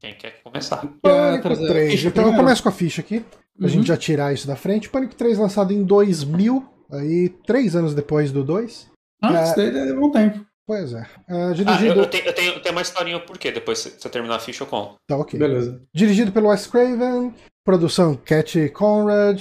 Quem 0.01 0.15
quer 0.15 0.43
começar? 0.43 0.87
Pânico 1.03 1.49
3. 1.67 2.05
Então 2.05 2.27
eu 2.27 2.37
começo 2.37 2.63
com 2.63 2.69
a 2.69 2.73
ficha 2.73 3.01
aqui, 3.03 3.25
pra 3.57 3.66
uhum. 3.66 3.69
gente 3.69 3.89
já 3.89 3.97
tirar 3.97 4.33
isso 4.33 4.47
da 4.47 4.57
frente. 4.57 4.89
Pânico 4.89 5.15
3 5.15 5.39
lançado 5.39 5.73
em 5.73 5.83
2000, 5.83 6.65
aí 6.91 7.28
três 7.47 7.74
anos 7.74 7.95
depois 7.95 8.33
do 8.33 8.45
2. 8.45 8.89
Ah, 9.23 9.31
uh, 9.31 9.45
isso 9.45 9.57
daí 9.57 9.91
é 9.91 9.95
bom 9.95 10.11
tempo. 10.11 10.45
Pois 10.66 10.93
é. 10.93 11.07
Uh, 11.28 11.55
dirigido... 11.55 11.93
Ah, 11.93 11.97
eu, 11.97 12.03
eu, 12.03 12.07
tenho, 12.07 12.24
eu, 12.27 12.35
tenho, 12.35 12.53
eu 12.55 12.61
tenho 12.61 12.74
uma 12.74 12.83
historinha 12.83 13.20
por 13.20 13.39
quê? 13.39 13.53
Depois, 13.53 13.78
se 13.78 13.91
você 13.91 14.09
terminar 14.09 14.37
a 14.37 14.41
ficha, 14.41 14.65
eu 14.65 14.66
conto. 14.66 14.97
Tá, 15.07 15.16
ok. 15.16 15.39
Beleza. 15.39 15.81
Dirigido 15.95 16.33
pelo 16.33 16.49
Wes 16.49 16.66
Craven, 16.66 17.33
produção 17.65 18.16
Cat 18.16 18.69
Conrad, 18.70 19.41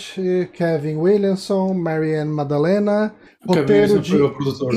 Kevin 0.54 0.98
Williamson, 0.98 1.74
Marianne 1.74 2.32
Madalena, 2.32 3.14
roteiro 3.46 4.00
de 4.00 4.18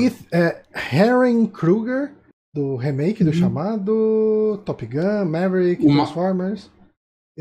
Eth, 0.05 0.25
é, 0.31 0.61
Herring 0.91 1.45
Kruger, 1.45 2.13
do 2.53 2.75
remake 2.75 3.23
do 3.23 3.29
uhum. 3.29 3.35
chamado, 3.35 4.61
Top 4.65 4.83
Gun, 4.85 5.25
Maverick, 5.25 5.85
Uma... 5.85 6.03
Transformers. 6.03 6.71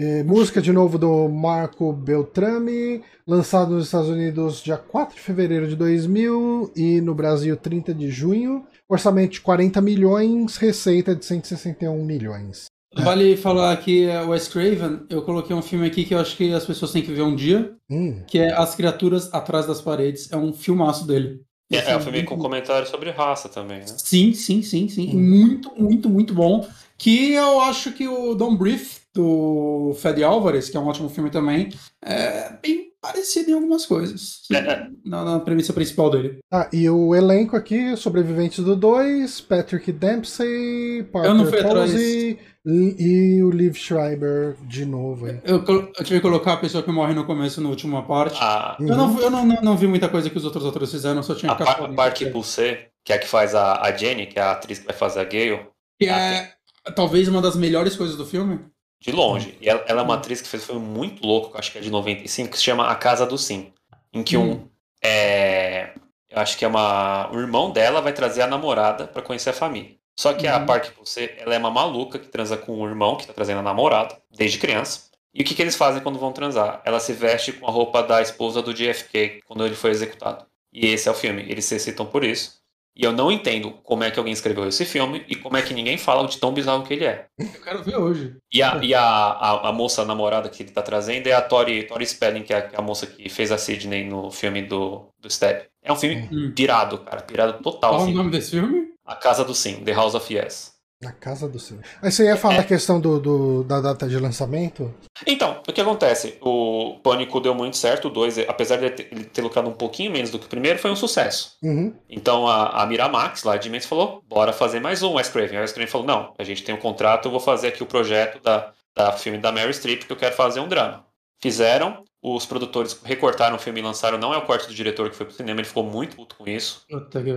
É, 0.01 0.23
música 0.23 0.63
de 0.63 0.73
novo 0.73 0.97
do 0.97 1.29
Marco 1.29 1.93
Beltrame, 1.93 3.03
lançado 3.27 3.75
nos 3.75 3.87
Estados 3.87 4.09
Unidos 4.09 4.63
dia 4.63 4.77
4 4.77 5.17
de 5.17 5.21
fevereiro 5.21 5.67
de 5.67 5.75
2000 5.75 6.71
e 6.77 7.01
no 7.01 7.17
Brasil 7.17 7.57
30 7.57 7.93
de 7.95 8.09
junho. 8.09 8.65
Orçamento 8.89 9.33
de 9.33 9.41
40 9.41 9.81
milhões, 9.81 10.57
receita 10.57 11.17
de 11.17 11.25
161 11.25 12.05
milhões. 12.05 12.67
Vale 12.97 13.37
falar 13.37 13.77
que 13.79 14.07
o 14.07 14.29
Wes 14.29 14.47
Craven, 14.47 15.01
eu 15.11 15.23
coloquei 15.23 15.55
um 15.57 15.63
filme 15.63 15.89
aqui 15.89 16.05
que 16.05 16.15
eu 16.15 16.21
acho 16.21 16.37
que 16.37 16.53
as 16.53 16.65
pessoas 16.65 16.93
têm 16.93 17.03
que 17.03 17.13
ver 17.13 17.23
um 17.23 17.35
dia, 17.35 17.75
hum. 17.91 18.23
que 18.25 18.39
é 18.39 18.53
As 18.53 18.77
Criaturas 18.77 19.35
Atrás 19.35 19.67
das 19.67 19.81
Paredes. 19.81 20.31
É 20.31 20.37
um 20.37 20.53
filmaço 20.53 21.09
dele. 21.09 21.41
É, 21.73 21.91
é 21.91 21.97
um 21.97 22.01
filme 22.01 22.23
com 22.23 22.39
comentário 22.39 22.87
sobre 22.87 23.11
raça 23.11 23.49
também, 23.49 23.81
né? 23.81 23.87
Sim, 23.89 24.33
sim, 24.33 24.63
sim, 24.63 24.89
sim. 24.89 25.11
Hum. 25.13 25.21
Muito, 25.21 25.73
muito, 25.77 26.09
muito 26.09 26.35
bom. 26.35 26.65
Que 26.97 27.33
eu 27.33 27.61
acho 27.61 27.93
que 27.93 28.07
o 28.07 28.35
Don't 28.35 28.57
Brief, 28.57 28.98
do 29.19 29.95
Fede 29.95 30.23
Álvares, 30.23 30.71
que 30.71 30.77
é 30.77 30.81
um 30.81 30.87
ótimo 30.87 31.09
filme 31.09 31.29
também, 31.29 31.71
é 32.05 32.53
bem 32.63 32.93
parecido 33.01 33.51
em 33.51 33.55
algumas 33.55 33.85
coisas. 33.85 34.43
É, 34.53 34.57
é. 34.59 34.87
Na, 35.05 35.25
na, 35.25 35.41
premissa 35.41 35.73
principal 35.73 36.11
dele. 36.11 36.39
Ah, 36.53 36.69
e 36.73 36.89
o 36.89 37.15
elenco 37.15 37.57
aqui, 37.57 37.97
sobreviventes 37.97 38.65
do 38.65 38.77
2, 38.77 39.41
Patrick 39.41 39.91
Dempsey, 39.91 41.03
Parker 41.13 41.63
Posey, 41.63 42.39
e, 42.65 43.43
o 43.43 43.51
Liv 43.51 43.75
Schreiber 43.75 44.57
de 44.63 44.85
novo. 44.85 45.27
Eu, 45.45 45.65
eu, 45.67 45.93
tive 46.05 46.17
que 46.17 46.21
colocar 46.21 46.53
a 46.55 46.59
pessoa 46.59 46.83
que 46.83 46.93
morre 46.93 47.15
no 47.15 47.25
começo, 47.25 47.61
na 47.61 47.69
última 47.69 48.07
parte. 48.07 48.39
Ah, 48.41 48.77
eu, 48.79 48.97
não, 48.97 49.21
eu 49.21 49.31
não, 49.31 49.45
não, 49.45 49.63
não, 49.63 49.77
vi 49.77 49.87
muita 49.87 50.09
coisa 50.09 50.31
que 50.31 50.39
os 50.39 50.45
outros 50.45 50.65
atores 50.65 50.91
fizeram, 50.91 51.23
só 51.23 51.35
tinha 51.35 51.53
a, 51.53 51.57
par, 51.57 51.83
a 51.83 51.89
Park 51.89 52.23
Pulse, 52.31 52.79
que 53.05 53.13
é 53.13 53.17
a 53.17 53.19
que 53.19 53.27
faz 53.27 53.55
a, 53.55 53.83
a 53.83 53.97
Jenny, 53.97 54.27
que 54.27 54.39
é 54.39 54.43
a 54.43 54.53
atriz 54.53 54.79
que 54.79 54.87
vai 54.87 54.95
fazer 54.95 55.21
a 55.21 55.25
Gale. 55.25 55.67
Que 55.99 56.09
é 56.09 56.53
talvez 56.95 57.29
uma 57.29 57.41
das 57.41 57.57
melhores 57.57 57.97
coisas 57.97 58.17
do 58.17 58.27
filme. 58.27 58.61
De 59.01 59.13
longe. 59.13 59.57
E 59.61 59.69
ela, 59.69 59.85
ela 59.87 60.01
é 60.01 60.05
uma 60.05 60.15
atriz 60.15 60.41
que 60.41 60.49
fez 60.49 60.63
um 60.65 60.67
filme 60.67 60.87
muito 60.87 61.25
louco, 61.25 61.57
acho 61.57 61.71
que 61.71 61.79
é 61.79 61.81
de 61.81 61.91
95, 61.91 62.51
que 62.51 62.57
se 62.57 62.65
chama 62.65 62.89
A 62.89 62.95
Casa 62.95 63.25
do 63.25 63.39
Sim. 63.39 63.73
Em 64.13 64.23
que 64.23 64.37
um. 64.37 64.53
Hum. 64.53 64.69
É, 65.03 65.91
eu 66.29 66.39
acho 66.39 66.59
que 66.59 66.65
é 66.65 66.69
uma. 66.69 67.31
O 67.33 67.39
irmão 67.39 67.71
dela 67.71 68.01
vai 68.01 68.13
trazer 68.13 68.43
a 68.43 68.47
namorada 68.47 69.07
para 69.07 69.23
conhecer 69.23 69.51
a 69.51 69.53
família. 69.53 69.97
Só 70.19 70.33
que 70.35 70.49
uhum. 70.49 70.55
a 70.55 70.61
Park 70.61 70.91
você 70.99 71.37
ela 71.39 71.55
é 71.55 71.59
uma 71.59 71.71
maluca 71.71 72.19
que 72.19 72.27
transa 72.27 72.57
com 72.57 72.81
o 72.81 72.87
irmão 72.89 73.17
que 73.17 73.27
tá 73.27 73.33
trazendo 73.33 73.61
a 73.61 73.63
namorada, 73.63 74.21
desde 74.37 74.59
criança. 74.59 75.09
E 75.33 75.43
o 75.43 75.45
que, 75.45 75.55
que 75.55 75.63
eles 75.63 75.77
fazem 75.77 76.03
quando 76.03 76.19
vão 76.19 76.33
transar? 76.33 76.83
Ela 76.85 76.99
se 76.99 77.13
veste 77.13 77.53
com 77.53 77.69
a 77.69 77.71
roupa 77.71 78.03
da 78.03 78.21
esposa 78.21 78.61
do 78.61 78.75
JFK 78.75 79.43
quando 79.47 79.65
ele 79.65 79.77
foi 79.77 79.91
executado. 79.91 80.45
E 80.73 80.87
esse 80.87 81.09
é 81.09 81.13
o 81.13 81.15
filme. 81.15 81.43
Eles 81.43 81.65
se 81.65 81.77
excitam 81.77 82.05
por 82.05 82.25
isso. 82.25 82.58
E 82.99 83.05
eu 83.05 83.13
não 83.13 83.31
entendo 83.31 83.71
como 83.85 84.03
é 84.03 84.11
que 84.11 84.19
alguém 84.19 84.33
escreveu 84.33 84.67
esse 84.67 84.85
filme 84.85 85.25
e 85.29 85.37
como 85.37 85.57
é 85.57 85.63
que 85.63 85.73
ninguém 85.73 85.97
fala 85.97 86.27
de 86.27 86.37
tão 86.37 86.53
bizarro 86.53 86.83
que 86.83 86.93
ele 86.95 87.05
é. 87.05 87.27
Eu 87.39 87.63
quero 87.63 87.85
ver 87.85 87.97
hoje. 87.97 88.37
E 88.53 88.61
a, 88.61 88.81
e 88.83 88.93
a, 88.93 89.01
a, 89.01 89.69
a 89.69 89.73
moça 89.73 90.05
namorada 90.05 90.49
que 90.49 90.65
ele 90.65 90.73
tá 90.73 90.83
trazendo 90.83 91.29
é 91.29 91.33
a 91.33 91.41
Tori, 91.41 91.85
Tori 91.85 92.05
Spelling, 92.05 92.43
que 92.43 92.53
é 92.53 92.59
a, 92.75 92.81
a 92.81 92.83
moça 92.83 93.07
que 93.07 93.29
fez 93.29 93.53
a 93.53 93.57
Sidney 93.57 94.05
no 94.05 94.33
filme 94.33 94.63
do, 94.63 95.09
do 95.21 95.31
Step. 95.31 95.69
É 95.81 95.93
um 95.93 95.97
filme 95.97 96.29
Hum. 96.33 96.53
pirado, 96.57 96.99
cara. 96.99 97.23
Pirado 97.23 97.63
total. 97.63 97.93
Qual 97.93 98.01
o 98.01 98.05
assim. 98.05 98.15
nome 98.15 98.31
desse 98.33 98.51
filme? 98.51 98.89
A 99.07 99.15
Casa 99.15 99.45
do 99.45 99.55
Sim, 99.55 99.85
The 99.85 99.93
House 99.93 100.15
of 100.17 100.35
Yes. 100.35 100.78
Na 101.01 101.13
casa 101.13 101.49
do 101.49 101.61
céu. 101.61 101.79
Aí 102.03 102.11
você 102.11 102.25
ia 102.25 102.37
falar 102.37 102.57
É. 102.57 102.59
a 102.59 102.65
questão 102.65 103.01
do, 103.01 103.21
do- 103.21 103.63
da 103.63 103.81
data 103.81 104.09
de 104.09 104.19
lançamento? 104.19 104.93
Então, 105.25 105.63
o 105.69 105.73
que 105.73 105.81
acontece? 105.81 106.37
O 106.41 106.99
Pânico 107.05 107.39
deu 107.41 107.55
muito 107.55 107.77
certo, 107.77 108.09
o 108.09 108.11
2, 108.11 108.41
apesar 108.49 108.79
de 108.79 108.87
ele 108.87 109.25
ter, 109.27 109.41
lucrado 109.41 109.69
um 109.69 109.75
pouquinho 109.75 110.11
menos 110.11 110.31
do 110.33 110.41
que 110.41 110.47
o 110.47 110.49
primeiro, 110.49 110.77
foi 110.81 110.91
um 110.91 110.97
sucesso. 110.97 111.53
Uhum. 111.63 111.95
Então 112.11 112.49
a, 112.49 112.83
a 112.83 112.87
Miramax, 112.87 113.45
lá 113.45 113.57
de 113.57 113.71
Mendes, 113.71 113.87
falou: 113.87 114.25
bora 114.29 114.53
fazer 114.53 114.81
mais 114.81 115.01
um 115.01 115.13
Wes 115.15 115.29
Craven. 115.29 115.59
O 115.59 115.61
Wes 115.61 115.71
Craven 115.71 115.89
falou: 115.91 116.07
não, 116.07 116.35
a 116.37 116.43
gente 116.43 116.65
tem 116.65 116.75
um 116.75 116.79
contrato, 116.79 117.27
eu 117.27 117.31
vou 117.31 117.41
fazer 117.41 117.69
aqui 117.69 117.81
o 117.83 117.87
projeto 117.87 118.43
da, 118.43 118.73
da 118.97 119.13
filme 119.13 119.39
da 119.39 119.53
Mary 119.53 119.73
Streep, 119.73 120.03
que 120.05 120.13
eu 120.13 120.17
quero 120.17 120.35
fazer 120.35 120.59
um 120.59 120.67
drama. 120.67 121.05
Fizeram, 121.41 122.05
os 122.23 122.45
produtores 122.45 123.01
recortaram 123.05 123.57
o 123.57 123.59
filme 123.59 123.81
e 123.81 123.83
lançaram, 123.83 124.19
não 124.19 124.35
é 124.35 124.37
o 124.37 124.45
corte 124.45 124.67
do 124.67 124.75
diretor 124.75 125.09
que 125.09 125.17
foi 125.17 125.27
pro 125.27 125.35
cinema, 125.35 125.61
ele 125.61 125.69
ficou 125.69 125.85
muito 125.85 126.17
puto 126.17 126.35
com 126.37 126.49
isso. 126.49 126.85
Puta 126.89 127.23
que. 127.23 127.31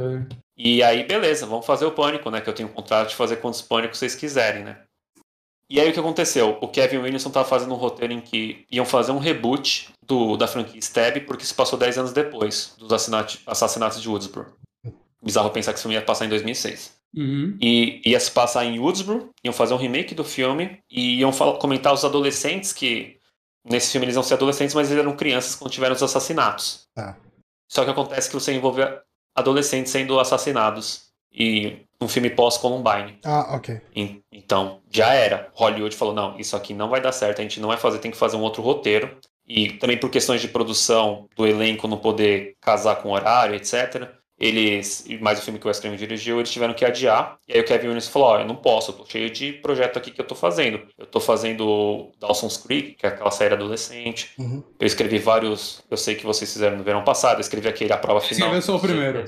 E 0.57 0.81
aí, 0.81 1.03
beleza, 1.03 1.45
vamos 1.45 1.65
fazer 1.65 1.85
o 1.85 1.91
Pânico, 1.91 2.29
né? 2.29 2.41
Que 2.41 2.49
eu 2.49 2.53
tenho 2.53 2.69
um 2.69 2.73
contrato 2.73 3.09
de 3.09 3.15
fazer 3.15 3.37
quantos 3.37 3.61
Pânicos 3.61 3.99
vocês 3.99 4.15
quiserem, 4.15 4.63
né? 4.63 4.77
E 5.71 5.79
aí 5.79 5.89
o 5.89 5.93
que 5.93 5.99
aconteceu? 6.01 6.57
O 6.59 6.67
Kevin 6.67 6.97
Williamson 6.97 7.29
estava 7.29 7.47
fazendo 7.47 7.73
um 7.73 7.77
roteiro 7.77 8.11
em 8.11 8.19
que 8.19 8.65
iam 8.69 8.85
fazer 8.85 9.13
um 9.13 9.19
reboot 9.19 9.87
do, 10.05 10.35
da 10.35 10.45
franquia 10.45 10.77
Stab, 10.79 11.21
porque 11.21 11.45
se 11.45 11.53
passou 11.53 11.79
10 11.79 11.97
anos 11.97 12.11
depois 12.11 12.75
dos 12.77 12.91
assassinatos 13.47 14.01
de 14.01 14.09
Woodsboro. 14.09 14.47
Bizarro 15.23 15.49
pensar 15.49 15.71
que 15.71 15.77
esse 15.77 15.83
filme 15.83 15.95
ia 15.95 16.01
passar 16.01 16.25
em 16.25 16.29
2006. 16.29 16.99
Uhum. 17.15 17.57
E 17.61 18.01
ia 18.05 18.19
se 18.19 18.29
passar 18.31 18.65
em 18.65 18.79
Woodsboro, 18.79 19.29
iam 19.41 19.53
fazer 19.53 19.73
um 19.73 19.77
remake 19.77 20.13
do 20.13 20.25
filme 20.25 20.79
e 20.91 21.19
iam 21.19 21.31
comentar 21.31 21.93
os 21.93 22.03
adolescentes 22.03 22.73
que. 22.73 23.17
Nesse 23.63 23.91
filme 23.91 24.05
eles 24.05 24.15
iam 24.15 24.23
ser 24.23 24.33
adolescentes, 24.35 24.73
mas 24.75 24.89
eles 24.89 25.01
eram 25.03 25.15
crianças 25.15 25.55
quando 25.55 25.71
tiveram 25.71 25.95
os 25.95 26.01
assassinatos. 26.03 26.88
Tá. 26.95 27.15
Só 27.69 27.83
que 27.85 27.91
acontece 27.91 28.27
que 28.29 28.33
você 28.35 28.53
envolve 28.53 28.81
adolescentes 29.35 29.91
sendo 29.91 30.19
assassinados 30.19 31.11
e 31.31 31.85
um 32.01 32.07
filme 32.07 32.29
pós-Columbine. 32.29 33.19
Ah, 33.23 33.55
ok. 33.55 33.79
En- 33.95 34.21
Então, 34.31 34.81
já 34.89 35.13
era. 35.13 35.49
Hollywood 35.53 35.95
falou: 35.95 36.13
não, 36.13 36.38
isso 36.39 36.55
aqui 36.55 36.73
não 36.73 36.89
vai 36.89 36.99
dar 36.99 37.11
certo, 37.11 37.39
a 37.39 37.43
gente 37.43 37.59
não 37.59 37.69
vai 37.69 37.77
fazer, 37.77 37.99
tem 37.99 38.11
que 38.11 38.17
fazer 38.17 38.35
um 38.35 38.41
outro 38.41 38.61
roteiro. 38.61 39.17
E 39.47 39.73
também 39.73 39.97
por 39.99 40.09
questões 40.09 40.41
de 40.41 40.47
produção, 40.47 41.27
do 41.35 41.45
elenco 41.45 41.88
não 41.88 41.97
poder 41.97 42.55
casar 42.61 42.97
com 42.97 43.11
horário, 43.11 43.55
etc. 43.55 44.09
Eles, 44.41 45.05
mais 45.22 45.38
o 45.38 45.43
filme 45.43 45.59
que 45.59 45.68
o 45.68 45.68
Wes 45.68 45.80
Craven 45.80 45.99
dirigiu, 45.99 46.39
eles 46.39 46.49
tiveram 46.49 46.73
que 46.73 46.84
adiar. 46.84 47.38
E 47.47 47.53
aí 47.53 47.59
o 47.59 47.63
Kevin 47.63 47.89
Williams 47.89 48.07
falou: 48.07 48.30
Ó, 48.30 48.39
eu 48.39 48.45
não 48.47 48.55
posso, 48.55 48.89
eu 48.89 48.95
tô 48.95 49.05
cheio 49.05 49.30
de 49.30 49.53
projeto 49.53 49.97
aqui 49.97 50.09
que 50.09 50.19
eu 50.19 50.26
tô 50.26 50.34
fazendo. 50.34 50.81
Eu 50.97 51.05
tô 51.05 51.19
fazendo 51.19 52.11
Dawson's 52.19 52.57
Creek, 52.57 52.95
que 52.95 53.05
é 53.05 53.09
aquela 53.09 53.30
série 53.30 53.53
adolescente. 53.53 54.31
Uhum. 54.39 54.63
Eu 54.80 54.88
escrevi 54.88 55.19
vários, 55.19 55.84
eu 55.91 55.95
sei 55.95 56.15
que 56.15 56.26
vocês 56.26 56.51
fizeram 56.51 56.76
no 56.76 56.84
verão 56.84 57.03
passado, 57.03 57.35
eu 57.35 57.41
escrevi 57.41 57.68
aquele 57.68 57.93
A 57.93 57.97
Prova 57.97 58.19
Final. 58.19 58.55
Escreveu 58.57 58.61
só 58.63 58.76
o 58.76 58.80
primeiro. 58.80 59.26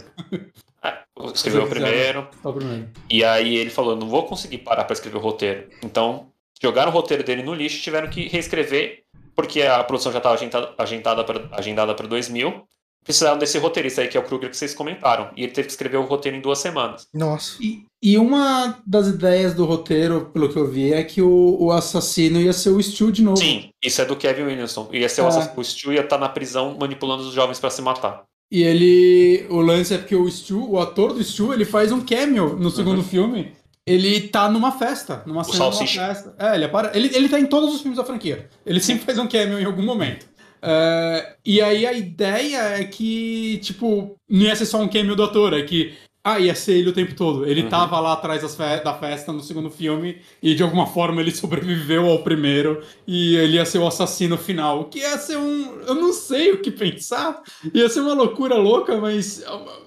É, 0.84 0.98
eu 1.16 1.32
escrevi 1.32 1.60
o 1.60 1.68
primeiro. 1.68 2.28
Só 2.42 2.50
o 2.50 2.54
primeiro. 2.54 2.90
E 3.08 3.24
aí 3.24 3.56
ele 3.56 3.70
falou: 3.70 3.96
não 3.96 4.10
vou 4.10 4.26
conseguir 4.26 4.58
parar 4.58 4.84
para 4.84 4.94
escrever 4.94 5.18
o 5.18 5.22
roteiro. 5.22 5.70
Então, 5.84 6.28
jogaram 6.60 6.92
o 6.92 6.94
roteiro 6.94 7.24
dele 7.24 7.44
no 7.44 7.54
lixo 7.54 7.78
e 7.78 7.82
tiveram 7.82 8.10
que 8.10 8.28
reescrever, 8.28 9.04
porque 9.36 9.62
a 9.62 9.84
produção 9.84 10.12
já 10.12 10.18
estava 10.18 10.36
agendada, 10.36 11.50
agendada 11.52 11.94
para 11.94 12.08
2000. 12.08 12.68
Precisaram 13.04 13.38
desse 13.38 13.58
roteirista 13.58 14.02
aí, 14.02 14.08
que 14.08 14.16
é 14.18 14.20
o 14.20 14.24
Kruger 14.24 14.50
que 14.50 14.56
vocês 14.58 14.74
comentaram. 14.74 15.30
E 15.36 15.44
ele 15.44 15.52
teve 15.52 15.68
que 15.68 15.74
escrever 15.74 15.98
o 15.98 16.04
roteiro 16.06 16.38
em 16.38 16.42
duas 16.42 16.60
semanas. 16.60 17.06
Nossa. 17.14 17.58
E, 17.62 17.84
e 18.02 18.18
uma 18.18 18.78
das 18.88 19.08
ideias 19.08 19.54
do 19.54 19.66
roteiro, 19.66 20.30
pelo 20.34 20.48
que 20.50 20.58
eu 20.58 20.68
vi, 20.70 20.94
é 20.94 21.04
que 21.04 21.22
o, 21.22 21.58
o 21.60 21.72
assassino 21.72 22.40
ia 22.40 22.54
ser 22.54 22.70
o 22.70 22.82
Stu 22.82 23.12
de 23.12 23.22
novo. 23.22 23.38
Sim, 23.38 23.70
isso 23.84 24.02
é 24.02 24.06
do 24.06 24.16
Kevin 24.16 24.44
Williamson. 24.44 24.88
Ia 24.94 25.10
ser 25.10 25.22
o, 25.22 25.26
É. 25.26 25.28
assass- 25.28 25.52
o 25.58 25.64
Stu 25.64 25.92
ia 25.92 26.02
estar 26.02 26.18
na 26.18 26.30
prisão 26.30 26.78
manipulando 26.80 27.24
os 27.24 27.34
jovens 27.34 27.60
para 27.60 27.70
se 27.70 27.82
matar. 27.82 28.24
E 28.52 28.62
ele. 28.64 29.46
O 29.50 29.60
lance 29.62 29.94
é 29.94 29.98
porque 29.98 30.16
o 30.16 30.30
Stu, 30.30 30.72
o 30.72 30.80
ator 30.80 31.14
do 31.14 31.24
Stu, 31.24 31.54
ele 31.54 31.66
faz 31.66 31.92
um 31.92 32.00
cameo 32.02 32.56
no 32.58 32.70
segundo 32.70 33.02
filme. 33.04 33.52
Ele 33.86 34.22
tá 34.30 34.50
numa 34.50 34.72
festa, 34.72 35.24
numa 35.26 35.44
cena 35.44 35.58
de 35.58 35.62
uma 35.64 35.72
Salsicha. 35.74 36.08
festa. 36.08 36.36
É, 36.40 36.56
ele, 36.56 36.64
apara... 36.66 36.92
ele, 36.96 37.14
ele 37.14 37.28
tá 37.28 37.38
em 37.38 37.46
todos 37.46 37.74
os 37.76 37.82
filmes 37.82 37.98
da 37.98 38.06
franquia. 38.06 38.48
Ele 38.66 38.80
sempre 38.80 39.04
faz 39.04 39.20
um 39.20 39.28
cameo 39.28 39.60
em 39.60 39.66
algum 39.66 39.84
momento. 39.84 40.26
É, 40.66 41.36
e 41.46 41.62
aí 41.62 41.86
a 41.86 41.92
ideia 41.92 42.58
é 42.80 42.86
que, 42.86 43.58
tipo, 43.60 44.18
não 44.30 44.42
ia 44.46 44.56
ser 44.56 44.66
só 44.66 44.82
um 44.82 44.88
cameo 44.88 45.16
do 45.16 45.24
ator, 45.24 45.54
é 45.54 45.64
que. 45.64 45.94
Ah, 46.26 46.40
ia 46.40 46.56
ser 46.56 46.76
ele 46.78 46.90
o 46.90 46.94
tempo 46.94 47.14
todo. 47.16 47.46
Ele 47.46 47.64
Uhum. 47.64 47.70
tava 47.70 48.00
lá 48.00 48.14
atrás 48.14 48.42
das 48.42 48.56
fe- 48.56 48.82
da 48.82 48.94
festa 48.94 49.34
no 49.34 49.42
segundo 49.42 49.70
filme 49.70 50.22
e 50.42 50.56
de 50.56 50.64
alguma 50.64 50.88
forma 50.88 51.20
ele 51.20 51.32
sobreviveu 51.36 52.06
ao 52.10 52.20
primeiro 52.24 52.82
e 53.06 53.36
ele 53.36 53.56
ia 53.58 53.66
ser 53.66 53.80
o 53.80 53.88
assassino 53.88 54.38
final. 54.38 54.80
O 54.80 54.86
que 54.86 55.00
ia 55.00 55.18
ser 55.18 55.36
um. 55.38 55.82
Eu 55.86 55.96
não 55.96 56.14
sei 56.14 56.52
o 56.54 56.62
que 56.62 56.72
pensar. 56.72 57.42
Ia 57.74 57.90
ser 57.90 58.00
uma 58.00 58.14
loucura 58.14 58.56
louca, 58.56 58.96
mas. 59.02 59.44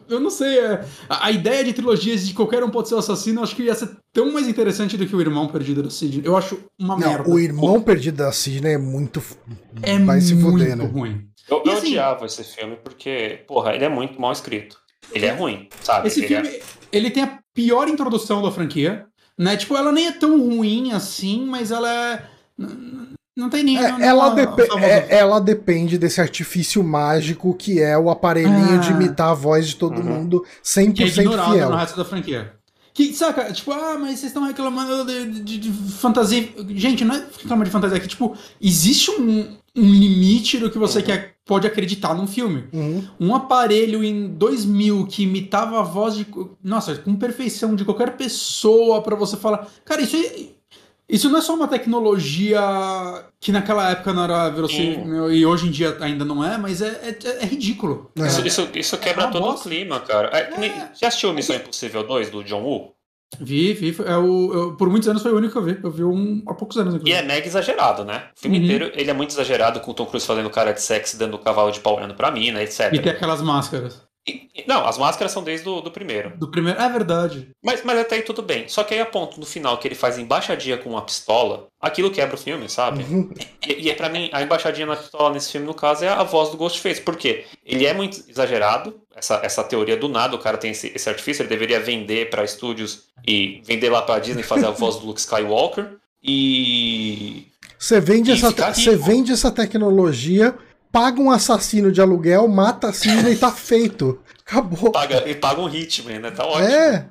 Eu 0.08 0.20
não 0.20 0.28
sei. 0.28 0.58
é- 0.58 0.84
A, 1.08 1.28
a 1.28 1.30
ideia 1.30 1.64
de 1.64 1.72
trilogias 1.72 2.26
de 2.28 2.34
qualquer 2.34 2.62
um 2.62 2.68
pode 2.70 2.88
ser 2.88 2.96
o 2.96 2.98
assassino, 2.98 3.40
eu 3.40 3.44
acho 3.44 3.56
que 3.56 3.62
ia 3.62 3.74
ser 3.74 3.96
tão 4.12 4.30
mais 4.30 4.46
interessante 4.46 4.96
do 4.98 5.06
que 5.06 5.16
o 5.16 5.20
irmão 5.22 5.48
perdido 5.48 5.82
da 5.82 5.88
Sidney. 5.90 6.20
Eu 6.22 6.36
acho 6.36 6.58
uma 6.78 6.98
Não, 6.98 7.08
merda. 7.08 7.30
o 7.30 7.38
irmão 7.38 7.80
perdido 7.80 8.18
da 8.18 8.30
Sidney 8.30 8.74
é 8.74 8.78
muito. 8.78 9.22
é 9.82 9.98
vai 10.00 10.20
se 10.20 10.34
muito 10.34 10.58
fuder, 10.58 10.76
né? 10.76 10.84
ruim. 10.84 11.22
Eu, 11.48 11.62
eu 11.64 11.72
assim- 11.72 11.86
odiava 11.88 12.26
esse 12.26 12.44
filme 12.44 12.76
porque, 12.84 13.42
porra, 13.48 13.74
ele 13.74 13.84
é 13.86 13.88
muito 13.88 14.20
mal 14.20 14.32
escrito. 14.32 14.84
Ele 15.12 15.27
é 15.27 15.33
ruim, 15.33 15.69
sabe? 15.83 16.09
Esse 16.09 16.24
ele 16.24 16.35
é- 16.35 16.43
filme, 16.43 16.62
ele 16.93 17.11
tem 17.11 17.23
a 17.23 17.39
pior 17.55 17.89
introdução 17.89 18.43
da 18.43 18.51
franquia, 18.51 19.07
né? 19.39 19.57
Tipo, 19.57 19.77
ela 19.77 19.91
nem 19.93 20.07
é 20.09 20.12
tão 20.12 20.39
ruim 20.39 20.93
assim, 20.93 21.45
mas 21.47 21.70
ela 21.70 21.91
é... 21.91 22.23
Não 23.37 23.51
tem 23.51 23.62
nem... 23.62 23.77
É, 23.77 23.93
não- 23.93 24.01
ela, 24.01 24.35
não- 24.35 24.57
famosa- 24.57 24.81
é- 24.87 25.07
ela 25.11 25.39
depende 25.41 25.99
desse 25.99 26.20
artifício 26.20 26.83
mágico 26.83 27.53
que 27.55 27.81
é 27.81 27.97
o 27.99 28.09
aparelhinho 28.09 28.77
Ah. 28.77 28.78
de 28.78 28.91
imitar 28.93 29.31
a 29.31 29.35
voz 29.35 29.69
de 29.69 29.77
todo 29.77 29.99
Uhum. 29.99 30.05
mundo 30.05 30.41
que 30.43 30.49
é 31.03 31.07
100% 31.07 31.19
ignorado 31.20 31.53
fiel. 31.53 31.70
no 31.70 31.77
resto 31.77 31.97
da 31.97 32.05
franquia. 32.05 32.53
Que, 32.95 33.12
saca, 33.12 33.53
tipo, 33.53 33.70
ah, 33.73 33.99
mas 34.01 34.20
vocês 34.20 34.24
estão 34.31 34.43
reclamando 34.47 35.05
de, 35.05 35.43
de- 35.43 35.59
de 35.59 35.70
fantasia. 35.70 36.49
Gente, 36.70 37.05
não 37.05 37.15
é 37.15 37.27
reclamar 37.43 37.66
de 37.66 37.70
fantasia, 37.70 37.99
é 37.99 38.01
que, 38.01 38.09
tipo, 38.09 38.35
existe 38.59 39.11
um, 39.11 39.55
um 39.77 39.90
limite 39.93 40.59
do 40.59 40.70
que 40.70 40.78
você 40.78 40.98
Uhum. 41.01 41.05
quer, 41.05 41.35
pode 41.44 41.66
acreditar 41.66 42.15
num 42.15 42.27
filme. 42.27 42.65
Uhum. 42.73 43.05
Um 43.20 43.35
aparelho 43.35 44.03
em 44.03 44.27
2000 44.28 45.07
que 45.07 45.23
imitava 45.24 45.78
a 45.78 45.82
voz 45.82 46.15
de. 46.16 46.27
Nossa, 46.65 46.94
com 46.97 47.15
perfeição 47.16 47.74
de 47.77 47.85
qualquer 47.85 48.16
pessoa 48.16 49.03
pra 49.03 49.15
você 49.15 49.36
falar. 49.36 49.66
Cara, 49.85 50.03
isso 50.03 50.16
é- 50.16 50.57
Isso 51.09 51.31
não 51.31 51.39
é 51.39 51.40
só 51.40 51.55
uma 51.55 51.69
tecnologia 51.69 52.61
que 53.39 53.53
naquela 53.53 53.90
época 53.90 54.12
não 54.12 54.24
era 54.24 54.48
verossímil 54.51 55.32
e 55.32 55.47
hoje 55.47 55.69
em 55.69 55.70
dia 55.70 55.97
ainda 56.01 56.24
não 56.24 56.43
é, 56.44 56.59
mas 56.59 56.82
é, 56.82 57.16
é- 57.24 57.43
é 57.43 57.47
ridículo. 57.47 58.11
É. 58.19 58.27
Isso, 58.27 58.44
isso, 58.44 58.69
isso 58.74 58.98
quebra 58.98 59.28
todo 59.28 59.43
bosta. 59.43 59.69
o 59.69 59.70
clima, 59.70 60.01
cara. 60.01 60.31
É, 60.36 60.66
É. 60.66 60.90
Já 61.01 61.07
assistiu 61.07 61.32
Missão 61.32 61.55
Impossível 61.55 62.03
2 62.05 62.28
do 62.28 62.43
John 62.43 62.62
Woo? 62.62 62.95
Vi, 63.40 63.73
vi. 63.74 63.97
É 64.07 64.16
o, 64.16 64.55
eu- 64.55 64.77
por 64.77 64.89
muitos 64.89 65.09
anos 65.09 65.23
foi 65.23 65.32
o 65.32 65.36
único 65.36 65.53
que 65.53 65.59
eu 65.59 65.62
vi. 65.62 65.81
Eu 65.82 65.90
vi 65.90 66.05
um 66.05 66.43
há 66.47 66.55
poucos 66.55 66.77
anos, 66.78 66.94
E 66.94 66.97
inclusive. 66.97 67.19
é 67.19 67.23
mega 67.27 67.47
exagerado, 67.47 68.05
né? 68.05 68.28
O 68.36 68.40
filme 68.40 68.59
Uhum. 68.59 68.65
inteiro 68.65 68.90
ele 68.94 69.11
é 69.11 69.15
muito 69.15 69.31
exagerado, 69.31 69.81
com 69.81 69.90
o 69.90 69.94
Tom 69.94 70.07
Cruise 70.07 70.27
fazendo 70.27 70.48
cara 70.48 70.73
de 70.73 70.81
sexy, 70.81 71.19
dando 71.19 71.39
cavalo 71.39 71.70
de 71.70 71.81
pau 71.81 71.97
olhando 71.97 72.15
pra 72.15 72.31
mina, 72.31 72.62
etc. 72.62 72.93
E 72.94 72.98
tem 73.01 73.12
aquelas 73.12 73.43
máscaras. 73.43 74.06
Não, 74.66 74.85
as 74.86 74.98
máscaras 74.98 75.31
são 75.31 75.43
desde 75.43 75.69
o 75.69 75.81
do 75.81 75.90
primeiro. 75.90 76.36
Do 76.36 76.51
primeiro. 76.51 76.81
É 76.81 76.89
verdade. 76.89 77.51
Mas, 77.62 77.85
mas 77.85 77.98
até 77.98 78.16
aí 78.16 78.23
tudo 78.23 78.43
bem. 78.43 78.69
Só 78.69 78.82
que 78.82 78.93
aí 78.93 79.01
a 79.01 79.07
ponto 79.07 79.39
no 79.39 79.47
final 79.47 79.78
que 79.78 79.86
ele 79.86 79.94
faz 79.94 80.19
embaixadinha 80.19 80.77
com 80.77 80.90
uma 80.90 81.03
pistola, 81.03 81.69
aquilo 81.81 82.11
quebra 82.11 82.35
o 82.35 82.39
filme, 82.39 82.69
sabe? 82.69 83.05
Uhum. 83.05 83.32
E, 83.65 83.89
e 83.89 83.94
pra 83.94 84.09
mim, 84.09 84.28
a 84.32 84.43
embaixadinha 84.43 84.86
na 84.86 84.97
pistola 84.97 85.32
nesse 85.32 85.53
filme, 85.53 85.66
no 85.66 85.74
caso, 85.74 86.05
é 86.05 86.09
a 86.09 86.24
voz 86.24 86.51
do 86.51 86.57
Ghostface. 86.57 87.01
Por 87.01 87.16
quê? 87.16 87.44
Ele 87.65 87.86
é 87.86 87.94
muito 87.94 88.24
exagerado, 88.28 89.01
essa, 89.15 89.40
essa 89.44 89.62
teoria 89.62 89.97
do 89.97 90.09
nada, 90.09 90.35
o 90.35 90.40
cara 90.40 90.59
tem 90.59 90.73
esse, 90.73 90.90
esse 90.94 91.09
artifício, 91.09 91.43
ele 91.43 91.48
deveria 91.48 91.78
vender 91.78 92.28
pra 92.28 92.44
estúdios 92.44 93.05
e 93.27 93.62
vender 93.65 93.90
lá 93.90 94.03
pra 94.03 94.19
Disney 94.19 94.43
fazer 94.43 94.66
a 94.66 94.70
voz 94.73 94.97
do 94.97 95.07
Luke 95.07 95.20
Skywalker. 95.20 95.93
E. 96.23 97.47
Você 97.78 98.01
vende, 98.01 98.31
E 98.31 98.35
essa, 98.35 98.51
você 98.51 98.97
vende 98.97 99.31
essa 99.31 99.51
tecnologia, 99.51 100.57
paga 100.97 101.20
um 101.20 101.31
assassino 101.31 101.93
de 101.93 102.01
aluguel, 102.01 102.48
mata 102.48 102.89
a 102.89 102.93
Sidney 102.93 103.35
e 103.35 103.36
tá 103.36 103.52
feito. 103.52 104.18
Acabou. 104.47 104.90
paga, 104.93 105.28
e 105.28 105.35
paga 105.35 105.60
um 105.60 105.68
hitman, 105.68 106.20
né? 106.20 106.31
Tá 106.31 106.47
ótimo. 106.47 106.64
É. 106.68 107.06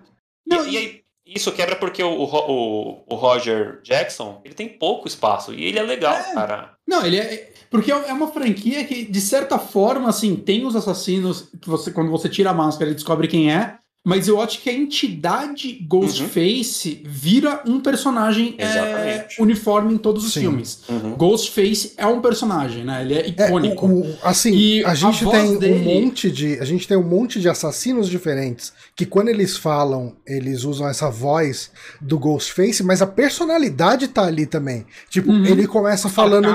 Não, 0.47 0.65
e, 0.65 0.71
e 0.71 0.77
aí, 0.77 1.01
isso 1.25 1.51
quebra 1.51 1.75
porque 1.75 2.03
o, 2.03 2.09
o, 2.09 2.23
o- 2.23 3.03
o 3.07 3.15
Roger 3.15 3.79
Jackson, 3.83 4.41
ele 4.43 4.55
tem 4.55 4.67
pouco 4.67 5.07
espaço. 5.07 5.53
E 5.53 5.63
ele 5.65 5.77
é 5.77 5.83
legal, 5.83 6.15
É. 6.15 6.33
cara. 6.33 6.71
Não, 6.87 7.05
ele 7.05 7.17
é. 7.19 7.51
Porque 7.69 7.91
é 7.91 8.13
uma 8.13 8.31
franquia 8.31 8.83
que, 8.85 9.05
de 9.05 9.21
certa 9.21 9.59
forma, 9.59 10.07
assim, 10.09 10.35
tem 10.35 10.65
os 10.65 10.75
assassinos 10.75 11.49
que 11.61 11.67
você, 11.69 11.91
quando 11.91 12.09
você 12.09 12.27
tira 12.29 12.49
a 12.51 12.53
máscara 12.53 12.89
e 12.89 12.93
descobre 12.95 13.27
quem 13.27 13.53
é. 13.53 13.77
Mas 14.05 14.27
eu 14.27 14.39
acho 14.39 14.61
que 14.61 14.69
a 14.69 14.73
entidade 14.73 15.83
Ghostface 15.89 17.01
uhum. 17.03 17.11
vira 17.11 17.63
um 17.65 17.79
personagem 17.79 18.53
é, 18.59 19.27
uniforme 19.39 19.95
em 19.95 19.97
todos 19.97 20.23
os 20.23 20.33
Sim. 20.33 20.41
filmes. 20.41 20.83
Uhum. 20.87 21.15
Ghostface 21.15 21.93
é 21.97 22.05
um 22.05 22.21
personagem, 22.21 22.85
né? 22.85 23.01
Ele 23.01 23.15
é, 23.15 23.21
é 23.21 23.29
icônico. 23.29 23.85
É, 23.87 23.89
o, 23.89 24.01
o, 24.01 24.17
assim, 24.21 24.53
e 24.53 24.85
a 24.85 24.93
gente 24.93 25.25
a 25.27 25.31
tem 25.31 25.57
dele... 25.57 25.89
um 25.89 26.01
monte 26.01 26.29
de. 26.29 26.59
A 26.59 26.65
gente 26.65 26.87
tem 26.87 26.95
um 26.95 27.03
monte 27.03 27.39
de 27.39 27.49
assassinos 27.49 28.07
diferentes 28.07 28.71
que 28.95 29.07
quando 29.07 29.29
eles 29.29 29.57
falam, 29.57 30.15
eles 30.23 30.63
usam 30.63 30.87
essa 30.87 31.09
voz 31.09 31.71
do 31.99 32.19
Ghostface, 32.19 32.83
mas 32.83 33.01
a 33.01 33.07
personalidade 33.07 34.07
tá 34.07 34.25
ali 34.25 34.45
também. 34.45 34.85
Tipo, 35.09 35.31
uhum. 35.31 35.45
ele 35.45 35.65
começa 35.65 36.07
falando. 36.09 36.47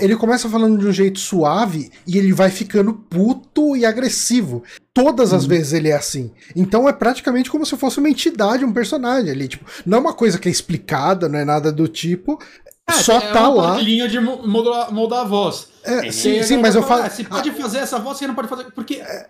Ele 0.00 0.16
começa 0.16 0.48
falando 0.48 0.78
de 0.78 0.86
um 0.86 0.92
jeito 0.92 1.18
suave 1.18 1.90
e 2.06 2.16
ele 2.16 2.32
vai 2.32 2.48
ficando 2.48 2.94
puto 2.94 3.76
e 3.76 3.84
agressivo. 3.84 4.62
Todas 4.94 5.32
as 5.32 5.42
uhum. 5.42 5.48
vezes 5.48 5.72
ele 5.72 5.88
é 5.88 5.96
assim. 5.96 6.30
Então 6.54 6.88
é 6.88 6.92
praticamente 6.92 7.50
como 7.50 7.66
se 7.66 7.76
fosse 7.76 7.98
uma 7.98 8.08
entidade, 8.08 8.64
um 8.64 8.72
personagem 8.72 9.28
ali. 9.28 9.48
Tipo, 9.48 9.68
não 9.84 9.98
é 9.98 10.00
uma 10.00 10.14
coisa 10.14 10.38
que 10.38 10.48
é 10.48 10.52
explicada, 10.52 11.28
não 11.28 11.36
é 11.36 11.44
nada 11.44 11.72
do 11.72 11.88
tipo. 11.88 12.40
É, 12.88 12.92
só 12.92 13.16
é 13.16 13.32
tá 13.32 13.48
lá. 13.48 13.76
linha 13.76 14.08
de 14.08 14.20
mudar 14.20 15.22
a 15.22 15.24
voz. 15.24 15.68
É, 15.82 16.12
sim, 16.12 16.40
sim, 16.44 16.58
mas 16.58 16.76
eu 16.76 16.82
falo. 16.84 17.02
Ah, 17.02 17.10
se 17.10 17.24
pode 17.24 17.50
fazer 17.50 17.78
essa 17.78 17.98
voz, 17.98 18.18
você 18.18 18.26
não 18.28 18.36
pode 18.36 18.46
fazer. 18.46 18.70
Porque. 18.72 18.94
É... 18.94 19.26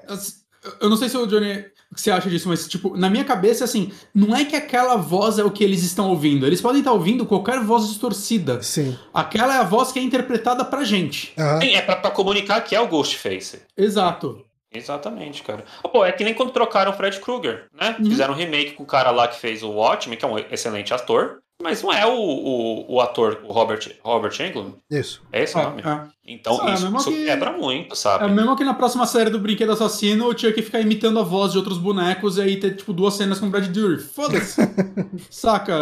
Eu 0.80 0.88
não 0.88 0.96
sei 0.96 1.08
se 1.08 1.16
o 1.16 1.26
Johnny. 1.26 1.64
O 1.90 1.94
que 1.94 2.00
você 2.00 2.10
acha 2.10 2.28
disso, 2.28 2.48
mas, 2.48 2.66
tipo, 2.66 2.96
na 2.96 3.08
minha 3.08 3.24
cabeça, 3.24 3.64
assim, 3.64 3.92
não 4.12 4.34
é 4.34 4.44
que 4.44 4.56
aquela 4.56 4.96
voz 4.96 5.38
é 5.38 5.44
o 5.44 5.50
que 5.50 5.62
eles 5.62 5.82
estão 5.82 6.10
ouvindo. 6.10 6.44
Eles 6.44 6.60
podem 6.60 6.80
estar 6.80 6.92
ouvindo 6.92 7.24
qualquer 7.24 7.60
voz 7.60 7.86
distorcida. 7.86 8.60
Sim. 8.62 8.98
Aquela 9.12 9.54
é 9.54 9.58
a 9.58 9.64
voz 9.64 9.92
que 9.92 9.98
é 9.98 10.02
interpretada 10.02 10.64
pra 10.64 10.82
gente. 10.82 11.32
Uhum. 11.38 11.60
Sim, 11.60 11.74
é 11.74 11.82
pra, 11.82 11.96
pra 11.96 12.10
comunicar 12.10 12.60
que 12.62 12.74
é 12.74 12.80
o 12.80 12.88
Ghostface. 12.88 13.62
Exato. 13.76 14.44
Exatamente, 14.74 15.42
cara. 15.42 15.64
Pô, 15.82 16.04
é 16.04 16.10
que 16.10 16.24
nem 16.24 16.34
quando 16.34 16.50
trocaram 16.50 16.90
o 16.90 16.94
Fred 16.94 17.20
Krueger, 17.20 17.68
né? 17.72 17.96
Uhum. 17.98 18.06
Fizeram 18.06 18.34
um 18.34 18.36
remake 18.36 18.72
com 18.72 18.82
o 18.82 18.86
cara 18.86 19.12
lá 19.12 19.28
que 19.28 19.38
fez 19.38 19.62
o 19.62 19.70
Watchmen, 19.70 20.18
que 20.18 20.24
é 20.24 20.28
um 20.28 20.38
excelente 20.38 20.92
ator. 20.92 21.43
Mas 21.64 21.82
não 21.82 21.90
é 21.90 22.04
o, 22.04 22.12
o, 22.12 22.94
o 22.96 23.00
ator, 23.00 23.40
o 23.42 23.50
Robert, 23.50 23.90
Robert 24.02 24.38
Englund? 24.38 24.74
Isso. 24.90 25.22
É 25.32 25.44
esse 25.44 25.56
o 25.56 25.60
é, 25.60 25.62
nome? 25.64 25.80
É. 25.80 26.14
Então 26.26 26.68
é, 26.68 26.74
isso, 26.74 26.94
isso 26.94 27.10
que, 27.10 27.24
quebra 27.24 27.52
muito, 27.52 27.96
sabe? 27.96 28.26
É 28.26 28.28
mesmo 28.28 28.54
que 28.54 28.62
na 28.62 28.74
próxima 28.74 29.06
série 29.06 29.30
do 29.30 29.38
Brinquedo 29.38 29.72
Assassino 29.72 30.26
eu 30.26 30.34
tinha 30.34 30.52
que 30.52 30.60
ficar 30.60 30.82
imitando 30.82 31.18
a 31.18 31.22
voz 31.22 31.52
de 31.52 31.58
outros 31.58 31.78
bonecos 31.78 32.36
e 32.36 32.42
aí 32.42 32.60
ter, 32.60 32.76
tipo, 32.76 32.92
duas 32.92 33.14
cenas 33.14 33.40
com 33.40 33.46
o 33.46 33.50
Brad 33.50 33.66
Dourif. 33.68 34.12
Foda-se. 34.12 34.60
Saca? 35.30 35.74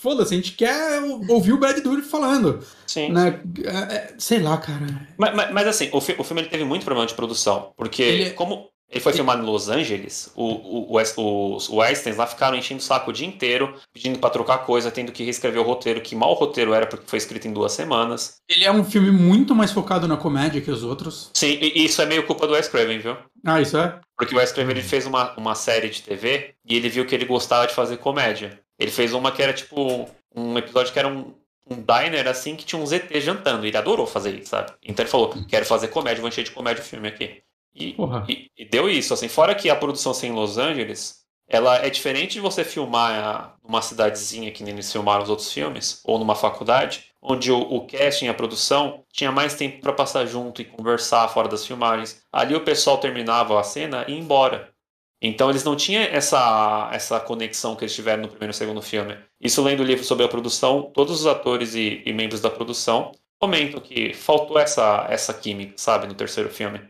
Foda-se, 0.00 0.34
a 0.34 0.36
gente 0.36 0.52
quer 0.52 1.00
ouvir 1.28 1.52
o 1.52 1.58
Brad 1.58 1.78
Dourif 1.80 2.08
falando. 2.08 2.60
Sim. 2.86 3.10
Né? 3.10 3.40
É, 3.64 3.94
é, 3.94 4.14
sei 4.18 4.38
lá, 4.38 4.56
cara. 4.56 4.86
Mas, 5.18 5.34
mas, 5.34 5.52
mas 5.52 5.66
assim, 5.66 5.90
o, 5.92 6.00
fi 6.00 6.14
o, 6.16 6.22
filme 6.22 6.42
ele 6.42 6.48
teve 6.48 6.62
muito 6.62 6.84
problema 6.84 7.08
de 7.08 7.14
produção. 7.14 7.72
Porque, 7.76 8.02
ele... 8.04 8.30
como 8.30 8.68
ele 8.92 9.00
foi 9.00 9.14
filmado 9.14 9.42
em 9.42 9.46
Los 9.46 9.70
Angeles. 9.70 10.30
O, 10.36 10.44
o, 10.44 11.02
o, 11.16 11.56
os 11.56 11.70
Westerns 11.70 12.18
lá 12.18 12.26
ficaram 12.26 12.56
enchendo 12.56 12.80
o 12.80 12.84
saco 12.84 13.10
o 13.10 13.12
dia 13.12 13.26
inteiro, 13.26 13.74
pedindo 13.90 14.18
para 14.18 14.28
trocar 14.28 14.58
coisa, 14.58 14.90
tendo 14.90 15.10
que 15.10 15.24
reescrever 15.24 15.62
o 15.62 15.64
roteiro, 15.64 16.02
que 16.02 16.14
mal 16.14 16.32
o 16.32 16.34
roteiro 16.34 16.74
era 16.74 16.86
porque 16.86 17.06
foi 17.06 17.16
escrito 17.16 17.48
em 17.48 17.54
duas 17.54 17.72
semanas. 17.72 18.36
Ele 18.46 18.64
é 18.64 18.70
um 18.70 18.84
filme 18.84 19.10
muito 19.10 19.54
mais 19.54 19.72
focado 19.72 20.06
na 20.06 20.18
comédia 20.18 20.60
que 20.60 20.70
os 20.70 20.82
outros. 20.82 21.30
Sim, 21.32 21.58
e 21.60 21.86
isso 21.86 22.02
é 22.02 22.06
meio 22.06 22.26
culpa 22.26 22.46
do 22.46 22.52
Wes 22.52 22.68
Craven, 22.68 22.98
viu? 22.98 23.16
Ah, 23.46 23.62
isso 23.62 23.78
é? 23.78 23.98
Porque 24.14 24.34
o 24.34 24.38
Wes 24.38 24.52
Craven 24.52 24.72
ele 24.72 24.82
fez 24.82 25.06
uma, 25.06 25.34
uma 25.36 25.54
série 25.54 25.88
de 25.88 26.02
TV 26.02 26.54
e 26.66 26.76
ele 26.76 26.90
viu 26.90 27.06
que 27.06 27.14
ele 27.14 27.24
gostava 27.24 27.66
de 27.66 27.74
fazer 27.74 27.96
comédia. 27.96 28.60
Ele 28.78 28.90
fez 28.90 29.14
uma 29.14 29.32
que 29.32 29.42
era 29.42 29.54
tipo 29.54 30.06
um 30.36 30.58
episódio 30.58 30.92
que 30.92 30.98
era 30.98 31.08
um, 31.08 31.32
um 31.68 31.76
diner 31.76 32.28
assim 32.28 32.56
que 32.56 32.64
tinha 32.66 32.80
um 32.80 32.86
ZT 32.86 33.20
jantando. 33.22 33.64
E 33.64 33.68
ele 33.68 33.76
adorou 33.76 34.06
fazer 34.06 34.34
isso, 34.34 34.50
sabe? 34.50 34.72
Então 34.82 35.02
ele 35.02 35.10
falou: 35.10 35.34
quero 35.48 35.64
fazer 35.64 35.88
comédia, 35.88 36.20
vou 36.20 36.28
encher 36.28 36.44
de 36.44 36.50
comédia 36.50 36.82
o 36.82 36.86
filme 36.86 37.08
aqui. 37.08 37.42
E, 37.74 37.96
e, 38.28 38.50
e, 38.58 38.64
deu 38.64 38.88
isso, 38.88 39.14
assim, 39.14 39.28
fora 39.28 39.54
que 39.54 39.70
a 39.70 39.76
produção 39.76 40.12
assim, 40.12 40.28
em 40.28 40.32
Los 40.32 40.58
Angeles, 40.58 41.22
ela 41.48 41.76
é 41.76 41.90
diferente 41.90 42.34
de 42.34 42.40
você 42.40 42.64
filmar 42.64 43.56
numa 43.62 43.82
cidadezinha 43.82 44.50
que 44.50 44.62
nem 44.62 44.74
eles 44.74 44.90
filmaram 44.90 45.22
os 45.22 45.30
outros 45.30 45.52
filmes, 45.52 46.00
ou 46.04 46.18
numa 46.18 46.34
faculdade, 46.34 47.06
onde 47.20 47.50
o, 47.52 47.60
o 47.60 47.86
casting 47.86 48.28
a 48.28 48.34
produção 48.34 49.04
tinha 49.12 49.30
mais 49.30 49.54
tempo 49.54 49.80
para 49.80 49.92
passar 49.92 50.26
junto 50.26 50.60
e 50.60 50.64
conversar 50.64 51.28
fora 51.28 51.48
das 51.48 51.66
filmagens. 51.66 52.22
Ali 52.32 52.54
o 52.54 52.64
pessoal 52.64 52.98
terminava 52.98 53.58
a 53.58 53.62
cena 53.62 54.04
e 54.08 54.12
ia 54.12 54.18
embora. 54.18 54.72
Então 55.20 55.48
eles 55.48 55.62
não 55.62 55.76
tinham 55.76 56.02
essa, 56.02 56.90
essa 56.92 57.20
conexão 57.20 57.76
que 57.76 57.84
eles 57.84 57.94
tiveram 57.94 58.22
no 58.22 58.28
primeiro 58.28 58.50
e 58.50 58.56
segundo 58.56 58.82
filme. 58.82 59.16
Isso 59.40 59.62
lendo 59.62 59.80
o 59.80 59.84
livro 59.84 60.04
sobre 60.04 60.24
a 60.24 60.28
produção, 60.28 60.90
todos 60.92 61.20
os 61.20 61.26
atores 61.26 61.74
e, 61.74 62.02
e 62.04 62.12
membros 62.12 62.40
da 62.40 62.50
produção 62.50 63.12
comentam 63.38 63.80
que 63.80 64.12
faltou 64.14 64.58
essa, 64.58 65.06
essa 65.08 65.32
química, 65.32 65.74
sabe, 65.76 66.08
no 66.08 66.14
terceiro 66.14 66.50
filme. 66.50 66.80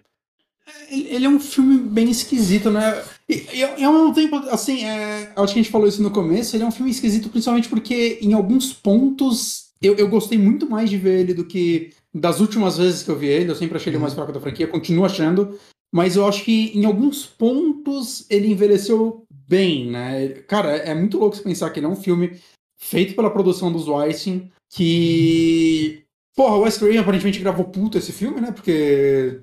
Ele 0.91 1.27
é 1.27 1.29
um 1.29 1.41
filme 1.41 1.79
bem 1.79 2.11
esquisito, 2.11 2.71
né? 2.71 3.03
E, 3.29 3.63
ao 3.63 3.93
mesmo 3.93 4.15
tempo, 4.15 4.37
assim, 4.51 4.85
é, 4.85 5.33
acho 5.37 5.53
que 5.53 5.61
a 5.61 5.63
gente 5.63 5.71
falou 5.71 5.89
isso 5.89 6.03
no 6.03 6.11
começo, 6.11 6.55
ele 6.55 6.65
é 6.65 6.67
um 6.67 6.73
filme 6.73 6.91
esquisito 6.91 7.31
principalmente 7.31 7.69
porque 7.69 8.19
em 8.21 8.35
alguns 8.35 8.73
pontos 8.73 9.73
eu, 9.81 9.95
eu 9.97 10.09
gostei 10.09 10.39
muito 10.39 10.69
mais 10.69 10.89
de 10.89 10.97
ver 10.97 11.21
ele 11.21 11.35
do 11.35 11.45
que 11.45 11.93
das 12.15 12.41
últimas 12.41 12.79
vezes 12.79 13.03
que 13.03 13.11
eu 13.11 13.19
vi 13.19 13.27
ele. 13.27 13.51
Eu 13.51 13.57
sempre 13.57 13.77
achei 13.77 13.91
ele 13.91 13.99
mais 13.99 14.15
fraco 14.15 14.33
da 14.33 14.41
franquia, 14.41 14.67
continuo 14.67 15.05
achando. 15.05 15.59
Mas 15.93 16.17
eu 16.17 16.27
acho 16.27 16.45
que 16.45 16.77
em 16.77 16.85
alguns 16.85 17.27
pontos 17.27 18.25
ele 18.31 18.49
envelheceu 18.49 19.25
bem, 19.31 19.91
né? 19.91 20.29
Cara, 20.47 20.77
é 20.77 20.95
muito 20.95 21.19
louco 21.19 21.37
você 21.37 21.43
pensar 21.43 21.71
que 21.71 21.79
ele 21.79 21.87
é 21.87 21.89
um 21.89 21.97
filme 21.97 22.41
feito 22.79 23.15
pela 23.15 23.31
produção 23.31 23.73
dos 23.73 23.89
Weinstein, 23.89 24.51
que. 24.71 26.03
Porra, 26.35 26.57
o 26.57 26.61
Wes 26.61 26.79
Craven 26.79 26.99
aparentemente 26.99 27.41
gravou 27.41 27.67
puto 27.67 27.99
esse 27.99 28.11
filme, 28.11 28.41
né? 28.41 28.53
Porque 28.53 29.43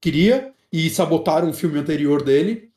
queria 0.00 0.52
e 0.72 0.88
sabotaram 0.90 1.50
o 1.50 1.54
filme 1.54 1.78
anterior 1.78 2.22
dele. 2.22 2.70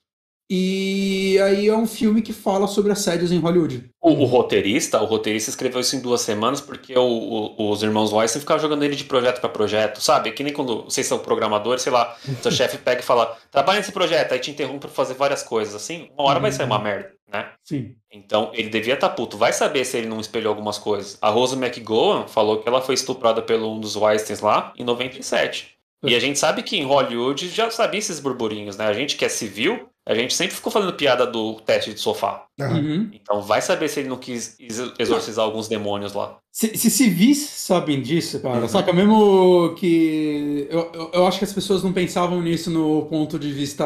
E 0.50 1.40
aí 1.40 1.68
é 1.68 1.76
um 1.76 1.88
filme 1.88 2.22
que 2.22 2.34
fala 2.34 2.68
sobre 2.68 2.92
assédios 2.92 3.32
em 3.32 3.40
Hollywood. 3.40 3.90
O, 4.02 4.12
o 4.12 4.26
roteirista, 4.26 5.02
o 5.02 5.06
roteirista 5.06 5.50
escreveu 5.50 5.80
isso 5.80 5.96
em 5.96 6.02
duas 6.02 6.22
semanas 6.22 6.60
porque 6.60 6.94
o, 6.98 7.02
o, 7.02 7.72
os 7.72 7.82
irmãos 7.82 8.12
Weinstein 8.12 8.42
ficavam 8.42 8.62
jogando 8.62 8.84
ele 8.84 8.96
de 8.96 9.06
projeto 9.06 9.40
para 9.40 9.50
projeto, 9.50 10.02
sabe? 10.02 10.32
Que 10.32 10.44
nem 10.44 10.54
quando 10.54 10.84
vocês 10.84 11.08
são 11.08 11.18
programadores, 11.18 11.82
sei 11.82 11.92
lá, 11.92 12.16
seu 12.42 12.52
chefe 12.52 12.78
pega 12.78 13.02
e 13.02 13.06
fala, 13.06 13.38
trabalha 13.50 13.80
nesse 13.80 13.94
projeto, 13.94 14.34
aí 14.34 14.40
te 14.40 14.52
interrompe 14.52 14.82
para 14.82 14.90
fazer 14.90 15.14
várias 15.14 15.42
coisas, 15.42 15.74
assim, 15.74 16.10
uma 16.16 16.30
hora 16.30 16.40
vai 16.40 16.52
sair 16.52 16.66
uma 16.66 16.78
uhum. 16.78 16.84
merda, 16.84 17.14
né? 17.32 17.50
Sim. 17.64 17.96
Então 18.12 18.52
ele 18.54 18.70
devia 18.70 18.96
estar 18.96 19.10
tá 19.10 19.16
puto, 19.16 19.38
vai 19.38 19.54
saber 19.54 19.86
se 19.86 19.98
ele 19.98 20.08
não 20.08 20.20
espelhou 20.20 20.52
algumas 20.52 20.78
coisas. 20.78 21.18
A 21.22 21.30
Rose 21.30 21.56
McGowan 21.56 22.28
falou 22.28 22.60
que 22.60 22.68
ela 22.68 22.82
foi 22.82 22.96
estuprada 22.96 23.42
pelo 23.42 23.74
um 23.74 23.80
dos 23.80 23.96
Weinsteins 23.96 24.42
lá 24.42 24.74
em 24.78 24.84
97. 24.84 25.73
E 26.04 26.16
a 26.16 26.20
gente 26.20 26.38
sabe 26.38 26.64
que 26.64 26.78
em 26.78 26.86
Hollywood 26.86 27.50
já 27.50 27.70
sabia 27.72 28.00
esses 28.00 28.20
burburinhos, 28.20 28.76
né? 28.76 28.86
A 28.86 28.94
gente 28.94 29.16
que 29.16 29.24
é 29.24 29.30
civil, 29.30 29.90
a 30.06 30.14
gente 30.14 30.34
sempre 30.34 30.54
ficou 30.54 30.72
fazendo 30.72 30.94
piada 30.94 31.26
do 31.26 31.56
teste 31.62 31.94
de 31.94 32.00
sofá. 32.00 32.46
Uhum. 32.60 33.10
Então 33.14 33.42
vai 33.42 33.62
saber 33.62 33.88
se 33.88 34.02
ele 34.02 34.10
não 34.10 34.18
quis 34.18 34.58
exorcizar 35.00 35.46
alguns 35.46 35.70
demônios 35.70 36.14
lá. 36.14 36.38
Se, 36.52 36.78
se 36.78 36.90
civis 36.90 37.40
sabem 37.50 38.02
disso, 38.02 38.40
cara, 38.42 38.60
uhum. 38.60 38.68
saca? 38.68 38.92
Mesmo 38.92 39.74
que. 39.76 40.68
Eu, 40.70 40.92
eu, 40.94 41.12
eu, 41.14 41.28
acho 41.28 41.40
que 41.40 41.46
as 41.46 41.54
pessoas 41.54 41.84
não 41.84 41.94
pensavam 41.94 42.42
nisso 42.42 42.70
no 42.70 43.04
ponto 43.04 43.40
de 43.40 43.52
vista 43.52 43.86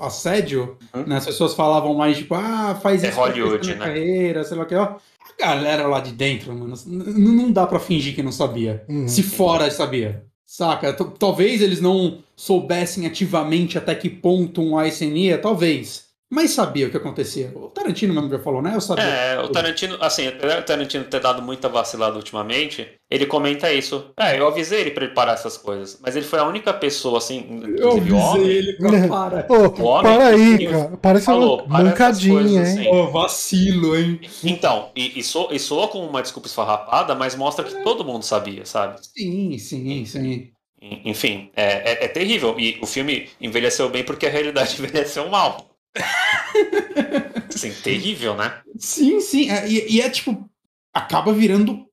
assédio, 0.00 0.78
uhum. 0.94 1.04
né? 1.06 1.16
As 1.18 1.26
pessoas 1.26 1.54
falavam 1.54 1.94
mais 1.94 2.16
tipo, 2.16 2.34
ah, 2.34 2.78
faz 2.82 3.04
é 3.04 3.10
isso 3.10 3.18
Hollywood, 3.18 3.68
na 3.68 3.74
né? 3.74 3.84
carreira, 3.84 4.44
sei 4.44 4.56
lá 4.56 4.62
o 4.62 4.66
que, 4.66 4.74
ó. 4.74 4.96
A 5.38 5.46
galera 5.46 5.86
lá 5.86 6.00
de 6.00 6.12
dentro, 6.12 6.52
mano, 6.52 6.74
não 6.86 7.52
dá 7.52 7.66
para 7.66 7.78
fingir 7.78 8.14
que 8.14 8.22
não 8.22 8.32
sabia. 8.32 8.84
Uhum. 8.88 9.06
Se 9.06 9.22
fora 9.22 9.70
sabia. 9.70 10.27
Saca? 10.50 10.94
Talvez 10.94 11.60
eles 11.60 11.78
não 11.78 12.24
soubessem 12.34 13.06
ativamente 13.06 13.76
até 13.76 13.94
que 13.94 14.08
ponto 14.08 14.62
um 14.62 14.80
Eisen 14.80 15.14
ia, 15.14 15.36
talvez. 15.36 16.07
Mas 16.30 16.50
sabia 16.50 16.86
o 16.86 16.90
que 16.90 16.96
acontecia. 16.96 17.50
O 17.54 17.68
Tarantino 17.68 18.12
mesmo 18.12 18.28
já 18.28 18.38
falou, 18.38 18.60
né? 18.60 18.74
Eu 18.74 18.80
sabia. 18.82 19.04
É, 19.04 19.40
o 19.40 19.48
Tarantino, 19.48 19.96
assim, 20.00 20.28
o 20.28 20.62
Tarantino 20.62 21.04
ter 21.04 21.20
dado 21.20 21.40
muita 21.40 21.70
vacilada 21.70 22.16
ultimamente, 22.16 22.86
ele 23.10 23.24
comenta 23.24 23.72
isso. 23.72 24.10
É, 24.18 24.38
eu 24.38 24.46
avisei 24.46 24.82
ele 24.82 24.90
pra 24.90 25.04
ele 25.06 25.14
parar 25.14 25.32
essas 25.32 25.56
coisas. 25.56 25.98
Mas 26.02 26.16
ele 26.16 26.26
foi 26.26 26.38
a 26.38 26.44
única 26.44 26.74
pessoa, 26.74 27.16
assim, 27.16 27.62
eu 27.78 27.92
avisei 27.92 28.12
homem, 28.12 28.46
ele 28.46 28.72
pra 28.74 29.08
parar. 29.08 29.46
Ô, 29.48 29.82
homem, 29.84 30.02
para 30.02 30.26
aí, 30.28 30.68
cara. 30.68 30.98
Parece 31.00 31.24
falou, 31.24 31.62
uma 31.64 31.82
mancadinha, 31.82 32.40
hein? 32.40 32.58
Assim. 32.58 32.88
Ô, 32.88 33.10
vacilo, 33.10 33.96
hein? 33.96 34.20
Então, 34.44 34.90
e, 34.94 35.18
e, 35.18 35.22
so, 35.24 35.48
e 35.50 35.58
soa 35.58 35.88
como 35.88 36.06
uma 36.06 36.20
desculpa 36.20 36.46
esfarrapada, 36.46 37.14
mas 37.14 37.34
mostra 37.34 37.64
que 37.64 37.82
todo 37.82 38.04
mundo 38.04 38.22
sabia, 38.22 38.66
sabe? 38.66 39.00
Sim, 39.16 39.56
sim, 39.56 40.04
sim. 40.04 40.50
Enfim, 40.80 41.50
é, 41.56 41.92
é, 41.92 42.04
é 42.04 42.08
terrível. 42.08 42.54
E 42.58 42.78
o 42.82 42.86
filme 42.86 43.28
envelheceu 43.40 43.88
bem 43.88 44.04
porque 44.04 44.26
a 44.26 44.30
realidade 44.30 44.76
envelheceu 44.78 45.28
mal. 45.30 45.77
Sim, 47.50 47.72
terrível, 47.82 48.34
né? 48.36 48.60
Sim, 48.78 49.20
sim. 49.20 49.50
É, 49.50 49.68
e, 49.68 49.96
e, 49.96 50.00
é 50.00 50.08
tipo. 50.08 50.48
Acaba 50.94 51.32
virando 51.32 51.86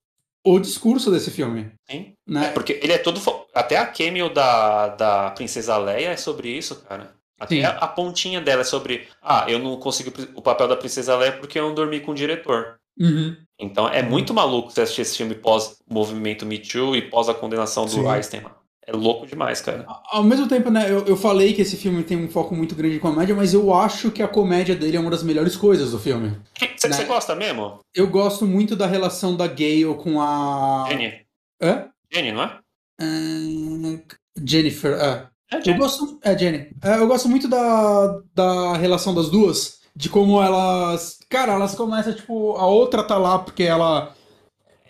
o 0.46 0.60
discurso 0.60 1.12
desse 1.12 1.32
filme. 1.32 1.72
Sim. 1.90 2.14
Né? 2.28 2.48
É 2.48 2.52
porque 2.52 2.80
ele 2.82 2.94
é 2.94 2.98
todo. 2.98 3.20
Até 3.54 3.78
a 3.78 3.86
cameo 3.86 4.32
da, 4.32 4.90
da 4.90 5.32
Princesa 5.32 5.78
Leia 5.78 6.10
é 6.10 6.18
sobre 6.18 6.50
isso, 6.50 6.76
cara. 6.84 7.16
Até 7.40 7.66
a, 7.66 7.72
a, 7.72 7.88
pontinha 7.88 8.40
dela 8.40 8.62
é 8.62 8.66
sobre. 8.66 9.08
Ah, 9.22 9.46
eu 9.48 9.60
não 9.60 9.78
consigo 9.78 10.12
o 10.36 10.42
papel 10.42 10.68
da 10.68 10.78
Princesa 10.78 11.18
Leia 11.18 11.34
porque 11.34 11.60
eu 11.60 11.68
não 11.68 11.76
dormi 11.76 12.00
com 12.00 12.12
o 12.12 12.16
diretor. 12.16 12.80
Uhum. 12.98 13.36
Então 13.60 13.88
é 13.90 14.02
muito 14.02 14.34
maluco 14.34 14.72
você 14.72 14.82
assistir 14.82 15.02
esse 15.02 15.18
filme 15.18 15.36
pós-movimento 15.36 16.46
Me 16.46 16.60
Too 16.60 16.96
e 16.96 17.02
pós 17.02 17.28
a 17.28 17.34
condenação 17.34 17.86
do 17.86 17.92
Sim. 17.92 18.08
Einstein. 18.08 18.44
É 18.88 18.92
louco 18.92 19.26
demais, 19.26 19.62
cara. 19.62 19.86
Ao 20.12 20.24
mesmo 20.24 20.48
tempo, 20.48 20.70
né, 20.70 20.90
eu, 20.92 21.06
eu 21.06 21.18
falei 21.18 21.54
que 21.54 21.62
esse 21.62 21.76
filme 21.78 22.04
tem 22.04 22.18
um 22.18 22.30
foco 22.30 22.56
muito 22.56 22.76
grande 22.76 22.96
de 22.96 23.00
comédia, 23.00 23.34
mas 23.36 23.54
eu 23.54 23.74
acho 23.74 24.12
que 24.12 24.22
a 24.22 24.28
comédia 24.28 24.76
dele 24.76 24.98
é 24.98 25.00
uma 25.00 25.10
das 25.12 25.24
melhores 25.24 25.56
coisas 25.56 25.92
do 25.92 26.00
filme. 26.00 26.38
Você 26.78 26.88
Né? 26.88 27.04
gosta 27.06 27.36
mesmo? 27.36 27.80
Eu 27.94 28.08
gosto 28.08 28.46
muito 28.46 28.76
da 28.76 28.86
relação 28.86 29.36
da 29.36 29.48
Gale 29.48 29.96
com 29.96 30.22
a. 30.22 30.86
Jenny. 30.90 31.14
Hã? 31.62 31.86
Jenny, 32.14 32.32
não 32.32 32.44
é? 32.44 32.60
Ah, 33.02 34.16
Jennifer, 34.44 34.94
é. 34.94 35.28
É 35.52 35.58
Eu 35.58 35.64
Jenny. 35.64 35.78
gosto. 35.80 36.20
É, 36.24 36.38
Jenny. 36.38 36.68
É, 36.84 36.98
eu 36.98 37.08
gosto 37.08 37.30
muito 37.30 37.48
da, 37.48 38.20
da 38.34 38.78
relação 38.78 39.14
das 39.14 39.30
duas. 39.30 39.80
De 39.96 40.10
como 40.10 40.42
elas. 40.42 41.20
Cara, 41.30 41.54
elas 41.54 41.74
começam, 41.74 42.14
tipo, 42.14 42.56
a 42.58 42.66
outra 42.66 43.04
tá 43.04 43.18
lá 43.18 43.40
porque 43.40 43.64
ela. 43.64 44.14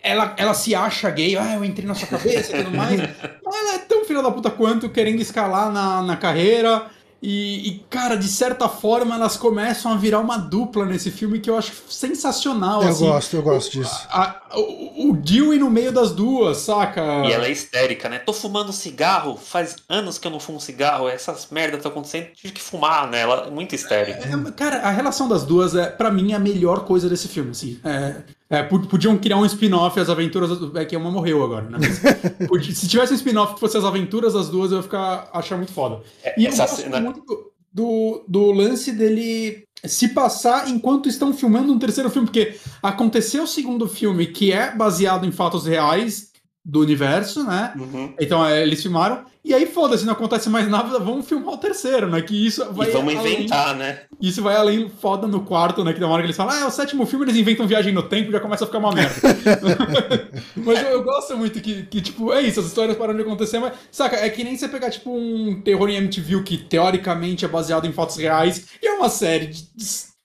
Ela, 0.06 0.34
ela 0.36 0.54
se 0.54 0.74
acha 0.74 1.10
gay, 1.10 1.36
ah, 1.36 1.54
eu 1.54 1.64
entrei 1.64 1.86
na 1.86 1.94
sua 1.94 2.06
cabeça 2.08 2.56
e 2.56 2.64
tudo 2.64 2.76
mais. 2.76 3.00
Mas 3.00 3.54
ela 3.56 3.74
é 3.74 3.78
tão 3.78 4.04
filha 4.04 4.22
da 4.22 4.30
puta 4.30 4.50
quanto, 4.50 4.88
querendo 4.88 5.20
escalar 5.20 5.72
na, 5.72 6.02
na 6.02 6.16
carreira. 6.16 6.86
E, 7.22 7.68
e, 7.68 7.78
cara, 7.90 8.14
de 8.14 8.28
certa 8.28 8.68
forma, 8.68 9.14
elas 9.14 9.36
começam 9.36 9.90
a 9.90 9.96
virar 9.96 10.20
uma 10.20 10.36
dupla 10.36 10.84
nesse 10.84 11.10
filme 11.10 11.40
que 11.40 11.48
eu 11.48 11.56
acho 11.56 11.72
sensacional. 11.88 12.82
Eu 12.82 12.90
assim. 12.90 13.04
gosto, 13.06 13.34
eu 13.36 13.42
gosto 13.42 13.72
disso. 13.72 14.06
A- 14.10 14.42
a- 14.50 14.58
o, 14.58 15.10
o 15.10 15.16
Dewey 15.16 15.58
no 15.58 15.70
meio 15.70 15.90
das 15.90 16.12
duas, 16.12 16.58
saca? 16.58 17.00
E 17.26 17.32
ela 17.32 17.46
é 17.46 17.50
histérica, 17.50 18.08
né? 18.08 18.18
Tô 18.18 18.32
fumando 18.32 18.72
cigarro, 18.72 19.36
faz 19.36 19.76
anos 19.88 20.18
que 20.18 20.26
eu 20.26 20.30
não 20.30 20.38
fumo 20.38 20.60
cigarro, 20.60 21.08
essas 21.08 21.48
merdas 21.50 21.78
estão 21.78 21.90
acontecendo, 21.90 22.26
tive 22.34 22.52
que 22.52 22.60
fumar, 22.62 23.08
né? 23.10 23.20
Ela 23.22 23.46
é 23.46 23.50
muito 23.50 23.74
histérica. 23.74 24.20
É, 24.20 24.52
cara, 24.52 24.76
a 24.82 24.90
relação 24.90 25.26
das 25.26 25.42
duas 25.42 25.74
é, 25.74 25.86
para 25.86 26.10
mim, 26.10 26.32
a 26.34 26.38
melhor 26.38 26.84
coisa 26.84 27.08
desse 27.08 27.28
filme, 27.28 27.50
assim. 27.50 27.80
É, 27.82 28.16
é, 28.48 28.62
pod- 28.62 28.86
podiam 28.88 29.16
criar 29.18 29.36
um 29.38 29.44
spin-off, 29.46 29.98
as 29.98 30.08
aventuras. 30.08 30.58
do- 30.58 30.78
É 30.78 30.84
que 30.84 30.96
uma 30.96 31.10
morreu 31.10 31.42
agora, 31.44 31.68
né? 31.68 31.78
Mas 32.50 32.78
se 32.78 32.88
tivesse 32.88 33.12
um 33.12 33.16
spin-off 33.16 33.54
que 33.54 33.60
fosse 33.60 33.76
as 33.76 33.84
aventuras 33.84 34.34
das 34.34 34.48
duas, 34.48 34.70
eu 34.70 34.78
ia 34.78 34.82
ficar 34.82 35.28
achar 35.32 35.56
muito 35.56 35.72
foda. 35.72 36.00
E 36.36 36.44
eu 36.44 36.48
Essa 36.50 36.62
gosto 36.62 36.82
cena- 36.82 37.00
muito 37.00 37.20
do, 37.22 37.50
do, 37.72 38.24
do 38.28 38.52
lance 38.52 38.92
dele 38.92 39.64
se 39.84 40.08
passar 40.08 40.68
enquanto 40.68 41.08
estão 41.08 41.32
filmando 41.34 41.72
um 41.72 41.78
terceiro 41.78 42.08
filme, 42.10 42.26
porque 42.26 42.56
aconteceu 42.82 43.44
o 43.44 43.46
segundo 43.46 43.86
filme, 43.88 44.26
que 44.26 44.50
é 44.52 44.74
baseado 44.74 45.26
em 45.26 45.30
fatos 45.32 45.66
reais 45.66 46.30
do 46.68 46.80
universo, 46.80 47.44
né? 47.44 47.72
Uhum. 47.76 48.12
Então 48.18 48.44
é, 48.44 48.60
eles 48.60 48.82
filmaram, 48.82 49.24
e 49.44 49.54
aí 49.54 49.66
foda-se, 49.66 50.04
não 50.04 50.14
acontece 50.14 50.50
mais 50.50 50.68
nada, 50.68 50.98
vamos 50.98 51.24
filmar 51.24 51.54
o 51.54 51.58
terceiro, 51.58 52.08
né? 52.10 52.20
Que 52.20 52.46
isso 52.46 52.72
vai 52.72 52.88
E 52.88 52.90
vamos 52.90 53.14
além- 53.14 53.34
inventar, 53.34 53.76
né? 53.76 54.00
isso 54.20 54.42
vai 54.42 54.56
além 54.56 54.88
foda 54.88 55.28
no 55.28 55.42
quarto, 55.42 55.84
né? 55.84 55.92
Que 55.92 56.02
uma 56.02 56.12
hora 56.12 56.22
que 56.22 56.26
eles 56.26 56.36
falam, 56.36 56.52
ah, 56.56 56.60
é 56.62 56.66
o 56.66 56.70
sétimo 56.70 57.06
filme, 57.06 57.24
eles 57.24 57.36
inventam 57.36 57.68
viagem 57.68 57.92
no 57.92 58.02
tempo 58.02 58.30
e 58.30 58.32
já 58.32 58.40
começa 58.40 58.64
a 58.64 58.66
ficar 58.66 58.78
uma 58.78 58.90
merda. 58.92 59.14
mas 60.56 60.82
eu, 60.82 60.88
eu 60.88 61.04
gosto 61.04 61.36
muito 61.36 61.60
que, 61.60 61.84
que, 61.84 62.00
tipo, 62.00 62.32
é 62.32 62.42
isso, 62.42 62.58
as 62.58 62.66
histórias 62.66 62.96
param 62.96 63.14
de 63.14 63.22
acontecer, 63.22 63.60
mas, 63.60 63.72
saca, 63.92 64.16
é 64.16 64.28
que 64.28 64.42
nem 64.42 64.56
você 64.56 64.66
pegar, 64.68 64.90
tipo, 64.90 65.16
um 65.16 65.60
terror 65.62 65.88
em 65.88 65.96
MTV 65.96 66.42
que 66.42 66.58
teoricamente 66.58 67.44
é 67.44 67.48
baseado 67.48 67.86
em 67.86 67.92
fatos 67.92 68.16
reais 68.16 68.66
e 68.82 68.86
é 68.88 68.92
uma 68.94 69.08
série 69.08 69.46
de 69.46 69.64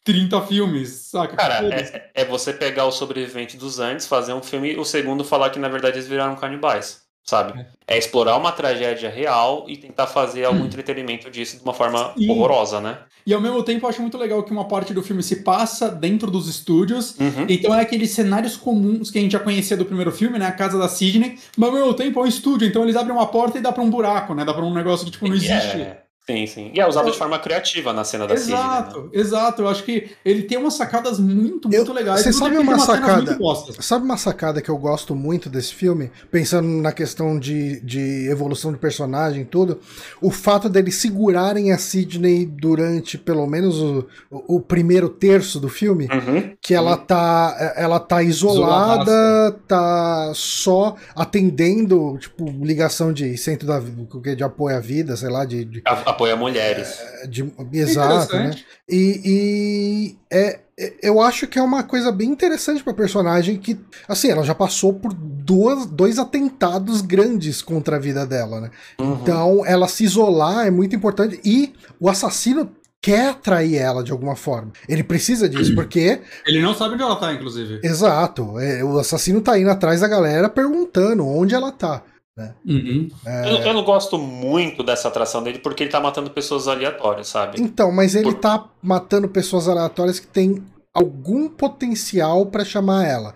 30 0.03 0.41
filmes, 0.41 0.89
saca? 1.11 1.35
Cara, 1.35 1.63
é, 1.73 2.11
é 2.13 2.25
você 2.25 2.51
pegar 2.53 2.85
o 2.85 2.91
sobrevivente 2.91 3.57
dos 3.57 3.79
antes, 3.79 4.07
fazer 4.07 4.33
um 4.33 4.41
filme 4.41 4.73
e 4.73 4.77
o 4.77 4.85
segundo 4.85 5.23
falar 5.23 5.49
que 5.49 5.59
na 5.59 5.69
verdade 5.69 5.97
eles 5.97 6.07
viraram 6.07 6.35
canibais, 6.35 7.01
sabe? 7.23 7.65
É 7.87 7.97
explorar 7.97 8.35
uma 8.37 8.51
tragédia 8.51 9.09
real 9.09 9.65
e 9.67 9.77
tentar 9.77 10.07
fazer 10.07 10.45
algum 10.45 10.65
entretenimento 10.65 11.29
disso 11.29 11.57
de 11.57 11.63
uma 11.63 11.73
forma 11.73 12.13
Sim. 12.17 12.29
horrorosa, 12.31 12.79
né? 12.81 12.99
E 13.27 13.33
ao 13.33 13.39
mesmo 13.41 13.61
tempo 13.61 13.85
eu 13.85 13.89
acho 13.89 14.01
muito 14.01 14.17
legal 14.17 14.41
que 14.43 14.51
uma 14.51 14.67
parte 14.67 14.93
do 14.93 15.03
filme 15.03 15.21
se 15.21 15.43
passa 15.43 15.89
dentro 15.89 16.31
dos 16.31 16.47
estúdios. 16.47 17.19
Uhum. 17.19 17.45
Então 17.47 17.73
é 17.75 17.81
aqueles 17.81 18.09
cenários 18.11 18.57
comuns 18.57 19.11
que 19.11 19.19
a 19.19 19.21
gente 19.21 19.33
já 19.33 19.39
conhecia 19.39 19.77
do 19.77 19.85
primeiro 19.85 20.11
filme, 20.11 20.39
né? 20.39 20.47
A 20.47 20.51
casa 20.51 20.79
da 20.79 20.87
Sidney, 20.89 21.37
mas 21.55 21.69
ao 21.69 21.75
mesmo 21.75 21.93
tempo 21.93 22.19
é 22.19 22.23
um 22.23 22.27
estúdio, 22.27 22.67
então 22.67 22.81
eles 22.83 22.95
abrem 22.95 23.15
uma 23.15 23.27
porta 23.27 23.59
e 23.59 23.61
dá 23.61 23.71
pra 23.71 23.83
um 23.83 23.89
buraco, 23.89 24.33
né? 24.33 24.43
Dá 24.43 24.53
pra 24.53 24.65
um 24.65 24.73
negócio 24.73 25.05
que 25.05 25.11
tipo, 25.11 25.27
não 25.27 25.35
E 25.35 25.37
existe. 25.37 25.81
é- 25.81 26.01
Sim, 26.25 26.45
sim. 26.45 26.71
E 26.73 26.79
é 26.79 26.87
usado 26.87 27.11
de 27.11 27.17
forma 27.17 27.37
criativa 27.39 27.91
na 27.91 28.03
cena 28.03 28.27
da 28.27 28.37
Sidney. 28.37 28.55
né? 28.55 28.61
Exato, 28.63 29.09
exato. 29.11 29.61
Eu 29.63 29.67
acho 29.67 29.83
que 29.83 30.11
ele 30.23 30.43
tem 30.43 30.57
umas 30.57 30.75
sacadas 30.75 31.19
muito, 31.19 31.67
Eu- 31.71 31.77
muito 31.79 31.91
legais. 31.93 32.21
você 32.21 32.31
sabe 32.31 32.57
uma 32.57 32.77
sacada? 32.79 33.37
Sabe 33.79 34.05
uma 34.05 34.17
sacada 34.17 34.61
que 34.61 34.69
eu 34.69 34.77
gosto 34.77 35.15
muito 35.15 35.49
desse 35.49 35.73
filme? 35.73 36.11
Pensando 36.31 36.67
na 36.67 36.91
questão 36.91 37.39
de, 37.39 37.81
de 37.81 38.29
evolução 38.29 38.71
de 38.71 38.77
personagem 38.77 39.41
e 39.41 39.45
tudo, 39.45 39.79
o 40.21 40.29
fato 40.29 40.69
deles 40.69 40.95
segurarem 40.95 41.71
a 41.71 41.77
Sidney 41.79 42.45
durante 42.45 43.17
pelo 43.17 43.45
menos 43.47 43.79
o, 43.81 44.05
o, 44.29 44.55
o 44.57 44.61
primeiro 44.61 45.09
terço 45.09 45.59
do 45.59 45.67
filme, 45.69 46.07
Uhum. 46.11 46.53
que 46.61 46.73
ela 46.75 46.95
tá, 46.97 47.73
ela 47.75 47.99
tá 47.99 48.21
isolada, 48.21 49.59
tá 49.67 50.31
só 50.35 50.95
atendendo, 51.15 52.17
tipo, 52.19 52.45
ligação 52.63 53.11
de 53.11 53.35
centro 53.37 53.67
da, 53.67 53.79
de 53.79 54.43
apoio 54.43 54.77
à 54.77 54.79
vida, 54.79 55.15
sei 55.17 55.29
lá, 55.29 55.45
de, 55.45 55.65
de 55.65 55.81
A- 55.85 56.10
Apoia 56.11 56.35
mulheres. 56.35 56.97
de- 57.27 57.51
exato, 57.73 58.35
né? 58.35 58.51
E, 58.89 59.21
e 59.25 60.17
é, 60.29 60.59
é- 60.77 60.93
eu 61.01 61.21
acho 61.21 61.47
que 61.47 61.57
é 61.57 61.61
uma 61.61 61.83
coisa 61.83 62.11
bem 62.11 62.29
interessante 62.29 62.83
pra 62.83 62.93
personagem 62.93 63.57
que, 63.57 63.79
assim, 64.07 64.29
ela 64.29 64.43
já 64.43 64.53
passou 64.55 64.93
por 64.93 65.13
duas, 65.13 65.85
dois 65.85 66.19
atentados 66.19 67.01
grandes 67.01 67.61
contra 67.61 67.95
a 67.95 67.99
vida 67.99 68.25
dela, 68.25 68.61
né? 68.61 68.71
Uhum. 68.99 69.13
Então, 69.21 69.65
ela 69.65 69.87
se 69.87 70.03
isolar 70.03 70.67
é 70.67 70.71
muito 70.71 70.95
importante 70.95 71.39
e 71.45 71.73
o 71.99 72.09
assassino 72.09 72.71
quer 73.01 73.29
atrair 73.29 73.77
ela 73.77 74.03
de 74.03 74.11
alguma 74.11 74.35
forma. 74.35 74.71
Ele 74.87 75.03
precisa 75.03 75.49
disso, 75.49 75.73
porque, 75.73 76.21
Ele 76.45 76.61
não 76.61 76.73
sabe 76.75 76.93
onde 76.93 77.01
ela 77.03 77.15
tá, 77.15 77.33
inclusive. 77.33 77.79
exato, 77.83 78.59
é, 78.59 78.83
o 78.83 78.99
assassino 78.99 79.41
tá 79.41 79.57
indo 79.57 79.71
atrás 79.71 80.01
da 80.01 80.07
galera 80.07 80.47
perguntando 80.49 81.25
onde 81.27 81.55
ela 81.55 81.71
tá. 81.71 82.03
Uhum. 82.65 83.09
Eu, 83.45 83.57
eu 83.67 83.73
não 83.73 83.83
gosto 83.83 84.17
muito 84.17 84.83
dessa 84.83 85.07
atração 85.09 85.43
dele 85.43 85.59
porque 85.59 85.83
ele 85.83 85.91
tá 85.91 85.99
matando 85.99 86.29
pessoas 86.31 86.67
aleatórias, 86.67 87.27
sabe? 87.27 87.61
Então, 87.61 87.91
mas 87.91 88.15
ele 88.15 88.31
Por- 88.31 88.39
tá 88.39 88.65
matando 88.81 89.27
pessoas 89.27 89.67
aleatórias 89.67 90.19
que 90.19 90.27
têm 90.27 90.63
algum 90.93 91.47
potencial 91.49 92.45
pra 92.45 92.65
chamar 92.65 93.05
ela. 93.05 93.33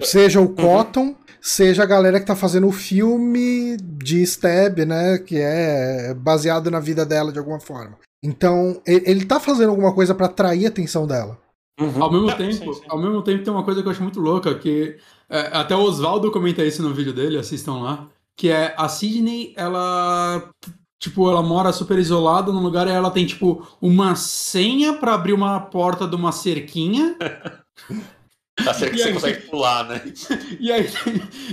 Seja 0.00 0.40
Uhum. 0.40 0.46
o 0.46 0.54
Cotton, 0.54 1.14
seja 1.40 1.82
a 1.82 1.86
galera 1.86 2.20
que 2.20 2.26
tá 2.26 2.36
fazendo 2.36 2.66
o 2.68 2.72
filme 2.72 3.76
de 3.78 4.22
Stab, 4.22 4.78
né? 4.86 5.18
Que 5.18 5.38
é 5.38 6.14
baseado 6.14 6.70
na 6.70 6.80
vida 6.80 7.04
dela 7.04 7.32
de 7.32 7.38
alguma 7.38 7.60
forma. 7.60 7.98
Então, 8.22 8.80
ele 8.86 9.24
tá 9.26 9.38
fazendo 9.40 9.70
alguma 9.70 9.92
coisa 9.94 10.14
pra 10.14 10.26
atrair 10.26 10.64
a 10.66 10.68
atenção 10.68 11.06
dela. 11.06 11.38
Uhum. 11.80 12.02
Ao 12.02 12.10
mesmo 12.12 12.30
É, 12.30 12.34
tempo, 12.36 12.52
sim, 12.52 12.72
sim. 12.74 12.82
ao 12.88 12.98
mesmo 12.98 13.20
tempo 13.22 13.42
tem 13.42 13.52
uma 13.52 13.64
coisa 13.64 13.82
que 13.82 13.88
eu 13.88 13.92
acho 13.92 14.02
muito 14.02 14.20
louca, 14.20 14.54
que 14.54 14.96
é, 15.28 15.40
até 15.52 15.74
o 15.74 15.80
Oswaldo 15.82 16.30
comenta 16.30 16.64
isso 16.64 16.82
no 16.82 16.94
vídeo 16.94 17.12
dele, 17.12 17.36
assistam 17.36 17.80
lá, 17.82 18.06
que 18.36 18.48
é 18.50 18.74
a 18.76 18.88
Sidney, 18.88 19.52
ela 19.56 20.50
tipo, 20.98 21.28
ela 21.28 21.42
mora 21.42 21.72
super 21.72 21.98
isolada 21.98 22.50
num 22.50 22.62
lugar 22.62 22.86
e 22.86 22.90
ela 22.90 23.10
tem 23.10 23.26
tipo 23.26 23.66
uma 23.80 24.16
senha 24.16 24.94
pra 24.94 25.14
abrir 25.14 25.34
uma 25.34 25.60
porta 25.60 26.06
de 26.06 26.16
uma 26.16 26.32
cerquinha. 26.32 27.16
Tá 28.56 28.72
certo 28.72 28.92
que 28.92 28.98
você 28.98 29.08
aí? 29.08 29.14
consegue 29.14 29.40
pular, 29.48 29.88
né? 29.88 30.00
E 30.60 30.72
aí, 30.72 30.88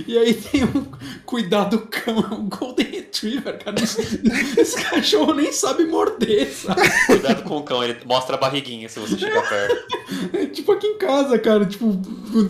e 0.06 0.16
aí 0.16 0.34
tem 0.34 0.64
um 0.64 0.86
cuidado 1.26 1.86
cão, 1.90 2.18
um 2.32 2.48
Golden 2.48 2.86
Retriever, 2.86 3.58
cara. 3.58 3.82
Esse, 3.82 4.20
esse 4.56 4.80
cachorro 4.80 5.34
nem 5.34 5.52
sabe 5.52 5.84
morder, 5.84 6.48
sabe? 6.52 6.80
Cuidado 7.06 7.42
com 7.42 7.58
o 7.58 7.62
cão, 7.62 7.82
ele 7.82 7.98
mostra 8.06 8.36
a 8.36 8.38
barriguinha 8.38 8.88
se 8.88 9.00
você 9.00 9.18
chegar 9.18 9.48
perto. 9.48 10.02
É 10.32 10.46
tipo 10.46 10.70
aqui 10.72 10.86
em 10.86 10.98
casa, 10.98 11.38
cara. 11.38 11.66
Tipo, 11.66 12.00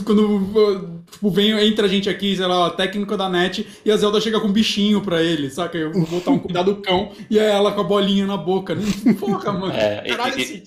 quando 0.04 1.01
tipo, 1.12 1.30
vem, 1.30 1.50
entra 1.66 1.86
a 1.86 1.88
gente 1.88 2.08
aqui, 2.08 2.36
sei 2.36 2.46
lá, 2.46 2.70
técnico 2.70 3.16
da 3.16 3.28
net, 3.28 3.66
e 3.84 3.90
a 3.90 3.96
Zelda 3.96 4.20
chega 4.20 4.40
com 4.40 4.48
um 4.48 4.52
bichinho 4.52 5.00
pra 5.00 5.22
ele, 5.22 5.50
saca? 5.50 5.78
Eu 5.78 5.92
vou 5.92 6.06
botar 6.06 6.30
um 6.32 6.38
cuidado 6.38 6.74
cão 6.82 7.12
e 7.30 7.38
é 7.38 7.50
ela 7.50 7.70
com 7.72 7.80
a 7.80 7.84
bolinha 7.84 8.26
na 8.26 8.36
boca. 8.36 8.74
Porra, 9.20 9.52
mano. 9.52 9.72
É, 9.74 10.02
Caralho, 10.08 10.40
e-. 10.40 10.62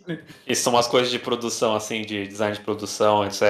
Isso 0.48 0.64
são 0.64 0.74
umas 0.74 0.88
coisas 0.88 1.12
de 1.12 1.20
produção, 1.20 1.76
assim, 1.76 2.02
de 2.04 2.28
design 2.28 2.56
de 2.56 2.62
produção, 2.64 3.26
etc. 3.26 3.42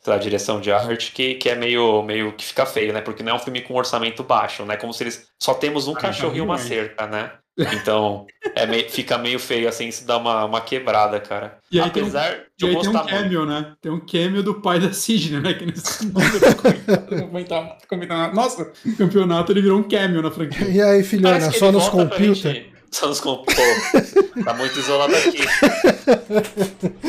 Sei 0.00 0.12
lá, 0.12 0.16
direção 0.18 0.60
de 0.60 0.70
arte, 0.70 1.12
que, 1.12 1.34
que 1.36 1.48
é 1.48 1.54
meio, 1.54 2.02
meio 2.02 2.32
que 2.32 2.44
fica 2.44 2.66
feio, 2.66 2.92
né? 2.92 3.00
Porque 3.00 3.22
não 3.22 3.32
é 3.32 3.34
um 3.36 3.38
filme 3.38 3.60
com 3.62 3.74
orçamento 3.74 4.22
baixo, 4.22 4.64
né? 4.64 4.76
Como 4.76 4.92
se 4.92 5.02
eles 5.04 5.26
só 5.42 5.54
temos 5.54 5.88
um 5.88 5.92
Ah, 5.92 5.96
cachorro 5.96 6.36
e 6.36 6.40
uma 6.40 6.56
ruim. 6.56 6.66
cerca, 6.68 7.06
né? 7.06 7.32
Então, 7.56 8.26
é 8.56 8.66
meio- 8.66 8.90
fica 8.90 9.16
meio 9.16 9.38
feio, 9.38 9.68
assim, 9.68 9.86
isso 9.88 10.04
dá 10.04 10.16
uma, 10.16 10.44
uma 10.44 10.60
quebrada, 10.60 11.20
cara. 11.20 11.58
E 11.70 11.78
aí 11.80 11.88
tem 11.90 12.02
um- 12.02 12.06
Apesar 12.06 12.32
E 12.32 12.36
de 12.58 12.64
eu 12.64 12.68
aí 12.68 12.74
tem 12.80 12.88
um 12.88 12.92
gostar 12.92 13.02
muito. 13.04 13.14
cameo, 13.22 13.46
né? 13.46 13.74
Tem 13.80 13.92
um 13.92 14.00
cameo 14.00 14.42
do 14.42 14.54
pai 14.60 14.80
da 14.80 14.92
Sidney, 14.92 15.40
né? 15.40 15.54
Que 15.54 15.66
nesse 15.66 16.10
Nossa, 18.34 18.72
campeonato 18.98 19.52
ele 19.52 19.62
virou 19.62 19.78
um 19.78 19.88
cameo 19.88 20.20
na 20.22 20.30
franquia. 20.30 20.66
E 20.68 20.80
aí, 20.82 21.02
filhona, 21.04 21.50
só 21.52 21.70
nos 21.70 21.88
computer? 21.88 22.72
Só 22.90 23.08
nos 23.08 23.20
computers. 23.20 24.14
tá 24.44 24.54
muito 24.54 24.78
isolado 24.78 25.14
aqui. 25.16 25.38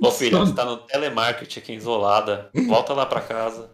Ô 0.00 0.10
filha, 0.10 0.38
você 0.38 0.54
tá 0.54 0.64
no 0.64 0.78
telemarketing 0.78 1.58
aqui 1.60 1.72
isolada. 1.74 2.50
Volta 2.66 2.92
lá 2.94 3.04
pra 3.06 3.20
casa. 3.20 3.70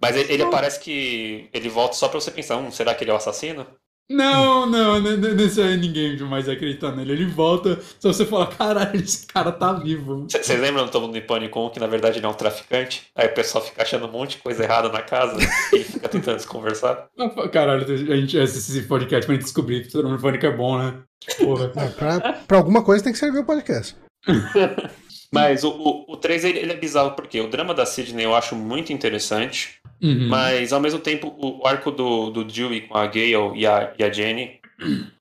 Mas 0.00 0.16
ele, 0.16 0.32
ele 0.32 0.46
parece 0.46 0.80
que 0.80 1.48
ele 1.52 1.68
volta 1.68 1.94
só 1.96 2.08
pra 2.08 2.20
você 2.20 2.30
pensar, 2.30 2.56
hum, 2.56 2.70
será 2.70 2.94
que 2.94 3.04
ele 3.04 3.10
é 3.10 3.14
o 3.14 3.16
assassino? 3.16 3.66
Não, 4.10 4.66
não, 4.66 5.00
nesse 5.00 5.62
aí 5.62 5.78
ninguém 5.78 6.18
mais 6.18 6.48
acredita 6.48 6.92
nele. 6.92 7.12
Ele 7.12 7.26
volta, 7.26 7.80
só 7.98 8.12
você 8.12 8.26
fala, 8.26 8.46
caralho, 8.46 8.96
esse 8.96 9.26
cara 9.26 9.50
tá 9.50 9.72
vivo. 9.72 10.26
Vocês 10.28 10.60
lembram 10.60 10.84
do 10.84 10.90
Todo 10.90 11.06
Mundo 11.06 11.16
em 11.16 11.26
Pânico 11.26 11.58
1 11.66 11.70
que 11.70 11.80
na 11.80 11.86
verdade 11.86 12.18
ele 12.18 12.26
é 12.26 12.28
um 12.28 12.34
traficante? 12.34 13.06
Aí 13.16 13.28
o 13.28 13.34
pessoal 13.34 13.64
fica 13.64 13.82
achando 13.82 14.06
um 14.06 14.10
monte 14.10 14.32
de 14.32 14.42
coisa 14.42 14.62
errada 14.62 14.90
na 14.90 15.00
casa 15.00 15.38
e 15.72 15.82
fica 15.82 16.08
tentando 16.08 16.38
se 16.38 16.46
conversar. 16.46 17.08
Caralho, 17.50 17.84
a 17.84 18.16
gente 18.16 18.38
assiste 18.38 18.78
esse 18.78 18.82
podcast 18.82 19.24
pra 19.24 19.34
gente 19.34 19.44
descobrir 19.44 19.82
que 19.82 19.92
todo 19.92 20.08
mundo 20.08 20.20
pânico 20.20 20.46
é 20.46 20.54
bom, 20.54 20.78
né? 20.78 21.02
Porra. 21.38 21.72
É, 21.76 21.88
pra, 21.88 22.32
pra 22.46 22.58
alguma 22.58 22.84
coisa 22.84 23.02
tem 23.02 23.12
que 23.12 23.18
servir 23.18 23.38
o 23.38 23.46
podcast. 23.46 23.96
Mas 25.34 25.64
o, 25.64 25.70
o, 25.70 26.12
o 26.12 26.16
3 26.16 26.44
ele, 26.44 26.58
ele 26.60 26.72
é 26.72 26.76
bizarro 26.76 27.12
porque 27.12 27.40
o 27.40 27.48
drama 27.48 27.74
da 27.74 27.84
Sidney 27.84 28.24
eu 28.24 28.34
acho 28.34 28.54
muito 28.56 28.92
interessante, 28.92 29.80
Uhum. 30.02 30.28
mas 30.28 30.72
ao 30.72 30.80
mesmo 30.80 30.98
tempo 31.00 31.28
o, 31.38 31.62
o 31.62 31.66
arco 31.66 31.90
do, 31.90 32.30
do 32.30 32.44
Dewey 32.44 32.82
com 32.82 32.96
a 32.96 33.06
Gale 33.06 33.52
e 33.54 33.66
a, 33.66 33.92
e 33.98 34.04
a 34.04 34.12
Jenny 34.12 34.60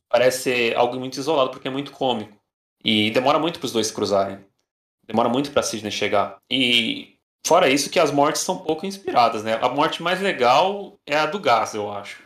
parece 0.10 0.41
ser 0.44 0.76
algo 0.76 0.99
muito 0.99 1.18
isolado 1.18 1.52
porque 1.52 1.68
é 1.68 1.72
muito 1.72 1.91
cômico. 1.91 2.38
E 2.84 3.10
demora 3.11 3.40
muito 3.40 3.60
para 3.60 3.65
os 3.65 3.72
dois 3.72 3.88
se 3.88 3.94
cruzarem. 3.94 4.40
Demora 5.07 5.30
muito 5.30 5.52
pra 5.52 5.64
Sidney 5.64 5.91
chegar. 5.91 6.38
E 6.52 7.15
fora 7.48 7.69
isso 7.69 7.90
que 7.90 7.99
as 7.99 8.11
mortes 8.11 8.41
são 8.41 8.57
pouco 8.57 8.85
inspiradas, 8.85 9.44
né? 9.44 9.57
A 9.61 9.69
morte 9.69 10.03
mais 10.03 10.19
legal 10.22 10.98
é 11.07 11.15
a 11.18 11.26
do 11.26 11.40
gás, 11.40 11.73
eu 11.73 11.90
acho. 11.91 12.22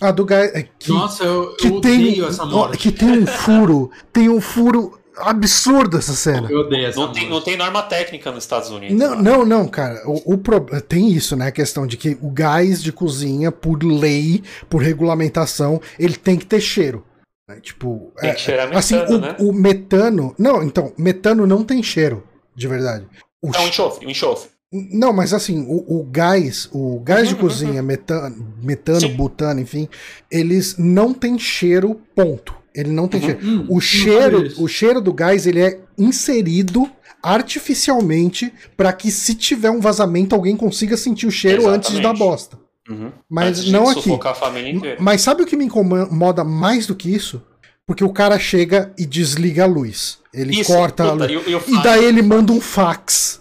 A 0.00 0.10
do 0.12 0.24
Guy. 0.24 0.36
é, 0.54 0.62
Que, 0.62 0.90
Nossa, 0.92 1.24
eu, 1.24 1.56
que 1.56 1.66
eu 1.66 1.80
tem, 1.80 1.98
odeio 2.08 2.26
essa 2.28 2.46
morte. 2.46 2.78
que 2.78 2.92
tem 2.92 3.10
um 3.10 3.26
furo. 3.26 3.90
Tem 4.12 4.28
um 4.28 4.40
furo 4.40 4.98
absurdo 5.20 5.98
essa 5.98 6.12
cena. 6.14 6.48
Eu 6.50 6.60
odeio 6.60 6.86
essa 6.86 6.98
Não 6.98 7.12
tem, 7.12 7.28
não 7.28 7.40
tem 7.40 7.56
norma 7.56 7.82
técnica 7.82 8.30
nos 8.30 8.44
Estados 8.44 8.70
Unidos. 8.70 8.96
Não, 8.98 9.10
lá. 9.14 9.22
não, 9.22 9.44
não, 9.44 9.68
cara. 9.68 10.02
O, 10.06 10.34
o 10.34 10.38
pro- 10.38 10.66
Tem 10.82 11.10
isso, 11.12 11.36
né? 11.36 11.48
A 11.48 11.52
questão 11.52 11.86
de 11.86 11.96
que 11.96 12.16
o 12.20 12.30
gás 12.30 12.82
de 12.82 12.92
cozinha, 12.92 13.50
por 13.52 13.82
lei, 13.82 14.42
por 14.68 14.82
regulamentação, 14.82 15.80
ele 15.98 16.16
tem 16.16 16.36
que 16.36 16.46
ter 16.46 16.60
cheiro. 16.60 17.04
né? 17.48 17.58
Tipo, 17.60 18.12
Tem 18.20 18.30
é, 18.30 18.34
que 18.34 18.40
cheirar 18.40 18.76
assim, 18.76 18.96
metano, 18.96 19.16
o, 19.16 19.20
né? 19.20 19.36
o 19.40 19.52
metano. 19.52 20.34
Não, 20.38 20.62
então, 20.62 20.92
metano 20.98 21.46
não 21.46 21.64
tem 21.64 21.82
cheiro, 21.82 22.22
de 22.54 22.66
verdade. 22.68 23.06
O 23.42 23.50
É 23.54 23.60
um 23.60 23.68
enxofre, 23.68 24.06
um 24.06 24.10
enxofre. 24.10 24.50
Não, 24.70 25.14
mas 25.14 25.32
assim, 25.32 25.64
o, 25.66 26.00
o 26.00 26.04
gás, 26.04 26.68
o 26.72 27.00
gás 27.00 27.26
de 27.28 27.34
Uhum, 27.34 27.40
cozinha, 27.40 27.82
metano, 27.82 28.52
metano, 28.62 29.00
Sim. 29.00 29.14
butano, 29.16 29.60
enfim, 29.60 29.88
eles 30.30 30.76
não 30.76 31.14
têm 31.14 31.38
cheiro, 31.38 31.98
ponto. 32.14 32.54
Ele 32.74 32.90
não 32.90 33.08
tem 33.08 33.20
Uhum. 33.20 33.26
cheiro. 33.26 33.40
Hum, 33.46 33.66
O 33.68 33.74
não 33.74 33.80
cheiro, 33.80 34.52
o 34.58 34.68
cheiro 34.68 35.00
do 35.00 35.12
gás, 35.12 35.46
ele 35.46 35.60
é 35.60 35.80
inserido 35.96 36.88
artificialmente 37.22 38.52
para 38.76 38.92
que 38.92 39.10
se 39.10 39.34
tiver 39.34 39.70
um 39.70 39.80
vazamento 39.80 40.34
alguém 40.34 40.56
consiga 40.56 40.96
sentir 40.96 41.26
o 41.26 41.30
cheiro 41.30 41.66
antes 41.68 41.90
de 41.90 41.96
dar 41.96 42.10
Exatamente. 42.14 42.18
bosta. 42.18 42.58
Uhum. 42.88 43.12
Mas 43.28 43.58
Antes 43.58 43.72
não 43.72 43.88
aqui. 43.88 44.02
sufocar 44.02 44.32
a 44.32 44.34
família 44.34 44.70
inteira. 44.72 44.96
Mas 45.00 45.20
sabe 45.20 45.42
o 45.42 45.46
que 45.46 45.56
me 45.56 45.64
incomoda 45.64 46.42
mais 46.44 46.86
do 46.86 46.94
que 46.94 47.12
isso? 47.14 47.42
Porque 47.86 48.04
o 48.04 48.12
cara 48.12 48.38
chega 48.38 48.92
e 48.98 49.04
desliga 49.04 49.64
a 49.64 49.66
luz. 49.66 50.18
Ele 50.32 50.58
Isso, 50.60 50.72
corta 50.72 51.04
a 51.08 51.12
puta, 51.12 51.26
luz. 51.26 51.46
e 51.46 51.54
o- 51.54 51.62
e 51.68 51.82
daí 51.82 52.04
ele 52.04 52.22
manda 52.22 52.52
um 52.52 52.60
fax. 52.60 53.40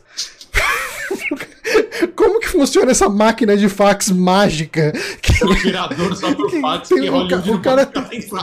Que 2.48 2.52
funciona 2.54 2.92
essa 2.92 3.10
máquina 3.10 3.58
de 3.58 3.68
fax 3.68 4.10
mágica? 4.10 4.94
Que- 5.22 5.44
O 5.46 5.54
gerador 5.54 6.16
só 6.16 6.34
pro 6.34 6.48
que 6.50 6.62
fax 6.62 6.88
tem 6.90 7.02
que 7.02 7.10
um 7.10 7.28
ca- 7.28 7.36
o 7.38 7.46
não 7.48 7.62
cara-. 7.62 7.92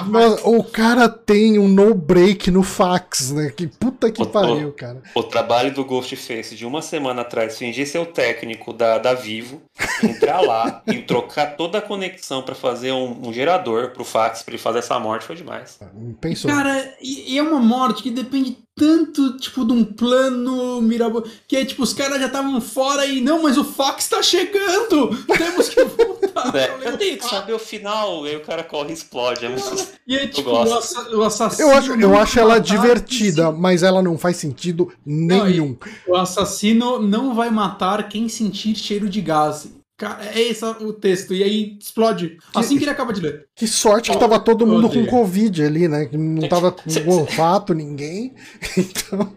Nossa, 0.09 0.49
o 0.49 0.63
cara 0.63 1.09
tem 1.09 1.59
um 1.59 1.67
no 1.67 1.95
break 1.95 2.51
no 2.51 2.63
fax, 2.63 3.33
né? 3.33 3.51
Que 3.57 3.67
puta 3.67 4.11
que 4.11 4.23
O- 4.23 4.27
pariu, 4.27 4.73
cara. 4.73 5.03
O 5.15 5.23
trabalho 5.23 5.73
do 5.73 5.85
Ghostface 5.85 6.55
de 6.55 6.67
uma 6.67 6.83
semana 6.83 7.23
atrás, 7.23 7.59
fingir 7.59 7.87
ser 7.89 7.99
o 7.99 8.07
técnico 8.07 8.73
da, 8.73 8.99
da 8.99 9.15
Vivo, 9.15 9.63
entrar 10.03 10.41
lá 10.41 10.83
e 10.87 10.99
trocar 11.03 11.57
toda 11.57 11.79
a 11.79 11.83
conexão 11.83 12.43
pra 12.43 12.55
fazer 12.55 12.93
um, 12.93 13.29
um 13.29 13.33
gerador 13.33 13.91
pro 13.91 14.05
fax 14.05 14.43
pra 14.43 14.53
ele 14.55 14.63
fazer 14.63 14.81
essa 14.81 14.99
morte 15.01 15.25
foi 15.25 15.37
demais. 15.37 15.79
Pensou. 16.21 16.51
Cara, 16.51 16.95
e, 17.01 17.35
e 17.35 17.39
é 17.39 17.43
uma 17.43 17.59
morte 17.61 18.03
que 18.03 18.11
depende 18.11 18.59
tanto, 18.77 19.37
tipo, 19.39 19.65
de 19.65 19.73
um 19.73 19.85
plano 19.85 20.81
mirabolante. 20.83 21.43
Que 21.47 21.57
é 21.57 21.65
tipo, 21.65 21.83
os 21.83 21.93
caras 21.93 22.19
já 22.21 22.27
estavam 22.27 22.61
fora 22.61 23.07
e 23.07 23.21
não, 23.21 23.43
mas 23.43 23.57
o 23.57 23.65
fax 23.65 24.09
tá 24.09 24.23
chegando! 24.23 25.09
Temos 25.37 25.69
que 25.69 25.85
voltar. 25.85 26.25
É, 26.55 26.89
eu 26.89 26.99
tenho 26.99 27.17
que 27.17 27.23
fax." 27.23 27.31
saber 27.31 27.53
o 27.53 27.59
final, 27.61 28.25
aí 28.25 28.35
o 28.37 28.41
cara 28.41 28.65
corre 28.65 28.91
e 28.91 28.93
explode. 28.95 29.47
É 29.47 29.49
muito... 29.49 29.65
E 30.07 30.17
aí, 30.19 30.29
tipo, 30.29 30.51
o, 30.51 31.17
o 31.19 31.23
assassino. 31.23 31.69
Eu 31.69 31.77
acho, 31.77 31.93
eu 31.93 31.97
não 31.97 32.19
acho 32.19 32.39
ela 32.41 32.59
divertida, 32.59 33.53
mas 33.53 33.83
ela 33.85 34.03
não 34.03 34.19
faz 34.19 34.37
sentido 34.37 34.93
nenhum. 35.07 35.77
se- 35.83 36.11
O 36.11 36.17
assassino 36.17 37.01
não 37.01 37.35
vai 37.35 37.51
matar 37.51 38.09
quem 38.09 38.29
sentir 38.29 38.75
cheiro 38.77 39.09
de 39.09 39.21
gás. 39.21 39.69
Cara, 39.97 40.25
é 40.27 40.41
esse 40.41 40.65
o 40.65 40.93
texto. 40.93 41.33
E 41.33 41.43
aí 41.43 41.79
explode. 41.81 42.37
Assim 42.55 42.77
que 42.77 42.85
ele 42.85 42.91
acaba 42.91 43.13
de 43.13 43.21
ler. 43.21 43.47
Que 43.55 43.67
sorte 43.69 44.11
que 44.11 44.19
tava 44.19 44.41
todo 44.41 44.65
Eu 44.65 44.69
mundo 44.69 44.89
com. 44.91 45.07
Covid 45.07 45.63
ali, 45.65 45.87
né? 45.87 46.07
Que 46.07 46.17
não 46.17 46.49
tava 46.49 46.73
com 46.73 46.91
Cê- 46.91 47.03
cê- 47.03 47.09
olfato, 47.09 47.73
ninguém. 47.75 48.35
Então. 48.77 49.33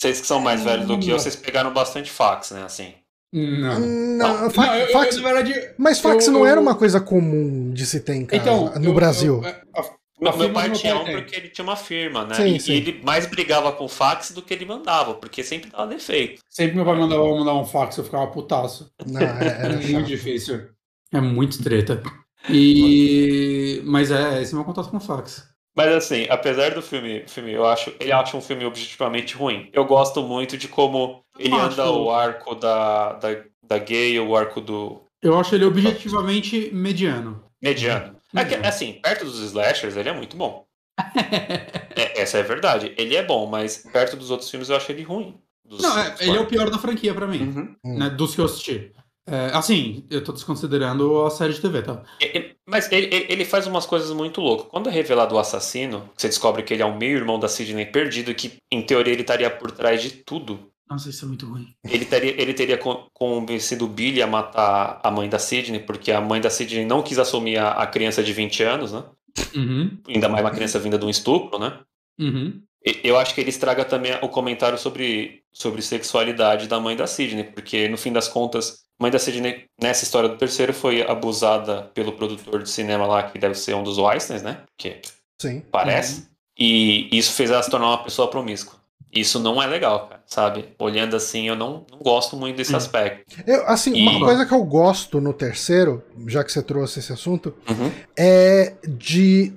Vocês 0.00 0.20
que 0.20 0.26
são 0.26 0.40
mais 0.40 0.62
velhos 0.62 0.86
do 0.86 0.98
que 0.98 1.08
eu, 1.08 1.18
vocês 1.18 1.36
pegaram 1.36 1.72
bastante 1.72 2.10
fax, 2.10 2.50
né? 2.50 2.64
Assim. 2.64 2.92
Não. 3.32 3.78
Não, 3.80 4.50
fa- 4.50 4.66
Não, 4.66 4.74
eu- 4.76 4.86
eu- 4.86 4.92
fax, 4.92 5.16
na 5.16 5.22
verdade, 5.22 5.70
mas 5.78 5.98
fax 6.00 6.26
eu- 6.26 6.32
não 6.32 6.46
era 6.46 6.58
eu- 6.58 6.62
uma 6.62 6.74
coisa 6.74 7.00
comum 7.00 7.72
de 7.72 7.86
se 7.86 8.00
ter 8.00 8.14
em 8.14 8.26
casa 8.26 8.42
então, 8.42 8.74
no 8.78 8.90
eu- 8.90 8.94
Brasil. 8.94 9.42
eu- 9.42 9.54
a 9.82 9.90
Meu, 10.20 10.36
meu 10.36 10.52
pai 10.52 10.70
tinha 10.70 10.96
um 10.96 11.04
porque 11.04 11.34
ele 11.36 11.48
tinha 11.48 11.64
uma 11.64 11.76
firma, 11.76 12.24
né? 12.24 12.34
Sim, 12.34 12.54
e, 12.54 12.60
sim. 12.60 12.72
e 12.72 12.76
ele 12.76 13.00
mais 13.04 13.26
brigava 13.26 13.72
com 13.72 13.88
fax 13.88 14.30
do 14.30 14.40
que 14.42 14.54
ele 14.54 14.64
mandava, 14.64 15.14
porque 15.14 15.42
sempre 15.42 15.70
dava 15.70 15.86
defeito. 15.88 16.40
Sempre 16.48 16.76
meu 16.76 16.84
pai 16.84 16.94
mandava 16.96 17.22
mandar 17.28 17.54
um 17.54 17.64
fax, 17.64 17.96
eu 17.96 18.04
ficava 18.04 18.26
putaço. 18.28 18.92
Não, 19.06 19.20
é- 19.20 19.24
É 19.24 19.66
era 19.66 19.76
muito 19.86 20.06
difícil. 20.06 20.68
É 21.12 21.20
muito 21.20 21.62
treta. 21.62 22.00
E. 22.48 23.82
Mas 23.84 24.10
é, 24.10 24.40
esse 24.42 24.52
é 24.52 24.56
meu 24.56 24.64
contato 24.64 24.90
com 24.90 25.00
fax. 25.00 25.48
Mas 25.76 25.92
assim, 25.92 26.26
apesar 26.30 26.70
do 26.72 26.80
filme, 26.80 27.24
filme 27.26 27.52
eu 27.52 27.66
acho, 27.66 27.92
ele 27.98 28.12
acha 28.12 28.36
um 28.36 28.40
filme 28.40 28.64
objetivamente 28.64 29.34
ruim. 29.34 29.68
Eu 29.72 29.84
gosto 29.84 30.22
muito 30.22 30.56
de 30.56 30.68
como 30.68 31.24
ele 31.38 31.52
Eu 31.52 31.60
anda 31.60 31.82
acho- 31.82 31.98
o 32.00 32.10
arco 32.12 32.54
da, 32.54 33.14
da, 33.14 33.28
da 33.66 33.78
gay, 33.78 34.18
o 34.20 34.36
arco 34.36 34.60
do 34.60 35.02
Eu 35.20 35.36
acho 35.38 35.54
ele 35.56 35.64
objetivamente 35.64 36.70
mediano. 36.72 37.42
mediano. 37.60 38.13
É 38.34 38.38
que, 38.40 38.44
Mediano. 38.50 38.66
assim, 38.66 38.94
perto 39.02 39.24
dos 39.24 39.38
slashers, 39.40 39.96
ele 39.96 40.08
é 40.08 40.12
muito 40.12 40.36
bom. 40.36 40.66
É, 41.96 42.20
essa 42.22 42.38
é 42.38 42.40
a 42.40 42.44
verdade. 42.44 42.92
Ele 42.98 43.14
é 43.14 43.22
bom, 43.22 43.46
mas 43.46 43.78
perto 43.92 44.16
dos 44.16 44.30
outros 44.30 44.50
filmes 44.50 44.68
eu 44.68 44.74
acho 44.76 44.90
ele 44.90 45.02
ruim. 45.04 45.38
Dos- 45.64 45.80
Não, 45.80 45.96
é, 45.98 46.14
ele 46.20 46.36
é 46.36 46.40
o 46.40 46.46
pior 46.46 46.68
da 46.68 46.76
franquia 46.78 47.14
pra 47.14 47.26
mim, 47.26 47.38
Uhum. 47.42 47.76
Hum. 47.84 47.98
né, 47.98 48.10
dos 48.10 48.34
que 48.34 48.40
eu 48.40 48.44
assisti. 48.46 48.92
É, 49.26 49.46
assim, 49.54 50.04
eu 50.10 50.22
tô 50.22 50.32
desconsiderando 50.32 51.22
a 51.24 51.30
série 51.30 51.52
de 51.54 51.60
TV, 51.60 51.82
tá? 51.82 52.02
Mas 52.66 52.90
ele, 52.92 53.06
ele- 53.14 53.26
ele 53.32 53.44
faz 53.44 53.66
umas 53.66 53.86
coisas 53.86 54.10
muito 54.10 54.40
loucas. 54.40 54.66
Quando 54.68 54.88
é 54.88 54.92
revelado 54.92 55.34
o 55.36 55.38
assassino, 55.38 56.10
você 56.16 56.26
descobre 56.28 56.62
que 56.64 56.74
ele 56.74 56.82
é 56.82 56.86
o 56.86 56.96
meio-irmão 56.96 57.38
da 57.38 57.48
Sidney 57.48 57.86
perdido, 57.86 58.34
que 58.34 58.56
em 58.72 58.82
teoria 58.82 59.12
ele 59.12 59.22
estaria 59.22 59.48
por 59.48 59.70
trás 59.70 60.02
de 60.02 60.10
tudo. 60.10 60.68
Nossa, 60.88 61.08
isso 61.08 61.24
é 61.24 61.28
muito 61.28 61.46
ruim. 61.46 61.74
Ele 61.84 62.04
teria, 62.04 62.40
ele 62.40 62.52
teria 62.54 62.78
con- 62.78 63.08
convencido 63.12 63.84
o 63.86 63.88
Billy 63.88 64.22
a 64.22 64.26
matar 64.26 65.00
a 65.02 65.10
mãe 65.10 65.28
da 65.28 65.38
Sidney, 65.38 65.80
porque 65.80 66.12
a 66.12 66.20
mãe 66.20 66.40
da 66.40 66.50
Sidney 66.50 66.84
não 66.84 67.02
quis 67.02 67.18
assumir 67.18 67.56
a, 67.58 67.70
a 67.72 67.86
criança 67.86 68.22
de 68.22 68.32
20 68.32 68.62
anos, 68.62 68.92
né? 68.92 69.02
Uhum, 69.56 69.98
Ainda 70.08 70.28
mais 70.28 70.44
uma 70.44 70.50
criança 70.50 70.78
vinda 70.78 70.98
de 70.98 71.04
um 71.04 71.10
estupro, 71.10 71.58
né? 71.58 71.80
uhum. 72.18 72.62
Eu 73.02 73.16
acho 73.18 73.34
que 73.34 73.40
ele 73.40 73.48
estraga 73.48 73.82
também 73.82 74.12
o 74.20 74.28
comentário 74.28 74.76
sobre, 74.76 75.42
sobre 75.50 75.80
sexualidade 75.80 76.68
da 76.68 76.78
mãe 76.78 76.94
da 76.94 77.06
Sidney, 77.06 77.44
porque 77.44 77.88
no 77.88 77.96
fim 77.96 78.12
das 78.12 78.28
contas, 78.28 78.84
a 79.00 79.02
mãe 79.04 79.10
da 79.10 79.18
Sidney, 79.18 79.64
nessa 79.80 80.04
história 80.04 80.28
do 80.28 80.36
terceiro, 80.36 80.74
foi 80.74 81.00
abusada 81.00 81.84
pelo 81.94 82.12
produtor 82.12 82.62
de 82.62 82.68
cinema 82.68 83.06
lá, 83.06 83.22
que 83.30 83.38
deve 83.38 83.54
ser 83.54 83.74
um 83.74 83.82
dos 83.82 83.96
Weinsteins, 83.96 84.42
né? 84.42 84.64
Que 84.76 85.00
Sim. 85.40 85.62
parece. 85.72 86.28
E 86.58 87.08
isso 87.10 87.32
fez 87.32 87.50
ela 87.50 87.62
se 87.62 87.70
tornar 87.70 87.86
uma 87.88 88.04
pessoa 88.04 88.28
promíscua. 88.28 88.78
Isso 89.14 89.38
não 89.38 89.62
é 89.62 89.66
legal, 89.66 90.08
cara, 90.08 90.22
sabe? 90.26 90.74
Olhando 90.78 91.14
assim, 91.14 91.46
eu 91.48 91.54
não, 91.54 91.86
não 91.90 91.98
gosto 92.00 92.36
muito 92.36 92.56
desse 92.56 92.72
Hum. 92.74 92.76
aspecto. 92.76 93.24
Eu, 93.46 93.66
assim, 93.68 93.92
uma 94.02 94.12
E- 94.12 94.20
coisa 94.20 94.44
que 94.44 94.52
eu 94.52 94.64
gosto 94.64 95.20
no 95.20 95.32
terceiro, 95.32 96.02
já 96.26 96.42
que 96.42 96.50
você 96.50 96.62
trouxe 96.62 96.98
esse 96.98 97.12
assunto, 97.12 97.54
Uhum. 97.70 97.92
é 98.18 98.74
de 98.88 99.52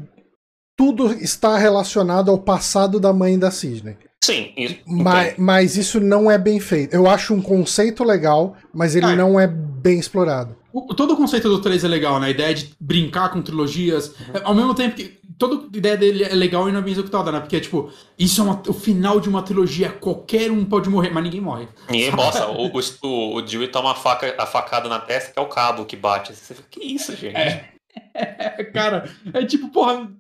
tudo 0.77 1.11
estar 1.13 1.57
relacionado 1.57 2.29
ao 2.29 2.37
passado 2.37 2.99
da 2.99 3.11
mãe 3.11 3.37
da 3.39 3.49
Sidney. 3.49 3.97
Sim, 4.27 4.51
isso, 4.57 4.77
Mas, 4.85 5.35
mas 5.37 5.77
isso 5.77 5.99
não 5.99 6.29
é 6.29 6.37
bem 6.37 6.59
feito. 6.59 6.93
Eu 6.93 7.07
acho 7.09 7.33
um 7.33 7.41
conceito 7.41 8.03
legal, 8.03 8.55
mas 8.73 8.95
ele 8.95 9.05
Ah, 9.05 9.11
é. 9.13 9.15
não 9.15 9.39
é 9.39 9.47
bem 9.47 9.97
explorado. 9.99 10.55
O- 10.73 10.93
todo 10.93 11.13
o 11.13 11.17
conceito 11.17 11.47
do 11.47 11.59
3 11.61 11.83
é 11.83 11.87
legal, 11.87 12.19
né? 12.19 12.27
A 12.27 12.29
ideia 12.29 12.53
de 12.53 12.71
brincar 12.79 13.29
com 13.29 13.41
trilogias. 13.41 14.13
É, 14.33 14.41
Ao 14.43 14.53
mesmo 14.53 14.73
tempo 14.75 14.95
que 14.95 15.17
toda 15.39 15.55
a 15.73 15.77
ideia 15.77 15.95
dele 15.95 16.23
é 16.23 16.33
legal 16.35 16.67
e 16.67 16.71
não 16.71 16.79
é 16.79 16.81
bem 16.83 16.91
executada, 16.91 17.31
né? 17.31 17.39
Porque, 17.39 17.59
tipo, 17.59 17.89
isso 18.19 18.41
é 18.41 18.43
uma- 18.43 18.61
o 18.67 18.73
final 18.73 19.19
de 19.19 19.29
uma 19.29 19.41
trilogia. 19.41 19.89
Qualquer 19.89 20.51
um 20.51 20.65
pode 20.65 20.89
morrer, 20.89 21.09
mas 21.09 21.23
ninguém 21.23 21.39
morre. 21.41 21.67
Ninguém 21.89 22.11
mostra. 22.11 22.49
O, 22.49 22.69
o, 23.03 23.35
o 23.37 23.41
Dewey 23.41 23.69
toma 23.69 23.91
a, 23.91 23.95
faca, 23.95 24.35
a 24.37 24.45
facada 24.45 24.89
na 24.89 24.99
testa, 24.99 25.31
que 25.31 25.39
é 25.39 25.41
o 25.41 25.47
cabo 25.47 25.85
que 25.85 25.95
bate. 25.95 26.35
Você 26.35 26.53
fica, 26.53 26.67
que 26.69 26.83
isso, 26.83 27.15
gente? 27.15 27.35
É. 27.37 27.69
É, 28.13 28.63
cara, 28.73 29.09
é 29.33 29.45
tipo, 29.45 29.69
porra. 29.69 30.11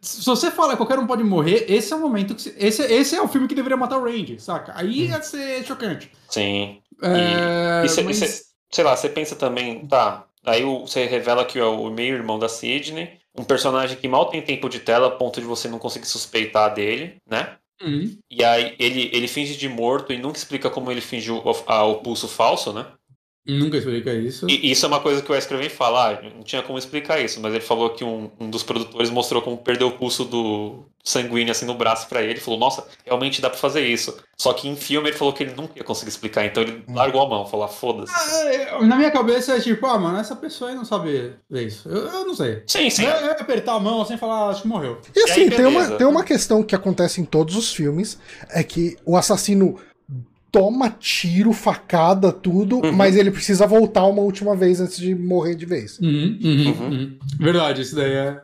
Se 0.00 0.24
você 0.24 0.50
fala 0.50 0.76
qualquer 0.76 0.98
um 0.98 1.06
pode 1.06 1.24
morrer, 1.24 1.64
esse 1.68 1.92
é 1.92 1.96
o 1.96 2.00
momento 2.00 2.34
que. 2.34 2.42
se- 2.42 2.54
Esse, 2.58 2.82
esse 2.82 3.16
é 3.16 3.22
o 3.22 3.28
filme 3.28 3.48
que 3.48 3.54
deveria 3.54 3.76
matar 3.76 3.98
o 3.98 4.04
Randy, 4.04 4.38
saca? 4.40 4.72
Aí 4.76 5.06
ia 5.08 5.22
ser 5.22 5.64
chocante. 5.64 6.10
Sim. 6.28 6.80
É, 7.02 7.84
e 7.84 7.88
cê- 7.88 8.02
mas- 8.02 8.16
cê- 8.18 8.42
Sei 8.70 8.82
lá, 8.84 8.96
você 8.96 9.08
pensa 9.08 9.36
também, 9.36 9.86
tá, 9.86 10.26
Aí 10.46 10.62
você 10.62 11.06
revela 11.06 11.42
que 11.44 11.58
é 11.58 11.64
o 11.64 11.88
meio-irmão 11.90 12.38
da 12.38 12.50
Sidney, 12.50 13.18
um 13.34 13.44
personagem 13.44 13.96
que 13.96 14.06
mal 14.06 14.26
tem 14.26 14.42
tempo 14.42 14.68
de 14.68 14.78
tela 14.78 15.06
a 15.06 15.10
ponto 15.10 15.40
de 15.40 15.46
você 15.46 15.68
não 15.68 15.78
conseguir 15.78 16.04
suspeitar 16.06 16.74
dele, 16.74 17.16
né? 17.26 17.56
Uhum. 17.82 18.14
E 18.30 18.44
aí 18.44 18.76
ele, 18.78 19.08
ele 19.12 19.26
finge 19.26 19.56
de 19.56 19.68
morto 19.70 20.12
e 20.12 20.18
nunca 20.18 20.36
explica 20.36 20.68
como 20.68 20.90
ele 20.90 21.00
fingiu 21.00 21.36
o, 21.38 21.50
a- 21.66 21.84
o 21.84 21.96
pulso 22.02 22.28
falso, 22.28 22.74
né? 22.74 22.86
Nunca 23.46 23.76
explica 23.76 24.12
isso. 24.14 24.46
E 24.48 24.70
isso 24.70 24.86
é 24.86 24.88
uma 24.88 25.00
coisa 25.00 25.20
que 25.20 25.30
o 25.30 25.34
Wes 25.34 25.44
Craven 25.46 25.68
fala, 25.68 26.12
ah, 26.12 26.22
não 26.34 26.42
tinha 26.42 26.62
como 26.62 26.78
explicar 26.78 27.20
isso, 27.20 27.40
mas 27.40 27.52
ele 27.52 27.62
falou 27.62 27.90
que 27.90 28.02
um, 28.02 28.30
um 28.40 28.48
dos 28.48 28.62
produtores 28.62 29.10
mostrou 29.10 29.42
como 29.42 29.58
perdeu 29.58 29.88
o 29.88 29.92
pulso 29.98 30.24
do 30.24 30.84
sanguíneo 31.04 31.50
assim 31.52 31.66
no 31.66 31.74
braço 31.74 32.08
pra 32.08 32.22
ele, 32.22 32.40
falou, 32.40 32.58
nossa, 32.58 32.86
realmente 33.04 33.42
dá 33.42 33.50
pra 33.50 33.58
fazer 33.58 33.86
isso. 33.86 34.16
Só 34.38 34.54
que 34.54 34.66
em 34.66 34.74
filme 34.74 35.10
ele 35.10 35.16
falou 35.16 35.34
que 35.34 35.42
ele 35.42 35.52
nunca 35.54 35.74
ia 35.76 35.84
conseguir 35.84 36.08
explicar, 36.08 36.46
então 36.46 36.62
ele 36.62 36.82
largou 36.88 37.20
a 37.20 37.28
mão, 37.28 37.44
falou, 37.44 37.66
ah, 37.66 37.68
foda-se. 37.68 38.12
Ah, 38.16 38.54
eu- 38.54 38.86
Na 38.86 38.96
minha 38.96 39.10
cabeça 39.10 39.54
é 39.54 39.60
tipo, 39.60 39.84
ah, 39.86 39.98
mano, 39.98 40.18
essa 40.18 40.34
pessoa 40.34 40.70
aí 40.70 40.76
não 40.76 40.84
sabe 40.86 41.34
ver 41.50 41.66
isso. 41.66 41.86
Eu, 41.86 41.98
eu 42.06 42.26
não 42.26 42.34
sei. 42.34 42.62
Sim, 42.66 42.88
sim. 42.88 43.04
Eu, 43.04 43.10
eu 43.10 43.26
ia 43.26 43.32
apertar 43.32 43.74
a 43.74 43.80
mão 43.80 44.00
assim 44.00 44.14
e 44.14 44.18
falar, 44.18 44.48
acho 44.48 44.62
que 44.62 44.68
morreu. 44.68 44.98
E 45.14 45.20
assim, 45.20 45.42
aí, 45.42 45.50
tem, 45.50 45.66
uma, 45.66 45.90
tem 45.98 46.06
uma 46.06 46.24
questão 46.24 46.62
que 46.62 46.74
acontece 46.74 47.20
em 47.20 47.24
todos 47.26 47.54
os 47.56 47.74
filmes: 47.74 48.18
é 48.48 48.62
que 48.64 48.96
o 49.04 49.18
assassino 49.18 49.78
toma 50.54 50.88
tiro, 51.00 51.52
facada, 51.52 52.32
tudo, 52.32 52.76
Uhum. 52.76 52.92
mas 52.92 53.16
ele 53.16 53.32
precisa 53.32 53.66
voltar 53.66 54.04
uma 54.06 54.22
última 54.22 54.54
vez 54.54 54.80
antes 54.80 54.96
de 54.98 55.12
morrer 55.12 55.56
de 55.56 55.66
vez. 55.66 55.98
Uhum, 55.98 56.38
uhum, 56.40 56.66
Uhum. 56.68 56.88
uhum. 56.92 57.18
Verdade, 57.40 57.82
isso 57.82 57.96
daí 57.96 58.12
é, 58.12 58.40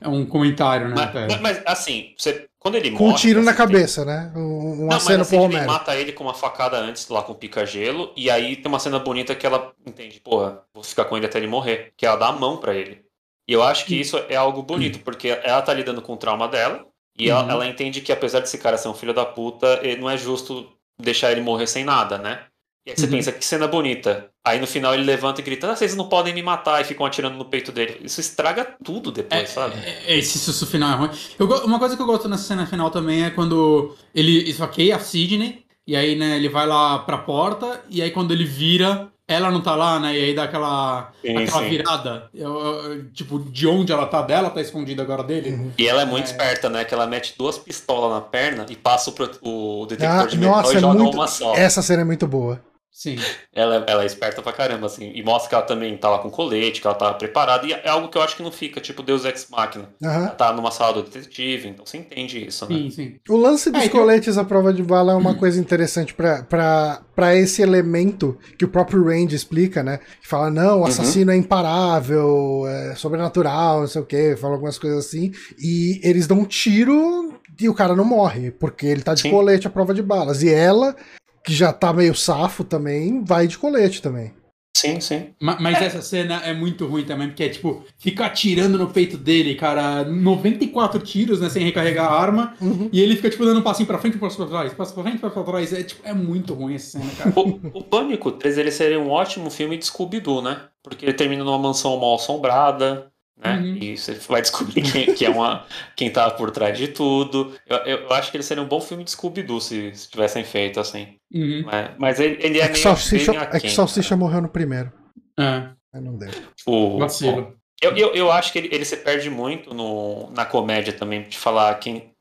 é 0.00 0.08
um 0.08 0.24
comentário, 0.24 0.88
né? 0.88 0.94
Mas, 0.94 1.12
mas- 1.12 1.40
mas, 1.40 1.62
assim, 1.66 2.14
você, 2.16 2.46
quando 2.60 2.76
ele 2.76 2.92
Com 2.92 3.06
um 3.06 3.08
morre, 3.08 3.20
tiro 3.20 3.40
você 3.40 3.46
na 3.46 3.50
tem- 3.50 3.58
cabeça, 3.58 4.04
né? 4.04 4.30
Um- 4.36 4.76
Não, 4.76 4.84
Uma 4.84 4.94
mas 4.94 5.02
cena 5.02 5.22
assim, 5.22 5.36
pro 5.36 5.44
ele 5.46 5.54
Romero. 5.54 5.72
mata 5.72 5.96
ele 5.96 6.12
com 6.12 6.22
uma 6.22 6.32
facada 6.34 6.76
antes, 6.78 7.08
lá 7.08 7.22
com 7.22 7.34
pica-gelo, 7.34 8.12
e 8.16 8.30
aí 8.30 8.54
tem 8.54 8.68
uma 8.70 8.78
cena 8.78 9.00
bonita 9.00 9.34
que 9.34 9.44
ela 9.44 9.72
entende, 9.84 10.20
porra, 10.20 10.62
vou 10.72 10.84
ficar 10.84 11.06
com 11.06 11.16
ele 11.16 11.26
até 11.26 11.38
ele 11.38 11.48
morrer, 11.48 11.92
que 11.96 12.06
ela 12.06 12.14
dá 12.16 12.28
a 12.28 12.32
mão 12.32 12.58
pra 12.58 12.72
ele. 12.72 13.02
E 13.48 13.52
eu 13.52 13.64
acho 13.64 13.84
que 13.86 14.00
isso 14.00 14.16
é 14.28 14.36
algo 14.36 14.62
bonito, 14.62 15.00
porque 15.00 15.28
ela 15.42 15.60
tá 15.60 15.74
lidando 15.74 16.00
com 16.00 16.12
o 16.12 16.16
trauma 16.16 16.46
dela, 16.46 16.86
e 17.18 17.28
ela, 17.28 17.42
Uhum. 17.42 17.50
ela 17.50 17.66
entende 17.66 18.00
que 18.00 18.12
apesar 18.12 18.38
desse 18.38 18.56
cara 18.58 18.78
ser 18.78 18.86
um 18.88 18.94
filho 18.94 19.12
da 19.12 19.26
puta, 19.26 19.80
não 20.00 20.08
é 20.08 20.16
justo 20.16 20.68
deixar 21.00 21.32
ele 21.32 21.40
morrer 21.40 21.66
sem 21.66 21.84
nada, 21.84 22.18
né? 22.18 22.44
E 22.84 22.90
aí 22.90 22.96
você 22.96 23.06
Uhum. 23.06 23.12
pensa, 23.12 23.30
que 23.30 23.44
cena 23.44 23.68
bonita. 23.68 24.28
Aí 24.44 24.58
no 24.58 24.66
final 24.66 24.92
ele 24.92 25.04
levanta 25.04 25.40
e 25.40 25.44
grita, 25.44 25.70
ah, 25.70 25.76
vocês 25.76 25.94
não 25.94 26.08
podem 26.08 26.34
me 26.34 26.42
matar, 26.42 26.80
e 26.80 26.84
ficam 26.84 27.06
atirando 27.06 27.36
no 27.36 27.44
peito 27.44 27.70
dele. 27.70 28.00
Isso 28.02 28.20
estraga 28.20 28.76
tudo 28.82 29.12
depois, 29.12 29.50
sabe? 29.50 29.74
É, 29.84 30.18
Esse 30.18 30.36
susto 30.38 30.66
final 30.66 30.90
é 30.90 30.94
ruim. 30.96 31.10
Eu 31.38 31.46
uma 31.64 31.78
coisa 31.78 31.94
que 31.96 32.02
eu 32.02 32.06
gosto 32.06 32.28
nessa 32.28 32.42
cena 32.42 32.66
final 32.66 32.90
também 32.90 33.24
é 33.24 33.30
quando 33.30 33.94
ele 34.12 34.50
esfaqueia 34.50 34.96
a 34.96 34.98
Sidney, 34.98 35.64
e 35.86 35.94
aí, 35.94 36.16
né, 36.16 36.36
ele 36.36 36.48
vai 36.48 36.66
lá 36.66 36.98
pra 37.00 37.18
porta, 37.18 37.84
e 37.88 38.02
aí 38.02 38.10
quando 38.10 38.32
ele 38.32 38.44
vira, 38.44 39.11
ela 39.32 39.50
não 39.50 39.60
tá 39.60 39.74
lá, 39.74 39.98
né, 40.00 40.16
e 40.16 40.24
aí 40.24 40.34
dá 40.34 40.44
aquela, 40.44 41.10
Sim, 41.22 41.36
aquela 41.36 41.62
sim. 41.62 41.68
virada. 41.70 42.28
Eu- 42.34 42.54
eu- 42.58 43.04
tipo, 43.12 43.38
de 43.40 43.66
onde 43.66 43.92
ela 43.92 44.06
tá 44.06 44.22
dela, 44.22 44.50
tá 44.50 44.60
escondida 44.60 45.02
agora 45.02 45.22
dele. 45.22 45.50
Uhum. 45.50 45.72
E 45.78 45.86
ela 45.88 46.02
é 46.02 46.04
muito 46.04 46.28
É. 46.28 46.30
esperta, 46.30 46.68
né? 46.68 46.84
Que 46.84 46.94
ela 46.94 47.06
mete 47.06 47.34
duas 47.38 47.58
pistolas 47.58 48.10
na 48.12 48.20
perna 48.20 48.66
e 48.68 48.76
passa 48.76 49.10
o, 49.42 49.82
o 49.82 49.86
detector 49.86 50.20
Ah, 50.20 50.26
de 50.26 50.38
metal 50.38 50.56
nossa, 50.56 50.72
e 50.72 50.76
é 50.76 50.80
joga 50.80 50.98
muito. 51.02 51.14
uma 51.14 51.26
só. 51.26 51.54
Essa 51.54 51.82
cena 51.82 52.02
é 52.02 52.04
muito 52.04 52.26
boa. 52.26 52.60
Sim. 52.92 53.16
Ela, 53.54 53.84
ela 53.88 54.02
é 54.02 54.06
esperta 54.06 54.42
pra 54.42 54.52
caramba, 54.52 54.86
assim. 54.86 55.10
E 55.14 55.22
mostra 55.22 55.48
que 55.48 55.54
ela 55.54 55.64
também 55.64 55.96
tá 55.96 56.10
lá 56.10 56.18
com 56.18 56.30
colete, 56.30 56.80
que 56.80 56.86
ela 56.86 56.94
tá 56.94 57.12
preparada. 57.14 57.66
E 57.66 57.72
é 57.72 57.88
algo 57.88 58.08
que 58.08 58.18
eu 58.18 58.22
acho 58.22 58.36
que 58.36 58.42
não 58.42 58.52
fica, 58.52 58.80
tipo 58.82 59.02
Deus 59.02 59.24
Ex 59.24 59.46
Machina. 59.50 59.88
Aham. 60.04 60.16
Ela 60.26 60.28
tá 60.28 60.52
numa 60.52 60.70
sala 60.70 60.92
do 60.94 61.02
detetive, 61.02 61.68
então 61.68 61.86
você 61.86 61.96
entende 61.96 62.46
isso, 62.46 62.68
né? 62.68 62.76
Sim, 62.76 62.90
sim. 62.90 63.16
O 63.28 63.36
lance 63.36 63.70
dos 63.70 63.80
É, 63.82 63.86
então- 63.86 64.00
coletes 64.00 64.36
à 64.36 64.44
prova 64.44 64.72
de 64.74 64.82
bala 64.82 65.12
é 65.12 65.16
uma 65.16 65.34
coisa 65.34 65.58
interessante 65.58 66.12
pra- 66.14 66.42
pra 66.42 67.02
pra 67.14 67.36
esse 67.36 67.60
elemento 67.60 68.38
que 68.58 68.64
o 68.64 68.68
próprio 68.68 69.04
Range 69.04 69.34
explica, 69.36 69.82
né? 69.82 69.98
Que 70.22 70.26
fala, 70.26 70.50
não, 70.50 70.80
o 70.80 70.86
assassino 70.86 71.30
é 71.30 71.36
imparável, 71.36 72.64
é 72.66 72.94
sobrenatural, 72.94 73.80
não 73.80 73.86
sei 73.86 74.00
o 74.02 74.06
quê, 74.06 74.36
fala 74.40 74.54
algumas 74.54 74.78
coisas 74.78 75.06
assim. 75.06 75.30
E 75.58 76.00
eles 76.02 76.26
dão 76.26 76.38
um 76.40 76.44
tiro 76.44 77.34
e 77.60 77.68
o 77.68 77.74
cara 77.74 77.94
não 77.94 78.04
morre, 78.04 78.50
porque 78.50 78.86
ele 78.86 79.02
tá 79.02 79.14
de 79.14 79.22
Sim. 79.22 79.30
colete 79.30 79.66
à 79.66 79.70
prova 79.70 79.92
de 79.94 80.02
balas. 80.02 80.42
E 80.42 80.48
ela, 80.48 80.96
que 81.44 81.52
já 81.54 81.72
tá 81.72 81.92
meio 81.92 82.14
safo 82.14 82.64
também, 82.64 83.22
vai 83.24 83.46
de 83.46 83.58
colete 83.58 84.00
também. 84.02 84.32
Sim, 84.76 85.00
sim. 85.00 85.26
Ma- 85.40 85.58
Mas 85.60 85.80
essa 85.80 86.02
cena 86.02 86.36
é 86.44 86.52
muito 86.52 86.86
ruim 86.86 87.04
também, 87.04 87.28
porque 87.28 87.44
é 87.44 87.48
tipo, 87.48 87.84
fica 87.98 88.26
atirando 88.26 88.76
no 88.78 88.88
peito 88.90 89.16
dele, 89.16 89.54
cara, 89.54 90.02
94 90.04 90.98
tiros, 91.00 91.40
né, 91.40 91.48
sem 91.50 91.62
recarregar 91.62 92.06
a 92.10 92.18
arma, 92.20 92.54
Uhum. 92.60 92.88
e 92.92 93.00
ele 93.00 93.14
fica, 93.14 93.30
tipo, 93.30 93.44
dando 93.44 93.60
um 93.60 93.62
passinho 93.62 93.86
pra 93.86 93.98
frente 93.98 94.16
e 94.16 94.18
passo 94.18 94.36
pra 94.38 94.46
trás, 94.46 94.72
passa 94.74 94.92
pra 94.94 95.02
frente 95.04 95.16
e 95.18 95.20
pra 95.20 95.30
trás. 95.30 95.72
É, 95.72 95.82
tipo, 95.84 96.00
é 96.04 96.12
muito 96.14 96.52
ruim 96.54 96.74
essa 96.74 96.98
cena, 96.98 97.10
cara. 97.16 97.32
O, 97.36 97.60
o 97.78 97.84
Pânico 97.84 98.32
3 98.32 98.58
ele 98.58 98.72
seria 98.72 98.98
um 98.98 99.08
ótimo 99.10 99.50
filme 99.50 99.76
de 99.76 99.84
Scooby-Doo, 99.86 100.42
né? 100.42 100.62
Porque 100.82 101.04
ele 101.04 101.12
termina 101.12 101.44
numa 101.44 101.58
mansão 101.58 101.96
mal 102.00 102.14
assombrada, 102.16 103.06
né? 103.36 103.56
Uhum. 103.58 103.76
E 103.80 103.96
você 103.96 104.12
vai 104.14 104.40
descobrir 104.42 104.82
quem, 104.82 105.14
que 105.14 105.24
é 105.24 105.30
uma, 105.30 105.66
quem 105.96 106.10
tá 106.10 106.30
por 106.30 106.50
trás 106.50 106.76
de 106.78 106.88
tudo. 106.88 107.54
Eu, 107.66 107.76
eu, 107.78 107.98
eu 108.02 108.12
acho 108.12 108.30
que 108.30 108.36
ele 108.36 108.44
seria 108.44 108.62
um 108.62 108.68
bom 108.68 108.80
filme 108.80 109.04
de 109.04 109.10
Scooby-Doo 109.10 109.60
se, 109.60 109.94
se 109.94 110.10
tivessem 110.10 110.44
feito 110.44 110.78
assim. 110.80 111.16
Uhum. 111.32 111.62
Mas, 111.64 111.90
mas 111.98 112.20
ele, 112.20 112.38
ele 112.40 112.58
é, 112.60 112.62
É 112.64 112.66
que 112.66 112.72
meio, 112.74 112.82
Salsicha, 112.82 113.32
é 113.52 113.60
que 113.60 113.70
Salsicha 113.70 114.16
morreu 114.16 114.40
no 114.42 114.48
primeiro. 114.48 114.92
É, 115.38 115.68
Aí 115.94 116.00
não 116.00 116.16
deu. 116.16 116.30
O- 116.66 116.98
vacilo. 116.98 117.56
Eu, 117.82 117.96
eu, 117.96 118.14
eu 118.14 118.30
acho 118.30 118.52
que 118.52 118.58
ele, 118.60 118.68
ele 118.70 118.84
se 118.84 118.96
perde 118.98 119.28
muito 119.28 119.74
no, 119.74 120.30
na 120.30 120.44
comédia 120.44 120.92
também, 120.92 121.22
de 121.28 121.36
falar 121.36 121.74
quem. 121.80 122.12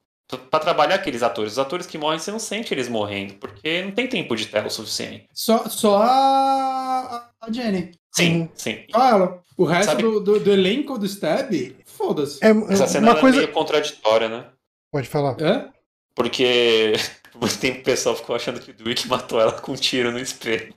Pra 0.50 0.60
trabalhar 0.60 0.96
aqueles 0.96 1.22
atores. 1.22 1.52
Os 1.54 1.60
atores 1.60 1.86
que 1.86 1.98
morrem, 1.98 2.18
você 2.18 2.32
não 2.32 2.40
sente 2.40 2.74
eles 2.74 2.88
morrendo, 2.88 3.34
porque 3.36 3.82
não 3.84 3.92
tem 3.92 4.08
tempo 4.08 4.34
de 4.36 4.48
tela 4.48 4.68
o 4.68 4.72
suficiente. 4.72 5.26
Só, 5.34 5.68
só 5.68 6.02
a, 6.04 7.30
a 7.42 7.52
Jenny. 7.52 7.92
Sim, 8.16 8.42
Uhum. 8.42 8.50
sim. 8.56 8.86
Só 8.92 9.08
ela. 9.08 9.42
O 9.62 9.66
resto 9.66 9.90
Sabe- 9.92 10.04
do, 10.04 10.20
do, 10.20 10.40
do 10.40 10.52
elenco 10.52 10.98
do 10.98 11.06
Stab, 11.06 11.52
foda-se. 11.86 12.40
É, 12.44 12.50
Essa 12.74 12.88
cena 12.88 13.08
uma 13.08 13.12
ela 13.14 13.22
coisa. 13.22 13.38
é 13.38 13.42
meio 13.42 13.54
contraditória, 13.54 14.30
né? 14.30 14.46
Pode 14.92 15.08
falar. 15.08 15.40
É? 15.42 15.70
Porque 16.16 16.94
por 17.32 17.42
muito 17.42 17.60
tempo 17.60 17.80
o 17.80 17.84
pessoal 17.84 18.16
ficou 18.16 18.36
achando 18.36 18.60
que 18.60 18.72
o 18.72 18.74
Dwight 18.74 19.08
matou 19.08 19.40
ela 19.40 19.52
com 19.54 19.72
um 19.74 19.76
tiro 19.76 20.12
no 20.12 20.20
espelho. 20.20 20.74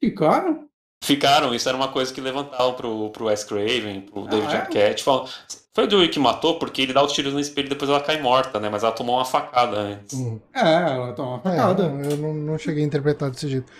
Ficaram? 0.00 0.68
Ficaram, 1.02 1.54
isso 1.54 1.68
era 1.68 1.76
uma 1.76 1.88
coisa 1.92 2.12
que 2.14 2.20
levantavam 2.20 2.74
pro, 2.74 3.10
pro 3.10 3.26
Wes 3.26 3.44
Craven, 3.44 4.02
pro 4.02 4.26
David 4.26 4.54
é? 4.54 4.56
Arquette. 4.58 5.04
Falam, 5.04 5.28
foi 5.74 5.84
o 5.84 5.86
Dewey 5.86 6.08
que 6.08 6.18
matou 6.18 6.58
porque 6.58 6.80
ele 6.80 6.94
dá 6.94 7.02
os 7.04 7.12
tiros 7.12 7.32
no 7.34 7.40
espelho 7.40 7.66
e 7.66 7.68
depois 7.70 7.90
ela 7.90 8.00
cai 8.00 8.20
morta, 8.22 8.58
né? 8.58 8.70
Mas 8.70 8.82
ela 8.82 8.92
tomou 8.92 9.16
uma 9.16 9.24
facada 9.24 9.76
antes. 9.78 10.14
Uhum. 10.18 10.40
É, 10.54 10.60
ela 10.92 11.12
toma 11.12 11.30
uma 11.36 11.38
É, 11.40 11.42
facada. 11.42 11.88
não, 11.90 12.00
eu 12.10 12.16
não, 12.16 12.32
não 12.34 12.58
cheguei 12.58 12.82
a 12.82 12.86
interpretar 12.86 13.30
desse 13.30 13.48
jeito. 13.48 13.70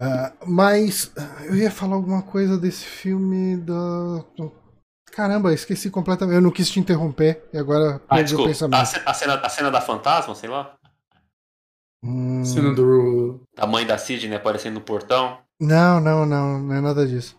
Ah, 0.00 0.32
mas 0.46 1.12
ah, 1.16 1.44
eu 1.44 1.56
ia 1.56 1.70
falar 1.70 1.94
alguma 1.96 2.22
coisa 2.22 2.56
desse 2.56 2.84
filme 2.84 3.56
da. 3.58 4.24
Caramba, 5.12 5.52
esqueci 5.52 5.90
completamente. 5.90 6.36
Eu 6.36 6.40
não 6.40 6.50
quis 6.50 6.70
te 6.70 6.80
interromper 6.80 7.44
e 7.52 7.58
agora 7.58 8.00
Ah, 8.08 8.16
perdi 8.16 8.34
o 8.34 8.44
pensamento. 8.44 8.78
A, 8.78 9.10
a 9.10 9.14
cena, 9.14 9.34
a 9.34 9.48
cena 9.48 9.70
da 9.70 9.80
fantasma, 9.80 10.34
sei 10.34 10.48
lá? 10.48 10.74
Hum, 12.02 12.42
Cena 12.44 12.72
do. 12.72 13.42
Da 13.54 13.66
mãe 13.66 13.86
da 13.86 13.98
Sidney 13.98 14.34
aparecendo 14.34 14.74
no 14.74 14.80
portão. 14.80 15.38
Não, 15.60 16.00
não, 16.00 16.24
não, 16.24 16.58
não 16.58 16.74
é 16.74 16.80
nada 16.80 17.06
disso. 17.06 17.36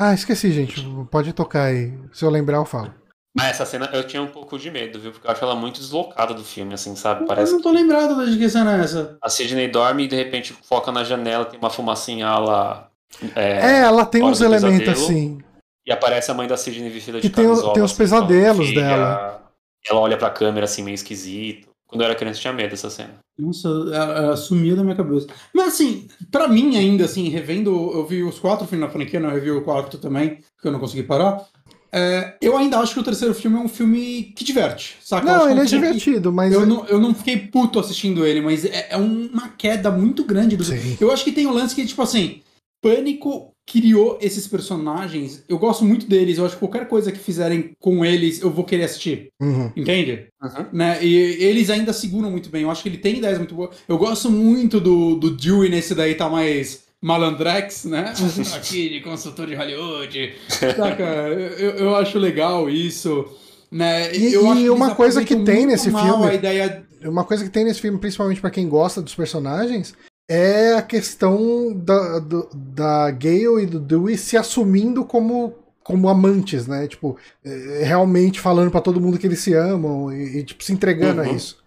Ah, 0.00 0.14
esqueci, 0.14 0.50
gente. 0.52 0.82
Pode 1.10 1.34
tocar 1.34 1.64
aí. 1.64 1.92
Se 2.12 2.24
eu 2.24 2.30
lembrar, 2.30 2.56
eu 2.56 2.64
falo. 2.64 2.94
Mas 3.36 3.50
essa 3.50 3.64
cena 3.64 3.88
eu 3.92 4.04
tinha 4.04 4.20
um 4.22 4.26
pouco 4.26 4.58
de 4.58 4.70
medo, 4.70 4.98
viu? 4.98 5.12
Porque 5.12 5.26
eu 5.26 5.30
acho 5.30 5.44
ela 5.44 5.54
muito 5.54 5.78
deslocada 5.80 6.34
do 6.34 6.42
filme, 6.44 6.74
assim, 6.74 6.96
sabe? 6.96 7.22
Eu 7.22 7.26
Parece 7.26 7.52
não 7.52 7.62
tô 7.62 7.70
lembrado 7.70 8.28
de 8.28 8.36
que 8.36 8.48
cena 8.50 8.76
é 8.76 8.80
essa. 8.80 9.16
a 9.22 9.28
Sidney 9.30 9.68
dorme 9.68 10.04
e 10.04 10.08
de 10.08 10.16
repente 10.16 10.52
foca 10.64 10.90
na 10.90 11.04
janela, 11.04 11.44
tem 11.44 11.58
uma 11.58 11.70
fumacinha 11.70 12.28
lá. 12.38 12.88
É, 13.36 13.80
ela 13.82 14.04
tem 14.04 14.22
uns 14.22 14.40
elementos 14.40 14.88
assim. 15.04 15.38
E 15.86 15.92
aparece 15.92 16.30
a 16.30 16.34
mãe 16.34 16.48
da 16.48 16.56
Sidney 16.56 16.90
vestida 16.90 17.20
de 17.20 17.30
tem 17.30 17.44
o- 17.46 17.48
camisola. 17.50 17.74
tem 17.74 17.82
os 17.82 17.90
assim, 17.92 17.98
pesadelos 17.98 18.66
feia. 18.68 18.80
dela. 18.82 19.42
Ela 19.88 20.00
olha 20.00 20.16
pra 20.16 20.30
câmera 20.30 20.64
assim, 20.64 20.82
meio 20.82 20.94
esquisito. 20.94 21.68
Quando 21.86 22.02
eu 22.02 22.06
era 22.06 22.14
criança, 22.14 22.38
eu 22.38 22.42
tinha 22.42 22.52
medo 22.52 22.70
dessa 22.70 22.88
cena. 22.90 23.18
Nossa, 23.36 23.66
ela, 23.68 24.18
ela 24.18 24.36
sumiu 24.36 24.76
da 24.76 24.82
minha 24.84 24.94
cabeça. 24.94 25.26
Mas 25.52 25.68
assim, 25.74 26.06
pra 26.30 26.46
mim 26.46 26.76
ainda, 26.76 27.04
assim, 27.04 27.28
revendo, 27.30 27.70
eu 27.92 28.06
vi 28.06 28.22
os 28.22 28.38
quatro 28.38 28.64
filmes 28.66 28.86
na 28.86 28.92
franquia, 28.92 29.18
não, 29.18 29.30
eu 29.30 29.40
vi 29.40 29.50
o 29.50 29.62
quarto 29.64 29.98
também, 29.98 30.36
que 30.60 30.68
eu 30.68 30.70
não 30.70 30.78
consegui 30.78 31.02
parar. 31.02 31.44
É, 31.92 32.34
eu 32.40 32.56
ainda 32.56 32.78
acho 32.78 32.94
que 32.94 33.00
o 33.00 33.04
terceiro 33.04 33.34
filme 33.34 33.56
é 33.56 33.60
um 33.60 33.68
filme 33.68 34.32
que 34.36 34.44
diverte, 34.44 34.96
saca? 35.02 35.26
Não, 35.26 35.46
que 35.46 35.52
ele 35.52 35.60
é 35.60 35.66
filme 35.66 35.86
que- 35.86 35.92
divertido, 35.94 36.32
mas. 36.32 36.52
Eu 36.52 36.64
não, 36.66 36.86
eu 36.86 37.00
não 37.00 37.14
fiquei 37.14 37.36
puto 37.36 37.78
assistindo 37.80 38.24
ele, 38.24 38.40
mas 38.40 38.64
é, 38.64 38.88
é 38.90 38.96
uma 38.96 39.48
queda 39.48 39.90
muito 39.90 40.24
grande 40.24 40.56
do 40.56 40.64
Sim. 40.64 40.96
Eu 41.00 41.10
acho 41.10 41.24
que 41.24 41.32
tem 41.32 41.46
um 41.46 41.52
lance 41.52 41.74
que, 41.74 41.84
tipo 41.84 42.00
assim, 42.02 42.40
Pânico 42.82 43.50
criou 43.66 44.18
esses 44.20 44.46
personagens. 44.48 45.44
Eu 45.48 45.58
gosto 45.58 45.84
muito 45.84 46.06
deles. 46.06 46.38
Eu 46.38 46.46
acho 46.46 46.54
que 46.54 46.60
qualquer 46.60 46.88
coisa 46.88 47.12
que 47.12 47.18
fizerem 47.18 47.70
com 47.78 48.04
eles, 48.04 48.40
eu 48.40 48.50
vou 48.50 48.64
querer 48.64 48.84
assistir. 48.84 49.28
Uhum. 49.40 49.70
Entende? 49.76 50.26
Né? 50.72 51.04
E 51.04 51.14
eles 51.14 51.70
ainda 51.70 51.92
seguram 51.92 52.30
muito 52.30 52.48
bem. 52.50 52.62
Eu 52.62 52.70
acho 52.70 52.82
que 52.82 52.88
ele 52.88 52.98
tem 52.98 53.18
ideias 53.18 53.38
muito 53.38 53.54
boas. 53.54 53.76
Eu 53.86 53.96
gosto 53.98 54.30
muito 54.30 54.80
do, 54.80 55.14
do 55.14 55.30
Dewey 55.30 55.70
nesse 55.70 55.94
daí, 55.94 56.14
tá 56.14 56.28
mais 56.28 56.82
malandrex, 57.00 57.84
né? 57.84 58.12
Aqui 58.56 58.88
de 58.90 59.00
consultor 59.00 59.46
de 59.46 59.54
Hollywood. 59.54 60.34
Saca? 60.48 61.02
Eu, 61.02 61.70
eu 61.72 61.96
acho 61.96 62.18
legal 62.18 62.68
isso. 62.68 63.24
Né? 63.70 64.14
E- 64.14 64.32
eu 64.34 64.44
e 64.46 64.48
acho 64.48 64.74
uma 64.74 64.94
coisa 64.94 65.24
que 65.24 65.36
tem 65.36 65.66
nesse 65.66 65.90
filme- 65.90 66.28
A 66.28 66.34
ideia 66.34 66.84
Uma 67.04 67.24
coisa 67.24 67.44
que 67.44 67.50
tem 67.50 67.64
nesse 67.64 67.80
filme, 67.80 67.98
principalmente 67.98 68.40
pra 68.40 68.50
quem 68.50 68.68
gosta 68.68 69.00
dos 69.00 69.14
personagens, 69.14 69.94
é 70.28 70.74
a 70.74 70.82
questão 70.82 71.72
da, 71.74 72.18
do, 72.18 72.48
da 72.54 73.10
Gale 73.10 73.62
e 73.62 73.66
do 73.66 73.80
Dewey 73.80 74.16
se 74.18 74.36
assumindo 74.36 75.04
como, 75.04 75.54
como 75.82 76.08
amantes, 76.08 76.66
né? 76.66 76.86
Tipo, 76.86 77.16
é, 77.44 77.82
realmente 77.84 78.38
falando 78.40 78.70
para 78.70 78.80
todo 78.80 79.00
mundo 79.00 79.18
que 79.18 79.26
eles 79.26 79.40
se 79.40 79.54
amam 79.54 80.12
e, 80.12 80.38
e 80.38 80.42
tipo, 80.44 80.62
se 80.62 80.72
entregando 80.72 81.22
Uhum. 81.22 81.30
a 81.30 81.32
isso. 81.32 81.58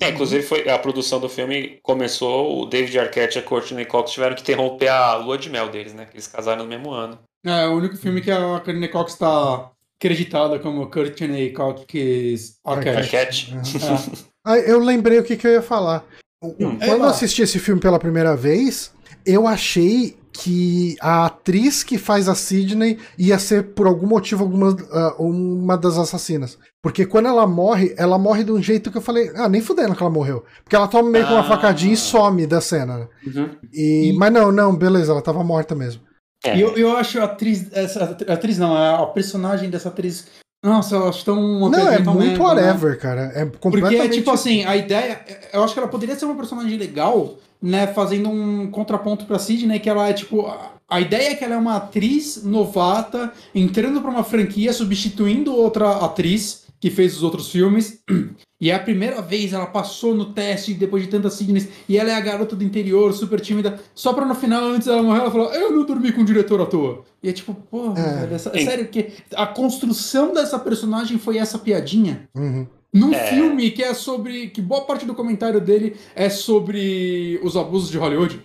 É, 0.00 0.10
inclusive 0.10 0.42
foi 0.44 0.68
a 0.68 0.78
produção 0.78 1.18
do 1.18 1.28
filme 1.28 1.78
começou, 1.82 2.62
o 2.62 2.66
David 2.66 2.98
Arquette 2.98 3.36
e 3.36 3.40
a 3.40 3.42
Courtney 3.42 3.84
Cox 3.84 4.12
tiveram 4.12 4.36
que 4.36 4.42
interromper 4.42 4.88
a 4.88 5.16
lua 5.16 5.36
de 5.36 5.50
mel 5.50 5.68
deles, 5.68 5.92
né? 5.92 6.04
Que 6.04 6.14
eles 6.14 6.28
casaram 6.28 6.62
no 6.62 6.68
mesmo 6.68 6.90
ano. 6.90 7.18
É, 7.44 7.66
o 7.66 7.76
único 7.76 7.96
filme 7.96 8.20
que 8.20 8.30
a 8.30 8.60
Courtney 8.60 8.88
Cox 8.88 9.16
tá 9.16 9.70
creditada 10.00 10.58
como 10.60 10.88
Courtney 10.88 11.52
Cox 11.52 12.58
Arquette. 12.64 12.98
Arquette. 12.98 13.56
É. 13.56 14.28
Ah, 14.44 14.56
eu 14.58 14.78
lembrei 14.78 15.18
o 15.18 15.24
que, 15.24 15.36
que 15.36 15.46
eu 15.46 15.52
ia 15.52 15.62
falar. 15.62 16.06
Hum. 16.42 16.78
Quando 16.78 17.02
eu 17.02 17.08
assisti 17.08 17.42
esse 17.42 17.58
filme 17.58 17.80
pela 17.80 17.98
primeira 17.98 18.36
vez, 18.36 18.92
eu 19.26 19.46
achei 19.46 20.16
que 20.40 20.96
a 21.00 21.26
atriz 21.26 21.82
que 21.82 21.98
faz 21.98 22.28
a 22.28 22.34
Sidney 22.34 22.98
ia 23.18 23.38
ser, 23.38 23.74
por 23.74 23.86
algum 23.86 24.06
motivo, 24.06 24.44
alguma, 24.44 24.76
ah, 24.92 25.14
uma 25.18 25.76
das 25.76 25.98
assassinas. 25.98 26.56
Porque 26.82 27.04
quando 27.04 27.26
ela 27.26 27.46
morre, 27.46 27.92
ela 27.98 28.16
morre 28.18 28.44
de 28.44 28.52
um 28.52 28.62
jeito 28.62 28.90
que 28.90 28.98
eu 28.98 29.02
falei, 29.02 29.30
ah, 29.34 29.48
nem 29.48 29.60
fudendo 29.60 29.96
que 29.96 30.02
ela 30.02 30.12
morreu. 30.12 30.44
Porque 30.62 30.76
ela 30.76 30.86
toma 30.86 31.10
meio 31.10 31.26
com 31.26 31.32
uma 31.32 31.40
Ah. 31.40 31.48
facadinha 31.48 31.92
e 31.92 31.96
some 31.96 32.46
da 32.46 32.60
cena. 32.60 32.98
né? 32.98 33.08
Uhum. 33.26 33.48
E, 33.72 34.10
E- 34.10 34.12
Mas 34.12 34.32
não, 34.32 34.52
não, 34.52 34.76
beleza, 34.76 35.10
ela 35.10 35.20
tava 35.22 35.42
morta 35.42 35.74
mesmo. 35.74 36.02
É. 36.44 36.56
Eu, 36.56 36.76
eu 36.76 36.96
acho 36.96 37.18
a 37.20 37.24
atriz, 37.24 37.66
essa 37.72 38.16
a 38.28 38.32
atriz 38.34 38.58
não, 38.58 38.76
a 38.76 39.06
personagem 39.08 39.68
dessa 39.68 39.88
atriz. 39.88 40.26
Nossa, 40.64 40.94
eu 40.94 41.08
acho 41.08 41.24
tão 41.24 41.38
uma 41.40 41.68
não, 41.68 41.88
é 41.88 41.98
muito 41.98 42.38
né? 42.38 42.44
whatever, 42.44 42.98
cara. 42.98 43.32
É 43.34 43.44
Porque 43.44 43.58
completamente... 43.58 44.00
é 44.06 44.08
tipo 44.08 44.30
assim, 44.30 44.64
a 44.64 44.76
ideia. 44.76 45.20
Eu 45.52 45.64
acho 45.64 45.72
que 45.74 45.80
ela 45.80 45.88
poderia 45.88 46.16
ser 46.16 46.24
uma 46.26 46.36
personagem 46.36 46.76
legal, 46.78 47.38
né? 47.60 47.86
Fazendo 47.88 48.28
um 48.30 48.70
contraponto 48.70 49.24
pra 49.26 49.38
Sidney, 49.38 49.78
que 49.80 49.88
ela 49.90 50.08
é 50.08 50.12
tipo. 50.12 50.46
a- 50.46 50.72
A 50.90 51.00
ideia 51.02 51.32
é 51.32 51.34
que 51.34 51.44
ela 51.44 51.54
é 51.54 51.58
uma 51.58 51.76
atriz 51.76 52.42
novata, 52.44 53.30
entrando 53.54 54.00
pra 54.00 54.10
uma 54.10 54.24
franquia, 54.24 54.72
substituindo 54.72 55.54
outra 55.54 55.96
atriz 55.98 56.64
que 56.80 56.90
fez 56.90 57.14
os 57.16 57.22
outros 57.22 57.50
filmes. 57.50 58.00
E 58.60 58.72
é 58.72 58.74
a 58.74 58.80
primeira 58.80 59.22
vez 59.22 59.52
ela 59.52 59.66
passou 59.66 60.16
no 60.16 60.32
teste 60.32 60.74
depois 60.74 61.04
de 61.04 61.08
tantas 61.08 61.34
Sidneys. 61.34 61.68
E 61.88 61.96
ela 61.96 62.10
é 62.10 62.14
a 62.16 62.20
garota 62.20 62.56
do 62.56 62.64
interior, 62.64 63.12
super 63.12 63.38
tímida. 63.40 63.78
Só 63.94 64.12
pra 64.12 64.24
no 64.26 64.34
final, 64.34 64.64
antes 64.64 64.88
dela 64.88 65.00
morrer, 65.00 65.20
ela 65.20 65.30
falar: 65.30 65.54
Eu 65.54 65.70
não 65.70 65.84
dormi 65.86 66.10
com 66.10 66.22
o 66.22 66.24
diretor 66.24 66.60
à 66.60 66.66
toa. 66.66 67.04
E 67.22 67.28
é 67.28 67.32
tipo, 67.32 67.54
porra, 67.54 68.00
É. 68.00 68.20
velho, 68.22 68.34
essa- 68.34 68.50
Sim. 68.52 68.64
sério 68.64 68.88
que 68.88 69.12
a 69.36 69.46
construção 69.46 70.32
dessa 70.34 70.58
personagem 70.58 71.18
foi 71.18 71.38
essa 71.38 71.56
piadinha? 71.56 72.28
Uhum. 72.34 72.66
Num 72.92 73.12
É. 73.12 73.26
filme 73.26 73.70
que 73.70 73.82
é 73.82 73.92
sobre. 73.94 74.48
que 74.48 74.60
boa 74.62 74.82
parte 74.82 75.04
do 75.04 75.14
comentário 75.14 75.60
dele 75.60 75.96
é 76.14 76.30
sobre 76.30 77.38
os 77.42 77.56
abusos 77.56 77.90
de 77.90 77.98
Hollywood. 77.98 78.40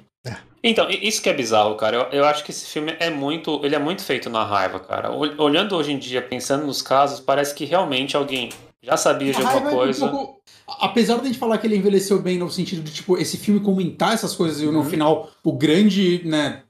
Então, 0.66 0.90
i- 0.90 1.08
isso 1.08 1.22
que 1.22 1.30
é 1.30 1.34
bizarro, 1.34 1.76
cara. 1.76 1.98
Eu, 2.12 2.20
eu 2.20 2.26
acho 2.26 2.44
que 2.44 2.52
esse 2.52 2.66
filme 2.66 2.96
é 3.00 3.10
muito. 3.10 3.60
Ele 3.66 3.76
é 3.76 3.80
muito 3.80 4.02
feito 4.04 4.30
na 4.30 4.44
raiva, 4.46 4.80
cara. 4.80 5.12
Ol- 5.12 5.34
Olhando 5.38 5.76
hoje 5.76 5.92
em 5.92 5.98
dia, 6.00 6.22
pensando 6.22 6.66
nos 6.66 6.82
casos, 6.82 7.20
parece 7.20 7.54
que 7.54 7.66
realmente 7.66 8.16
alguém 8.16 8.50
já 8.82 8.96
sabia 8.98 9.32
de 9.34 9.38
alguma 9.42 9.52
raiva 9.54 9.70
é 9.70 9.74
um 9.74 9.78
coisa. 9.78 10.08
pouco- 10.10 10.42
Apesar 10.80 11.16
de 11.16 11.22
a 11.22 11.26
gente 11.26 11.38
falar 11.38 11.58
que 11.58 11.68
ele 11.68 11.76
envelheceu 11.76 12.22
bem 12.22 12.38
no 12.38 12.50
sentido 12.50 12.82
de, 12.82 12.94
tipo, 12.94 13.18
esse 13.18 13.38
filme 13.38 13.60
comentar 13.60 14.14
essas 14.14 14.34
coisas 14.36 14.62
e 14.62 14.66
no 14.66 14.80
Uhum. 14.80 14.86
final 14.86 15.30
o 15.44 15.52
grande, 15.52 16.22
né, 16.26 16.64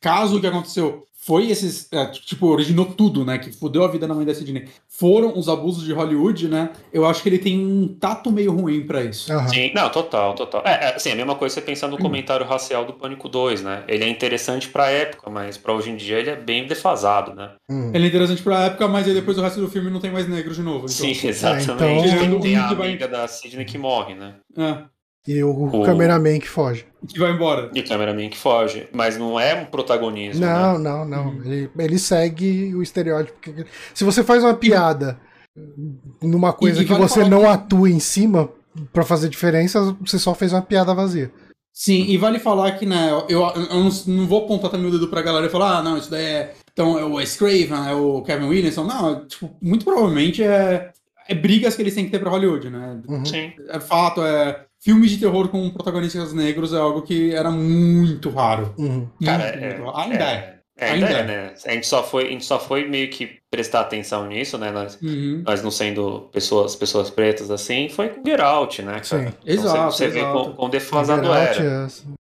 caso 0.00 0.40
que 0.40 0.46
aconteceu 0.46 1.04
foi 1.24 1.50
esses, 1.50 1.88
é, 1.92 2.06
tipo, 2.06 2.46
originou 2.46 2.84
tudo, 2.86 3.24
né, 3.24 3.38
que 3.38 3.50
fudeu 3.52 3.82
a 3.84 3.88
vida 3.88 4.06
da 4.06 4.14
mãe 4.14 4.26
da 4.26 4.34
Sidney, 4.34 4.68
foram 4.88 5.36
os 5.38 5.48
abusos 5.48 5.82
de 5.84 5.92
Hollywood, 5.92 6.48
né, 6.48 6.70
eu 6.92 7.06
acho 7.06 7.22
que 7.22 7.28
ele 7.28 7.38
tem 7.38 7.58
um 7.64 7.88
tato 7.98 8.30
meio 8.30 8.52
ruim 8.52 8.86
pra 8.86 9.02
isso. 9.02 9.32
Aham. 9.32 9.48
Sim, 9.48 9.72
não, 9.74 9.88
total, 9.90 10.34
total. 10.34 10.62
É, 10.66 10.90
é, 10.90 10.94
assim, 10.96 11.10
a 11.10 11.16
mesma 11.16 11.34
coisa 11.34 11.54
você 11.54 11.60
pensar 11.60 11.88
no 11.88 11.96
comentário 11.98 12.44
racial 12.46 12.84
do 12.84 12.92
Pânico 12.92 13.28
2, 13.28 13.62
né? 13.62 13.84
Ele 13.88 14.04
é 14.04 14.08
interessante 14.08 14.68
pra 14.68 14.90
época, 14.90 15.30
mas 15.30 15.56
pra 15.56 15.72
hoje 15.72 15.90
em 15.90 15.96
dia 15.96 16.18
ele 16.18 16.30
é 16.30 16.36
bem 16.36 16.66
defasado, 16.66 17.34
né? 17.34 17.52
Uhum. 17.70 17.90
Ele 17.94 18.04
é 18.04 18.08
interessante 18.08 18.42
pra 18.42 18.64
época, 18.64 18.86
mas 18.86 19.06
aí 19.06 19.14
depois 19.14 19.38
o 19.38 19.42
resto 19.42 19.60
do 19.60 19.68
filme 19.70 19.90
não 19.90 20.00
tem 20.00 20.10
mais 20.10 20.28
negros 20.28 20.56
de 20.56 20.62
novo. 20.62 20.80
Então. 20.86 20.88
Sim, 20.88 21.14
exatamente. 21.26 21.64
então- 21.64 21.76
Tem, 21.78 22.40
tem 22.40 22.56
a 22.56 22.68
amiga 22.68 23.08
da 23.08 23.26
Sidney 23.26 23.64
que 23.64 23.78
morre, 23.78 24.14
né? 24.14 24.34
É, 24.56 24.84
E 25.26 25.42
o, 25.42 25.50
O- 25.50 25.82
cameraman 25.84 26.38
que 26.38 26.48
foge. 26.48 26.84
que 27.08 27.18
vai 27.18 27.32
embora. 27.32 27.70
E 27.74 27.80
o 27.80 27.88
cameraman 27.88 28.28
que 28.28 28.36
foge. 28.36 28.88
Mas 28.92 29.16
não 29.16 29.40
é 29.40 29.54
um 29.54 29.64
protagonismo, 29.64 30.44
Não, 30.44 30.78
né? 30.78 30.90
não, 30.90 31.04
não. 31.04 31.28
Uhum. 31.28 31.42
Ele, 31.44 31.70
ele 31.78 31.98
segue 31.98 32.74
o 32.74 32.82
estereótipo. 32.82 33.38
Se 33.94 34.04
você 34.04 34.22
faz 34.22 34.42
uma 34.44 34.54
piada 34.54 35.18
numa 36.22 36.52
coisa 36.52 36.82
e 36.82 36.84
que 36.84 36.92
vale 36.92 37.02
você 37.08 37.24
não 37.28 37.40
que- 37.40 37.46
atua 37.46 37.88
em 37.90 38.00
cima 38.00 38.50
pra 38.92 39.04
fazer 39.04 39.28
diferença, 39.28 39.96
você 40.04 40.18
só 40.18 40.34
fez 40.34 40.52
uma 40.52 40.62
piada 40.62 40.94
vazia. 40.94 41.30
Sim, 41.72 42.04
e 42.08 42.16
vale 42.16 42.38
falar 42.38 42.72
que, 42.72 42.86
né, 42.86 43.10
eu, 43.28 43.40
eu 43.40 43.64
não, 43.82 43.90
não 44.06 44.26
vou 44.28 44.44
apontar 44.44 44.70
também 44.70 44.86
o 44.86 44.92
dedo 44.92 45.08
pra 45.08 45.22
galera 45.22 45.46
e 45.46 45.50
falar, 45.50 45.78
ah, 45.78 45.82
não, 45.82 45.96
isso 45.98 46.10
daí 46.10 46.22
é. 46.24 46.54
Então 46.72 46.98
é 46.98 47.04
o 47.04 47.14
Wes 47.14 47.36
Craven, 47.36 47.88
é 47.90 47.94
o 47.94 48.22
Kevin 48.22 48.46
Williamson. 48.46 48.84
Não, 48.84 49.26
tipo, 49.26 49.50
muito 49.62 49.84
provavelmente 49.84 50.42
é, 50.42 50.92
é 51.28 51.34
brigas 51.34 51.74
que 51.74 51.82
eles 51.82 51.94
têm 51.94 52.04
que 52.04 52.10
ter 52.12 52.18
pra 52.20 52.30
Hollywood, 52.30 52.68
né? 52.70 53.00
Uhum. 53.08 53.24
Sim. 53.24 53.52
É 53.68 53.80
fato, 53.80 54.22
é. 54.22 54.64
Filmes 54.84 55.10
de 55.12 55.18
terror 55.18 55.48
com 55.48 55.70
protagonistas 55.70 56.32
negros 56.34 56.72
é 56.74 56.76
algo 56.78 57.00
que 57.02 57.34
era 57.34 57.50
muito 57.50 58.28
raro. 58.28 58.74
Uhum. 58.76 59.08
Cara, 59.24 59.44
Muito, 59.44 59.64
é, 59.64 59.68
muito 59.78 59.90
raro. 59.90 60.10
Ainda 60.12 60.24
é. 60.24 60.54
É, 60.76 60.90
ainda, 60.90 61.06
Ainda 61.06 61.18
é, 61.18 61.22
é. 61.22 61.26
né? 61.26 61.54
A 61.64 61.70
gente, 61.72 61.86
só 61.86 62.02
foi, 62.02 62.26
a 62.26 62.30
gente 62.30 62.44
só 62.44 62.58
foi 62.58 62.86
meio 62.88 63.08
que 63.08 63.38
prestar 63.50 63.80
atenção 63.80 64.26
nisso, 64.26 64.58
né? 64.58 64.70
Nós, 64.72 64.98
Uhum. 65.00 65.42
nós 65.46 65.62
não 65.62 65.70
sendo 65.70 66.28
pessoas, 66.32 66.74
pessoas 66.76 67.10
pretas 67.10 67.50
assim, 67.50 67.88
foi 67.88 68.08
com 68.08 68.22
Get 68.26 68.40
Out, 68.40 68.82
né, 68.82 69.00
cara? 69.00 69.04
Sim. 69.04 69.32
Então 69.46 69.64
Exato, 69.64 69.92
Você, 69.92 69.96
você 70.06 70.08
vê 70.08 70.18
exato. 70.18 70.32
quão, 70.32 70.52
quão 70.54 70.70
defasado 70.70 71.32
era. 71.32 71.62
é- 71.64 71.86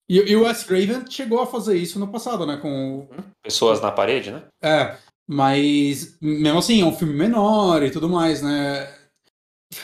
E, 0.09 0.17
e 0.33 0.37
o 0.37 0.45
Wes 0.45 0.65
Craven 0.65 1.05
chegou 1.09 1.41
a 1.43 1.47
fazer 1.47 1.77
isso 1.77 2.01
no 2.01 2.09
passado, 2.09 2.45
né? 2.47 2.57
Com 2.57 3.07
Pessoas 3.45 3.81
na 3.81 3.93
parede, 3.93 4.31
né? 4.33 4.43
É, 4.63 4.97
mas 5.29 6.17
mesmo 6.21 6.59
assim, 6.59 6.81
é 6.83 6.85
um 6.85 6.97
filme 6.97 7.15
menor 7.15 7.83
e 7.83 7.91
tudo 7.91 8.09
mais, 8.09 8.43
né? 8.43 8.89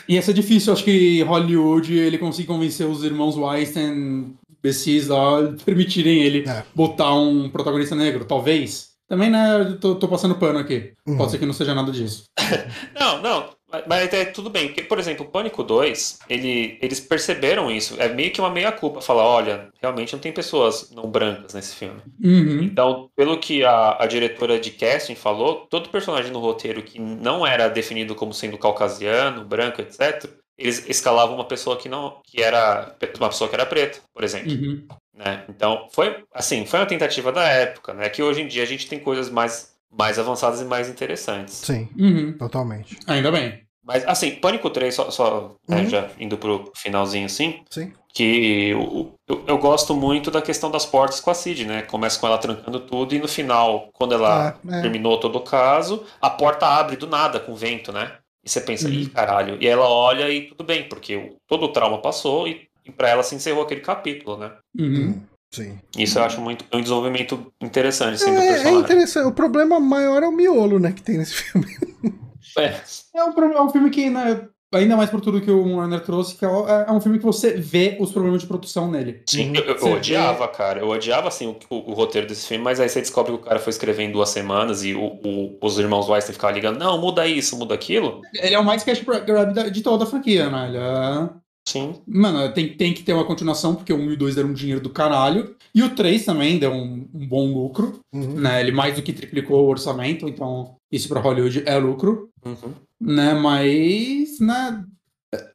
E 0.08 0.14
ia 0.14 0.22
ser 0.22 0.32
difícil, 0.32 0.72
acho 0.72 0.84
que 0.84 1.22
Hollywood 1.22 1.96
ele 1.96 2.18
conseguir 2.18 2.48
convencer 2.48 2.86
os 2.86 3.04
irmãos 3.04 3.36
Weinstein, 3.36 4.34
imbecis 4.58 5.06
lá, 5.08 5.54
permitirem 5.64 6.22
ele 6.22 6.48
É. 6.48 6.64
botar 6.74 7.14
um 7.14 7.48
protagonista 7.48 7.94
negro, 7.94 8.24
talvez. 8.24 8.90
Também, 9.08 9.30
né, 9.30 9.60
eu 9.60 9.78
tô, 9.78 9.94
tô 9.94 10.08
passando 10.08 10.34
pano 10.34 10.58
aqui. 10.58 10.92
Uhum. 11.06 11.16
Pode 11.16 11.30
ser 11.30 11.38
que 11.38 11.46
não 11.46 11.52
seja 11.52 11.72
nada 11.74 11.92
disso. 11.92 12.24
Não, 12.98 13.22
não, 13.22 13.50
mas- 13.76 13.84
mas 13.86 14.12
é 14.14 14.24
tudo 14.26 14.50
bem, 14.50 14.68
porque, 14.68 14.82
por 14.82 14.98
exemplo, 14.98 15.24
o 15.26 15.28
Pânico 15.28 15.62
2, 15.62 16.18
ele, 16.28 16.78
eles 16.80 17.00
perceberam 17.00 17.70
isso. 17.70 17.94
É 18.00 18.08
meio 18.08 18.30
que 18.30 18.40
uma 18.40 18.50
meia-culpa. 18.50 19.00
Falar, 19.00 19.24
olha, 19.24 19.68
realmente 19.80 20.12
não 20.12 20.20
tem 20.20 20.32
pessoas 20.32 20.90
não 20.90 21.10
brancas 21.10 21.54
nesse 21.54 21.74
filme. 21.74 22.00
Uhum. 22.22 22.62
Então, 22.62 23.10
pelo 23.16 23.38
que 23.38 23.64
a, 23.64 23.96
a 24.02 24.06
diretora 24.06 24.58
de 24.58 24.70
casting 24.70 25.14
falou, 25.14 25.66
todo 25.70 25.88
personagem 25.90 26.30
no 26.32 26.40
roteiro 26.40 26.82
que 26.82 26.98
não 26.98 27.46
era 27.46 27.68
definido 27.68 28.14
como 28.14 28.32
sendo 28.34 28.58
caucasiano, 28.58 29.44
branco, 29.44 29.80
etc., 29.80 30.28
eles 30.58 30.88
escalavam 30.88 31.34
uma 31.34 31.44
pessoa 31.44 31.76
que 31.76 31.86
não, 31.86 32.20
que 32.24 32.42
era 32.42 32.94
uma 33.18 33.28
pessoa 33.28 33.46
que 33.48 33.54
era 33.54 33.66
preta, 33.66 33.98
por 34.14 34.24
exemplo. 34.24 34.52
Uhum. 34.52 34.86
né? 35.14 35.44
Então, 35.50 35.86
foi 35.92 36.24
assim, 36.32 36.64
foi 36.64 36.80
uma 36.80 36.86
tentativa 36.86 37.30
da 37.30 37.42
época, 37.46 37.92
né? 37.92 38.08
Que 38.08 38.22
hoje 38.22 38.40
em 38.40 38.46
dia 38.48 38.62
a 38.62 38.66
gente 38.66 38.88
tem 38.88 38.98
coisas 38.98 39.28
mais, 39.28 39.74
mais 39.90 40.18
avançadas 40.18 40.62
e 40.62 40.64
mais 40.64 40.88
interessantes. 40.88 41.54
Sim, 41.56 41.88
Uhum. 41.98 42.32
totalmente. 42.38 42.96
Ainda 43.06 43.30
bem. 43.30 43.65
Mas, 43.86 44.04
assim, 44.06 44.32
Pânico 44.32 44.68
3, 44.68 44.94
só, 44.94 45.10
só 45.10 45.54
né, 45.68 45.82
Uhum. 45.82 45.88
já 45.88 46.10
indo 46.18 46.36
pro 46.36 46.72
finalzinho 46.74 47.26
assim, 47.26 47.60
Sim. 47.70 47.92
que 48.12 48.70
eu, 48.70 49.14
eu, 49.28 49.44
eu 49.46 49.58
gosto 49.58 49.94
muito 49.94 50.28
da 50.30 50.42
questão 50.42 50.70
das 50.70 50.84
portas 50.84 51.20
com 51.20 51.30
a 51.30 51.34
Cid, 51.34 51.64
né? 51.64 51.82
Começa 51.82 52.18
com 52.18 52.26
ela 52.26 52.36
trancando 52.38 52.80
tudo 52.80 53.14
e 53.14 53.18
no 53.20 53.28
final, 53.28 53.88
quando 53.92 54.14
ela 54.14 54.48
Ah, 54.48 54.76
é. 54.76 54.80
terminou 54.82 55.20
todo 55.20 55.36
o 55.36 55.40
caso, 55.42 56.04
a 56.20 56.28
porta 56.28 56.66
abre 56.66 56.96
do 56.96 57.06
nada 57.06 57.38
com 57.38 57.54
vento, 57.54 57.92
né? 57.92 58.12
E 58.44 58.48
você 58.50 58.60
pensa, 58.60 58.88
Uhum. 58.88 58.94
ih, 58.94 59.06
caralho. 59.08 59.56
E 59.60 59.66
ela 59.68 59.88
olha 59.88 60.28
e 60.30 60.48
tudo 60.48 60.64
bem, 60.64 60.88
porque 60.88 61.16
o- 61.16 61.36
todo 61.46 61.64
o 61.66 61.72
trauma 61.72 61.98
passou 62.02 62.48
e, 62.48 62.66
e 62.84 62.90
pra 62.90 63.08
ela 63.08 63.22
se 63.22 63.34
encerrou 63.36 63.62
aquele 63.62 63.80
capítulo, 63.82 64.36
né? 64.36 64.50
Uhum. 64.78 65.08
Hum, 65.10 65.22
Sim. 65.52 65.78
Isso 65.96 66.18
eu 66.18 66.24
acho 66.24 66.40
muito 66.40 66.64
um 66.72 66.80
desenvolvimento 66.80 67.52
interessante, 67.62 68.14
assim, 68.14 68.34
do 68.34 68.40
É, 68.40 68.44
é 68.44 68.48
personagem. 68.48 68.80
interessante. 68.80 69.26
O 69.28 69.32
problema 69.32 69.78
maior 69.80 70.22
é 70.24 70.26
o 70.28 70.32
miolo, 70.32 70.78
né, 70.80 70.92
que 70.92 71.02
tem 71.02 71.18
nesse 71.18 71.34
filme. 71.34 71.66
É, 72.56 72.80
É 73.14 73.24
um, 73.24 73.52
é 73.52 73.62
um 73.62 73.70
filme 73.70 73.90
que, 73.90 74.08
né, 74.10 74.48
ainda 74.74 74.96
mais 74.96 75.08
por 75.10 75.20
tudo 75.20 75.40
que 75.40 75.50
o 75.50 75.76
Warner 75.76 76.00
trouxe, 76.00 76.36
que 76.36 76.44
é, 76.44 76.48
é 76.88 76.92
um 76.92 77.00
filme 77.00 77.18
que 77.18 77.24
você 77.24 77.52
vê 77.52 77.96
os 78.00 78.12
problemas 78.12 78.42
de 78.42 78.46
produção 78.46 78.90
nele. 78.90 79.22
Sim, 79.28 79.50
Uhum. 79.50 79.54
eu, 79.56 79.76
eu 79.76 79.92
odiava, 79.92 80.48
cara. 80.48 80.80
Eu 80.80 80.88
odiava, 80.88 81.28
assim, 81.28 81.46
o, 81.46 81.74
o- 81.74 81.90
o 81.90 81.94
roteiro 81.94 82.26
desse 82.26 82.46
filme, 82.46 82.62
mas 82.64 82.80
aí 82.80 82.88
você 82.88 83.00
descobre 83.00 83.32
que 83.32 83.38
o 83.38 83.42
cara 83.42 83.58
foi 83.58 83.70
escrever 83.70 84.02
em 84.02 84.12
duas 84.12 84.28
semanas 84.30 84.84
e 84.84 84.94
o- 84.94 85.20
o- 85.24 85.58
os 85.62 85.78
irmãos 85.78 86.08
Weinstein 86.08 86.34
ficavam 86.34 86.54
ligando, 86.56 86.78
não, 86.78 86.98
muda 87.00 87.26
isso, 87.26 87.56
muda 87.58 87.74
aquilo. 87.74 88.20
Ele 88.34 88.54
é 88.54 88.58
o 88.58 88.64
mais 88.64 88.82
cash 88.82 89.00
grab 89.24 89.70
de 89.70 89.82
toda 89.82 90.04
a 90.04 90.06
franquia, 90.06 90.50
né? 90.50 90.68
Ele 90.68 90.76
é... 90.78 91.45
Sim. 91.68 91.94
Mano, 92.06 92.52
tem, 92.52 92.76
tem 92.76 92.94
que 92.94 93.02
ter 93.02 93.12
uma 93.12 93.24
continuação, 93.24 93.74
porque 93.74 93.92
o 93.92 93.96
1 93.96 94.10
e 94.10 94.14
o 94.14 94.16
2 94.16 94.34
deram 94.36 94.50
um 94.50 94.54
dinheiro 94.54 94.80
do 94.80 94.90
caralho. 94.90 95.56
E 95.74 95.82
o 95.82 95.94
3 95.94 96.24
também 96.24 96.58
deu 96.58 96.70
um, 96.72 97.08
um 97.12 97.26
bom 97.26 97.52
lucro, 97.52 98.00
Uhum. 98.14 98.34
né? 98.40 98.60
Ele 98.60 98.70
mais 98.72 98.94
do 98.94 99.02
que 99.02 99.12
triplicou 99.12 99.64
o 99.64 99.68
orçamento, 99.68 100.28
então 100.28 100.76
isso 100.92 101.08
pra 101.08 101.20
Hollywood 101.20 101.62
é 101.66 101.76
lucro, 101.76 102.30
Uhum. 102.44 102.72
né? 103.00 103.34
Mas, 103.34 104.38
né? 104.40 104.84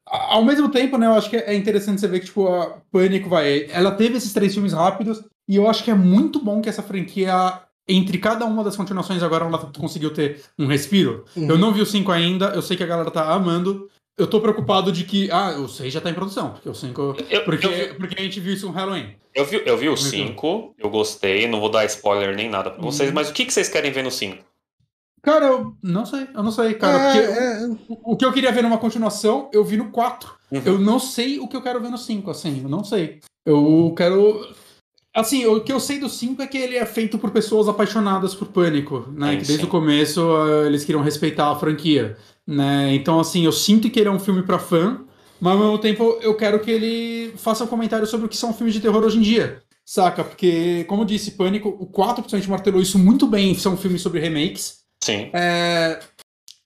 Ao 0.06 0.44
mesmo 0.44 0.70
tempo, 0.70 0.98
né, 0.98 1.08
eu 1.08 1.14
acho 1.14 1.30
que 1.30 1.38
é 1.38 1.56
interessante 1.56 2.02
você 2.02 2.08
ver 2.08 2.20
que, 2.20 2.26
tipo, 2.26 2.46
a 2.48 2.78
Pânico 2.92 3.30
vai. 3.30 3.68
Ela 3.72 3.92
teve 3.92 4.18
esses 4.18 4.34
três 4.34 4.54
filmes 4.54 4.74
rápidos, 4.74 5.24
e 5.48 5.56
eu 5.56 5.70
acho 5.70 5.84
que 5.84 5.90
é 5.92 5.96
muito 5.96 6.44
bom 6.44 6.62
que 6.62 6.68
essa 6.68 6.84
franquia, 6.84 7.62
entre 7.88 8.18
cada 8.18 8.46
uma 8.46 8.64
das 8.66 8.76
continuações, 8.76 9.24
agora 9.24 9.46
ela 9.46 9.58
conseguiu 9.78 10.14
ter 10.14 10.42
um 10.60 10.68
respiro. 10.68 11.24
Uhum. 11.38 11.50
Eu 11.50 11.58
não 11.58 11.72
vi 11.74 11.82
o 11.82 11.86
5 11.86 12.12
ainda, 12.12 12.48
eu 12.50 12.62
sei 12.62 12.76
que 12.76 12.84
a 12.84 12.88
galera 12.88 13.10
tá 13.10 13.32
amando. 13.34 13.90
Eu 14.18 14.28
tô 14.28 14.40
preocupado 14.42 14.92
de 14.92 15.04
que. 15.04 15.32
Ah, 15.32 15.52
o 15.58 15.68
6 15.68 15.92
já 15.94 16.02
tá 16.02 16.10
em 16.10 16.14
produção, 16.14 16.52
porque 16.52 16.70
o 16.70 16.74
5. 16.76 17.16
Eu- 17.30 17.44
Porque, 17.44 17.66
eu 17.66 17.72
vi- 17.72 17.94
porque 17.96 18.16
a 18.20 18.24
gente 18.24 18.40
viu 18.40 18.54
isso 18.54 18.68
no 18.68 18.72
Halloween. 18.74 19.16
Eu 19.34 19.46
vi, 19.46 19.62
eu 19.66 19.78
vi 19.78 19.88
o 19.88 19.92
Muito 19.94 20.04
5, 20.04 20.76
eu 20.78 20.90
gostei, 20.90 21.48
não 21.48 21.60
vou 21.62 21.70
dar 21.72 21.86
spoiler 21.86 22.36
nem 22.36 22.50
nada 22.50 22.70
pra 22.70 22.82
vocês, 22.84 23.10
Uhum. 23.10 23.16
mas 23.16 23.30
o 23.30 23.34
que, 23.34 23.46
que 23.46 23.54
vocês 23.54 23.70
querem 23.70 23.92
ver 23.92 24.04
no 24.04 24.12
5? 24.12 24.44
Cara, 25.24 25.46
eu 25.46 25.74
não 25.82 26.06
sei, 26.06 26.28
eu 26.34 26.44
não 26.44 26.52
sei, 26.52 26.74
cara. 26.74 26.98
É, 26.98 27.22
porque 27.28 27.40
é, 27.40 27.68
o, 27.88 28.14
o 28.14 28.18
que 28.18 28.26
eu 28.26 28.34
queria 28.34 28.52
ver 28.52 28.62
numa 28.64 28.78
continuação, 28.78 29.50
eu 29.54 29.64
vi 29.64 29.78
no 29.78 29.90
4. 29.92 30.34
Uhum. 30.52 30.62
Eu 30.66 30.78
não 30.80 31.00
sei 31.00 31.40
o 31.40 31.48
que 31.48 31.56
eu 31.56 31.62
quero 31.62 31.80
ver 31.80 31.90
no 31.90 31.98
5, 31.98 32.30
assim, 32.30 32.62
eu 32.64 32.68
não 32.70 32.84
sei. 32.84 33.20
Eu 33.46 33.94
quero. 33.96 34.46
Assim, 35.14 35.46
o 35.46 35.60
que 35.60 35.74
eu 35.74 35.80
sei 35.80 36.00
do 36.00 36.08
5 36.08 36.42
é 36.42 36.48
que 36.48 36.58
ele 36.58 36.78
é 36.78 36.86
feito 36.86 37.18
por 37.18 37.32
pessoas 37.32 37.68
apaixonadas 37.68 38.34
por 38.34 38.48
pânico, 38.48 39.10
né? 39.14 39.32
Sim, 39.32 39.38
que 39.40 39.46
desde 39.46 39.64
sim. 39.64 39.68
o 39.68 39.68
começo 39.68 40.22
eh, 40.22 40.68
eles 40.68 40.86
queriam 40.86 41.04
respeitar 41.04 41.52
a 41.52 41.56
franquia, 41.56 42.18
né? 42.48 42.94
Então, 42.96 43.20
assim, 43.20 43.44
eu 43.44 43.52
sinto 43.52 43.90
que 43.90 44.00
ele 44.00 44.08
é 44.08 44.12
um 44.12 44.20
filme 44.20 44.42
pra 44.44 44.58
fã, 44.58 45.02
mas 45.40 45.54
ao 45.54 45.60
mesmo 45.60 45.78
tempo 45.80 46.18
eu 46.22 46.34
quero 46.36 46.60
que 46.62 46.72
ele 46.72 47.34
faça 47.36 47.66
um 47.66 47.68
comentário 47.68 48.08
sobre 48.08 48.26
o 48.26 48.30
que 48.30 48.38
são 48.38 48.54
filmes 48.54 48.74
de 48.74 48.80
terror 48.80 49.04
hoje 49.04 49.18
em 49.18 49.22
dia. 49.22 49.62
Saca? 49.86 50.24
Porque, 50.24 50.86
como 50.86 51.02
eu 51.02 51.06
disse, 51.06 51.32
Pânico, 51.32 51.68
o 51.68 51.88
4 51.88 52.24
principalmente 52.24 52.50
martelou 52.50 52.82
isso 52.82 52.98
muito 52.98 53.28
bem, 53.28 53.54
são 53.56 53.76
filmes 53.76 54.02
sobre 54.02 54.22
remakes. 54.22 54.82
Sim. 55.04 55.30
É, 55.34 56.00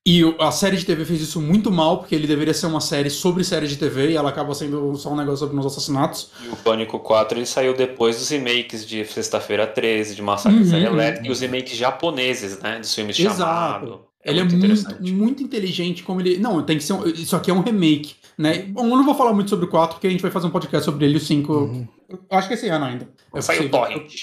E 0.08 0.22
a 0.38 0.52
série 0.52 0.78
de 0.78 0.86
TV 0.86 1.04
fez 1.04 1.20
isso 1.20 1.42
muito 1.42 1.72
mal, 1.72 1.98
porque 1.98 2.14
ele 2.14 2.28
deveria 2.28 2.54
ser 2.54 2.68
uma 2.68 2.80
série 2.80 3.10
sobre 3.10 3.44
série 3.44 3.68
de 3.68 3.76
TV 3.76 4.12
e 4.12 4.16
ela 4.16 4.30
acaba 4.30 4.54
sendo 4.54 4.96
só 4.96 5.12
um 5.12 5.16
negócio 5.16 5.40
sobre 5.48 5.58
os 5.60 5.66
assassinatos. 5.66 6.30
E 6.44 6.50
o 6.50 6.56
Pânico 6.58 7.00
4 7.00 7.40
ele 7.40 7.46
saiu 7.48 7.74
depois 7.74 8.18
dos 8.18 8.30
remakes 8.30 8.86
de 8.86 9.04
Sexta-feira 9.04 9.66
13, 9.66 10.14
de 10.14 10.22
Massacre 10.22 10.60
Uhum, 10.60 10.70
uhum. 10.70 10.78
Elétrica 10.78 11.28
e 11.28 11.32
os 11.32 11.40
remakes 11.40 11.76
japoneses, 11.76 12.60
né? 12.60 12.78
Dos 12.80 12.94
filmes 12.94 13.18
Exato. 13.18 13.40
chamado. 13.40 14.06
ele 14.24 14.40
é 14.42 14.44
muito, 14.44 14.56
interessante. 14.58 15.12
muito 15.12 15.42
inteligente 15.42 16.04
como 16.04 16.22
ele. 16.22 16.38
Não, 16.38 16.62
tem 16.62 16.78
que 16.78 16.84
ser. 16.84 16.94
Um... 16.94 17.08
Isso 17.08 17.36
aqui 17.36 17.50
é 17.50 17.54
um 17.56 17.62
remake, 17.62 18.14
né? 18.38 18.60
Bom, 18.60 18.84
eu 18.84 18.98
não 18.98 19.06
vou 19.06 19.16
falar 19.16 19.34
muito 19.34 19.50
sobre 19.50 19.66
o 19.66 19.70
4, 19.70 19.96
porque 19.96 20.06
a 20.06 20.12
gente 20.12 20.22
vai 20.22 20.30
fazer 20.30 20.46
um 20.46 20.52
podcast 20.52 20.86
sobre 20.86 21.06
ele, 21.06 21.18
o 21.18 21.20
5. 21.20 21.52
Uhum. 21.52 21.88
Eu 22.10 22.20
Acho 22.30 22.48
que 22.48 22.54
esse 22.54 22.70
ano 22.70 22.86
ainda. 22.86 23.10
É 23.34 23.42
Saiu 23.42 23.66
o 23.66 23.70
possível. 23.72 23.98
Torrent. 23.98 24.14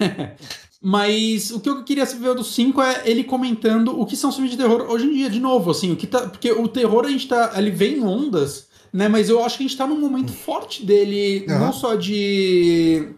Mas 0.82 1.50
o 1.50 1.60
que 1.60 1.68
eu 1.68 1.84
queria 1.84 2.06
ver 2.06 2.34
do 2.34 2.42
5 2.42 2.80
é 2.80 3.02
ele 3.04 3.22
comentando 3.22 4.00
o 4.00 4.06
que 4.06 4.16
são 4.16 4.32
filmes 4.32 4.50
de 4.50 4.56
terror 4.56 4.86
hoje 4.88 5.06
em 5.06 5.12
dia, 5.12 5.28
de 5.28 5.38
novo, 5.38 5.70
assim, 5.70 5.92
o 5.92 5.96
que 5.96 6.06
tá. 6.06 6.22
Porque 6.28 6.50
o 6.50 6.66
terror 6.66 7.04
a 7.04 7.10
gente 7.10 7.28
tá. 7.28 7.52
Ele 7.56 7.70
vem 7.70 7.98
em 7.98 8.02
ondas, 8.02 8.68
né? 8.90 9.06
Mas 9.06 9.28
eu 9.28 9.44
acho 9.44 9.58
que 9.58 9.64
a 9.64 9.66
gente 9.68 9.76
tá 9.76 9.86
num 9.86 10.00
momento 10.00 10.32
forte 10.32 10.84
dele, 10.84 11.44
Aham. 11.48 11.58
não 11.58 11.72
só 11.72 11.94
de. 11.94 13.08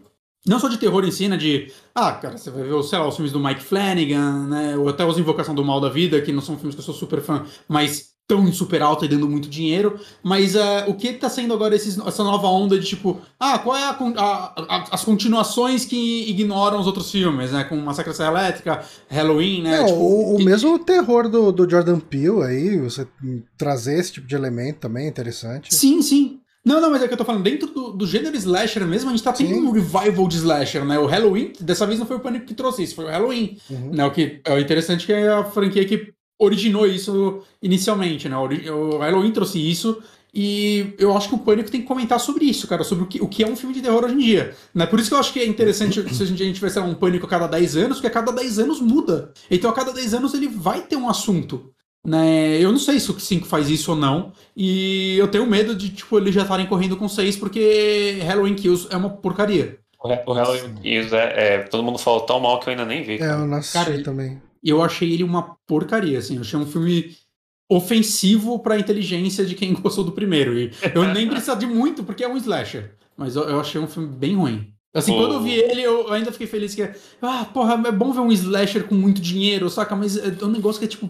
Não 0.45 0.59
só 0.59 0.67
de 0.67 0.77
terror 0.77 1.05
em 1.05 1.11
si, 1.11 1.29
né? 1.29 1.37
De. 1.37 1.71
Ah, 1.95 2.11
cara, 2.11 2.37
você 2.37 2.51
vai 2.51 2.63
ver, 2.63 2.83
sei 2.83 2.99
lá, 2.99 3.07
os 3.07 3.15
filmes 3.15 3.31
do 3.31 3.39
Mike 3.39 3.63
Flanagan, 3.63 4.47
né? 4.47 4.75
Ou 4.75 4.89
até 4.89 5.05
os 5.05 5.17
Invocação 5.17 5.55
do 5.55 5.63
Mal 5.63 5.79
da 5.79 5.87
Vida, 5.87 6.21
que 6.21 6.33
não 6.33 6.41
são 6.41 6.57
filmes 6.57 6.75
que 6.75 6.81
eu 6.81 6.85
sou 6.85 6.93
super 6.93 7.21
fã, 7.21 7.45
mas 7.65 8.12
tão 8.27 8.51
super 8.53 8.81
alta 8.81 9.05
e 9.05 9.07
dando 9.07 9.27
muito 9.27 9.49
dinheiro. 9.49 9.99
Mas 10.23 10.55
ah, 10.55 10.85
o 10.87 10.93
que 10.95 11.13
tá 11.13 11.29
sendo 11.29 11.53
agora 11.53 11.75
esses- 11.75 11.97
essa 11.97 12.23
nova 12.23 12.47
onda 12.47 12.79
de 12.79 12.85
tipo, 12.87 13.19
ah, 13.39 13.59
qual 13.59 13.75
é 13.75 13.83
a 13.83 13.89
a- 14.17 14.53
a- 14.57 14.87
as 14.91 15.03
continuações 15.03 15.85
que 15.85 16.29
ignoram 16.29 16.79
os 16.79 16.87
outros 16.87 17.11
filmes, 17.11 17.51
né? 17.51 17.63
Com 17.65 17.75
Massacre 17.77 18.17
da 18.17 18.27
Elétrica, 18.27 18.83
Halloween, 19.09 19.61
né? 19.63 19.81
É, 19.81 19.85
tipo, 19.85 19.97
o, 19.99 20.35
o 20.37 20.43
mesmo 20.43 20.79
terror 20.79 21.27
do, 21.27 21.51
do 21.51 21.69
Jordan 21.69 21.99
Peele 21.99 22.43
aí, 22.43 22.77
você 22.79 23.07
trazer 23.57 23.99
esse 23.99 24.13
tipo 24.13 24.27
de 24.27 24.35
elemento 24.35 24.79
também 24.79 25.05
é 25.05 25.09
interessante. 25.09 25.73
Sim, 25.73 26.01
sim. 26.01 26.39
Não, 26.65 26.79
não, 26.79 26.89
mas 26.89 27.03
é 27.03 27.07
que 27.09 27.13
eu 27.13 27.17
tô 27.17 27.25
falando, 27.25 27.43
dentro 27.43 27.67
do, 27.67 27.91
do 27.91 28.07
gênero 28.07 28.37
slasher 28.37 28.85
mesmo, 28.87 29.09
a 29.09 29.11
gente 29.13 29.21
tá 29.21 29.33
tendo 29.33 29.49
Sim. 29.53 29.63
um 29.67 29.71
revival 29.71 30.25
de 30.29 30.37
slasher, 30.37 30.85
né? 30.85 30.97
O 30.97 31.05
Halloween, 31.05 31.51
dessa 31.59 31.85
vez 31.85 31.99
não 31.99 32.05
foi 32.05 32.15
o 32.15 32.19
Pânico 32.21 32.45
que 32.45 32.53
trouxe 32.53 32.83
isso, 32.83 32.95
foi 32.95 33.03
o 33.03 33.09
Halloween. 33.09 33.57
Uhum. 33.69 33.91
Né? 33.91 34.05
O 34.05 34.11
que 34.11 34.39
é 34.45 34.59
interessante 34.61 35.05
que 35.05 35.11
é 35.11 35.27
a 35.27 35.43
franquia 35.43 35.83
que 35.83 36.13
originou 36.39 36.85
isso 36.85 37.41
inicialmente, 37.61 38.27
né? 38.27 38.35
O 38.37 38.97
Halloween 38.97 39.31
trouxe 39.31 39.59
isso. 39.59 40.01
E 40.35 40.95
eu 40.97 41.15
acho 41.15 41.29
que 41.29 41.35
o 41.35 41.39
Pânico 41.39 41.69
tem 41.69 41.81
que 41.81 41.87
comentar 41.87 42.19
sobre 42.19 42.45
isso, 42.45 42.67
cara, 42.67 42.83
sobre 42.83 43.03
o 43.03 43.07
que, 43.07 43.21
o 43.21 43.27
que 43.27 43.43
é 43.43 43.47
um 43.47 43.55
filme 43.55 43.75
de 43.75 43.81
terror 43.83 44.03
hoje 44.03 44.15
em 44.15 44.17
dia. 44.17 44.55
Né? 44.73 44.87
Por 44.87 44.99
isso 44.99 45.07
que 45.09 45.13
eu 45.13 45.19
acho 45.19 45.31
que 45.31 45.39
é 45.39 45.45
interessante 45.45 46.01
se 46.11 46.23
a 46.23 46.25
gente, 46.25 46.41
a 46.41 46.45
gente 46.45 46.55
tivesse 46.55 46.79
um 46.79 46.95
Pânico 46.95 47.27
a 47.27 47.29
cada 47.29 47.45
10 47.45 47.77
anos, 47.77 47.97
porque 47.97 48.07
a 48.07 48.09
cada 48.09 48.31
10 48.31 48.57
anos 48.57 48.81
muda. 48.81 49.31
Então 49.51 49.69
a 49.69 49.73
cada 49.73 49.93
10 49.93 50.15
anos 50.15 50.33
ele 50.33 50.47
vai 50.47 50.81
ter 50.81 50.95
um 50.95 51.07
assunto. 51.07 51.71
Né? 52.05 52.57
Eu 52.59 52.71
não 52.71 52.79
sei 52.79 52.99
se 52.99 53.11
o 53.11 53.19
5 53.19 53.45
faz 53.45 53.69
isso 53.69 53.91
ou 53.91 53.97
não. 53.97 54.33
E 54.57 55.15
eu 55.19 55.27
tenho 55.27 55.45
medo 55.45 55.75
de, 55.75 55.89
tipo, 55.89 56.17
eles 56.17 56.33
já 56.33 56.41
estarem 56.41 56.65
correndo 56.65 56.97
com 56.97 57.07
6, 57.07 57.37
porque 57.37 58.17
Halloween 58.23 58.55
Kills 58.55 58.87
é 58.89 58.97
uma 58.97 59.11
porcaria. 59.11 59.77
O 60.25 60.33
Halloween 60.33 60.73
Kills 60.81 61.15
é, 61.15 61.33
é- 61.55 61.57
Todo 61.59 61.83
mundo 61.83 61.99
falou 61.99 62.21
tão 62.21 62.39
mal 62.39 62.59
que 62.59 62.67
eu 62.67 62.71
ainda 62.71 62.85
nem 62.85 63.03
vi. 63.03 63.13
É, 63.13 63.17
cara. 63.19 63.33
eu 63.41 63.47
nasci 63.47 63.73
Cara, 63.73 63.93
ele- 63.93 64.03
também. 64.03 64.41
E 64.63 64.69
eu 64.69 64.81
achei 64.81 65.11
ele 65.11 65.23
uma 65.23 65.57
porcaria, 65.67 66.17
assim. 66.19 66.35
Eu 66.35 66.41
achei 66.41 66.57
um 66.57 66.65
filme 66.65 67.15
ofensivo 67.69 68.59
pra 68.59 68.79
inteligência 68.79 69.45
de 69.45 69.55
quem 69.55 69.73
gostou 69.75 70.03
do 70.03 70.11
primeiro. 70.11 70.57
E 70.57 70.71
eu 70.93 71.03
nem 71.13 71.27
preciso 71.27 71.57
de 71.57 71.65
muito, 71.65 72.03
porque 72.03 72.23
é 72.23 72.27
um 72.27 72.37
slasher. 72.37 72.95
Mas 73.17 73.35
eu, 73.35 73.43
eu 73.43 73.59
achei 73.59 73.79
um 73.79 73.87
filme 73.87 74.07
bem 74.07 74.35
ruim. 74.35 74.73
Assim, 74.93 75.11
O- 75.13 75.17
quando 75.17 75.33
eu 75.33 75.41
vi 75.41 75.53
ele, 75.53 75.81
eu 75.81 76.11
ainda 76.11 76.31
fiquei 76.31 76.47
feliz 76.47 76.75
que... 76.75 76.83
Ah, 77.21 77.45
porra, 77.45 77.81
é 77.87 77.91
bom 77.91 78.11
ver 78.11 78.19
um 78.21 78.31
slasher 78.31 78.83
com 78.85 78.95
muito 78.95 79.21
dinheiro, 79.21 79.69
saca? 79.69 79.95
Mas 79.95 80.17
é 80.17 80.43
um 80.45 80.49
negócio 80.49 80.79
que 80.79 80.85
é 80.85 80.87
tipo... 80.89 81.09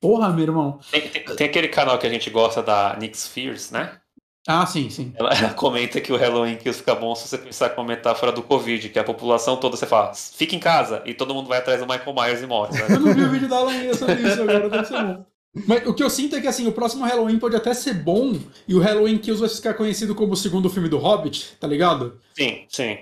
Porra, 0.00 0.30
meu 0.30 0.42
irmão. 0.44 0.80
Tem, 0.90 1.00
tem- 1.08 1.24
tem 1.24 1.46
aquele 1.46 1.68
canal 1.68 1.96
que 1.98 2.06
a 2.06 2.10
gente 2.10 2.28
gosta 2.28 2.62
da 2.62 2.96
Nick 3.00 3.16
Spears, 3.16 3.70
né? 3.70 3.98
Ah, 4.46 4.66
sim, 4.66 4.90
sim. 4.90 5.12
Ela, 5.16 5.32
ela 5.32 5.54
comenta 5.54 6.00
que 6.00 6.12
o 6.12 6.16
Halloween 6.16 6.56
Kills 6.56 6.80
fica 6.80 6.94
bom 6.94 7.14
se 7.14 7.28
você 7.28 7.38
pensar 7.38 7.70
com 7.70 7.80
a 7.80 7.84
metáfora 7.84 8.32
do 8.32 8.42
Covid, 8.42 8.88
que 8.88 8.98
a 8.98 9.04
população 9.04 9.56
toda 9.56 9.76
você 9.76 9.86
fala, 9.86 10.12
fica 10.14 10.56
em 10.56 10.58
casa, 10.58 11.02
e 11.06 11.14
todo 11.14 11.34
mundo 11.34 11.48
vai 11.48 11.58
atrás 11.58 11.80
do 11.80 11.86
Michael 11.86 12.14
Myers 12.14 12.42
e 12.42 12.46
morre. 12.46 12.80
Eu 12.80 12.88
Sabe? 12.88 12.98
não 12.98 13.14
vi 13.14 13.22
o 13.22 13.30
vídeo 13.30 13.48
dela 13.48 13.70
ainda 13.70 13.94
sobre 13.94 14.14
isso 14.16 14.42
agora, 14.42 14.68
deve 14.68 14.84
ser 14.86 15.02
bom. 15.02 15.24
Mas 15.66 15.86
o 15.86 15.94
que 15.94 16.02
eu 16.02 16.08
sinto 16.08 16.34
é 16.34 16.40
que 16.40 16.46
assim, 16.48 16.66
o 16.66 16.72
próximo 16.72 17.04
Halloween 17.04 17.38
pode 17.38 17.54
até 17.54 17.74
ser 17.74 17.94
bom 17.94 18.38
e 18.66 18.74
o 18.74 18.80
Halloween 18.80 19.18
Kills 19.18 19.40
vai 19.40 19.50
ficar 19.50 19.74
conhecido 19.74 20.14
como 20.14 20.32
o 20.32 20.36
segundo 20.36 20.70
filme 20.70 20.88
do 20.88 20.98
Hobbit, 20.98 21.56
tá 21.60 21.66
ligado? 21.66 22.18
sim, 22.34 22.64
sim. 22.68 22.98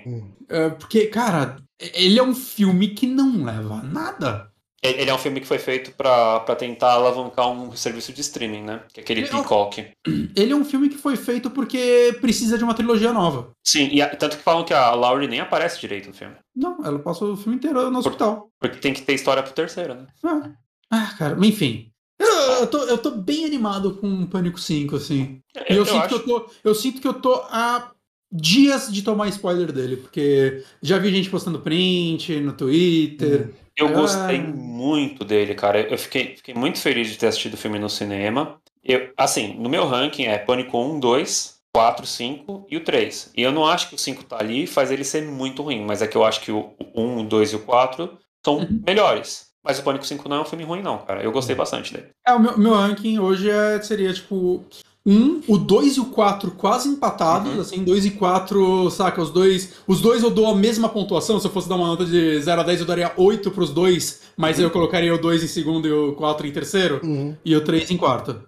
É, 0.49 0.69
porque, 0.69 1.07
cara, 1.07 1.55
ele 1.79 2.19
é 2.19 2.23
um 2.23 2.35
filme 2.35 2.89
que 2.89 3.07
não 3.07 3.45
leva 3.45 3.75
a 3.75 3.83
nada. 3.83 4.50
Ele 4.83 5.09
é 5.11 5.13
um 5.13 5.17
filme 5.19 5.39
que 5.39 5.45
foi 5.45 5.59
feito 5.59 5.91
pra, 5.91 6.39
pra 6.39 6.55
tentar 6.55 6.93
alavancar 6.93 7.47
um 7.51 7.71
serviço 7.75 8.11
de 8.11 8.21
streaming, 8.21 8.63
né? 8.63 8.83
Que 8.91 8.99
é 8.99 9.03
aquele 9.03 9.21
Ele- 9.21 9.29
Peacock. 9.29 9.91
Ele 10.35 10.51
é 10.53 10.55
um 10.55 10.65
filme 10.65 10.89
que 10.89 10.97
foi 10.97 11.15
feito 11.15 11.51
porque 11.51 12.17
precisa 12.19 12.57
de 12.57 12.63
uma 12.63 12.73
trilogia 12.73 13.13
nova. 13.13 13.51
Sim, 13.63 13.89
e 13.91 14.01
a- 14.01 14.15
tanto 14.15 14.37
que 14.37 14.43
falam 14.43 14.63
que 14.65 14.73
a 14.73 14.91
Laurie 14.95 15.27
nem 15.27 15.39
aparece 15.39 15.79
direito 15.79 16.07
no 16.07 16.13
filme. 16.15 16.35
Não, 16.55 16.83
ela 16.83 16.97
passou 16.97 17.31
o 17.33 17.37
filme 17.37 17.57
inteiro 17.57 17.91
no 17.91 17.99
hospital. 17.99 18.49
Porque 18.59 18.77
tem 18.79 18.91
que 18.93 19.03
ter 19.03 19.13
história 19.13 19.43
pro 19.43 19.53
terceiro, 19.53 19.93
né? 19.93 20.07
Ah, 20.25 20.51
ah, 20.89 21.15
cara, 21.17 21.35
mas 21.35 21.49
enfim. 21.49 21.91
Eu, 22.19 22.27
eu 22.27 22.67
tô, 22.67 22.77
eu 22.85 22.97
tô 22.97 23.11
bem 23.11 23.45
animado 23.45 23.97
com 23.97 24.23
o 24.23 24.27
Pânico 24.27 24.59
5, 24.59 24.95
assim. 24.95 25.39
E 25.69 25.75
eu, 25.75 25.85
sinto 25.85 26.07
que 26.07 26.13
eu, 26.15 26.23
tô, 26.25 26.49
eu 26.63 26.73
sinto 26.75 27.01
que 27.01 27.07
eu 27.07 27.13
tô 27.15 27.33
há 27.49 27.91
dias 28.31 28.91
de 28.91 29.01
tomar 29.01 29.27
spoiler 29.29 29.71
dele, 29.71 29.97
porque 29.97 30.63
já 30.81 30.97
vi 30.97 31.11
gente 31.11 31.29
postando 31.29 31.59
print 31.59 32.39
no 32.39 32.53
Twitter. 32.53 33.49
Eu 33.75 33.87
Ah. 33.87 33.91
gostei 33.91 34.39
muito 34.41 35.23
dele, 35.25 35.53
cara. 35.55 35.81
Eu 35.81 35.97
fiquei, 35.97 36.35
fiquei 36.35 36.53
muito 36.53 36.79
feliz 36.79 37.09
de 37.09 37.17
ter 37.17 37.27
assistido 37.27 37.53
o 37.55 37.57
filme 37.57 37.79
no 37.79 37.89
cinema. 37.89 38.57
Eu, 38.83 39.11
assim, 39.17 39.55
no 39.59 39.69
meu 39.69 39.85
ranking 39.87 40.23
é 40.25 40.37
Pânico 40.37 40.77
1, 40.77 40.99
2, 40.99 41.55
4, 41.73 42.05
5 42.05 42.65
e 42.69 42.77
o 42.77 42.83
3. 42.83 43.31
E 43.35 43.41
eu 43.41 43.51
não 43.51 43.65
acho 43.65 43.89
que 43.89 43.95
o 43.95 43.97
5 43.97 44.23
tá 44.23 44.37
ali 44.39 44.63
e 44.63 44.67
faz 44.67 44.91
ele 44.91 45.03
ser 45.03 45.23
muito 45.23 45.61
ruim, 45.61 45.83
mas 45.85 46.01
é 46.01 46.07
que 46.07 46.15
eu 46.17 46.23
acho 46.23 46.41
que 46.41 46.51
o 46.51 46.71
1, 46.95 47.19
o 47.19 47.23
2 47.23 47.53
e 47.53 47.55
o 47.55 47.59
4 47.59 48.17
são 48.45 48.57
Uhum. 48.57 48.81
melhores. 48.85 49.49
Mas 49.63 49.77
o 49.77 49.83
Pânico 49.83 50.05
5 50.05 50.27
não 50.27 50.37
é 50.37 50.41
um 50.41 50.45
filme 50.45 50.63
ruim, 50.63 50.81
não, 50.81 50.97
cara. 50.97 51.21
Eu 51.23 51.31
gostei 51.31 51.55
bastante 51.55 51.93
dele. 51.93 52.07
É, 52.27 52.33
o 52.33 52.39
meu, 52.39 52.57
meu 52.57 52.73
ranking 52.73 53.19
hoje 53.19 53.49
é, 53.49 53.79
seria 53.81 54.11
tipo. 54.11 54.65
Um, 55.05 55.41
o 55.47 55.57
2 55.57 55.95
e 55.97 55.99
o 55.99 56.05
4 56.05 56.51
quase 56.51 56.87
empatados, 56.87 57.53
Uhum. 57.55 57.61
assim, 57.61 57.83
2 57.83 58.05
e 58.05 58.11
4, 58.11 58.89
saca? 58.91 59.19
Os 59.21 59.31
dois. 59.31 59.69
Os 59.87 59.99
dois 59.99 60.21
eu 60.21 60.29
dou 60.29 60.45
a 60.47 60.55
mesma 60.55 60.87
pontuação. 60.87 61.39
Se 61.39 61.47
eu 61.47 61.51
fosse 61.51 61.67
dar 61.67 61.75
uma 61.75 61.87
nota 61.87 62.05
de 62.05 62.39
0 62.39 62.61
a 62.61 62.63
10, 62.63 62.81
eu 62.81 62.85
daria 62.85 63.11
8 63.17 63.49
pros 63.49 63.71
dois, 63.71 64.21
mas 64.37 64.57
Uhum. 64.59 64.65
eu 64.65 64.71
colocaria 64.71 65.13
o 65.13 65.17
2 65.17 65.43
em 65.43 65.47
segundo 65.47 65.87
e 65.87 65.91
o 65.91 66.13
4 66.13 66.45
em 66.45 66.51
terceiro, 66.51 66.99
Uhum. 67.03 67.35
e 67.43 67.55
o 67.55 67.63
3 67.63 67.89
em 67.89 67.97
quarto. 67.97 68.43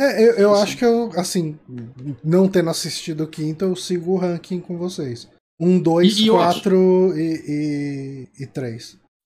É, 0.00 0.24
eu, 0.26 0.32
eu 0.34 0.54
acho 0.56 0.76
que 0.76 0.84
eu, 0.84 1.10
assim, 1.16 1.56
não 2.24 2.48
tendo 2.48 2.70
assistido 2.70 3.24
o 3.24 3.28
quinto, 3.28 3.64
eu 3.64 3.76
sigo 3.76 4.12
o 4.12 4.16
ranking 4.16 4.58
com 4.58 4.76
vocês. 4.76 5.28
Um, 5.60 5.78
dois, 5.78 6.18
E- 6.18 6.24
e 6.24 6.26
eu 6.26 6.34
quatro 6.34 7.12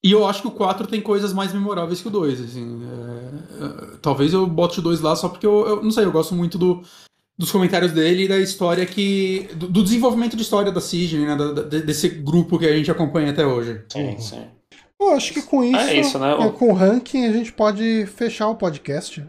e, 0.04 0.12
eu 0.12 0.26
acho 0.26 0.42
que 0.42 0.48
o 0.48 0.52
4 0.52 0.86
tem 0.86 1.00
coisas 1.00 1.32
mais 1.32 1.52
memoráveis 1.52 2.00
que 2.00 2.08
o 2.08 2.10
2, 2.10 2.40
assim. 2.40 2.80
é, 3.60 3.64
é, 3.64 3.96
talvez 4.00 4.32
eu 4.32 4.46
bote 4.46 4.78
o 4.78 4.82
2 4.82 5.00
lá 5.00 5.16
só 5.16 5.28
porque 5.28 5.46
eu, 5.46 5.66
eu 5.66 5.82
não 5.82 5.90
sei, 5.90 6.04
eu 6.04 6.12
gosto 6.12 6.34
muito 6.34 6.56
do, 6.58 6.82
dos 7.38 7.50
comentários 7.50 7.92
dele 7.92 8.24
e 8.24 8.28
da 8.28 8.38
história 8.38 8.86
que. 8.86 9.48
do, 9.56 9.68
do 9.68 9.82
desenvolvimento 9.84 10.36
de 10.36 10.42
história 10.42 10.70
da 10.70 10.80
Sidney, 10.80 11.26
né? 11.26 11.36
da- 11.36 11.52
da- 11.52 11.62
desse 11.62 12.08
grupo 12.08 12.58
que 12.58 12.66
a 12.66 12.76
gente 12.76 12.90
acompanha 12.90 13.30
até 13.32 13.46
hoje. 13.46 13.82
Sim, 13.92 14.04
Uhum. 14.10 14.18
sim. 14.18 14.44
Eu 14.98 15.10
acho 15.12 15.34
que 15.34 15.42
com 15.42 15.62
isso, 15.62 15.76
É 15.76 16.00
isso, 16.00 16.18
né? 16.18 16.32
é, 16.40 16.48
com 16.50 16.70
o 16.70 16.74
ranking, 16.74 17.26
a 17.26 17.32
gente 17.32 17.52
pode 17.52 18.06
fechar 18.06 18.48
o 18.48 18.54
podcast. 18.56 19.22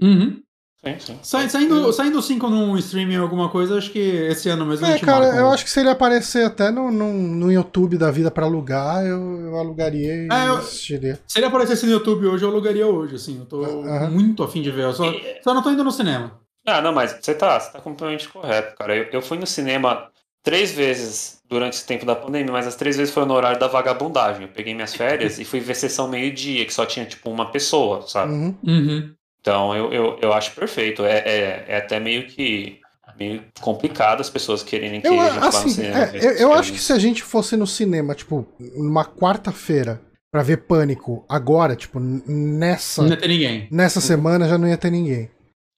Uhum. 0.00 0.40
Sim, 0.84 0.96
sim. 0.98 1.18
Sa- 1.22 1.48
Saindo, 1.48 1.92
saindo 1.92 2.20
5 2.22 2.48
num 2.50 2.76
streaming 2.78 3.16
alguma 3.16 3.48
coisa, 3.48 3.78
acho 3.78 3.90
que 3.90 3.98
esse 3.98 4.48
ano 4.48 4.66
mesmo 4.66 4.84
a 4.84 4.90
É, 4.90 4.92
gente 4.92 5.04
cara, 5.06 5.20
marca 5.26 5.36
eu 5.38 5.50
acho 5.50 5.64
que 5.64 5.70
se 5.70 5.80
ele 5.80 5.88
aparecer 5.88 6.44
até 6.44 6.70
no, 6.70 6.90
no, 6.90 7.12
no 7.12 7.50
YouTube 7.52 7.96
da 7.96 8.10
vida 8.10 8.30
pra 8.30 8.44
alugar, 8.46 9.04
eu, 9.04 9.40
eu 9.40 9.56
alugaria 9.58 10.12
e 10.14 10.28
É, 10.30 10.48
eu- 10.48 10.56
assistiria. 10.58 11.18
Se 11.26 11.38
ele 11.38 11.46
aparecesse 11.46 11.86
no 11.86 11.92
YouTube 11.92 12.26
hoje, 12.26 12.44
eu 12.44 12.50
alugaria 12.50 12.86
hoje, 12.86 13.14
assim. 13.16 13.38
Eu 13.38 13.46
tô 13.46 13.64
Aham. 13.64 14.10
muito 14.10 14.42
afim 14.42 14.60
de 14.60 14.70
ver. 14.70 14.84
Eu 14.84 14.92
só, 14.92 15.04
E- 15.10 15.40
só 15.42 15.54
não 15.54 15.62
tô 15.62 15.70
indo 15.70 15.82
no 15.84 15.90
cinema. 15.92 16.38
Ah, 16.66 16.80
não, 16.80 16.92
mas 16.92 17.18
você 17.20 17.34
tá, 17.34 17.58
você 17.60 17.72
tá 17.72 17.80
completamente 17.80 18.28
correto, 18.28 18.76
cara. 18.76 18.96
Eu, 18.96 19.04
eu 19.12 19.22
fui 19.22 19.38
no 19.38 19.46
cinema 19.46 20.08
três 20.42 20.70
vezes 20.72 21.40
durante 21.48 21.74
esse 21.74 21.86
tempo 21.86 22.04
da 22.06 22.14
pandemia, 22.16 22.52
mas 22.52 22.66
as 22.66 22.74
três 22.76 22.96
vezes 22.96 23.12
foi 23.12 23.24
no 23.24 23.34
horário 23.34 23.58
da 23.58 23.68
vagabundagem. 23.68 24.42
Eu 24.42 24.48
peguei 24.48 24.74
minhas 24.74 24.94
férias 24.94 25.38
e 25.38 25.44
fui 25.44 25.60
ver 25.60 25.74
sessão 25.74 26.08
meio-dia, 26.08 26.64
que 26.66 26.72
só 26.74 26.84
tinha, 26.86 27.04
tipo, 27.06 27.30
uma 27.30 27.50
pessoa, 27.50 28.02
sabe? 28.06 28.32
Uhum. 28.32 28.54
Uhum. 28.66 29.14
Então 29.44 29.76
eu, 29.76 29.92
eu, 29.92 30.18
eu 30.22 30.32
acho 30.32 30.52
perfeito. 30.54 31.04
É, 31.04 31.18
é, 31.18 31.64
é 31.68 31.76
até 31.76 32.00
meio 32.00 32.26
que 32.26 32.80
meio 33.18 33.44
complicado 33.60 34.22
as 34.22 34.30
pessoas 34.30 34.62
quererem 34.62 35.00
que 35.02 35.06
Eu, 35.06 35.20
a 35.20 35.24
gente 35.26 35.34
vá 35.34 35.40
no 35.42 35.46
assim, 35.48 35.68
cinema. 35.68 35.98
é, 35.98 36.10
eu, 36.16 36.30
eu 36.32 36.52
acho 36.54 36.72
que 36.72 36.80
se 36.80 36.92
a 36.94 36.98
gente 36.98 37.22
fosse 37.22 37.56
no 37.56 37.66
cinema, 37.66 38.14
tipo, 38.14 38.44
numa 38.74 39.04
quarta-feira, 39.04 40.00
pra 40.32 40.42
ver 40.42 40.56
Pânico 40.66 41.24
agora, 41.28 41.76
tipo, 41.76 42.00
nessa, 42.00 43.02
Não 43.02 43.10
ia 43.10 43.16
ter 43.16 43.28
ninguém. 43.28 43.68
nessa 43.70 44.00
semana 44.00 44.48
já 44.48 44.56
não 44.58 44.66
ia 44.66 44.76
ter 44.78 44.90
ninguém. 44.90 45.30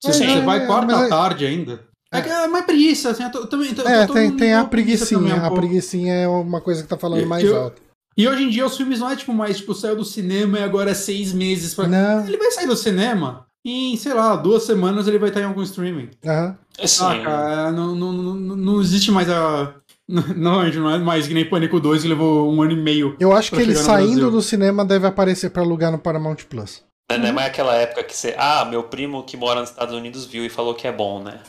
Se 0.02 0.12
Sim. 0.14 0.26
você 0.26 0.40
vai 0.42 0.62
É, 0.62 0.66
quarta 0.66 0.86
mas 0.96 1.06
é- 1.06 1.08
tarde 1.08 1.44
ainda. 1.44 1.84
É, 2.12 2.22
que 2.22 2.28
é 2.30 2.46
mais 2.46 2.64
preguiça, 2.64 3.10
assim. 3.10 3.24
Eu 3.24 3.46
também, 3.48 3.74
eu 3.76 3.86
É, 3.88 4.06
tô 4.06 4.12
tem, 4.14 4.30
tem 4.36 4.54
a 4.54 4.64
preguiçinha. 4.64 5.34
um 5.36 5.44
A 5.44 5.50
preguiçinha 5.50 6.14
é 6.14 6.28
uma 6.28 6.60
coisa 6.60 6.82
que 6.82 6.88
tá 6.88 6.96
falando 6.96 7.26
mais 7.26 7.50
alto. 7.52 7.82
E 8.16 8.26
hoje 8.26 8.44
em 8.44 8.48
dia 8.48 8.64
os 8.64 8.76
filmes 8.76 9.00
não 9.00 9.10
é 9.10 9.16
tipo 9.16 9.34
mais, 9.34 9.58
tipo, 9.58 9.74
saiu 9.74 9.96
do 9.96 10.04
cinema 10.04 10.58
e 10.58 10.62
agora 10.62 10.92
é 10.92 10.94
seis 10.94 11.34
meses 11.34 11.74
pra. 11.74 11.86
Não. 11.86 12.26
Ele 12.26 12.38
vai 12.38 12.50
sair 12.52 12.66
do 12.66 12.76
cinema 12.76 13.45
em, 13.68 13.96
sei 13.96 14.14
lá, 14.14 14.36
duas 14.36 14.62
semanas 14.64 15.06
ele 15.08 15.18
vai 15.18 15.28
estar 15.30 15.40
em 15.40 15.44
algum 15.44 15.62
streaming. 15.62 16.10
Aham. 16.24 16.56
Assim, 16.80 17.04
Ah, 17.04 17.20
cara, 17.22 17.72
não, 17.72 17.94
não, 17.94 18.12
não, 18.12 18.34
não 18.34 18.80
existe 18.80 19.10
mais 19.10 19.28
a. 19.30 19.74
Não, 20.36 20.64
gente, 20.64 20.78
não 20.78 20.88
é 20.88 20.98
mais 20.98 21.26
que 21.26 21.34
nem 21.34 21.44
Pânico 21.44 21.80
2 21.80 22.02
que 22.02 22.06
levou 22.08 22.48
um 22.54 22.62
ano 22.62 22.70
e 22.70 22.76
meio. 22.76 23.16
Eu 23.18 23.32
acho 23.32 23.50
que 23.50 23.60
ele 23.60 23.74
saindo 23.74 24.12
Brasil. 24.12 24.30
do 24.30 24.40
cinema 24.40 24.84
deve 24.84 25.04
aparecer 25.04 25.50
pra 25.50 25.62
alugar 25.62 25.90
no 25.90 25.98
Paramount 25.98 26.36
Plus. 26.48 26.84
não 27.10 27.26
é 27.26 27.32
mais 27.32 27.48
aquela 27.48 27.74
época 27.74 28.04
que 28.04 28.16
você. 28.16 28.32
Ah, 28.38 28.64
meu 28.64 28.84
primo 28.84 29.24
que 29.24 29.36
mora 29.36 29.58
nos 29.60 29.70
Estados 29.70 29.92
Unidos 29.92 30.24
viu 30.24 30.44
e 30.44 30.48
falou 30.48 30.74
que 30.76 30.86
é 30.86 30.92
bom, 30.92 31.20
né? 31.24 31.40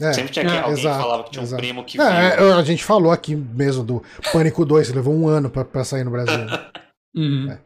É, 0.00 0.12
Sempre 0.12 0.30
tinha 0.32 0.44
que 0.44 0.52
é, 0.52 0.60
alguém 0.60 0.78
exato, 0.78 0.96
que 0.98 1.02
falava 1.02 1.24
que 1.24 1.30
tinha 1.32 1.42
um 1.42 1.44
exato. 1.46 1.60
primo 1.60 1.82
que 1.84 1.98
viu. 1.98 2.06
é, 2.06 2.52
a 2.52 2.62
gente 2.62 2.84
falou 2.84 3.10
aqui 3.10 3.34
mesmo 3.34 3.82
do 3.82 4.00
Pânico 4.32 4.64
2, 4.64 4.88
que 4.88 4.94
levou 4.94 5.12
um 5.12 5.26
ano 5.26 5.50
pra, 5.50 5.64
pra 5.64 5.82
sair 5.82 6.04
no 6.04 6.12
Brasil. 6.12 6.32
Uhum. 7.18 7.46
Mas 7.46 7.58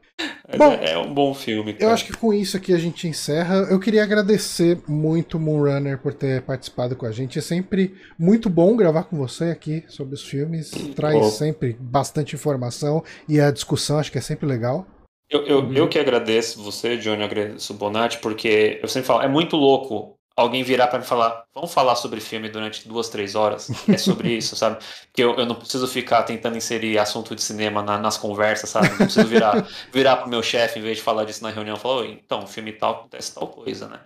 Bom, 0.57 0.73
é, 0.73 0.93
é 0.93 0.99
um 0.99 1.13
bom 1.15 1.33
filme. 1.35 1.73
Eu 1.73 1.79
cara. 1.79 1.93
acho 1.95 2.05
que 2.07 2.13
com 2.13 2.33
isso 2.33 2.57
aqui 2.57 2.73
a 2.73 2.79
gente 2.79 3.07
encerra. 3.07 3.67
Eu 3.71 3.79
queria 3.79 4.03
agradecer 4.03 4.79
muito 4.89 5.37
o 5.37 5.41
Moonrunner 5.41 5.99
por 5.99 6.13
ter 6.13 6.43
participado 6.43 6.97
com 6.97 7.07
a 7.07 7.13
gente. 7.13 7.39
É 7.39 7.43
sempre 7.43 7.95
muito 8.19 8.51
bom 8.51 8.77
gravar 8.77 9.05
com 9.05 9.17
você 9.17 9.45
aqui 9.45 9.85
sobre 9.89 10.15
os 10.15 10.23
filmes. 10.25 10.71
Traz 10.97 11.25
sempre 11.35 11.77
bastante 11.79 12.35
informação 12.35 13.03
e 13.29 13.41
a 13.41 13.51
discussão 13.51 13.99
acho 13.99 14.11
que 14.11 14.19
é 14.19 14.23
sempre 14.23 14.47
legal. 14.47 14.87
Eu, 15.31 15.47
eu, 15.47 15.59
Uhum. 15.61 15.73
eu 15.75 15.89
que 15.89 15.99
agradeço 15.99 16.61
você, 16.63 16.97
Johnny, 16.97 17.21
eu 17.21 17.27
agradeço 17.27 17.73
o 17.73 17.77
Bonatti, 17.77 18.19
porque 18.19 18.81
eu 18.83 18.89
sempre 18.89 19.07
falo, 19.07 19.23
é 19.23 19.29
muito 19.29 19.55
louco 19.55 20.17
alguém 20.41 20.63
virar 20.63 20.89
pra 20.89 20.99
me 20.99 21.05
falar, 21.05 21.45
vamos 21.55 21.73
falar 21.73 21.97
sobre 21.97 22.21
filme 22.21 22.49
durante 22.49 22.87
duas, 22.89 23.09
três 23.09 23.35
horas? 23.35 23.77
É 23.89 23.97
sobre 23.97 24.31
isso, 24.37 24.57
sabe? 24.57 24.79
Porque 25.07 25.23
eu, 25.23 25.37
eu 25.37 25.47
não 25.47 25.55
preciso 25.55 25.87
ficar 25.89 26.23
tentando 26.25 26.57
inserir 26.57 26.99
assunto 26.99 27.35
de 27.35 27.43
cinema 27.43 27.83
na- 27.83 27.99
nas 27.99 28.17
conversas, 28.19 28.71
sabe? 28.71 28.95
Não 28.95 29.05
preciso 29.05 29.29
virar, 29.29 29.67
virar 29.93 30.17
pro 30.19 30.29
meu 30.31 30.43
chefe, 30.43 30.79
em 30.79 30.83
vez 30.83 30.99
de 30.99 31.03
falar 31.03 31.25
disso 31.25 31.43
na 31.43 31.51
reunião, 31.51 31.77
falar, 31.79 31.97
"Oi, 32.03 32.13
então, 32.25 32.47
filme 32.47 32.73
tal 32.73 32.93
acontece 33.01 33.35
tal 33.35 33.49
coisa, 33.49 33.89
né? 33.89 34.01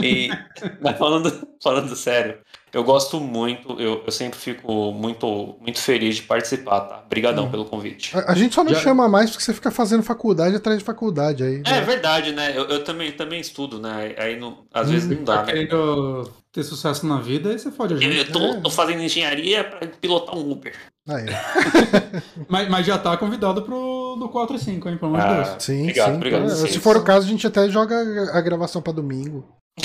E, 0.00 0.46
mas 0.80 0.98
falando, 0.98 1.30
falando 1.62 1.94
sério, 1.96 2.40
eu 2.72 2.82
gosto 2.84 3.20
muito, 3.20 3.78
eu, 3.80 4.02
eu 4.06 4.12
sempre 4.12 4.38
fico 4.38 4.92
muito, 4.92 5.56
muito 5.60 5.78
feliz 5.80 6.16
de 6.16 6.22
participar, 6.22 6.80
tá? 6.80 7.02
Obrigadão 7.04 7.44
Hum. 7.46 7.50
pelo 7.50 7.64
convite. 7.64 8.16
A, 8.16 8.32
a 8.32 8.34
gente 8.34 8.54
só 8.54 8.64
não 8.64 8.72
Já- 8.72 8.80
chama 8.80 9.08
mais 9.08 9.30
porque 9.30 9.44
você 9.44 9.52
fica 9.54 9.70
fazendo 9.70 10.02
faculdade 10.02 10.56
atrás 10.56 10.78
de 10.78 10.84
faculdade 10.84 11.42
aí. 11.44 11.62
É 11.66 11.80
verdade, 11.82 12.32
né? 12.32 12.52
Eu, 12.56 12.64
eu 12.64 12.82
também, 12.84 13.12
também 13.12 13.40
estudo, 13.40 13.78
né? 13.78 14.14
Aí 14.18 14.38
não- 14.38 14.58
às 14.72 14.90
vezes 14.90 15.10
Hum, 15.10 15.16
não 15.16 15.24
dá, 15.24 15.38
Tá 15.38 15.42
né? 15.46 15.52
querendo 15.52 16.30
ter 16.50 16.62
sucesso 16.64 17.06
na 17.06 17.18
vida, 17.20 17.50
aí 17.50 17.58
você 17.58 17.70
fode 17.70 17.94
a 17.94 17.96
Eu, 17.96 18.00
gente. 18.02 18.16
eu 18.18 18.32
tô, 18.32 18.60
tô 18.62 18.70
fazendo 18.70 19.02
engenharia 19.02 19.64
pra 19.64 19.86
pilotar 19.86 20.36
um 20.36 20.50
Uber. 20.50 20.74
Aí. 21.08 21.24
Mas, 22.48 22.68
mas 22.68 22.86
já 22.86 22.96
tá 22.96 23.16
convidado 23.16 23.62
pro 23.62 24.16
do 24.18 24.28
4 24.28 24.54
e 24.54 24.58
5, 24.58 24.88
hein? 24.88 24.96
Pelo 24.98 25.16
amor 25.16 25.26
de 25.26 25.32
Ah, 25.34 25.42
Deus. 25.50 25.62
Sim, 25.64 25.80
Obrigado, 25.82 26.10
sim. 26.10 26.16
obrigado, 26.16 26.44
É, 26.44 26.48
sim. 26.54 26.66
Se 26.68 26.78
for 26.78 26.96
o 26.96 27.02
caso, 27.02 27.26
a 27.26 27.28
gente 27.28 27.44
até 27.46 27.68
joga 27.68 27.96
a 28.32 28.40
gravação 28.40 28.80
pra 28.80 28.92
domingo. 28.92 29.44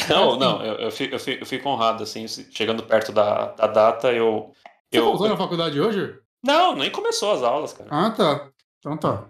Não, 0.09 0.37
não, 0.37 0.63
eu, 0.63 0.73
eu, 0.75 0.91
fico, 0.91 1.15
eu, 1.15 1.19
fico, 1.19 1.41
eu 1.41 1.45
fico 1.45 1.69
honrado, 1.69 2.03
assim, 2.03 2.25
chegando 2.27 2.83
perto 2.83 3.11
da, 3.11 3.51
da 3.51 3.67
data, 3.67 4.11
eu. 4.11 4.51
Você 4.91 4.99
eu 4.99 5.05
voltou 5.05 5.29
na 5.29 5.37
faculdade 5.37 5.79
hoje? 5.79 6.15
Não, 6.43 6.75
nem 6.75 6.91
começou 6.91 7.31
as 7.31 7.41
aulas, 7.41 7.73
cara. 7.73 7.89
Ah, 7.91 8.11
tá. 8.11 8.49
Então 8.79 8.97
tá. 8.97 9.25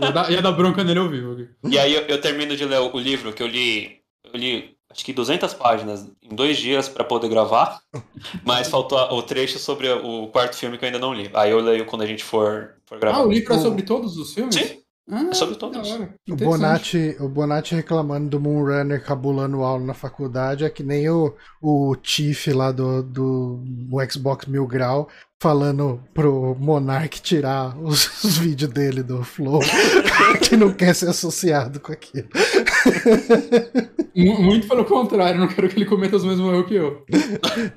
Ia 0.00 0.10
dar, 0.10 0.30
ia 0.30 0.42
dar 0.42 0.52
bronca 0.52 0.82
nele 0.82 0.98
ao 0.98 1.08
vivo. 1.08 1.32
aqui. 1.32 1.48
E 1.64 1.78
aí 1.78 1.94
eu, 1.94 2.02
eu 2.02 2.20
termino 2.20 2.56
de 2.56 2.64
ler 2.64 2.80
o, 2.80 2.94
o 2.94 2.98
livro 2.98 3.32
que 3.32 3.42
eu 3.42 3.46
li. 3.46 4.00
Eu 4.24 4.38
li 4.38 4.76
acho 4.90 5.04
que 5.04 5.12
200 5.12 5.54
páginas 5.54 6.10
em 6.22 6.34
dois 6.34 6.58
dias 6.58 6.88
pra 6.88 7.04
poder 7.04 7.28
gravar, 7.28 7.80
mas 8.44 8.68
faltou 8.68 8.98
o 8.98 9.22
trecho 9.22 9.58
sobre 9.58 9.90
o 9.90 10.28
quarto 10.28 10.56
filme 10.56 10.76
que 10.76 10.84
eu 10.84 10.88
ainda 10.88 10.98
não 10.98 11.14
li. 11.14 11.30
Aí 11.32 11.50
eu 11.50 11.60
leio 11.60 11.86
quando 11.86 12.02
a 12.02 12.06
gente 12.06 12.24
for, 12.24 12.74
for 12.84 12.98
gravar. 12.98 13.18
Ah, 13.18 13.26
o 13.26 13.30
livro 13.30 13.54
é 13.54 13.58
sobre 13.58 13.82
todos 13.82 14.16
os 14.16 14.34
filmes? 14.34 14.54
Sim. 14.54 14.81
Ah, 15.10 15.24
É 15.30 15.34
sobre 15.34 15.56
todos. 15.56 15.88
O. 16.30 16.36
Bonatti, 16.36 17.16
o 17.18 17.28
Bonatti 17.28 17.74
reclamando 17.74 18.28
do 18.30 18.40
Moonrunner 18.40 19.02
cabulando 19.04 19.62
aula 19.62 19.84
na 19.84 19.94
faculdade 19.94 20.64
é 20.64 20.70
que 20.70 20.82
nem 20.82 21.08
o, 21.10 21.34
o 21.60 21.96
Tiff 21.96 22.52
lá 22.52 22.70
do, 22.70 23.02
do, 23.02 23.62
do 23.64 24.10
Xbox 24.10 24.46
Mil 24.46 24.66
Grau 24.66 25.08
falando 25.42 26.00
pro 26.14 26.54
Monark 26.56 27.20
tirar 27.20 27.76
os, 27.76 28.06
os 28.24 28.38
vídeos 28.38 28.70
dele 28.70 29.02
do 29.02 29.24
Flow, 29.24 29.60
que 30.48 30.56
não 30.56 30.72
quer 30.72 30.94
ser 30.94 31.08
associado 31.10 31.80
com 31.80 31.90
aquilo. 31.92 32.28
Mu- 34.14 34.40
Muito 34.42 34.68
pelo 34.68 34.84
contrário, 34.84 35.40
não 35.40 35.48
quero 35.48 35.68
que 35.68 35.76
ele 35.76 35.86
cometa 35.86 36.16
os 36.16 36.24
mesmos 36.24 36.52
erros 36.52 36.66
que 36.68 36.74
eu. 36.74 37.04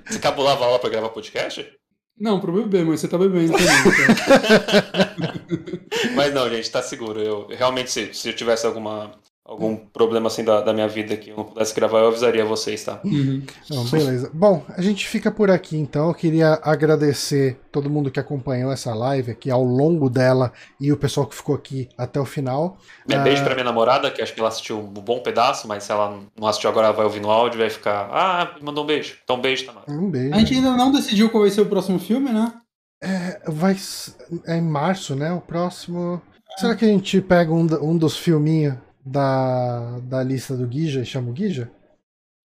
Você 0.06 0.20
cabulava 0.20 0.64
aula 0.66 0.78
pra 0.80 0.90
gravar 0.92 1.10
podcast? 1.10 1.66
Não, 2.18 2.40
pro 2.40 2.53
beber, 2.53 2.85
mas 2.85 3.02
você 3.02 3.08
tá 3.08 3.18
bebendo 3.18 3.52
também. 3.52 3.68
então. 3.68 5.16
Mas 6.16 6.34
não, 6.34 6.50
gente, 6.50 6.72
tá 6.72 6.82
seguro. 6.82 7.22
Eu 7.22 7.48
realmente, 7.48 7.92
se, 7.92 8.14
se 8.14 8.30
eu 8.30 8.35
tivesse 8.35 8.66
alguma, 8.66 9.11
algum 9.46 9.76
problema 9.76 10.26
assim 10.28 10.44
da, 10.44 10.60
da 10.62 10.74
minha 10.74 10.88
vida 10.88 11.16
que 11.16 11.30
eu 11.30 11.38
não 11.38 11.44
pudesse 11.44 11.74
gravar, 11.76 12.00
eu 12.00 12.08
avisaria 12.08 12.44
vocês, 12.44 12.84
tá? 12.84 13.00
Uhum. 13.06 13.44
Não, 13.70 13.86
beleza. 13.86 14.32
Bom, 14.34 14.66
a 14.70 14.82
gente 14.82 15.08
fica 15.08 15.30
por 15.32 15.52
aqui 15.52 15.78
então. 15.78 16.08
Eu 16.08 16.16
queria 16.16 16.60
agradecer 16.64 17.60
todo 17.72 17.90
mundo 17.90 18.10
que 18.10 18.20
acompanhou 18.20 18.72
essa 18.72 18.94
live 18.96 19.32
aqui 19.32 19.52
ao 19.52 19.64
longo 19.64 20.10
dela 20.10 20.52
e 20.82 20.92
o 20.92 20.98
pessoal 20.98 21.28
que 21.28 21.36
ficou 21.36 21.54
aqui 21.54 21.88
até 21.96 22.20
o 22.20 22.26
final. 22.26 22.78
É, 23.08 23.20
beijo 23.20 23.42
Ah. 23.42 23.46
pra 23.46 23.54
minha 23.54 23.66
namorada, 23.66 24.10
que 24.10 24.22
acho 24.22 24.34
que 24.34 24.40
ela 24.40 24.50
assistiu 24.50 24.80
um 24.80 24.88
bom 24.88 25.20
pedaço, 25.20 25.68
mas 25.68 25.84
se 25.84 25.92
ela 25.92 26.20
não 26.40 26.48
assistiu 26.48 26.70
agora, 26.72 26.88
ela 26.88 26.96
vai 26.96 27.06
ouvir 27.06 27.22
no 27.22 27.30
áudio 27.30 27.58
e 27.58 27.62
vai 27.62 27.70
ficar. 27.70 28.10
Ah, 28.12 28.56
me 28.58 28.66
mandou 28.66 28.84
um 28.84 28.88
beijo. 28.88 29.18
Então, 29.24 29.40
beijo, 29.40 29.66
Tamara. 29.66 29.86
Um 29.88 30.10
beijo. 30.10 30.34
A 30.34 30.40
gente 30.40 30.56
ainda 30.56 30.72
não 30.72 30.92
decidiu 30.92 31.30
qual 31.30 31.44
vai 31.44 31.52
ser 31.52 31.62
o 31.62 31.66
próximo 31.68 32.00
filme, 32.00 32.32
né? 32.32 32.52
É, 33.04 33.42
vai, 33.48 33.76
é 34.48 34.58
em 34.58 34.62
março, 34.62 35.16
né? 35.16 35.32
O 35.32 35.42
próximo. 35.42 36.20
Será 36.58 36.76
que 36.76 36.86
a 36.86 36.88
gente 36.88 37.22
pega 37.22 37.52
um, 37.54 37.68
um 37.82 37.98
dos 37.98 38.18
filminhos 38.18 38.76
da, 39.06 40.00
da 40.00 40.24
lista 40.24 40.56
do 40.58 40.66
Guija 40.67 41.01
e 41.01 41.06
chama 41.06 41.30
o 41.30 41.34
Guija? 41.34 41.72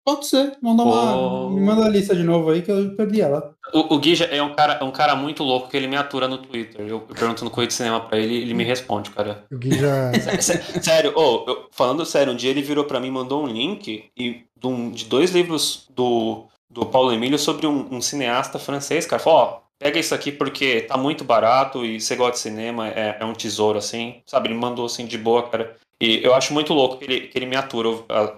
Pode 0.05 0.25
ser. 0.25 0.57
Manda 0.61 0.81
uma, 0.83 1.15
Oh. 1.15 1.49
me 1.51 1.61
manda 1.61 1.85
a 1.85 1.89
lista 1.89 2.15
de 2.15 2.23
novo 2.23 2.49
aí 2.49 2.61
que 2.63 2.71
eu 2.71 2.95
perdi 2.95 3.21
ela. 3.21 3.53
O, 3.73 3.93
o 3.95 3.99
Gui 3.99 4.15
já 4.15 4.25
é 4.25 4.41
um, 4.41 4.55
cara, 4.55 4.73
é 4.73 4.83
um 4.83 4.91
cara 4.91 5.15
muito 5.15 5.43
louco 5.43 5.69
que 5.69 5.77
ele 5.77 5.88
me 5.88 5.95
atura 5.95 6.27
no 6.27 6.39
Twitter. 6.39 6.81
Eu, 6.81 6.88
eu 6.88 7.15
pergunto 7.15 7.43
no 7.45 7.51
Correio 7.51 7.67
de 7.67 7.73
Cinema 7.75 7.99
pra 8.01 8.17
ele 8.17 8.35
ele 8.38 8.53
me 8.55 8.63
responde, 8.63 9.11
cara. 9.11 9.43
O 9.51 9.57
Guija. 9.57 10.11
Sé- 10.41 10.61
Sério, 10.81 11.13
ô, 11.15 11.45
eu- 11.47 11.67
falando 11.71 12.05
sério, 12.05 12.33
um 12.33 12.35
dia 12.35 12.49
ele 12.49 12.61
virou 12.61 12.85
pra 12.85 12.99
mim, 12.99 13.11
mandou 13.11 13.43
um 13.43 13.47
link 13.47 14.05
e, 14.17 14.45
de, 14.59 14.67
um- 14.67 14.89
de 14.89 15.05
dois 15.05 15.29
livros 15.31 15.85
do, 15.95 16.45
do 16.71 16.85
Paulo 16.88 17.11
Emílio 17.13 17.38
sobre 17.38 17.67
um, 17.67 17.93
um 17.93 18.01
cineasta 18.01 18.57
francês, 18.57 19.05
cara. 19.05 19.21
Falou, 19.21 19.39
ó, 19.39 19.59
pega 19.77 19.99
isso 19.99 20.15
aqui 20.15 20.31
porque 20.31 20.81
tá 20.81 20.97
muito 20.97 21.23
barato 21.23 21.85
e 21.85 22.01
você 22.01 22.15
gosta 22.15 22.33
de 22.33 22.39
cinema, 22.39 22.88
é, 22.88 23.17
é 23.19 23.25
um 23.25 23.33
tesouro, 23.33 23.77
assim. 23.77 24.21
Sabe, 24.25 24.47
ele 24.47 24.55
me 24.55 24.61
mandou 24.61 24.85
assim 24.88 25.05
de 25.05 25.19
boa, 25.19 25.47
cara. 25.47 25.75
E 26.02 26.24
eu 26.24 26.34
acho 26.34 26.53
muito 26.53 26.74
louco 26.74 26.98
que 26.98 27.03
ele, 27.03 27.22
que 27.28 27.38
ele 27.38 27.45
me 27.45 27.58
atura 27.58 27.90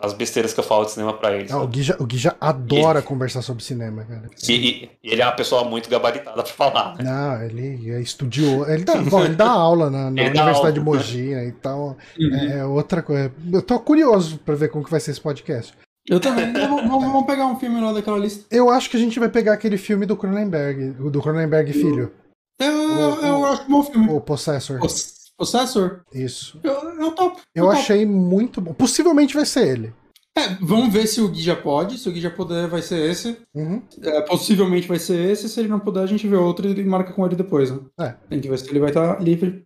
as 0.02 0.14
besteiras 0.14 0.52
que 0.52 0.60
eu 0.60 0.64
falo 0.64 0.84
de 0.86 0.92
cinema 0.92 1.14
pra 1.14 1.36
ele. 1.36 1.48
Ah, 1.52 1.58
o 1.58 1.60
sabe? 1.62 1.72
Guija, 1.74 1.96
o 2.00 2.06
Guija 2.08 2.36
adora 2.42 3.04
conversar 3.04 3.44
sobre 3.44 3.64
cinema, 3.64 4.04
cara. 4.04 4.30
E, 4.50 4.52
e- 4.54 4.90
e 5.04 5.12
ele 5.12 5.22
é 5.22 5.26
uma 5.26 5.32
pessoa 5.36 5.64
muito 5.64 5.88
gabaritada 5.88 6.42
pra 6.42 6.52
falar, 6.52 6.96
né? 6.98 7.04
Não, 7.04 7.44
ele 7.44 7.92
é 7.92 8.02
estudioso. 8.02 8.68
Ele 8.68 8.84
dá, 8.84 8.96
bom, 8.96 9.24
ele 9.24 9.36
dá 9.36 9.48
aula 9.50 9.92
na, 9.92 10.10
na 10.10 10.22
Universidade 10.24 10.74
de 10.74 10.80
aula. 10.80 10.98
Mogi, 10.98 11.22
né? 11.36 11.46
então 11.48 11.96
Uhum. 12.20 12.36
é, 12.52 12.66
outra 12.66 13.04
coisa. 13.04 13.32
Eu 13.54 13.62
tô 13.62 13.80
curioso 13.80 14.40
pra 14.44 14.56
ver 14.56 14.70
como 14.70 14.84
que 14.84 14.90
vai 14.90 15.00
ser 15.00 15.12
esse 15.12 15.22
podcast. 15.22 15.74
Eu 16.10 16.20
também. 16.20 16.52
Vamos, 16.52 17.26
pegar 17.30 17.46
um 17.46 17.60
filme 17.60 17.80
lá 17.80 17.94
daquela 17.94 18.18
lista. 18.18 18.44
Eu 18.50 18.72
acho 18.72 18.90
que 18.90 18.98
a 18.98 19.00
gente 19.00 19.20
vai 19.20 19.30
pegar 19.30 19.54
aquele 19.54 19.78
filme 19.78 20.08
do 20.08 20.18
Cronenberg, 20.18 20.96
o 21.00 21.12
do 21.12 21.22
Cronenberg 21.22 21.72
Filho, 21.74 22.12
Eu, 22.60 22.68
eu, 22.72 23.16
eu 23.24 23.46
acho 23.46 23.64
um 23.66 23.68
bom 23.70 23.84
filme. 23.84 24.10
o 24.10 24.20
Possessor. 24.20 24.80
Poss- 24.80 25.21
Possessor? 25.42 26.06
Isso. 26.14 26.60
Eu, 26.64 26.72
eu 27.00 27.12
topo. 27.14 27.42
Eu 27.56 27.66
topo. 27.66 27.76
achei 27.76 28.06
muito 28.06 28.62
bom. 28.62 28.76
Possivelmente 28.76 29.34
vai 29.34 29.44
ser 29.44 29.68
ele. 29.68 29.94
É, 30.38 30.50
vamos 30.62 30.94
ver 30.94 31.08
se 31.08 31.20
o 31.20 31.28
Gui 31.28 31.42
já 31.42 31.56
pode. 31.56 31.98
Se 31.98 32.08
o 32.08 32.12
Gui 32.12 32.22
já 32.22 32.30
puder, 32.30 32.68
vai 32.68 32.84
ser 32.84 33.10
esse. 33.10 33.40
Uhum. 33.56 33.82
É, 34.04 34.22
possivelmente 34.22 34.88
vai 34.88 35.00
ser 35.00 35.32
esse. 35.32 35.50
Se 35.50 35.60
ele 35.60 35.68
não 35.68 35.80
puder, 35.80 36.04
a 36.04 36.06
gente 36.06 36.28
vê 36.28 36.36
outro 36.36 36.70
e 36.70 36.84
marca 36.84 37.12
com 37.12 37.26
ele 37.26 37.36
depois. 37.36 37.72
Né? 37.72 37.80
É. 38.00 38.10
Tem 38.30 38.40
que 38.40 38.48
ver 38.48 38.60
se 38.60 38.70
ele 38.70 38.80
vai 38.80 38.92
estar 38.92 39.20
livre. 39.20 39.66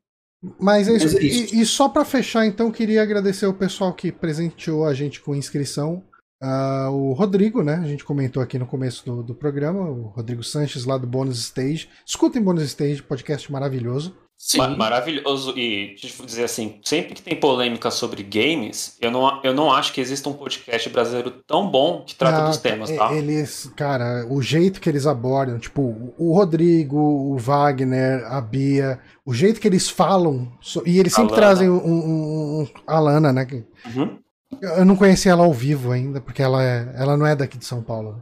Mas 0.57 0.87
é 0.87 0.93
isso. 0.93 1.07
Mas 1.07 1.15
é 1.15 1.23
isso. 1.23 1.55
E, 1.55 1.61
e 1.61 1.65
só 1.65 1.89
pra 1.89 2.05
fechar, 2.05 2.45
então, 2.45 2.71
queria 2.71 3.03
agradecer 3.03 3.45
o 3.45 3.53
pessoal 3.53 3.93
que 3.93 4.13
presenteou 4.13 4.85
a 4.85 4.93
gente 4.93 5.19
com 5.19 5.35
inscrição. 5.35 6.01
Ah, 6.41 6.89
o 6.89 7.11
Rodrigo, 7.11 7.63
né? 7.63 7.75
A 7.83 7.87
gente 7.87 8.05
comentou 8.05 8.41
aqui 8.41 8.57
no 8.57 8.65
começo 8.65 9.05
do, 9.05 9.21
do 9.21 9.35
programa, 9.35 9.81
o 9.89 10.03
Rodrigo 10.07 10.41
Sanches, 10.41 10.85
lá 10.85 10.97
do 10.97 11.05
Bônus 11.05 11.39
Stage. 11.39 11.89
Escutem 12.05 12.41
Bônus 12.41 12.63
Stage, 12.63 13.03
podcast 13.03 13.51
maravilhoso. 13.51 14.15
Sim. 14.37 14.57
Ma- 14.59 14.69
maravilhoso. 14.69 15.57
E 15.57 15.95
deixa 15.99 16.21
eu 16.21 16.25
dizer 16.25 16.43
assim, 16.43 16.79
sempre 16.83 17.15
que 17.15 17.21
tem 17.21 17.35
polêmica 17.39 17.89
sobre 17.89 18.21
games, 18.21 18.95
eu 19.01 19.09
não, 19.09 19.41
eu 19.43 19.53
não 19.53 19.71
acho 19.71 19.91
que 19.93 19.99
exista 20.01 20.29
um 20.29 20.33
podcast 20.33 20.87
brasileiro 20.89 21.31
tão 21.47 21.69
bom 21.69 22.03
que 22.05 22.13
trata 22.15 22.43
Ah, 22.43 22.47
dos 22.49 22.57
temas, 22.57 22.91
tá? 22.91 23.11
Eles, 23.13 23.71
cara, 23.75 24.25
o 24.29 24.41
jeito 24.41 24.79
que 24.79 24.87
eles 24.89 25.07
abordam, 25.07 25.57
tipo, 25.57 26.13
o 26.17 26.33
Rodrigo, 26.35 26.97
o 26.97 27.37
Wagner, 27.37 28.23
a 28.31 28.39
Bia, 28.41 28.99
o 29.25 29.33
jeito 29.33 29.59
que 29.59 29.67
eles 29.67 29.89
falam, 29.89 30.51
e 30.85 30.99
eles 30.99 31.13
sempre 31.13 31.31
Lana. 31.31 31.41
trazem 31.41 31.69
um, 31.69 31.77
um- 31.83 32.61
um- 32.61 32.67
a 32.85 32.99
Lana, 32.99 33.33
né? 33.33 33.47
Uhum. 33.95 34.19
Eu 34.61 34.85
não 34.85 34.95
conheci 34.95 35.27
ela 35.27 35.43
ao 35.43 35.51
vivo 35.53 35.91
ainda, 35.91 36.21
porque 36.21 36.41
ela, 36.41 36.63
é, 36.63 36.93
ela 36.97 37.17
não 37.17 37.25
é 37.25 37.35
daqui 37.35 37.57
de 37.57 37.65
São 37.65 37.81
Paulo. 37.81 38.21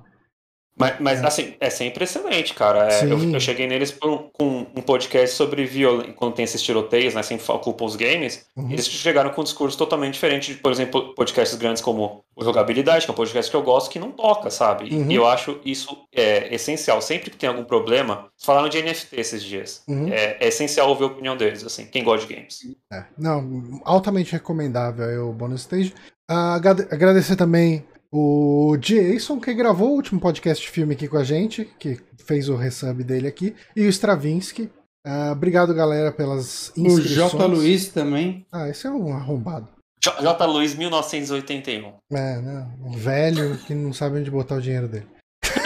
Mas, 0.75 0.99
mas, 0.99 1.23
assim, 1.23 1.53
é 1.59 1.69
sempre 1.69 2.03
excelente, 2.03 2.53
cara. 2.55 2.91
É, 2.91 3.03
eu, 3.05 3.31
eu 3.33 3.39
cheguei 3.39 3.67
neles 3.67 3.91
por 3.91 4.31
com 4.33 4.65
um 4.75 4.81
podcast 4.81 5.35
sobre 5.35 5.65
violência, 5.65 6.13
quando 6.13 6.33
tem 6.33 6.43
esses 6.45 6.61
tiroteios, 6.61 7.13
né? 7.13 7.21
Sempre 7.21 7.45
culpam 7.59 7.85
os 7.85 7.95
games. 7.95 8.45
Uhum. 8.57 8.71
Eles 8.71 8.87
chegaram 8.87 9.29
com 9.29 9.41
um 9.41 9.43
discurso 9.43 9.77
totalmente 9.77 10.15
diferente 10.15 10.53
de, 10.53 10.59
por 10.59 10.71
exemplo, 10.71 11.13
podcasts 11.13 11.55
grandes 11.57 11.81
como 11.81 12.23
o 12.35 12.43
Jogabilidade, 12.43 13.05
que 13.05 13.11
é 13.11 13.13
um 13.13 13.15
podcast 13.15 13.51
que 13.51 13.55
eu 13.55 13.61
gosto, 13.61 13.91
que 13.91 13.99
não 13.99 14.11
toca, 14.11 14.49
sabe? 14.49 14.87
E- 14.89 14.95
Uhum. 14.95 15.11
E 15.11 15.15
eu 15.15 15.27
acho 15.27 15.59
isso 15.63 15.95
é, 16.11 16.53
essencial. 16.53 17.01
Sempre 17.03 17.29
que 17.29 17.37
tem 17.37 17.47
algum 17.49 17.63
problema, 17.63 18.27
falaram 18.43 18.67
de 18.67 18.81
NFT 18.81 19.15
esses 19.19 19.43
dias. 19.43 19.83
Uhum. 19.87 20.07
É, 20.11 20.37
é 20.39 20.47
essencial 20.47 20.89
ouvir 20.89 21.03
a 21.03 21.07
opinião 21.07 21.37
deles, 21.37 21.63
assim, 21.63 21.85
quem 21.85 22.03
gosta 22.03 22.25
de 22.25 22.33
games. 22.33 22.59
É, 22.91 23.03
não, 23.15 23.79
altamente 23.85 24.31
recomendável 24.31 25.29
o 25.29 25.33
Bonus 25.33 25.61
Stage. 25.61 25.93
Agrade- 26.27 26.87
agradecer 26.89 27.35
também 27.35 27.85
o 28.15 28.77
Jason, 28.77 29.39
que 29.39 29.51
gravou 29.55 29.89
o 29.89 29.95
último 29.95 30.19
podcast 30.19 30.63
de 30.63 30.69
filme 30.69 30.93
aqui 30.93 31.07
com 31.07 31.17
a 31.17 31.23
gente, 31.23 31.65
que 31.79 31.99
fez 32.27 32.47
o 32.47 32.55
resub 32.55 33.03
dele 33.03 33.27
aqui, 33.27 33.55
e 33.75 33.81
o 33.81 33.89
Stravinsky. 33.89 34.69
Ah, 35.03 35.31
obrigado, 35.31 35.73
galera, 35.73 36.11
pelas 36.11 36.71
O 36.77 36.81
inscrições. 36.81 37.31
J. 37.31 37.45
Luiz 37.47 37.89
também. 37.89 38.45
Ah, 38.51 38.69
esse 38.69 38.85
é 38.85 38.91
um 38.91 39.11
arrombado. 39.11 39.67
J. 39.99 40.21
J. 40.21 40.45
Luiz, 40.45 40.75
1981. 40.75 41.93
É, 42.11 42.39
né? 42.39 42.71
Um 42.79 42.91
velho 42.91 43.57
que 43.65 43.73
não 43.73 43.91
sabe 43.91 44.19
onde 44.19 44.29
botar 44.29 44.55
o 44.55 44.61
dinheiro 44.61 44.87
dele. 44.87 45.07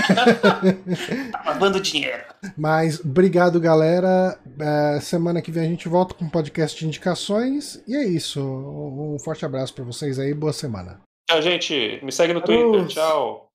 Tá 0.07 1.43
lavando 1.45 1.81
dinheiro. 1.81 2.23
Mas 2.55 3.01
obrigado, 3.01 3.59
galera. 3.59 4.39
É, 4.57 5.01
semana 5.01 5.41
que 5.41 5.51
vem 5.51 5.63
a 5.63 5.69
gente 5.69 5.89
volta 5.89 6.13
com 6.13 6.23
um 6.23 6.29
podcast 6.29 6.79
de 6.79 6.87
indicações. 6.87 7.83
E 7.85 7.93
é 7.93 8.05
isso. 8.05 8.41
Um 8.41 9.17
forte 9.19 9.45
abraço 9.45 9.73
pra 9.73 9.83
vocês 9.83 10.17
aí. 10.17 10.33
Boa 10.33 10.53
semana. 10.53 11.01
Tchau, 11.29 11.41
gente. 11.41 11.99
Me 12.03 12.11
segue 12.11 12.33
no 12.33 12.39
Twitter. 12.39 12.87
Tchau. 12.87 13.51